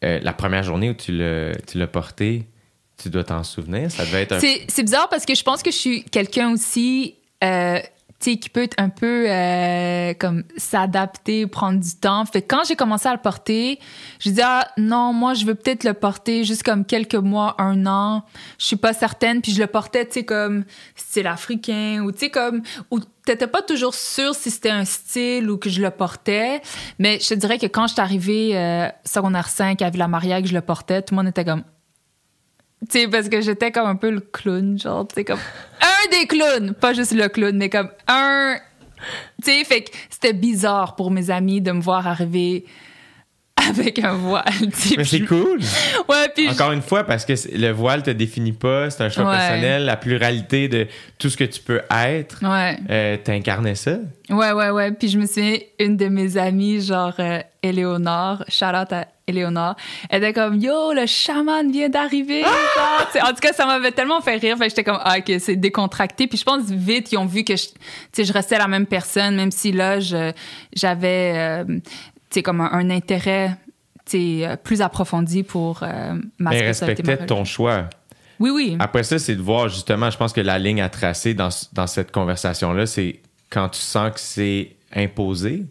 euh, 0.04 0.20
la 0.22 0.32
première 0.32 0.62
journée 0.62 0.90
où 0.90 0.94
tu 0.94 1.12
l'as 1.12 1.86
porté, 1.86 2.46
tu 3.00 3.10
dois 3.10 3.24
t'en 3.24 3.44
souvenir. 3.44 3.90
Ça 3.90 4.04
devait 4.04 4.22
être 4.22 4.32
un. 4.32 4.40
C'est, 4.40 4.64
c'est 4.68 4.82
bizarre 4.82 5.08
parce 5.08 5.24
que 5.24 5.34
je 5.34 5.42
pense 5.42 5.62
que 5.62 5.70
je 5.70 5.76
suis 5.76 6.04
quelqu'un 6.04 6.50
aussi, 6.52 7.14
euh, 7.44 7.78
tu 8.20 8.36
qui 8.36 8.48
peut 8.48 8.62
être 8.62 8.74
un 8.78 8.88
peu 8.88 9.26
euh, 9.28 10.12
comme 10.18 10.42
s'adapter, 10.56 11.46
prendre 11.46 11.78
du 11.78 11.94
temps. 11.94 12.24
Fait 12.24 12.42
que 12.42 12.48
quand 12.48 12.64
j'ai 12.66 12.74
commencé 12.74 13.08
à 13.08 13.12
le 13.12 13.20
porter, 13.20 13.78
je 14.18 14.30
dis 14.30 14.40
ah 14.42 14.68
non, 14.76 15.12
moi 15.12 15.34
je 15.34 15.44
veux 15.44 15.54
peut-être 15.54 15.84
le 15.84 15.94
porter 15.94 16.44
juste 16.44 16.64
comme 16.64 16.84
quelques 16.84 17.14
mois, 17.14 17.54
un 17.58 17.86
an. 17.86 18.24
Je 18.58 18.66
suis 18.66 18.76
pas 18.76 18.92
certaine. 18.92 19.40
Puis 19.40 19.52
je 19.52 19.60
le 19.60 19.66
portais, 19.68 20.04
tu 20.06 20.14
sais, 20.14 20.24
comme 20.24 20.64
style 20.96 21.26
africain 21.26 22.02
ou 22.04 22.12
tu 22.12 22.18
sais 22.18 22.30
comme 22.30 22.62
ou 22.90 23.00
t'étais 23.24 23.46
pas 23.46 23.62
toujours 23.62 23.94
sûre 23.94 24.34
si 24.34 24.50
c'était 24.50 24.70
un 24.70 24.84
style 24.84 25.50
ou 25.50 25.56
que 25.56 25.70
je 25.70 25.80
le 25.80 25.90
portais. 25.90 26.60
Mais 26.98 27.18
je 27.20 27.28
te 27.28 27.34
dirais 27.34 27.58
que 27.58 27.66
quand 27.66 27.86
je 27.86 27.92
suis 27.92 28.02
arrivée 28.02 28.56
euh, 28.56 28.88
secondaire 29.04 29.48
5 29.48 29.80
à 29.82 29.90
Villa-Maria 29.90 30.42
que 30.42 30.48
je 30.48 30.54
le 30.54 30.60
portais, 30.60 31.02
tout 31.02 31.14
le 31.14 31.22
monde 31.22 31.28
était 31.28 31.44
comme 31.44 31.62
tu 32.90 33.00
sais, 33.00 33.08
parce 33.08 33.28
que 33.28 33.40
j'étais 33.40 33.70
comme 33.72 33.86
un 33.88 33.96
peu 33.96 34.10
le 34.10 34.20
clown, 34.20 34.78
genre, 34.78 35.06
tu 35.08 35.14
sais, 35.16 35.24
comme 35.24 35.38
un 35.80 36.10
des 36.10 36.26
clowns, 36.26 36.74
pas 36.74 36.92
juste 36.94 37.12
le 37.14 37.28
clown, 37.28 37.56
mais 37.56 37.68
comme 37.70 37.90
un. 38.06 38.56
Tu 39.44 39.50
sais, 39.52 39.64
fait 39.64 39.82
que 39.82 39.90
c'était 40.10 40.32
bizarre 40.32 40.96
pour 40.96 41.10
mes 41.10 41.30
amis 41.30 41.60
de 41.60 41.70
me 41.72 41.80
voir 41.80 42.06
arriver 42.06 42.64
avec 43.68 43.98
un 43.98 44.14
voile. 44.14 44.44
Mais 44.96 45.04
c'est 45.04 45.24
cool. 45.26 45.58
Ouais, 46.08 46.28
puis 46.34 46.46
je- 46.46 46.50
Encore 46.52 46.72
une 46.72 46.82
fois, 46.82 47.04
parce 47.04 47.24
que 47.24 47.34
le 47.56 47.70
voile 47.70 48.02
te 48.02 48.10
définit 48.10 48.52
pas, 48.52 48.88
c'est 48.90 49.02
un 49.02 49.08
choix 49.08 49.28
Ouais. 49.30 49.36
personnel, 49.36 49.84
la 49.84 49.96
pluralité 49.96 50.68
de 50.68 50.86
tout 51.18 51.28
ce 51.28 51.36
que 51.36 51.44
tu 51.44 51.60
peux 51.60 51.82
être, 51.90 52.38
Ouais. 52.42 52.78
euh, 52.88 53.16
t'incarnais 53.22 53.74
ça. 53.74 53.98
Ouais, 54.30 54.52
ouais, 54.52 54.70
ouais. 54.70 54.92
Puis 54.92 55.08
je 55.08 55.18
me 55.18 55.26
souviens, 55.26 55.58
une 55.80 55.96
de 55.96 56.06
mes 56.08 56.36
amies, 56.36 56.80
genre 56.80 57.14
euh, 57.18 57.40
Éléonore, 57.62 58.44
shout 58.48 58.64
out 58.66 58.92
à 58.92 59.06
Éléonore, 59.28 59.76
elle 60.08 60.24
était 60.24 60.32
comme 60.32 60.56
Yo, 60.56 60.92
le 60.92 61.06
chaman 61.06 61.70
vient 61.70 61.88
d'arriver. 61.88 62.42
sais, 63.12 63.22
En 63.22 63.28
tout 63.28 63.40
cas, 63.40 63.52
ça 63.52 63.66
m'avait 63.66 63.92
tellement 63.92 64.20
fait 64.20 64.36
rire. 64.36 64.56
Fait 64.56 64.68
j'étais 64.68 64.84
comme 64.84 64.98
Ah, 65.02 65.18
ok, 65.18 65.34
c'est 65.38 65.56
décontracté. 65.56 66.26
Puis 66.26 66.38
je 66.38 66.44
pense 66.44 66.64
vite, 66.70 67.12
ils 67.12 67.18
ont 67.18 67.26
vu 67.26 67.44
que 67.44 67.56
je, 67.56 67.66
tu 67.66 67.72
sais, 68.12 68.24
je 68.24 68.32
restais 68.32 68.58
la 68.58 68.68
même 68.68 68.86
personne, 68.86 69.36
même 69.36 69.50
si 69.50 69.72
là, 69.72 69.98
j'avais 70.00 71.32
euh, 71.36 71.64
tu 71.64 71.82
sais, 72.30 72.42
comme 72.42 72.60
un, 72.60 72.70
un 72.72 72.90
intérêt 72.90 73.56
tu 74.04 74.40
sais, 74.40 74.46
euh, 74.46 74.56
plus 74.56 74.80
approfondi 74.80 75.42
pour 75.42 75.82
euh, 75.82 76.14
ma 76.38 76.50
Mais 76.50 76.66
respectait 76.66 77.26
ton 77.26 77.44
choix. 77.44 77.88
Oui, 78.40 78.50
oui. 78.50 78.76
Après 78.78 79.02
ça, 79.02 79.18
c'est 79.18 79.34
de 79.34 79.42
voir 79.42 79.68
justement, 79.68 80.10
je 80.10 80.16
pense 80.16 80.32
que 80.32 80.40
la 80.40 80.58
ligne 80.58 80.80
à 80.80 80.88
tracer 80.88 81.34
dans, 81.34 81.48
dans 81.72 81.86
cette 81.86 82.12
conversation-là, 82.12 82.86
c'est 82.86 83.20
quand 83.50 83.68
tu 83.68 83.80
sens 83.80 84.12
que 84.12 84.20
c'est 84.20 84.76
imposé. 84.94 85.64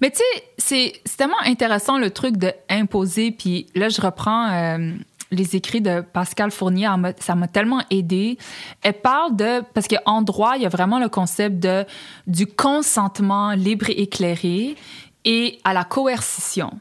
Mais 0.00 0.10
tu 0.10 0.20
sais, 0.58 0.92
c'est 1.04 1.16
tellement 1.16 1.40
intéressant 1.44 1.98
le 1.98 2.10
truc 2.10 2.36
de 2.36 2.52
imposer. 2.68 3.30
Puis 3.30 3.66
là, 3.74 3.88
je 3.88 4.00
reprends 4.00 4.50
euh, 4.50 4.92
les 5.30 5.56
écrits 5.56 5.80
de 5.80 6.00
Pascal 6.00 6.50
Fournier. 6.50 6.88
Ça 7.20 7.34
m'a 7.34 7.48
tellement 7.48 7.82
aidé. 7.90 8.38
Elle 8.82 9.00
parle 9.00 9.36
de 9.36 9.62
parce 9.74 9.88
qu'en 9.88 10.22
droit, 10.22 10.54
il 10.56 10.62
y 10.62 10.66
a 10.66 10.70
vraiment 10.70 10.98
le 10.98 11.08
concept 11.08 11.58
de 11.58 11.84
du 12.26 12.46
consentement 12.46 13.52
libre 13.52 13.90
et 13.90 14.02
éclairé 14.02 14.76
et 15.24 15.58
à 15.64 15.72
la 15.72 15.84
coercition. 15.84 16.72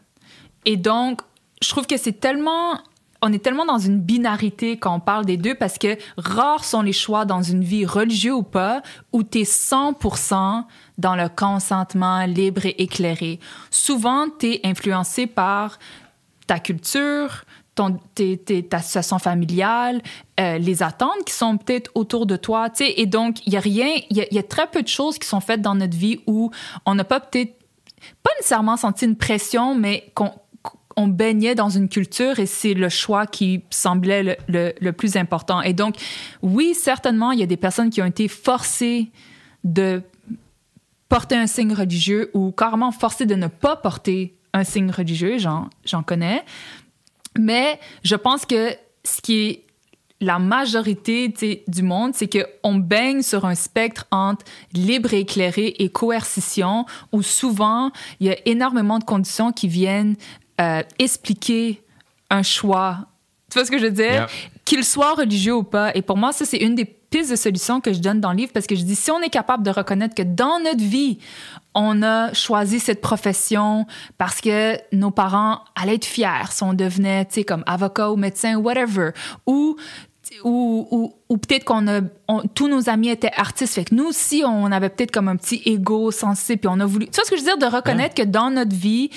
Et 0.65 0.77
donc, 0.77 1.21
je 1.61 1.69
trouve 1.69 1.87
que 1.87 1.97
c'est 1.97 2.19
tellement 2.19 2.79
on 3.25 3.33
est 3.33 3.39
tellement 3.39 3.65
dans 3.65 3.79
une 3.79 3.99
binarité 3.99 4.77
quand 4.77 4.93
on 4.93 4.99
parle 4.99 5.25
des 5.25 5.35
deux 5.35 5.55
parce 5.55 5.79
que 5.79 5.97
rares 6.15 6.63
sont 6.63 6.83
les 6.83 6.93
choix 6.93 7.25
dans 7.25 7.41
une 7.41 7.63
vie 7.63 7.83
religieuse 7.83 8.35
ou 8.35 8.43
pas 8.43 8.83
où 9.13 9.23
tu 9.23 9.39
es 9.39 9.43
100% 9.43 10.63
dans 10.99 11.15
le 11.15 11.27
consentement 11.27 12.23
libre 12.27 12.67
et 12.67 12.83
éclairé. 12.83 13.39
Souvent, 13.71 14.27
tu 14.29 14.51
es 14.51 14.61
influencé 14.63 15.25
par 15.25 15.79
ta 16.45 16.59
culture, 16.59 17.45
ton, 17.73 17.97
ta 18.69 18.79
situation 18.79 19.17
familiale, 19.17 20.03
euh, 20.39 20.59
les 20.59 20.83
attentes 20.83 21.25
qui 21.25 21.33
sont 21.33 21.57
peut-être 21.57 21.89
autour 21.95 22.27
de 22.27 22.35
toi. 22.35 22.69
Et 22.79 23.07
donc, 23.07 23.37
il 23.47 23.53
y 23.53 23.57
a 23.57 23.59
rien, 23.59 23.87
il 24.11 24.17
y 24.17 24.35
y 24.35 24.37
a 24.37 24.43
très 24.43 24.67
peu 24.67 24.83
de 24.83 24.87
choses 24.87 25.17
qui 25.17 25.27
sont 25.27 25.41
faites 25.41 25.63
dans 25.63 25.73
notre 25.73 25.97
vie 25.97 26.19
où 26.27 26.51
on 26.85 26.93
n'a 26.93 27.03
pas 27.03 27.19
peut-être 27.19 27.57
pas 28.21 28.29
nécessairement 28.37 28.77
senti 28.77 29.05
une 29.05 29.15
pression, 29.15 29.73
mais 29.73 30.11
qu'on 30.13 30.31
on 30.95 31.07
baignait 31.07 31.55
dans 31.55 31.69
une 31.69 31.89
culture 31.89 32.39
et 32.39 32.45
c'est 32.45 32.73
le 32.73 32.89
choix 32.89 33.27
qui 33.27 33.63
semblait 33.69 34.37
le, 34.47 34.91
plus 34.91 35.17
important. 35.17 35.61
Et 35.61 35.73
donc, 35.73 35.95
oui, 36.41 36.73
certainement, 36.73 37.31
il 37.31 37.39
y 37.39 37.43
a 37.43 37.47
des 37.47 37.57
personnes 37.57 37.89
qui 37.89 38.01
ont 38.01 38.05
été 38.05 38.27
forcées 38.27 39.11
de 39.63 40.01
porter 41.09 41.35
un 41.35 41.47
signe 41.47 41.73
religieux 41.73 42.31
ou 42.33 42.51
carrément 42.51 42.91
forcées 42.91 43.25
de 43.25 43.35
ne 43.35 43.47
pas 43.47 43.75
porter 43.75 44.35
un 44.53 44.63
signe 44.63 44.89
religieux, 44.89 45.37
j'en, 45.37 46.03
connais. 46.03 46.43
Mais 47.37 47.79
je 48.03 48.15
pense 48.15 48.45
que 48.45 48.71
ce 49.03 49.21
qui 49.21 49.43
est 49.43 49.65
la 50.21 50.39
majorité 50.39 51.33
du 51.67 51.83
monde, 51.83 52.13
c'est 52.15 52.29
qu'on 52.29 52.75
baigne 52.75 53.21
sur 53.21 53.43
un 53.43 53.53
spectre 53.53 54.07
entre 54.11 54.45
libre 54.73 55.13
et 55.13 55.19
éclairé 55.19 55.75
et 55.77 55.89
coercition, 55.89 56.85
où 57.11 57.21
souvent, 57.21 57.91
il 58.21 58.27
y 58.27 58.29
a 58.29 58.37
énormément 58.45 58.97
de 58.97 59.03
conditions 59.03 59.51
qui 59.51 59.67
viennent 59.67 60.15
euh, 60.61 60.81
expliquer 60.99 61.81
un 62.29 62.43
choix. 62.43 62.99
Tu 63.51 63.59
vois 63.59 63.65
ce 63.65 63.71
que 63.71 63.77
je 63.77 63.85
veux 63.85 63.91
dire? 63.91 64.05
Yeah. 64.11 64.27
Qu'il 64.65 64.83
soit 64.83 65.13
religieux 65.13 65.55
ou 65.55 65.63
pas. 65.63 65.91
Et 65.95 66.01
pour 66.01 66.17
moi, 66.17 66.31
ça, 66.33 66.45
c'est 66.45 66.57
une 66.57 66.75
des 66.75 66.85
pistes 66.85 67.29
de 67.31 67.35
solutions 67.35 67.79
que 67.81 67.93
je 67.93 67.99
donne 67.99 68.19
dans 68.19 68.31
le 68.31 68.37
livre 68.37 68.51
parce 68.53 68.65
que 68.67 68.75
je 68.75 68.83
dis, 68.83 68.95
si 68.95 69.11
on 69.11 69.21
est 69.21 69.29
capable 69.29 69.63
de 69.63 69.69
reconnaître 69.69 70.15
que 70.15 70.23
dans 70.23 70.59
notre 70.59 70.83
vie, 70.83 71.19
on 71.75 72.01
a 72.01 72.33
choisi 72.33 72.79
cette 72.79 72.99
profession 73.01 73.85
parce 74.17 74.41
que 74.41 74.77
nos 74.91 75.11
parents 75.11 75.59
allaient 75.75 75.95
être 75.95 76.05
fiers 76.05 76.49
si 76.49 76.63
on 76.63 76.73
devenait, 76.73 77.25
tu 77.25 77.35
sais, 77.35 77.43
comme 77.43 77.63
avocat 77.67 78.11
ou 78.11 78.15
médecin, 78.15 78.55
whatever, 78.57 79.11
ou 79.45 79.77
ou, 80.43 80.87
ou, 80.89 81.13
ou 81.29 81.37
peut-être 81.37 81.65
qu'on 81.65 81.87
a 81.87 82.01
on- 82.27 82.41
tous 82.47 82.67
nos 82.67 82.89
amis 82.89 83.09
étaient 83.09 83.31
artistes 83.37 83.75
fait 83.75 83.85
que 83.85 83.93
nous 83.93 84.05
aussi 84.05 84.41
on 84.43 84.71
avait 84.71 84.89
peut-être 84.89 85.11
comme 85.11 85.27
un 85.27 85.35
petit 85.35 85.61
ego 85.65 86.09
sensible 86.09 86.61
puis 86.61 86.69
on 86.73 86.79
a 86.79 86.85
voulu 86.87 87.05
tu 87.05 87.11
vois 87.13 87.23
ce 87.25 87.29
que 87.29 87.37
je 87.37 87.41
veux 87.43 87.47
dire? 87.55 87.59
De 87.59 87.71
reconnaître 87.73 88.15
que 88.15 88.23
dans 88.23 88.49
notre 88.49 88.75
vie 88.75 89.11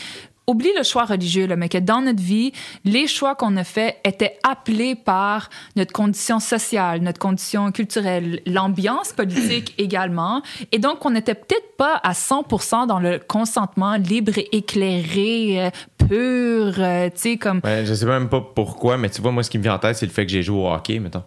oublie 0.49 0.73
le 0.77 0.83
choix 0.83 1.05
religieux 1.05 1.47
là, 1.47 1.55
mais 1.55 1.69
que 1.69 1.79
dans 1.79 2.01
notre 2.01 2.23
vie 2.23 2.53
les 2.85 3.07
choix 3.07 3.37
qu'on 3.37 3.57
a 3.57 3.65
faits 3.65 3.99
étaient 4.05 4.37
appelés 4.43 4.97
par 4.97 5.49
notre 5.77 5.93
condition 5.93 6.41
sociale 6.41 7.01
notre 7.03 7.21
condition 7.21 7.71
culturelle 7.71 8.41
l'ambiance 8.47 9.13
politique 9.13 9.75
également 9.79 10.43
et 10.73 10.81
donc 10.81 11.05
on 11.07 11.11
n'était 11.11 11.35
peut-être 11.35 11.77
pas 11.77 12.01
à 12.03 12.13
100% 12.13 12.87
dans 12.87 12.99
le 12.99 13.21
consentement 13.21 13.95
libre 13.95 14.37
et 14.39 14.57
éclairé 14.57 15.67
euh, 15.67 15.71
pur 15.99 16.75
euh, 16.79 17.11
tu 17.11 17.17
sais 17.17 17.37
comme 17.37 17.61
Ouais, 17.65 17.85
je 17.85 17.95
sais 17.95 18.07
même 18.07 18.29
pas 18.29 18.41
pourquoi, 18.41 18.97
mais 18.97 19.11
tu 19.11 19.21
vois, 19.21 19.33
moi, 19.33 19.43
ce 19.43 19.51
qui 19.51 19.59
me 19.59 19.63
vient 19.63 19.75
en 19.75 19.79
tête, 19.79 19.97
c'est 19.97 20.07
le 20.07 20.13
fait 20.13 20.25
que 20.25 20.33
j'ai 20.33 20.43
joué 20.43 20.59
au 20.59 20.69
hockey, 20.73 20.99
mettons. 20.99 21.25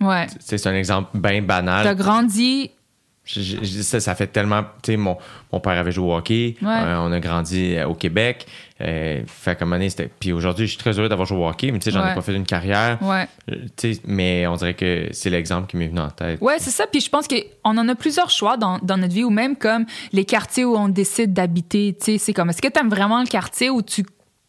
ouais 0.00 0.26
C'est 0.40 0.66
un 0.66 0.74
exemple 0.74 1.18
bien 1.18 1.42
banal. 1.42 1.84
t'as 1.84 1.94
grandi 1.94 2.70
Je- 3.24 3.82
ça, 3.82 4.00
ça 4.00 4.14
fait 4.16 4.26
tellement. 4.26 4.62
Tu 4.82 4.92
sais, 4.92 4.96
mon, 4.96 5.16
mon 5.52 5.60
père 5.60 5.74
avait 5.78 5.92
joué 5.92 6.06
au 6.06 6.16
hockey. 6.16 6.56
Ouais. 6.60 6.68
Euh, 6.68 6.96
on 6.98 7.12
a 7.12 7.20
grandi 7.20 7.76
euh, 7.76 7.86
au 7.86 7.94
Québec. 7.94 8.46
Euh, 8.80 9.22
fait 9.28 9.56
comme 9.56 9.72
année, 9.72 9.90
c'était. 9.90 10.10
Puis 10.18 10.32
aujourd'hui, 10.32 10.66
je 10.66 10.72
suis 10.72 10.78
très 10.78 10.98
heureux 10.98 11.08
d'avoir 11.08 11.26
joué 11.26 11.38
au 11.38 11.46
hockey, 11.48 11.70
mais 11.70 11.78
tu 11.78 11.84
sais, 11.84 11.90
j'en 11.92 12.04
ai 12.10 12.14
pas 12.14 12.20
fait 12.20 12.34
une 12.34 12.44
carrière. 12.44 12.98
ouais 13.00 13.28
Euh, 13.50 13.54
tu 13.76 13.94
sais, 13.94 14.00
mais 14.04 14.44
on 14.48 14.56
dirait 14.56 14.74
que 14.74 15.06
c'est 15.12 15.30
l'exemple 15.30 15.68
qui 15.68 15.76
m'est 15.76 15.86
venu 15.86 16.00
en 16.00 16.10
tête. 16.10 16.40
Ouais, 16.40 16.56
c'est 16.58 16.70
ça. 16.70 16.86
Puis 16.88 17.00
je 17.00 17.08
pense 17.08 17.28
qu'on 17.28 17.78
en 17.78 17.88
a 17.88 17.94
plusieurs 17.94 18.30
choix 18.30 18.56
dans, 18.56 18.78
dans 18.82 18.96
notre 18.96 19.14
vie, 19.14 19.22
ou 19.24 19.30
même 19.30 19.54
comme 19.54 19.86
les 20.12 20.24
quartiers 20.24 20.64
où 20.64 20.74
on 20.76 20.88
décide 20.88 21.32
d'habiter. 21.32 21.96
Tu 21.98 22.04
sais, 22.14 22.18
c'est 22.18 22.32
comme, 22.32 22.50
est-ce 22.50 22.60
que 22.60 22.68
tu 22.68 22.80
aimes 22.80 22.90
vraiment 22.90 23.20
le 23.20 23.28
quartier 23.28 23.70
ou 23.70 23.82
tu 23.82 24.04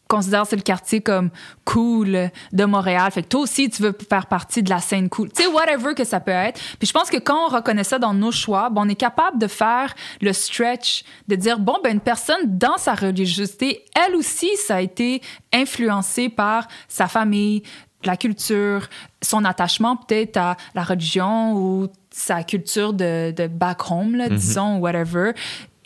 considères 0.08 0.44
que 0.44 0.50
c'est 0.50 0.56
le 0.56 0.62
quartier 0.62 1.02
comme 1.02 1.30
cool 1.66 2.30
de 2.52 2.66
Montréal? 2.66 3.12
Fait 3.12 3.24
que 3.24 3.28
toi 3.28 3.42
aussi, 3.42 3.70
tu 3.70 3.82
veux 3.82 3.96
faire 4.10 4.28
partie 4.28 4.64
de 4.64 4.70
la 4.70 4.80
scène 4.80 5.10
cool. 5.10 5.32
Tu 5.32 5.44
sais, 5.44 5.48
whatever 5.48 5.94
que 5.96 6.04
ça 6.04 6.20
peut 6.20 6.32
être. 6.32 6.60
Puis 6.80 6.88
je 6.88 6.94
pense 6.94 7.10
que 7.10 7.18
quand 7.18 7.48
on 7.48 7.56
reconnaît 7.56 7.84
ça 7.84 8.00
dans 8.00 8.14
nos 8.14 8.32
choix, 8.32 8.70
ben, 8.70 8.84
on 8.86 8.90
est 8.90 8.96
capable 8.96 9.40
de 9.40 9.48
faire 9.48 9.94
le 10.22 10.34
stretch, 10.34 11.04
de 11.28 11.36
dire, 11.36 11.60
bon, 11.60 11.78
ben, 11.84 11.94
une 11.94 12.00
personne 12.00 12.58
dans 12.58 12.78
sa 12.78 12.94
religiosité, 12.96 13.86
elle 13.96 14.16
aussi, 14.16 14.50
ça 14.58 14.76
a 14.76 14.82
été 14.82 15.22
influencé 15.54 16.30
par 16.30 16.68
sa 16.88 17.08
famille, 17.08 17.64
la 18.06 18.18
culture, 18.18 18.90
son 19.22 19.46
attachement 19.46 19.96
peut-être 19.96 20.38
à 20.38 20.58
la 20.76 20.84
religion 20.84 21.54
ou 21.54 21.88
sa 22.12 22.44
culture 22.44 22.94
de, 22.94 23.32
de 23.32 23.48
back 23.48 23.90
home, 23.90 24.16
là, 24.16 24.30
disons, 24.30 24.78
whatever. 24.78 25.32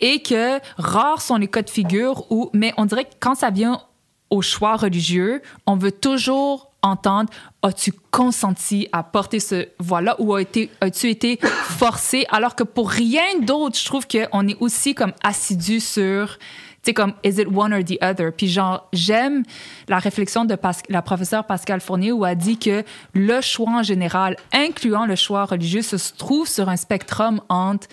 Et 0.00 0.22
que 0.22 0.60
rares 0.76 1.22
sont 1.22 1.36
les 1.36 1.48
cas 1.48 1.62
de 1.62 1.70
figure 1.70 2.30
où, 2.30 2.50
mais 2.52 2.72
on 2.76 2.86
dirait 2.86 3.04
que 3.04 3.14
quand 3.18 3.34
ça 3.34 3.50
vient 3.50 3.80
au 4.30 4.42
choix 4.42 4.76
religieux, 4.76 5.42
on 5.66 5.76
veut 5.76 5.92
toujours 5.92 6.68
entendre 6.82 7.30
as-tu 7.62 7.92
consenti 8.10 8.88
à 8.92 9.02
porter 9.02 9.40
ce 9.40 9.68
voile-là 9.78 10.16
ou 10.18 10.34
as-tu 10.34 11.08
été 11.08 11.38
forcé? 11.42 12.24
Alors 12.30 12.54
que 12.54 12.62
pour 12.62 12.90
rien 12.90 13.40
d'autre, 13.40 13.76
je 13.78 13.84
trouve 13.84 14.06
qu'on 14.06 14.48
est 14.48 14.56
aussi 14.60 14.94
comme 14.94 15.12
assidu 15.22 15.80
sur 15.80 16.38
tu 16.82 16.90
sais 16.90 16.94
comme 16.94 17.14
is 17.24 17.40
it 17.40 17.48
one 17.52 17.74
or 17.74 17.82
the 17.82 17.98
other? 18.00 18.32
Puis 18.32 18.48
genre 18.48 18.88
j'aime 18.92 19.42
la 19.88 19.98
réflexion 19.98 20.44
de 20.44 20.56
la 20.88 21.02
professeure 21.02 21.44
Pascal 21.44 21.80
Fournier 21.80 22.12
où 22.12 22.24
elle 22.24 22.38
dit 22.38 22.58
que 22.58 22.84
le 23.14 23.40
choix 23.40 23.70
en 23.70 23.82
général 23.82 24.36
incluant 24.52 25.04
le 25.04 25.16
choix 25.16 25.44
religieux 25.44 25.82
se 25.82 25.96
trouve 26.16 26.46
sur 26.46 26.68
un 26.68 26.76
spectrum 26.76 27.40
entre 27.48 27.88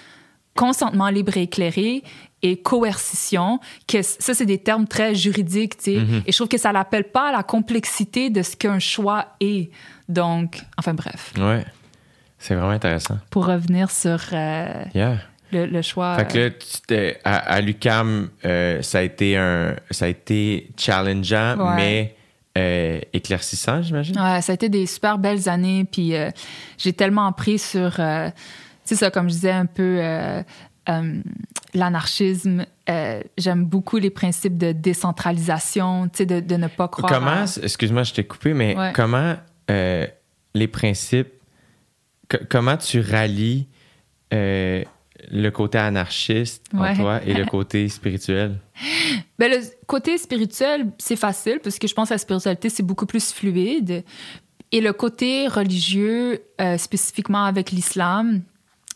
consentement 0.56 1.10
libre 1.10 1.36
et 1.38 1.44
éclairé 1.44 2.03
et 2.41 2.57
coercition, 2.62 3.60
que 3.88 4.02
ça, 4.02 4.34
c'est 4.34 4.45
des 4.45 4.60
termes 4.60 4.88
très 4.88 5.16
juridiques, 5.16 5.78
tu 5.78 5.84
sais. 5.95 6.02
Et 6.28 6.32
je 6.32 6.36
trouve 6.38 6.48
que 6.48 6.57
ça 6.57 6.72
n'appelle 6.72 7.06
pas 7.06 7.30
à 7.30 7.32
la 7.32 7.44
complexité 7.44 8.30
de 8.30 8.41
ce 8.44 8.56
qu'un 8.56 8.80
choix 8.80 9.28
est. 9.40 9.72
Donc, 10.10 10.62
enfin 10.78 10.94
bref, 10.94 11.34
Ouais. 11.38 11.66
C'est 12.38 12.53
vraiment 12.53 12.72
intéressant. 12.72 13.18
pour 13.32 13.48
revenir 13.48 13.90
sur 13.90 14.20
euh, 14.34 14.84
Yeah. 14.94 15.18
le, 15.52 15.66
le 15.66 15.82
choix... 15.82 16.16
Fait 16.18 16.28
que 16.28 16.38
là, 16.38 16.49
tu 16.52 16.82
t'es- 16.86 17.20
à, 17.24 17.38
à 17.38 17.62
l'UCAM, 17.62 18.30
euh, 18.45 18.82
ça 18.84 18.99
a 18.99 19.02
été 19.02 19.36
un, 19.38 19.76
ça 19.90 20.06
a 20.06 20.07
été 20.10 20.70
challengeant, 20.78 21.57
Ouais. 21.57 21.76
mais 21.76 22.16
euh, 22.57 22.99
éclaircissant, 23.14 23.82
j'imagine? 23.82 24.20
Ouais, 24.20 24.41
ça 24.41 24.52
a 24.52 24.56
été 24.56 24.70
des 24.70 24.86
super 24.86 25.18
belles 25.18 25.49
années, 25.49 25.86
puis 25.91 26.16
euh, 26.16 26.30
j'ai 26.78 26.94
tellement 26.94 27.26
appris 27.26 27.57
sur, 27.57 27.99
euh, 27.99 28.30
tu 28.30 28.36
sais 28.86 28.95
ça, 28.95 29.10
comme 29.10 29.28
je 29.30 29.34
disais 29.34 29.52
un 29.52 29.66
peu, 29.66 29.98
euh, 29.99 30.44
euh, 30.90 31.22
l'anarchisme. 31.74 32.66
Euh, 32.90 33.22
J'aime 33.38 33.66
beaucoup 33.66 33.98
les 33.98 34.10
principes 34.10 34.57
de 34.57 34.72
décentralisation, 34.72 36.07
tu 36.10 36.18
sais, 36.20 36.26
de, 36.26 36.40
de 36.40 36.56
ne 36.56 36.68
pas 36.68 36.88
croire. 36.88 37.12
Comment, 37.12 37.44
à- 37.44 37.60
excuse-moi, 37.64 38.03
je 38.03 38.14
t'ai 38.14 38.24
coupé, 38.26 38.53
mais 38.53 38.78
Ouais. 38.78 38.91
comment 38.94 39.36
euh, 39.72 40.06
les 40.53 40.68
principes, 40.68 41.30
co- 42.30 42.38
comment 42.49 42.78
tu 42.78 42.99
rallies 43.02 43.68
le 45.32 45.49
côté 45.49 45.78
anarchiste 45.78 46.64
en 46.74 46.82
Ouais. 46.82 46.95
toi 46.95 47.22
et 47.26 47.34
le 47.34 47.45
côté 47.56 47.88
spirituel? 47.90 48.60
Ben, 49.40 49.49
le 49.52 49.57
côté 49.88 50.18
spirituel, 50.18 50.91
c'est 50.98 51.16
facile 51.16 51.60
parce 51.64 51.80
que 51.80 51.88
je 51.88 51.94
pense 51.94 52.10
que 52.10 52.14
la 52.14 52.18
spiritualité, 52.20 52.70
c'est 52.70 52.84
beaucoup 52.84 53.06
plus 53.06 53.32
fluide. 53.32 54.03
Et 54.72 54.82
le 54.82 54.94
côté 54.94 55.48
religieux, 55.48 56.41
euh, 56.60 56.78
spécifiquement 56.78 57.45
avec 57.45 57.72
l'islam, 57.72 58.41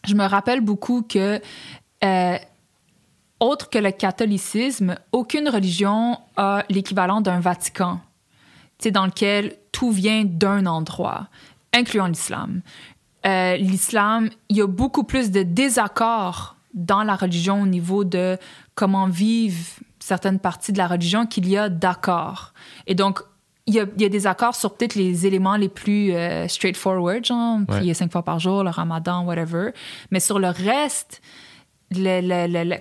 je 0.08 0.14
me 0.14 0.26
rappelle 0.26 0.62
beaucoup 0.62 1.02
que, 1.04 1.40
euh, 2.04 2.38
autre 3.40 3.70
que 3.70 3.78
le 3.80 3.92
catholicisme, 3.92 4.96
aucune 5.12 5.50
religion 5.50 6.18
a 6.38 6.64
l'équivalent 6.70 7.22
d'un 7.22 7.40
Vatican, 7.40 8.02
dans 8.92 9.06
lequel 9.06 9.56
tout 9.72 9.92
vient 9.92 10.24
d'un 10.26 10.66
endroit, 10.66 11.28
incluant 11.74 12.08
l'islam. 12.08 12.62
Euh, 13.26 13.58
l'islam, 13.58 14.30
il 14.50 14.58
y 14.58 14.62
a 14.62 14.68
beaucoup 14.68 15.04
plus 15.04 15.32
de 15.32 15.44
désaccords 15.44 16.56
dans 16.74 17.04
la 17.04 17.16
religion 17.16 17.62
au 17.64 17.66
niveau 17.66 18.04
de 18.04 18.38
comment 18.76 19.08
vivent 19.08 19.80
certaines 20.00 20.40
parties 20.40 20.72
de 20.72 20.78
la 20.78 20.88
religion 20.88 21.26
qu'il 21.26 21.48
y 21.48 21.58
a 21.58 21.68
d'accords. 21.70 22.54
Et 22.88 22.96
donc, 22.96 23.20
il 23.68 23.76
y, 23.76 23.80
a, 23.80 23.86
il 23.98 24.02
y 24.02 24.06
a 24.06 24.10
des 24.10 24.26
accords 24.26 24.56
sur 24.56 24.74
peut-être 24.76 24.96
les 24.96 25.28
éléments 25.28 25.56
les 25.56 25.70
plus 25.70 26.14
euh, 26.14 26.48
straightforward, 26.48 27.24
genre 27.26 27.60
Ouais. 27.60 27.66
prier 27.66 27.94
cinq 27.94 28.12
fois 28.12 28.24
par 28.24 28.40
jour, 28.40 28.64
le 28.64 28.70
ramadan, 28.70 29.26
whatever. 29.26 29.72
Mais 30.12 30.20
sur 30.20 30.40
le 30.40 30.48
reste, 30.48 31.22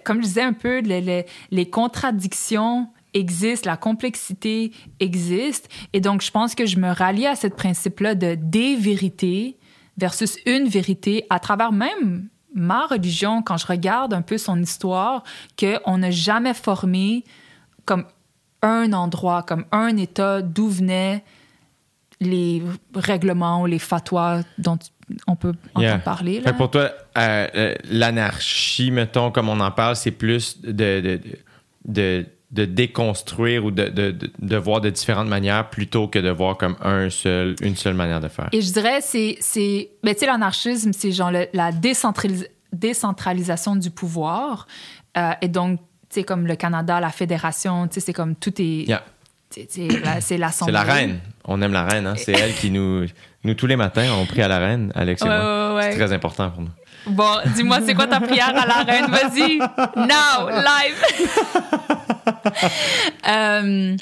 comme 0.05 0.19
je 0.23 0.27
disais 0.27 0.43
un 0.43 0.53
peu, 0.53 0.81
le- 0.81 1.01
le- 1.01 1.25
les 1.51 1.71
contradictions 1.71 2.89
existent, 3.15 3.69
la 3.71 3.77
complexité 3.77 4.73
existe. 5.01 5.69
Et 5.93 6.01
donc, 6.01 6.23
je 6.23 6.31
pense 6.31 6.55
que 6.55 6.67
je 6.67 6.79
me 6.79 6.91
rallie 6.93 7.27
à 7.27 7.37
ce 7.37 7.47
principe-là 7.47 8.15
de 8.15 8.37
des 8.41 8.77
vérités 8.77 9.57
versus 9.97 10.37
une 10.47 10.69
vérité 10.69 11.25
à 11.31 11.39
travers 11.41 11.73
même 11.73 12.29
ma 12.55 12.87
religion, 12.87 13.43
quand 13.43 13.57
je 13.57 13.67
regarde 13.67 14.13
un 14.15 14.23
peu 14.23 14.39
son 14.39 14.61
histoire, 14.61 15.23
qu'on 15.59 15.99
n'a 15.99 16.11
jamais 16.11 16.55
formé 16.55 17.25
comme 17.85 18.05
un 18.63 18.93
endroit, 18.93 19.43
comme 19.43 19.65
un 19.73 19.97
État 19.97 20.43
d'où 20.43 20.69
venaient 20.69 21.25
les 22.21 22.63
règlements 22.95 23.63
ou 23.63 23.67
les 23.67 23.79
fatwas 23.79 24.43
dont 24.59 24.79
on 25.27 25.37
peut 25.37 25.55
Yeah. 25.79 25.99
parler. 25.99 26.41
Là. 26.41 26.53
pour 26.53 26.71
toi, 26.71 26.91
euh, 27.17 27.47
euh, 27.55 27.75
l'anarchie, 27.91 28.91
mettons, 28.91 29.31
comme 29.31 29.49
on 29.49 29.61
en 29.61 29.71
parle, 29.71 29.97
c'est 29.97 30.11
plus 30.11 30.61
de, 30.63 30.73
de, 30.73 31.21
de, 31.87 32.27
de 32.51 32.65
déconstruire 32.65 33.65
ou 33.65 33.71
de, 33.71 33.89
de, 33.89 34.11
de, 34.11 34.31
de 34.39 34.57
voir 34.57 34.81
de 34.81 34.91
différentes 34.91 35.29
manières 35.29 35.69
plutôt 35.71 36.09
que 36.09 36.19
de 36.19 36.31
voir 36.31 36.57
comme 36.57 36.77
un 36.83 37.11
seul, 37.11 37.55
une 37.61 37.77
seule 37.77 37.95
manière 37.95 38.21
de 38.21 38.29
faire. 38.29 38.49
Et 38.53 38.61
je 38.63 38.73
dirais, 38.73 39.01
c'est. 39.03 39.37
c'est 39.41 39.91
ben, 40.03 40.15
tu 40.15 40.21
sais, 40.21 40.27
l'anarchisme, 40.27 40.93
c'est 40.93 41.13
genre 41.13 41.31
le- 41.31 41.47
la 41.53 41.71
décentralis- 41.73 42.47
décentralisation 42.73 43.77
du 43.77 43.91
pouvoir. 43.91 44.67
Euh, 45.17 45.33
et 45.43 45.49
donc, 45.49 45.79
tu 46.11 46.21
sais, 46.21 46.25
comme 46.25 46.47
le 46.47 46.57
Canada, 46.57 47.01
la 47.01 47.11
fédération, 47.11 47.87
tu 47.87 47.95
sais, 47.95 48.01
c'est 48.01 48.13
comme 48.15 48.35
tout 48.35 48.61
est. 48.61 48.85
Yeah. 48.89 49.05
C'est 49.51 49.89
la- 50.05 50.21
c'est 50.21 50.37
l'Assemblée. 50.39 50.73
la 50.75 50.83
reine. 50.83 51.21
On 51.51 51.61
aime 51.63 51.73
la 51.73 51.85
reine. 51.85 52.07
Hein? 52.07 52.15
C'est 52.17 52.33
elle 52.33 52.55
qui 52.55 52.71
nous... 52.71 53.07
Nous, 53.45 53.55
tous 53.55 53.67
les 53.67 53.77
matins, 53.77 54.07
on 54.21 54.27
prie 54.27 54.43
à 54.43 54.49
la 54.49 54.59
reine, 54.59 54.93
Alex 54.95 55.23
et 55.23 55.25
Ouais, 55.29 55.31
moi. 55.39 55.69
ouais, 55.71 55.77
ouais. 55.77 55.91
C'est 55.93 55.99
très 55.99 56.13
important 56.13 56.51
pour 56.51 56.63
nous. 56.63 56.71
Bon, 57.07 57.37
dis-moi, 57.55 57.79
c'est 57.87 57.95
quoi 57.95 58.07
ta 58.07 58.21
prière 58.21 58.49
à 58.55 58.67
la 58.67 58.83
reine? 58.83 59.07
Vas-y, 59.07 59.59
now, 59.97 60.49
live. 60.51 61.05
Euh, 63.29 63.97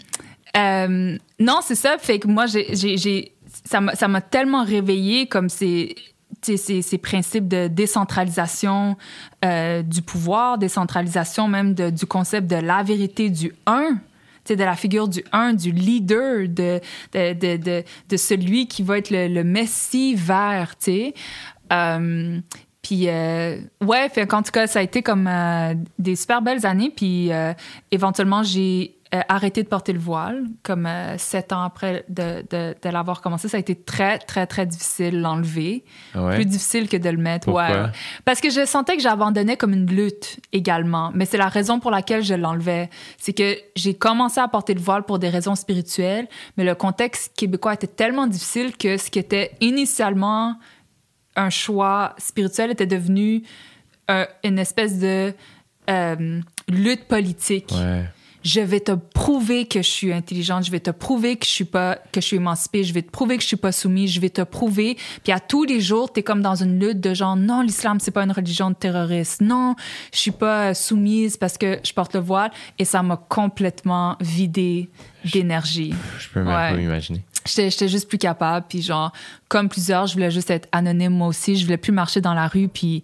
euh, 0.57 1.19
non, 1.39 1.59
c'est 1.63 1.75
ça. 1.75 1.97
Fait 1.99 2.19
que 2.19 2.29
moi, 2.29 2.47
j'ai, 2.47 3.33
ça, 3.65 3.81
m'a, 3.81 3.95
ça 3.95 4.09
m'a 4.09 4.21
tellement 4.21 4.65
réveillée 4.65 5.27
comme 5.27 5.49
ces, 5.49 5.95
tu 6.43 6.53
sais, 6.53 6.57
ces, 6.57 6.83
ces 6.83 6.99
principes 6.99 7.49
de 7.49 7.69
décentralisation 7.69 8.97
euh, 9.45 9.83
du 9.83 10.03
pouvoir, 10.03 10.59
décentralisation 10.59 11.49
même 11.49 11.75
de- 11.75 11.91
du 11.91 12.07
concept 12.07 12.47
de 12.49 12.57
la 12.57 12.83
vérité 12.83 13.31
du 13.31 13.53
un. 13.67 13.99
De 14.55 14.65
la 14.65 14.77
figure 14.77 15.09
du 15.09 15.25
un, 15.33 15.55
du 15.55 15.73
leader, 15.73 16.49
de, 16.49 16.81
de, 17.13 17.57
de, 17.57 17.85
de, 18.09 18.17
celui 18.17 18.69
qui 18.69 18.83
va 18.83 18.99
être 18.99 19.11
le, 19.11 19.43
messie 19.43 20.15
vert, 20.15 20.77
tu 20.79 20.85
sais. 20.85 21.15
Euh, 21.73 22.41
puis, 22.83 23.09
euh, 23.09 23.59
ouais, 23.83 24.09
fait 24.09 24.27
qu'en 24.27 24.43
tout 24.43 24.53
cas, 24.53 24.67
ça 24.67 24.79
a 24.79 24.83
été 24.83 25.03
comme 25.03 25.27
euh, 25.27 25.75
des 25.99 26.15
super 26.15 26.41
belles 26.43 26.65
années. 26.65 26.93
Puis, 26.95 27.31
éventuellement, 27.91 28.43
j'ai 28.43 28.96
euh, 29.15 29.21
arrêté 29.29 29.63
de 29.63 29.69
porter 29.69 29.93
le 29.93 29.99
voile, 30.01 30.45
comme 30.63 30.87
euh, 30.87 31.17
sept 31.17 31.53
ans 31.53 31.63
après 31.63 32.05
de, 32.09 32.45
de, 32.51 32.75
de 32.83 32.89
l'avoir 32.89 33.21
commencé. 33.21 33.49
Ça 33.49 33.57
a 33.57 33.61
été 33.61 33.77
très, 33.77 34.19
très, 34.19 34.47
très 34.47 34.67
difficile 34.67 35.21
l'enlever. 35.21 35.85
Ah 36.15 36.25
ouais? 36.25 36.35
Plus 36.35 36.45
difficile 36.45 36.89
que 36.89 36.97
de 36.97 37.09
le 37.09 37.17
mettre. 37.17 37.45
Pourquoi? 37.45 37.69
Ouais. 37.69 37.91
Parce 38.25 38.41
que 38.41 38.51
je 38.51 38.65
sentais 38.67 38.97
que 38.97 39.03
j'abandonnais 39.03 39.57
comme 39.57 39.73
une 39.73 39.87
lutte 39.87 40.41
également. 40.53 41.13
Mais 41.15 41.25
c'est 41.25 41.39
la 41.39 41.49
raison 41.49 41.79
pour 41.79 41.91
laquelle 41.91 42.25
je 42.25 42.35
l'enlevais. 42.35 42.91
C'est 43.17 43.33
que 43.33 43.57
j'ai 43.77 43.95
commencé 43.95 44.41
à 44.41 44.49
porter 44.49 44.75
le 44.75 44.81
voile 44.81 45.05
pour 45.05 45.19
des 45.19 45.29
raisons 45.29 45.55
spirituelles, 45.55 46.29
mais 46.57 46.65
le 46.65 46.75
contexte 46.75 47.37
québécois 47.37 47.75
était 47.75 47.87
tellement 47.87 48.27
difficile 48.27 48.77
que 48.77 48.97
ce 48.97 49.11
qui 49.11 49.19
était 49.19 49.53
initialement 49.61 50.57
un 51.37 51.51
choix 51.51 52.15
spirituel 52.19 52.71
était 52.71 52.87
devenu 52.87 53.43
euh, 54.11 54.25
une 54.43 54.59
espèce 54.59 54.99
de 54.99 55.35
euh, 55.91 56.41
lutte 56.69 57.05
politique. 57.05 57.71
Ouais. 57.73 58.05
Je 58.49 58.61
vais 58.61 58.79
te 58.79 58.93
prouver 58.93 59.67
que 59.67 59.83
je 59.83 59.89
suis 59.89 60.13
intelligente, 60.13 60.65
je 60.65 60.71
vais 60.71 60.79
te 60.79 60.93
prouver 60.93 61.35
que 61.37 61.45
je 61.45 61.51
suis 61.51 61.65
pas 61.65 61.97
que 62.13 62.21
je 62.21 62.27
suis 62.27 62.37
émancipée, 62.37 62.85
je 62.85 62.93
vais 62.95 63.03
te 63.03 63.11
prouver 63.11 63.37
que 63.37 63.43
je 63.43 63.49
suis 63.49 63.57
pas 63.57 63.73
soumise, 63.73 64.13
je 64.13 64.21
vais 64.21 64.31
te 64.31 64.43
prouver. 64.43 64.97
Puis 65.25 65.33
à 65.33 65.41
tous 65.41 65.65
les 65.65 65.81
jours, 65.81 66.13
tu 66.13 66.21
es 66.21 66.23
comme 66.23 66.43
dans 66.43 66.55
une 66.55 66.79
lutte 66.79 67.01
de 67.01 67.13
genre 67.13 67.35
non, 67.35 67.61
l'islam 67.63 67.99
c'est 67.99 68.13
pas 68.13 68.23
une 68.23 68.31
religion 68.31 68.71
de 68.71 68.77
terroristes. 68.77 69.41
Non, 69.41 69.75
je 70.15 70.19
suis 70.21 70.31
pas 70.31 70.75
soumise 70.75 71.37
parce 71.37 71.59
que 71.59 71.81
je 71.83 71.93
porte 71.93 72.15
le 72.15 72.21
voile 72.21 72.53
et 72.79 72.85
ça 72.85 73.03
m'a 73.03 73.17
complètement 73.17 74.17
vidé 74.21 74.91
d'énergie. 75.33 75.93
Je 76.21 76.29
peux 76.29 76.39
même 76.41 76.49
Ouais. 76.49 76.71
pas 76.71 76.77
m'imaginer. 76.77 77.25
J'étais, 77.47 77.69
j'étais 77.71 77.89
juste 77.89 78.09
plus 78.09 78.19
capable. 78.19 78.67
Puis 78.69 78.81
genre, 78.81 79.11
comme 79.49 79.69
plusieurs, 79.69 80.07
je 80.07 80.15
voulais 80.15 80.31
juste 80.31 80.51
être 80.53 80.69
anonyme 80.71 81.13
moi 81.15 81.27
aussi. 81.27 81.57
Je 81.57 81.65
voulais 81.65 81.79
plus 81.79 81.93
marcher 81.93 82.21
dans 82.21 82.35
la 82.35 82.47
rue 82.47 82.69
puis 82.69 83.03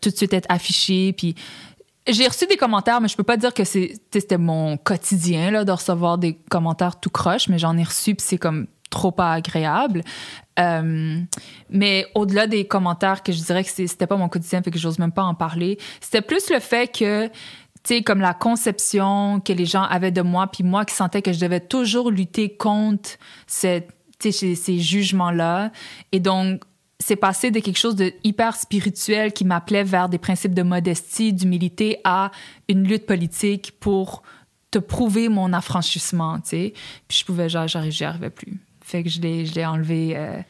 tout 0.00 0.10
de 0.10 0.16
suite 0.16 0.32
être 0.32 0.46
affichée. 0.48 1.12
Puis 1.12 1.34
j'ai 2.08 2.26
reçu 2.26 2.46
des 2.46 2.56
commentaires, 2.56 3.00
mais 3.00 3.08
je 3.08 3.16
peux 3.16 3.22
pas 3.22 3.36
dire 3.36 3.52
que 3.52 3.64
c'était 3.64 4.38
mon 4.38 4.76
quotidien 4.76 5.50
là, 5.50 5.64
de 5.64 5.72
recevoir 5.72 6.18
des 6.18 6.34
commentaires 6.50 7.00
tout 7.00 7.10
croche, 7.10 7.48
mais 7.48 7.58
j'en 7.58 7.76
ai 7.76 7.84
reçu 7.84 8.14
puis 8.14 8.26
c'est 8.26 8.38
comme 8.38 8.66
trop 8.90 9.10
pas 9.10 9.32
agréable. 9.32 10.02
Euh, 10.58 11.20
mais 11.68 12.06
au-delà 12.14 12.46
des 12.46 12.66
commentaires 12.66 13.22
que 13.22 13.32
je 13.32 13.42
dirais 13.42 13.64
que 13.64 13.70
c'était 13.70 14.06
pas 14.06 14.16
mon 14.16 14.28
quotidien, 14.28 14.62
fait 14.62 14.70
que 14.70 14.78
j'ose 14.78 14.98
même 14.98 15.12
pas 15.12 15.24
en 15.24 15.34
parler, 15.34 15.78
c'était 16.00 16.22
plus 16.22 16.50
le 16.50 16.60
fait 16.60 16.90
que 16.90 17.26
tu 17.26 17.94
sais, 17.94 18.02
comme 18.02 18.20
la 18.20 18.34
conception 18.34 19.40
que 19.40 19.52
les 19.52 19.66
gens 19.66 19.82
avaient 19.82 20.10
de 20.10 20.22
moi, 20.22 20.48
puis 20.48 20.64
moi 20.64 20.84
qui 20.84 20.94
sentais 20.94 21.22
que 21.22 21.32
je 21.32 21.38
devais 21.38 21.60
toujours 21.60 22.10
lutter 22.10 22.56
contre 22.56 23.10
cette, 23.46 23.90
ces, 24.18 24.32
ces 24.32 24.78
jugements-là. 24.78 25.70
Et 26.10 26.18
donc, 26.18 26.62
c'est 26.98 27.16
passé 27.16 27.50
de 27.50 27.60
quelque 27.60 27.78
chose 27.78 27.96
de 27.96 28.12
hyper 28.24 28.56
spirituel 28.56 29.32
qui 29.32 29.44
m'appelait 29.44 29.84
vers 29.84 30.08
des 30.08 30.18
principes 30.18 30.54
de 30.54 30.62
modestie, 30.62 31.32
d'humilité, 31.32 31.98
à 32.04 32.30
une 32.68 32.84
lutte 32.84 33.06
politique 33.06 33.74
pour 33.78 34.22
te 34.70 34.78
prouver 34.78 35.28
mon 35.28 35.52
affranchissement, 35.52 36.38
tu 36.40 36.48
sais. 36.48 36.72
Puis 37.06 37.18
je 37.18 37.24
pouvais, 37.24 37.48
genre, 37.48 37.66
j'y 37.66 38.04
arrivais 38.04 38.30
plus. 38.30 38.60
Fait 38.82 39.02
que 39.02 39.10
je 39.10 39.20
l'ai, 39.20 39.46
je 39.46 39.54
l'ai 39.54 39.66
enlevé 39.66 40.14
euh, 40.16 40.40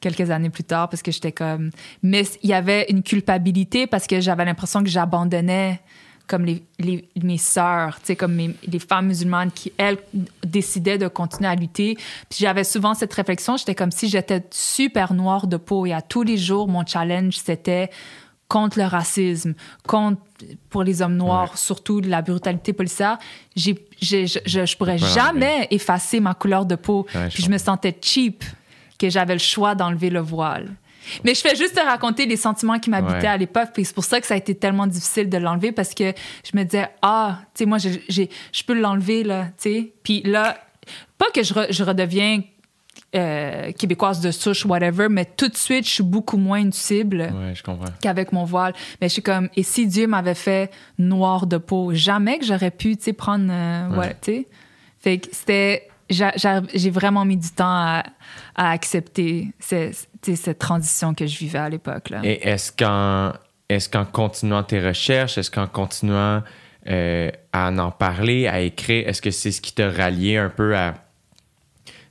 quelques 0.00 0.30
années 0.30 0.50
plus 0.50 0.64
tard 0.64 0.88
parce 0.88 1.02
que 1.02 1.10
j'étais 1.10 1.32
comme... 1.32 1.70
Mais 2.02 2.24
il 2.42 2.50
y 2.50 2.54
avait 2.54 2.86
une 2.90 3.02
culpabilité 3.02 3.86
parce 3.86 4.06
que 4.06 4.20
j'avais 4.20 4.44
l'impression 4.44 4.82
que 4.82 4.90
j'abandonnais 4.90 5.80
comme 6.26 6.44
les, 6.46 6.62
les- 6.78 7.06
mes 7.22 7.36
sœurs, 7.38 7.96
tu 8.00 8.06
sais, 8.06 8.16
comme 8.16 8.34
mes- 8.34 8.56
les 8.66 8.78
femmes 8.78 9.08
musulmanes 9.08 9.50
qui, 9.52 9.72
elles, 9.76 9.98
décidaient 10.44 10.96
de 10.98 11.08
continuer 11.08 11.48
à 11.50 11.54
lutter. 11.54 11.96
Puis 12.30 12.38
j'avais 12.40 12.64
souvent 12.64 12.94
cette 12.94 13.12
réflexion, 13.12 13.56
j'étais 13.56 13.74
comme 13.74 13.90
si 13.92 14.08
j'étais 14.08 14.42
super 14.50 15.12
noire 15.14 15.46
de 15.46 15.56
peau 15.58 15.84
et 15.86 15.92
à 15.92 16.00
tous 16.02 16.22
les 16.22 16.38
jours, 16.38 16.66
mon 16.68 16.84
challenge, 16.86 17.36
c'était 17.36 17.90
contre 18.48 18.78
le 18.78 18.84
racisme, 18.84 19.54
contre, 19.86 20.20
pour 20.70 20.82
les 20.82 21.00
hommes 21.02 21.16
noirs, 21.16 21.56
surtout 21.58 22.00
la 22.00 22.20
brutalité 22.22 22.72
policière. 22.72 23.18
J'ai, 23.56 23.74
j'ai- 24.00 24.26
je, 24.26 24.38
je, 24.46 24.64
je 24.66 24.76
pourrais 24.76 24.98
jamais 25.14 25.66
effacer 25.70 26.20
ma 26.20 26.34
couleur 26.34 26.64
de 26.66 26.74
peau. 26.76 27.06
Ouais, 27.14 27.28
je 27.30 27.34
Puis 27.34 27.42
je 27.42 27.50
me 27.50 27.58
sentais 27.58 27.96
cheap 28.00 28.44
que 28.98 29.10
j'avais 29.10 29.32
le 29.34 29.40
choix 29.40 29.74
d'enlever 29.74 30.08
le 30.10 30.20
voile. 30.20 30.70
Mais 31.24 31.34
je 31.34 31.40
fais 31.40 31.54
juste 31.56 31.74
te 31.74 31.80
raconter 31.80 32.26
les 32.26 32.36
sentiments 32.36 32.78
qui 32.78 32.90
m'habitaient 32.90 33.14
Ouais. 33.18 33.26
à 33.26 33.36
l'époque, 33.36 33.70
puis 33.74 33.84
c'est 33.84 33.94
pour 33.94 34.04
ça 34.04 34.20
que 34.20 34.26
ça 34.26 34.34
a 34.34 34.36
été 34.36 34.54
tellement 34.54 34.86
difficile 34.86 35.28
de 35.28 35.36
l'enlever 35.38 35.72
parce 35.72 35.94
que 35.94 36.12
je 36.50 36.56
me 36.56 36.64
disais 36.64 36.88
ah, 37.02 37.40
tu 37.54 37.64
sais 37.64 37.66
moi 37.66 37.78
j'ai, 37.78 38.30
je 38.52 38.62
peux 38.64 38.74
l'enlever 38.74 39.22
là, 39.24 39.46
tu 39.60 39.70
sais. 39.70 39.92
Puis 40.02 40.22
là, 40.24 40.56
pas 41.18 41.26
que 41.34 41.42
je, 41.42 41.54
re- 41.54 41.72
je 41.72 41.82
redeviens 41.84 42.40
euh, 43.16 43.70
québécoise 43.72 44.20
de 44.20 44.30
souche 44.32 44.64
whatever, 44.66 45.08
mais 45.08 45.24
tout 45.24 45.48
de 45.48 45.56
suite 45.56 45.84
je 45.86 45.90
suis 45.90 46.02
beaucoup 46.02 46.36
moins 46.36 46.58
une 46.58 46.72
cible 46.72 47.30
Ouais, 47.32 47.54
qu'avec 48.00 48.32
mon 48.32 48.44
voile. 48.44 48.72
Mais 49.00 49.08
je 49.08 49.12
suis 49.14 49.22
comme, 49.22 49.48
et 49.56 49.62
si 49.62 49.86
Dieu 49.86 50.06
m'avait 50.06 50.34
fait 50.34 50.70
noir 50.98 51.46
de 51.46 51.56
peau, 51.58 51.92
jamais 51.94 52.38
que 52.38 52.44
j'aurais 52.44 52.70
pu, 52.72 52.96
tu 52.96 53.04
sais, 53.04 53.12
prendre, 53.12 53.46
euh, 53.50 53.88
Ouais. 53.88 53.94
voilà, 53.94 54.14
tu 54.14 54.32
sais. 54.32 54.48
Fait 54.98 55.18
que 55.18 55.28
c'était, 55.32 55.88
j'ai 56.10 56.90
vraiment 56.90 57.24
mis 57.24 57.36
du 57.36 57.50
temps 57.50 57.64
à, 57.66 58.02
à 58.54 58.70
accepter 58.70 59.48
cette 59.60 60.58
transition 60.58 61.14
que 61.14 61.26
je 61.26 61.38
vivais 61.38 61.58
à 61.58 61.68
l'époque. 61.68 62.10
Et 62.22 62.46
est-ce 62.48 62.70
qu'en 62.72 63.32
qu'en 63.90 64.04
continuant 64.04 64.62
tes 64.62 64.80
recherches, 64.86 65.38
est-ce 65.38 65.50
qu'en 65.50 65.66
continuant 65.66 66.42
euh, 66.86 67.30
à 67.52 67.70
en 67.72 67.90
parler, 67.90 68.46
à 68.46 68.60
écrire, 68.60 69.08
est-ce 69.08 69.22
que 69.22 69.30
c'est 69.30 69.50
ce 69.50 69.60
qui 69.60 69.72
t'a 69.72 69.90
rallié 69.90 70.36
un 70.36 70.50
peu 70.50 70.76
à. 70.76 70.94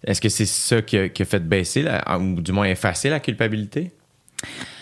Est-ce 0.06 0.20
que 0.20 0.30
c'est 0.30 0.48
ça 0.48 0.82
qui 0.82 0.98
a, 0.98 1.10
qui 1.10 1.22
a 1.22 1.26
fait 1.26 1.40
baisser, 1.48 1.84
la- 1.84 2.18
ou 2.20 2.42
du 2.42 2.52
moins 2.52 2.66
effacer 2.66 3.10
la 3.10 3.20
culpabilité? 3.20 3.92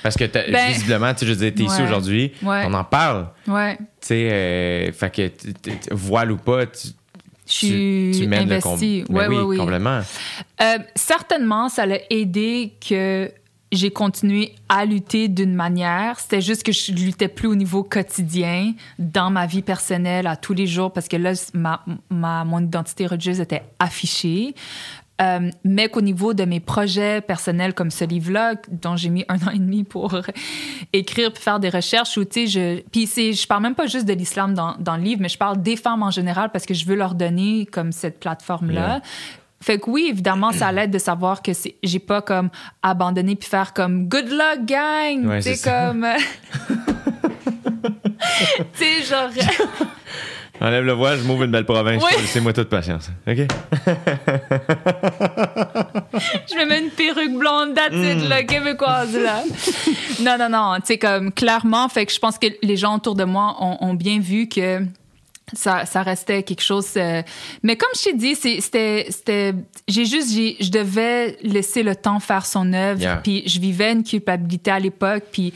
Parce 0.02 0.16
que 0.16 0.24
Ben, 0.26 0.68
visiblement, 0.72 1.14
tu 1.14 1.20
sais, 1.20 1.26
je 1.28 1.34
dire, 1.34 1.54
t'es 1.54 1.64
ici 1.64 1.82
aujourd'hui, 1.84 2.32
Ouais. 2.42 2.64
on 2.66 2.74
en 2.74 2.84
parle. 2.84 3.28
Ouais. 3.48 3.78
Tu 3.78 3.84
sais, 4.02 4.30
euh, 4.32 4.92
fait 4.94 5.14
que 5.14 5.28
t- 5.28 5.54
t- 5.54 5.76
t- 5.76 5.90
voile 5.94 6.32
ou 6.32 6.38
pas, 6.38 6.66
tu, 6.66 6.88
Je 7.52 7.58
suis 7.58 8.12
tu, 8.14 8.20
tu 8.22 8.28
mènes 8.28 8.52
investie. 8.52 9.04
le 9.10 9.16
Ouais, 9.16 9.28
Ben 9.28 9.34
oui, 9.40 9.44
oui. 9.46 9.58
complètement. 9.58 10.02
Euh, 10.62 10.78
certainement, 10.96 11.70
ça 11.70 11.86
l'a 11.86 11.98
aidé 12.10 12.74
que 12.88 13.32
j'ai 13.74 13.90
continué 13.92 14.54
à 14.68 14.84
lutter 14.86 15.30
d'une 15.30 15.54
manière. 15.56 16.20
C'était 16.20 16.42
juste 16.42 16.64
que 16.64 16.74
je 16.74 16.92
luttais 16.92 17.30
plus 17.30 17.48
au 17.48 17.56
niveau 17.56 17.84
quotidien, 17.84 18.74
dans 19.00 19.30
ma 19.30 19.46
vie 19.46 19.62
personnelle, 19.62 20.28
à 20.28 20.36
tous 20.36 20.54
les 20.54 20.68
jours, 20.68 20.92
parce 20.92 21.08
que 21.08 21.16
là, 21.16 21.32
ma, 21.54 21.84
ma- 22.10 22.44
mon 22.44 22.60
identité 22.60 23.06
religieuse 23.08 23.40
était 23.40 23.64
affichée. 23.80 24.56
Euh, 25.22 25.52
mais 25.64 25.90
qu'au 25.90 26.02
niveau 26.02 26.34
de 26.34 26.46
mes 26.46 26.60
projets 26.60 27.22
personnels 27.22 27.74
comme 27.74 27.92
ce 27.92 28.06
livre-là, 28.06 28.56
dont 28.70 28.96
j'ai 28.96 29.10
mis 29.10 29.24
un 29.30 29.36
an 29.36 29.52
et 29.54 29.60
demi 29.60 29.84
pour 29.84 30.16
écrire 30.94 31.32
puis 31.32 31.44
faire 31.44 31.60
des 31.60 31.70
recherches, 31.70 32.18
où, 32.18 32.26
tu 32.26 32.48
sais, 32.48 32.48
je... 32.48 32.82
Puis 32.92 33.34
je 33.34 33.48
parle 33.48 33.64
même 33.64 33.76
pas 33.76 33.88
juste 33.88 34.06
de 34.06 34.14
l'islam 34.14 34.54
dans, 34.54 34.76
dans 34.80 34.98
le 34.98 35.04
livre, 35.04 35.22
mais 35.22 35.30
je 35.30 35.38
parle 35.38 35.62
des 35.62 35.76
femmes 35.76 36.04
en 36.04 36.12
général 36.12 36.52
parce 36.52 36.66
que 36.66 36.74
je 36.74 36.86
veux 36.86 36.96
leur 36.96 37.14
donner 37.14 37.68
comme 37.68 37.92
cette 37.92 38.20
plateforme-là. 38.20 38.88
Yeah. 38.88 39.02
Fait 39.62 39.78
que 39.78 39.92
oui, 39.92 40.08
évidemment, 40.10 40.52
ça 40.52 40.72
l'aide 40.72 40.90
de 40.90 40.98
savoir 40.98 41.44
que 41.44 41.52
j'ai 41.84 42.00
pas 42.00 42.24
comme 42.24 42.50
abandonné 42.82 43.36
puis 43.36 43.48
faire 43.48 43.74
comme 43.74 44.10
good 44.10 44.28
luck 44.28 44.66
gang, 44.66 45.28
Ouais, 45.28 45.42
c'est 45.42 45.62
comme, 45.62 46.08
tu 48.74 48.86
sais 48.86 49.04
genre, 49.04 49.30
Enlève 50.62 50.84
le 50.86 50.92
voile, 50.94 51.18
je 51.20 51.24
m'ouvre 51.24 51.44
une 51.44 51.52
belle 51.52 51.66
province. 51.66 52.04
Oui. 52.04 52.12
Laissez-moi 52.22 52.54
toute 52.54 52.70
patience. 52.70 53.10
OK? 53.28 53.38
je 56.50 56.56
me 56.60 56.66
mets 56.68 56.80
une 56.82 56.90
perruque 56.92 57.34
blonde, 57.38 57.74
that's 57.76 57.94
it, 57.94 58.24
Hmm. 58.24 58.30
là, 58.30 58.44
québécoise 58.44 59.16
là. 59.18 59.44
non 60.22 60.38
non 60.38 60.50
non, 60.50 60.76
tu 60.80 60.88
sais 60.88 60.98
comme 60.98 61.32
clairement, 61.32 61.88
fait 61.90 62.06
que 62.06 62.14
je 62.14 62.20
pense 62.20 62.38
que 62.38 62.48
les 62.62 62.78
gens 62.78 62.96
autour 62.96 63.16
de 63.16 63.24
moi 63.24 63.56
ont, 63.60 63.78
ont 63.82 63.94
bien 63.94 64.20
vu 64.20 64.48
que 64.48 64.82
ça, 65.54 65.86
ça 65.86 66.02
restait 66.04 66.44
quelque 66.44 66.62
chose. 66.64 66.88
euh, 66.96 67.22
mais 67.64 67.76
comme 67.76 67.90
je 67.96 68.04
t'ai 68.04 68.14
dit, 68.14 68.36
c'était, 68.36 69.08
c'était, 69.10 69.54
j'ai 69.88 70.06
juste, 70.06 70.30
je 70.32 70.70
devais 70.72 71.38
laisser 71.42 71.84
le 71.84 71.96
temps 71.96 72.20
faire 72.20 72.46
son 72.46 72.72
œuvre. 72.74 73.02
Yeah. 73.02 73.18
Puis 73.18 73.44
je 73.48 73.60
vivais 73.60 73.92
une 73.92 74.04
culpabilité 74.04 74.72
à 74.72 74.80
l'époque. 74.80 75.24
Puis, 75.32 75.52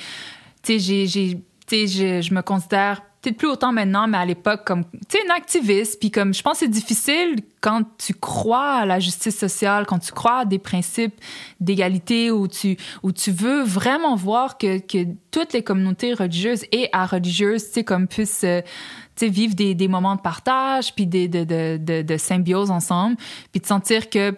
tu 0.64 0.74
sais, 0.74 0.80
j'ai, 0.80 1.08
j'ai, 1.08 1.36
tu 1.68 1.88
sais, 1.88 1.88
je, 1.88 2.22
je 2.28 2.34
me 2.34 2.42
considère 2.42 3.04
peut-être 3.26 3.38
plus 3.38 3.48
autant 3.48 3.72
maintenant, 3.72 4.08
mais 4.08 4.18
à 4.18 4.26
l'époque 4.26 4.64
comme, 4.66 4.84
tu 4.84 5.00
sais, 5.10 5.20
une 5.24 5.32
activiste. 5.32 6.00
Puis 6.00 6.12
comme, 6.12 6.34
je 6.34 6.42
pense 6.42 6.54
que 6.54 6.60
c'est 6.60 6.72
difficile 6.72 7.42
quand 7.62 7.84
tu 7.98 8.14
crois 8.14 8.74
à 8.74 8.86
la 8.86 9.00
justice 9.00 9.38
sociale, 9.38 9.86
quand 9.86 10.00
tu 10.00 10.12
crois 10.12 10.40
à 10.40 10.46
des 10.46 10.60
principes 10.60 11.16
d'égalité, 11.60 12.32
où 12.32 12.48
tu, 12.48 12.78
où 13.04 13.12
tu 13.12 13.32
veux 13.32 13.64
vraiment 13.64 14.16
voir 14.16 14.58
que, 14.58 14.80
que 14.80 15.08
toutes 15.32 15.54
les 15.54 15.64
communautés 15.64 16.14
religieuses 16.14 16.66
et 16.72 16.90
religieuses, 16.94 17.68
tu 17.68 17.74
sais, 17.74 17.84
comme 17.84 18.08
puissent 18.08 18.44
euh, 18.44 18.62
tu 19.16 19.28
vivre 19.28 19.56
des, 19.56 19.76
des 19.76 19.88
moments 19.88 20.16
de 20.16 20.22
partage, 20.22 20.94
puis 20.94 21.08
de, 21.08 21.28
de, 21.28 21.78
de, 21.78 22.02
de 22.02 22.18
symbiose 22.18 22.70
ensemble, 22.70 23.16
puis 23.52 23.62
de 23.62 23.66
sentir 23.66 24.10
que 24.10 24.32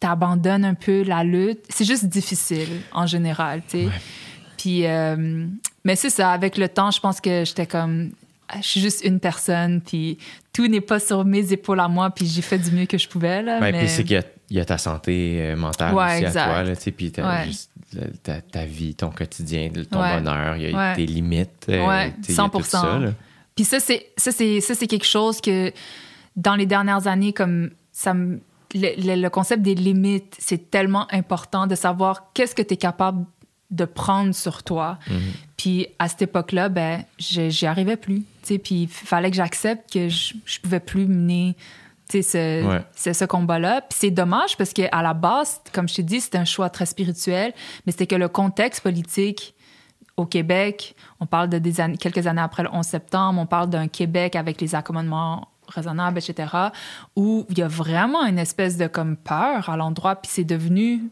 tu 0.00 0.06
abandonnes 0.06 0.64
un 0.64 0.74
peu 0.74 1.02
la 1.02 1.24
lutte. 1.24 1.60
C'est 1.68 1.86
juste 1.86 2.04
difficile, 2.04 2.68
en 2.92 3.06
général, 3.06 3.62
tu. 3.68 3.88
Puis, 4.56 4.86
euh, 4.86 5.46
mais 5.84 5.96
c'est 5.96 6.10
ça, 6.10 6.32
avec 6.32 6.56
le 6.56 6.68
temps, 6.68 6.90
je 6.90 7.00
pense 7.00 7.20
que 7.20 7.44
j'étais 7.44 7.66
comme, 7.66 8.10
ah, 8.48 8.56
je 8.60 8.66
suis 8.68 8.80
juste 8.80 9.04
une 9.04 9.20
personne, 9.20 9.80
puis 9.80 10.18
tout 10.52 10.66
n'est 10.68 10.80
pas 10.80 10.98
sur 11.00 11.24
mes 11.24 11.52
épaules 11.52 11.80
à 11.80 11.88
moi, 11.88 12.10
puis 12.10 12.26
j'ai 12.26 12.42
fait 12.42 12.58
du 12.58 12.70
mieux 12.70 12.86
que 12.86 12.98
je 12.98 13.08
pouvais, 13.08 13.42
là. 13.42 13.60
Mais... 13.60 13.72
Puis 13.72 13.88
c'est 13.88 14.02
qu'il 14.04 14.12
y 14.14 14.18
a, 14.18 14.22
il 14.50 14.56
y 14.56 14.60
a 14.60 14.64
ta 14.64 14.78
santé 14.78 15.38
euh, 15.40 15.56
mentale 15.56 15.94
Ouais, 15.94 16.04
aussi 16.16 16.24
exact. 16.24 16.40
à 16.40 16.44
toi, 16.46 16.62
là, 16.62 16.76
tu 16.76 16.82
sais, 16.82 16.90
puis 16.92 17.12
Ouais. 17.18 17.44
juste 17.46 17.70
le- 17.94 18.10
ta, 18.22 18.40
ta 18.40 18.64
vie, 18.64 18.94
ton 18.94 19.10
quotidien, 19.10 19.70
ton 19.90 19.98
bonheur, 19.98 20.56
il 20.56 20.70
y 20.70 20.74
a 20.74 20.94
tes 20.94 21.06
limites. 21.06 21.66
euh, 21.68 21.86
Ouais, 21.86 22.12
tu 22.22 22.32
sais, 22.32 22.32
il 22.32 22.36
y 22.36 22.40
a 22.40 22.48
tout 22.48 22.58
100%. 22.60 22.62
ça, 22.80 22.98
là. 22.98 23.10
Puis 23.54 23.64
ça, 23.64 23.80
c'est 23.80 24.06
ça, 24.16 24.30
c'est 24.32 24.60
ça, 24.60 24.74
c'est 24.74 24.86
quelque 24.86 25.06
chose 25.06 25.40
que 25.40 25.72
dans 26.36 26.54
les 26.56 26.66
dernières 26.66 27.06
années, 27.06 27.32
comme 27.32 27.70
ça 27.90 28.12
me- 28.14 28.38
le, 28.74 28.88
le- 29.14 29.20
le 29.22 29.30
concept 29.30 29.62
des 29.62 29.74
limites, 29.74 30.36
c'est 30.38 30.70
tellement 30.70 31.06
important 31.12 31.66
de 31.66 31.74
savoir 31.74 32.30
qu'est-ce 32.34 32.54
que 32.54 32.62
tu 32.62 32.74
es 32.74 32.76
capable 32.76 33.24
de 33.70 33.84
prendre 33.84 34.32
sur 34.34 34.62
toi. 34.62 34.98
Mhm. 35.10 35.20
Puis 35.56 35.86
à 35.98 36.08
cette 36.08 36.22
époque-là, 36.22 36.68
ben, 36.68 37.02
je- 37.18 37.48
j'y 37.50 37.66
arrivais 37.66 37.96
plus. 37.96 38.22
Puis 38.44 38.58
il 38.82 38.88
fallait 38.88 39.30
que 39.30 39.36
j'accepte 39.36 39.92
que 39.92 40.08
je, 40.08 40.34
je 40.44 40.60
pouvais 40.60 40.80
plus 40.80 41.06
mener 41.06 41.56
ce, 42.08 42.64
Ouais. 42.64 42.82
ce, 42.94 43.12
ce 43.12 43.24
combat-là. 43.24 43.80
Puis 43.80 43.98
c'est 44.00 44.10
dommage 44.12 44.56
parce 44.56 44.72
qu'à 44.72 45.02
la 45.02 45.12
base, 45.14 45.60
comme 45.72 45.88
je 45.88 45.94
t'ai 45.96 46.02
dit, 46.04 46.20
c'était 46.20 46.38
un 46.38 46.44
choix 46.44 46.70
très 46.70 46.86
spirituel, 46.86 47.52
mais 47.84 47.92
c'était 47.92 48.06
que 48.06 48.14
le 48.14 48.28
contexte 48.28 48.82
politique 48.82 49.54
au 50.16 50.24
Québec, 50.24 50.94
on 51.20 51.26
parle 51.26 51.48
de 51.48 51.58
des 51.58 51.80
années, 51.80 51.96
quelques 51.98 52.26
années 52.28 52.40
après 52.40 52.62
le 52.62 52.70
11 52.72 52.86
septembre, 52.86 53.40
on 53.40 53.46
parle 53.46 53.68
d'un 53.68 53.88
Québec 53.88 54.36
avec 54.36 54.60
les 54.60 54.74
accommodements 54.74 55.48
raisonnables, 55.68 56.18
etc., 56.18 56.48
où 57.16 57.44
il 57.50 57.58
y 57.58 57.62
a 57.62 57.68
vraiment 57.68 58.24
une 58.24 58.38
espèce 58.38 58.76
de 58.76 58.86
comme 58.86 59.16
peur 59.16 59.68
à 59.68 59.76
l'endroit, 59.76 60.14
puis 60.14 60.30
c'est 60.32 60.44
devenu 60.44 61.02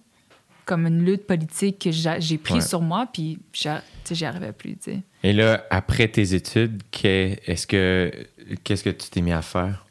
comme 0.65 0.87
une 0.87 1.05
lutte 1.05 1.27
politique 1.27 1.79
que 1.83 1.91
j'a- 1.91 2.21
j'ai 2.21 2.39
pris 2.39 2.55
Ouais. 2.55 2.61
sur 2.61 2.81
moi, 2.81 3.07
puis 3.13 3.39
j'y 3.53 4.25
arrivais 4.25 4.53
plus. 4.53 4.77
Et 5.23 5.33
là, 5.33 5.65
après 5.71 6.09
tes 6.09 6.35
études, 6.35 6.83
qu'est- 6.91 7.41
est-ce 7.47 7.67
que 7.67 8.11
qu'est-ce 8.65 8.85
que 8.85 8.91
tu 8.91 9.09
t'es 9.11 9.21
mis 9.21 9.33
à 9.33 9.43
faire? 9.43 9.85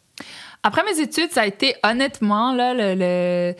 Après 0.64 0.82
mes 0.84 1.00
études, 1.02 1.32
ça 1.32 1.42
a 1.42 1.46
été 1.48 1.76
honnêtement 1.84 2.54
là, 2.54 2.74
le, 2.74 2.96
le- 2.98 3.56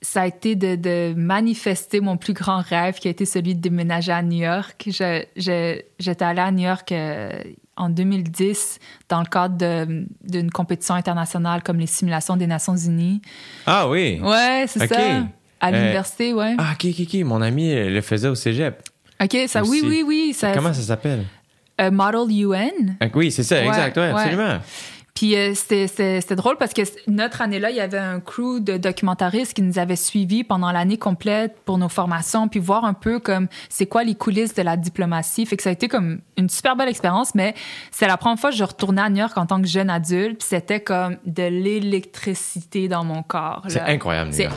ça 0.00 0.22
a 0.22 0.26
été 0.28 0.54
de, 0.54 0.76
de 0.76 1.12
manifester 1.16 2.00
mon 2.00 2.16
plus 2.16 2.32
grand 2.32 2.60
rêve, 2.60 2.98
qui 3.00 3.08
a 3.08 3.10
été 3.10 3.24
celui 3.26 3.56
de 3.56 3.60
déménager 3.60 4.12
à 4.12 4.22
New 4.22 4.38
York. 4.44 4.88
J'étais 4.88 6.24
allée 6.24 6.40
à 6.40 6.52
New 6.52 6.62
York 6.64 6.92
euh, 6.92 7.32
en 7.76 7.88
2010 7.90 8.78
dans 9.08 9.20
le 9.20 9.26
cadre 9.26 9.56
d'une 10.22 10.50
compétition 10.52 10.94
internationale 10.94 11.62
comme 11.64 11.78
les 11.80 11.86
simulations 11.86 12.36
des 12.36 12.46
Nations 12.46 12.76
Unies. 12.76 13.20
Ah 13.66 13.88
oui! 13.88 14.20
Ouais, 14.22 14.64
c'est 14.68 14.86
ça. 14.86 15.24
À 15.60 15.68
Euh, 15.68 15.70
l'université, 15.72 16.32
ouais. 16.32 16.54
Ah, 16.58 16.72
ok, 16.74 16.86
ok, 16.90 17.06
ok. 17.12 17.20
Mon 17.24 17.42
ami 17.42 17.74
le 17.74 18.00
faisait 18.00 18.28
au 18.28 18.34
cégep. 18.34 18.82
OK, 19.22 19.36
ça, 19.48 19.62
oui, 19.62 19.80
aussi. 19.80 19.86
oui, 19.88 20.04
oui. 20.06 20.32
Ça, 20.36 20.52
Comment 20.52 20.72
ça 20.72 20.82
s'appelle? 20.82 21.24
euh, 21.80 21.90
Model 21.90 22.30
UN. 22.30 22.96
Ah, 23.00 23.06
oui, 23.14 23.30
c'est 23.32 23.42
ça, 23.42 23.56
Ouais, 23.56 23.66
exact, 23.68 23.96
ouais, 23.96 24.12
ouais. 24.12 24.20
absolument. 24.20 24.58
Puis 25.14 25.34
euh, 25.34 25.52
c'était- 25.54 26.36
drôle 26.36 26.56
parce 26.58 26.72
que 26.72 26.82
notre 27.08 27.42
année-là, 27.42 27.70
il 27.70 27.76
y 27.76 27.80
avait 27.80 27.98
un 27.98 28.20
crew 28.20 28.60
de 28.60 28.76
documentaristes 28.76 29.52
qui 29.52 29.62
nous 29.62 29.80
avait 29.80 29.96
suivis 29.96 30.44
pendant 30.44 30.70
l'année 30.70 30.96
complète 30.96 31.56
pour 31.64 31.76
nos 31.76 31.88
formations, 31.88 32.46
puis 32.46 32.60
voir 32.60 32.84
un 32.84 32.94
peu 32.94 33.18
comme 33.18 33.48
c'est 33.68 33.86
quoi 33.86 34.04
les 34.04 34.14
coulisses 34.14 34.54
de 34.54 34.62
la 34.62 34.76
diplomatie. 34.76 35.44
Fait 35.44 35.56
que 35.56 35.64
ça 35.64 35.70
a 35.70 35.72
été 35.72 35.88
comme 35.88 36.20
une 36.36 36.48
super 36.48 36.76
belle 36.76 36.88
expérience, 36.88 37.34
mais 37.34 37.54
c'est 37.90 38.06
la 38.06 38.16
première 38.16 38.38
fois 38.38 38.50
que 38.50 38.56
je 38.56 38.62
retournais 38.62 39.02
à 39.02 39.10
New 39.10 39.16
York 39.18 39.36
en 39.36 39.46
tant 39.46 39.60
que 39.60 39.66
jeune 39.66 39.90
adulte, 39.90 40.38
puis 40.38 40.46
c'était 40.48 40.78
comme 40.80 41.16
de 41.26 41.42
l'électricité 41.42 42.86
dans 42.86 43.02
mon 43.04 43.22
corps. 43.24 43.64
C'est 43.68 43.80
incroyable, 43.80 44.30
New 44.30 44.38
York. 44.40 44.54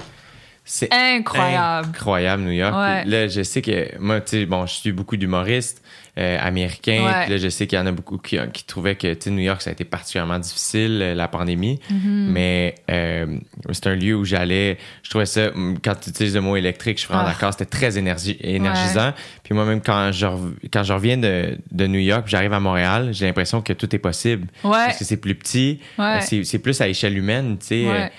C'est 0.64 0.94
incroyable. 0.94 1.88
incroyable, 1.90 2.44
New 2.44 2.52
York. 2.52 2.74
Ouais. 2.76 3.04
Là, 3.06 3.28
je 3.28 3.42
sais 3.44 3.62
que 3.62 3.98
moi, 4.00 4.22
tu 4.22 4.30
sais, 4.32 4.46
bon, 4.46 4.66
je 4.68 4.74
suis 4.74 4.92
beaucoup 4.92 5.18
d'humoristes 5.18 5.82
euh, 6.18 6.38
américains. 6.40 7.04
Ouais. 7.04 7.30
Là, 7.30 7.38
je 7.38 7.50
sais 7.50 7.68
qu'il 7.68 7.78
y 7.80 7.82
en 7.82 7.88
a 7.88 7.92
beaucoup 7.92 8.18
qui, 8.20 8.38
qui 8.54 8.64
trouvaient 8.66 8.96
que, 8.96 9.14
tu 9.14 9.22
sais, 9.24 9.30
New 9.32 9.40
York, 9.42 9.62
ça 9.62 9.72
a 9.72 9.74
été 9.74 9.84
particulièrement 9.86 10.38
difficile, 10.40 11.00
euh, 11.02 11.16
la 11.16 11.28
pandémie. 11.28 11.80
Mm-hmm. 11.92 12.28
Mais 12.30 12.76
euh, 12.92 13.38
c'est 13.72 13.88
un 13.88 13.96
lieu 13.96 14.16
où 14.16 14.24
j'allais. 14.24 14.78
Je 15.04 15.10
trouvais 15.10 15.26
ça, 15.26 15.50
quand 15.84 15.96
tu 16.00 16.10
utilises 16.12 16.36
le 16.36 16.42
mot 16.42 16.56
électrique, 16.56 16.98
je 16.98 17.02
suis 17.02 17.08
vraiment 17.08 17.28
Ah. 17.28 17.32
d'accord, 17.34 17.52
c'était 17.54 17.66
très 17.66 17.98
énergi- 17.98 18.38
énergisant. 18.42 19.14
Puis 19.44 19.54
moi-même, 19.56 19.82
quand 19.82 20.12
je, 20.12 20.28
quand 20.72 20.84
je 20.84 20.94
reviens 20.94 21.18
de, 21.18 21.58
de 21.72 21.88
New 21.88 22.00
York, 22.00 22.26
j'arrive 22.28 22.54
à 22.54 22.60
Montréal, 22.60 23.10
j'ai 23.14 23.26
l'impression 23.26 23.62
que 23.62 23.74
tout 23.74 23.94
est 23.96 24.00
possible. 24.00 24.48
Ouais. 24.64 24.72
Parce 24.72 25.00
que 25.00 25.06
c'est 25.06 25.18
plus 25.18 25.36
petit, 25.36 25.80
Ouais. 25.98 26.06
euh, 26.06 26.20
c'est 26.22 26.44
c'est 26.44 26.60
plus 26.60 26.80
à 26.82 26.88
échelle 26.88 27.18
humaine, 27.18 27.58
tu 27.60 27.66
sais. 27.68 27.88
Ouais. 27.88 28.12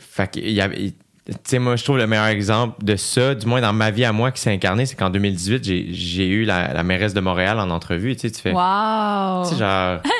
Fait 0.00 0.30
qu'il 0.30 0.50
y 0.50 0.60
avait- 0.60 0.92
tu 1.28 1.34
sais, 1.44 1.58
moi, 1.58 1.76
je 1.76 1.84
trouve 1.84 1.98
le 1.98 2.06
meilleur 2.06 2.26
exemple 2.26 2.82
de 2.84 2.96
ça, 2.96 3.34
du 3.34 3.46
moins 3.46 3.60
dans 3.60 3.72
ma 3.72 3.90
vie 3.90 4.04
à 4.04 4.12
moi 4.12 4.30
qui 4.32 4.40
s'est 4.40 4.50
incarné, 4.52 4.86
c'est 4.86 4.96
qu'en 4.96 5.10
2018, 5.10 5.64
j'ai- 5.64 6.26
eu 6.26 6.44
la, 6.44 6.72
la 6.72 6.82
mairesse 6.82 7.12
de 7.14 7.20
Montréal 7.20 7.58
en 7.60 7.68
entrevue. 7.70 8.14
Tu 8.16 8.22
sais, 8.28 8.30
tu 8.30 8.40
fais. 8.40 8.52
Wow! 8.52 9.44
Tu 9.44 9.50
sais, 9.54 9.58
genre. 9.58 10.00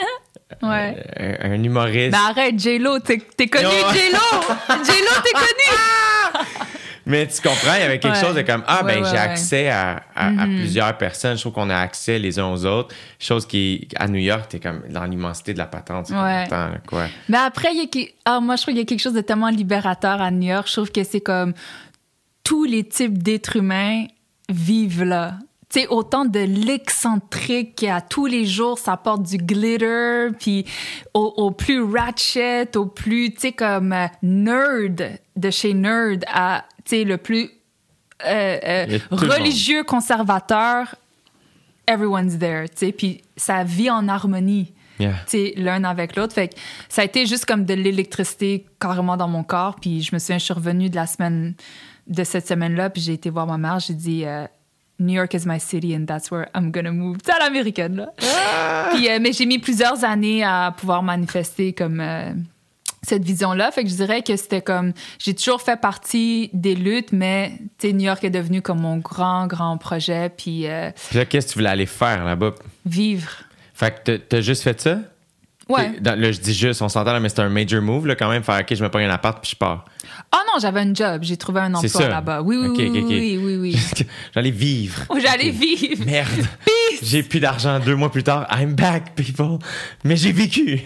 Ouais. 0.62 0.96
euh, 1.20 1.36
un, 1.42 1.52
un 1.52 1.62
humoriste. 1.62 2.10
Mais 2.10 2.40
arrête, 2.40 2.58
J-Lo, 2.58 2.98
t'es 3.00 3.18
t'es 3.36 3.46
connu. 3.46 3.64
J-Lo! 3.66 4.40
J-Lo, 4.84 5.22
t'es 5.22 5.32
connu! 5.32 6.44
Mais 7.08 7.26
tu 7.26 7.40
comprends, 7.42 7.74
il 7.76 7.80
y 7.80 7.84
avait 7.84 7.98
quelque 7.98 8.14
Ouais. 8.14 8.24
chose 8.24 8.34
de 8.36 8.42
comme 8.42 8.62
Ah, 8.66 8.84
Ouais, 8.84 8.94
ben, 8.94 9.02
ouais, 9.02 9.10
j'ai 9.10 9.16
accès 9.16 9.68
à, 9.70 10.02
à- 10.14 10.26
à 10.28 10.30
Mhm. 10.46 10.58
plusieurs 10.58 10.96
personnes. 10.98 11.36
Je 11.36 11.40
trouve 11.40 11.54
qu'on 11.54 11.70
a 11.70 11.76
accès 11.78 12.18
les 12.18 12.38
uns 12.38 12.46
aux 12.52 12.64
autres. 12.66 12.94
Chose 13.18 13.46
qui, 13.46 13.88
à 13.96 14.06
New 14.08 14.20
York, 14.20 14.46
t'es 14.48 14.60
comme 14.60 14.82
dans 14.90 15.04
l'immensité 15.04 15.52
de 15.54 15.58
la 15.58 15.66
patente. 15.66 16.12
attends, 16.12 16.70
quoi? 16.86 17.06
Mais 17.28 17.38
après, 17.38 17.70
il 17.72 17.78
y 17.78 18.04
a 18.04 18.08
ah, 18.26 18.40
moi, 18.40 18.56
je 18.56 18.62
trouve 18.62 18.72
qu'il 18.74 18.80
y 18.82 18.84
a 18.84 18.86
quelque 18.86 19.00
chose 19.02 19.14
de 19.14 19.22
tellement 19.22 19.48
libérateur 19.48 20.20
à 20.20 20.30
New 20.30 20.48
York. 20.48 20.66
Je 20.68 20.72
trouve 20.74 20.92
que 20.92 21.02
c'est 21.02 21.20
comme 21.22 21.54
tous 22.44 22.64
les 22.64 22.84
types 22.84 23.22
d'êtres 23.22 23.56
humains 23.56 24.04
vivent 24.50 25.04
là. 25.04 25.34
tu 25.70 25.80
sais, 25.80 25.86
autant 25.88 26.24
de 26.24 26.40
l'excentrique 26.40 27.84
à 27.84 28.00
tous 28.00 28.24
les 28.26 28.46
jours, 28.46 28.78
ça 28.78 28.96
porte 28.96 29.22
du 29.22 29.36
glitter, 29.36 30.28
puis 30.40 30.64
au, 31.12 31.34
au 31.36 31.50
plus 31.50 31.82
ratchet, 31.82 32.74
au 32.76 32.86
plus, 32.86 33.32
tu 33.34 33.40
sais, 33.40 33.52
comme 33.52 33.92
euh, 33.92 34.06
nerd 34.22 35.18
de 35.36 35.50
chez 35.50 35.74
nerd 35.74 36.24
à, 36.32 36.64
sais, 36.88 37.04
le 37.04 37.16
plus 37.16 37.50
euh, 38.26 38.58
euh, 38.64 38.98
religieux 39.10 39.84
conservateur, 39.84 40.94
everyone's 41.86 42.38
there, 42.38 42.68
tu 42.68 42.76
sais, 42.76 42.92
puis 42.92 43.22
ça 43.36 43.64
vit 43.64 43.90
en 43.90 44.08
harmonie. 44.08 44.72
Yeah. 45.00 45.14
l'un 45.56 45.84
avec 45.84 46.16
l'autre. 46.16 46.34
Fait 46.34 46.48
que 46.48 46.54
ça 46.88 47.02
a 47.02 47.04
été 47.04 47.24
juste 47.24 47.44
comme 47.44 47.64
de 47.64 47.74
l'électricité 47.74 48.66
carrément 48.80 49.16
dans 49.16 49.28
mon 49.28 49.44
corps. 49.44 49.76
Puis 49.80 50.02
je 50.02 50.12
me 50.12 50.18
souviens, 50.18 50.38
je 50.38 50.44
suis 50.44 50.54
revenue 50.54 50.90
de 50.90 50.96
la 50.96 51.06
semaine, 51.06 51.54
de 52.08 52.24
cette 52.24 52.48
semaine-là, 52.48 52.90
puis 52.90 53.00
j'ai 53.00 53.12
été 53.12 53.30
voir 53.30 53.46
ma 53.46 53.58
mère. 53.58 53.78
J'ai 53.78 53.94
dit, 53.94 54.24
euh, 54.24 54.46
New 54.98 55.14
York 55.14 55.32
is 55.34 55.46
my 55.46 55.60
city 55.60 55.94
and 55.94 56.06
that's 56.06 56.30
where 56.30 56.48
I'm 56.54 56.72
gonna 56.72 56.90
move. 56.90 57.18
C'est 57.24 57.32
à 57.32 57.38
l'américaine, 57.38 57.96
là. 57.96 58.12
Puis, 58.90 59.08
euh, 59.08 59.18
mais 59.20 59.32
j'ai 59.32 59.46
mis 59.46 59.58
plusieurs 59.58 60.04
années 60.04 60.42
à 60.42 60.74
pouvoir 60.76 61.02
manifester 61.02 61.72
comme 61.72 62.00
euh, 62.00 62.32
cette 63.02 63.22
vision-là. 63.24 63.70
Fait 63.70 63.84
que 63.84 63.90
je 63.90 63.94
dirais 63.94 64.22
que 64.22 64.36
c'était 64.36 64.62
comme. 64.62 64.92
J'ai 65.18 65.34
toujours 65.34 65.60
fait 65.62 65.80
partie 65.80 66.50
des 66.52 66.74
luttes, 66.74 67.12
mais 67.12 67.52
New 67.84 68.00
York 68.00 68.22
est 68.24 68.30
devenu 68.30 68.62
comme 68.62 68.80
mon 68.80 68.98
grand, 68.98 69.46
grand 69.46 69.76
projet. 69.78 70.30
Puis 70.36 70.66
euh, 70.66 70.90
Puis 71.10 71.18
là, 71.18 71.24
qu'est-ce 71.24 71.46
que 71.48 71.52
tu 71.52 71.58
voulais 71.58 71.70
aller 71.70 71.86
faire 71.86 72.24
là-bas? 72.24 72.54
vivre. 72.86 73.30
Fait 73.74 74.02
que 74.04 74.16
t'as- 74.16 74.40
juste 74.40 74.62
fait 74.62 74.80
ça? 74.80 74.98
Ouais. 75.68 76.00
Dans- 76.00 76.18
là, 76.18 76.32
je 76.32 76.40
dis 76.40 76.54
juste, 76.54 76.80
on 76.80 76.88
s'entend 76.88 77.20
mais 77.20 77.28
c'est 77.28 77.40
un 77.40 77.50
major 77.50 77.82
move 77.82 78.06
là, 78.06 78.14
quand 78.16 78.30
même. 78.30 78.42
Faire, 78.42 78.58
OK, 78.60 78.74
je 78.74 78.82
me 78.82 78.88
prends 78.88 79.00
un 79.00 79.10
appart 79.10 79.38
puis 79.42 79.50
je 79.52 79.56
pars. 79.56 79.84
Ah 80.32 80.40
non, 80.46 80.54
j'avais 80.60 80.80
un 80.80 80.94
job. 80.94 81.20
J'ai 81.22 81.36
trouvé 81.36 81.60
un 81.60 81.74
emploi 81.74 82.08
là-bas. 82.08 82.40
Oui, 82.40 82.56
oui, 82.56 82.68
oui, 82.76 82.88
oui, 83.04 83.38
oui, 83.38 83.56
oui. 83.60 84.04
J'allais 84.34 84.50
vivre. 84.50 85.02
Oh, 85.10 85.18
J'allais 85.20 85.50
vivre. 85.50 86.04
Merde. 86.06 86.46
J'ai 87.02 87.22
plus 87.22 87.38
d'argent 87.40 87.78
deux 87.78 87.94
mois 87.94 88.10
plus 88.10 88.22
tard. 88.24 88.46
I'm 88.50 88.74
back, 88.74 89.14
people. 89.14 89.58
Mais 90.04 90.16
j'ai 90.16 90.32
vécu. 90.32 90.82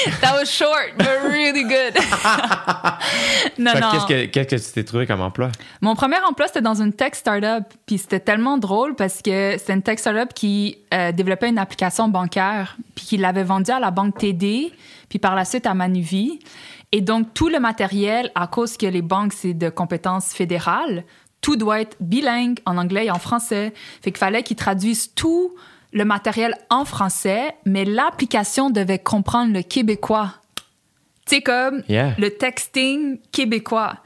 That 0.20 0.34
was 0.34 0.46
short, 0.46 0.96
but 0.96 1.22
really 1.22 1.64
good. 1.64 1.94
non, 3.58 3.72
Fait 3.72 3.80
non. 3.80 3.90
Qu'est-ce 3.92 4.06
que, 4.06 4.26
qu'est-ce 4.26 4.48
que 4.48 4.68
tu 4.68 4.72
t'es 4.72 4.84
trouvé 4.84 5.06
comme 5.06 5.20
emploi? 5.20 5.50
Mon 5.80 5.94
premier 5.94 6.18
emploi, 6.20 6.46
c'était 6.46 6.60
dans 6.60 6.80
une 6.80 6.92
tech 6.92 7.14
startup. 7.14 7.64
Puis 7.86 7.98
c'était 7.98 8.20
tellement 8.20 8.58
drôle 8.58 8.94
parce 8.94 9.22
que 9.22 9.56
c'était 9.58 9.74
une 9.74 9.82
tech 9.82 9.98
startup 9.98 10.32
qui 10.34 10.78
euh, 10.94 11.12
développait 11.12 11.48
une 11.48 11.58
application 11.58 12.08
bancaire, 12.08 12.76
puis 12.94 13.06
qui 13.06 13.16
l'avait 13.16 13.44
vendue 13.44 13.70
à 13.70 13.80
la 13.80 13.90
banque 13.90 14.18
TD, 14.18 14.72
puis 15.08 15.18
par 15.18 15.34
la 15.34 15.44
suite 15.44 15.66
à 15.66 15.74
Manuvie. 15.74 16.40
Et 16.92 17.00
donc, 17.00 17.34
tout 17.34 17.48
le 17.48 17.60
matériel, 17.60 18.32
à 18.34 18.46
cause 18.46 18.76
que 18.76 18.86
les 18.86 19.02
banques, 19.02 19.32
c'est 19.32 19.54
de 19.54 19.68
compétences 19.68 20.32
fédérales, 20.32 21.04
tout 21.40 21.56
doit 21.56 21.80
être 21.80 21.96
bilingue 22.00 22.58
en 22.66 22.76
anglais 22.76 23.06
et 23.06 23.10
en 23.10 23.18
français. 23.18 23.72
Fait 24.02 24.10
qu'il 24.10 24.18
fallait 24.18 24.42
qu'ils 24.42 24.56
traduisent 24.56 25.14
tout 25.14 25.54
le 25.92 26.04
matériel 26.04 26.54
en 26.70 26.84
français, 26.84 27.54
mais 27.64 27.84
l'application 27.84 28.70
devait 28.70 28.98
comprendre 28.98 29.52
le 29.52 29.62
québécois. 29.62 30.34
Tu 31.26 31.36
sais, 31.36 31.42
comme 31.42 31.82
Yeah. 31.88 32.14
le 32.18 32.30
texting 32.30 33.18
québécois. 33.32 33.96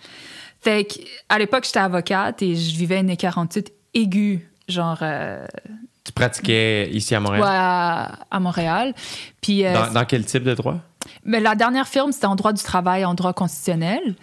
Fait 0.60 0.84
que, 0.84 0.94
à 1.28 1.38
l'époque, 1.38 1.64
j'étais 1.64 1.78
avocate 1.80 2.40
et 2.42 2.54
je 2.56 2.76
vivais 2.76 3.00
une 3.00 3.14
48 3.16 3.70
aiguë, 3.94 4.48
genre, 4.68 4.98
euh, 5.02 5.46
Tu 6.04 6.12
pratiquais 6.12 6.90
ici 6.90 7.14
à 7.14 7.20
Montréal? 7.20 7.42
ouais, 7.42 7.48
à, 7.50 8.18
à 8.30 8.40
Montréal. 8.40 8.94
Puis, 9.42 9.64
euh, 9.66 9.72
Dans, 9.74 9.92
dans 9.92 10.04
quel 10.06 10.24
type 10.24 10.42
de 10.44 10.54
droit? 10.54 10.76
mais 11.22 11.38
la 11.40 11.54
dernière 11.54 11.86
firme, 11.86 12.12
c'était 12.12 12.26
en 12.26 12.34
droit 12.34 12.52
du 12.54 12.62
travail, 12.62 13.04
en 13.04 13.12
droit 13.14 13.34
constitutionnel. 13.34 14.14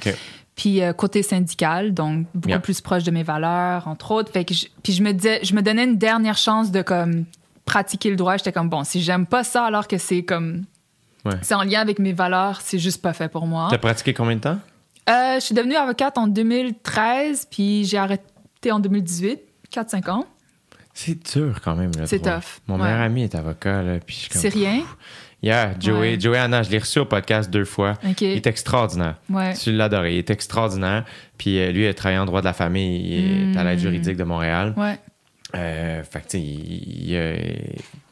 Puis 0.55 0.81
euh, 0.81 0.93
côté 0.93 1.23
syndical, 1.23 1.93
donc 1.93 2.25
beaucoup 2.33 2.49
Yeah. 2.49 2.59
plus 2.59 2.81
proche 2.81 3.03
de 3.03 3.11
mes 3.11 3.23
valeurs, 3.23 3.88
entre 3.88 4.11
autres. 4.11 4.31
Fait 4.31 4.45
que 4.45 4.53
je, 4.53 4.65
puis 4.83 4.93
je 4.93 5.01
me 5.03 5.11
disais, 5.13 5.39
je 5.43 5.53
me 5.55 5.61
donnais 5.61 5.83
une 5.85 5.97
dernière 5.97 6.38
chance 6.38 6.71
de 6.71 6.81
comme 6.81 7.25
pratiquer 7.65 8.09
le 8.09 8.15
droit. 8.15 8.38
J'étais 8.38 8.51
comme 8.51 8.69
bon, 8.69 8.83
si 8.83 9.01
j'aime 9.01 9.25
pas 9.25 9.43
ça, 9.43 9.65
alors 9.65 9.88
que 9.88 9.97
c'est 9.97 10.23
comme 10.23 10.63
Ouais. 11.25 11.33
c'est 11.43 11.53
en 11.53 11.63
lien 11.63 11.79
avec 11.81 11.99
mes 11.99 12.13
valeurs, 12.13 12.61
c'est 12.61 12.79
juste 12.79 13.01
pas 13.01 13.13
fait 13.13 13.29
pour 13.29 13.45
moi. 13.45 13.67
T'as 13.69 13.77
pratiqué 13.77 14.13
combien 14.13 14.35
de 14.38 14.41
temps? 14.41 14.59
Euh, 15.09 15.35
je 15.35 15.39
suis 15.41 15.53
devenue 15.55 15.75
avocate 15.75 16.17
en 16.17 16.27
2013, 16.27 17.47
puis 17.51 17.85
j'ai 17.85 17.97
arrêté 17.97 18.71
en 18.71 18.79
2018, 18.79 19.39
4-5 19.71 20.09
ans. 20.09 20.25
C'est 20.93 21.33
dur 21.35 21.59
quand 21.63 21.75
même. 21.75 21.91
C'est 22.05 22.19
tough. 22.21 22.59
Mon 22.67 22.75
Ouais. 22.77 22.83
meilleur 22.85 23.01
ami 23.01 23.23
est 23.23 23.35
avocat. 23.35 23.81
Là, 23.81 23.99
puis 24.05 24.15
je 24.15 24.19
suis 24.21 24.29
comme, 24.29 24.41
C'est 24.41 24.49
rien? 24.49 24.81
Yeah, 25.43 25.73
Joey, 25.79 25.99
Ouais. 25.99 26.19
Joey 26.19 26.38
Anna, 26.38 26.61
je 26.63 26.69
l'ai 26.69 26.77
reçu 26.77 26.99
au 26.99 27.05
podcast 27.05 27.49
deux 27.49 27.65
fois. 27.65 27.93
Il 28.19 28.23
est 28.27 28.45
extraordinaire. 28.45 29.15
Ouais. 29.29 29.53
Tu 29.55 29.71
l'adorais. 29.71 30.13
Il 30.13 30.17
est 30.19 30.29
extraordinaire. 30.29 31.05
Puis 31.38 31.59
euh, 31.59 31.71
lui, 31.71 31.83
il 31.85 31.88
a 31.88 31.93
travaillé 31.95 32.19
en 32.19 32.25
droit 32.25 32.41
de 32.41 32.45
la 32.45 32.53
famille. 32.53 33.01
Il 33.07 33.55
est 33.55 33.57
à 33.57 33.63
l'aide 33.63 33.79
juridique 33.79 34.17
de 34.17 34.23
Montréal. 34.23 34.73
Ouais, 34.77 34.99
Euh, 35.56 36.03
fait 36.03 36.22
que, 36.28 36.38
il- 36.38 37.10
il, 37.10 37.15
euh, 37.15 37.36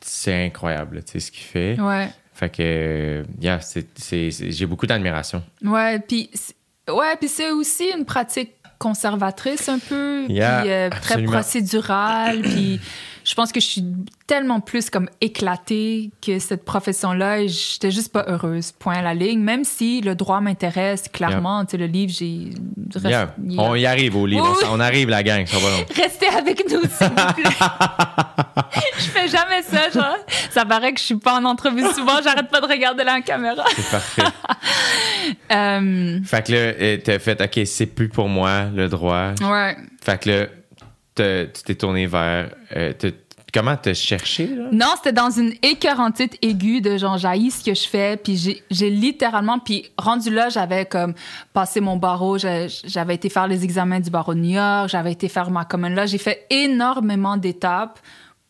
c'est 0.02 0.46
incroyable, 0.46 1.04
tu 1.04 1.14
sais, 1.14 1.20
ce 1.20 1.32
qu'il 1.32 1.44
fait. 1.44 1.80
ouais. 1.80 2.10
Fait 2.34 2.50
que, 2.50 2.62
euh, 2.62 3.24
yeah, 3.42 3.60
j'ai 4.22 4.66
beaucoup 4.66 4.86
d'admiration. 4.88 5.44
Ouais, 5.64 6.00
puis 6.00 6.30
c'est- 6.34 6.56
ouais, 6.92 7.18
c'est 7.28 7.52
aussi 7.52 7.90
une 7.98 8.06
pratique 8.06 8.52
conservatrice 8.78 9.68
un 9.68 9.80
peu, 9.80 10.26
Yeah, 10.30 10.62
puis 10.62 10.72
euh, 10.72 10.90
très 10.90 11.16
procédurale, 11.24 12.42
puis 12.42 12.80
je 13.30 13.36
pense 13.36 13.52
que 13.52 13.60
je 13.60 13.66
suis 13.68 13.84
tellement 14.26 14.60
plus 14.60 14.90
comme 14.90 15.08
éclatée 15.22 16.10
que 16.20 16.40
cette 16.40 16.66
profession-là, 16.66 17.42
et 17.42 17.48
j'étais 17.48 17.92
juste 17.92 18.12
pas 18.12 18.26
heureuse, 18.28 18.72
point 18.72 18.96
à 18.96 19.02
la 19.04 19.14
ligne, 19.14 19.40
même 19.40 19.64
si 19.64 20.02
le 20.02 20.16
droit 20.16 20.42
m'intéresse 20.42 21.04
clairement, 21.14 21.64
tu 21.64 21.72
sais, 21.72 21.78
le 21.78 21.86
livre, 21.86 22.12
j'ai... 22.12 22.50
Yeah, 23.08 23.36
On 23.60 23.76
y 23.76 23.86
arrive 23.86 24.16
au 24.16 24.26
livre. 24.26 24.58
Oui, 24.60 24.68
On, 24.72 24.80
arrive, 24.80 25.10
la 25.10 25.22
gang. 25.22 25.46
Ça 25.46 25.60
va 25.60 25.70
long. 25.70 25.86
Restez 25.96 26.26
avec 26.26 26.64
nous, 26.72 26.82
s'il 26.82 27.08
vous 27.08 27.34
plaît. 27.34 27.50
je 28.98 29.04
fais 29.04 29.28
jamais 29.28 29.62
ça, 29.62 29.92
genre. 29.92 30.18
Ça 30.50 30.66
paraît 30.66 30.92
que 30.94 31.00
je 31.00 31.06
suis 31.06 31.16
pas 31.20 31.40
en 31.40 31.46
entrevue 31.46 31.86
souvent, 31.94 32.20
j'arrête 32.24 32.50
pas 32.50 32.62
de 32.62 32.66
regarder 32.66 33.04
la 33.04 33.22
caméra. 33.22 33.64
C'est 33.76 33.92
parfait. 33.92 34.24
Euh, 35.52 36.20
fait 36.24 36.46
que 36.46 36.52
là, 36.52 36.58
euh, 36.58 36.98
t'as 37.04 37.20
fait, 37.20 37.40
OK, 37.42 37.66
c'est 37.66 37.86
plus 37.88 38.08
pour 38.08 38.30
moi, 38.30 38.66
le 38.74 38.88
droit. 38.88 39.34
ouais. 39.42 39.78
Fait 40.02 40.20
que 40.20 40.30
là, 40.30 40.46
tu 41.54 41.64
t'es 41.64 41.76
tourné 41.76 42.06
vers. 42.08 42.50
euh, 42.76 42.94
comment 43.52 43.76
t'as 43.76 43.96
cherché, 43.96 44.46
là? 44.48 44.66
Non, 44.72 44.94
c'était 44.96 45.12
dans 45.12 45.32
une 45.32 45.54
écœurantite 45.64 46.38
aiguë 46.44 46.82
de 46.82 46.98
genre, 46.98 47.18
j'haïs 47.18 47.50
ce 47.52 47.64
que 47.64 47.74
je 47.74 47.88
fais. 47.88 48.16
Puis 48.16 48.38
j'ai- 48.38 48.64
j'ai 48.70 48.92
littéralement, 48.92 49.58
puis 49.58 49.90
rendu 49.98 50.30
là, 50.30 50.50
j'avais 50.50 50.86
comme 50.86 51.16
passé 51.52 51.80
mon 51.82 51.98
barreau, 51.98 52.38
j'avais 52.38 53.16
été 53.16 53.28
faire 53.30 53.48
les 53.48 53.64
examens 53.64 54.00
du 54.02 54.12
barreau 54.12 54.36
de 54.36 54.40
New 54.40 54.52
York, 54.56 54.90
j'avais 54.90 55.12
été 55.14 55.28
faire 55.30 55.50
ma 55.50 55.66
commune 55.66 55.96
là. 55.96 56.06
J'ai 56.06 56.20
fait 56.20 56.46
énormément 56.52 57.38
d'étapes 57.38 58.00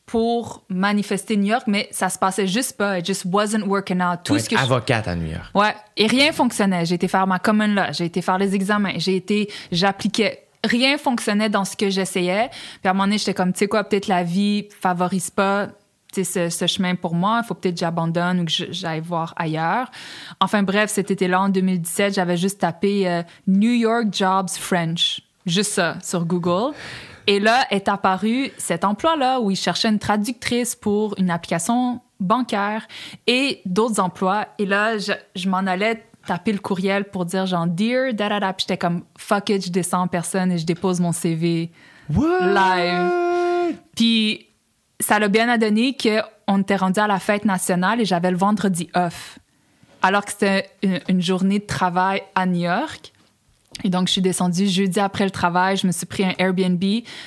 pour 0.06 0.64
manifester 0.70 1.38
New 1.38 1.46
York, 1.46 1.64
mais 1.68 1.88
ça 1.92 2.10
se 2.10 2.18
passait 2.18 2.48
juste 2.48 2.76
pas. 2.78 2.98
It 3.00 3.06
just 3.06 3.26
wasn't 3.26 3.64
working 3.68 4.02
out. 4.02 4.20
Tout 4.24 4.34
Pour 4.34 4.42
ce 4.42 4.50
je- 4.50 4.58
avocate 4.58 5.08
à 5.08 5.16
New 5.16 5.28
York. 5.32 5.46
Ouais, 5.54 5.76
et 5.96 6.08
rien 6.08 6.32
fonctionnait. 6.32 6.84
J'ai 6.86 6.96
été 6.96 7.08
faire 7.08 7.28
ma 7.28 7.38
commune 7.40 7.76
là, 7.76 7.92
j'ai 7.92 8.06
été 8.06 8.22
faire 8.22 8.38
les 8.40 8.56
examens, 8.56 8.94
j'ai 8.98 9.16
été, 9.16 9.50
j'appliquais. 9.72 10.46
Rien 10.64 10.98
fonctionnait 10.98 11.50
dans 11.50 11.66
ce 11.66 11.76
que 11.76 11.90
j'essayais. 11.90 12.50
Puis 12.50 12.88
à 12.88 12.90
un 12.90 12.94
moment 12.94 13.06
donné, 13.06 13.18
j'étais 13.18 13.34
comme, 13.34 13.54
tu 13.54 13.60
sais 13.60 13.68
quoi, 13.68 13.84
peut-être 13.84 14.08
la 14.08 14.24
vie 14.24 14.68
favorise 14.82 15.30
pas 15.30 15.70
ce, 16.16 16.50
ce 16.50 16.68
chemin 16.68 16.96
pour 16.96 17.16
moi. 17.16 17.42
Il 17.44 17.48
faut 17.48 17.54
peut-être 17.54 17.76
que 17.76 17.80
j'abandonne 17.80 18.42
ou 18.42 18.46
que 18.46 18.52
j'aille 18.52 19.02
voir 19.02 19.34
ailleurs. 19.38 19.90
Enfin 20.40 20.64
bref, 20.64 20.90
cet 20.90 21.12
été-là, 21.12 21.42
en 21.42 21.50
2017, 21.50 22.16
j'avais 22.16 22.38
juste 22.38 22.60
tapé 22.60 23.08
euh, 23.08 23.24
New 23.48 23.72
York 23.72 24.08
Jobs 24.12 24.50
French. 24.50 25.22
Juste 25.46 25.72
ça, 25.72 25.98
sur 26.04 26.26
Google. 26.26 26.76
Et 27.28 27.40
là 27.40 27.66
est 27.70 27.88
apparu 27.88 28.52
cet 28.58 28.84
emploi-là 28.84 29.40
où 29.40 29.52
ils 29.52 29.56
cherchaient 29.56 29.90
une 29.90 30.00
traductrice 30.00 30.76
pour 30.76 31.14
une 31.20 31.30
application 31.30 32.02
bancaire 32.20 32.88
et 33.28 33.62
d'autres 33.66 34.00
emplois. 34.00 34.48
Et 34.58 34.66
là, 34.66 34.98
je, 34.98 35.14
je 35.36 35.48
m'en 35.48 35.60
allais 35.60 36.04
taper 36.30 36.52
le 36.52 36.60
courriel 36.60 37.06
pour 37.06 37.26
dire 37.26 37.48
genre 37.48 37.66
Dear, 37.66 38.14
da 38.14 38.30
da 38.30 38.40
da. 38.40 38.54
Puis 38.54 38.66
j'étais 38.68 38.78
comme 38.78 39.04
fuck 39.18 39.50
it, 39.50 39.66
je 39.66 39.72
descends 39.72 40.02
en 40.02 40.08
personne 40.08 40.52
et 40.52 40.60
je 40.60 40.66
dépose 40.66 41.00
mon 41.00 41.12
CV 41.12 41.72
live. 42.10 43.76
Puis 43.96 44.46
ça 45.00 45.18
l'a 45.18 45.28
bien 45.28 45.58
donné 45.58 45.98
qu'on 45.98 46.62
était 46.62 46.76
rendu 46.76 47.00
à 47.00 47.08
la 47.08 47.20
fête 47.20 47.46
nationale 47.46 48.00
et 48.00 48.06
j'avais 48.06 48.30
le 48.30 48.38
vendredi 48.38 48.90
off. 48.94 49.40
Alors 50.04 50.24
que 50.24 50.32
c'était 50.32 50.70
une, 50.84 51.00
une 51.10 51.22
journée 51.22 51.58
de 51.58 51.66
travail 51.66 52.22
à 52.36 52.46
New 52.46 52.62
York. 52.62 53.12
Et 53.84 53.90
donc, 53.90 54.08
je 54.08 54.14
suis 54.14 54.22
descendue 54.22 54.68
jeudi 54.68 55.00
après 55.00 55.24
le 55.24 55.32
travail. 55.32 55.78
Je 55.78 55.88
me 55.88 55.92
suis 55.92 56.06
pris 56.06 56.24
un 56.24 56.34
Airbnb. 56.38 56.84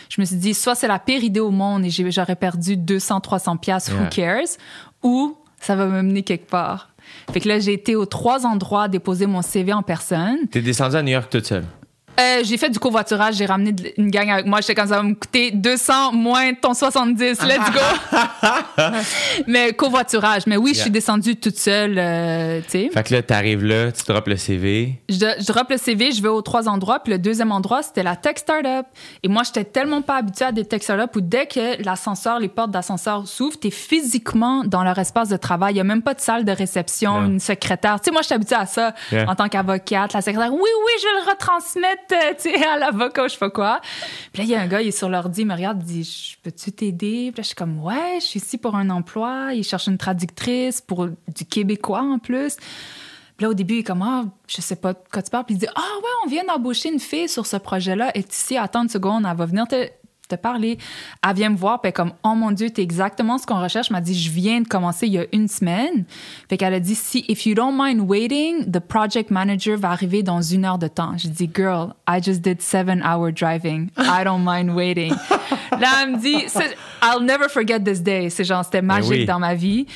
Je 0.08 0.20
me 0.20 0.24
suis 0.24 0.36
dit, 0.36 0.54
soit 0.54 0.74
c'est 0.74 0.88
la 0.88 0.98
pire 0.98 1.24
idée 1.24 1.40
au 1.40 1.50
monde 1.50 1.84
et 1.84 1.90
j'aurais 1.90 2.36
perdu 2.36 2.76
200, 2.76 3.20
300 3.20 3.56
piastres, 3.56 3.92
who 3.92 4.06
cares, 4.10 4.58
ou 5.02 5.36
ça 5.60 5.76
va 5.76 5.86
me 5.86 6.02
mener 6.02 6.22
quelque 6.22 6.48
part. 6.48 6.91
Fait 7.32 7.40
que 7.40 7.48
là, 7.48 7.58
j'ai 7.58 7.72
été 7.72 7.96
aux 7.96 8.06
trois 8.06 8.46
endroits 8.46 8.88
déposer 8.88 9.26
mon 9.26 9.42
CV 9.42 9.72
en 9.72 9.82
personne. 9.82 10.48
T'es 10.50 10.60
descendu 10.60 10.96
à 10.96 11.02
New 11.02 11.12
York 11.12 11.28
toute 11.30 11.46
seule? 11.46 11.64
Euh, 12.20 12.40
j'ai 12.44 12.58
fait 12.58 12.68
du 12.68 12.78
covoiturage, 12.78 13.36
j'ai 13.36 13.46
ramené 13.46 13.72
de- 13.72 13.92
une 13.96 14.10
gang 14.10 14.28
avec 14.30 14.46
moi. 14.46 14.60
J'étais 14.60 14.74
comme 14.74 14.86
ça 14.88 14.96
va 14.96 15.02
me 15.02 15.14
coûter 15.14 15.50
200 15.50 16.12
moins 16.12 16.52
ton 16.54 16.74
70. 16.74 17.42
Let's 17.42 17.58
go! 17.72 18.18
mais 19.46 19.72
covoiturage. 19.72 20.42
Mais 20.46 20.56
oui, 20.56 20.72
je 20.74 20.80
suis 20.82 20.90
descendue 20.90 21.36
toute 21.36 21.56
seule, 21.58 21.96
euh, 21.98 22.60
tu 22.64 22.70
sais. 22.70 22.90
Fait 22.92 23.02
que 23.02 23.14
là, 23.14 23.22
t'arrives 23.22 23.64
là, 23.64 23.90
tu 23.92 24.04
drops 24.04 24.28
le 24.28 24.36
CV. 24.36 25.00
Je, 25.08 25.14
je 25.16 25.46
drop 25.52 25.70
le 25.70 25.76
CV, 25.78 26.12
je 26.12 26.22
vais 26.22 26.28
aux 26.28 26.42
trois 26.42 26.68
endroits. 26.68 27.00
Puis 27.00 27.12
le 27.12 27.18
deuxième 27.18 27.52
endroit, 27.52 27.82
c'était 27.82 28.02
la 28.02 28.16
tech 28.16 28.34
startup. 28.36 28.86
Et 29.22 29.28
moi, 29.28 29.42
j'étais 29.44 29.64
tellement 29.64 30.02
pas 30.02 30.16
habituée 30.16 30.44
à 30.46 30.52
des 30.52 30.64
tech 30.64 30.82
startups 30.82 31.16
où 31.18 31.20
dès 31.20 31.46
que 31.46 31.82
l'ascenseur, 31.82 32.38
les 32.38 32.48
portes 32.48 32.70
d'ascenseur 32.70 33.26
s'ouvrent, 33.26 33.58
t'es 33.58 33.70
physiquement 33.70 34.64
dans 34.64 34.84
leur 34.84 34.98
espace 34.98 35.28
de 35.28 35.36
travail. 35.36 35.74
Il 35.74 35.76
y 35.78 35.80
a 35.80 35.84
même 35.84 36.02
pas 36.02 36.14
de 36.14 36.20
salle 36.20 36.44
de 36.44 36.52
réception, 36.52 37.24
une 37.24 37.40
secrétaire. 37.40 38.00
Tu 38.00 38.06
sais, 38.06 38.10
moi, 38.12 38.22
j'étais 38.22 38.34
habituée 38.34 38.56
à 38.56 38.66
ça 38.66 38.94
Yeah. 39.10 39.28
en 39.30 39.34
tant 39.34 39.48
qu'avocate. 39.48 40.12
La 40.12 40.20
secrétaire, 40.22 40.52
oui, 40.52 40.60
oui, 40.60 40.92
je 41.00 41.06
vais 41.06 41.24
le 41.24 41.30
retransmettre, 41.30 42.01
euh, 42.12 42.34
tu 42.40 42.54
à 42.54 42.78
l'avocat, 42.78 43.28
je 43.28 43.34
sais 43.34 43.38
pas 43.38 43.50
quoi. 43.50 43.80
Puis 44.32 44.42
là, 44.42 44.44
il 44.44 44.50
y 44.50 44.54
a 44.54 44.60
un 44.60 44.66
gars, 44.66 44.82
il 44.82 44.88
est 44.88 44.96
sur 44.96 45.08
l'ordi, 45.08 45.42
il 45.42 45.46
me 45.46 45.54
regarde, 45.54 45.82
il 45.82 46.02
dit, 46.02 46.36
peux-tu 46.42 46.72
t'aider? 46.72 47.30
Puis 47.32 47.38
là, 47.38 47.42
je 47.42 47.48
suis 47.48 47.54
comme, 47.54 47.82
ouais, 47.82 48.18
je 48.20 48.24
suis 48.24 48.40
ici 48.40 48.58
pour 48.58 48.74
un 48.76 48.90
emploi. 48.90 49.54
Il 49.54 49.64
cherche 49.64 49.86
une 49.86 49.98
traductrice 49.98 50.80
pour 50.80 51.06
du 51.06 51.44
québécois 51.44 52.02
en 52.02 52.18
plus. 52.18 52.56
Puis 53.36 53.44
là, 53.44 53.50
au 53.50 53.54
début, 53.54 53.74
il 53.74 53.78
est 53.80 53.84
comme, 53.84 54.02
ah, 54.02 54.24
je 54.46 54.60
sais 54.60 54.76
pas 54.76 54.92
de 54.92 54.98
quoi 55.12 55.22
tu 55.22 55.30
parles. 55.30 55.44
Puis 55.44 55.54
il 55.54 55.58
dit, 55.58 55.68
ah, 55.74 55.80
ouais, 55.80 56.10
on 56.24 56.28
vient 56.28 56.44
d'embaucher 56.44 56.90
une 56.90 57.00
fille 57.00 57.28
sur 57.28 57.46
ce 57.46 57.56
projet-là. 57.56 58.10
Est 58.16 58.32
ici, 58.32 58.56
attends 58.56 58.82
une 58.82 58.88
seconde, 58.88 59.26
elle 59.28 59.36
va 59.36 59.46
venir 59.46 59.66
te, 59.66 59.88
te 60.36 60.40
parler. 60.40 60.78
Elle 61.26 61.34
vient 61.34 61.50
me 61.50 61.56
voir, 61.56 61.80
puis 61.80 61.88
elle 61.88 61.90
est 61.90 61.92
comme, 61.92 62.12
oh 62.24 62.34
mon 62.34 62.50
Dieu, 62.50 62.70
t'es 62.70 62.82
exactement 62.82 63.38
ce 63.38 63.46
qu'on 63.46 63.60
recherche. 63.60 63.88
Elle 63.90 63.96
m'a 63.96 64.00
dit, 64.00 64.18
je 64.18 64.30
viens 64.30 64.60
de 64.60 64.68
commencer 64.68 65.06
il 65.06 65.12
y 65.12 65.18
a 65.18 65.26
une 65.32 65.48
semaine. 65.48 66.04
Fait 66.48 66.56
qu'elle 66.56 66.74
a 66.74 66.80
dit, 66.80 66.94
si, 66.94 67.24
if 67.28 67.46
you 67.46 67.54
don't 67.54 67.74
mind 67.76 68.00
waiting, 68.08 68.70
the 68.70 68.80
project 68.80 69.30
manager 69.30 69.76
va 69.76 69.90
arriver 69.90 70.22
dans 70.22 70.42
une 70.42 70.64
heure 70.64 70.78
de 70.78 70.88
temps. 70.88 71.12
J'ai 71.16 71.28
dit, 71.28 71.50
girl, 71.54 71.94
I 72.08 72.20
just 72.22 72.42
did 72.42 72.60
seven 72.60 73.02
hour 73.02 73.32
driving. 73.32 73.90
I 73.98 74.24
don't 74.24 74.42
mind 74.44 74.74
waiting. 74.74 75.12
là, 75.72 76.02
elle 76.02 76.12
me 76.12 76.18
dit, 76.18 76.46
I'll 77.02 77.24
never 77.24 77.48
forget 77.48 77.80
this 77.80 78.00
day. 78.00 78.30
C'est 78.30 78.44
genre, 78.44 78.64
c'était 78.64 78.82
magique 78.82 79.10
oui. 79.10 79.24
dans 79.26 79.38
ma 79.38 79.54
vie. 79.54 79.86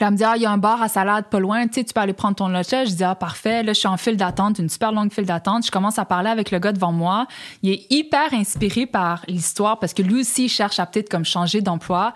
Puis 0.00 0.06
elle 0.06 0.12
me 0.12 0.16
dit, 0.16 0.24
ah, 0.24 0.32
il 0.34 0.40
y 0.40 0.46
a 0.46 0.50
un 0.50 0.56
bar 0.56 0.80
à 0.80 0.88
salade 0.88 1.26
pas 1.26 1.38
loin, 1.38 1.66
tu 1.66 1.74
sais, 1.74 1.84
tu 1.84 1.92
peux 1.92 2.00
aller 2.00 2.14
prendre 2.14 2.34
ton 2.34 2.48
lunch. 2.48 2.70
là. 2.70 2.86
Je 2.86 2.94
dis, 2.94 3.04
ah, 3.04 3.14
parfait. 3.14 3.62
Là, 3.62 3.74
je 3.74 3.80
suis 3.80 3.86
en 3.86 3.98
file 3.98 4.16
d'attente, 4.16 4.58
une 4.58 4.70
super 4.70 4.92
longue 4.92 5.12
file 5.12 5.26
d'attente. 5.26 5.66
Je 5.66 5.70
commence 5.70 5.98
à 5.98 6.06
parler 6.06 6.30
avec 6.30 6.50
le 6.50 6.58
gars 6.58 6.72
devant 6.72 6.90
moi. 6.90 7.26
Il 7.62 7.70
est 7.70 7.86
hyper 7.90 8.32
inspiré 8.32 8.86
par 8.86 9.22
l'histoire 9.28 9.78
parce 9.78 9.92
que 9.92 10.00
lui 10.00 10.20
aussi, 10.22 10.46
il 10.46 10.48
cherche 10.48 10.78
à 10.78 10.86
peut-être 10.86 11.10
comme 11.10 11.26
changer 11.26 11.60
d'emploi. 11.60 12.14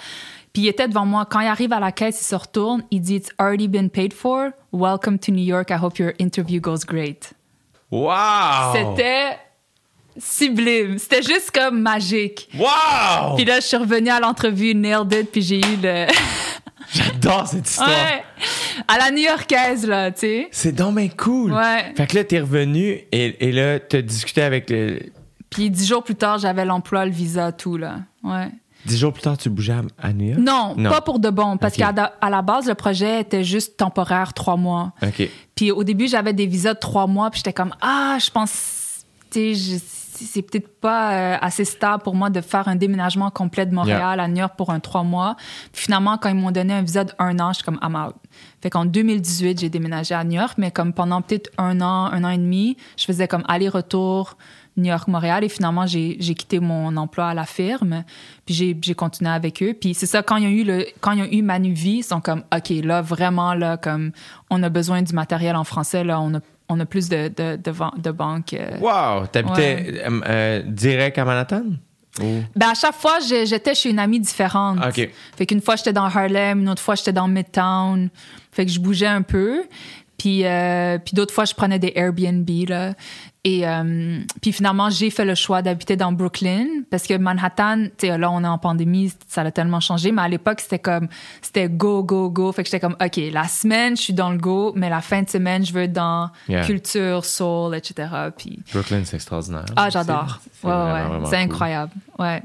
Puis 0.55 0.62
il 0.62 0.69
était 0.69 0.89
devant 0.89 1.05
moi. 1.05 1.27
Quand 1.27 1.40
il 1.40 1.47
arrive 1.47 1.74
à 1.74 1.78
la 1.78 1.93
caisse, 1.93 2.23
il 2.23 2.24
se 2.24 2.35
retourne. 2.35 2.85
Il 2.90 3.02
dit, 3.02 3.16
it's 3.16 3.28
already 3.39 3.69
been 3.69 3.90
paid 3.90 4.15
for. 4.15 4.52
Welcome 4.73 5.19
to 5.19 5.31
New 5.31 5.44
York. 5.44 5.69
I 5.69 5.74
hope 5.74 5.98
your 5.98 6.15
interview 6.19 6.62
goes 6.62 6.86
great. 6.86 7.35
Wow! 7.90 8.73
C'était 8.73 9.36
sublime. 10.16 10.97
C'était 10.97 11.20
juste 11.20 11.51
comme 11.51 11.82
magique. 11.82 12.48
Wow! 12.59 13.36
Puis 13.36 13.44
là, 13.44 13.56
je 13.61 13.66
suis 13.66 13.77
revenue 13.77 14.09
à 14.09 14.20
l'entrevue, 14.20 14.74
nailed 14.74 15.12
it, 15.12 15.31
puis 15.31 15.43
j'ai 15.43 15.59
eu 15.59 15.77
le... 15.82 16.06
J'adore 16.93 17.47
cette 17.47 17.69
histoire. 17.69 17.89
Ouais. 17.89 18.24
À 18.89 18.98
la 18.98 19.11
new-yorkaise, 19.11 19.86
là, 19.86 20.11
tu 20.11 20.20
sais. 20.20 20.48
C'est 20.51 20.73
donc 20.73 20.97
bien 20.97 21.09
cool. 21.09 21.52
Ouais. 21.52 21.93
Fait 21.97 22.06
que 22.06 22.16
là, 22.16 22.24
t'es 22.24 22.40
revenu 22.40 23.01
et, 23.12 23.48
et 23.48 23.52
là, 23.52 23.81
t'as 23.81 24.02
discuté 24.02 24.43
avec 24.43 24.70
le. 24.70 25.01
Puis 25.51 25.70
dix 25.70 25.86
jours 25.86 26.02
plus 26.02 26.16
tard, 26.16 26.39
j'avais 26.39 26.65
l'emploi, 26.65 27.05
le 27.05 27.12
visa, 27.12 27.52
tout, 27.52 27.77
là. 27.77 27.98
Ouais. 28.23 28.48
Dix 28.85 28.98
jours 28.98 29.12
plus 29.12 29.23
tard, 29.23 29.39
tu 29.39 29.48
bougeais 29.48 29.77
à, 30.02 30.12
New 30.12 30.27
York? 30.27 30.40
Non, 30.40 30.74
Non. 30.77 30.90
pas 30.90 31.01
pour 31.01 31.19
de 31.19 31.31
bon, 31.31 31.56
parce 31.56 31.74
qu'à 31.74 31.89
à 32.20 32.28
la 32.31 32.43
base, 32.43 32.66
le 32.66 32.74
projet 32.74 33.20
était 33.20 33.43
juste 33.44 33.78
temporaire, 33.78 34.35
trois 34.35 34.56
mois. 34.56 34.93
OK. 35.02 35.28
Puis 35.55 35.70
au 35.70 35.85
début, 35.85 36.06
j'avais 36.06 36.32
des 36.35 36.47
visas 36.47 36.74
de 36.74 36.78
trois 36.81 37.06
mois, 37.06 37.31
puis 37.31 37.39
j'étais 37.39 37.52
comme, 37.55 37.73
ah, 37.81 38.19
je 38.20 38.28
pense, 38.31 39.05
tu 39.31 39.55
sais, 39.55 39.55
je- 39.55 39.78
c'est 40.15 40.43
peut-être 40.43 40.69
pas 40.81 41.12
euh, 41.12 41.36
assez 41.41 41.65
stable 41.65 42.03
pour 42.03 42.15
moi 42.15 42.31
de 42.31 42.41
faire 42.41 42.69
un 42.69 42.77
déménagement 42.77 43.31
complet 43.31 43.66
de 43.66 43.74
Montréal 43.74 44.20
à 44.20 44.28
New 44.28 44.36
York 44.36 44.55
pour 44.57 44.70
un 44.70 44.81
trois 44.81 45.03
mois. 45.03 45.36
Puis 45.73 45.82
finalement, 45.82 46.19
quand 46.19 46.28
ils 46.28 46.36
m'ont 46.36 46.51
donné 46.51 46.74
un 46.74 46.82
visa 46.82 47.05
de 47.05 47.12
un 47.19 47.39
an, 47.41 47.51
je 47.53 47.57
suis 47.57 47.65
comme, 47.65 47.78
I'm 47.82 47.97
out. 47.97 48.15
Fait 48.62 48.70
qu'en 48.70 48.85
2018, 48.85 49.61
j'ai 49.61 49.69
déménagé 49.69 50.15
à 50.15 50.24
New 50.24 50.41
York, 50.41 50.55
mais 50.59 50.70
comme 50.70 50.93
pendant 50.93 51.23
peut-être 51.23 51.51
un 51.59 51.81
an, 51.81 52.07
un 52.12 52.24
an 52.24 52.31
et 52.31 52.39
demi, 52.39 52.77
je 52.97 53.05
faisais 53.05 53.28
comme 53.28 53.45
aller-retour 53.49 54.36
New 54.77 54.86
York-Montréal 54.86 55.45
et 55.45 55.49
finalement, 55.49 55.86
j'ai 55.86 56.16
quitté 56.16 56.59
mon 56.59 56.97
emploi 56.97 57.28
à 57.28 57.35
la 57.35 57.45
firme. 57.45 58.05
Puis 58.45 58.55
j'ai 58.55 58.77
j'ai 58.81 58.95
continué 58.95 59.31
avec 59.31 59.62
eux. 59.62 59.74
Puis 59.78 59.95
c'est 59.95 60.07
ça, 60.07 60.23
quand 60.23 60.36
ils 60.36 60.47
ont 60.47 60.51
eu, 60.51 60.65
le, 60.65 60.86
quand 61.01 61.12
ils 61.12 61.23
ont 61.23 61.28
eu 61.31 61.43
Manuvie, 61.43 61.99
ils 61.99 62.03
sont 62.03 62.20
comme, 62.20 62.43
OK, 62.55 62.70
là, 62.82 63.01
vraiment, 63.01 63.55
là, 63.55 63.77
comme, 63.77 64.11
on 64.51 64.62
a 64.62 64.69
besoin 64.69 65.03
du 65.03 65.12
matériel 65.12 65.55
en 65.57 65.65
français, 65.65 66.03
là, 66.03 66.20
on 66.20 66.35
a, 66.35 66.41
on 66.69 66.81
a 66.81 66.86
plus 66.86 67.09
de, 67.09 67.28
de, 67.28 67.57
de, 67.57 67.70
van- 67.70 67.93
de 67.97 68.11
banques. 68.11 68.55
euh. 68.55 68.78
Wow! 68.81 69.27
T'habitais 69.27 70.03
euh, 70.07 70.20
euh, 70.27 70.62
direct 70.66 71.19
à 71.19 71.24
Manhattan? 71.24 71.65
Ou- 72.20 72.43
Ben, 72.55 72.69
à 72.70 72.74
chaque 72.74 72.95
fois, 72.95 73.19
j'étais 73.20 73.74
chez 73.74 73.91
une 73.91 73.99
amie 73.99 74.20
différente. 74.20 74.78
OK. 74.86 75.11
Fait 75.36 75.47
qu'une 75.47 75.61
fois, 75.61 75.77
j'étais 75.77 75.93
dans 75.93 76.05
Harlem, 76.05 76.61
une 76.61 76.69
autre 76.69 76.81
fois, 76.82 76.95
j'étais 76.95 77.12
dans 77.12 77.27
Midtown. 77.28 78.09
Fait 78.53 78.65
que 78.65 78.70
je 78.70 78.78
bougeais 78.78 79.07
un 79.07 79.23
peu. 79.23 79.65
Puis, 80.19 80.45
euh, 80.47 80.99
puis 80.99 81.15
d'autres 81.15 81.35
fois, 81.35 81.45
je 81.45 81.55
prenais 81.55 81.78
des 81.78 81.93
Airbnb, 81.97 82.49
là. 82.69 82.95
Et 83.47 83.69
euh, 83.69 84.20
puis 84.41 84.53
finalement, 84.53 84.89
j'ai 84.89 85.11
fait 85.11 85.27
le 85.27 85.35
choix 85.35 85.61
d'habiter 85.61 85.97
dans 85.97 86.12
Brooklyn 86.12 86.66
parce 86.91 87.07
que 87.07 87.12
Manhattan, 87.19 87.89
tu 87.99 88.07
sais, 88.07 88.16
là, 88.16 88.31
on 88.31 88.43
est 88.43 88.47
en 88.49 88.57
pandémie, 88.57 89.12
ça 89.28 89.43
a 89.43 89.51
tellement 89.51 89.81
changé. 89.81 90.12
Mais 90.12 90.23
à 90.23 90.28
l'époque, 90.28 90.61
c'était 90.61 90.78
comme, 90.78 91.09
c'était 91.43 91.69
go, 91.69 92.03
go, 92.03 92.31
go. 92.31 92.53
Fait 92.53 92.62
que 92.62 92.69
j'étais 92.70 92.81
comme, 92.81 92.97
OK, 93.05 93.20
la 93.31 93.45
semaine, 93.45 93.99
je 93.99 94.03
suis 94.03 94.12
dans 94.15 94.31
le 94.31 94.39
go, 94.39 94.73
mais 94.77 94.89
la 94.89 95.03
fin 95.03 95.20
de 95.20 95.28
semaine, 95.28 95.66
je 95.66 95.74
veux 95.74 95.82
être 95.82 95.93
dans 95.93 96.31
Yeah. 96.49 96.65
culture, 96.65 97.23
soul, 97.27 97.74
etc. 97.74 98.09
Puis 98.39 98.61
Brooklyn, 98.73 99.03
c'est 99.05 99.16
extraordinaire. 99.16 99.66
ah, 99.77 99.91
j'adore. 99.91 100.39
Ouais, 100.62 100.70
ouais, 100.73 101.03
C'est 101.24 101.31
cool. 101.31 101.36
incroyable. 101.36 101.93
Ouais. 102.19 102.43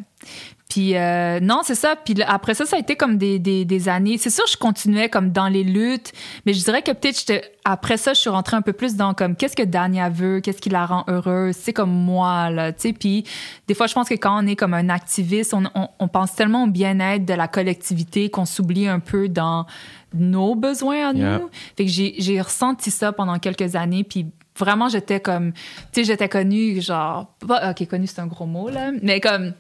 Puis 0.69 0.95
euh, 0.95 1.39
non, 1.39 1.61
c'est 1.63 1.73
ça. 1.73 1.95
Puis 1.95 2.13
après 2.21 2.53
ça, 2.53 2.65
ça 2.65 2.75
a 2.75 2.79
été 2.79 2.95
comme 2.95 3.17
des, 3.17 3.39
des, 3.39 3.65
des 3.65 3.89
années. 3.89 4.19
C'est 4.19 4.29
sûr, 4.29 4.45
je 4.47 4.55
continuais 4.55 5.09
comme 5.09 5.31
dans 5.31 5.47
les 5.47 5.63
luttes, 5.63 6.13
mais 6.45 6.53
je 6.53 6.63
dirais 6.63 6.83
que 6.83 6.91
peut-être 6.91 7.43
après 7.65 7.97
ça, 7.97 8.13
je 8.13 8.19
suis 8.19 8.29
rentrée 8.29 8.55
un 8.55 8.61
peu 8.61 8.73
plus 8.73 8.95
dans 8.95 9.15
comme 9.15 9.35
qu'est-ce 9.35 9.55
que 9.55 9.63
Dania 9.63 10.09
veut, 10.09 10.41
qu'est-ce 10.41 10.61
qui 10.61 10.69
la 10.69 10.85
rend 10.85 11.05
heureuse? 11.07 11.55
C'est 11.59 11.73
comme 11.73 11.91
moi 11.91 12.51
là, 12.51 12.71
tu 12.71 12.81
sais. 12.81 12.93
Puis 12.93 13.23
des 13.67 13.73
fois, 13.73 13.87
je 13.87 13.95
pense 13.95 14.07
que 14.07 14.13
quand 14.13 14.43
on 14.43 14.45
est 14.45 14.55
comme 14.55 14.75
un 14.75 14.89
activiste, 14.89 15.55
on, 15.55 15.63
on, 15.73 15.89
on 15.97 16.07
pense 16.07 16.35
tellement 16.35 16.65
au 16.65 16.67
bien-être 16.67 17.25
de 17.25 17.33
la 17.33 17.47
collectivité 17.47 18.29
qu'on 18.29 18.45
s'oublie 18.45 18.87
un 18.87 18.99
peu 18.99 19.27
dans 19.27 19.65
nos 20.13 20.53
besoins 20.53 21.09
à 21.09 21.13
nous. 21.13 21.19
Yeah. 21.19 21.41
Fait 21.77 21.85
que 21.85 21.91
j'ai 21.91 22.41
ressenti 22.41 22.91
ça 22.91 23.11
pendant 23.11 23.39
quelques 23.39 23.75
années. 23.75 24.03
Puis 24.03 24.27
vraiment, 24.55 24.87
j'étais 24.87 25.19
comme, 25.19 25.51
tu 25.53 25.59
sais, 25.93 26.03
j'étais 26.03 26.29
connue, 26.29 26.79
genre, 26.79 27.33
pas, 27.47 27.71
ok, 27.71 27.87
connue, 27.87 28.05
c'est 28.05 28.19
un 28.19 28.27
gros 28.27 28.45
mot, 28.45 28.69
là, 28.69 28.91
mais 29.01 29.19
comme, 29.19 29.53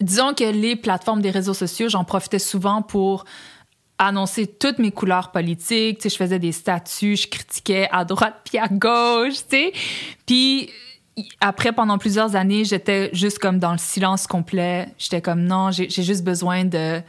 disons 0.00 0.34
que 0.34 0.44
les 0.44 0.76
plateformes 0.76 1.22
des 1.22 1.30
réseaux 1.30 1.54
sociaux, 1.54 1.88
j'en 1.88 2.04
profitais 2.04 2.38
souvent 2.38 2.82
pour 2.82 3.24
annoncer 3.98 4.46
toutes 4.46 4.78
mes 4.78 4.90
couleurs 4.90 5.30
politiques. 5.30 5.98
Tu 5.98 6.02
sais, 6.02 6.08
je 6.10 6.16
faisais 6.16 6.38
des 6.38 6.52
statuts, 6.52 7.16
je 7.16 7.28
critiquais 7.28 7.88
à 7.90 8.04
droite 8.04 8.42
puis 8.44 8.58
à 8.58 8.68
gauche, 8.68 9.38
tu 9.48 9.56
sais. 9.56 9.72
Puis 10.26 10.70
après, 11.40 11.72
pendant 11.72 11.96
plusieurs 11.96 12.36
années, 12.36 12.64
j'étais 12.64 13.08
juste 13.14 13.38
comme 13.38 13.58
dans 13.58 13.72
le 13.72 13.78
silence 13.78 14.26
complet. 14.26 14.88
J'étais 14.98 15.22
comme 15.22 15.44
non, 15.44 15.70
j'ai 15.70 15.88
juste 15.88 16.24
besoin 16.24 16.64
de 16.64 17.00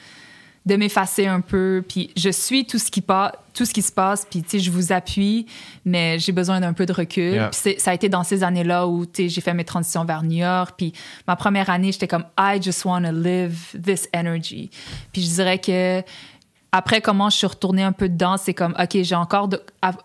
de 0.67 0.75
m'effacer 0.75 1.25
un 1.25 1.39
peu. 1.39 1.83
Puis 1.87 2.11
je 2.17 2.29
suis 2.29 2.65
tout 2.65 2.77
ce 2.77 2.91
qui 2.91 3.01
passe, 3.01 3.31
tout 3.53 3.65
ce 3.65 3.73
qui 3.73 3.81
se 3.81 3.91
passe. 3.91 4.27
Puis 4.29 4.43
tu 4.43 4.49
sais, 4.49 4.59
je 4.59 4.69
vous 4.69 4.91
appuie, 4.91 5.47
mais 5.85 6.19
j'ai 6.19 6.33
besoin 6.33 6.59
d'un 6.59 6.73
peu 6.73 6.85
de 6.85 6.91
recul. 6.91 7.33
Yeah. 7.33 7.49
Puis 7.49 7.75
ça 7.79 7.91
a 7.91 7.93
été 7.93 8.09
dans 8.09 8.23
ces 8.23 8.43
années-là 8.43 8.85
où 8.85 9.05
tu 9.05 9.23
sais, 9.23 9.29
j'ai 9.29 9.41
fait 9.41 9.53
mes 9.53 9.63
transitions 9.63 10.03
vers 10.03 10.23
New 10.23 10.37
York. 10.37 10.75
Puis 10.77 10.93
ma 11.25 11.37
première 11.37 11.69
année, 11.69 11.91
j'étais 11.93 12.07
comme 12.07 12.25
I 12.37 12.61
just 12.61 12.83
want 12.83 13.03
to 13.03 13.11
live 13.11 13.57
this 13.81 14.09
energy. 14.13 14.69
Puis 15.13 15.21
je 15.23 15.29
dirais 15.29 15.57
que 15.57 16.03
après, 16.71 17.01
comment 17.01 17.29
je 17.29 17.37
suis 17.37 17.47
retournée 17.47 17.81
un 17.83 17.91
peu 17.93 18.09
dedans, 18.09 18.35
c'est 18.37 18.53
comme, 18.53 18.75
OK, 18.77 18.97
j'ai 19.01 19.15
encore... 19.15 19.47
de- 19.47 19.61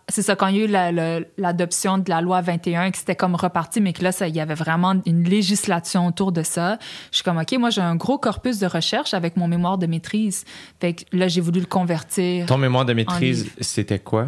C'est 0.09 0.23
ça, 0.23 0.37
quand 0.37 0.47
il 0.47 0.57
y 0.57 0.61
a 0.61 0.65
eu 0.65 0.69
la- 0.69 0.93
la- 0.93 1.21
l'adoption 1.37 1.99
de 1.99 2.09
la 2.09 2.21
loi 2.21 2.41
21, 2.41 2.91
que 2.93 2.99
c'était 2.99 3.17
comme 3.17 3.35
reparti, 3.35 3.81
mais 3.81 3.93
que 3.93 4.03
là, 4.05 4.13
ça- 4.13 4.29
il 4.29 4.35
y 4.37 4.41
avait 4.41 4.55
vraiment 4.55 4.95
une 5.05 5.25
législation 5.25 6.07
autour 6.07 6.31
de 6.33 6.43
ça. 6.43 6.79
Je 7.11 7.17
suis 7.17 7.25
comme, 7.25 7.39
OK, 7.39 7.53
moi, 7.59 7.71
j'ai 7.71 7.81
un 7.81 7.97
gros 7.97 8.17
corpus 8.19 8.59
de 8.61 8.67
recherche 8.67 9.13
avec 9.13 9.37
mon 9.37 9.49
mémoire 9.49 9.77
de 9.77 9.87
maîtrise. 9.87 10.45
Fait 10.81 10.95
que 10.95 11.03
là, 11.13 11.27
j'ai 11.29 11.41
voulu 11.41 11.61
le 11.61 11.67
convertir. 11.67 12.47
Ton 12.47 12.59
mémoire 12.59 12.85
de 12.85 12.93
maîtrise, 12.93 13.51
c'était 13.61 13.99
quoi? 13.99 14.27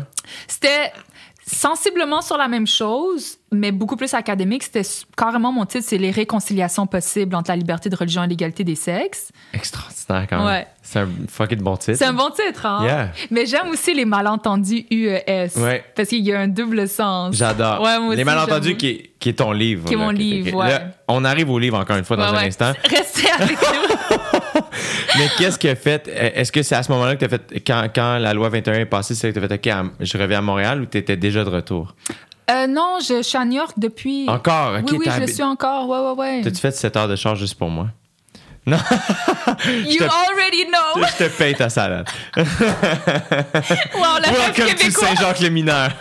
C'était 0.48 0.92
sensiblement 1.46 2.22
sur 2.22 2.36
la 2.36 2.48
même 2.48 2.66
chose, 2.66 3.38
mais 3.52 3.70
beaucoup 3.72 3.96
plus 3.96 4.14
académique. 4.14 4.62
C'était 4.62 4.82
carrément 5.16 5.52
mon 5.52 5.64
titre, 5.66 5.84
c'est 5.86 5.98
les 5.98 6.10
réconciliations 6.10 6.86
possibles 6.86 7.34
entre 7.36 7.50
la 7.50 7.56
liberté 7.56 7.88
de 7.90 7.96
religion 7.96 8.22
et 8.24 8.26
l'égalité 8.26 8.64
des 8.64 8.74
sexes. 8.74 9.30
Extraordinaire 9.52 10.26
quand 10.28 10.38
même. 10.38 10.46
Ouais. 10.46 10.66
C'est 10.82 11.00
un 11.00 11.08
fucking 11.28 11.60
bon 11.60 11.76
titre. 11.76 11.98
C'est 11.98 12.04
un 12.04 12.12
bon 12.12 12.30
titre, 12.30 12.66
hein? 12.66 12.84
Yeah. 12.84 13.08
Mais 13.30 13.46
j'aime 13.46 13.68
aussi 13.70 13.94
les 13.94 14.04
malentendus 14.04 14.86
UES. 14.90 15.56
Ouais. 15.56 15.84
Parce 15.94 16.08
qu'il 16.08 16.24
y 16.24 16.32
a 16.32 16.40
un 16.40 16.48
double 16.48 16.88
sens. 16.88 17.34
J'adore. 17.34 17.80
Ouais, 17.82 17.98
moi 18.00 18.14
Les 18.14 18.24
malentendus 18.24 18.76
qui 18.76 18.88
est, 18.88 19.10
qui 19.18 19.28
est 19.30 19.34
ton 19.34 19.52
livre. 19.52 19.86
Qui 19.86 19.94
est 19.94 19.98
mon 19.98 20.10
livre, 20.10 20.54
ok. 20.56 20.62
ouais. 20.62 20.68
Là, 20.68 20.82
on 21.08 21.24
arrive 21.24 21.50
au 21.50 21.58
livre 21.58 21.78
encore 21.78 21.96
une 21.96 22.04
fois 22.04 22.16
dans 22.16 22.24
un 22.24 22.46
instant. 22.46 22.72
Restez 22.84 23.30
avec 23.30 23.58
nous. 23.60 24.13
Mais 25.18 25.28
qu'est-ce 25.38 25.58
que 25.58 25.74
fait 25.74 26.08
Est-ce 26.08 26.52
que 26.52 26.62
c'est 26.62 26.74
à 26.74 26.82
ce 26.82 26.90
moment-là 26.92 27.16
que 27.16 27.24
tu 27.24 27.26
as 27.26 27.28
fait 27.28 27.60
quand, 27.60 27.86
quand 27.94 28.18
la 28.18 28.34
loi 28.34 28.48
21 28.48 28.74
est 28.74 28.86
passée, 28.86 29.14
c'est 29.14 29.32
que 29.32 29.38
tu 29.38 29.44
as 29.44 29.48
fait 29.48 29.54
OK, 29.54 29.90
je 30.00 30.18
reviens 30.18 30.38
à 30.38 30.42
Montréal 30.42 30.82
ou 30.82 30.86
tu 30.86 30.98
étais 30.98 31.16
déjà 31.16 31.44
de 31.44 31.50
retour? 31.50 31.94
Euh, 32.50 32.66
non, 32.66 32.98
je, 33.00 33.18
je 33.18 33.22
suis 33.22 33.38
à 33.38 33.44
New 33.44 33.56
York 33.56 33.72
depuis. 33.78 34.28
Encore? 34.28 34.74
Ok, 34.78 34.88
oui, 34.92 34.98
oui, 35.06 35.12
je 35.26 35.32
suis 35.32 35.42
encore. 35.42 35.88
Ouais, 35.88 35.98
ouais, 35.98 36.12
ouais. 36.12 36.40
T'as-tu 36.42 36.60
fait 36.60 36.72
7 36.72 36.96
heures 36.96 37.08
de 37.08 37.16
charge 37.16 37.38
juste 37.38 37.54
pour 37.54 37.70
moi? 37.70 37.88
Non, 38.66 38.78
You 39.86 39.98
te- 39.98 40.04
already 40.04 40.64
know! 40.68 41.04
je 41.06 41.24
te 41.24 41.28
paye 41.36 41.54
ta 41.54 41.68
salade. 41.68 42.08
wow, 42.36 42.42
rêve 44.22 44.32
Welcome 44.38 44.54
to 44.54 44.74
québécois! 44.76 45.08
Saint-Jacques-le-Mineur. 45.08 45.90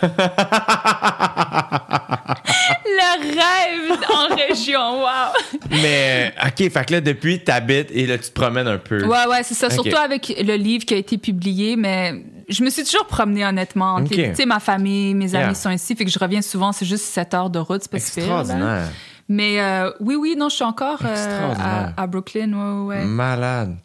Le 2.86 3.34
rêve 3.34 3.98
en 4.10 4.34
région, 4.34 5.00
wow! 5.02 5.32
Mais, 5.70 6.32
euh, 6.42 6.46
OK, 6.48 6.70
fait 6.72 6.84
que 6.86 6.92
là, 6.94 7.00
depuis, 7.00 7.42
t'habites 7.42 7.90
et 7.92 8.06
là, 8.06 8.16
tu 8.18 8.28
te 8.30 8.32
promènes 8.40 8.68
un 8.68 8.78
peu. 8.78 9.04
Ouais, 9.04 9.26
ouais, 9.28 9.42
c'est 9.42 9.54
ça. 9.54 9.68
Surtout 9.70 9.96
avec 9.96 10.32
le 10.42 10.54
livre 10.56 10.84
qui 10.84 10.94
a 10.94 10.96
été 10.96 11.18
publié, 11.18 11.76
mais 11.76 12.14
je 12.48 12.62
me 12.64 12.70
suis 12.70 12.84
toujours 12.84 13.06
promenée 13.06 13.44
honnêtement. 13.44 13.94
entre 13.96 14.06
Ok. 14.12 14.16
les- 14.16 14.30
Tu 14.30 14.36
sais, 14.36 14.46
ma 14.46 14.60
famille, 14.60 15.14
mes 15.14 15.34
amis 15.34 15.44
Yeah. 15.44 15.54
sont 15.54 15.70
ici, 15.70 15.94
fait 15.96 16.04
que 16.04 16.10
je 16.10 16.18
reviens 16.18 16.40
souvent. 16.42 16.72
C'est 16.72 16.86
juste 16.86 17.04
7 17.04 17.34
heures 17.34 17.50
de 17.50 17.58
route, 17.58 17.82
c'est 17.82 17.90
pas 17.90 17.98
là. 18.46 18.82
Mais 19.28 19.60
euh, 19.60 19.90
oui, 20.00 20.16
oui, 20.16 20.34
non, 20.36 20.48
je 20.48 20.56
suis 20.56 20.64
encore 20.64 20.98
euh, 21.04 21.54
à, 21.58 22.02
à 22.02 22.06
Brooklyn, 22.06 22.52
ouais, 22.52 22.96
ouais, 22.96 22.98
ouais. 23.00 23.04
Malade. 23.06 23.76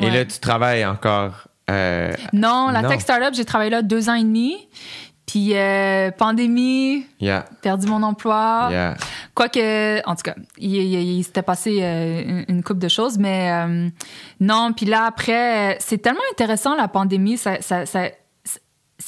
Et 0.00 0.10
là, 0.10 0.24
tu 0.24 0.38
travailles 0.38 0.84
encore. 0.86 1.48
euh, 1.70 2.12
Non, 2.32 2.68
la 2.72 2.82
Non. 2.82 2.88
tech 2.88 3.00
startup, 3.00 3.34
j'ai 3.34 3.44
travaillé 3.44 3.70
là 3.70 3.82
deux 3.82 4.08
ans 4.08 4.14
et 4.14 4.22
demi. 4.24 4.56
Puis 5.26 5.52
pandémie, 6.16 7.04
yeah, 7.20 7.44
perdu 7.60 7.86
mon 7.86 8.02
emploi. 8.02 8.68
yeah. 8.70 8.94
Quoique, 9.34 10.00
en 10.08 10.14
tout 10.16 10.22
cas, 10.22 10.34
il, 10.56 10.74
il- 10.74 11.18
il 11.18 11.22
s'était 11.24 11.42
passé 11.42 11.80
une, 11.80 12.44
une 12.48 12.62
couple 12.62 12.80
de 12.80 12.88
choses, 12.88 13.18
mais 13.18 13.52
non. 14.40 14.72
Puis 14.74 14.86
là, 14.86 15.04
après, 15.06 15.76
c'est 15.80 15.98
tellement 15.98 16.20
intéressant 16.32 16.74
la 16.76 16.88
pandémie. 16.88 17.36
Ça, 17.36 17.60
ça, 17.60 17.84
ça- 17.84 18.08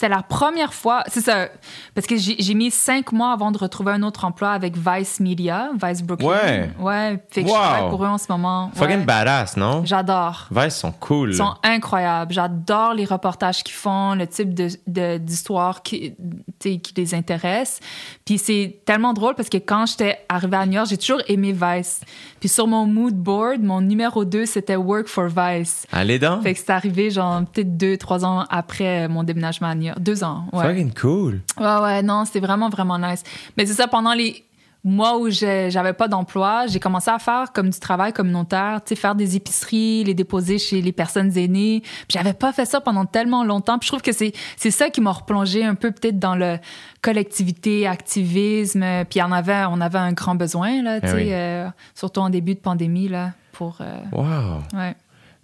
c'est 0.00 0.08
la 0.08 0.22
première 0.22 0.72
fois, 0.72 1.02
c'est 1.08 1.20
ça, 1.20 1.48
parce 1.94 2.06
que 2.06 2.16
j'ai 2.16 2.54
mis 2.54 2.70
cinq 2.70 3.12
mois 3.12 3.32
avant 3.32 3.50
de 3.50 3.58
retrouver 3.58 3.92
un 3.92 4.02
autre 4.02 4.24
emploi 4.24 4.50
avec 4.52 4.74
Vice 4.74 5.20
Media, 5.20 5.68
Vice 5.82 6.02
Brooklyn. 6.02 6.26
Ouais. 6.26 6.70
Ouais, 6.78 7.22
fait 7.30 7.42
que 7.44 7.48
Wow. 7.48 7.54
je 7.54 7.60
travaille 7.60 7.90
pour 7.90 8.02
eux 8.04 8.08
en 8.08 8.16
ce 8.16 8.24
moment. 8.30 8.70
Fucking 8.74 9.00
Ouais. 9.00 9.04
badass, 9.04 9.58
non? 9.58 9.82
J'adore. 9.84 10.46
Vice 10.50 10.76
sont 10.76 10.92
cool. 10.92 11.32
Ils 11.32 11.36
sont 11.36 11.54
incroyables. 11.62 12.32
J'adore 12.32 12.94
les 12.94 13.04
reportages 13.04 13.62
qu'ils 13.62 13.74
font, 13.74 14.14
le 14.14 14.26
type 14.26 14.54
de- 14.54 14.70
de- 14.86 15.18
d'histoire 15.18 15.82
qui, 15.82 16.14
qui 16.58 16.80
les 16.96 17.14
intéresse. 17.14 17.80
Puis 18.24 18.38
c'est 18.38 18.80
tellement 18.86 19.12
drôle 19.12 19.34
parce 19.34 19.50
que 19.50 19.58
quand 19.58 19.84
j'étais 19.84 20.18
arrivée 20.30 20.56
à 20.56 20.64
New 20.64 20.72
York, 20.72 20.86
j'ai 20.88 20.96
toujours 20.96 21.20
aimé 21.28 21.52
Vice. 21.52 22.00
Puis 22.40 22.48
sur 22.48 22.66
mon 22.66 22.86
mood 22.86 23.14
board, 23.14 23.60
mon 23.62 23.80
numéro 23.80 24.24
2, 24.24 24.46
c'était 24.46 24.76
Work 24.76 25.06
for 25.06 25.28
Vice. 25.28 25.86
Allez 25.92 26.18
donc. 26.18 26.42
Fait 26.42 26.54
que 26.54 26.58
c'est 26.58 26.70
arrivé 26.70 27.10
genre 27.10 27.42
peut-être 27.52 27.76
deux, 27.76 27.96
trois 27.96 28.24
ans 28.24 28.44
après 28.48 29.08
mon 29.08 29.22
déménagement 29.22 29.68
à 29.68 29.74
New 29.74 29.86
York. 29.88 30.00
Deux 30.00 30.24
ans, 30.24 30.46
ouais. 30.52 30.64
Fucking 30.64 30.92
cool. 30.94 31.40
Ouais, 31.58 31.80
ouais, 31.82 32.02
non, 32.02 32.24
c'était 32.24 32.40
vraiment, 32.40 32.70
vraiment 32.70 32.98
nice. 32.98 33.22
Mais 33.56 33.66
c'est 33.66 33.74
ça, 33.74 33.88
pendant 33.88 34.14
les 34.14 34.42
mois 34.82 35.18
où 35.18 35.28
j'avais 35.30 35.92
pas 35.92 36.08
d'emploi, 36.08 36.66
j'ai 36.66 36.80
commencé 36.80 37.10
à 37.10 37.18
faire 37.18 37.52
comme 37.52 37.68
du 37.70 37.78
travail 37.78 38.12
communautaire, 38.14 38.80
tu 38.84 38.90
sais, 38.90 38.96
faire 39.00 39.14
des 39.14 39.36
épiceries, 39.36 40.04
les 40.04 40.14
déposer 40.14 40.58
chez 40.58 40.80
les 40.80 40.92
personnes 40.92 41.36
aînées. 41.36 41.82
J'avais 42.08 42.32
pas 42.32 42.52
fait 42.52 42.64
ça 42.64 42.80
pendant 42.80 43.04
tellement 43.04 43.44
longtemps. 43.44 43.78
Puis 43.78 43.86
je 43.88 43.90
trouve 43.92 44.02
que 44.02 44.12
c'est 44.12 44.32
c'est 44.56 44.70
ça 44.70 44.88
qui 44.88 45.00
m'a 45.02 45.12
replongé 45.12 45.64
un 45.64 45.74
peu 45.74 45.90
peut-être 45.90 46.18
dans 46.18 46.34
le 46.34 46.58
collectivité, 47.02 47.86
activisme. 47.86 48.84
Puis 49.08 49.20
en 49.22 49.32
avait, 49.32 49.64
on 49.70 49.80
avait 49.80 49.98
un 49.98 50.12
grand 50.12 50.34
besoin, 50.34 50.82
là, 50.82 51.00
tu 51.00 51.06
Ah 51.06 51.10
sais, 51.10 51.16
oui. 51.16 51.28
euh, 51.32 51.68
surtout 51.94 52.20
en 52.20 52.30
début 52.30 52.54
de 52.54 52.60
pandémie, 52.60 53.08
là, 53.08 53.32
pour... 53.52 53.78
euh, 53.80 54.00
Wow. 54.12 54.62
ouais. 54.78 54.94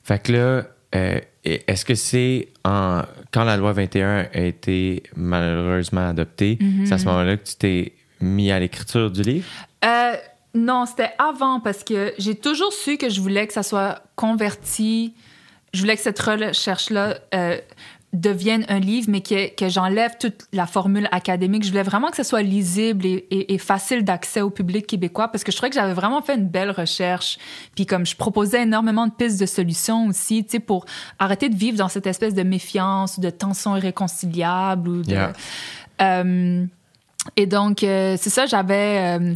Fait 0.02 0.22
que 0.22 0.32
là, 0.32 0.62
euh, 0.94 1.20
est-ce 1.44 1.84
que 1.84 1.94
c'est 1.94 2.48
en 2.64 3.02
quand 3.32 3.44
la 3.44 3.56
loi 3.56 3.72
21 3.72 4.26
a 4.32 4.38
été 4.40 5.02
malheureusement 5.16 6.08
adoptée, 6.08 6.58
Mm-hmm. 6.60 6.86
c'est 6.86 6.94
à 6.94 6.98
ce 6.98 7.04
moment-là 7.06 7.36
que 7.36 7.44
tu 7.44 7.56
t'es 7.56 7.92
mis 8.20 8.51
à 8.51 8.59
l'écriture 8.59 9.10
du 9.10 9.22
livre? 9.22 9.47
Euh, 9.84 10.14
non, 10.55 10.86
c'était 10.86 11.12
avant 11.18 11.60
parce 11.60 11.84
que 11.84 12.12
j'ai 12.18 12.34
toujours 12.34 12.72
su 12.72 12.97
que 12.97 13.09
je 13.10 13.20
voulais 13.20 13.47
que 13.47 13.52
ça 13.52 13.62
soit 13.62 14.02
converti. 14.14 15.14
Je 15.74 15.80
voulais 15.80 15.97
que 15.97 16.02
cette 16.02 16.18
recherche-là 16.18 17.18
euh, 17.34 17.59
devienne 18.14 18.64
un 18.70 18.78
livre, 18.78 19.09
mais 19.10 19.20
que, 19.20 19.55
que 19.55 19.68
j'enlève 19.68 20.12
toute 20.18 20.47
la 20.55 20.66
formule 20.66 21.06
académique. 21.12 21.64
Je 21.64 21.68
voulais 21.68 21.82
vraiment 21.82 22.09
que 22.09 22.16
ça 22.16 22.24
soit 22.24 22.40
lisible 22.40 23.05
et, 23.05 23.26
et- 23.30 23.52
et 23.52 23.59
facile 23.59 24.02
d'accès 24.05 24.40
au 24.40 24.48
public 24.48 24.86
québécois 24.86 25.28
parce 25.28 25.44
que 25.44 25.52
je 25.52 25.56
trouvais 25.59 25.68
que 25.68 25.74
j'avais 25.74 25.93
vraiment 25.93 26.22
fait 26.22 26.36
une 26.36 26.48
belle 26.48 26.70
recherche. 26.70 27.36
Puis 27.74 27.84
comme 27.84 28.06
je 28.06 28.16
proposais 28.16 28.62
énormément 28.62 29.06
de 29.06 29.12
pistes 29.12 29.38
de 29.38 29.44
solutions 29.44 30.06
aussi, 30.06 30.44
tu 30.44 30.52
sais, 30.52 30.60
pour 30.60 30.86
arrêter 31.18 31.51
de 31.51 31.56
vivre 31.56 31.76
dans 31.76 31.88
cette 31.88 32.06
espèce 32.06 32.32
de 32.32 32.43
méfiance 32.44 33.18
ou 33.18 33.20
de 33.20 33.28
tension 33.30 33.76
irréconciliable 33.76 34.88
ou 34.88 35.02
de... 35.02 35.10
Yeah. 35.10 35.32
Euh, 36.01 36.64
et 37.36 37.47
donc, 37.47 37.82
euh, 37.82 38.16
c'est 38.20 38.31
ça, 38.31 38.47
j'avais. 38.47 39.19
euh, 39.20 39.35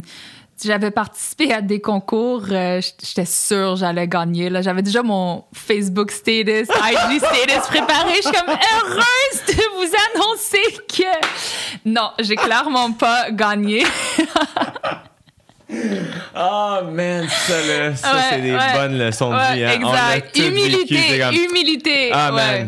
j'avais 0.63 0.91
participé 0.91 1.51
à 1.51 1.61
des 1.61 1.81
concours, 1.81 2.43
euh, 2.51 2.79
j'étais 3.03 3.25
sûre 3.25 3.77
j'allais 3.77 4.07
gagner. 4.07 4.47
Là, 4.51 4.61
j'avais 4.61 4.83
déjà 4.83 5.01
mon 5.01 5.43
Facebook 5.55 6.11
status, 6.11 6.67
IG 6.85 7.17
status 7.17 7.67
préparé. 7.67 8.13
Je 8.17 8.21
suis 8.21 8.31
comme 8.31 8.55
heureuse 8.55 9.41
de 9.47 9.63
vous 9.75 9.91
annoncer 10.13 10.77
que 10.87 11.89
non, 11.89 12.11
j'ai 12.19 12.35
clairement 12.35 12.91
pas 12.91 13.31
gagné. 13.31 13.83
Oh 16.35 16.79
man, 16.91 17.27
ça, 17.27 17.53
là, 17.65 17.95
ça 17.95 18.13
Ouais, 18.13 18.21
c'est 18.29 18.41
des 18.41 18.51
ouais. 18.53 18.73
bonnes 18.73 18.97
leçons 18.99 19.31
de 19.31 19.53
vie. 19.55 19.63
hein. 19.63 19.79
On 19.83 19.89
exact. 19.93 20.35
toutes 20.35 20.43
vécues, 20.43 20.49
Humilité, 20.51 21.19
comme- 21.19 21.35
humilité. 21.35 22.09
Ah. 22.13 22.33
Ouais, 22.33 22.67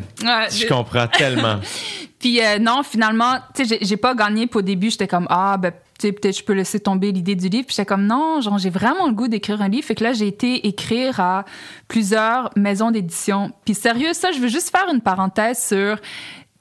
Je 0.50 0.68
comprends 0.68 1.08
tellement. 1.08 1.60
Puis 2.24 2.40
euh, 2.42 2.58
non, 2.58 2.84
finalement, 2.84 3.34
tu 3.54 3.66
sais, 3.66 3.80
j'ai- 3.82 3.98
pas 3.98 4.16
gagné. 4.16 4.48
Puis 4.48 4.60
au 4.60 4.62
début, 4.62 4.90
j'étais 4.90 5.10
comme 5.10 5.28
ah 5.30 5.58
ben 5.58 5.74
tu 6.00 6.14
peut-être 6.14 6.38
je 6.38 6.44
peux 6.46 6.54
laisser 6.54 6.80
tomber 6.80 7.12
l'idée 7.12 7.36
du 7.36 7.50
livre. 7.50 7.66
Puis 7.66 7.76
j'étais 7.76 7.86
comme 7.86 8.06
non, 8.06 8.40
genre 8.40 8.58
j'ai 8.58 8.70
vraiment 8.70 9.08
le 9.08 9.14
goût 9.14 9.28
d'écrire 9.28 9.62
un 9.62 9.68
livre. 9.68 9.86
Fait 9.86 9.94
que 9.94 10.06
là, 10.06 10.14
j'ai 10.14 10.28
été 10.28 10.66
écrire 10.66 11.20
à 11.20 11.44
plusieurs 11.90 12.50
maisons 12.56 12.92
d'édition. 12.92 13.52
Puis 13.66 13.74
sérieux, 13.74 14.14
ça, 14.14 14.32
je 14.32 14.40
veux 14.40 14.48
juste 14.48 14.70
faire 14.70 14.88
une 14.94 15.02
parenthèse 15.02 15.62
sur 15.62 16.00
tu 16.00 16.06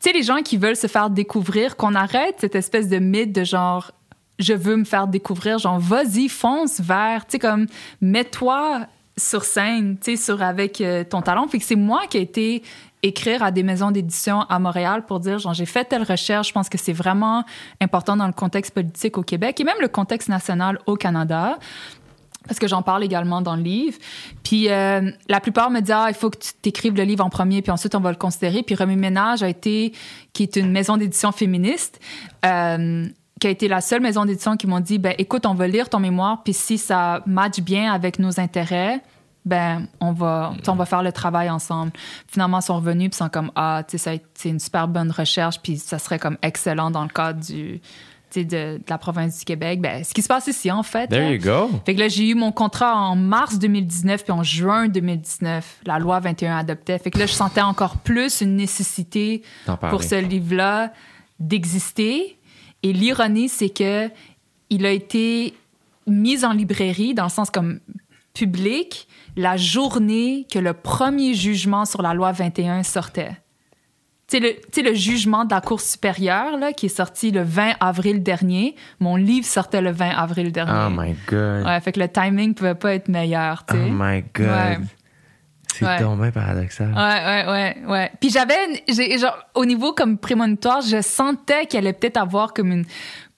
sais 0.00 0.12
les 0.12 0.24
gens 0.24 0.42
qui 0.42 0.56
veulent 0.56 0.74
se 0.74 0.88
faire 0.88 1.10
découvrir, 1.10 1.76
qu'on 1.76 1.94
arrête 1.94 2.34
cette 2.40 2.56
espèce 2.56 2.88
de 2.88 2.98
mythe 2.98 3.32
de 3.32 3.44
genre 3.44 3.92
je 4.40 4.54
veux 4.54 4.74
me 4.74 4.84
faire 4.84 5.06
découvrir, 5.06 5.58
genre 5.60 5.78
vas-y, 5.78 6.28
fonce 6.28 6.80
vers, 6.80 7.24
tu 7.24 7.32
sais 7.32 7.38
comme 7.38 7.66
mets-toi 8.00 8.80
sur 9.16 9.44
scène, 9.44 9.96
tu 10.02 10.16
sais 10.16 10.24
sur 10.24 10.42
avec 10.42 10.80
euh, 10.80 11.04
ton 11.04 11.22
talent. 11.22 11.46
Fait 11.46 11.58
que 11.58 11.64
c'est 11.64 11.76
moi 11.76 12.00
qui 12.10 12.18
ai 12.18 12.22
été 12.22 12.62
écrire 13.02 13.42
à 13.42 13.50
des 13.50 13.62
maisons 13.62 13.90
d'édition 13.90 14.42
à 14.42 14.58
Montréal 14.58 15.04
pour 15.06 15.20
dire 15.20 15.38
genre 15.38 15.54
j'ai 15.54 15.66
fait 15.66 15.84
telle 15.84 16.04
recherche, 16.04 16.48
je 16.48 16.52
pense 16.52 16.68
que 16.68 16.78
c'est 16.78 16.92
vraiment 16.92 17.44
important 17.80 18.16
dans 18.16 18.26
le 18.26 18.32
contexte 18.32 18.72
politique 18.72 19.18
au 19.18 19.22
Québec 19.22 19.60
et 19.60 19.64
même 19.64 19.80
le 19.80 19.88
contexte 19.88 20.28
national 20.28 20.78
au 20.86 20.96
Canada 20.96 21.58
parce 22.46 22.58
que 22.58 22.66
j'en 22.66 22.82
parle 22.82 23.04
également 23.04 23.40
dans 23.40 23.56
le 23.56 23.62
livre. 23.62 23.98
Puis 24.42 24.68
euh, 24.68 25.10
la 25.28 25.40
plupart 25.40 25.70
me 25.70 25.80
disent 25.80 25.94
ah, 25.96 26.06
il 26.08 26.14
faut 26.14 26.30
que 26.30 26.38
tu 26.38 26.52
t'écrives 26.60 26.96
le 26.96 27.04
livre 27.04 27.24
en 27.24 27.30
premier, 27.30 27.62
puis 27.62 27.70
ensuite 27.70 27.94
on 27.94 28.00
va 28.00 28.10
le 28.10 28.16
considérer. 28.16 28.62
Puis 28.62 28.74
Remue 28.74 28.96
Ménage 28.96 29.42
a 29.42 29.48
été, 29.48 29.92
qui 30.32 30.42
est 30.42 30.56
une 30.56 30.70
maison 30.70 30.96
d'édition 30.96 31.32
féministe, 31.32 32.00
euh, 32.44 33.06
qui 33.40 33.46
a 33.46 33.50
été 33.50 33.68
la 33.68 33.80
seule 33.80 34.00
maison 34.00 34.24
d'édition 34.24 34.56
qui 34.56 34.66
m'ont 34.66 34.80
dit 34.80 34.98
ben 34.98 35.14
écoute, 35.18 35.46
on 35.46 35.54
va 35.54 35.68
lire 35.68 35.88
ton 35.88 36.00
mémoire, 36.00 36.42
puis 36.42 36.52
si 36.52 36.78
ça 36.78 37.22
match 37.26 37.60
bien 37.60 37.92
avec 37.92 38.18
nos 38.18 38.40
intérêts, 38.40 39.00
ben 39.44 39.86
on 40.00 40.12
va, 40.12 40.52
on 40.66 40.74
va 40.74 40.84
faire 40.84 41.02
le 41.02 41.12
travail 41.12 41.50
ensemble. 41.50 41.92
Finalement, 42.28 42.60
ils 42.60 42.64
sont 42.64 42.76
revenus 42.76 43.10
puis 43.10 43.16
sont 43.16 43.28
comme 43.28 43.50
ah, 43.56 43.82
tu 43.86 43.98
sais, 43.98 44.16
été 44.16 44.48
une 44.48 44.60
super 44.60 44.88
bonne 44.88 45.10
recherche, 45.10 45.60
puis 45.60 45.78
ça 45.78 45.98
serait 45.98 46.18
comme 46.18 46.38
excellent 46.42 46.90
dans 46.90 47.02
le 47.02 47.08
cadre 47.08 47.40
du 47.40 47.80
de, 48.40 48.44
de 48.44 48.82
la 48.88 48.98
province 48.98 49.38
du 49.38 49.44
Québec. 49.44 49.80
Ben, 49.80 50.04
ce 50.04 50.14
qui 50.14 50.22
se 50.22 50.28
passe 50.28 50.46
ici, 50.46 50.70
en 50.70 50.82
fait. 50.82 51.08
There 51.08 51.22
là. 51.22 51.32
you 51.32 51.38
go. 51.38 51.70
Fait 51.84 51.94
que 51.94 52.00
là, 52.00 52.08
j'ai 52.08 52.28
eu 52.28 52.34
mon 52.34 52.52
contrat 52.52 52.96
en 52.96 53.16
mars 53.16 53.58
2019, 53.58 54.24
puis 54.24 54.32
en 54.32 54.42
juin 54.42 54.88
2019, 54.88 55.80
la 55.86 55.98
loi 55.98 56.20
21 56.20 56.56
adoptait. 56.56 56.98
Fait 56.98 57.10
que 57.10 57.18
là, 57.18 57.26
je 57.26 57.32
sentais 57.32 57.60
encore 57.60 57.98
plus 57.98 58.40
une 58.40 58.56
nécessité 58.56 59.42
pour 59.90 60.02
ce 60.02 60.14
livre-là 60.14 60.92
d'exister. 61.38 62.38
Et 62.82 62.92
l'ironie, 62.92 63.48
c'est 63.48 63.70
que 63.70 64.10
il 64.70 64.86
a 64.86 64.90
été 64.90 65.54
mis 66.06 66.44
en 66.44 66.52
librairie, 66.52 67.14
dans 67.14 67.24
le 67.24 67.30
sens 67.30 67.50
comme 67.50 67.80
public, 68.34 69.08
la 69.36 69.56
journée 69.56 70.46
que 70.52 70.58
le 70.58 70.72
premier 70.72 71.34
jugement 71.34 71.84
sur 71.84 72.02
la 72.02 72.14
loi 72.14 72.32
21 72.32 72.82
sortait. 72.82 73.36
Tu 74.28 74.38
sais, 74.38 74.40
le, 74.82 74.90
le 74.90 74.94
jugement 74.94 75.44
de 75.44 75.54
la 75.54 75.60
Cour 75.60 75.80
supérieure, 75.80 76.56
là, 76.56 76.72
qui 76.72 76.86
est 76.86 76.96
sorti 76.96 77.30
le 77.30 77.42
20 77.42 77.72
avril 77.80 78.22
dernier, 78.22 78.74
mon 79.00 79.16
livre 79.16 79.46
sortait 79.46 79.82
le 79.82 79.90
20 79.90 80.08
avril 80.10 80.52
dernier. 80.52 80.72
Oh 80.86 80.90
my 80.90 81.14
god. 81.28 81.66
Ouais, 81.66 81.80
fait 81.80 81.92
que 81.92 82.00
le 82.00 82.08
timing 82.08 82.54
pouvait 82.54 82.74
pas 82.74 82.94
être 82.94 83.08
meilleur, 83.08 83.64
Oh 83.70 83.74
my 83.76 84.24
god. 84.34 84.46
Ouais. 84.46 84.78
C'est 85.74 85.86
Ouais. 85.86 85.96
bien 85.98 86.30
paradoxal. 86.30 86.92
Ouais, 86.92 86.96
ouais, 87.46 87.46
ouais, 87.50 87.76
ouais. 87.90 88.10
Puis 88.20 88.28
j'avais, 88.30 88.54
genre, 89.18 89.38
au 89.54 89.64
niveau 89.64 89.92
comme 89.94 90.18
prémonitoire, 90.18 90.82
je 90.82 91.00
sentais 91.00 91.64
qu'il 91.66 91.78
allait 91.78 91.94
peut-être 91.94 92.18
avoir 92.18 92.52
comme 92.52 92.72
une 92.72 92.84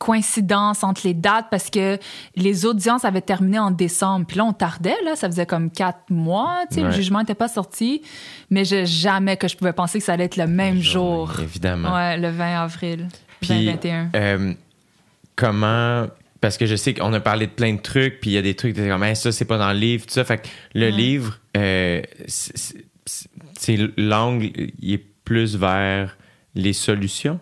coïncidence 0.04 0.84
entre 0.84 1.02
les 1.04 1.14
dates 1.14 1.46
parce 1.50 1.70
que 1.70 1.98
les 2.36 2.66
audiences 2.66 3.06
avaient 3.06 3.22
terminé 3.22 3.58
en 3.58 3.70
décembre. 3.70 4.26
Puis 4.26 4.36
là, 4.36 4.44
on 4.44 4.52
tardait, 4.52 4.96
là, 5.04 5.16
ça 5.16 5.28
faisait 5.28 5.46
comme 5.46 5.70
quatre 5.70 6.10
mois, 6.10 6.64
tu 6.68 6.76
sais, 6.76 6.80
le 6.82 6.90
jugement 6.90 7.20
n'était 7.20 7.34
pas 7.34 7.48
sorti. 7.48 8.02
Mais 8.50 8.66
je, 8.66 8.84
jamais 8.84 9.38
que 9.38 9.48
je 9.48 9.56
pouvais 9.56 9.72
penser 9.72 10.00
que 10.00 10.04
ça 10.04 10.12
allait 10.12 10.24
être 10.24 10.36
le 10.36 10.46
même 10.46 10.80
jour. 10.82 11.32
Évidemment. 11.40 11.94
Ouais, 11.94 12.18
le 12.18 12.28
20 12.28 12.62
avril 12.62 13.08
Puis, 13.40 13.48
2021. 13.48 14.10
euh, 14.14 14.52
comment 15.36 16.06
parce 16.42 16.58
que 16.58 16.66
je 16.66 16.76
sais 16.76 16.92
qu'on 16.92 17.10
a 17.14 17.20
parlé 17.20 17.46
de 17.46 17.52
plein 17.52 17.72
de 17.72 17.80
trucs, 17.80 18.20
puis 18.20 18.32
il 18.32 18.34
y 18.34 18.36
a 18.36 18.42
des 18.42 18.54
trucs, 18.54 18.76
comme, 18.76 19.02
Hey, 19.02 19.16
ça, 19.16 19.32
c'est 19.32 19.46
pas 19.46 19.56
dans 19.56 19.72
le 19.72 19.78
livre, 19.78 20.04
tout 20.04 20.12
ça. 20.12 20.24
Fait 20.24 20.36
que 20.36 20.48
le 20.74 20.90
livre, 20.90 21.38
euh, 21.56 22.02
c'est 22.26 23.78
l'angle, 23.96 24.50
il 24.78 24.92
est 24.92 25.06
plus 25.24 25.56
vers 25.56 26.18
les 26.54 26.74
solutions. 26.74 27.40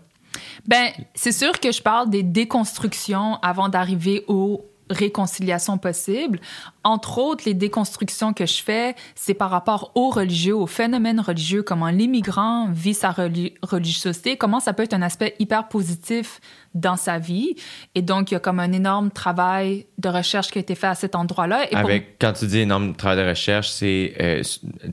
Ben, 0.67 0.91
c'est 1.15 1.33
sûr 1.33 1.59
que 1.59 1.73
je 1.73 1.83
parle 1.83 2.11
des 2.11 2.23
déconstructions 2.23 3.39
avant 3.43 3.69
d'arriver 3.69 4.25
aux 4.29 4.65
réconciliations 4.91 5.79
possibles. 5.79 6.41
Entre 6.85 7.19
autres, 7.19 7.45
les 7.47 7.55
déconstructions 7.55 8.33
que 8.33 8.47
je 8.47 8.63
fais, 8.63 8.95
c'est 9.15 9.35
par 9.35 9.51
rapport 9.51 9.93
aux 9.95 10.11
religieux, 10.11 10.55
aux 10.57 10.67
phénomènes 10.67 11.21
religieux, 11.21 11.63
comment 11.63 11.89
l'immigrant 11.89 12.69
vit 12.71 12.95
sa 12.95 13.11
reli- 13.11 13.55
religiosité, 13.63 14.37
comment 14.37 14.61
ça 14.61 14.73
peut 14.73 14.83
être 14.83 14.95
un 14.95 15.03
aspect 15.03 15.35
hyper 15.39 15.69
positif 15.69 16.41
dans 16.75 16.97
sa 16.97 17.19
vie. 17.19 17.55
Et 17.95 18.03
donc, 18.03 18.31
il 18.31 18.35
y 18.35 18.37
a 18.37 18.41
comme 18.41 18.61
un 18.61 18.73
énorme 18.73 19.11
travail 19.11 19.87
de 19.99 20.09
recherche 20.09 20.49
qui 20.51 20.59
a 20.59 20.61
été 20.61 20.75
fait 20.75 20.87
à 20.89 20.95
cet 20.95 21.15
endroit-là. 21.15 21.67
Pour- 21.71 21.91
quand 22.21 22.33
tu 22.33 22.47
dis 22.47 22.61
énorme 22.61 22.95
travail 22.95 23.25
de 23.25 23.29
recherche, 23.31 23.69
c'est 23.69 24.15
euh, 24.21 24.43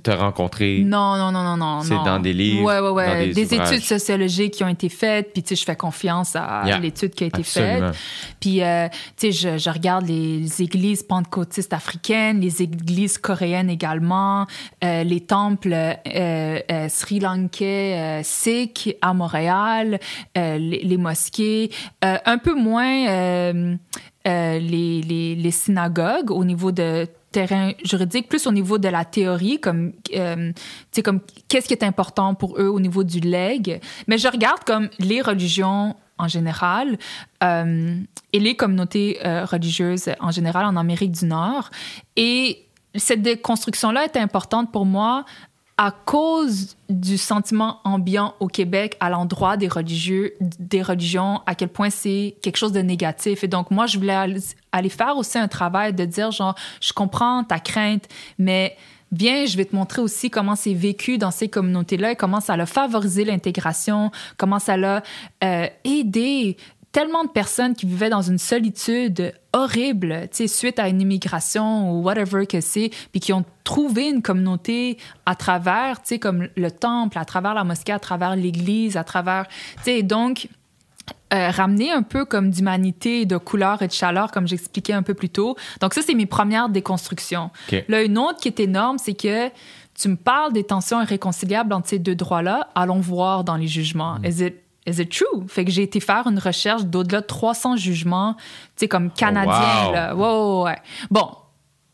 te 0.04 0.12
rencontrer. 0.12 0.82
Non, 0.86 1.16
non, 1.18 1.32
non, 1.32 1.44
non, 1.44 1.58
non. 1.58 1.82
C'est 1.82 1.96
dans 1.96 2.20
des 2.20 2.34
livres, 2.34 2.64
Ouais, 2.64 2.80
ouais, 2.80 2.90
ouais. 2.90 3.28
dans 3.28 3.34
des 3.34 3.54
études 3.54 3.82
sociologiques 3.84 4.54
qui 4.56 4.64
ont 4.64 4.68
été 4.70 4.90
faites, 4.90 5.34
puis 5.34 5.42
tu 5.44 5.50
sais, 5.50 5.56
je 5.56 5.66
fais 5.66 5.76
confiance 5.76 6.36
à 6.36 6.64
Yeah, 6.66 6.80
l'étude 6.80 7.12
qui 7.14 7.24
a 7.24 7.28
été 7.28 7.40
absolument. 7.40 7.94
faite. 7.94 8.02
Puis, 8.40 8.62
euh, 8.62 8.88
tu 9.18 9.32
sais, 9.32 9.58
je, 9.58 9.58
je 9.58 9.70
regarde 9.70 10.06
les 10.08 10.62
églises 10.62 11.04
pentecôtistes 11.04 11.74
africaines, 11.74 12.42
les 12.42 12.62
églises 12.62 13.18
coréennes 13.18 13.70
également, 13.70 14.46
euh, 14.84 15.04
les 15.04 15.22
temples 15.22 15.74
sri 16.90 17.20
lankais 17.20 17.96
euh, 17.98 18.22
sikhs 18.24 18.96
à 19.02 19.14
Montréal, 19.14 20.00
les, 20.36 20.58
les 20.84 20.98
mosquées, 20.98 21.69
euh, 22.04 22.18
un 22.26 22.38
peu 22.38 22.54
moins 22.54 23.08
euh, 23.08 23.76
euh, 24.28 24.60
les, 24.60 25.36
les, 25.36 25.52
synagogues 25.52 26.32
au 26.32 26.44
niveau 26.44 26.72
de 26.72 27.08
terrain 27.32 27.72
juridique, 27.84 28.28
plus 28.28 28.48
au 28.48 28.52
niveau 28.52 28.78
de 28.78 28.88
la 28.88 29.06
théorie, 29.06 29.60
comme, 29.60 29.94
comme 31.04 31.20
qu'est-ce 31.48 31.68
qui 31.68 31.74
est 31.74 31.84
important 31.84 32.34
pour 32.34 32.60
eux 32.60 32.68
au 32.68 32.80
niveau 32.80 33.04
du 33.04 33.20
leg. 33.20 33.80
Mais 34.08 34.18
je 34.18 34.28
regarde 34.28 34.64
comme 34.66 34.90
les 35.00 35.22
religions 35.22 35.96
en 36.18 36.28
général 36.28 36.98
et 37.42 38.40
les 38.40 38.56
communautés 38.56 39.20
religieuses 39.24 40.10
en 40.20 40.32
général 40.32 40.66
en 40.66 40.76
Amérique 40.76 41.12
du 41.12 41.26
Nord. 41.26 41.70
Et 42.16 42.66
cette 42.96 43.22
déconstruction-là 43.22 44.06
est 44.06 44.18
importante 44.18 44.72
pour 44.72 44.86
moi 44.86 45.26
à 45.82 45.92
cause 45.92 46.76
du 46.90 47.18
sentiment 47.18 47.80
ambiant 47.86 48.36
au 48.42 48.48
Québec 48.48 48.98
à 49.00 49.10
l'endroit 49.10 49.56
des 49.56 49.70
religieux, 49.70 50.34
des 50.42 50.82
religions, 50.82 51.40
à 51.46 51.56
quel 51.56 51.70
point 51.70 51.90
c'est 51.90 52.36
quelque 52.42 52.58
chose 52.58 52.74
de 52.74 52.82
négatif. 52.82 53.46
Et 53.46 53.48
donc, 53.48 53.72
moi, 53.72 53.86
je 53.86 53.98
voulais 53.98 54.42
aller- 54.74 54.90
faire 54.90 55.16
aussi 55.16 55.38
un 55.38 55.48
travail 55.48 55.94
de 55.94 56.04
dire, 56.04 56.32
genre, 56.32 56.54
je 56.82 56.92
comprends 56.92 57.46
ta 57.46 57.60
crainte, 57.60 58.10
mais 58.38 58.76
viens, 59.14 59.46
je 59.46 59.56
vais 59.56 59.64
te 59.64 59.74
montrer 59.74 60.02
aussi 60.02 60.30
comment 60.30 60.58
c'est 60.58 60.74
vécu 60.74 61.18
dans 61.18 61.32
ces 61.32 61.48
communautés-là 61.48 62.12
et 62.12 62.16
comment 62.18 62.42
ça 62.42 62.56
a 62.56 62.66
favorisé 62.66 63.24
l'intégration, 63.24 64.12
comment 64.36 64.60
ça 64.60 64.76
l'a 64.76 65.02
euh, 65.46 65.68
aidé 65.86 66.58
tellement 66.92 67.24
de 67.24 67.30
personnes 67.30 67.76
qui 67.76 67.86
vivaient 67.86 68.10
dans 68.10 68.22
une 68.22 68.38
solitude 68.38 69.34
horrible, 69.54 70.28
tu 70.32 70.38
sais, 70.38 70.48
suite 70.48 70.80
à 70.80 70.88
une 70.88 71.02
immigration 71.02 71.92
ou 71.92 72.02
whatever 72.02 72.46
que 72.48 72.62
c'est, 72.62 72.90
puis 73.12 73.20
qui 73.20 73.34
ont 73.34 73.46
trouvé 73.64 74.10
une 74.10 74.22
communauté 74.22 74.98
à 75.26 75.36
travers, 75.36 76.02
tu 76.02 76.10
sais, 76.10 76.20
comme 76.20 76.48
le 76.56 76.72
temple, 76.72 77.18
à 77.18 77.26
travers 77.26 77.54
la 77.54 77.64
mosquée, 77.64 77.92
à 77.92 78.00
travers 78.00 78.36
l'église, 78.36 78.98
à 78.98 79.04
travers, 79.04 79.48
tu 79.78 79.84
sais, 79.84 80.04
donc 80.04 80.50
euh, 81.32 81.52
ramener 81.52 81.92
un 81.92 82.02
peu 82.02 82.26
comme 82.26 82.50
d'humanité, 82.50 83.26
de 83.26 83.38
couleur 83.38 83.82
et 83.84 83.88
de 83.88 83.92
chaleur, 83.92 84.32
comme 84.32 84.48
j'expliquais 84.48 84.94
un 84.94 85.04
peu 85.04 85.14
plus 85.14 85.30
tôt. 85.30 85.56
Donc 85.80 85.94
ça, 85.94 86.02
c'est 86.02 86.16
mes 86.16 86.26
premières 86.26 86.70
déconstructions. 86.70 87.52
Là, 87.88 88.02
une 88.02 88.18
autre 88.18 88.40
qui 88.40 88.48
est 88.48 88.60
énorme, 88.60 88.98
c'est 88.98 89.14
que 89.14 89.50
tu 89.94 90.08
me 90.08 90.16
parles 90.16 90.54
des 90.54 90.64
tensions 90.64 91.02
irréconciliables 91.02 91.74
entre 91.74 91.90
ces 91.90 92.00
deux 92.00 92.16
droits-là. 92.16 92.70
Allons 92.74 93.00
voir 93.00 93.44
dans 93.44 93.58
les 93.58 93.68
jugements. 93.68 94.18
Is 94.24 94.44
it 94.44 94.56
Is 94.90 95.02
it 95.02 95.10
true? 95.12 95.46
Fait 95.48 95.64
que 95.66 95.72
j'ai 95.72 95.84
été 95.84 96.00
faire 96.00 96.26
une 96.28 96.40
recherche 96.40 96.84
d'au-delà 96.84 97.22
de 97.22 97.26
300 97.28 97.78
jugements, 97.78 98.36
tu 98.36 98.44
sais, 98.78 98.88
comme 98.88 99.12
canadiens, 99.12 99.88
wow. 99.88 99.94
là. 99.94 100.16
Ouais. 100.64 100.78
Bon, 101.12 101.30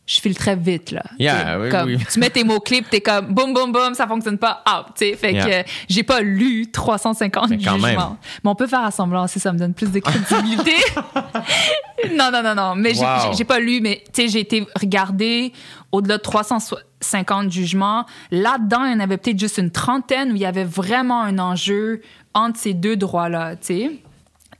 je 0.08 0.22
file 0.22 0.38
très 0.38 0.56
vite, 0.56 0.92
là. 0.92 1.02
Yeah, 1.18 1.60
oui, 1.60 1.70
comme, 1.70 1.88
oui. 1.88 1.98
Tu 2.12 2.20
mets 2.20 2.30
tes 2.30 2.44
mots-clés, 2.44 2.82
puis 2.82 2.90
t'es 2.92 3.02
comme 3.02 3.34
boum, 3.34 3.54
boum, 3.56 3.72
boum, 3.72 3.96
ça 3.96 4.06
fonctionne 4.08 4.38
pas, 4.38 4.64
out, 4.68 4.94
tu 4.96 5.06
sais. 5.10 5.16
Fait 5.16 5.34
Yeah. 5.34 5.46
que 5.46 5.52
euh, 5.52 5.64
j'ai 5.90 6.04
pas 6.04 6.22
lu 6.22 6.70
350 6.72 7.50
Mais 7.50 7.58
quand 7.58 7.74
jugements. 7.74 7.88
même. 7.88 8.00
Mais 8.44 8.50
on 8.52 8.56
peut 8.56 8.68
faire 8.68 8.84
assemblant 8.84 9.26
si 9.28 9.40
ça 9.40 9.52
me 9.52 9.58
donne 9.58 9.74
plus 9.74 9.92
de 9.92 10.00
crédibilité. 10.00 10.74
non, 12.16 12.30
non, 12.32 12.44
non, 12.44 12.56
non. 12.56 12.76
Mais 12.76 12.94
Wow. 13.00 13.34
j'ai 13.38 13.46
pas 13.46 13.60
lu, 13.60 13.80
mais 13.82 14.04
tu 14.14 14.22
sais, 14.24 14.28
j'ai 14.28 14.40
été 14.42 14.66
regarder 14.80 15.52
au-delà 15.96 16.18
de 16.18 16.22
350 16.22 17.52
jugements. 17.52 18.06
Là-dedans, 18.32 18.84
il 18.86 18.92
y 18.92 18.96
en 18.96 19.00
avait 19.00 19.18
peut-être 19.18 19.40
juste 19.40 19.58
une 19.58 19.72
trentaine 19.72 20.32
où 20.32 20.36
il 20.36 20.42
y 20.42 20.46
avait 20.46 20.64
vraiment 20.64 21.22
un 21.22 21.40
enjeu 21.40 22.02
entre 22.34 22.60
ces 22.60 22.74
deux 22.74 22.98
droits-là, 22.98 23.56
tu 23.56 23.66
sais. 23.68 23.92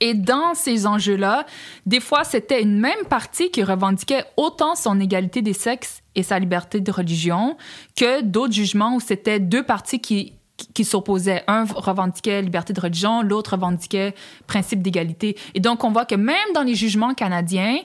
Et 0.00 0.14
dans 0.14 0.54
ces 0.54 0.86
enjeux-là, 0.86 1.46
des 1.86 2.00
fois, 2.00 2.24
c'était 2.24 2.62
une 2.62 2.78
même 2.78 3.04
partie 3.08 3.50
qui 3.50 3.62
revendiquait 3.62 4.24
autant 4.36 4.74
son 4.74 5.00
égalité 5.00 5.40
des 5.40 5.54
sexes 5.54 6.02
et 6.14 6.22
sa 6.22 6.38
liberté 6.38 6.80
de 6.80 6.90
religion 6.90 7.56
que 7.96 8.22
d'autres 8.22 8.52
jugements 8.52 8.96
où 8.96 9.00
c'était 9.00 9.40
deux 9.40 9.62
parties 9.62 10.00
qui, 10.00 10.34
qui, 10.74 10.84
s'opposaient. 10.84 11.44
Un 11.46 11.64
revendiquait 11.64 12.42
liberté 12.42 12.74
de 12.74 12.80
religion, 12.80 13.22
l'autre 13.22 13.52
revendiquait 13.54 14.14
principe 14.46 14.82
d'égalité. 14.82 15.36
Et 15.54 15.60
donc, 15.60 15.82
on 15.82 15.92
voit 15.92 16.04
que 16.04 16.14
même 16.14 16.52
dans 16.54 16.62
les 16.62 16.74
jugements 16.74 17.14
canadiens, 17.14 17.78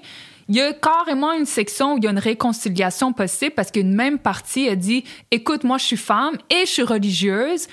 il 0.47 0.55
y 0.55 0.61
a 0.61 0.73
carrément 0.73 1.31
une 1.34 1.45
section 1.45 1.93
où 1.93 1.97
il 1.97 2.03
y 2.03 2.07
a 2.07 2.11
une 2.11 2.19
réconciliation 2.19 3.13
possible 3.13 3.53
parce 3.55 3.72
qu'une 3.72 3.93
même 3.93 4.19
partie 4.19 4.68
a 4.68 4.76
dit 4.76 5.03
Écoute, 5.31 5.63
moi, 5.63 5.77
je 5.77 5.85
suis 5.85 5.97
femme 5.97 6.38
et 6.49 6.65
je 6.65 6.72
suis 6.72 6.84
religieuse. 6.84 7.68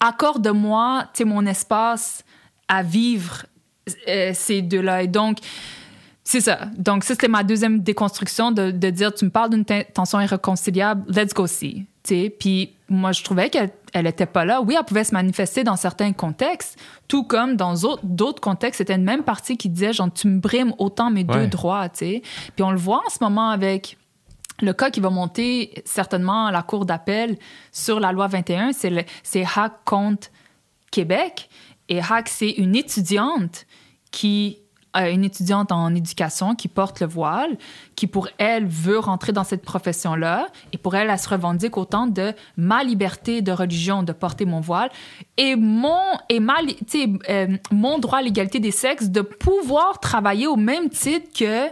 Accorde-moi 0.00 1.04
mon 1.26 1.46
espace 1.46 2.24
à 2.68 2.82
vivre 2.82 3.44
euh, 4.08 4.32
ces 4.34 4.62
deux-là. 4.62 5.02
Et 5.02 5.08
donc, 5.08 5.38
c'est 6.24 6.40
ça. 6.40 6.68
Donc, 6.76 7.04
ça, 7.04 7.14
c'était 7.14 7.28
ma 7.28 7.42
deuxième 7.42 7.80
déconstruction 7.80 8.52
de, 8.52 8.70
de 8.70 8.90
dire 8.90 9.12
tu 9.12 9.24
me 9.24 9.30
parles 9.30 9.50
d'une 9.50 9.64
ten- 9.64 9.84
tension 9.92 10.20
irréconciliable, 10.20 11.04
let's 11.12 11.34
go 11.34 11.46
see. 11.46 11.86
Puis 12.02 12.74
moi, 12.88 13.12
je 13.12 13.22
trouvais 13.22 13.50
qu'elle 13.50 13.70
elle 13.92 14.06
était 14.06 14.26
pas 14.26 14.44
là. 14.44 14.60
Oui, 14.62 14.76
elle 14.78 14.84
pouvait 14.84 15.02
se 15.04 15.12
manifester 15.12 15.64
dans 15.64 15.74
certains 15.76 16.12
contextes, 16.12 16.78
tout 17.08 17.24
comme 17.24 17.56
dans 17.56 17.74
autres- 17.84 18.04
d'autres 18.04 18.40
contextes, 18.40 18.78
c'était 18.78 18.94
une 18.94 19.02
même 19.04 19.24
partie 19.24 19.56
qui 19.56 19.68
disait 19.68 19.92
genre 19.92 20.12
tu 20.12 20.28
me 20.28 20.38
brimes 20.38 20.72
autant 20.78 21.10
mes 21.10 21.24
deux 21.24 21.46
droits. 21.48 21.88
tu 21.88 21.98
sais. 21.98 22.22
Puis 22.54 22.62
on 22.62 22.70
le 22.70 22.78
voit 22.78 23.02
en 23.06 23.10
ce 23.10 23.18
moment 23.20 23.50
avec 23.50 23.96
le 24.62 24.72
cas 24.72 24.90
qui 24.90 25.00
va 25.00 25.10
monter 25.10 25.82
certainement 25.84 26.46
à 26.46 26.52
la 26.52 26.62
Cour 26.62 26.84
d'appel 26.86 27.36
sur 27.72 27.98
la 27.98 28.12
loi 28.12 28.26
21, 28.28 28.70
c'est 28.72 29.44
Hack 29.56 29.72
contre 29.84 30.28
Québec. 30.90 31.48
Et 31.88 32.00
Hack, 32.00 32.28
c'est 32.28 32.50
une 32.50 32.76
étudiante 32.76 33.66
qui 34.12 34.58
une 34.94 35.24
étudiante 35.24 35.72
en 35.72 35.94
éducation 35.94 36.54
qui 36.54 36.68
porte 36.68 37.00
le 37.00 37.06
voile, 37.06 37.56
qui 37.94 38.06
pour 38.06 38.28
elle 38.38 38.66
veut 38.66 38.98
rentrer 38.98 39.32
dans 39.32 39.44
cette 39.44 39.62
profession-là, 39.62 40.48
et 40.72 40.78
pour 40.78 40.94
elle, 40.94 41.10
elle 41.10 41.18
se 41.18 41.28
revendique 41.28 41.76
autant 41.76 42.06
de 42.06 42.32
ma 42.56 42.82
liberté 42.82 43.42
de 43.42 43.52
religion 43.52 44.02
de 44.02 44.12
porter 44.12 44.46
mon 44.46 44.60
voile 44.60 44.90
et 45.36 45.56
mon 45.56 45.98
et 46.28 46.40
euh, 47.28 47.56
mon 47.70 47.98
droit 47.98 48.18
à 48.18 48.22
l'égalité 48.22 48.60
des 48.60 48.70
sexes 48.70 49.08
de 49.08 49.20
pouvoir 49.20 50.00
travailler 50.00 50.46
au 50.46 50.56
même 50.56 50.88
titre 50.90 51.28
que 51.38 51.68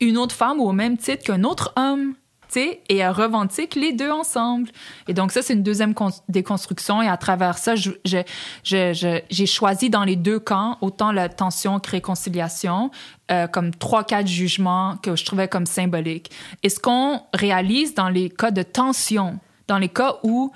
une 0.00 0.18
autre 0.18 0.34
femme 0.34 0.58
ou 0.60 0.64
au 0.64 0.72
même 0.72 0.96
titre 0.96 1.24
qu'un 1.24 1.44
autre 1.44 1.72
homme. 1.76 2.14
Et 2.56 2.96
elle 2.98 3.10
revendique 3.10 3.74
les 3.74 3.92
deux 3.92 4.10
ensemble. 4.10 4.70
Et 5.08 5.14
donc, 5.14 5.32
ça, 5.32 5.42
c'est 5.42 5.54
une 5.54 5.62
deuxième 5.62 5.94
con- 5.94 6.10
déconstruction. 6.28 7.02
Et 7.02 7.08
à 7.08 7.16
travers 7.16 7.58
ça, 7.58 7.74
j'ai 7.74 9.46
choisi 9.46 9.90
dans 9.90 10.04
les 10.04 10.16
deux 10.16 10.38
camps, 10.38 10.78
autant 10.80 11.12
la 11.12 11.28
tension 11.28 11.80
que 11.80 11.90
réconciliation, 11.90 12.90
euh, 13.30 13.46
comme 13.46 13.74
trois, 13.74 14.04
quatre 14.04 14.26
jugements 14.26 14.96
que 15.02 15.16
je 15.16 15.24
trouvais 15.24 15.48
comme 15.48 15.66
symboliques. 15.66 16.30
Et 16.62 16.68
ce 16.68 16.78
qu'on 16.78 17.22
réalise 17.34 17.94
dans 17.94 18.08
les 18.08 18.28
cas 18.30 18.50
de 18.50 18.62
tension, 18.62 19.38
dans 19.68 19.78
les 19.78 19.88
cas 19.88 20.16
où 20.22 20.52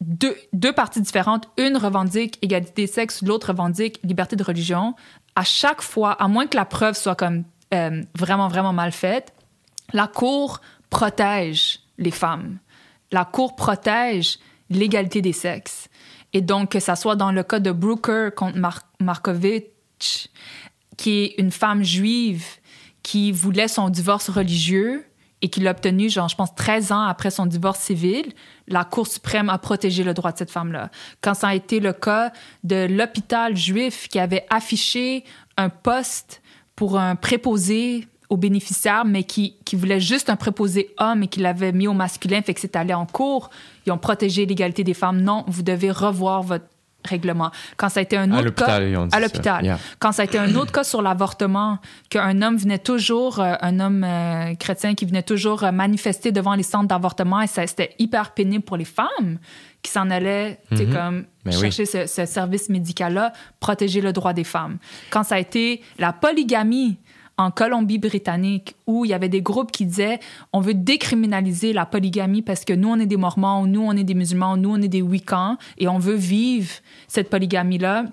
deux, 0.00 0.72
parties 0.72 1.00
différentes, 1.00 1.48
une 1.56 1.76
revendique 1.76 2.38
égalité 2.42 2.86
de 2.86 2.90
sexe, 2.90 3.22
l'autre 3.22 3.48
revendique 3.48 4.00
liberté 4.02 4.36
de 4.36 4.44
religion, 4.44 4.94
à 5.34 5.44
chaque 5.44 5.82
fois, 5.82 6.12
à 6.12 6.28
moins 6.28 6.46
que 6.46 6.56
la 6.56 6.64
preuve 6.64 6.94
soit 6.94 7.14
comme 7.14 7.44
euh, 7.72 8.02
vraiment, 8.14 8.48
vraiment 8.48 8.72
mal 8.72 8.92
faite, 8.92 9.32
la 9.92 10.06
Cour 10.06 10.60
protège 10.94 11.80
les 11.98 12.12
femmes. 12.12 12.58
La 13.10 13.24
Cour 13.24 13.56
protège 13.56 14.38
l'égalité 14.70 15.20
des 15.22 15.32
sexes. 15.32 15.88
Et 16.32 16.40
donc, 16.40 16.70
que 16.70 16.80
ça 16.80 16.94
soit 16.94 17.16
dans 17.16 17.32
le 17.32 17.42
cas 17.42 17.58
de 17.58 17.72
Brooker 17.72 18.30
contre 18.34 18.58
Mar- 18.58 18.88
Markovitch, 19.00 20.28
qui 20.96 21.10
est 21.24 21.34
une 21.38 21.50
femme 21.50 21.82
juive 21.82 22.46
qui 23.02 23.32
voulait 23.32 23.66
son 23.68 23.88
divorce 23.88 24.30
religieux 24.30 25.04
et 25.42 25.48
qui 25.48 25.60
l'a 25.60 25.72
obtenu, 25.72 26.08
genre, 26.08 26.28
je 26.28 26.36
pense, 26.36 26.54
13 26.54 26.92
ans 26.92 27.02
après 27.02 27.32
son 27.32 27.46
divorce 27.46 27.80
civil, 27.80 28.32
la 28.68 28.84
Cour 28.84 29.08
suprême 29.08 29.50
a 29.50 29.58
protégé 29.58 30.04
le 30.04 30.14
droit 30.14 30.30
de 30.30 30.38
cette 30.38 30.50
femme-là. 30.52 30.90
Quand 31.20 31.34
ça 31.34 31.48
a 31.48 31.54
été 31.54 31.80
le 31.80 31.92
cas 31.92 32.32
de 32.62 32.86
l'hôpital 32.88 33.56
juif 33.56 34.08
qui 34.08 34.20
avait 34.20 34.46
affiché 34.48 35.24
un 35.56 35.70
poste 35.70 36.40
pour 36.76 36.98
un 36.98 37.16
préposé 37.16 38.06
aux 38.28 38.36
bénéficiaires, 38.36 39.04
mais 39.04 39.24
qui, 39.24 39.56
qui 39.64 39.76
voulait 39.76 40.00
juste 40.00 40.30
un 40.30 40.36
préposé 40.36 40.94
homme 40.98 41.22
et 41.22 41.28
qui 41.28 41.40
l'avait 41.40 41.72
mis 41.72 41.88
au 41.88 41.92
masculin, 41.92 42.40
fait 42.42 42.54
que 42.54 42.60
c'est 42.60 42.76
allé 42.76 42.94
en 42.94 43.06
cours. 43.06 43.50
Ils 43.86 43.92
ont 43.92 43.98
protégé 43.98 44.46
l'égalité 44.46 44.84
des 44.84 44.94
femmes. 44.94 45.20
Non, 45.20 45.44
vous 45.46 45.62
devez 45.62 45.90
revoir 45.90 46.42
votre 46.42 46.64
règlement. 47.04 47.50
Quand 47.76 47.88
ça 47.88 48.00
a 48.00 48.02
été 48.02 48.16
un 48.16 48.32
À 48.32 48.40
autre 48.40 48.54
cas... 48.54 48.80
ont 48.80 49.06
dit 49.06 49.14
À 49.14 49.20
l'hôpital. 49.20 49.64
Yeah. 49.64 49.78
Quand 49.98 50.12
ça 50.12 50.22
a 50.22 50.24
été 50.24 50.38
un 50.38 50.54
autre 50.54 50.72
cas 50.72 50.84
sur 50.84 51.02
l'avortement, 51.02 51.78
qu'un 52.08 52.40
homme 52.42 52.56
venait 52.56 52.78
toujours, 52.78 53.40
euh, 53.40 53.54
un 53.60 53.80
homme 53.80 54.04
euh, 54.04 54.54
chrétien 54.54 54.94
qui 54.94 55.04
venait 55.04 55.22
toujours 55.22 55.64
euh, 55.64 55.72
manifester 55.72 56.32
devant 56.32 56.54
les 56.54 56.62
centres 56.62 56.88
d'avortement, 56.88 57.40
et 57.40 57.46
ça, 57.46 57.66
c'était 57.66 57.94
hyper 57.98 58.32
pénible 58.32 58.64
pour 58.64 58.76
les 58.76 58.84
femmes 58.84 59.38
qui 59.82 59.90
s'en 59.90 60.08
allaient, 60.08 60.60
sais, 60.74 60.86
comme 60.86 61.26
oui. 61.44 61.52
chercher 61.52 61.84
ce, 61.84 62.06
ce 62.06 62.24
service 62.24 62.70
médical-là, 62.70 63.34
protéger 63.60 64.00
le 64.00 64.14
droit 64.14 64.32
des 64.32 64.44
femmes. 64.44 64.78
Quand 65.10 65.24
ça 65.24 65.34
a 65.34 65.38
été 65.38 65.82
la 65.98 66.14
polygamie 66.14 66.96
en 67.36 67.50
Colombie-Britannique, 67.50 68.76
où 68.86 69.04
il 69.04 69.08
y 69.08 69.14
avait 69.14 69.28
des 69.28 69.42
groupes 69.42 69.72
qui 69.72 69.86
disaient 69.86 70.20
on 70.52 70.60
veut 70.60 70.74
décriminaliser 70.74 71.72
la 71.72 71.86
polygamie 71.86 72.42
parce 72.42 72.64
que 72.64 72.72
nous, 72.72 72.88
on 72.88 72.98
est 72.98 73.06
des 73.06 73.16
Mormons, 73.16 73.66
nous, 73.66 73.82
on 73.82 73.92
est 73.92 74.04
des 74.04 74.14
musulmans, 74.14 74.56
nous, 74.56 74.70
on 74.70 74.80
est 74.80 74.88
des 74.88 75.02
Wiccans, 75.02 75.56
et 75.78 75.88
on 75.88 75.98
veut 75.98 76.14
vivre 76.14 76.70
cette 77.08 77.30
polygamie-là. 77.30 78.04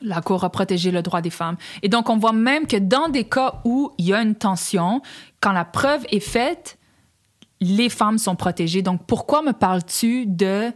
La 0.00 0.20
Cour 0.20 0.44
a 0.44 0.50
protégé 0.50 0.90
le 0.90 1.02
droit 1.02 1.20
des 1.20 1.30
femmes. 1.30 1.56
Et 1.82 1.88
donc, 1.88 2.10
on 2.10 2.16
voit 2.16 2.32
même 2.32 2.66
que 2.66 2.76
dans 2.76 3.08
des 3.08 3.24
cas 3.24 3.60
où 3.64 3.92
il 3.98 4.06
y 4.06 4.14
a 4.14 4.20
une 4.20 4.34
tension, 4.34 5.00
quand 5.40 5.52
la 5.52 5.64
preuve 5.64 6.04
est 6.10 6.20
faite, 6.20 6.78
les 7.60 7.88
femmes 7.88 8.18
sont 8.18 8.36
protégées. 8.36 8.82
Donc, 8.82 9.06
pourquoi 9.06 9.42
me 9.42 9.52
parles-tu 9.52 10.26
de 10.26 10.72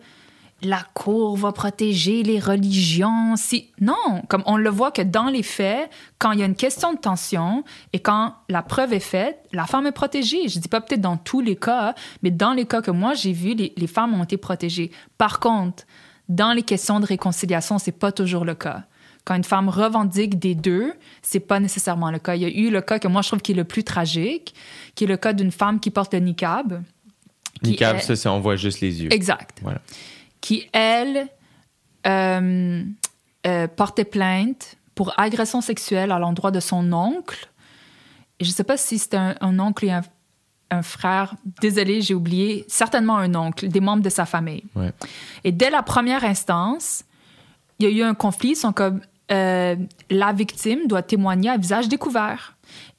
la 0.62 0.82
Cour 0.94 1.36
va 1.36 1.52
protéger 1.52 2.22
les 2.22 2.40
religions? 2.40 3.36
Si... 3.36 3.70
Non, 3.80 4.22
comme 4.28 4.42
on 4.46 4.56
le 4.56 4.70
voit 4.70 4.90
que 4.90 5.02
dans 5.02 5.26
les 5.26 5.42
faits, 5.44 5.88
quand 6.18 6.32
il 6.32 6.40
y 6.40 6.42
a 6.42 6.46
une 6.46 6.56
question 6.56 6.92
de 6.92 6.98
tension 6.98 7.62
et 7.92 8.00
quand 8.00 8.34
la 8.48 8.62
preuve 8.62 8.92
est 8.92 9.00
faite, 9.00 9.38
la 9.52 9.66
femme 9.66 9.86
est 9.86 9.92
protégée. 9.92 10.48
Je 10.48 10.58
dis 10.58 10.68
pas 10.68 10.80
peut-être 10.80 11.00
dans 11.00 11.16
tous 11.16 11.40
les 11.40 11.56
cas, 11.56 11.94
mais 12.22 12.30
dans 12.30 12.52
les 12.52 12.66
cas 12.66 12.82
que 12.82 12.90
moi 12.90 13.14
j'ai 13.14 13.32
vus, 13.32 13.54
les, 13.54 13.72
les 13.76 13.86
femmes 13.86 14.14
ont 14.14 14.24
été 14.24 14.36
protégées. 14.36 14.90
Par 15.16 15.38
contre, 15.38 15.84
dans 16.28 16.52
les 16.52 16.62
questions 16.62 16.98
de 17.00 17.06
réconciliation, 17.06 17.78
c'est 17.78 17.92
pas 17.92 18.10
toujours 18.12 18.44
le 18.44 18.54
cas. 18.54 18.84
Quand 19.24 19.34
une 19.34 19.44
femme 19.44 19.68
revendique 19.68 20.38
des 20.38 20.54
deux, 20.54 20.92
c'est 21.22 21.40
pas 21.40 21.60
nécessairement 21.60 22.10
le 22.10 22.18
cas. 22.18 22.34
Il 22.34 22.42
y 22.42 22.46
a 22.46 22.48
eu 22.48 22.70
le 22.70 22.80
cas 22.80 22.98
que 22.98 23.06
moi 23.08 23.22
je 23.22 23.28
trouve 23.28 23.40
qui 23.42 23.52
est 23.52 23.54
le 23.54 23.64
plus 23.64 23.84
tragique, 23.84 24.54
qui 24.94 25.04
est 25.04 25.06
le 25.06 25.18
cas 25.18 25.34
d'une 25.34 25.52
femme 25.52 25.78
qui 25.80 25.90
porte 25.90 26.14
le 26.14 26.20
niqab. 26.20 26.82
Niqab, 27.62 27.96
est- 27.96 28.00
ça, 28.00 28.16
c'est 28.16 28.28
on 28.28 28.40
voit 28.40 28.56
juste 28.56 28.80
les 28.80 29.02
yeux. 29.02 29.12
Exact. 29.12 29.58
Voilà. 29.62 29.80
Qui, 30.40 30.68
elle, 30.72 31.28
euh, 32.06 32.82
euh, 33.46 33.68
portait 33.68 34.04
plainte 34.04 34.76
pour 34.94 35.12
agression 35.18 35.60
sexuelle 35.60 36.12
à 36.12 36.18
l'endroit 36.18 36.50
de 36.50 36.60
son 36.60 36.92
oncle. 36.92 37.48
Et 38.40 38.44
je 38.44 38.50
sais 38.50 38.64
pas 38.64 38.76
si 38.76 38.98
c'était 38.98 39.16
un, 39.16 39.34
un 39.40 39.58
oncle 39.58 39.84
et 39.84 39.90
un, 39.90 40.02
un 40.70 40.82
frère. 40.82 41.34
Désolée, 41.60 42.00
j'ai 42.00 42.14
oublié. 42.14 42.64
Certainement 42.68 43.16
un 43.16 43.34
oncle, 43.34 43.68
des 43.68 43.80
membres 43.80 44.02
de 44.02 44.10
sa 44.10 44.26
famille. 44.26 44.64
Ouais. 44.74 44.92
Et 45.44 45.52
dès 45.52 45.70
la 45.70 45.82
première 45.82 46.24
instance, 46.24 47.04
il 47.78 47.88
y 47.88 47.88
a 47.88 47.92
eu 47.92 48.02
un 48.02 48.14
conflit. 48.14 48.50
Ils 48.50 48.56
sont 48.56 48.72
comme 48.72 49.00
euh, 49.30 49.76
la 50.10 50.32
victime 50.32 50.86
doit 50.86 51.02
témoigner 51.02 51.50
à 51.50 51.56
visage 51.56 51.88
découvert. 51.88 52.56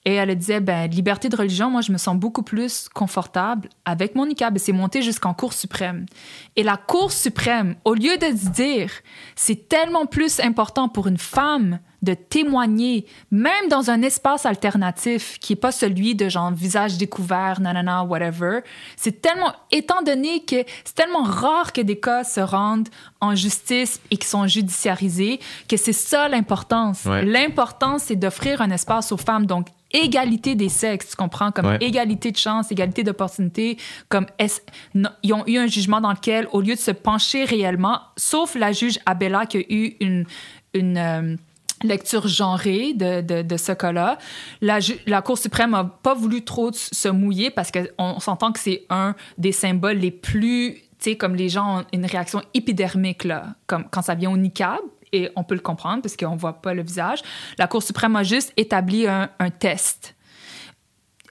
Et 0.10 0.15
elle 0.15 0.36
disait, 0.36 0.60
ben, 0.60 0.90
liberté 0.90 1.30
de 1.30 1.36
religion, 1.36 1.69
moi, 1.69 1.81
je 1.81 1.91
me 1.91 1.99
sens 1.99 2.18
beaucoup 2.18 2.41
plus 2.41 2.90
confortable 2.90 3.69
avec 3.86 4.15
mon 4.15 4.26
niqab. 4.26 4.56
Et 4.56 4.60
c'est 4.60 4.72
monté 4.72 5.03
jusqu'en 5.03 5.36
Cour 5.36 5.53
suprême. 5.53 6.07
Et 6.56 6.64
la 6.64 6.77
Cour 6.77 7.11
suprême, 7.11 7.76
au 7.86 7.94
lieu 7.94 8.18
de 8.18 8.36
se 8.36 8.49
dire, 8.49 8.90
c'est 9.36 9.69
tellement 9.69 10.07
plus 10.07 10.40
important 10.40 10.90
pour 10.90 11.06
une 11.06 11.19
femme 11.19 11.77
de 12.02 12.15
témoigner, 12.15 13.06
même 13.30 13.68
dans 13.69 13.91
un 13.91 14.02
espace 14.02 14.48
alternatif 14.48 15.38
qui 15.38 15.53
est 15.53 15.57
pas 15.57 15.72
celui 15.72 16.15
de 16.15 16.27
genre 16.27 16.52
visage 16.52 16.98
découvert, 16.98 17.60
nanana, 17.60 18.03
whatever. 18.03 18.61
C'est 18.95 19.22
tellement, 19.22 19.52
étant 19.69 20.02
donné 20.02 20.44
que 20.44 20.64
c'est 20.86 20.95
tellement 20.95 21.23
rare 21.23 21.72
que 21.72 21.81
des 21.81 21.99
cas 21.99 22.23
se 22.23 22.40
rendent 22.40 22.90
en 23.22 23.36
justice 23.36 23.99
et 24.10 24.18
qui 24.18 24.27
sont 24.27 24.48
judiciarisés, 24.48 25.40
que 25.68 25.77
c'est 25.77 25.94
ça 25.94 26.30
l'importance. 26.30 27.06
Ouais. 27.06 27.23
L'importance, 27.26 28.03
c'est 28.06 28.15
d'offrir 28.15 28.61
un 28.61 28.72
espace 28.72 29.11
aux 29.11 29.18
femmes. 29.18 29.45
Donc, 29.45 29.68
égalité 29.91 30.56
des 30.56 30.70
sexes, 30.70 31.10
tu 31.11 31.16
comprends? 31.16 31.52
Comme 31.52 31.66
Ouais. 31.66 31.78
égalité 31.82 32.32
de 32.32 32.38
chance, 32.38 32.72
égalité 32.72 33.03
d'opportunité. 33.03 33.78
Comme 34.10 34.26
est- 34.38 34.64
non, 34.94 35.10
ils 35.24 35.34
ont 35.34 35.44
eu 35.48 35.57
un 35.57 35.68
jugement 35.68 36.02
dans 36.02 36.11
lequel, 36.11 36.48
au 36.52 36.61
lieu 36.61 36.76
de 36.76 36.80
se 36.80 36.91
pencher 36.91 37.44
réellement, 37.45 37.99
sauf 38.18 38.56
la 38.56 38.72
juge 38.72 38.99
Abella 39.06 39.45
qui 39.45 39.57
a 39.57 39.61
eu 39.70 39.95
une, 39.99 40.26
une 40.74 40.98
euh, 40.98 41.36
lecture 41.84 42.28
genrée 42.28 42.94
de, 42.94 43.22
de, 43.22 43.41
de 43.41 43.57
ce 43.57 43.72
cas-là, 43.72 44.18
la, 44.61 44.80
la 45.07 45.22
Cour 45.22 45.38
suprême 45.38 45.72
n'a 45.72 45.86
pas 45.86 46.14
voulu 46.14 46.44
trop 46.44 46.72
se 46.74 47.07
mouiller 47.10 47.49
parce 47.49 47.72
qu'on 47.72 47.86
on 47.98 48.20
s'entend 48.20 48.52
que 48.52 48.60
c'est 48.60 48.86
un 48.90 49.16
des 49.38 49.52
symboles 49.53 49.98
les 49.98 50.11
plus, 50.11 50.74
tu 50.76 50.82
sais, 50.99 51.16
comme 51.16 51.36
les 51.36 51.48
gens 51.49 51.80
ont 51.80 51.86
une 51.94 52.06
réaction 52.06 52.41
épidermique, 52.53 53.24
là, 53.24 53.56
comme 53.66 53.86
quand 53.90 54.02
ça 54.02 54.14
vient 54.16 54.30
au 54.32 54.38
niqab, 54.38 54.80
et 55.11 55.30
on 55.36 55.44
peut 55.44 55.56
le 55.56 55.61
comprendre 55.61 56.02
parce 56.02 56.15
qu'on 56.15 56.36
voit 56.36 56.61
pas 56.61 56.73
le 56.73 56.84
visage. 56.84 57.19
La 57.57 57.68
Cour 57.68 57.84
suprême 57.84 58.15
a 58.15 58.23
juste 58.23 58.53
établi 58.57 59.07
un, 59.07 59.30
un 59.40 59.49
test 59.49 60.15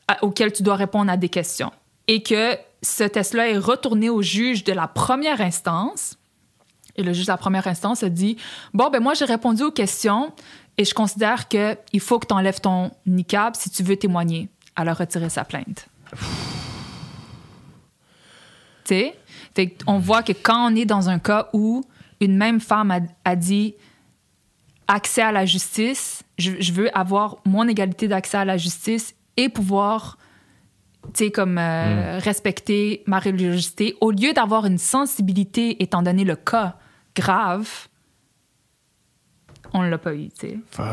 à- 0.09 0.23
auquel 0.25 0.53
tu 0.53 0.63
dois 0.63 0.77
répondre 0.77 1.11
à 1.11 1.17
des 1.17 1.29
questions. 1.29 1.73
Et 2.07 2.23
que 2.23 2.57
ce 2.83 3.05
test-là 3.05 3.49
est 3.51 3.59
retourné 3.59 4.09
au 4.09 4.23
juge 4.23 4.65
de 4.65 4.73
la 4.73 4.89
première 4.89 5.41
instance. 5.41 6.17
Et 6.97 7.03
le 7.03 7.13
juge 7.13 7.27
de 7.27 7.33
la 7.33 7.37
première 7.37 7.67
instance 7.67 8.03
a 8.03 8.09
dit 8.09 8.37
Bon, 8.73 8.89
ben 8.91 9.01
moi, 9.01 9.15
j'ai 9.15 9.25
répondu 9.25 9.63
aux 9.63 9.71
questions 9.71 10.33
et 10.77 10.85
je 10.85 10.95
considère 10.95 11.49
qu'il 11.49 12.01
faut 12.01 12.19
que 12.19 12.27
tu 12.27 12.35
enlèves 12.35 12.61
ton 12.61 12.91
niqab 13.07 13.55
si 13.57 13.71
tu 13.71 13.83
veux 13.83 13.97
témoigner. 13.97 14.49
Elle 14.77 14.89
a 14.89 14.95
retiré 14.95 15.29
sa 15.29 15.45
plainte. 15.45 15.89
Tu 18.85 18.95
sais? 18.95 19.15
On 19.87 19.99
voit 19.99 20.23
que 20.23 20.33
quand 20.33 20.71
on 20.73 20.77
est 20.77 20.85
dans 20.85 21.09
un 21.09 21.19
cas 21.19 21.49
où 21.53 21.85
une 22.21 22.37
même 22.37 22.61
femme 22.61 22.91
a, 22.91 23.01
a 23.25 23.37
dit 23.37 23.75
accès 24.87 25.23
à 25.23 25.33
la 25.33 25.45
justice, 25.45 26.23
je, 26.39 26.53
je 26.61 26.73
veux 26.73 26.97
avoir 26.97 27.37
mon 27.45 27.69
égalité 27.69 28.09
d'accès 28.09 28.39
à 28.39 28.45
la 28.45 28.57
justice 28.57 29.15
et 29.37 29.49
pouvoir, 29.49 30.17
tu 31.15 31.25
sais, 31.27 31.31
comme 31.31 31.59
euh, 31.59 32.19
respecter 32.19 33.03
ma 33.07 33.19
religiosité, 33.19 33.97
au 34.01 34.11
lieu 34.11 34.33
d'avoir 34.33 34.65
une 34.67 34.79
sensibilité, 34.79 35.83
étant 35.83 36.03
donné 36.03 36.25
le 36.25 36.37
cas 36.37 36.77
grave, 37.15 37.69
on 39.75 39.83
l'a 39.83 39.99
pas 39.99 40.15
eu, 40.15 40.29
tu 40.31 40.49
sais. 40.49 40.59
Fuck. 40.71 40.87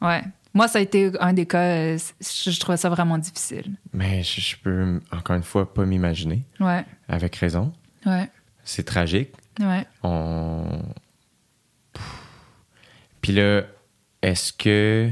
Ouais. 0.00 0.22
Moi, 0.54 0.68
ça 0.68 0.78
a 0.78 0.82
été 0.82 1.10
un 1.20 1.32
des 1.32 1.46
cas, 1.46 1.62
euh, 1.94 1.98
je, 2.20 2.50
je 2.50 2.60
trouvais 2.60 2.76
ça 2.76 2.88
vraiment 2.90 3.18
difficile. 3.18 3.74
Mais 3.92 4.22
je, 4.22 4.40
je 4.40 4.56
peux, 4.56 5.00
encore 5.10 5.36
une 5.36 5.42
fois, 5.42 5.72
pas 5.72 5.84
m'imaginer. 5.86 6.44
Ouais, 6.60 6.84
Avec 7.08 7.36
raison. 7.36 7.72
ouais, 8.06 8.30
C'est 8.64 8.82
tragique. 8.84 9.30
Ouais. 9.60 9.86
On... 10.02 10.64
Puis 13.20 13.32
là, 13.32 13.62
est-ce 14.22 14.52
que... 14.52 15.10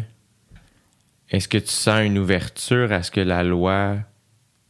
Est-ce 1.30 1.46
que 1.46 1.58
tu 1.58 1.68
sens 1.70 2.00
une 2.04 2.18
ouverture 2.18 2.90
à 2.92 3.02
ce 3.04 3.10
que 3.12 3.20
la 3.20 3.44
loi 3.44 3.98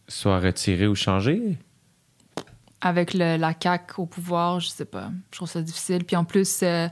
soit 0.09 0.41
retirée 0.41 0.87
ou 0.87 0.95
changée? 0.95 1.57
avec 2.83 3.13
le- 3.13 3.37
la 3.37 3.53
CAQ 3.63 4.01
au 4.01 4.07
pouvoir, 4.07 4.59
je 4.61 4.69
sais 4.69 4.87
pas. 4.87 5.11
Je 5.31 5.37
trouve 5.37 5.49
ça 5.51 5.61
difficile. 5.61 6.03
Puis 6.05 6.17
en 6.17 6.25
plus, 6.25 6.61
euh, 6.63 6.89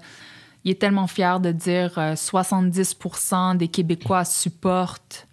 il 0.62 0.70
est 0.70 0.78
tellement 0.78 1.06
fier 1.06 1.40
de 1.40 1.50
dire 1.50 1.98
euh, 1.98 2.14
70% 2.14 3.56
des 3.56 3.68
Québécois 3.68 4.26
supportent 4.26 5.26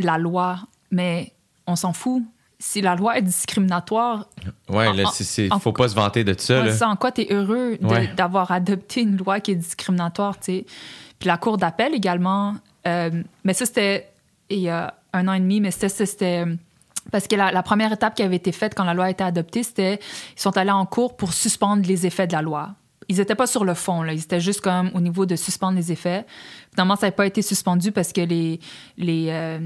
la 0.00 0.18
loi, 0.18 0.58
mais 0.90 1.32
on 1.68 1.76
s'en 1.76 1.92
fout. 1.92 2.24
Si 2.62 2.82
la 2.82 2.94
loi 2.94 3.16
est 3.16 3.22
discriminatoire, 3.22 4.26
Ouais, 4.68 4.92
là, 4.94 5.04
c'est- 5.14 5.50
en- 5.50 5.58
faut 5.58 5.72
pas 5.72 5.88
se 5.88 5.94
vanter 5.94 6.24
de 6.24 6.34
ça. 6.38 6.60
ouais, 6.60 6.66
là. 6.66 6.72
ça, 6.74 6.88
en 6.90 6.94
quoi 6.96 7.10
tu 7.10 7.22
es 7.22 7.32
heureux 7.32 7.78
Ouais. 7.80 8.08
d'avoir 8.14 8.50
adopté 8.52 9.00
une 9.00 9.16
loi 9.16 9.40
qui 9.40 9.52
est 9.52 9.56
discriminatoire, 9.56 10.38
tu 10.38 10.44
sais. 10.52 10.66
Puis 11.18 11.26
la 11.28 11.38
Cour 11.38 11.56
d'appel 11.56 11.94
également, 11.94 12.54
euh, 12.86 13.22
mais 13.44 13.54
ça, 13.54 13.64
c'était 13.64 14.08
il 14.50 14.58
y 14.58 14.68
a 14.68 14.92
un 15.14 15.26
an 15.28 15.32
et 15.32 15.40
demi, 15.40 15.60
mais 15.60 15.70
c'était- 15.70 15.88
c'était... 16.06 16.44
Parce 17.10 17.26
que 17.26 17.34
la, 17.34 17.50
la 17.50 17.62
première 17.62 17.92
étape 17.92 18.14
qui 18.14 18.22
avait 18.22 18.36
été 18.36 18.52
faite 18.52 18.74
quand 18.76 18.84
la 18.84 18.92
loi 18.94 19.06
a 19.06 19.10
été 19.10 19.24
adoptée, 19.24 19.62
c'était 19.62 19.94
ils 20.36 20.40
sont 20.40 20.56
allés 20.58 20.70
en 20.70 20.84
cours 20.84 21.16
pour 21.16 21.32
suspendre 21.32 21.86
les 21.88 22.06
effets 22.06 22.26
de 22.26 22.32
la 22.34 22.42
loi. 22.42 22.70
Ils 23.08 23.16
n'étaient 23.16 23.34
pas 23.34 23.46
sur 23.48 23.64
le 23.64 23.74
fond, 23.74 24.02
là. 24.02 24.12
ils 24.12 24.20
étaient 24.20 24.38
juste 24.38 24.60
comme 24.60 24.90
au 24.94 25.00
niveau 25.00 25.24
de 25.26 25.34
suspendre 25.34 25.76
les 25.76 25.90
effets. 25.90 26.26
Finalement, 26.72 26.94
ça 26.96 27.06
n'a 27.06 27.12
pas 27.12 27.26
été 27.26 27.42
suspendu 27.42 27.90
parce 27.90 28.12
que 28.12 28.20
les, 28.20 28.60
les 28.98 29.28
euh, 29.30 29.58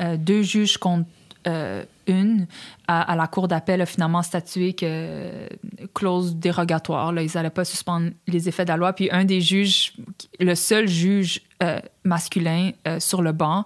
euh, 0.00 0.16
deux 0.16 0.42
juges 0.42 0.78
contre 0.78 1.06
euh, 1.46 1.84
une 2.06 2.46
à, 2.88 3.14
la 3.16 3.26
cour 3.26 3.48
d'appel 3.48 3.80
a 3.80 3.86
finalement 3.86 4.22
statué 4.22 4.72
que 4.72 4.84
euh, 4.86 5.48
clause 5.94 6.36
dérogatoire, 6.36 7.12
là, 7.12 7.22
ils 7.22 7.30
n'allaient 7.34 7.50
pas 7.50 7.64
suspendre 7.64 8.10
les 8.26 8.48
effets 8.48 8.64
de 8.64 8.70
la 8.70 8.76
loi. 8.76 8.92
Puis 8.92 9.08
un 9.12 9.24
des 9.24 9.40
juges, 9.40 9.94
le 10.40 10.54
seul 10.54 10.88
juge 10.88 11.40
euh, 11.62 11.80
masculin 12.04 12.72
sur 12.98 13.22
le 13.22 13.32
banc, 13.32 13.64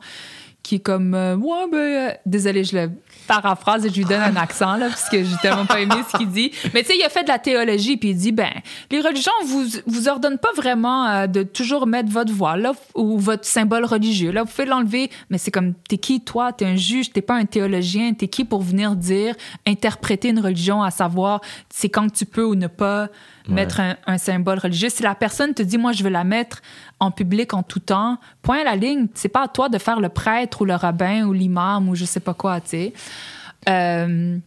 qui 0.63 0.77
est 0.77 0.81
comme 0.81 1.15
ouais 1.15 1.71
ben 1.71 2.17
désolé 2.27 2.65
je 2.65 2.77
le 2.77 2.91
paraphrase 3.27 3.85
et 3.85 3.91
je 3.91 3.95
lui 3.95 4.05
donne 4.05 4.23
un 4.23 4.37
accent, 4.37 4.77
là, 4.77 4.89
parce 4.89 5.09
que 5.09 5.23
j'ai 5.23 5.37
tellement 5.43 5.67
pas 5.67 5.81
aimé 5.81 5.95
ce 6.11 6.17
qu'il 6.17 6.29
dit. 6.29 6.53
Mais 6.75 6.83
tu 6.83 6.89
sais, 6.89 6.97
il 6.99 7.05
a 7.05 7.09
fait 7.09 7.23
de 7.23 7.29
la 7.29 7.39
théologie, 7.39 7.97
puis 7.97 8.11
il 8.11 8.17
dit, 8.17 8.33
ben, 8.33 8.51
les 8.91 9.01
religions 9.01 9.33
vous, 9.47 9.65
vous 9.87 10.09
ordonnent 10.09 10.39
pas 10.39 10.53
vraiment 10.57 11.07
euh, 11.07 11.27
de 11.27 11.43
toujours 11.43 11.87
mettre 11.87 12.11
votre 12.11 12.33
voile, 12.33 12.63
là, 12.63 12.73
ou 12.95 13.19
votre 13.19 13.45
symbole 13.45 13.85
religieux. 13.85 14.31
Là, 14.31 14.43
vous 14.43 14.51
pouvez 14.51 14.67
l'enlever, 14.67 15.11
mais 15.31 15.39
c'est 15.39 15.51
comme, 15.51 15.75
t'es 15.89 15.99
qui, 15.99 16.21
toi? 16.21 16.53
T'es 16.53 16.65
un 16.65 16.77
juge, 16.77 17.13
t'es 17.13 17.23
pas 17.23 17.35
un 17.35 17.45
théologien, 17.45 18.13
t'es 18.15 18.29
qui 18.29 18.45
pour 18.45 18.63
venir 18.63 18.97
dire, 18.97 19.35
interpréter 19.67 20.29
une 20.29 20.41
religion, 20.41 20.83
à 20.83 20.91
savoir, 20.91 21.41
c'est 21.69 21.89
quand 21.89 22.11
tu 22.13 22.25
peux 22.25 22.45
ou 22.45 22.55
ne 22.55 22.67
pas 22.67 23.09
mettre 23.49 23.81
un, 23.81 23.97
un, 24.07 24.19
symbole 24.19 24.59
religieux. 24.59 24.89
Si 24.89 25.03
la 25.03 25.15
personne 25.15 25.55
te 25.55 25.63
dit, 25.63 25.79
moi, 25.79 25.93
je 25.93 26.03
veux 26.03 26.11
la 26.11 26.25
mettre 26.25 26.63
en 27.01 27.11
public 27.11 27.55
en 27.55 27.63
tout 27.63 27.81
temps, 27.81 28.19
point 28.43 28.61
à 28.61 28.65
la 28.65 28.77
ligne, 28.77 29.07
c'est 29.15 29.29
pas 29.29 29.45
à 29.45 29.49
toi 29.49 29.69
de 29.69 29.79
faire 29.79 30.01
le 30.01 30.09
prêtre 30.09 30.63
ou 30.63 30.65
le 30.65 30.75
rabbin 30.75 31.25
ou 31.25 31.33
l'imam 31.33 31.89
ou 31.89 31.95
je 31.95 32.05
sais 32.05 32.21
pas 32.21 32.35
quoi, 32.35 32.61
tu 32.61 32.71
sais. 32.71 32.93
Euh, 33.69 34.39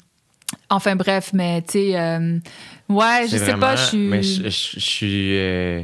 enfin 0.69 0.95
bref, 0.95 1.31
mais 1.33 1.61
tu 1.61 1.71
sais, 1.71 1.99
euh, 1.99 2.39
ouais, 2.87 3.27
je 3.29 3.37
sais 3.37 3.55
pas, 3.55 3.75
je 3.75 3.83
suis. 3.83 4.07
Mais 4.07 4.23
je, 4.23 4.43
je, 4.43 4.79
suis. 4.79 5.37
Euh, 5.37 5.83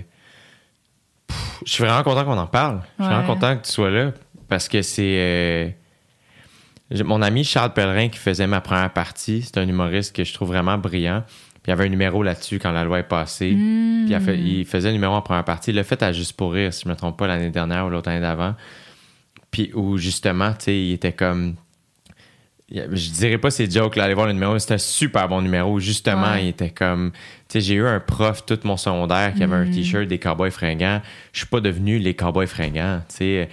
je 1.66 1.72
suis 1.72 1.84
vraiment 1.84 2.04
content 2.04 2.26
qu'on 2.26 2.38
en 2.38 2.48
parle. 2.48 2.82
Je 2.98 3.04
suis 3.04 3.14
vraiment 3.14 3.28
content 3.28 3.58
que 3.58 3.66
tu 3.66 3.72
sois 3.72 3.90
là 3.90 4.12
parce 4.48 4.68
que 4.68 4.82
c'est. 4.82 5.76
mon 7.04 7.22
ami 7.22 7.44
Charles 7.44 7.74
Pellerin 7.74 8.10
qui 8.10 8.20
faisait 8.20 8.48
ma 8.48 8.62
première 8.62 8.94
partie, 8.94 9.42
c'est 9.42 9.58
un 9.58 9.68
humoriste 9.68 10.16
que 10.16 10.24
je 10.24 10.34
trouve 10.34 10.50
vraiment 10.50 10.78
brillant. 10.78 11.24
Puis 11.66 11.72
il 11.72 11.72
y 11.72 11.74
avait 11.74 11.86
un 11.86 11.90
numéro 11.90 12.22
là-dessus 12.22 12.60
quand 12.60 12.72
la 12.72 12.84
loi 12.84 13.00
est 13.00 13.08
passée. 13.08 13.50
Puis 13.50 14.06
il, 14.08 14.20
fait, 14.20 14.38
il, 14.38 14.66
faisait 14.66 14.90
un 14.90 14.92
numéro 14.92 15.16
en 15.16 15.24
première 15.24 15.44
partie. 15.44 15.72
Il 15.72 15.76
l'a 15.76 15.84
fait 15.84 16.04
à 16.04 16.14
Juste 16.14 16.34
pour 16.34 16.54
rire, 16.54 16.72
si 16.72 16.84
je 16.84 16.88
ne 16.88 16.94
me 16.94 16.96
trompe 16.96 17.18
pas, 17.18 17.26
l'année 17.26 17.50
dernière 17.50 17.88
ou 17.88 17.90
l'autre 17.90 18.08
année 18.08 18.22
d'avant. 18.22 18.54
Puis 19.50 19.72
où 19.74 19.98
justement, 19.98 20.52
tu 20.52 20.66
sais, 20.66 20.80
il 20.80 20.94
était 20.94 21.14
comme 21.14 21.56
je 22.70 23.12
dirais 23.12 23.40
pas 23.40 23.50
ces 23.50 23.70
jokes 23.70 23.96
là, 23.96 24.04
aller 24.04 24.14
voir 24.14 24.28
le 24.28 24.34
numéro, 24.34 24.58
c'était 24.60 24.76
un 24.76 24.80
super 24.80 25.28
bon 25.28 25.42
numéro. 25.42 25.80
Justement, 25.80 26.36
il 26.36 26.50
était 26.50 26.70
comme, 26.70 27.12
tu 27.48 27.54
sais, 27.54 27.62
j'ai 27.62 27.74
eu 27.76 27.86
un 27.86 28.00
prof 28.00 28.46
tout 28.46 28.60
mon 28.64 28.78
secondaire 28.78 29.34
qui 29.34 29.44
avait 29.44 29.56
un 29.56 29.66
mm. 29.66 29.72
t-shirt 29.72 30.08
des 30.08 30.20
cowboys 30.20 30.52
fringants. 30.52 31.02
Je 31.34 31.40
suis 31.40 31.48
pas 31.48 31.62
devenu 31.62 31.98
les 31.98 32.14
cowboys 32.14 32.48
fringants, 32.48 33.02
tu 33.10 33.16
sais. 33.18 33.50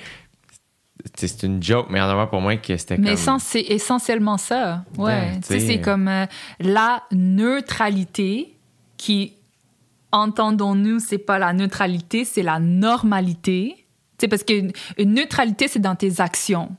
C'est 1.14 1.42
une 1.42 1.62
joke, 1.62 1.86
mais 1.90 2.00
en 2.00 2.08
avant 2.08 2.26
pour 2.26 2.40
moi 2.40 2.56
que 2.56 2.76
c'était 2.76 2.96
comme. 2.96 3.04
Mais 3.04 3.16
c'est 3.16 3.60
essentiellement 3.60 4.36
ça. 4.36 4.84
Ouais. 4.96 5.40
c'est 5.42 5.80
comme 5.80 6.08
euh, 6.08 6.26
la 6.60 7.02
neutralité 7.10 8.56
qui, 8.96 9.34
entendons-nous, 10.12 11.00
c'est 11.00 11.18
pas 11.18 11.38
la 11.38 11.52
neutralité, 11.52 12.24
c'est 12.24 12.42
la 12.42 12.60
normalité. 12.60 13.86
Tu 14.18 14.24
sais, 14.24 14.28
parce 14.28 14.44
qu'une 14.44 14.72
neutralité, 14.98 15.66
c'est 15.68 15.80
dans 15.80 15.96
tes 15.96 16.20
actions 16.20 16.76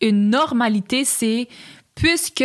une 0.00 0.30
normalité, 0.30 1.04
c'est 1.04 1.48
puisque 1.94 2.44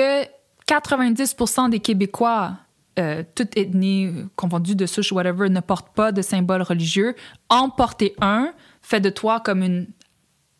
90% 0.67 1.69
des 1.69 1.79
Québécois, 1.79 2.53
euh, 2.99 3.23
toute 3.35 3.57
ethnie 3.57 4.11
confondue 4.35 4.75
de 4.75 4.85
souche, 4.85 5.11
whatever, 5.11 5.49
ne 5.49 5.59
portent 5.59 5.93
pas 5.93 6.11
de 6.11 6.21
symbole 6.21 6.61
religieux, 6.61 7.15
en 7.49 7.69
porter 7.69 8.15
un 8.21 8.53
fait 8.81 8.99
de 8.99 9.09
toi 9.09 9.39
comme 9.39 9.63
une 9.63 9.87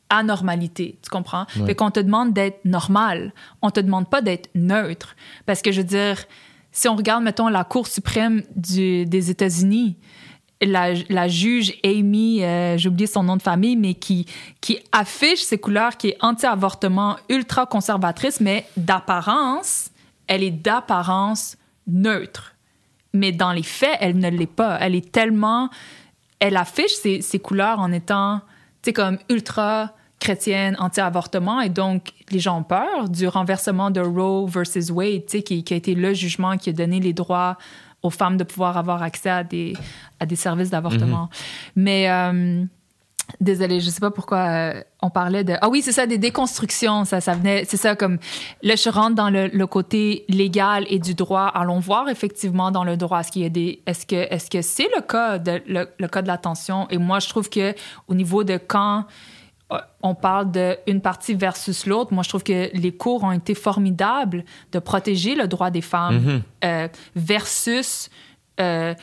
anormalité, 0.10 0.98
tu 1.02 1.10
comprends? 1.10 1.46
Ouais. 1.56 1.68
Fait 1.68 1.76
qu'on 1.76 1.92
te 1.92 2.00
demande 2.00 2.34
d'être 2.34 2.64
normal, 2.66 3.34
on 3.62 3.72
te 3.72 3.80
demande 3.80 4.10
pas 4.10 4.22
d'être 4.22 4.50
neutre. 4.56 5.16
Parce 5.46 5.62
que 5.62 5.72
je 5.72 5.82
veux 5.82 5.88
dire, 5.88 6.18
si 6.72 6.88
on 6.88 6.96
regarde, 6.96 7.24
mettons, 7.24 7.48
la 7.48 7.64
Cour 7.64 7.88
suprême 7.88 8.44
des 8.56 9.30
États-Unis, 9.30 9.98
la, 10.66 11.28
juge 11.28 11.74
Amy, 11.84 12.44
euh, 12.44 12.78
j'ai 12.78 12.90
oublié 12.90 13.08
son 13.08 13.24
nom 13.24 13.38
de 13.38 13.42
famille, 13.42 13.76
mais 13.76 13.94
qui, 13.94 14.26
qui 14.62 14.80
affiche 14.92 15.42
ses 15.42 15.58
couleurs, 15.58 15.98
qui 15.98 16.10
est 16.10 16.18
anti-avortement, 16.22 17.18
ultra 17.30 17.66
conservatrice, 17.66 18.40
mais 18.40 18.66
d'apparence, 18.78 19.90
elle 20.28 20.44
est 20.44 20.52
d'apparence 20.52 21.58
neutre. 21.88 22.56
Mais 23.14 23.32
dans 23.32 23.52
les 23.52 23.64
faits, 23.64 23.98
elle 24.00 24.18
ne 24.18 24.30
l'est 24.30 24.48
pas. 24.48 24.78
Elle 24.80 24.96
est 24.96 25.12
tellement. 25.12 25.70
Elle 26.40 26.58
affiche 26.58 26.94
ses, 26.94 27.22
ses 27.22 27.40
couleurs 27.40 27.80
en 27.80 27.92
étant, 27.92 28.42
sais, 28.84 28.94
comme 28.94 29.18
ultra 29.30 29.92
chrétienne, 30.20 30.76
anti-avortement, 30.80 31.60
et 31.62 31.70
donc 31.70 32.14
les 32.32 32.40
gens 32.40 32.60
ont 32.60 32.64
peur 32.64 33.10
du 33.10 33.28
renversement 33.28 33.92
de 33.92 34.00
Roe 34.00 34.48
versus 34.48 34.90
Wade, 34.90 35.26
tu 35.26 35.38
sais, 35.38 35.44
qui, 35.44 35.64
qui 35.64 35.74
a 35.74 35.78
été 35.78 35.96
le 35.96 36.14
jugement 36.14 36.58
qui 36.58 36.70
a 36.70 36.74
donné 36.74 37.00
les 37.00 37.14
droits 37.14 37.58
aux 38.02 38.10
femmes 38.10 38.38
de 38.38 38.44
pouvoir 38.44 38.78
avoir 38.78 39.02
accès 39.02 39.30
à 39.30 39.44
des, 39.44 39.74
à 40.20 40.26
des 40.26 40.36
services 40.36 40.70
d'avortement. 40.70 41.26
Mm-hmm. 41.26 41.72
Mais 41.76 42.10
euh, 42.10 42.66
désolée, 43.42 43.80
je 43.80 43.90
sais 43.90 44.00
pas 44.00 44.12
pourquoi 44.12 44.38
euh, 44.38 44.84
on 45.02 45.10
parlait 45.10 45.44
de. 45.44 45.56
Ah 45.62 45.70
oui, 45.70 45.82
c'est 45.82 45.92
ça, 45.92 46.06
des 46.06 46.18
déconstructions. 46.18 47.06
Ça, 47.06 47.22
ça 47.22 47.34
venait. 47.34 47.66
C'est 47.66 47.78
ça, 47.78 47.96
comme. 47.96 48.18
Là, 48.62 48.76
je 48.76 48.90
rentre 48.90 49.16
dans 49.16 49.30
le, 49.30 49.48
le, 49.48 49.68
côté 49.68 50.26
légal 50.30 50.86
et 50.90 51.00
du 51.00 51.14
droit. 51.14 51.48
Allons 51.54 51.80
voir 51.80 52.10
effectivement 52.10 52.72
dans 52.72 52.84
le 52.84 52.98
droit. 52.98 53.20
Est-ce 53.20 53.32
qu'il 53.32 53.44
y 53.44 53.46
a 53.46 53.50
des. 53.50 53.82
Est-ce 53.86 54.06
que 54.06 54.16
est-ce 54.16 54.50
que 54.50 54.62
c'est 54.62 54.90
le 54.96 55.02
cas 55.02 55.38
de 55.38 55.62
le, 55.68 55.88
le 55.98 56.08
cas 56.08 56.22
de 56.22 56.28
l'attention? 56.28 56.88
Et 56.90 56.98
moi, 56.98 57.20
je 57.20 57.30
trouve 57.30 57.50
que 57.50 57.74
au 58.08 58.14
niveau 58.16 58.44
de 58.44 58.58
quand 58.58 59.06
euh, 59.74 59.78
on 60.02 60.16
parle 60.16 60.52
d'une 60.86 61.02
partie 61.02 61.34
versus 61.34 61.86
l'autre. 61.86 62.14
Moi, 62.14 62.24
je 62.24 62.30
trouve 62.30 62.44
que 62.44 62.70
les 62.74 62.92
cours 62.92 63.24
ont 63.24 63.32
été 63.32 63.56
formidables 63.56 64.44
de 64.72 64.80
protéger 64.80 65.36
le 65.36 65.48
droit 65.48 65.70
des 65.70 65.82
femmes 65.82 66.20
mm-hmm. 66.20 66.42
euh, 66.66 66.88
versus 67.16 68.10
euh, 68.60 68.94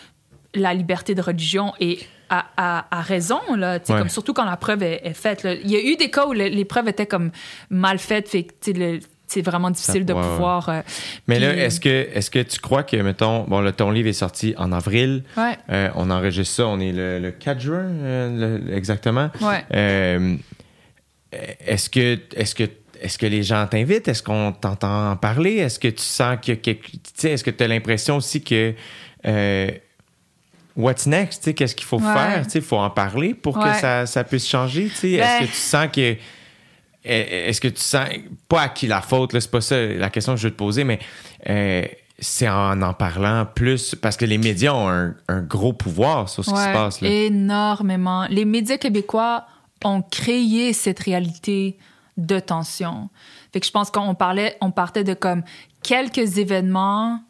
la 0.54 0.74
liberté 0.74 1.14
de 1.14 1.22
religion. 1.22 1.72
Et 1.80 2.00
à, 2.30 3.02
raison, 3.02 3.40
là, 3.56 3.78
comme 3.80 4.08
surtout 4.08 4.32
quand 4.32 4.44
la 4.44 4.56
preuve 4.56 4.82
est, 4.82 5.14
faite. 5.14 5.46
Il 5.64 5.70
y 5.70 5.76
a 5.76 5.80
eu 5.80 5.96
des 5.96 6.10
cas 6.10 6.26
où 6.26 6.32
les, 6.32 6.64
preuves 6.64 6.88
étaient 6.88 7.06
comme 7.06 7.30
mal 7.68 7.98
faites, 7.98 8.28
fait 8.28 8.48
c'est 9.26 9.42
vraiment 9.42 9.70
difficile 9.70 10.04
de 10.04 10.12
pouvoir. 10.12 10.70
Mais 11.26 11.38
là, 11.38 11.54
est-ce 11.54 11.80
que, 11.80 11.88
est 11.88 12.30
que 12.30 12.42
tu 12.42 12.58
crois 12.60 12.82
que, 12.82 12.96
mettons, 12.96 13.44
bon, 13.44 13.60
le, 13.60 13.72
ton 13.72 13.90
livre 13.90 14.08
est 14.08 14.12
sorti 14.12 14.54
en 14.56 14.72
avril. 14.72 15.24
on 15.68 16.10
enregistre 16.10 16.54
ça, 16.56 16.66
on 16.66 16.80
est 16.80 16.92
le, 16.92 17.30
4 17.30 17.60
juin, 17.60 17.88
exactement. 18.72 19.30
Ouais. 19.40 20.38
Est-ce 21.32 21.88
que, 21.88 22.18
est-ce 22.34 22.54
que 22.56 22.64
est-ce 23.00 23.18
que 23.18 23.26
les 23.26 23.42
gens 23.42 23.66
t'invitent? 23.66 24.08
Est-ce 24.08 24.22
qu'on 24.22 24.52
t'entend 24.52 25.12
en 25.12 25.16
parler? 25.16 25.56
Est-ce 25.56 25.78
que 25.78 25.88
tu 25.88 26.02
sens 26.02 26.36
que, 26.44 26.52
est-ce 26.52 27.44
que 27.44 27.50
tu 27.50 27.64
as 27.64 27.68
l'impression 27.68 28.16
aussi 28.16 28.42
que 28.42 28.74
euh, 29.26 29.70
what's 30.80 31.06
next? 31.06 31.54
Qu'est-ce 31.54 31.74
qu'il 31.74 31.86
faut 31.86 31.98
faire? 31.98 32.44
Il 32.54 32.62
faut 32.62 32.78
en 32.78 32.90
parler 32.90 33.34
pour 33.34 33.58
que 33.58 33.72
ça, 33.74 34.06
ça, 34.06 34.24
puisse 34.24 34.46
changer. 34.46 34.86
Est-ce 34.86 35.16
ben 35.16 35.40
que 35.40 35.46
tu 35.46 35.56
sens 35.56 35.86
que 35.92 36.16
est-ce 37.02 37.60
que 37.60 37.68
tu 37.68 37.80
sens 37.80 38.08
pas 38.48 38.62
à 38.62 38.68
qui 38.68 38.86
la 38.86 39.00
faute? 39.00 39.30
C'est 39.32 39.50
pas 39.50 39.60
ça 39.60 39.80
la 39.80 40.10
question 40.10 40.34
que 40.34 40.40
je 40.40 40.48
veux 40.48 40.52
te 40.52 40.58
poser, 40.58 40.84
mais 40.84 40.98
euh, 41.48 41.84
c'est 42.18 42.48
en 42.48 42.82
en 42.82 42.92
parlant 42.92 43.46
plus 43.46 43.94
parce 43.94 44.16
que 44.16 44.26
les 44.26 44.36
médias 44.36 44.74
ont 44.74 44.88
un, 44.88 45.14
un 45.28 45.40
gros 45.40 45.72
pouvoir 45.72 46.28
sur 46.28 46.44
ce 46.44 46.50
qui 46.50 46.56
se 46.56 46.72
passe. 46.72 47.00
Là. 47.00 47.08
Énormément. 47.08 48.26
Les 48.28 48.44
médias 48.44 48.76
québécois 48.76 49.46
ont 49.84 50.02
créé 50.02 50.72
cette 50.74 51.00
réalité 51.00 51.78
de 52.18 52.38
tension. 52.38 53.08
Fait 53.52 53.60
que 53.60 53.66
je 53.66 53.72
pense 53.72 53.90
qu'on 53.90 54.14
parlait, 54.14 54.56
on 54.60 54.70
partait 54.70 55.04
de 55.04 55.14
comme 55.14 55.42
quelques 55.82 56.38
événements 56.38 57.20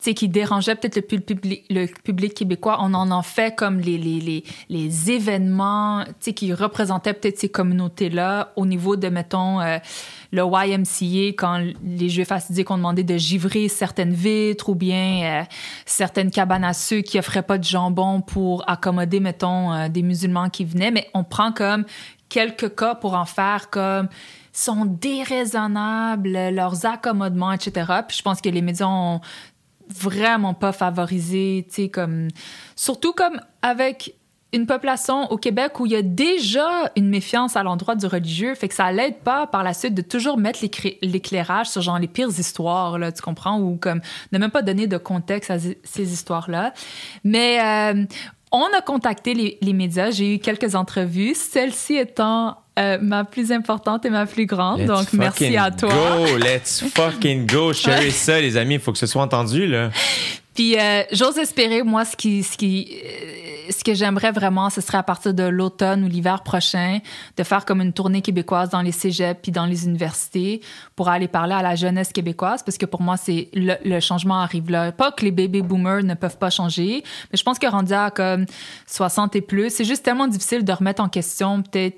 qui 0.00 0.28
dérangeaient 0.28 0.76
peut-être 0.76 0.96
le, 0.96 1.86
public, 1.86 2.34
québécois. 2.34 2.78
On 2.80 2.94
en 2.94 3.10
a 3.16 3.22
fait 3.22 3.54
comme 3.54 3.80
les, 3.80 3.98
les, 3.98 4.20
les, 4.20 4.44
les 4.68 5.10
événements 5.10 6.04
qui 6.20 6.52
représentaient 6.54 7.12
peut-être 7.12 7.38
ces 7.38 7.48
communautés-là 7.50 8.52
au 8.56 8.66
niveau 8.66 8.96
de, 8.96 9.08
mettons, 9.08 9.60
euh, 9.60 9.78
le 10.32 10.42
YMCA, 10.42 11.34
quand 11.36 11.62
les 11.84 12.08
Juifs 12.08 12.32
assidiques 12.32 12.70
ont 12.70 12.76
demandé 12.76 13.02
de 13.02 13.16
givrer 13.16 13.68
certaines 13.68 14.12
vitres 14.12 14.68
ou 14.68 14.74
bien 14.74 15.40
euh, 15.40 15.44
certaines 15.84 16.30
cabanes 16.30 16.64
à 16.64 16.72
sucre 16.72 17.10
qui 17.10 17.18
offraient 17.18 17.42
pas 17.42 17.58
de 17.58 17.64
jambon 17.64 18.20
pour 18.20 18.68
accommoder, 18.68 19.20
mettons, 19.20 19.72
euh, 19.72 19.88
des 19.88 20.02
musulmans 20.02 20.48
qui 20.48 20.64
venaient. 20.64 20.90
Mais 20.90 21.08
on 21.14 21.24
prend 21.24 21.52
comme 21.52 21.84
quelques 22.28 22.74
cas 22.74 22.94
pour 22.94 23.14
en 23.14 23.24
faire 23.24 23.70
comme 23.70 24.08
sont 24.52 24.84
déraisonnables, 24.84 26.32
leurs 26.50 26.84
accommodements, 26.84 27.52
etc. 27.52 27.92
Puis 28.06 28.18
je 28.18 28.22
pense 28.22 28.40
que 28.40 28.48
les 28.48 28.62
médias 28.62 28.86
ont 28.86 29.20
vraiment 29.94 30.54
pas 30.54 30.72
favorisé, 30.72 31.66
tu 31.68 31.74
sais, 31.74 31.88
comme... 31.88 32.28
Surtout 32.76 33.12
comme 33.12 33.40
avec 33.62 34.14
une 34.52 34.66
population 34.66 35.30
au 35.30 35.36
Québec 35.36 35.78
où 35.78 35.86
il 35.86 35.92
y 35.92 35.96
a 35.96 36.02
déjà 36.02 36.90
une 36.96 37.08
méfiance 37.08 37.56
à 37.56 37.62
l'endroit 37.62 37.94
du 37.94 38.06
religieux, 38.06 38.54
fait 38.54 38.68
que 38.68 38.74
ça 38.74 38.90
l'aide 38.90 39.18
pas 39.18 39.46
par 39.46 39.62
la 39.62 39.74
suite 39.74 39.94
de 39.94 40.02
toujours 40.02 40.38
mettre 40.38 40.60
l'éclairage 41.02 41.68
sur 41.68 41.82
genre 41.82 41.98
les 41.98 42.08
pires 42.08 42.28
histoires, 42.28 42.98
là, 42.98 43.12
tu 43.12 43.22
comprends, 43.22 43.60
ou 43.60 43.76
comme 43.76 44.00
ne 44.32 44.38
même 44.38 44.50
pas 44.50 44.62
donner 44.62 44.86
de 44.86 44.98
contexte 44.98 45.50
à 45.50 45.58
ces 45.58 46.12
histoires-là. 46.12 46.72
Mais 47.22 47.60
euh, 47.60 48.04
on 48.50 48.66
a 48.76 48.80
contacté 48.84 49.34
les, 49.34 49.58
les 49.62 49.72
médias, 49.72 50.10
j'ai 50.10 50.34
eu 50.34 50.38
quelques 50.40 50.74
entrevues, 50.74 51.34
celle-ci 51.34 51.94
étant 51.94 52.56
euh, 52.80 52.98
ma 53.00 53.24
plus 53.24 53.52
importante 53.52 54.04
et 54.06 54.10
ma 54.10 54.26
plus 54.26 54.46
grande. 54.46 54.84
donc, 54.84 55.12
merci 55.12 55.56
à 55.56 55.70
toi. 55.70 55.90
Go, 55.90 56.36
let's 56.38 56.84
fucking 56.94 57.46
go. 57.46 57.72
Share 57.72 58.10
ça, 58.10 58.40
les 58.40 58.56
amis. 58.56 58.74
Il 58.74 58.80
faut 58.80 58.92
que 58.92 58.98
ce 58.98 59.06
soit 59.06 59.22
entendu, 59.22 59.66
là. 59.66 59.90
Puis, 60.54 60.78
euh, 60.78 61.02
j'ose 61.12 61.38
espérer, 61.38 61.82
moi, 61.82 62.04
ce 62.04 62.16
qui, 62.16 62.42
ce 62.42 62.56
qui, 62.56 62.92
ce 63.70 63.84
que 63.84 63.94
j'aimerais 63.94 64.32
vraiment, 64.32 64.68
ce 64.68 64.80
serait 64.80 64.98
à 64.98 65.02
partir 65.02 65.32
de 65.32 65.44
l'automne 65.44 66.04
ou 66.04 66.08
l'hiver 66.08 66.42
prochain, 66.42 66.98
de 67.36 67.42
faire 67.42 67.64
comme 67.64 67.80
une 67.80 67.92
tournée 67.92 68.20
québécoise 68.20 68.70
dans 68.70 68.82
les 68.82 68.92
cégeps 68.92 69.40
puis 69.42 69.52
dans 69.52 69.66
les 69.66 69.86
universités 69.86 70.60
pour 70.96 71.08
aller 71.08 71.28
parler 71.28 71.54
à 71.54 71.62
la 71.62 71.76
jeunesse 71.76 72.12
québécoise, 72.12 72.62
parce 72.62 72.78
que 72.78 72.86
pour 72.86 73.00
moi, 73.00 73.16
c'est 73.16 73.48
le, 73.54 73.74
le 73.84 74.00
changement 74.00 74.40
arrive 74.40 74.70
là. 74.70 74.92
Pas 74.92 75.12
que 75.12 75.24
les 75.24 75.30
baby 75.30 75.62
boomers 75.62 76.02
ne 76.02 76.14
peuvent 76.14 76.38
pas 76.38 76.50
changer, 76.50 77.04
mais 77.32 77.36
je 77.36 77.42
pense 77.42 77.58
que 77.58 77.66
rendu 77.66 77.92
à 77.92 78.10
comme 78.10 78.46
60 78.86 79.36
et 79.36 79.40
plus, 79.40 79.70
c'est 79.70 79.84
juste 79.84 80.04
tellement 80.04 80.26
difficile 80.26 80.64
de 80.64 80.72
remettre 80.72 81.02
en 81.02 81.08
question 81.08 81.62
peut-être 81.62 81.96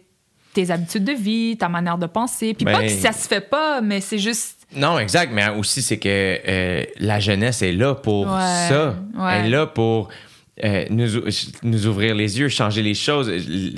tes 0.54 0.70
habitudes 0.70 1.04
de 1.04 1.12
vie, 1.12 1.56
ta 1.58 1.68
manière 1.68 1.98
de 1.98 2.06
penser. 2.06 2.54
Puis 2.54 2.64
pas 2.64 2.78
Ben- 2.80 2.86
que 2.86 2.92
ça 2.92 3.12
se 3.12 3.26
fait 3.28 3.40
pas, 3.40 3.80
mais 3.80 4.00
c'est 4.00 4.18
juste 4.18 4.58
Non, 4.76 4.98
exact, 4.98 5.30
mais 5.32 5.48
aussi 5.50 5.82
c'est 5.82 5.98
que 5.98 6.08
euh, 6.08 6.84
la 6.98 7.20
jeunesse 7.20 7.62
est 7.62 7.72
là 7.72 7.94
pour 7.94 8.26
Ouais, 8.26 8.68
ça. 8.68 8.96
ouais. 9.16 9.32
Elle 9.40 9.46
est 9.46 9.50
là 9.50 9.66
pour 9.66 10.08
euh, 10.64 10.84
nous, 10.90 11.16
ou- 11.16 11.22
nous 11.62 11.86
ouvrir 11.86 12.14
les 12.14 12.38
yeux, 12.38 12.48
changer 12.48 12.82
les 12.82 12.94
choses. 12.94 13.30
Je 13.36 13.70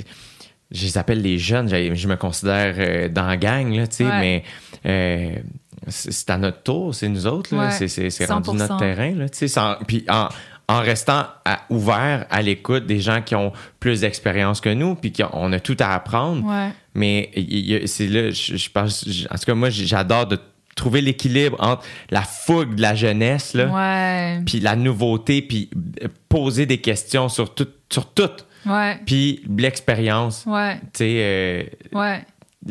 je 0.71 0.83
les 0.83 0.97
appelle 0.97 1.21
les 1.21 1.37
jeunes, 1.37 1.69
je, 1.69 2.07
me 2.07 2.15
considère 2.15 2.73
euh, 2.79 3.07
dans 3.07 3.25
la 3.27 3.37
gang, 3.37 3.71
là, 3.73 3.85
tu 3.87 3.97
sais, 3.97 4.03
Ouais. 4.05 4.19
mais 4.19 4.43
euh, 4.85 5.35
c'est 5.87 6.29
à 6.31 6.37
notre 6.37 6.63
tour, 6.63 6.93
c'est 6.95 7.07
nous 7.07 7.27
autres, 7.27 7.55
là, 7.55 7.69
c'est- 7.71 7.87
rendu 8.25 8.49
100%. 8.49 8.53
notre 8.57 8.77
terrain. 8.77 9.11
Là, 9.15 9.29
tu 9.29 9.37
sais, 9.37 9.47
sans- 9.47 9.75
puis 9.87 10.03
en, 10.09 10.27
en 10.67 10.79
restant 10.79 11.25
à- 11.45 11.61
ouvert 11.69 12.25
à 12.29 12.41
l'écoute 12.41 12.85
des 12.85 12.99
gens 12.99 13.21
qui 13.21 13.35
ont 13.35 13.51
plus 13.79 14.01
d'expérience 14.01 14.61
que 14.61 14.69
nous, 14.69 14.95
puis 14.95 15.13
qu'on 15.13 15.51
a 15.53 15.59
tout 15.59 15.77
à 15.79 15.93
apprendre. 15.93 16.43
Ouais. 16.45 16.69
Mais 16.95 17.29
c'est 17.85 18.07
là, 18.07 18.31
je, 18.31 18.55
je 18.57 18.69
pense, 18.71 19.05
en 19.29 19.35
tout 19.37 19.45
cas, 19.45 19.53
moi, 19.53 19.69
j'adore 19.69 20.25
de 20.27 20.39
trouver 20.75 21.01
l'équilibre 21.01 21.55
entre 21.61 21.83
la 22.09 22.23
fougue 22.23 22.75
de 22.75 22.81
la 22.81 22.95
jeunesse, 22.95 23.53
là, 23.53 24.39
puis 24.45 24.59
la 24.59 24.75
nouveauté, 24.75 25.41
puis 25.41 25.69
euh, 26.03 26.07
poser 26.29 26.65
des 26.65 26.79
questions 26.79 27.29
sur 27.29 27.53
tout, 27.55 27.67
sur 27.91 28.11
tout, 28.13 28.29
puis 29.05 29.41
l'expérience. 29.57 30.43
Ouais. 30.47 30.75
Tu 30.77 30.89
sais, 30.95 31.15
euh, 31.19 31.63
Ouais. 31.93 32.25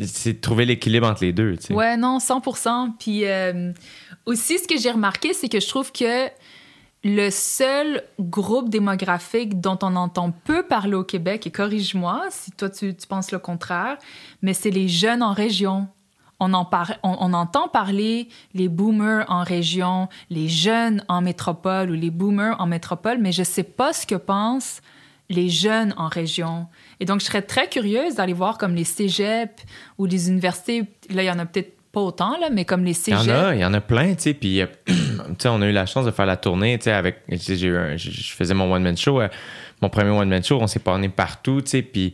c'est 0.05 0.33
de 0.33 0.39
trouver 0.41 0.65
l'équilibre 0.65 1.07
entre 1.07 1.23
les 1.23 1.31
deux, 1.33 1.55
tu 1.57 1.67
sais. 1.67 1.73
Ouais, 1.73 1.95
non, 1.97 2.19
100% 2.19 2.89
Puis 2.99 3.21
euh, 3.25 3.71
aussi, 4.25 4.59
ce 4.59 4.67
que 4.67 4.77
j'ai 4.79 4.91
remarqué, 4.91 5.33
c'est 5.33 5.49
que 5.49 5.59
je 5.59 5.67
trouve 5.67 5.91
que 5.91 6.27
le 7.07 7.29
seul 7.29 8.01
groupe 8.19 8.69
démographique 8.69 9.61
dont 9.61 9.77
on 9.83 9.95
entend 9.95 10.31
peu 10.31 10.63
parler 10.63 10.95
au 10.95 11.03
Québec, 11.03 11.45
et 11.45 11.51
corrige-moi 11.51 12.23
si 12.31 12.51
toi 12.51 12.67
tu, 12.67 12.95
penses 13.07 13.31
le 13.31 13.37
contraire, 13.37 13.97
mais 14.41 14.55
c'est 14.55 14.71
les 14.71 14.87
jeunes 14.87 15.21
en 15.21 15.31
région. 15.31 15.87
On, 16.39 16.51
entend 16.51 17.67
parler 17.69 18.27
les 18.55 18.67
boomers 18.67 19.23
en 19.29 19.43
région, 19.43 20.09
les 20.31 20.49
jeunes 20.49 21.05
en 21.07 21.21
métropole 21.21 21.91
ou 21.91 21.93
les 21.93 22.09
boomers 22.09 22.59
en 22.59 22.65
métropole, 22.65 23.19
mais 23.19 23.31
je 23.31 23.43
sais 23.43 23.63
pas 23.63 23.93
ce 23.93 24.07
que 24.07 24.15
pensent 24.15 24.81
les 25.29 25.47
jeunes 25.47 25.93
en 25.97 26.07
région. 26.07 26.67
Et 26.99 27.05
donc, 27.05 27.19
je 27.19 27.25
serais 27.25 27.43
très 27.43 27.69
curieuse 27.69 28.15
d'aller 28.15 28.33
voir 28.33 28.57
comme 28.57 28.73
les 28.73 28.83
cégeps 28.83 29.63
ou 29.99 30.05
les 30.05 30.27
universités. 30.27 30.85
Là, 31.09 31.23
il 31.23 31.27
y 31.27 31.31
en 31.31 31.39
a 31.39 31.45
peut-être 31.45 31.74
pas 31.95 32.01
autant, 32.01 32.37
là, 32.39 32.49
mais 32.51 32.65
comme 32.65 32.83
les 32.83 32.91
Il 33.07 33.13
y 33.13 33.15
en 33.15 33.19
cégeps. 33.21 33.35
a, 33.35 33.55
il 33.55 33.61
y 33.61 33.65
en 33.65 33.73
a 33.73 33.81
plein, 33.81 34.13
tu 34.13 34.21
sais. 34.23 34.33
Puis, 34.35 34.61
euh, 34.61 34.67
tu 34.85 34.93
sais, 35.39 35.47
on 35.49 35.61
a 35.61 35.65
eu 35.67 35.71
la 35.71 35.85
chance 35.87 36.05
de 36.05 36.11
faire 36.11 36.25
la 36.27 36.37
tournée, 36.37 36.77
tu 36.77 36.83
sais, 36.83 36.91
avec. 36.91 37.17
je 37.29 38.33
faisais 38.35 38.53
mon 38.53 38.71
one-man 38.71 38.95
show. 38.97 39.21
euh, 39.21 39.27
mon 39.81 39.89
premier 39.89 40.11
one-man 40.11 40.43
show, 40.43 40.59
on 40.61 40.67
s'est 40.67 40.79
parlé 40.79 41.09
partout, 41.09 41.61
tu 41.61 41.69
sais. 41.71 41.81
Puis, 41.81 42.13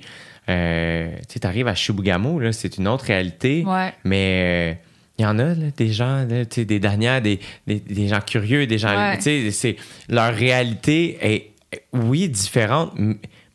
euh, 0.50 1.10
tu 1.28 1.34
sais, 1.34 1.40
t'arrives 1.40 1.68
à 1.68 1.76
Chibougamau, 1.76 2.40
là, 2.40 2.52
c'est 2.54 2.78
une 2.78 2.88
autre 2.88 3.06
réalité. 3.06 3.64
Ouais. 3.66 3.94
Mais. 4.04 4.76
euh, 4.78 4.88
il 5.20 5.24
y 5.24 5.28
en 5.28 5.38
a, 5.38 5.44
là, 5.54 5.68
des 5.78 5.90
gens, 5.92 6.26
là, 6.28 6.46
tu 6.46 6.56
sais, 6.62 6.66
des 6.66 6.80
dernières, 6.80 7.22
des, 7.22 7.40
des, 7.68 7.80
des 7.80 8.08
gens 8.08 8.22
curieux, 8.22 8.66
des 8.66 8.80
gens. 8.80 8.96
Ouais. 8.96 9.18
Tu 9.18 9.24
sais, 9.24 9.52
c'est- 9.52 9.76
leur 10.10 10.34
réalité 10.34 11.18
est, 11.22 11.52
oui, 11.94 12.28
différente, 12.28 12.94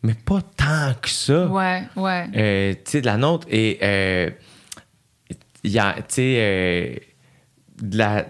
mais 0.03 0.15
pas 0.15 0.40
tant 0.57 0.94
que 1.03 1.09
ça. 1.09 1.47
Ouais, 1.47 1.82
ouais. 1.97 2.24
Euh, 2.36 2.73
tu 2.74 2.78
sais, 2.85 3.01
de 3.01 3.07
la 3.07 3.16
nôtre. 3.16 3.48
Et 3.51 3.78
euh, 3.82 4.31
il 5.66 5.72
y 5.72 5.78
a, 5.78 5.93
tu 5.94 6.02
sais, 6.09 6.34
euh, 6.38 6.94
de 7.82 7.98
la. 7.98 8.26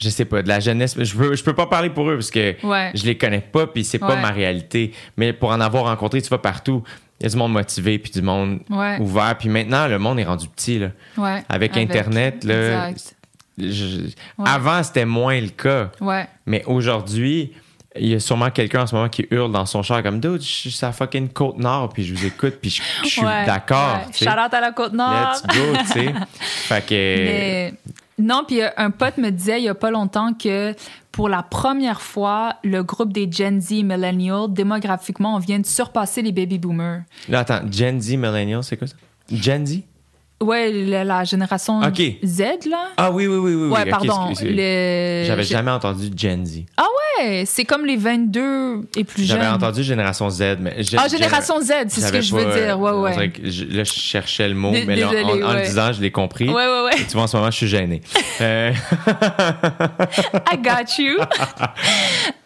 Je 0.00 0.08
sais 0.08 0.24
pas, 0.24 0.42
de 0.42 0.48
la 0.48 0.58
jeunesse. 0.60 0.96
Je 1.00 1.16
peux, 1.16 1.34
je 1.36 1.44
peux 1.44 1.54
pas 1.54 1.66
parler 1.66 1.88
pour 1.90 2.10
eux 2.10 2.14
parce 2.16 2.30
que 2.32 2.56
Ouais. 2.66 2.90
je 2.94 3.04
les 3.04 3.16
connais 3.16 3.40
pas, 3.40 3.66
puis 3.68 3.84
c'est 3.84 4.00
pas 4.00 4.14
Ouais. 4.16 4.20
ma 4.20 4.30
réalité. 4.30 4.92
Mais 5.16 5.32
pour 5.32 5.50
en 5.50 5.60
avoir 5.60 5.84
rencontré, 5.84 6.20
tu 6.20 6.28
vas 6.28 6.38
partout. 6.38 6.82
Il 7.20 7.22
y 7.22 7.26
a 7.26 7.28
du 7.30 7.36
monde 7.36 7.52
motivé, 7.52 8.00
puis 8.00 8.10
du 8.10 8.20
monde 8.20 8.60
Ouais. 8.68 8.98
ouvert. 8.98 9.36
Puis 9.38 9.48
maintenant, 9.48 9.86
le 9.86 9.98
monde 10.00 10.18
est 10.18 10.24
rendu 10.24 10.48
petit. 10.48 10.80
Là. 10.80 10.88
Avec, 11.48 11.76
Internet, 11.76 12.42
là, 12.42 12.90
je- 13.58 14.10
avant, 14.44 14.82
c'était 14.82 15.04
moins 15.04 15.40
le 15.40 15.50
cas. 15.50 15.92
Mais 16.46 16.64
aujourd'hui, 16.66 17.52
il 17.98 18.08
y 18.08 18.14
a 18.14 18.20
sûrement 18.20 18.50
quelqu'un 18.50 18.82
en 18.82 18.86
ce 18.86 18.94
moment 18.94 19.08
qui 19.08 19.26
hurle 19.30 19.52
dans 19.52 19.66
son 19.66 19.82
char 19.82 20.02
comme 20.02 20.18
Dude, 20.20 20.40
je 20.40 20.46
suis 20.46 20.78
la 20.82 20.92
fucking 20.92 21.28
côte 21.28 21.58
nord, 21.58 21.90
puis 21.90 22.04
je 22.04 22.14
vous 22.14 22.24
écoute, 22.26 22.54
puis 22.60 22.70
je, 22.70 22.82
je 23.04 23.08
suis 23.08 23.22
Ouais, 23.24 23.44
d'accord. 23.44 23.98
ouais. 24.06 24.12
Shout 24.12 24.30
out 24.30 24.52
à 24.54 24.60
la 24.60 24.72
Côte-Nord. 24.72 25.32
Let's 25.32 25.42
go, 25.56 25.76
tu 25.80 25.86
sais. 25.88 26.14
fait 26.40 26.86
que. 26.86 26.94
Mais 26.94 27.74
non, 28.18 28.44
puis 28.46 28.62
euh, 28.62 28.68
un 28.76 28.90
pote 28.90 29.18
me 29.18 29.30
disait 29.30 29.58
il 29.60 29.64
y 29.64 29.68
a 29.68 29.74
pas 29.74 29.90
longtemps 29.90 30.32
que 30.32 30.74
pour 31.10 31.28
la 31.28 31.42
première 31.42 32.00
fois, 32.00 32.54
le 32.64 32.82
groupe 32.82 33.12
des 33.12 33.30
Gen 33.30 33.60
Z 33.60 33.82
Millennials, 33.82 34.46
démographiquement, 34.48 35.34
on 35.36 35.38
vient 35.38 35.58
de 35.58 35.66
surpasser 35.66 36.22
les 36.22 36.32
baby 36.32 36.58
boomers. 36.58 37.02
Là, 37.28 37.40
attends, 37.40 37.60
Gen 37.70 38.00
Z 38.00 38.12
Millennial, 38.16 38.64
c'est 38.64 38.76
quoi 38.78 38.86
ça? 38.86 38.96
Gen 39.30 39.66
Z? 39.66 39.80
Ouais, 40.42 40.70
la, 40.72 41.04
la 41.04 41.24
génération 41.24 41.80
Ok. 41.80 42.00
Z, 42.24 42.40
là. 42.68 42.88
Ah 42.96 43.10
oui, 43.10 43.26
oui, 43.26 43.36
oui, 43.36 43.54
oui. 43.54 43.62
oui. 43.64 43.68
ouais, 43.70 43.82
ok, 43.82 43.90
pardon. 43.90 44.30
excuse- 44.30 44.48
le- 44.50 45.24
J'avais 45.26 45.42
jamais 45.44 45.70
entendu 45.70 46.10
Gen 46.16 46.44
Z. 46.44 46.60
Ah 46.76 46.84
ouais, 47.20 47.44
c'est 47.46 47.64
comme 47.64 47.86
les 47.86 47.96
22 47.96 48.88
et 48.96 49.04
plus 49.04 49.24
jeunes. 49.24 49.38
J'avais 49.40 49.48
entendu 49.50 49.82
Génération 49.82 50.28
Z, 50.30 50.56
mais. 50.60 50.76
Ah, 50.96 51.08
Génération 51.08 51.60
Z, 51.60 51.72
c'est 51.88 52.00
ce 52.00 52.00
j'avais 52.06 52.18
que 52.18 52.24
je 52.24 52.34
veux 52.34 52.44
pas, 52.44 52.56
dire. 52.60 52.80
Ouais, 52.80 52.90
ouais. 52.92 53.30
que 53.30 53.48
je- 53.50 53.64
là, 53.64 53.84
je 53.84 53.92
cherchais 53.92 54.48
le 54.48 54.54
mot, 54.54 54.72
Dé- 54.72 54.84
mais 54.86 54.96
là, 54.96 55.08
en, 55.08 55.12
le 55.12 55.44
ouais. 55.58 55.62
disant, 55.66 55.92
je 55.92 56.00
l'ai 56.00 56.10
compris. 56.10 56.48
Ouais, 56.48 56.54
ouais, 56.66 56.82
ouais. 56.86 56.96
Tu 57.06 57.12
vois, 57.14 57.22
en 57.22 57.26
ce 57.26 57.36
moment, 57.36 57.50
je 57.50 57.56
suis 57.56 57.68
gêné. 57.68 58.00
Euh, 58.40 58.72
I 60.52 60.56
got 60.58 60.98
you. 60.98 61.18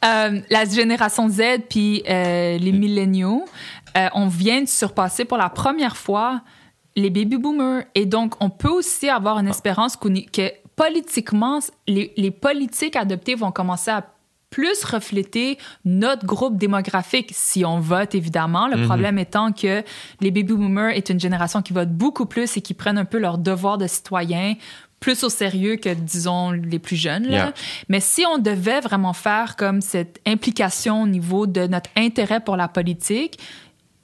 Euh, 0.04 0.40
la 0.50 0.64
génération 0.66 1.28
Z 1.28 1.40
puis 1.68 2.02
euh, 2.08 2.58
les 2.58 2.70
milléniaux, 2.70 3.44
euh, 3.96 4.06
on 4.14 4.28
vient 4.28 4.62
de 4.62 4.68
surpasser 4.68 5.24
pour 5.24 5.36
la 5.36 5.48
première 5.48 5.96
fois 5.96 6.42
les 6.96 7.10
baby 7.10 7.36
boomers. 7.36 7.84
Et 7.94 8.06
donc, 8.06 8.34
on 8.40 8.50
peut 8.50 8.70
aussi 8.70 9.08
avoir 9.08 9.38
une 9.38 9.48
espérance 9.48 9.96
qu'on 9.96 10.14
y- 10.14 10.26
que 10.26 10.50
politiquement, 10.76 11.60
les, 11.86 12.12
les 12.16 12.30
politiques 12.30 12.96
adoptées 12.96 13.34
vont 13.34 13.52
commencer 13.52 13.90
à 13.90 14.06
plus 14.50 14.84
refléter 14.84 15.58
notre 15.84 16.24
groupe 16.24 16.56
démographique 16.56 17.30
si 17.32 17.64
on 17.64 17.78
vote, 17.80 18.14
évidemment. 18.14 18.68
Le 18.68 18.76
problème 18.86 19.18
étant 19.18 19.52
que 19.52 19.82
les 20.20 20.30
baby 20.30 20.54
boomers 20.54 20.96
est 20.96 21.10
une 21.10 21.20
génération 21.20 21.60
qui 21.62 21.72
vote 21.72 21.90
beaucoup 21.90 22.26
plus 22.26 22.56
et 22.56 22.60
qui 22.62 22.72
prennent 22.72 22.96
un 22.96 23.04
peu 23.04 23.18
leur 23.18 23.38
devoir 23.38 23.76
de 23.76 23.86
citoyen 23.86 24.54
plus 24.98 25.24
au 25.24 25.28
sérieux 25.28 25.76
que, 25.76 25.92
disons, 25.92 26.52
les 26.52 26.78
plus 26.78 26.96
jeunes. 26.96 27.24
Là. 27.24 27.36
Yeah. 27.36 27.52
Mais 27.90 28.00
si 28.00 28.24
on 28.32 28.38
devait 28.38 28.80
vraiment 28.80 29.12
faire 29.12 29.56
comme 29.56 29.82
cette 29.82 30.20
implication 30.26 31.02
au 31.02 31.06
niveau 31.06 31.46
de 31.46 31.66
notre 31.66 31.90
intérêt 31.96 32.40
pour 32.40 32.56
la 32.56 32.66
politique, 32.68 33.38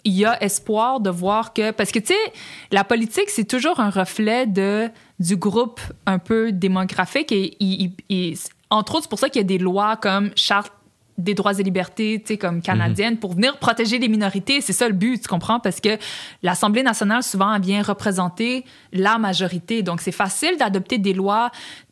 il 0.04 0.12
y 0.12 0.24
a 0.24 0.42
espoir 0.42 1.00
de 1.00 1.10
voir 1.10 1.52
que 1.52 1.70
parce 1.70 1.92
que 1.92 1.98
tu 1.98 2.08
sais 2.08 2.32
la 2.70 2.84
politique 2.84 3.28
c'est 3.28 3.44
toujours 3.44 3.80
un 3.80 3.90
reflet 3.90 4.46
de 4.46 4.88
du 5.18 5.36
groupe 5.36 5.80
un 6.06 6.18
peu 6.18 6.52
démographique 6.52 7.32
et, 7.32 8.34
entre 8.70 8.94
autres 8.94 9.04
c'est 9.04 9.10
pour 9.10 9.18
ça 9.18 9.28
qu'il 9.28 9.40
y 9.40 9.44
a 9.44 9.46
des 9.46 9.58
lois 9.58 9.96
comme 9.96 10.30
charte 10.34 10.72
des 11.18 11.34
droits 11.34 11.58
et 11.58 11.62
libertés, 11.62 12.20
tu 12.20 12.28
sais, 12.28 12.38
comme 12.38 12.62
canadienne, 12.62 13.18
pour 13.18 13.34
venir 13.34 13.58
protéger 13.58 13.98
les 13.98 14.08
minorités. 14.08 14.60
C'est 14.60 14.72
ça 14.72 14.88
le 14.88 14.94
but, 14.94 15.20
tu 15.20 15.28
comprends? 15.28 15.60
Parce 15.60 15.78
que 15.78 15.98
l'Assemblée 16.42 16.82
nationale, 16.82 17.22
souvent, 17.22 17.58
vient 17.60 17.82
représenter 17.82 18.64
la 18.92 19.18
majorité. 19.18 19.82
Donc, 19.82 20.00
c'est 20.00 20.10
facile 20.10 20.56
d'adopter 20.58 20.98
des 20.98 21.12
lois 21.12 21.50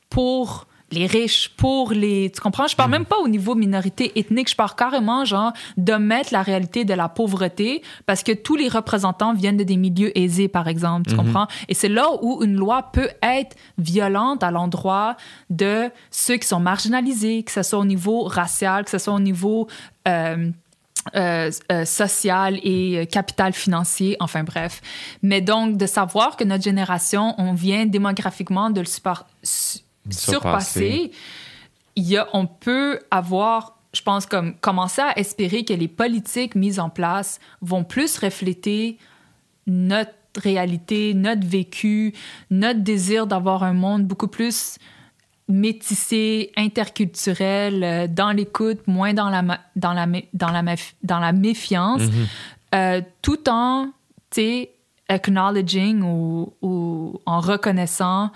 pour 0.09 0.67
les 0.93 1.07
riches, 1.07 1.51
pour 1.57 1.93
les... 1.93 2.31
Tu 2.35 2.41
comprends? 2.41 2.67
Je 2.67 2.75
parle 2.75 2.91
même 2.91 3.05
pas 3.05 3.19
au 3.19 3.29
niveau 3.29 3.55
minorité 3.55 4.19
ethnique, 4.19 4.51
je 4.51 4.57
parle 4.57 4.75
carrément, 4.75 5.25
genre, 5.25 5.53
de 5.77 5.95
mettre 5.95 6.33
la 6.33 6.43
réalité 6.43 6.85
de 6.85 6.95
la 6.95 7.09
pauvreté 7.09 7.83
parce 8.07 8.23
que 8.23 8.33
tous 8.33 8.57
les 8.57 8.69
représentants 8.69 9.33
viennent 9.33 9.57
de 9.57 9.65
des 9.65 9.77
milieux 9.77 10.17
aisés, 10.19 10.49
par 10.49 10.67
exemple, 10.69 11.09
tu 11.09 11.17
comprends? 11.17 11.47
Et 11.69 11.75
c'est 11.75 11.89
là 11.89 12.09
où 12.23 12.43
une 12.43 12.57
loi 12.57 12.91
peut 12.93 13.11
être 13.23 13.57
violente 13.79 14.43
à 14.43 14.51
l'endroit 14.51 15.17
de 15.49 15.91
ceux 16.11 16.37
qui 16.37 16.49
sont 16.49 16.61
marginalisés, 16.61 17.43
que 17.45 17.53
ce 17.53 17.63
soit 17.63 17.79
au 17.79 17.85
niveau 17.85 18.25
racial, 18.25 18.85
que 18.85 18.91
ce 18.91 18.99
soit 18.99 19.15
au 19.15 19.21
niveau... 19.21 19.69
euh, 20.09 20.51
euh, 21.17 21.51
euh, 21.73 21.87
social 21.87 22.59
et 22.63 22.99
euh, 22.99 23.05
capital 23.07 23.55
financier, 23.55 24.19
enfin 24.21 24.45
bref. 24.45 24.83
Mais 25.23 25.41
donc, 25.41 25.79
de 25.79 25.87
savoir 25.87 26.37
que 26.37 26.45
notre 26.45 26.63
génération, 26.63 27.35
on 27.39 27.55
vient 27.55 27.87
démographiquement 27.87 28.69
de 28.69 28.81
le 28.81 28.87
super- 28.87 29.25
su- 30.09 30.31
Surpasser. 30.31 30.81
surpasser, 30.81 31.11
il 31.97 32.05
y 32.09 32.17
a, 32.17 32.29
on 32.33 32.47
peut 32.47 33.01
avoir, 33.11 33.79
je 33.93 34.03
pense, 34.03 34.25
comme 34.27 34.55
commencer 34.61 35.03
à 35.03 35.19
espérer 35.19 35.65
que 35.65 35.73
les 35.75 35.89
politiques 35.89 36.55
mises 36.55 36.79
en 36.81 36.89
place 36.91 37.41
vont 37.61 37.85
plus 37.85 38.17
refléter 38.19 38.97
notre 39.67 40.13
réalité, 40.37 41.13
notre 41.15 41.47
vécu, 41.47 42.15
notre 42.51 42.81
désir 42.81 43.27
d'avoir 43.27 43.63
un 43.65 43.73
monde 43.75 44.05
beaucoup 44.05 44.29
plus 44.29 44.77
métissé, 45.49 46.53
interculturel, 46.57 47.83
euh, 47.83 48.07
dans 48.07 48.31
l'écoute, 48.31 48.87
moins 48.87 49.13
dans 49.15 49.29
la, 49.29 49.43
dans 49.77 49.93
la, 49.93 50.07
dans 50.33 50.51
la, 50.51 50.63
dans 51.03 51.19
la 51.19 51.33
méfiance, 51.33 52.03
Mhm. 52.03 52.27
euh, 52.77 53.01
tout 53.23 53.49
en, 53.51 53.87
tu 54.31 54.41
sais, 54.41 54.71
acknowledging 55.09 56.03
ou, 56.03 56.53
ou 56.63 57.21
en 57.27 57.41
reconnaissant 57.41 58.31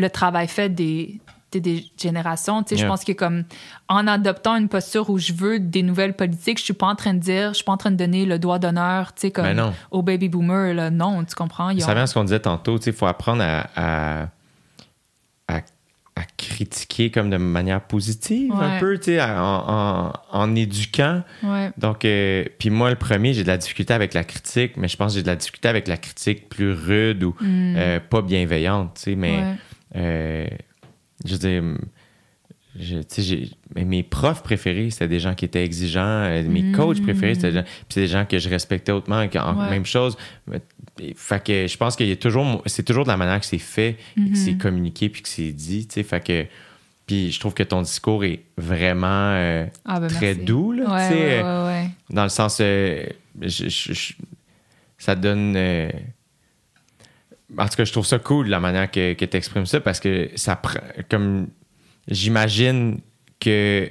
le 0.00 0.10
travail 0.10 0.48
fait 0.48 0.68
des, 0.68 1.20
des, 1.52 1.60
des 1.60 1.84
générations. 2.00 2.62
Tu 2.62 2.70
sais, 2.70 2.74
Yeah. 2.76 2.84
Je 2.86 2.88
pense 2.90 3.04
que 3.04 3.12
comme 3.12 3.44
en 3.88 4.06
adoptant 4.06 4.56
une 4.56 4.68
posture 4.68 5.10
où 5.10 5.18
je 5.18 5.32
veux 5.32 5.58
des 5.60 5.82
nouvelles 5.82 6.14
politiques, 6.14 6.58
je 6.58 6.64
suis 6.64 6.72
pas 6.74 6.86
en 6.86 6.94
train 6.96 7.14
de 7.14 7.18
dire, 7.18 7.48
je 7.50 7.54
suis 7.56 7.64
pas 7.64 7.72
en 7.72 7.76
train 7.76 7.90
de 7.90 7.96
donner 7.96 8.24
le 8.26 8.38
doigt 8.38 8.58
d'honneur, 8.58 9.12
tu 9.14 9.22
sais, 9.22 9.30
comme 9.30 9.44
Ben 9.44 9.72
aux 9.90 10.02
baby 10.02 10.28
boomers. 10.28 10.74
Là. 10.74 10.90
Non, 10.90 11.24
tu 11.24 11.34
comprends? 11.34 11.70
Ils 11.70 11.80
Ça 11.80 11.86
ont- 11.86 11.90
revient 11.90 12.02
à 12.02 12.06
ce 12.06 12.14
qu'on 12.14 12.24
disait 12.24 12.40
tantôt, 12.40 12.78
il 12.78 12.92
faut 12.92 13.06
apprendre 13.06 13.42
à, 13.42 13.66
à, 13.76 14.22
à- 15.48 15.60
à 16.16 16.22
critiquer 16.36 17.10
comme 17.10 17.30
de 17.30 17.36
manière 17.38 17.80
positive 17.80 18.52
un 18.52 18.78
peu, 18.78 18.98
tu 18.98 19.04
sais, 19.06 19.22
en, 19.22 19.28
en, 19.30 20.12
en 20.32 20.54
éduquant. 20.54 21.22
Ouais. 21.42 21.70
Donc, 21.78 22.04
euh, 22.04 22.44
puis 22.58 22.68
moi, 22.68 22.90
le 22.90 22.96
premier, 22.96 23.32
j'ai 23.32 23.42
de 23.42 23.48
la 23.48 23.56
difficulté 23.56 23.94
avec 23.94 24.12
la 24.12 24.24
critique, 24.24 24.76
mais 24.76 24.86
je 24.88 24.96
pense 24.98 25.12
que 25.12 25.18
j'ai 25.18 25.22
de 25.22 25.28
la 25.28 25.36
difficulté 25.36 25.68
avec 25.68 25.88
la 25.88 25.96
critique 25.96 26.48
plus 26.50 26.72
rude 26.72 27.22
ou 27.24 27.34
euh, 27.42 28.00
pas 28.00 28.20
bienveillante, 28.22 28.94
tu 28.96 29.02
sais, 29.02 29.14
mais 29.16 29.38
Mm. 29.38 29.44
Ouais. 29.44 29.54
Euh, 29.96 30.46
je 31.24 31.32
veux 31.32 31.38
dire, 31.38 31.62
je- 32.78 33.46
mes 33.74 34.02
profs 34.02 34.42
préférés, 34.42 34.90
c'était 34.90 35.08
des 35.08 35.18
gens 35.20 35.34
qui 35.34 35.44
étaient 35.44 35.64
exigeants. 35.64 36.00
euh, 36.24 36.42
Mes 36.48 36.70
coachs 36.72 37.02
préférés, 37.02 37.34
c'était 37.34 37.50
des 37.50 37.58
gens, 37.58 37.64
des 37.94 38.06
gens 38.06 38.24
que 38.24 38.38
je 38.38 38.48
respectais 38.48 38.92
hautement. 38.92 39.26
que- 39.28 39.38
en- 39.38 39.56
Ouais. 39.58 39.70
Même 39.70 39.84
chose. 39.86 40.16
Fait 41.16 41.42
que 41.42 41.66
je 41.66 41.76
pense 41.76 41.96
qu'il 41.96 42.08
y 42.08 42.12
a 42.12 42.16
toujours, 42.16 42.62
c'est 42.66 42.82
toujours 42.84 43.04
de 43.04 43.08
la 43.08 43.16
manière 43.16 43.40
que 43.40 43.46
c'est 43.46 43.58
fait, 43.58 43.96
que 44.16 44.36
c'est 44.36 44.56
communiqué 44.56 45.08
puis 45.08 45.22
que 45.22 45.28
c'est 45.28 45.52
dit. 45.52 45.86
Fait 46.04 46.22
que, 46.24 46.46
puis 47.06 47.32
je 47.32 47.40
trouve 47.40 47.54
que 47.54 47.62
ton 47.64 47.82
discours 47.82 48.22
est 48.24 48.40
vraiment 48.56 49.06
euh, 49.34 49.66
Ah, 49.84 49.98
ben, 49.98 50.06
très 50.08 50.34
merci. 50.34 50.44
doux, 50.44 50.72
là, 50.72 50.94
Ouais, 50.94 51.42
ouais, 51.42 51.90
dans 52.10 52.22
le 52.22 52.28
sens, 52.28 52.58
euh, 52.60 53.04
je- 53.40 53.68
je- 53.68 53.92
je- 53.92 54.12
ça 54.98 55.14
donne. 55.16 55.54
euh, 55.56 55.90
en 57.58 57.66
tout 57.66 57.76
cas, 57.76 57.84
je 57.84 57.92
trouve 57.92 58.06
ça 58.06 58.18
cool 58.18 58.48
la 58.48 58.60
manière 58.60 58.90
que, 58.90 59.14
que 59.14 59.24
tu 59.24 59.36
exprimes 59.36 59.66
ça 59.66 59.80
parce 59.80 60.00
que 60.00 60.30
ça 60.36 60.56
prend. 60.56 60.80
Comme 61.08 61.48
j'imagine 62.08 63.00
que 63.38 63.90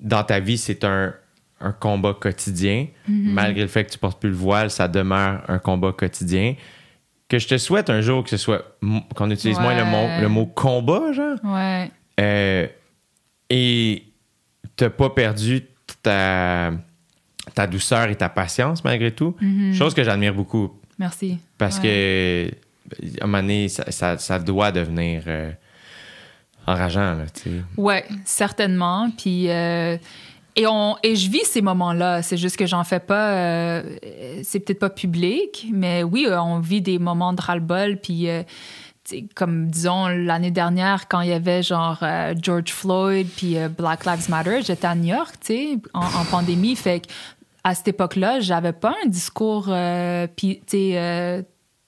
dans 0.00 0.22
ta 0.24 0.40
vie, 0.40 0.58
c'est 0.58 0.84
un, 0.84 1.14
un 1.60 1.72
combat 1.72 2.14
quotidien. 2.14 2.86
Malgré 3.08 3.62
le 3.62 3.68
fait 3.68 3.84
que 3.84 3.90
tu 3.92 3.98
portes 3.98 4.20
plus 4.20 4.30
le 4.30 4.36
voile, 4.36 4.70
ça 4.70 4.88
demeure 4.88 5.42
un 5.48 5.58
combat 5.58 5.92
quotidien. 5.92 6.54
Que 7.28 7.38
je 7.38 7.48
te 7.48 7.58
souhaite 7.58 7.90
un 7.90 8.00
jour 8.00 8.22
que 8.22 8.30
ce 8.30 8.36
soit. 8.36 8.76
qu'on 9.14 9.30
utilise 9.30 9.58
moins 9.58 9.76
le 9.76 9.84
mot, 9.84 10.06
le 10.20 10.28
mot 10.28 10.46
combat, 10.46 11.12
genre. 11.12 11.38
Ouais. 11.42 11.90
Euh, 12.20 12.66
et 13.50 14.04
t'as 14.76 14.90
pas 14.90 15.10
perdu 15.10 15.62
ta, 16.02 16.72
ta 17.54 17.66
douceur 17.66 18.08
et 18.08 18.16
ta 18.16 18.28
patience 18.28 18.84
malgré 18.84 19.10
tout. 19.10 19.34
Chose 19.74 19.94
que 19.94 20.04
j'admire 20.04 20.34
beaucoup 20.34 20.80
Merci. 20.98 21.38
parce 21.58 21.78
Ouais. 21.78 22.50
que 22.92 23.20
à 23.20 23.24
un 23.24 23.26
moment 23.26 23.42
donné, 23.42 23.68
ça, 23.68 23.90
ça- 23.90 24.16
ça 24.18 24.38
doit 24.38 24.70
devenir 24.72 25.22
euh, 25.26 25.50
enrageant. 26.66 27.14
Là, 27.16 27.24
tu 27.34 27.42
sais. 27.42 27.50
Ouais, 27.76 28.04
certainement. 28.24 29.10
Puis. 29.16 29.50
euh, 29.50 29.96
et, 30.58 30.66
on, 30.66 30.96
et 31.02 31.16
je 31.16 31.30
vis 31.30 31.44
ces 31.44 31.60
moments-là. 31.60 32.22
C'est 32.22 32.38
juste 32.38 32.56
que 32.56 32.64
j'en 32.64 32.82
fais 32.82 32.98
pas. 33.00 33.32
euh, 33.34 33.82
c'est 34.42 34.60
peut-être 34.60 34.78
pas 34.78 34.88
public, 34.90 35.66
mais 35.70 36.02
oui, 36.02 36.26
euh, 36.26 36.40
on 36.40 36.60
vit 36.60 36.80
des 36.80 36.98
moments 36.98 37.34
de 37.34 37.42
ras-le-bol. 37.42 37.98
Puis, 37.98 38.26
comme 39.34 39.68
disons, 39.68 40.08
l'année 40.08 40.50
dernière, 40.50 41.08
quand 41.08 41.20
il 41.20 41.28
y 41.28 41.32
avait 41.34 41.62
genre 41.62 41.98
euh, 42.02 42.34
George 42.40 42.70
Floyd 42.72 43.28
puis 43.36 43.58
euh, 43.58 43.68
Black 43.68 44.06
Lives 44.06 44.30
Matter, 44.30 44.62
j'étais 44.62 44.86
à 44.86 44.94
New 44.94 45.14
York, 45.14 45.34
tu 45.40 45.46
sais, 45.46 45.78
en, 45.92 46.00
en 46.06 46.24
pandémie. 46.30 46.74
Fait 46.74 47.00
que 47.00 47.06
à 47.68 47.74
cette 47.74 47.88
époque-là, 47.88 48.38
j'avais 48.38 48.72
pas 48.72 48.94
un 49.04 49.08
discours 49.08 49.66
euh, 49.68 50.26
euh, 50.74 51.42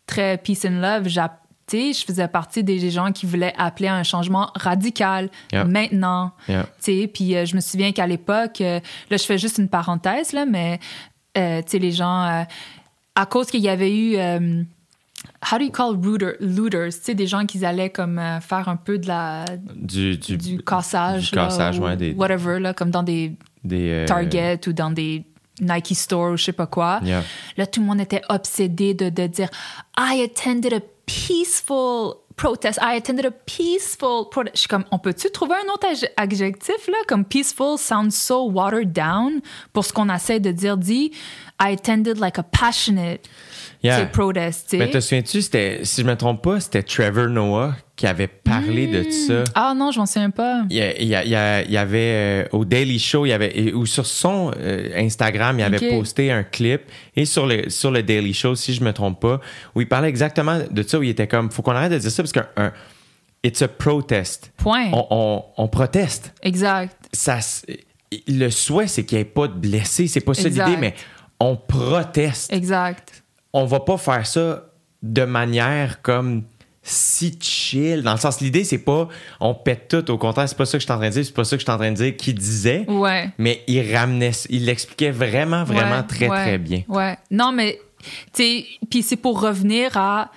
très 0.06 0.38
peace 0.38 0.66
and 0.66 0.80
love. 0.80 1.09
Je 1.09 2.05
faisais 2.05 2.26
partie 2.28 2.64
des 2.64 2.90
gens 2.90 3.12
qui 3.12 3.26
voulaient 3.26 3.55
appeler 3.56 3.88
à 3.88 3.94
un 3.94 4.02
changement 4.02 4.50
radical 4.56 5.28
Yeah. 5.52 5.64
maintenant. 5.64 6.32
Yeah. 6.48 6.66
Puis 6.82 7.36
euh, 7.36 7.44
je 7.44 7.55
me 7.55 7.60
souviens 7.60 7.92
qu'à 7.92 8.06
l'époque, 8.06 8.60
euh, 8.60 8.80
là, 9.10 9.16
je 9.16 9.22
fais 9.24 9.38
juste 9.38 9.59
une 9.59 9.68
parenthèse, 9.68 10.32
là, 10.32 10.46
mais, 10.46 10.80
euh, 11.36 11.62
les 11.72 11.92
gens, 11.92 12.24
euh, 12.24 12.42
à 13.14 13.26
cause 13.26 13.46
qu'il 13.50 13.60
y 13.60 13.68
avait 13.68 13.94
eu, 13.96 14.16
how 14.16 15.59
do 15.59 15.64
you 15.64 15.70
call 15.70 15.94
looter, 16.02 16.32
looters, 16.40 16.92
tu 16.94 17.00
sais, 17.02 17.14
des 17.14 17.26
gens 17.28 17.46
qui 17.46 17.64
allaient 17.64 17.90
comme 17.90 18.18
euh, 18.18 18.40
faire 18.40 18.68
un 18.68 18.76
peu 18.76 18.98
de 18.98 19.06
la, 19.06 19.44
Du, 19.76 20.16
du, 20.16 20.36
du 20.38 20.59
cassage, 20.62 21.30
du 21.30 21.36
là, 21.36 21.44
cassage, 21.44 21.78
ou 21.78 21.84
ouais, 21.84 21.96
des- 21.96 22.14
whatever, 22.14 22.59
là, 22.59 22.72
comme 22.74 22.90
dans 22.90 23.05
des 23.05 23.36
des, 23.62 23.90
euh, 23.90 24.06
Target 24.06 24.60
ou 24.66 24.72
dans 24.72 24.90
des 24.90 25.24
Nike 25.60 25.94
Store 25.94 26.32
ou 26.32 26.36
je 26.36 26.44
sais 26.44 26.52
pas 26.52 26.66
quoi. 26.66 27.01
Yeah. 27.02 27.22
Là, 27.56 27.66
tout 27.66 27.80
le 27.80 27.86
monde 27.86 28.01
était 28.01 28.22
obsédé 28.28 28.94
de, 28.94 29.09
de 29.09 29.26
dire 29.26 29.48
I 29.98 30.22
attended 30.22 30.72
a 30.72 30.80
peaceful 31.06 32.14
protest. 32.36 32.78
I 32.80 32.97
attended 32.97 33.26
a 33.26 33.30
peaceful 33.30 34.28
protest. 34.30 34.55
Je 34.56 34.60
suis 34.60 34.68
comme, 34.68 34.85
on 34.93 34.98
peut-tu 34.98 35.30
trouver 35.30 35.55
un 35.55 35.72
autre 35.72 35.86
adj- 35.93 36.09
adjectif, 36.16 36.86
là? 36.86 36.98
Comme 37.09 37.24
peaceful 37.24 37.76
sounds 37.78 38.10
so 38.12 38.48
watered 38.48 38.93
down 38.93 39.40
pour 39.72 39.85
ce 39.85 39.93
qu'on 39.93 40.09
essaie 40.09 40.39
de 40.40 40.52
dire. 40.52 40.76
Dit, 40.76 41.12
I 41.60 41.72
attended 41.72 42.18
like 42.18 42.39
a 42.39 42.44
passionate 42.44 43.20
Yeah. 43.82 43.96
tu 43.98 44.02
sais, 44.06 44.10
protest, 44.10 44.64
tu 44.64 44.70
sais. 44.70 44.78
Mais 44.78 44.90
te 44.90 44.98
souviens-tu, 44.98 45.40
c'était, 45.40 45.80
si 45.84 46.00
je 46.02 46.06
me 46.06 46.16
trompe 46.16 46.42
pas, 46.42 46.59
c'était 46.59 46.82
Trevor 46.82 47.28
Noah 47.28 47.76
qui 47.94 48.06
avait 48.09 48.26
parlé 48.26 48.86
de 48.88 49.09
ça. 49.10 49.44
Ah 49.55 49.72
non, 49.76 49.92
je 49.92 49.98
m'en 50.00 50.06
souviens 50.06 50.30
pas. 50.30 50.62
Il 50.68 50.76
y, 50.76 51.14
avait 51.76 51.98
euh, 51.98 52.44
au 52.52 52.64
Daily 52.64 52.98
Show, 52.98 53.24
il 53.26 53.28
y 53.28 53.32
avait 53.32 53.72
ou 53.72 53.86
sur 53.86 54.05
son 54.06 54.50
euh, 54.59 54.90
Instagram, 54.96 55.59
il 55.59 55.62
avait 55.62 55.78
Ok. 55.92 55.96
posté 55.98 56.32
un 56.32 56.42
clip 56.42 56.82
et 57.14 57.24
sur 57.24 57.46
le 57.46 57.70
sur 57.70 57.90
le 57.92 58.02
Daily 58.02 58.34
Show, 58.34 58.56
si 58.56 58.74
je 58.74 58.82
me 58.82 58.92
trompe 58.92 59.20
pas, 59.20 59.40
où 59.76 59.80
il 59.80 59.88
parlait 59.88 60.09
exactement 60.09 60.59
de 60.70 60.82
ça, 60.82 60.98
où 60.98 61.02
il 61.05 61.10
était 61.10 61.28
comme, 61.28 61.50
faut 61.50 61.62
qu'on 61.62 61.72
arrête 61.72 61.92
de 61.92 61.98
dire 61.98 62.10
ça 62.10 62.22
parce 62.22 62.32
qu'un 62.32 62.48
un- 62.56 62.72
it's 63.44 63.62
a 63.62 63.68
protest. 63.68 64.50
Point. 64.56 64.90
On, 64.92 65.06
on- 65.10 65.44
on 65.56 65.68
proteste. 65.68 66.32
Exact. 66.42 66.96
Ça, 67.12 67.38
le 68.26 68.50
souhait, 68.50 68.86
c'est 68.88 69.05
qu'il 69.05 69.18
n'y 69.18 69.22
ait 69.22 69.24
pas 69.24 69.46
de 69.48 69.55
blessés. 69.55 70.09
C'est 70.09 70.20
pas 70.20 70.34
ça 70.34 70.48
l'idée, 70.48 70.76
mais 70.80 70.94
on 71.38 71.55
proteste 71.56 72.52
Exact. 72.52 73.22
On 73.53 73.65
va 73.65 73.81
pas 73.81 73.97
faire 73.97 74.27
ça 74.27 74.65
de 75.03 75.25
manière 75.25 76.03
comme 76.03 76.43
si 76.83 77.39
chill. 77.41 78.03
Dans 78.03 78.12
le 78.12 78.19
sens, 78.19 78.41
l'idée, 78.41 78.65
c'est 78.65 78.79
pas 78.79 79.09
on 79.41 79.55
pète 79.55 79.89
tout. 79.89 80.11
Au 80.11 80.19
contraire, 80.19 80.49
c'est 80.49 80.57
pas 80.57 80.65
ça 80.66 80.79
que 80.79 80.81
je 80.81 80.87
suis 80.87 80.93
en 80.93 80.97
train 80.97 81.09
de 81.09 81.15
dire. 81.15 81.25
C'est 81.25 81.35
pas 81.35 81.45
ça 81.45 81.57
que 81.57 81.61
je 81.61 81.65
suis 81.65 81.73
en 81.73 81.77
train 81.79 81.91
de 81.91 81.97
dire 81.97 82.16
qu'il 82.16 82.35
disait. 82.35 82.85
Ouais. 82.89 83.31
Mais 83.39 83.62
il 83.66 83.95
ramenait, 83.95 84.33
il 84.49 84.65
l'expliquait 84.65 85.11
vraiment, 85.11 85.65
vraiment 85.65 85.99
Ouais, 85.99 86.03
très, 86.07 86.29
ouais, 86.29 86.43
très 86.43 86.59
bien. 86.59 86.83
Ouais. 86.89 87.16
Non, 87.31 87.53
mais, 87.53 87.79
tu 88.33 88.43
sais, 88.43 88.66
puis 88.91 89.03
c'est 89.03 89.16
pour 89.16 89.41
revenir 89.41 89.97
à 89.97 90.31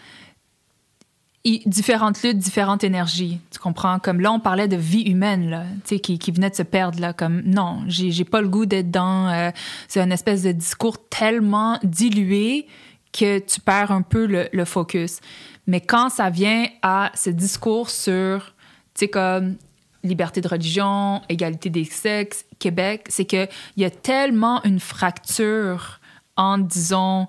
différentes 1.66 2.22
luttes, 2.22 2.38
différentes 2.38 2.84
énergies. 2.84 3.40
Tu 3.50 3.58
comprends? 3.60 3.98
Comme 4.00 4.20
là, 4.20 4.32
on 4.32 4.40
parlait 4.40 4.68
de 4.68 4.76
vie 4.76 5.02
humaine, 5.02 5.50
là, 5.50 5.64
tu 5.86 5.96
sais, 5.96 6.00
qui, 6.00 6.20
qui 6.20 6.32
venait 6.32 6.50
de 6.50 6.56
se 6.56 6.64
perdre, 6.64 7.00
là. 7.00 7.14
Comme, 7.14 7.42
non, 7.46 7.82
j'ai 7.88 8.12
j'ai 8.12 8.26
pas 8.26 8.42
le 8.42 8.48
goût 8.50 8.66
d'être 8.66 8.92
dans. 8.92 9.30
euh, 9.30 9.50
c'est 9.88 10.02
une 10.02 10.12
espèce 10.12 10.44
de 10.44 10.52
discours 10.52 10.98
tellement 11.10 11.80
dilué 11.84 12.68
que 13.12 13.40
tu 13.40 13.60
perds 13.60 13.92
un 13.92 14.02
peu 14.02 14.26
le, 14.52 14.66
focus. 14.66 15.20
Mais 15.68 15.82
quand 15.82 16.10
ça 16.10 16.30
vient 16.30 16.68
à 16.82 17.12
ce 17.14 17.30
discours 17.30 17.90
sur, 17.90 18.54
tu 18.94 19.06
sais, 19.06 19.08
comme 19.08 19.58
liberté 20.04 20.42
de 20.42 20.48
religion, 20.48 21.22
égalité 21.30 21.70
des 21.70 21.86
sexes, 21.86 22.46
Québec, 22.58 23.06
c'est 23.10 23.26
qu'il 23.26 23.50
y 23.78 23.86
a 23.86 23.90
tellement 23.90 24.64
une 24.64 24.80
fracture 24.80 26.00
entre, 26.36 26.68
disons, 26.68 27.28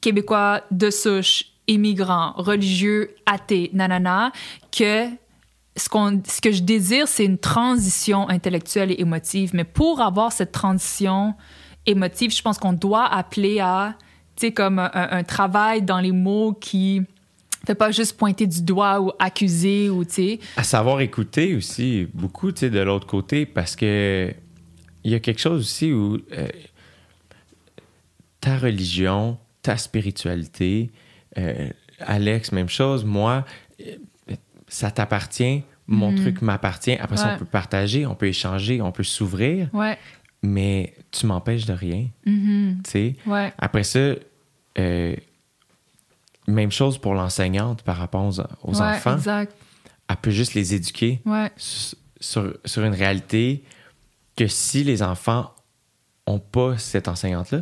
Québécois 0.00 0.62
de 0.70 0.90
souche, 0.90 1.44
immigrants, 1.66 2.32
religieux, 2.36 3.14
athées, 3.26 3.70
nanana, 3.72 4.32
que 4.72 5.08
ce, 5.76 5.88
ce 6.26 6.40
que 6.40 6.52
je 6.52 6.62
désire, 6.62 7.06
c'est 7.08 7.24
une 7.24 7.38
transition 7.38 8.28
intellectuelle 8.28 8.92
et 8.92 9.00
émotive. 9.00 9.50
Mais 9.54 9.64
pour 9.64 10.00
avoir 10.00 10.32
cette 10.32 10.52
transition 10.52 11.34
émotive, 11.84 12.34
je 12.34 12.42
pense 12.42 12.58
qu'on 12.58 12.72
doit 12.72 13.06
appeler 13.06 13.60
à, 13.60 13.94
sais, 14.46 14.52
comme 14.52 14.78
un, 14.78 14.90
un 14.92 15.24
travail 15.24 15.82
dans 15.82 16.00
les 16.00 16.12
mots 16.12 16.52
qui 16.52 17.02
fait 17.66 17.74
pas 17.74 17.90
juste 17.90 18.16
pointer 18.16 18.46
du 18.46 18.62
doigt 18.62 19.00
ou 19.00 19.12
accuser 19.18 19.90
ou, 19.90 20.04
tu 20.04 20.12
sais. 20.12 20.38
À 20.56 20.62
savoir 20.62 21.00
écouter 21.00 21.54
aussi 21.54 22.06
beaucoup, 22.14 22.52
tu 22.52 22.60
sais, 22.60 22.70
de 22.70 22.80
l'autre 22.80 23.06
côté, 23.06 23.44
parce 23.46 23.76
que 23.76 24.32
il 25.04 25.10
y 25.12 25.14
a 25.14 25.20
quelque 25.20 25.40
chose 25.40 25.60
aussi 25.60 25.92
où 25.92 26.18
euh, 26.32 26.48
ta 28.40 28.56
religion, 28.58 29.38
ta 29.62 29.76
spiritualité, 29.76 30.90
euh, 31.36 31.68
Alex, 32.00 32.52
même 32.52 32.68
chose, 32.68 33.04
moi, 33.04 33.44
euh, 33.80 33.96
ça 34.68 34.90
t'appartient, 34.90 35.62
mon 35.86 36.14
truc 36.14 36.42
m'appartient. 36.42 36.92
Après 37.00 37.16
ça, 37.16 37.32
on 37.34 37.38
peut 37.38 37.44
partager, 37.44 38.06
on 38.06 38.14
peut 38.14 38.26
échanger, 38.26 38.80
on 38.82 38.92
peut 38.92 39.02
s'ouvrir, 39.04 39.68
Ouais. 39.72 39.96
mais 40.42 40.94
tu 41.10 41.26
m'empêches 41.26 41.66
de 41.66 41.72
rien, 41.72 42.06
sais. 42.86 43.16
Ouais. 43.26 43.52
Après 43.58 43.82
ça, 43.84 44.14
euh, 44.78 45.16
même 46.46 46.70
chose 46.70 46.98
pour 46.98 47.14
l'enseignante 47.14 47.82
par 47.82 47.96
rapport 47.96 48.24
aux, 48.24 48.40
aux 48.40 48.74
Ouais, 48.80 48.82
enfants 48.82 49.16
Exact. 49.16 49.54
elle 50.08 50.16
peut 50.16 50.30
juste 50.30 50.54
les 50.54 50.74
éduquer 50.74 51.20
Ouais. 51.26 51.50
sur, 51.56 52.54
sur 52.64 52.84
une 52.84 52.94
réalité 52.94 53.64
que 54.36 54.46
si 54.46 54.84
les 54.84 55.02
enfants 55.02 55.52
ont 56.26 56.38
pas 56.38 56.78
cette 56.78 57.08
enseignante-là, 57.08 57.60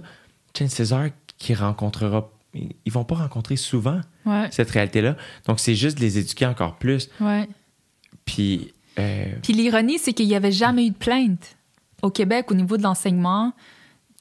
Jen 0.57 0.69
César 0.69 1.09
qui 1.39 1.55
rencontrera, 1.55 2.31
ils 2.55 2.93
vont 2.93 3.05
pas 3.05 3.17
rencontrer 3.17 3.57
souvent 3.57 4.01
cette 4.51 4.71
réalité-là. 4.71 5.17
Donc, 5.47 5.61
c'est 5.61 5.75
juste 5.75 5.99
de 5.99 6.03
les 6.03 6.19
éduquer 6.19 6.47
encore 6.47 6.77
plus. 6.79 7.09
Puis, 8.25 8.73
euh, 8.99 9.27
Puis 9.43 9.53
l'ironie, 9.53 9.99
c'est 9.99 10.13
qu'il 10.13 10.27
n'y 10.27 10.35
avait 10.35 10.53
jamais 10.53 10.87
eu 10.87 10.91
de 10.91 10.97
plainte 10.97 11.56
au 12.03 12.11
Québec 12.11 12.51
au 12.51 12.55
niveau 12.55 12.77
de 12.77 12.83
l'enseignement 12.83 13.53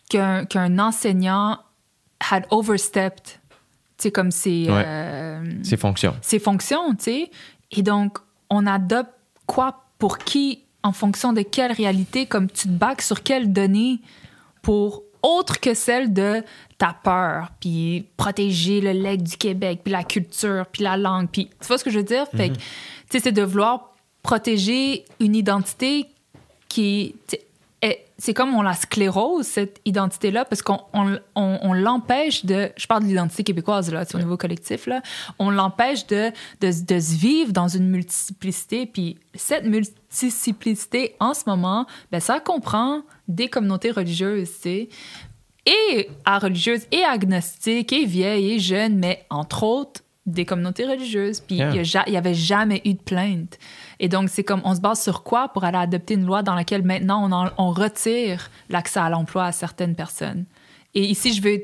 qu'un 0.10 0.46
qu'un 0.46 0.80
enseignant 0.80 1.60
had 2.30 2.46
overstepped, 2.52 3.40
tu 3.98 4.12
comme 4.12 4.32
ses, 4.32 4.70
Ouais. 4.70 4.84
euh, 4.86 5.44
c'est 5.64 5.78
fonction. 5.78 6.16
ses 6.22 6.40
fonctions, 6.40 6.96
tu 6.96 7.04
sais. 7.04 7.32
Et 7.72 7.82
donc, 7.82 8.18
on 8.50 8.66
adopte 8.68 9.12
quoi 9.48 9.84
pour 10.00 10.18
qui, 10.20 10.62
en 10.84 10.92
fonction 10.92 11.34
de 11.34 11.42
quelle 11.42 11.72
réalité, 11.72 12.26
comme 12.26 12.50
tu 12.50 12.68
te 12.68 12.74
baques 12.74 13.02
sur 13.02 13.24
quelles 13.24 13.52
données 13.52 14.00
pour 14.62 15.04
autre 15.24 15.60
que 15.60 15.74
celle 15.74 16.14
de 16.14 16.44
ta 16.78 16.94
peur, 17.04 17.50
puis 17.60 18.06
protéger 18.18 18.82
le 18.82 18.92
legs 18.92 19.24
du 19.24 19.38
Québec, 19.38 19.80
puis 19.84 19.92
la 19.92 20.04
culture, 20.04 20.66
puis 20.72 20.84
la 20.84 20.98
langue, 20.98 21.28
puis 21.32 21.48
tu 21.60 21.68
vois 21.68 21.78
ce 21.80 21.84
que 21.84 21.90
je 21.90 21.98
veux 22.00 22.04
dire? 22.06 22.28
Fait 22.36 22.50
que, 22.50 22.56
tu 22.56 22.62
sais, 23.10 23.20
c'est 23.20 23.32
de 23.32 23.42
vouloir 23.42 23.96
protéger 24.22 25.06
une 25.20 25.36
identité 25.36 26.06
qui 26.68 27.16
est- 27.32 27.45
c'est 28.18 28.34
comme 28.34 28.56
on 28.56 28.62
la 28.62 28.74
sclérose 28.74 29.46
cette 29.46 29.82
identité 29.84 30.32
là 30.32 30.46
parce 30.46 30.62
qu'on 30.62 30.80
on, 30.94 31.18
on- 31.36 31.60
on 31.62 31.74
l'empêche 31.74 32.46
de 32.46 32.72
je 32.78 32.88
parle 32.88 33.04
de 33.04 33.08
l'identité 33.10 33.44
québécoise 33.44 33.92
là 33.92 34.04
au 34.14 34.18
niveau 34.18 34.38
collectif 34.38 34.88
là 34.88 35.02
on 35.38 35.50
l'empêche 35.50 36.08
de, 36.08 36.32
de, 36.62 36.68
de 36.86 37.00
se 37.00 37.16
vivre 37.16 37.52
dans 37.52 37.68
une 37.68 37.90
multiplicité 37.90 38.86
puis 38.86 39.18
cette 39.34 39.66
multiplicité 39.66 41.16
en 41.20 41.34
ce 41.34 41.44
moment 41.48 41.86
ben 42.12 42.20
ça 42.20 42.40
comprend 42.40 43.02
des 43.28 43.48
communautés 43.50 43.92
religieuses 43.92 44.50
tu 44.56 44.62
sais 44.62 44.90
et 45.66 46.10
à 46.26 46.38
religieuses 46.40 46.86
et 46.92 47.04
agnostiques 47.04 47.92
et 47.92 48.06
vieilles 48.06 48.52
et 48.52 48.60
jeunes, 48.60 48.98
mais 49.00 49.26
entre 49.32 49.64
autres 49.64 50.02
des 50.28 50.46
communautés 50.46 50.86
religieuses. 50.86 51.40
Puis 51.40 51.56
Yeah. 51.56 51.72
il 51.72 51.76
y 51.78 51.80
a 51.80 51.84
ja- 51.84 52.04
il 52.06 52.14
y 52.14 52.18
avait 52.18 52.36
jamais 52.36 52.84
eu 52.86 52.94
de 52.94 53.00
plainte. 53.02 53.58
Et 54.00 54.10
donc, 54.10 54.30
c'est 54.30 54.44
comme, 54.44 54.62
on 54.64 54.76
se 54.76 54.82
base 54.82 55.02
sur 55.02 55.24
quoi 55.24 55.50
pour 55.50 55.64
aller 55.64 55.78
adopter 55.78 56.16
une 56.16 56.26
loi 56.26 56.44
dans 56.44 56.56
laquelle 56.56 56.84
maintenant 56.84 57.52
on, 57.58 57.72
retire 57.72 58.50
l'accès 58.70 59.00
à 59.00 59.10
l'emploi 59.10 59.46
à 59.46 59.52
certaines 59.52 59.96
personnes? 59.96 60.46
Et 60.94 61.06
ici, 61.06 61.34
je 61.34 61.42
veux 61.42 61.64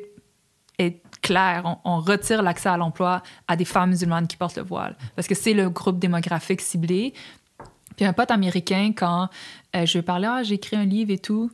être, 0.79 1.01
clair, 1.21 1.61
on, 1.65 1.77
on 1.97 1.99
retire 1.99 2.41
l'accès 2.41 2.69
à 2.69 2.77
l'emploi 2.77 3.21
à 3.47 3.55
des 3.55 3.65
femmes 3.65 3.91
musulmanes 3.91 4.27
qui 4.27 4.37
portent 4.37 4.57
le 4.57 4.63
voile. 4.63 4.95
Parce 5.15 5.27
que 5.27 5.35
c'est 5.35 5.53
le 5.53 5.69
groupe 5.69 5.99
démographique 5.99 6.61
ciblé. 6.61 7.13
Puis 7.95 8.05
un 8.05 8.13
pote 8.13 8.31
américain, 8.31 8.91
quand 8.95 9.29
euh, 9.75 9.85
je 9.85 9.97
lui 9.97 10.03
parlais, 10.03 10.27
ah, 10.27 10.43
j'ai 10.43 10.55
écrit 10.55 10.75
un 10.75 10.85
livre 10.85 11.11
et 11.11 11.17
tout, 11.17 11.51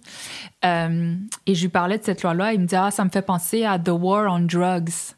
euh, 0.66 1.16
et 1.46 1.56
je 1.56 1.62
lui 1.62 1.70
parlais 1.70 1.98
de 1.98 2.04
cette 2.04 2.24
loi-là, 2.24 2.54
il 2.54 2.62
me 2.62 2.66
dit, 2.66 2.76
ah, 2.76 2.92
ça 2.92 3.04
me 3.04 3.10
fait 3.10 3.22
penser 3.22 3.66
à 3.66 3.78
The 3.80 3.90
War 3.90 4.32
on 4.32 4.40
Drugs, 4.40 5.14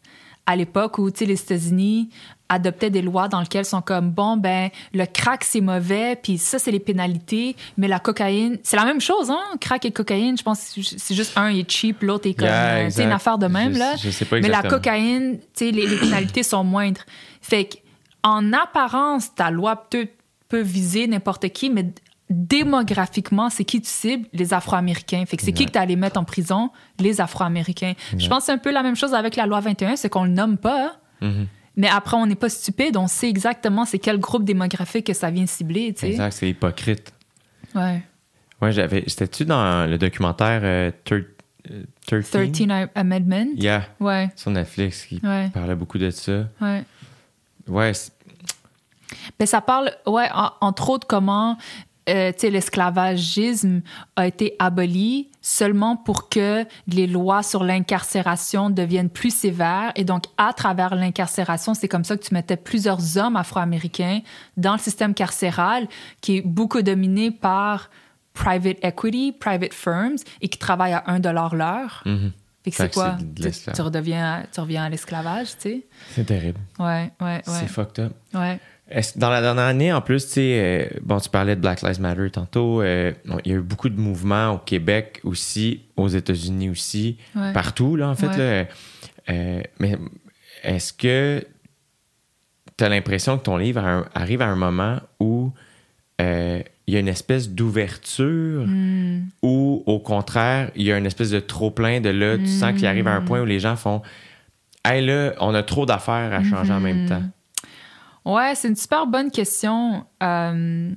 à 0.45 0.55
l'époque 0.55 0.97
où, 0.97 1.11
tu 1.11 1.19
sais, 1.19 1.25
les 1.25 1.39
États-Unis 1.39 2.09
adoptaient 2.49 2.89
des 2.89 3.01
lois 3.01 3.27
dans 3.27 3.39
lesquelles 3.39 3.65
sont 3.65 3.81
comme, 3.81 4.09
bon, 4.11 4.35
ben, 4.37 4.69
le 4.93 5.05
crack, 5.05 5.43
c'est 5.43 5.61
mauvais, 5.61 6.15
puis 6.21 6.37
ça, 6.37 6.59
c'est 6.59 6.71
les 6.71 6.79
pénalités, 6.79 7.55
mais 7.77 7.87
la 7.87 7.99
cocaïne, 7.99 8.57
c'est 8.63 8.75
la 8.75 8.85
même 8.85 8.99
chose, 9.01 9.29
hein, 9.29 9.39
crack 9.61 9.85
et 9.85 9.91
cocaïne, 9.91 10.37
je 10.37 10.43
pense 10.43 10.59
c'est 10.59 11.13
juste 11.15 11.37
un 11.37 11.49
est 11.49 11.69
cheap, 11.69 12.01
l'autre 12.03 12.27
est 12.27 12.33
comme, 12.33 12.47
Yeah, 12.47 12.89
sais, 12.89 13.03
une 13.03 13.11
affaire 13.11 13.37
de 13.37 13.47
même, 13.47 13.73
Je- 13.73 13.79
là. 13.79 13.95
je 13.95 14.09
sais 14.09 14.25
pas 14.25 14.39
Mais 14.39 14.47
la 14.49 14.63
cocaïne, 14.63 15.37
tu 15.39 15.45
sais, 15.65 15.71
les, 15.71 15.85
les 15.87 15.97
pénalités 15.97 16.43
sont 16.43 16.63
moindres. 16.63 17.01
Fait 17.41 17.65
que, 17.65 17.75
en 18.23 18.51
apparence, 18.51 19.33
ta 19.35 19.49
loi 19.51 19.75
peut, 19.89 20.07
peut 20.49 20.59
viser 20.61 21.07
n'importe 21.07 21.47
qui, 21.49 21.69
mais 21.69 21.85
démographiquement, 22.53 23.49
c'est 23.49 23.63
qui 23.63 23.81
tu 23.81 23.89
cibles? 23.89 24.27
Les 24.33 24.53
Afro-Américains. 24.53 25.23
Fait 25.25 25.37
que 25.37 25.43
c'est 25.43 25.51
qui 25.53 25.65
que 25.65 25.71
tu 25.71 25.77
allé 25.77 25.95
mettre 25.95 26.19
en 26.19 26.23
prison? 26.23 26.69
Les 26.99 27.21
Afro-Américains. 27.21 27.93
Je 28.17 28.27
pense 28.27 28.39
que 28.39 28.43
c'est 28.45 28.51
un 28.51 28.57
peu 28.57 28.71
la 28.71 28.83
même 28.83 28.95
chose 28.95 29.13
avec 29.13 29.35
la 29.35 29.45
loi 29.45 29.59
21, 29.59 29.95
c'est 29.95 30.09
qu'on 30.09 30.23
le 30.23 30.29
nomme 30.31 30.57
pas. 30.57 30.97
Mhm. 31.21 31.47
Mais 31.79 31.87
après, 31.87 32.17
on 32.17 32.25
n'est 32.27 32.35
pas 32.35 32.49
stupide, 32.49 32.97
on 32.97 33.07
sait 33.07 33.29
exactement 33.29 33.85
c'est 33.85 33.99
quel 33.99 34.19
groupe 34.19 34.43
démographique 34.43 35.07
que 35.07 35.13
ça 35.13 35.31
vient 35.31 35.45
cibler, 35.47 35.93
tu 35.93 36.01
sais. 36.01 36.09
Exact, 36.09 36.31
c'est 36.33 36.49
hypocrite. 36.49 37.13
Ouais. 37.73 38.03
Ouais, 38.61 38.71
j'avais. 38.73 39.05
C'était-tu 39.07 39.45
dans 39.45 39.89
le 39.89 39.97
documentaire 39.97 40.59
euh, 40.63 40.91
Thir- 41.05 41.23
euh, 41.71 41.83
13? 42.05 42.29
13 42.31 42.89
Amendment. 42.95 43.47
Yeah, 43.55 43.85
Ouais, 44.01 44.29
sur 44.35 44.51
Netflix, 44.51 45.05
qui 45.05 45.21
ouais, 45.23 45.49
parlait 45.53 45.75
beaucoup 45.75 45.97
de 45.97 46.09
ça. 46.11 46.49
ouais. 46.61 46.83
Ouais, 47.67 47.93
Ben, 49.39 49.45
ça 49.45 49.61
parle, 49.61 49.91
ouais, 50.05 50.27
en- 50.33 50.51
entre 50.59 50.89
autres, 50.89 51.07
comment 51.07 51.57
euh, 52.09 52.31
tu 52.33 52.39
sais, 52.39 52.49
l'esclavagisme 52.49 53.81
a 54.15 54.27
été 54.27 54.55
aboli 54.59 55.28
seulement 55.41 55.95
pour 55.95 56.29
que 56.29 56.65
les 56.87 57.07
lois 57.07 57.43
sur 57.43 57.63
l'incarcération 57.63 58.69
deviennent 58.69 59.09
plus 59.09 59.33
sévères. 59.33 59.91
Et 59.95 60.03
donc, 60.03 60.25
à 60.37 60.53
travers 60.53 60.95
l'incarcération, 60.95 61.73
c'est 61.73 61.87
comme 61.87 62.03
ça 62.03 62.17
que 62.17 62.23
tu 62.23 62.33
mettais 62.33 62.57
plusieurs 62.57 63.17
hommes 63.17 63.35
afro-américains 63.35 64.19
dans 64.57 64.73
le 64.73 64.79
système 64.79 65.13
carcéral 65.13 65.87
qui 66.21 66.37
est 66.37 66.41
beaucoup 66.41 66.81
dominé 66.81 67.31
par 67.31 67.89
private 68.33 68.77
equity, 68.83 69.31
private 69.33 69.73
firms, 69.73 70.17
et 70.41 70.47
qui 70.47 70.57
travaillent 70.57 70.93
à 70.93 71.03
1 71.07 71.19
dollar 71.19 71.55
l'heure. 71.55 72.03
Fait 72.63 72.71
que 72.71 72.77
c'est 72.77 72.93
quoi? 72.93 73.17
c'est 73.41 73.51
Tu, 73.51 73.71
tu 73.73 73.81
redeviens, 73.81 74.45
tu 74.53 74.59
reviens 74.59 74.83
à 74.83 74.89
l'esclavage, 74.89 75.47
tu 75.55 75.61
sais? 75.61 75.87
c'est 76.11 76.25
terrible. 76.25 76.59
Ouais, 76.77 77.11
ouais, 77.21 77.41
C'est 77.45 77.51
ouais. 77.51 77.67
fucked 77.67 77.99
up. 78.05 78.13
ouais. 78.33 78.59
Dans 79.17 79.29
la 79.29 79.41
dernière 79.41 79.65
année, 79.65 79.93
en 79.93 80.01
plus, 80.01 80.27
tu 80.31 80.39
euh, 80.39 80.85
bon, 81.03 81.19
tu 81.19 81.29
parlais 81.29 81.55
de 81.55 81.61
Black 81.61 81.81
Lives 81.83 82.01
Matter 82.01 82.29
tantôt. 82.31 82.81
euh, 82.81 83.13
bon, 83.25 83.37
il 83.45 83.51
y 83.51 83.55
a 83.55 83.57
eu 83.57 83.61
beaucoup 83.61 83.89
de 83.89 83.99
mouvements 83.99 84.53
au 84.53 84.57
Québec 84.57 85.19
aussi, 85.23 85.81
aux 85.95 86.07
États-Unis 86.07 86.69
aussi, 86.71 87.17
Ouais. 87.35 87.53
partout, 87.53 87.95
là, 87.95 88.09
en 88.09 88.15
fait. 88.15 88.27
Ouais. 88.27 88.37
là. 88.37 88.65
Euh, 89.29 89.61
mais 89.79 89.95
est-ce 90.63 90.91
que 90.93 91.45
tu 92.77 92.83
as 92.83 92.89
l'impression 92.89 93.37
que 93.37 93.43
ton 93.43 93.57
livre 93.57 93.83
un- 93.85 94.07
arrive 94.15 94.41
à 94.41 94.47
un 94.47 94.55
moment 94.55 94.99
où 95.19 95.51
il 96.19 96.63
y 96.93 96.97
a 96.97 96.99
une 96.99 97.07
espèce 97.07 97.49
d'ouverture 97.49 98.65
Hmm. 98.65 99.25
ou 99.43 99.83
au 99.85 99.99
contraire, 99.99 100.71
il 100.75 100.81
y 100.83 100.91
a 100.91 100.97
une 100.97 101.05
espèce 101.05 101.29
de 101.29 101.39
trop-plein 101.39 102.01
de 102.01 102.09
là, 102.09 102.37
tu 102.37 102.47
sens 102.47 102.73
qu'il 102.73 102.87
arrive 102.87 103.07
à 103.07 103.13
un 103.13 103.21
point 103.21 103.39
où 103.41 103.45
les 103.45 103.59
gens 103.59 103.75
font 103.75 104.01
Hey 104.83 105.05
là, 105.05 105.33
on 105.39 105.53
a 105.53 105.61
trop 105.61 105.85
d'affaires 105.85 106.33
à 106.33 106.43
changer 106.43 106.73
en 106.73 106.79
même 106.79 107.07
temps. 107.07 107.21
Ouais, 108.25 108.53
c'est 108.55 108.67
une 108.67 108.75
super 108.75 109.07
bonne 109.07 109.31
question. 109.31 110.05
Euh, 110.21 110.91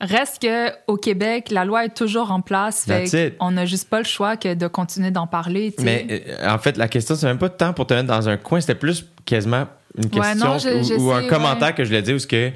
reste 0.00 0.40
que 0.42 0.70
au 0.86 0.96
Québec, 0.96 1.50
la 1.50 1.64
loi 1.64 1.84
est 1.84 1.94
toujours 1.94 2.30
en 2.30 2.40
place. 2.40 2.84
Fait 2.86 3.36
on 3.40 3.50
n'a 3.50 3.66
juste 3.66 3.88
pas 3.90 3.98
le 3.98 4.04
choix 4.04 4.36
que 4.36 4.54
de 4.54 4.66
continuer 4.66 5.10
d'en 5.10 5.26
parler. 5.26 5.74
Mais 5.80 6.06
euh, 6.10 6.48
en 6.48 6.58
fait, 6.58 6.76
la 6.76 6.88
question, 6.88 7.14
c'est 7.16 7.26
même 7.26 7.38
pas 7.38 7.48
de 7.48 7.54
temps 7.56 7.72
pour 7.72 7.86
te 7.86 7.94
mettre 7.94 8.08
dans 8.08 8.28
un 8.28 8.36
coin, 8.36 8.60
c'était 8.60 8.74
plus 8.74 9.06
quasiment 9.24 9.66
une 9.98 10.04
Ouais, 10.04 10.10
question 10.10 10.48
non, 10.48 10.58
je- 10.58 10.68
ou, 10.68 10.82
je 10.84 10.94
ou 10.94 11.12
un 11.12 11.26
commentaire 11.28 11.68
ouais. 11.68 11.74
que 11.74 11.84
je 11.84 11.88
voulais 11.88 12.02
dire 12.02 12.14
où 12.14 12.18
ce 12.20 12.26
que 12.26 12.52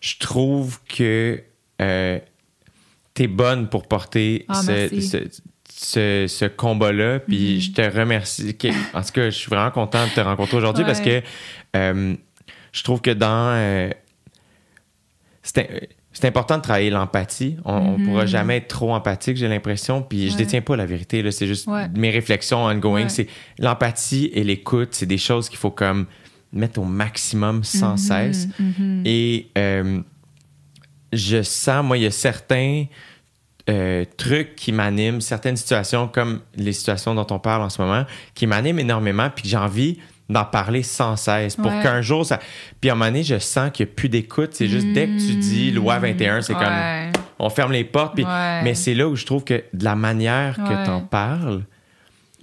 je 0.00 0.16
trouve 0.18 0.80
que 0.84 1.40
euh, 1.80 2.18
t'es 3.14 3.26
bonne 3.26 3.68
pour 3.68 3.86
porter 3.86 4.44
Ah, 4.48 4.62
ce, 4.62 4.88
ce, 5.00 5.18
ce- 5.70 6.26
ce 6.28 6.44
combat-là. 6.46 7.20
Puis 7.20 7.54
Mhm. 7.56 7.60
je 7.60 7.72
te 7.72 7.96
remercie. 7.98 8.56
Que- 8.56 8.68
En 8.96 9.02
tout 9.02 9.12
cas, 9.12 9.24
je 9.30 9.36
suis 9.36 9.50
vraiment 9.50 9.70
content 9.70 10.04
de 10.06 10.10
te 10.12 10.20
rencontrer 10.20 10.56
aujourd'hui 10.56 10.84
parce 10.84 11.00
que 11.00 11.22
euh, 11.76 12.14
je 12.72 12.82
trouve 12.82 13.00
que 13.00 13.10
dans. 13.10 13.50
euh, 13.54 13.90
c'est 15.42 16.24
important 16.26 16.56
de 16.58 16.62
travailler 16.62 16.90
l'empathie. 16.90 17.56
On, 17.64 17.96
ne 17.96 18.04
pourra 18.04 18.26
jamais 18.26 18.56
être 18.58 18.68
trop 18.68 18.92
empathique, 18.94 19.36
j'ai 19.36 19.48
l'impression. 19.48 20.02
Puis 20.02 20.22
je 20.22 20.24
Mhm. 20.26 20.32
Ouais. 20.32 20.38
détiens 20.38 20.60
pas 20.62 20.76
la 20.76 20.86
vérité. 20.86 21.30
C'est 21.30 21.46
juste 21.46 21.66
Ouais. 21.68 21.88
mes 21.96 22.10
réflexions 22.10 22.64
ongoing. 22.64 23.04
Ouais. 23.04 23.08
C'est 23.08 23.28
l'empathie 23.58 24.30
et 24.34 24.42
l'écoute. 24.44 24.90
C'est 24.92 25.06
des 25.06 25.18
choses 25.18 25.48
qu'il 25.48 25.58
faut 25.58 25.70
comme 25.70 26.06
mettre 26.52 26.80
au 26.80 26.84
maximum 26.84 27.62
sans 27.64 27.96
cesse. 27.96 28.48
Mhm. 28.58 29.02
Et 29.04 29.48
euh, 29.56 30.00
je 31.12 31.42
sens, 31.42 31.84
moi, 31.84 31.96
il 31.98 32.02
y 32.02 32.06
a 32.06 32.10
certains 32.10 32.84
euh, 33.70 34.04
trucs 34.16 34.56
qui 34.56 34.72
m'animent, 34.72 35.20
certaines 35.20 35.56
situations 35.58 36.08
comme 36.08 36.40
les 36.56 36.72
situations 36.72 37.14
dont 37.14 37.26
on 37.30 37.38
parle 37.38 37.60
en 37.62 37.68
ce 37.68 37.80
moment, 37.82 38.06
qui 38.34 38.46
m'animent 38.46 38.78
énormément, 38.78 39.28
puis 39.28 39.42
que 39.42 39.48
j'ai 39.50 39.58
envie 39.58 39.98
d'en 40.28 40.44
parler 40.44 40.82
sans 40.82 41.16
cesse 41.16 41.56
pour 41.56 41.72
Ouais. 41.72 41.82
qu'un 41.82 42.02
jour 42.02 42.24
ça. 42.26 42.38
Puis 42.80 42.90
à 42.90 42.92
un 42.92 42.96
moment 42.96 43.06
donné, 43.10 43.22
je 43.22 43.38
sens 43.38 43.70
qu'il 43.72 43.86
n'y 43.86 43.92
a 43.92 43.94
plus 43.94 44.08
d'écoute. 44.08 44.50
C'est 44.52 44.68
juste 44.68 44.86
dès 44.92 45.06
que 45.06 45.18
tu 45.18 45.36
dis 45.36 45.70
loi 45.70 45.98
21, 45.98 46.42
c'est 46.42 46.54
Ouais. 46.54 46.58
comme 46.62 47.22
on 47.38 47.48
ferme 47.50 47.72
les 47.72 47.84
portes. 47.84 48.14
Puis, 48.14 48.24
Ouais. 48.24 48.62
Mais 48.62 48.74
c'est 48.74 48.94
là 48.94 49.08
où 49.08 49.16
je 49.16 49.24
trouve 49.24 49.44
que 49.44 49.64
de 49.72 49.84
la 49.84 49.94
manière 49.94 50.56
que 50.56 50.84
tu 50.84 50.90
en 50.90 51.00
parles, 51.00 51.62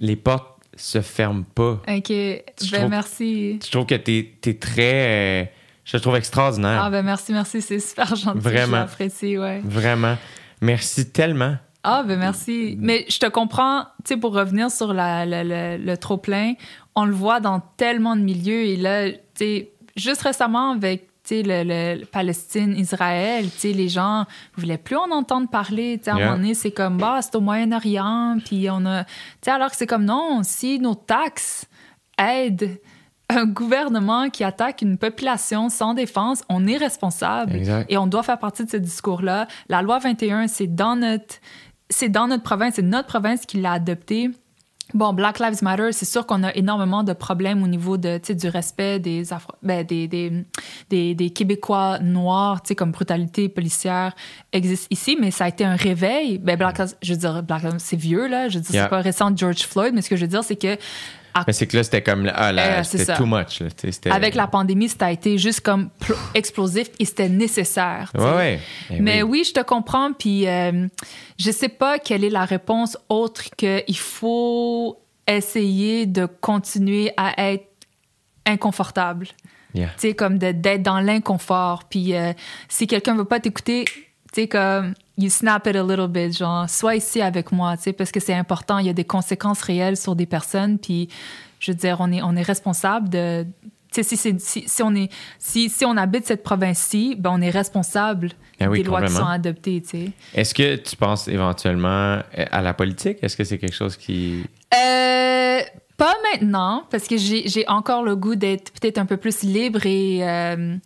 les 0.00 0.16
portes 0.16 0.56
se 0.76 1.00
ferment 1.00 1.44
pas. 1.54 1.80
OK. 1.88 2.08
Ben, 2.08 2.40
trouve- 2.56 2.88
merci. 2.90 3.58
Je 3.64 3.70
trouve 3.70 3.86
que 3.86 3.94
tu 3.94 4.28
es, 4.44 4.54
très. 4.54 5.42
euh, 5.42 5.44
je 5.84 5.92
te 5.96 6.02
trouve 6.02 6.16
extraordinaire. 6.16 6.82
Ah, 6.84 6.90
ben 6.90 7.02
merci, 7.04 7.32
merci. 7.32 7.62
C'est 7.62 7.78
super 7.80 8.14
gentil. 8.16 8.38
Vraiment. 8.40 8.78
J'apprécie, 8.78 9.38
ouais. 9.38 9.60
Vraiment. 9.64 10.16
Merci 10.60 11.10
tellement. 11.10 11.56
Ah, 11.84 12.02
ben 12.06 12.18
merci. 12.18 12.76
Mais 12.80 13.04
je 13.08 13.18
te 13.18 13.26
comprends, 13.26 13.82
tu 14.04 14.14
sais, 14.14 14.16
pour 14.20 14.34
revenir 14.34 14.70
sur 14.72 14.92
la, 14.92 15.24
la- 15.24 15.44
la- 15.44 15.78
le 15.78 15.96
trop-plein, 15.96 16.54
on 16.96 17.04
le 17.04 17.12
voit 17.12 17.38
dans 17.40 17.60
tellement 17.76 18.16
de 18.16 18.22
milieux. 18.22 18.64
Et 18.64 18.76
là, 18.76 19.10
tu 19.10 19.18
sais, 19.34 19.70
juste 19.94 20.22
récemment, 20.22 20.72
avec 20.72 21.06
tu 21.22 21.34
sais, 21.36 21.42
le, 21.42 21.62
le- 21.64 22.00
le 22.00 22.06
Palestine-Israël, 22.06 23.44
tu 23.50 23.58
sais, 23.58 23.72
les 23.72 23.88
gens 23.88 24.20
ne 24.56 24.60
voulaient 24.62 24.78
plus 24.78 24.96
en 24.96 25.10
entendre 25.10 25.48
parler. 25.48 25.98
Tu 25.98 26.04
sais, 26.04 26.10
à 26.10 26.14
un 26.14 26.18
moment 26.24 26.36
donné, 26.36 26.54
c'est 26.54 26.70
comme, 26.70 26.98
bah, 26.98 27.20
c'est 27.22 27.34
au 27.36 27.40
Moyen-Orient, 27.40 28.38
puis 28.44 28.68
on 28.70 28.84
a... 28.86 29.04
Tu 29.04 29.10
sais, 29.42 29.50
alors 29.50 29.70
que 29.70 29.76
c'est 29.76 29.86
comme, 29.86 30.04
non, 30.04 30.40
si 30.42 30.78
nos 30.78 30.94
taxes 30.94 31.66
aident 32.18 32.78
un 33.28 33.44
gouvernement 33.44 34.30
qui 34.30 34.44
attaque 34.44 34.82
une 34.82 34.98
population 34.98 35.68
sans 35.68 35.94
défense, 35.94 36.44
on 36.48 36.64
est 36.66 36.76
responsable. 36.76 37.56
Exact. 37.56 37.86
Et 37.90 37.98
on 37.98 38.06
doit 38.06 38.22
faire 38.22 38.38
partie 38.38 38.64
de 38.64 38.70
ce 38.70 38.76
discours-là. 38.76 39.48
La 39.68 39.82
loi 39.82 39.98
21, 39.98 40.46
c'est 40.46 40.68
dans 40.68 40.94
notre, 40.94 41.34
c'est 41.90 42.08
dans 42.08 42.28
notre 42.28 42.44
province, 42.44 42.74
c'est 42.76 42.82
notre 42.82 43.08
province 43.08 43.44
qui 43.44 43.60
l'a 43.60 43.72
adoptée. 43.72 44.30
Bon, 44.94 45.12
Black 45.12 45.40
Lives 45.40 45.62
Matter, 45.64 45.90
c'est 45.92 46.04
sûr 46.04 46.26
qu'on 46.26 46.44
a 46.44 46.54
énormément 46.54 47.02
de 47.02 47.12
problèmes 47.12 47.62
au 47.62 47.66
niveau 47.66 47.96
de, 47.96 48.20
du 48.32 48.48
respect 48.48 49.00
des, 49.00 49.32
Afro- 49.32 49.56
ben, 49.62 49.84
des, 49.84 50.06
des, 50.06 50.44
des, 50.90 51.14
des 51.16 51.30
Québécois 51.30 51.98
noirs, 51.98 52.62
comme 52.76 52.92
brutalité 52.92 53.48
policière 53.48 54.14
existe 54.52 54.86
ici, 54.92 55.16
mais 55.20 55.32
ça 55.32 55.46
a 55.46 55.48
été 55.48 55.64
un 55.64 55.74
réveil. 55.74 56.38
Ben, 56.38 56.56
Black 56.56 56.78
Lives, 56.78 56.94
je 57.02 57.12
veux 57.14 57.18
dire, 57.18 57.42
Black 57.42 57.62
c'est 57.78 57.96
vieux, 57.96 58.28
là. 58.28 58.48
Je 58.48 58.58
veux 58.58 58.62
dire, 58.64 58.74
Yeah. 58.74 58.84
c'est 58.84 58.90
pas 58.90 59.00
récent 59.00 59.32
George 59.36 59.62
Floyd, 59.66 59.92
mais 59.94 60.02
ce 60.02 60.08
que 60.10 60.16
je 60.16 60.22
veux 60.22 60.28
dire, 60.30 60.44
c'est 60.44 60.56
que 60.56 60.76
à 61.40 61.44
Mais 61.46 61.52
c'est 61.52 61.66
que 61.66 61.76
là, 61.76 61.82
c'était 61.84 62.02
comme. 62.02 62.30
Ah, 62.34 62.52
là, 62.52 62.80
Euh, 62.80 62.82
c'était 62.82 63.14
too 63.16 63.26
much. 63.26 63.60
Là, 63.60 63.68
avec 64.14 64.34
la 64.34 64.46
pandémie, 64.46 64.88
ça 64.88 65.06
a 65.06 65.10
été 65.10 65.38
juste 65.38 65.60
comme 65.60 65.90
pl- 66.00 66.16
explosif 66.34 66.88
et 66.98 67.04
c'était 67.04 67.28
nécessaire. 67.28 68.10
Ouais, 68.14 68.34
ouais. 68.36 68.60
Eh 68.90 69.00
Mais 69.00 69.22
oui. 69.22 69.40
oui. 69.40 69.44
je 69.44 69.52
te 69.52 69.60
comprends. 69.64 70.12
Puis 70.12 70.46
euh, 70.48 70.86
je 71.38 71.50
sais 71.50 71.68
pas 71.68 71.98
quelle 71.98 72.24
est 72.24 72.30
la 72.30 72.44
réponse 72.44 72.96
autre 73.08 73.44
que 73.56 73.82
il 73.88 73.98
faut 73.98 74.98
essayer 75.26 76.06
de 76.06 76.26
continuer 76.26 77.12
à 77.16 77.50
être 77.52 77.66
inconfortable. 78.46 79.28
Yeah. 79.74 79.88
Tu 79.98 80.08
sais, 80.08 80.14
comme 80.14 80.38
de- 80.38 80.52
d'être 80.52 80.82
dans 80.82 81.00
l'inconfort. 81.00 81.84
Puis 81.90 82.14
euh, 82.14 82.32
si 82.68 82.86
quelqu'un 82.86 83.14
veut 83.16 83.24
pas 83.24 83.40
t'écouter, 83.40 83.84
tu 83.86 84.02
sais, 84.34 84.48
comme 84.48 84.94
you 85.16 85.30
snap 85.30 85.66
it 85.66 85.76
a 85.76 85.82
little 85.82 86.08
bit, 86.08 86.36
genre, 86.36 86.68
sois 86.68 86.96
ici 86.96 87.20
avec 87.20 87.52
moi, 87.52 87.76
tu 87.76 87.84
sais, 87.84 87.92
parce 87.92 88.12
que 88.12 88.20
c'est 88.20 88.34
important. 88.34 88.78
Il 88.78 88.86
y 88.86 88.90
a 88.90 88.94
des 88.94 89.04
conséquences 89.04 89.62
réelles 89.62 89.96
sur 89.96 90.14
des 90.16 90.26
personnes. 90.26 90.78
Puis, 90.78 91.08
je 91.58 91.72
veux 91.72 91.76
dire, 91.76 91.98
on 92.00 92.12
est, 92.12 92.22
on 92.22 92.36
est 92.36 92.42
responsable 92.42 93.08
de. 93.08 93.46
Tu 93.92 94.02
sais, 94.02 94.16
si, 94.16 94.34
si, 94.38 94.64
si 94.66 94.82
on 94.82 94.94
est, 94.94 95.10
si, 95.38 95.70
si 95.70 95.84
on 95.84 95.96
habite 95.96 96.26
cette 96.26 96.42
province-ci, 96.42 97.14
ben 97.18 97.30
on 97.32 97.40
est 97.40 97.50
responsable 97.50 98.30
oui, 98.60 98.78
des 98.78 98.84
lois 98.84 99.02
qui 99.02 99.12
sont 99.12 99.24
adoptées, 99.24 99.80
tu 99.80 99.88
sais. 99.88 100.10
Est-ce 100.34 100.54
que 100.54 100.76
tu 100.76 100.96
penses 100.96 101.28
éventuellement 101.28 102.20
à 102.50 102.62
la 102.62 102.74
politique? 102.74 103.18
Est-ce 103.22 103.36
que 103.36 103.44
c'est 103.44 103.58
quelque 103.58 103.74
chose 103.74 103.96
qui. 103.96 104.44
Euh, 104.74 105.60
pas 105.96 106.14
maintenant, 106.32 106.84
parce 106.90 107.06
que 107.06 107.16
j'ai 107.16 107.48
j'ai 107.48 107.66
encore 107.68 108.02
le 108.02 108.16
goût 108.16 108.34
d'être 108.34 108.72
peut-être 108.72 108.98
un 108.98 109.06
peu 109.06 109.16
plus 109.16 109.42
libre 109.42 109.86
et 109.86 110.18
euh, 110.28 110.76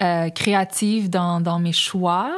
euh, 0.00 0.30
créative 0.30 1.10
dans, 1.10 1.40
dans 1.40 1.58
mes 1.58 1.72
choix. 1.72 2.30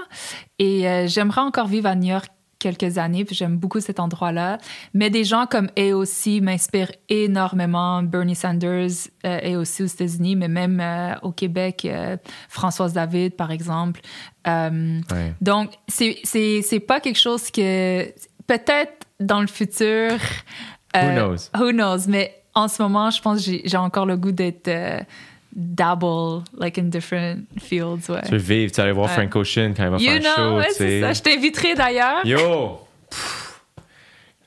Et 0.60 0.86
euh, 0.88 1.06
j'aimerais 1.08 1.40
encore 1.40 1.66
vivre 1.66 1.88
à 1.88 1.96
New 1.96 2.10
York 2.10 2.28
quelques 2.58 2.98
années, 2.98 3.24
puis 3.24 3.34
j'aime 3.34 3.56
beaucoup 3.56 3.80
cet 3.80 3.98
endroit-là. 3.98 4.58
Mais 4.92 5.08
des 5.08 5.24
gens 5.24 5.46
comme 5.46 5.70
AOC 5.78 6.42
m'inspirent 6.42 6.92
énormément. 7.08 8.02
Bernie 8.02 8.34
Sanders 8.34 8.90
euh, 9.24 9.38
est 9.40 9.56
aussi 9.56 9.82
aux 9.82 9.86
États-Unis, 9.86 10.36
mais 10.36 10.48
même 10.48 10.78
euh, 10.78 11.14
au 11.22 11.32
Québec, 11.32 11.86
euh, 11.86 12.18
Françoise 12.50 12.92
David, 12.92 13.34
par 13.34 13.50
exemple. 13.50 14.02
Euh, 14.46 15.00
Ouais. 15.10 15.32
donc, 15.40 15.70
c'est- 15.88 16.80
pas 16.86 17.00
quelque 17.00 17.18
chose 17.18 17.50
que. 17.50 18.04
Peut-être 18.46 19.06
dans 19.18 19.40
le 19.40 19.46
futur. 19.46 20.12
Who 20.94 21.00
euh, 21.00 21.14
knows? 21.16 21.36
Who 21.58 21.70
knows? 21.72 22.08
Mais 22.08 22.34
en 22.54 22.68
ce 22.68 22.82
moment, 22.82 23.10
je 23.10 23.22
pense 23.22 23.46
que 23.46 23.52
j'ai 23.64 23.76
encore 23.78 24.04
le 24.06 24.16
goût 24.18 24.32
d'être. 24.32 24.68
Dabble, 25.54 26.42
like 26.58 26.78
in 26.78 26.84
different 26.84 27.44
fields, 27.58 28.08
ouais. 28.08 28.22
Tu 28.24 28.32
veux 28.32 28.36
vivre, 28.38 28.70
tu 28.72 28.76
vas 28.78 28.84
aller 28.84 28.92
voir 28.92 29.08
Ouais. 29.08 29.14
Frank 29.14 29.34
Ocean 29.36 29.72
quand 29.76 29.84
il 29.84 29.90
va 29.90 29.96
You 29.98 30.04
faire 30.06 30.20
know, 30.20 30.28
un 30.30 30.34
show. 30.50 30.56
ouais, 30.58 30.66
c'est 30.72 31.00
ça. 31.00 31.12
Je 31.12 31.22
t'inviterai 31.22 31.74
d'ailleurs. 31.74 32.24
Yo! 32.26 32.80
Pff. 33.10 33.46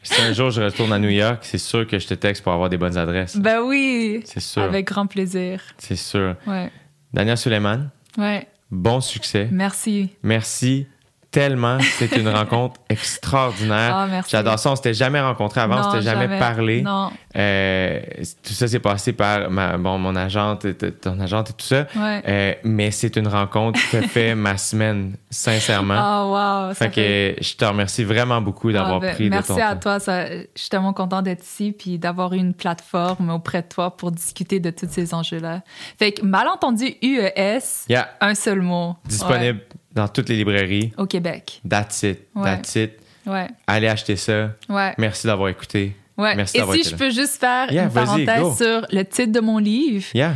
Si 0.05 0.21
un 0.21 0.33
jour 0.33 0.49
je 0.51 0.61
retourne 0.61 0.91
à 0.91 0.99
New 0.99 1.09
York, 1.09 1.39
c'est 1.43 1.57
sûr 1.57 1.87
que 1.87 1.97
je 1.97 2.05
te 2.07 2.13
texte 2.13 2.43
pour 2.43 2.51
avoir 2.51 2.69
des 2.69 2.77
bonnes 2.77 2.97
adresses. 2.97 3.37
Ben 3.37 3.61
oui. 3.61 4.21
C'est 4.25 4.41
sûr. 4.41 4.61
Avec 4.61 4.85
grand 4.87 5.07
plaisir. 5.07 5.61
C'est 5.77 5.95
sûr. 5.95 6.35
Ouais. 6.45 6.69
Daniel 7.13 7.37
Suleiman, 7.37 7.89
Ouais. 8.17 8.47
bon 8.69 8.99
succès. 8.99 9.47
Merci. 9.51 10.09
Merci 10.21 10.87
tellement. 11.33 11.79
C'est 11.97 12.15
une 12.15 12.29
rencontre 12.29 12.79
extraordinaire. 12.89 14.07
Merci. 14.09 14.31
J'adore 14.31 14.59
ça. 14.59 14.71
On 14.71 14.75
s'était 14.75 14.93
jamais 14.93 15.19
rencontrés 15.19 15.61
avant, 15.61 15.79
on 15.79 15.83
Non, 15.83 15.91
s'était 15.91 16.03
jamais, 16.03 16.39
parlé. 16.39 16.81
Non. 16.83 17.11
Euh, 17.35 17.99
tout 18.43 18.53
ça 18.53 18.67
s'est 18.67 18.79
passé 18.79 19.11
par 19.13 19.49
ma, 19.49 19.77
bon, 19.77 19.97
mon 19.97 20.15
agente, 20.15 20.65
ton 21.01 21.19
agente 21.19 21.49
et 21.49 21.53
tout 21.53 21.65
ça. 21.65 21.87
Ouais. 21.95 22.21
Euh, 22.27 22.53
mais 22.63 22.91
c'est 22.91 23.15
une 23.15 23.27
rencontre 23.27 23.79
qui 23.89 23.97
fait 24.07 24.35
ma 24.35 24.57
semaine, 24.57 25.17
sincèrement. 25.29 25.95
Oh, 25.97 26.29
wow. 26.33 26.73
ça 26.75 26.89
fait 26.89 27.35
que 27.37 27.43
je 27.43 27.55
te 27.55 27.65
remercie 27.65 28.03
vraiment 28.03 28.39
beaucoup 28.39 28.71
d'avoir 28.71 28.97
Ah, 28.97 28.99
ben, 29.07 29.15
pris 29.15 29.29
Merci 29.29 29.53
de 29.53 29.57
ton 29.57 29.63
à 29.65 29.75
toi. 29.75 29.99
Ça, 29.99 30.27
je 30.29 30.45
suis 30.55 30.69
tellement 30.69 30.93
contente 30.93 31.23
d'être 31.23 31.43
ici 31.43 31.71
puis 31.77 31.97
d'avoir 31.97 32.31
eu 32.33 32.37
une 32.37 32.53
plateforme 32.53 33.31
auprès 33.31 33.63
de 33.63 33.67
toi 33.67 33.97
pour 33.97 34.11
discuter 34.11 34.59
de 34.59 34.69
tous 34.69 34.87
ces 34.89 35.13
enjeux-là. 35.15 35.61
Fait 35.97 36.11
que 36.11 36.23
malentendu 36.23 36.93
UES, 37.01 37.87
Yeah. 37.89 38.09
un 38.21 38.35
seul 38.35 38.61
mot. 38.61 38.95
Disponible 39.05 39.61
dans 39.93 40.07
toutes 40.07 40.29
les 40.29 40.35
librairies. 40.37 40.91
Au 40.97 41.05
Québec. 41.05 41.61
That's 41.67 42.03
it. 42.03 42.19
Ouais. 42.35 42.43
That's 42.43 42.75
it. 42.75 42.91
Ouais. 43.25 43.47
Allez 43.67 43.87
acheter 43.87 44.15
ça. 44.15 44.51
Ouais. 44.69 44.93
Merci 44.97 45.27
d'avoir 45.27 45.49
écouté. 45.49 45.95
ouais. 46.17 46.35
Merci 46.35 46.57
Et 46.57 46.61
si 46.63 46.69
été 46.79 46.83
je 46.83 46.91
là. 46.91 46.97
peux 46.97 47.09
juste 47.09 47.39
faire 47.39 47.71
Yeah, 47.71 47.85
une 47.85 47.91
parenthèse 47.91 48.57
sur 48.57 48.85
le 48.91 49.03
titre 49.03 49.31
de 49.31 49.39
mon 49.39 49.57
livre. 49.59 50.05
Yeah. 50.13 50.35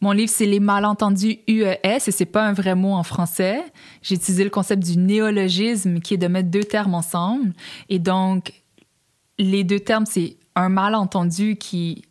Mon 0.00 0.12
livre, 0.12 0.30
c'est 0.32 0.46
Les 0.46 0.60
malentendus 0.60 1.40
UES 1.48 1.78
et 1.84 1.98
c'est 1.98 2.24
pas 2.26 2.44
un 2.46 2.52
vrai 2.52 2.76
mot 2.76 2.92
en 2.92 3.02
français. 3.02 3.60
J'ai 4.02 4.14
utilisé 4.14 4.44
le 4.44 4.50
concept 4.50 4.84
du 4.84 4.96
néologisme 4.96 5.98
qui 5.98 6.14
est 6.14 6.18
de 6.18 6.28
mettre 6.28 6.50
deux 6.50 6.62
termes 6.62 6.94
ensemble. 6.94 7.52
Et 7.88 7.98
donc, 7.98 8.52
les 9.38 9.64
deux 9.64 9.80
termes, 9.80 10.06
c'est 10.06 10.36
un 10.54 10.68
malentendu 10.68 11.56
qui. 11.56 12.02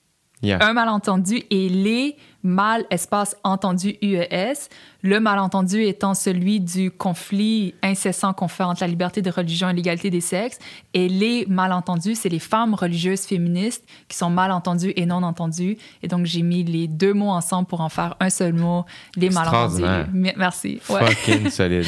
Yeah. 0.43 0.59
Un 0.61 0.73
malentendu 0.73 1.41
et 1.49 1.69
les 1.69 2.15
mal 2.47 2.85
espace 2.89 3.35
entendu 3.43 3.97
UES. 4.01 4.69
Le 5.03 5.19
malentendu 5.19 5.83
étant 5.83 6.13
celui 6.13 6.59
du 6.59 6.89
conflit 6.89 7.75
incessant 7.83 8.33
qu'on 8.33 8.47
fait 8.47 8.63
entre 8.63 8.81
la 8.81 8.87
liberté 8.87 9.21
de 9.21 9.29
religion 9.29 9.69
et 9.69 9.73
l'égalité 9.73 10.09
des 10.09 10.21
sexes. 10.21 10.57
Et 10.93 11.07
les 11.07 11.45
malentendus, 11.47 12.15
c'est 12.15 12.29
les 12.29 12.39
femmes 12.39 12.73
religieuses 12.73 13.21
féministes 13.21 13.83
qui 14.07 14.17
sont 14.17 14.29
malentendues 14.29 14.93
et 14.95 15.05
non 15.05 15.23
entendues. 15.23 15.77
Et 16.01 16.07
donc, 16.07 16.25
j'ai 16.25 16.41
mis 16.41 16.63
les 16.63 16.87
deux 16.87 17.13
mots 17.13 17.29
ensemble 17.29 17.67
pour 17.67 17.81
en 17.81 17.89
faire 17.89 18.15
un 18.19 18.29
seul 18.29 18.53
mot, 18.53 18.85
les 19.15 19.29
malentendus. 19.29 19.83
Merci. 20.13 20.79
Ouais. 20.89 21.05
Fucking 21.05 21.49
solide. 21.51 21.85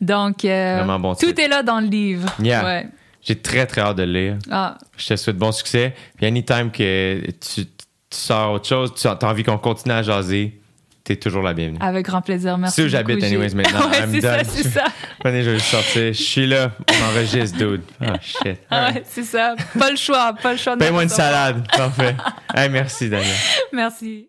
Donc, 0.00 0.44
euh, 0.44 0.98
bon 0.98 1.14
tout 1.14 1.26
titre. 1.26 1.42
est 1.42 1.48
là 1.48 1.62
dans 1.62 1.80
le 1.80 1.86
livre. 1.86 2.28
Yeah. 2.40 2.64
Ouais. 2.64 2.88
J'ai 3.22 3.36
très, 3.36 3.66
très 3.66 3.80
hâte 3.82 3.96
de 3.96 4.04
le 4.04 4.12
lire. 4.12 4.38
Ah, 4.50 4.78
Je 4.96 5.08
te 5.08 5.16
souhaite 5.16 5.36
bon 5.36 5.52
succès. 5.52 5.94
Puis 6.16 6.26
anytime 6.26 6.70
que 6.70 7.22
tu, 7.40 7.66
tu 8.10 8.18
sors 8.18 8.52
autre 8.52 8.66
chose, 8.68 8.94
tu 8.94 9.06
as 9.06 9.18
envie 9.24 9.42
qu'on 9.44 9.58
continue 9.58 9.94
à 9.94 10.02
jaser, 10.02 10.58
t'es 11.04 11.16
toujours 11.16 11.42
la 11.42 11.54
bienvenue. 11.54 11.78
avec 11.80 12.06
grand 12.06 12.20
plaisir. 12.22 12.56
Merci. 12.58 12.76
C'est 12.76 12.84
où 12.84 12.88
j'habite, 12.88 13.22
anyways, 13.22 13.54
maintenant. 13.54 13.80
Ouais, 13.90 14.04
c'est 14.10 14.20
ça, 14.20 14.44
c'est 14.44 14.68
ça. 14.68 14.84
Venez, 15.24 15.42
je 15.42 15.50
vais 15.50 15.58
sortir. 15.58 16.12
Je 16.12 16.22
suis 16.22 16.46
là. 16.46 16.70
On 16.90 17.04
enregistre, 17.12 17.56
dude. 17.58 17.82
Oh, 18.00 18.04
shit. 18.20 18.58
Ah 18.70 18.90
ouais, 18.92 19.02
c'est 19.06 19.22
ça. 19.24 19.54
Pas 19.78 19.90
le 19.90 19.96
choix, 19.96 20.32
pas 20.42 20.52
le 20.52 20.58
choix. 20.58 20.74
de 20.74 20.80
Paye-moi 20.80 21.02
une 21.04 21.08
salade. 21.08 21.66
Parfait. 21.76 22.14
Hey, 22.54 22.68
merci, 22.68 23.08
Daniel. 23.08 23.34
Merci. 23.72 24.28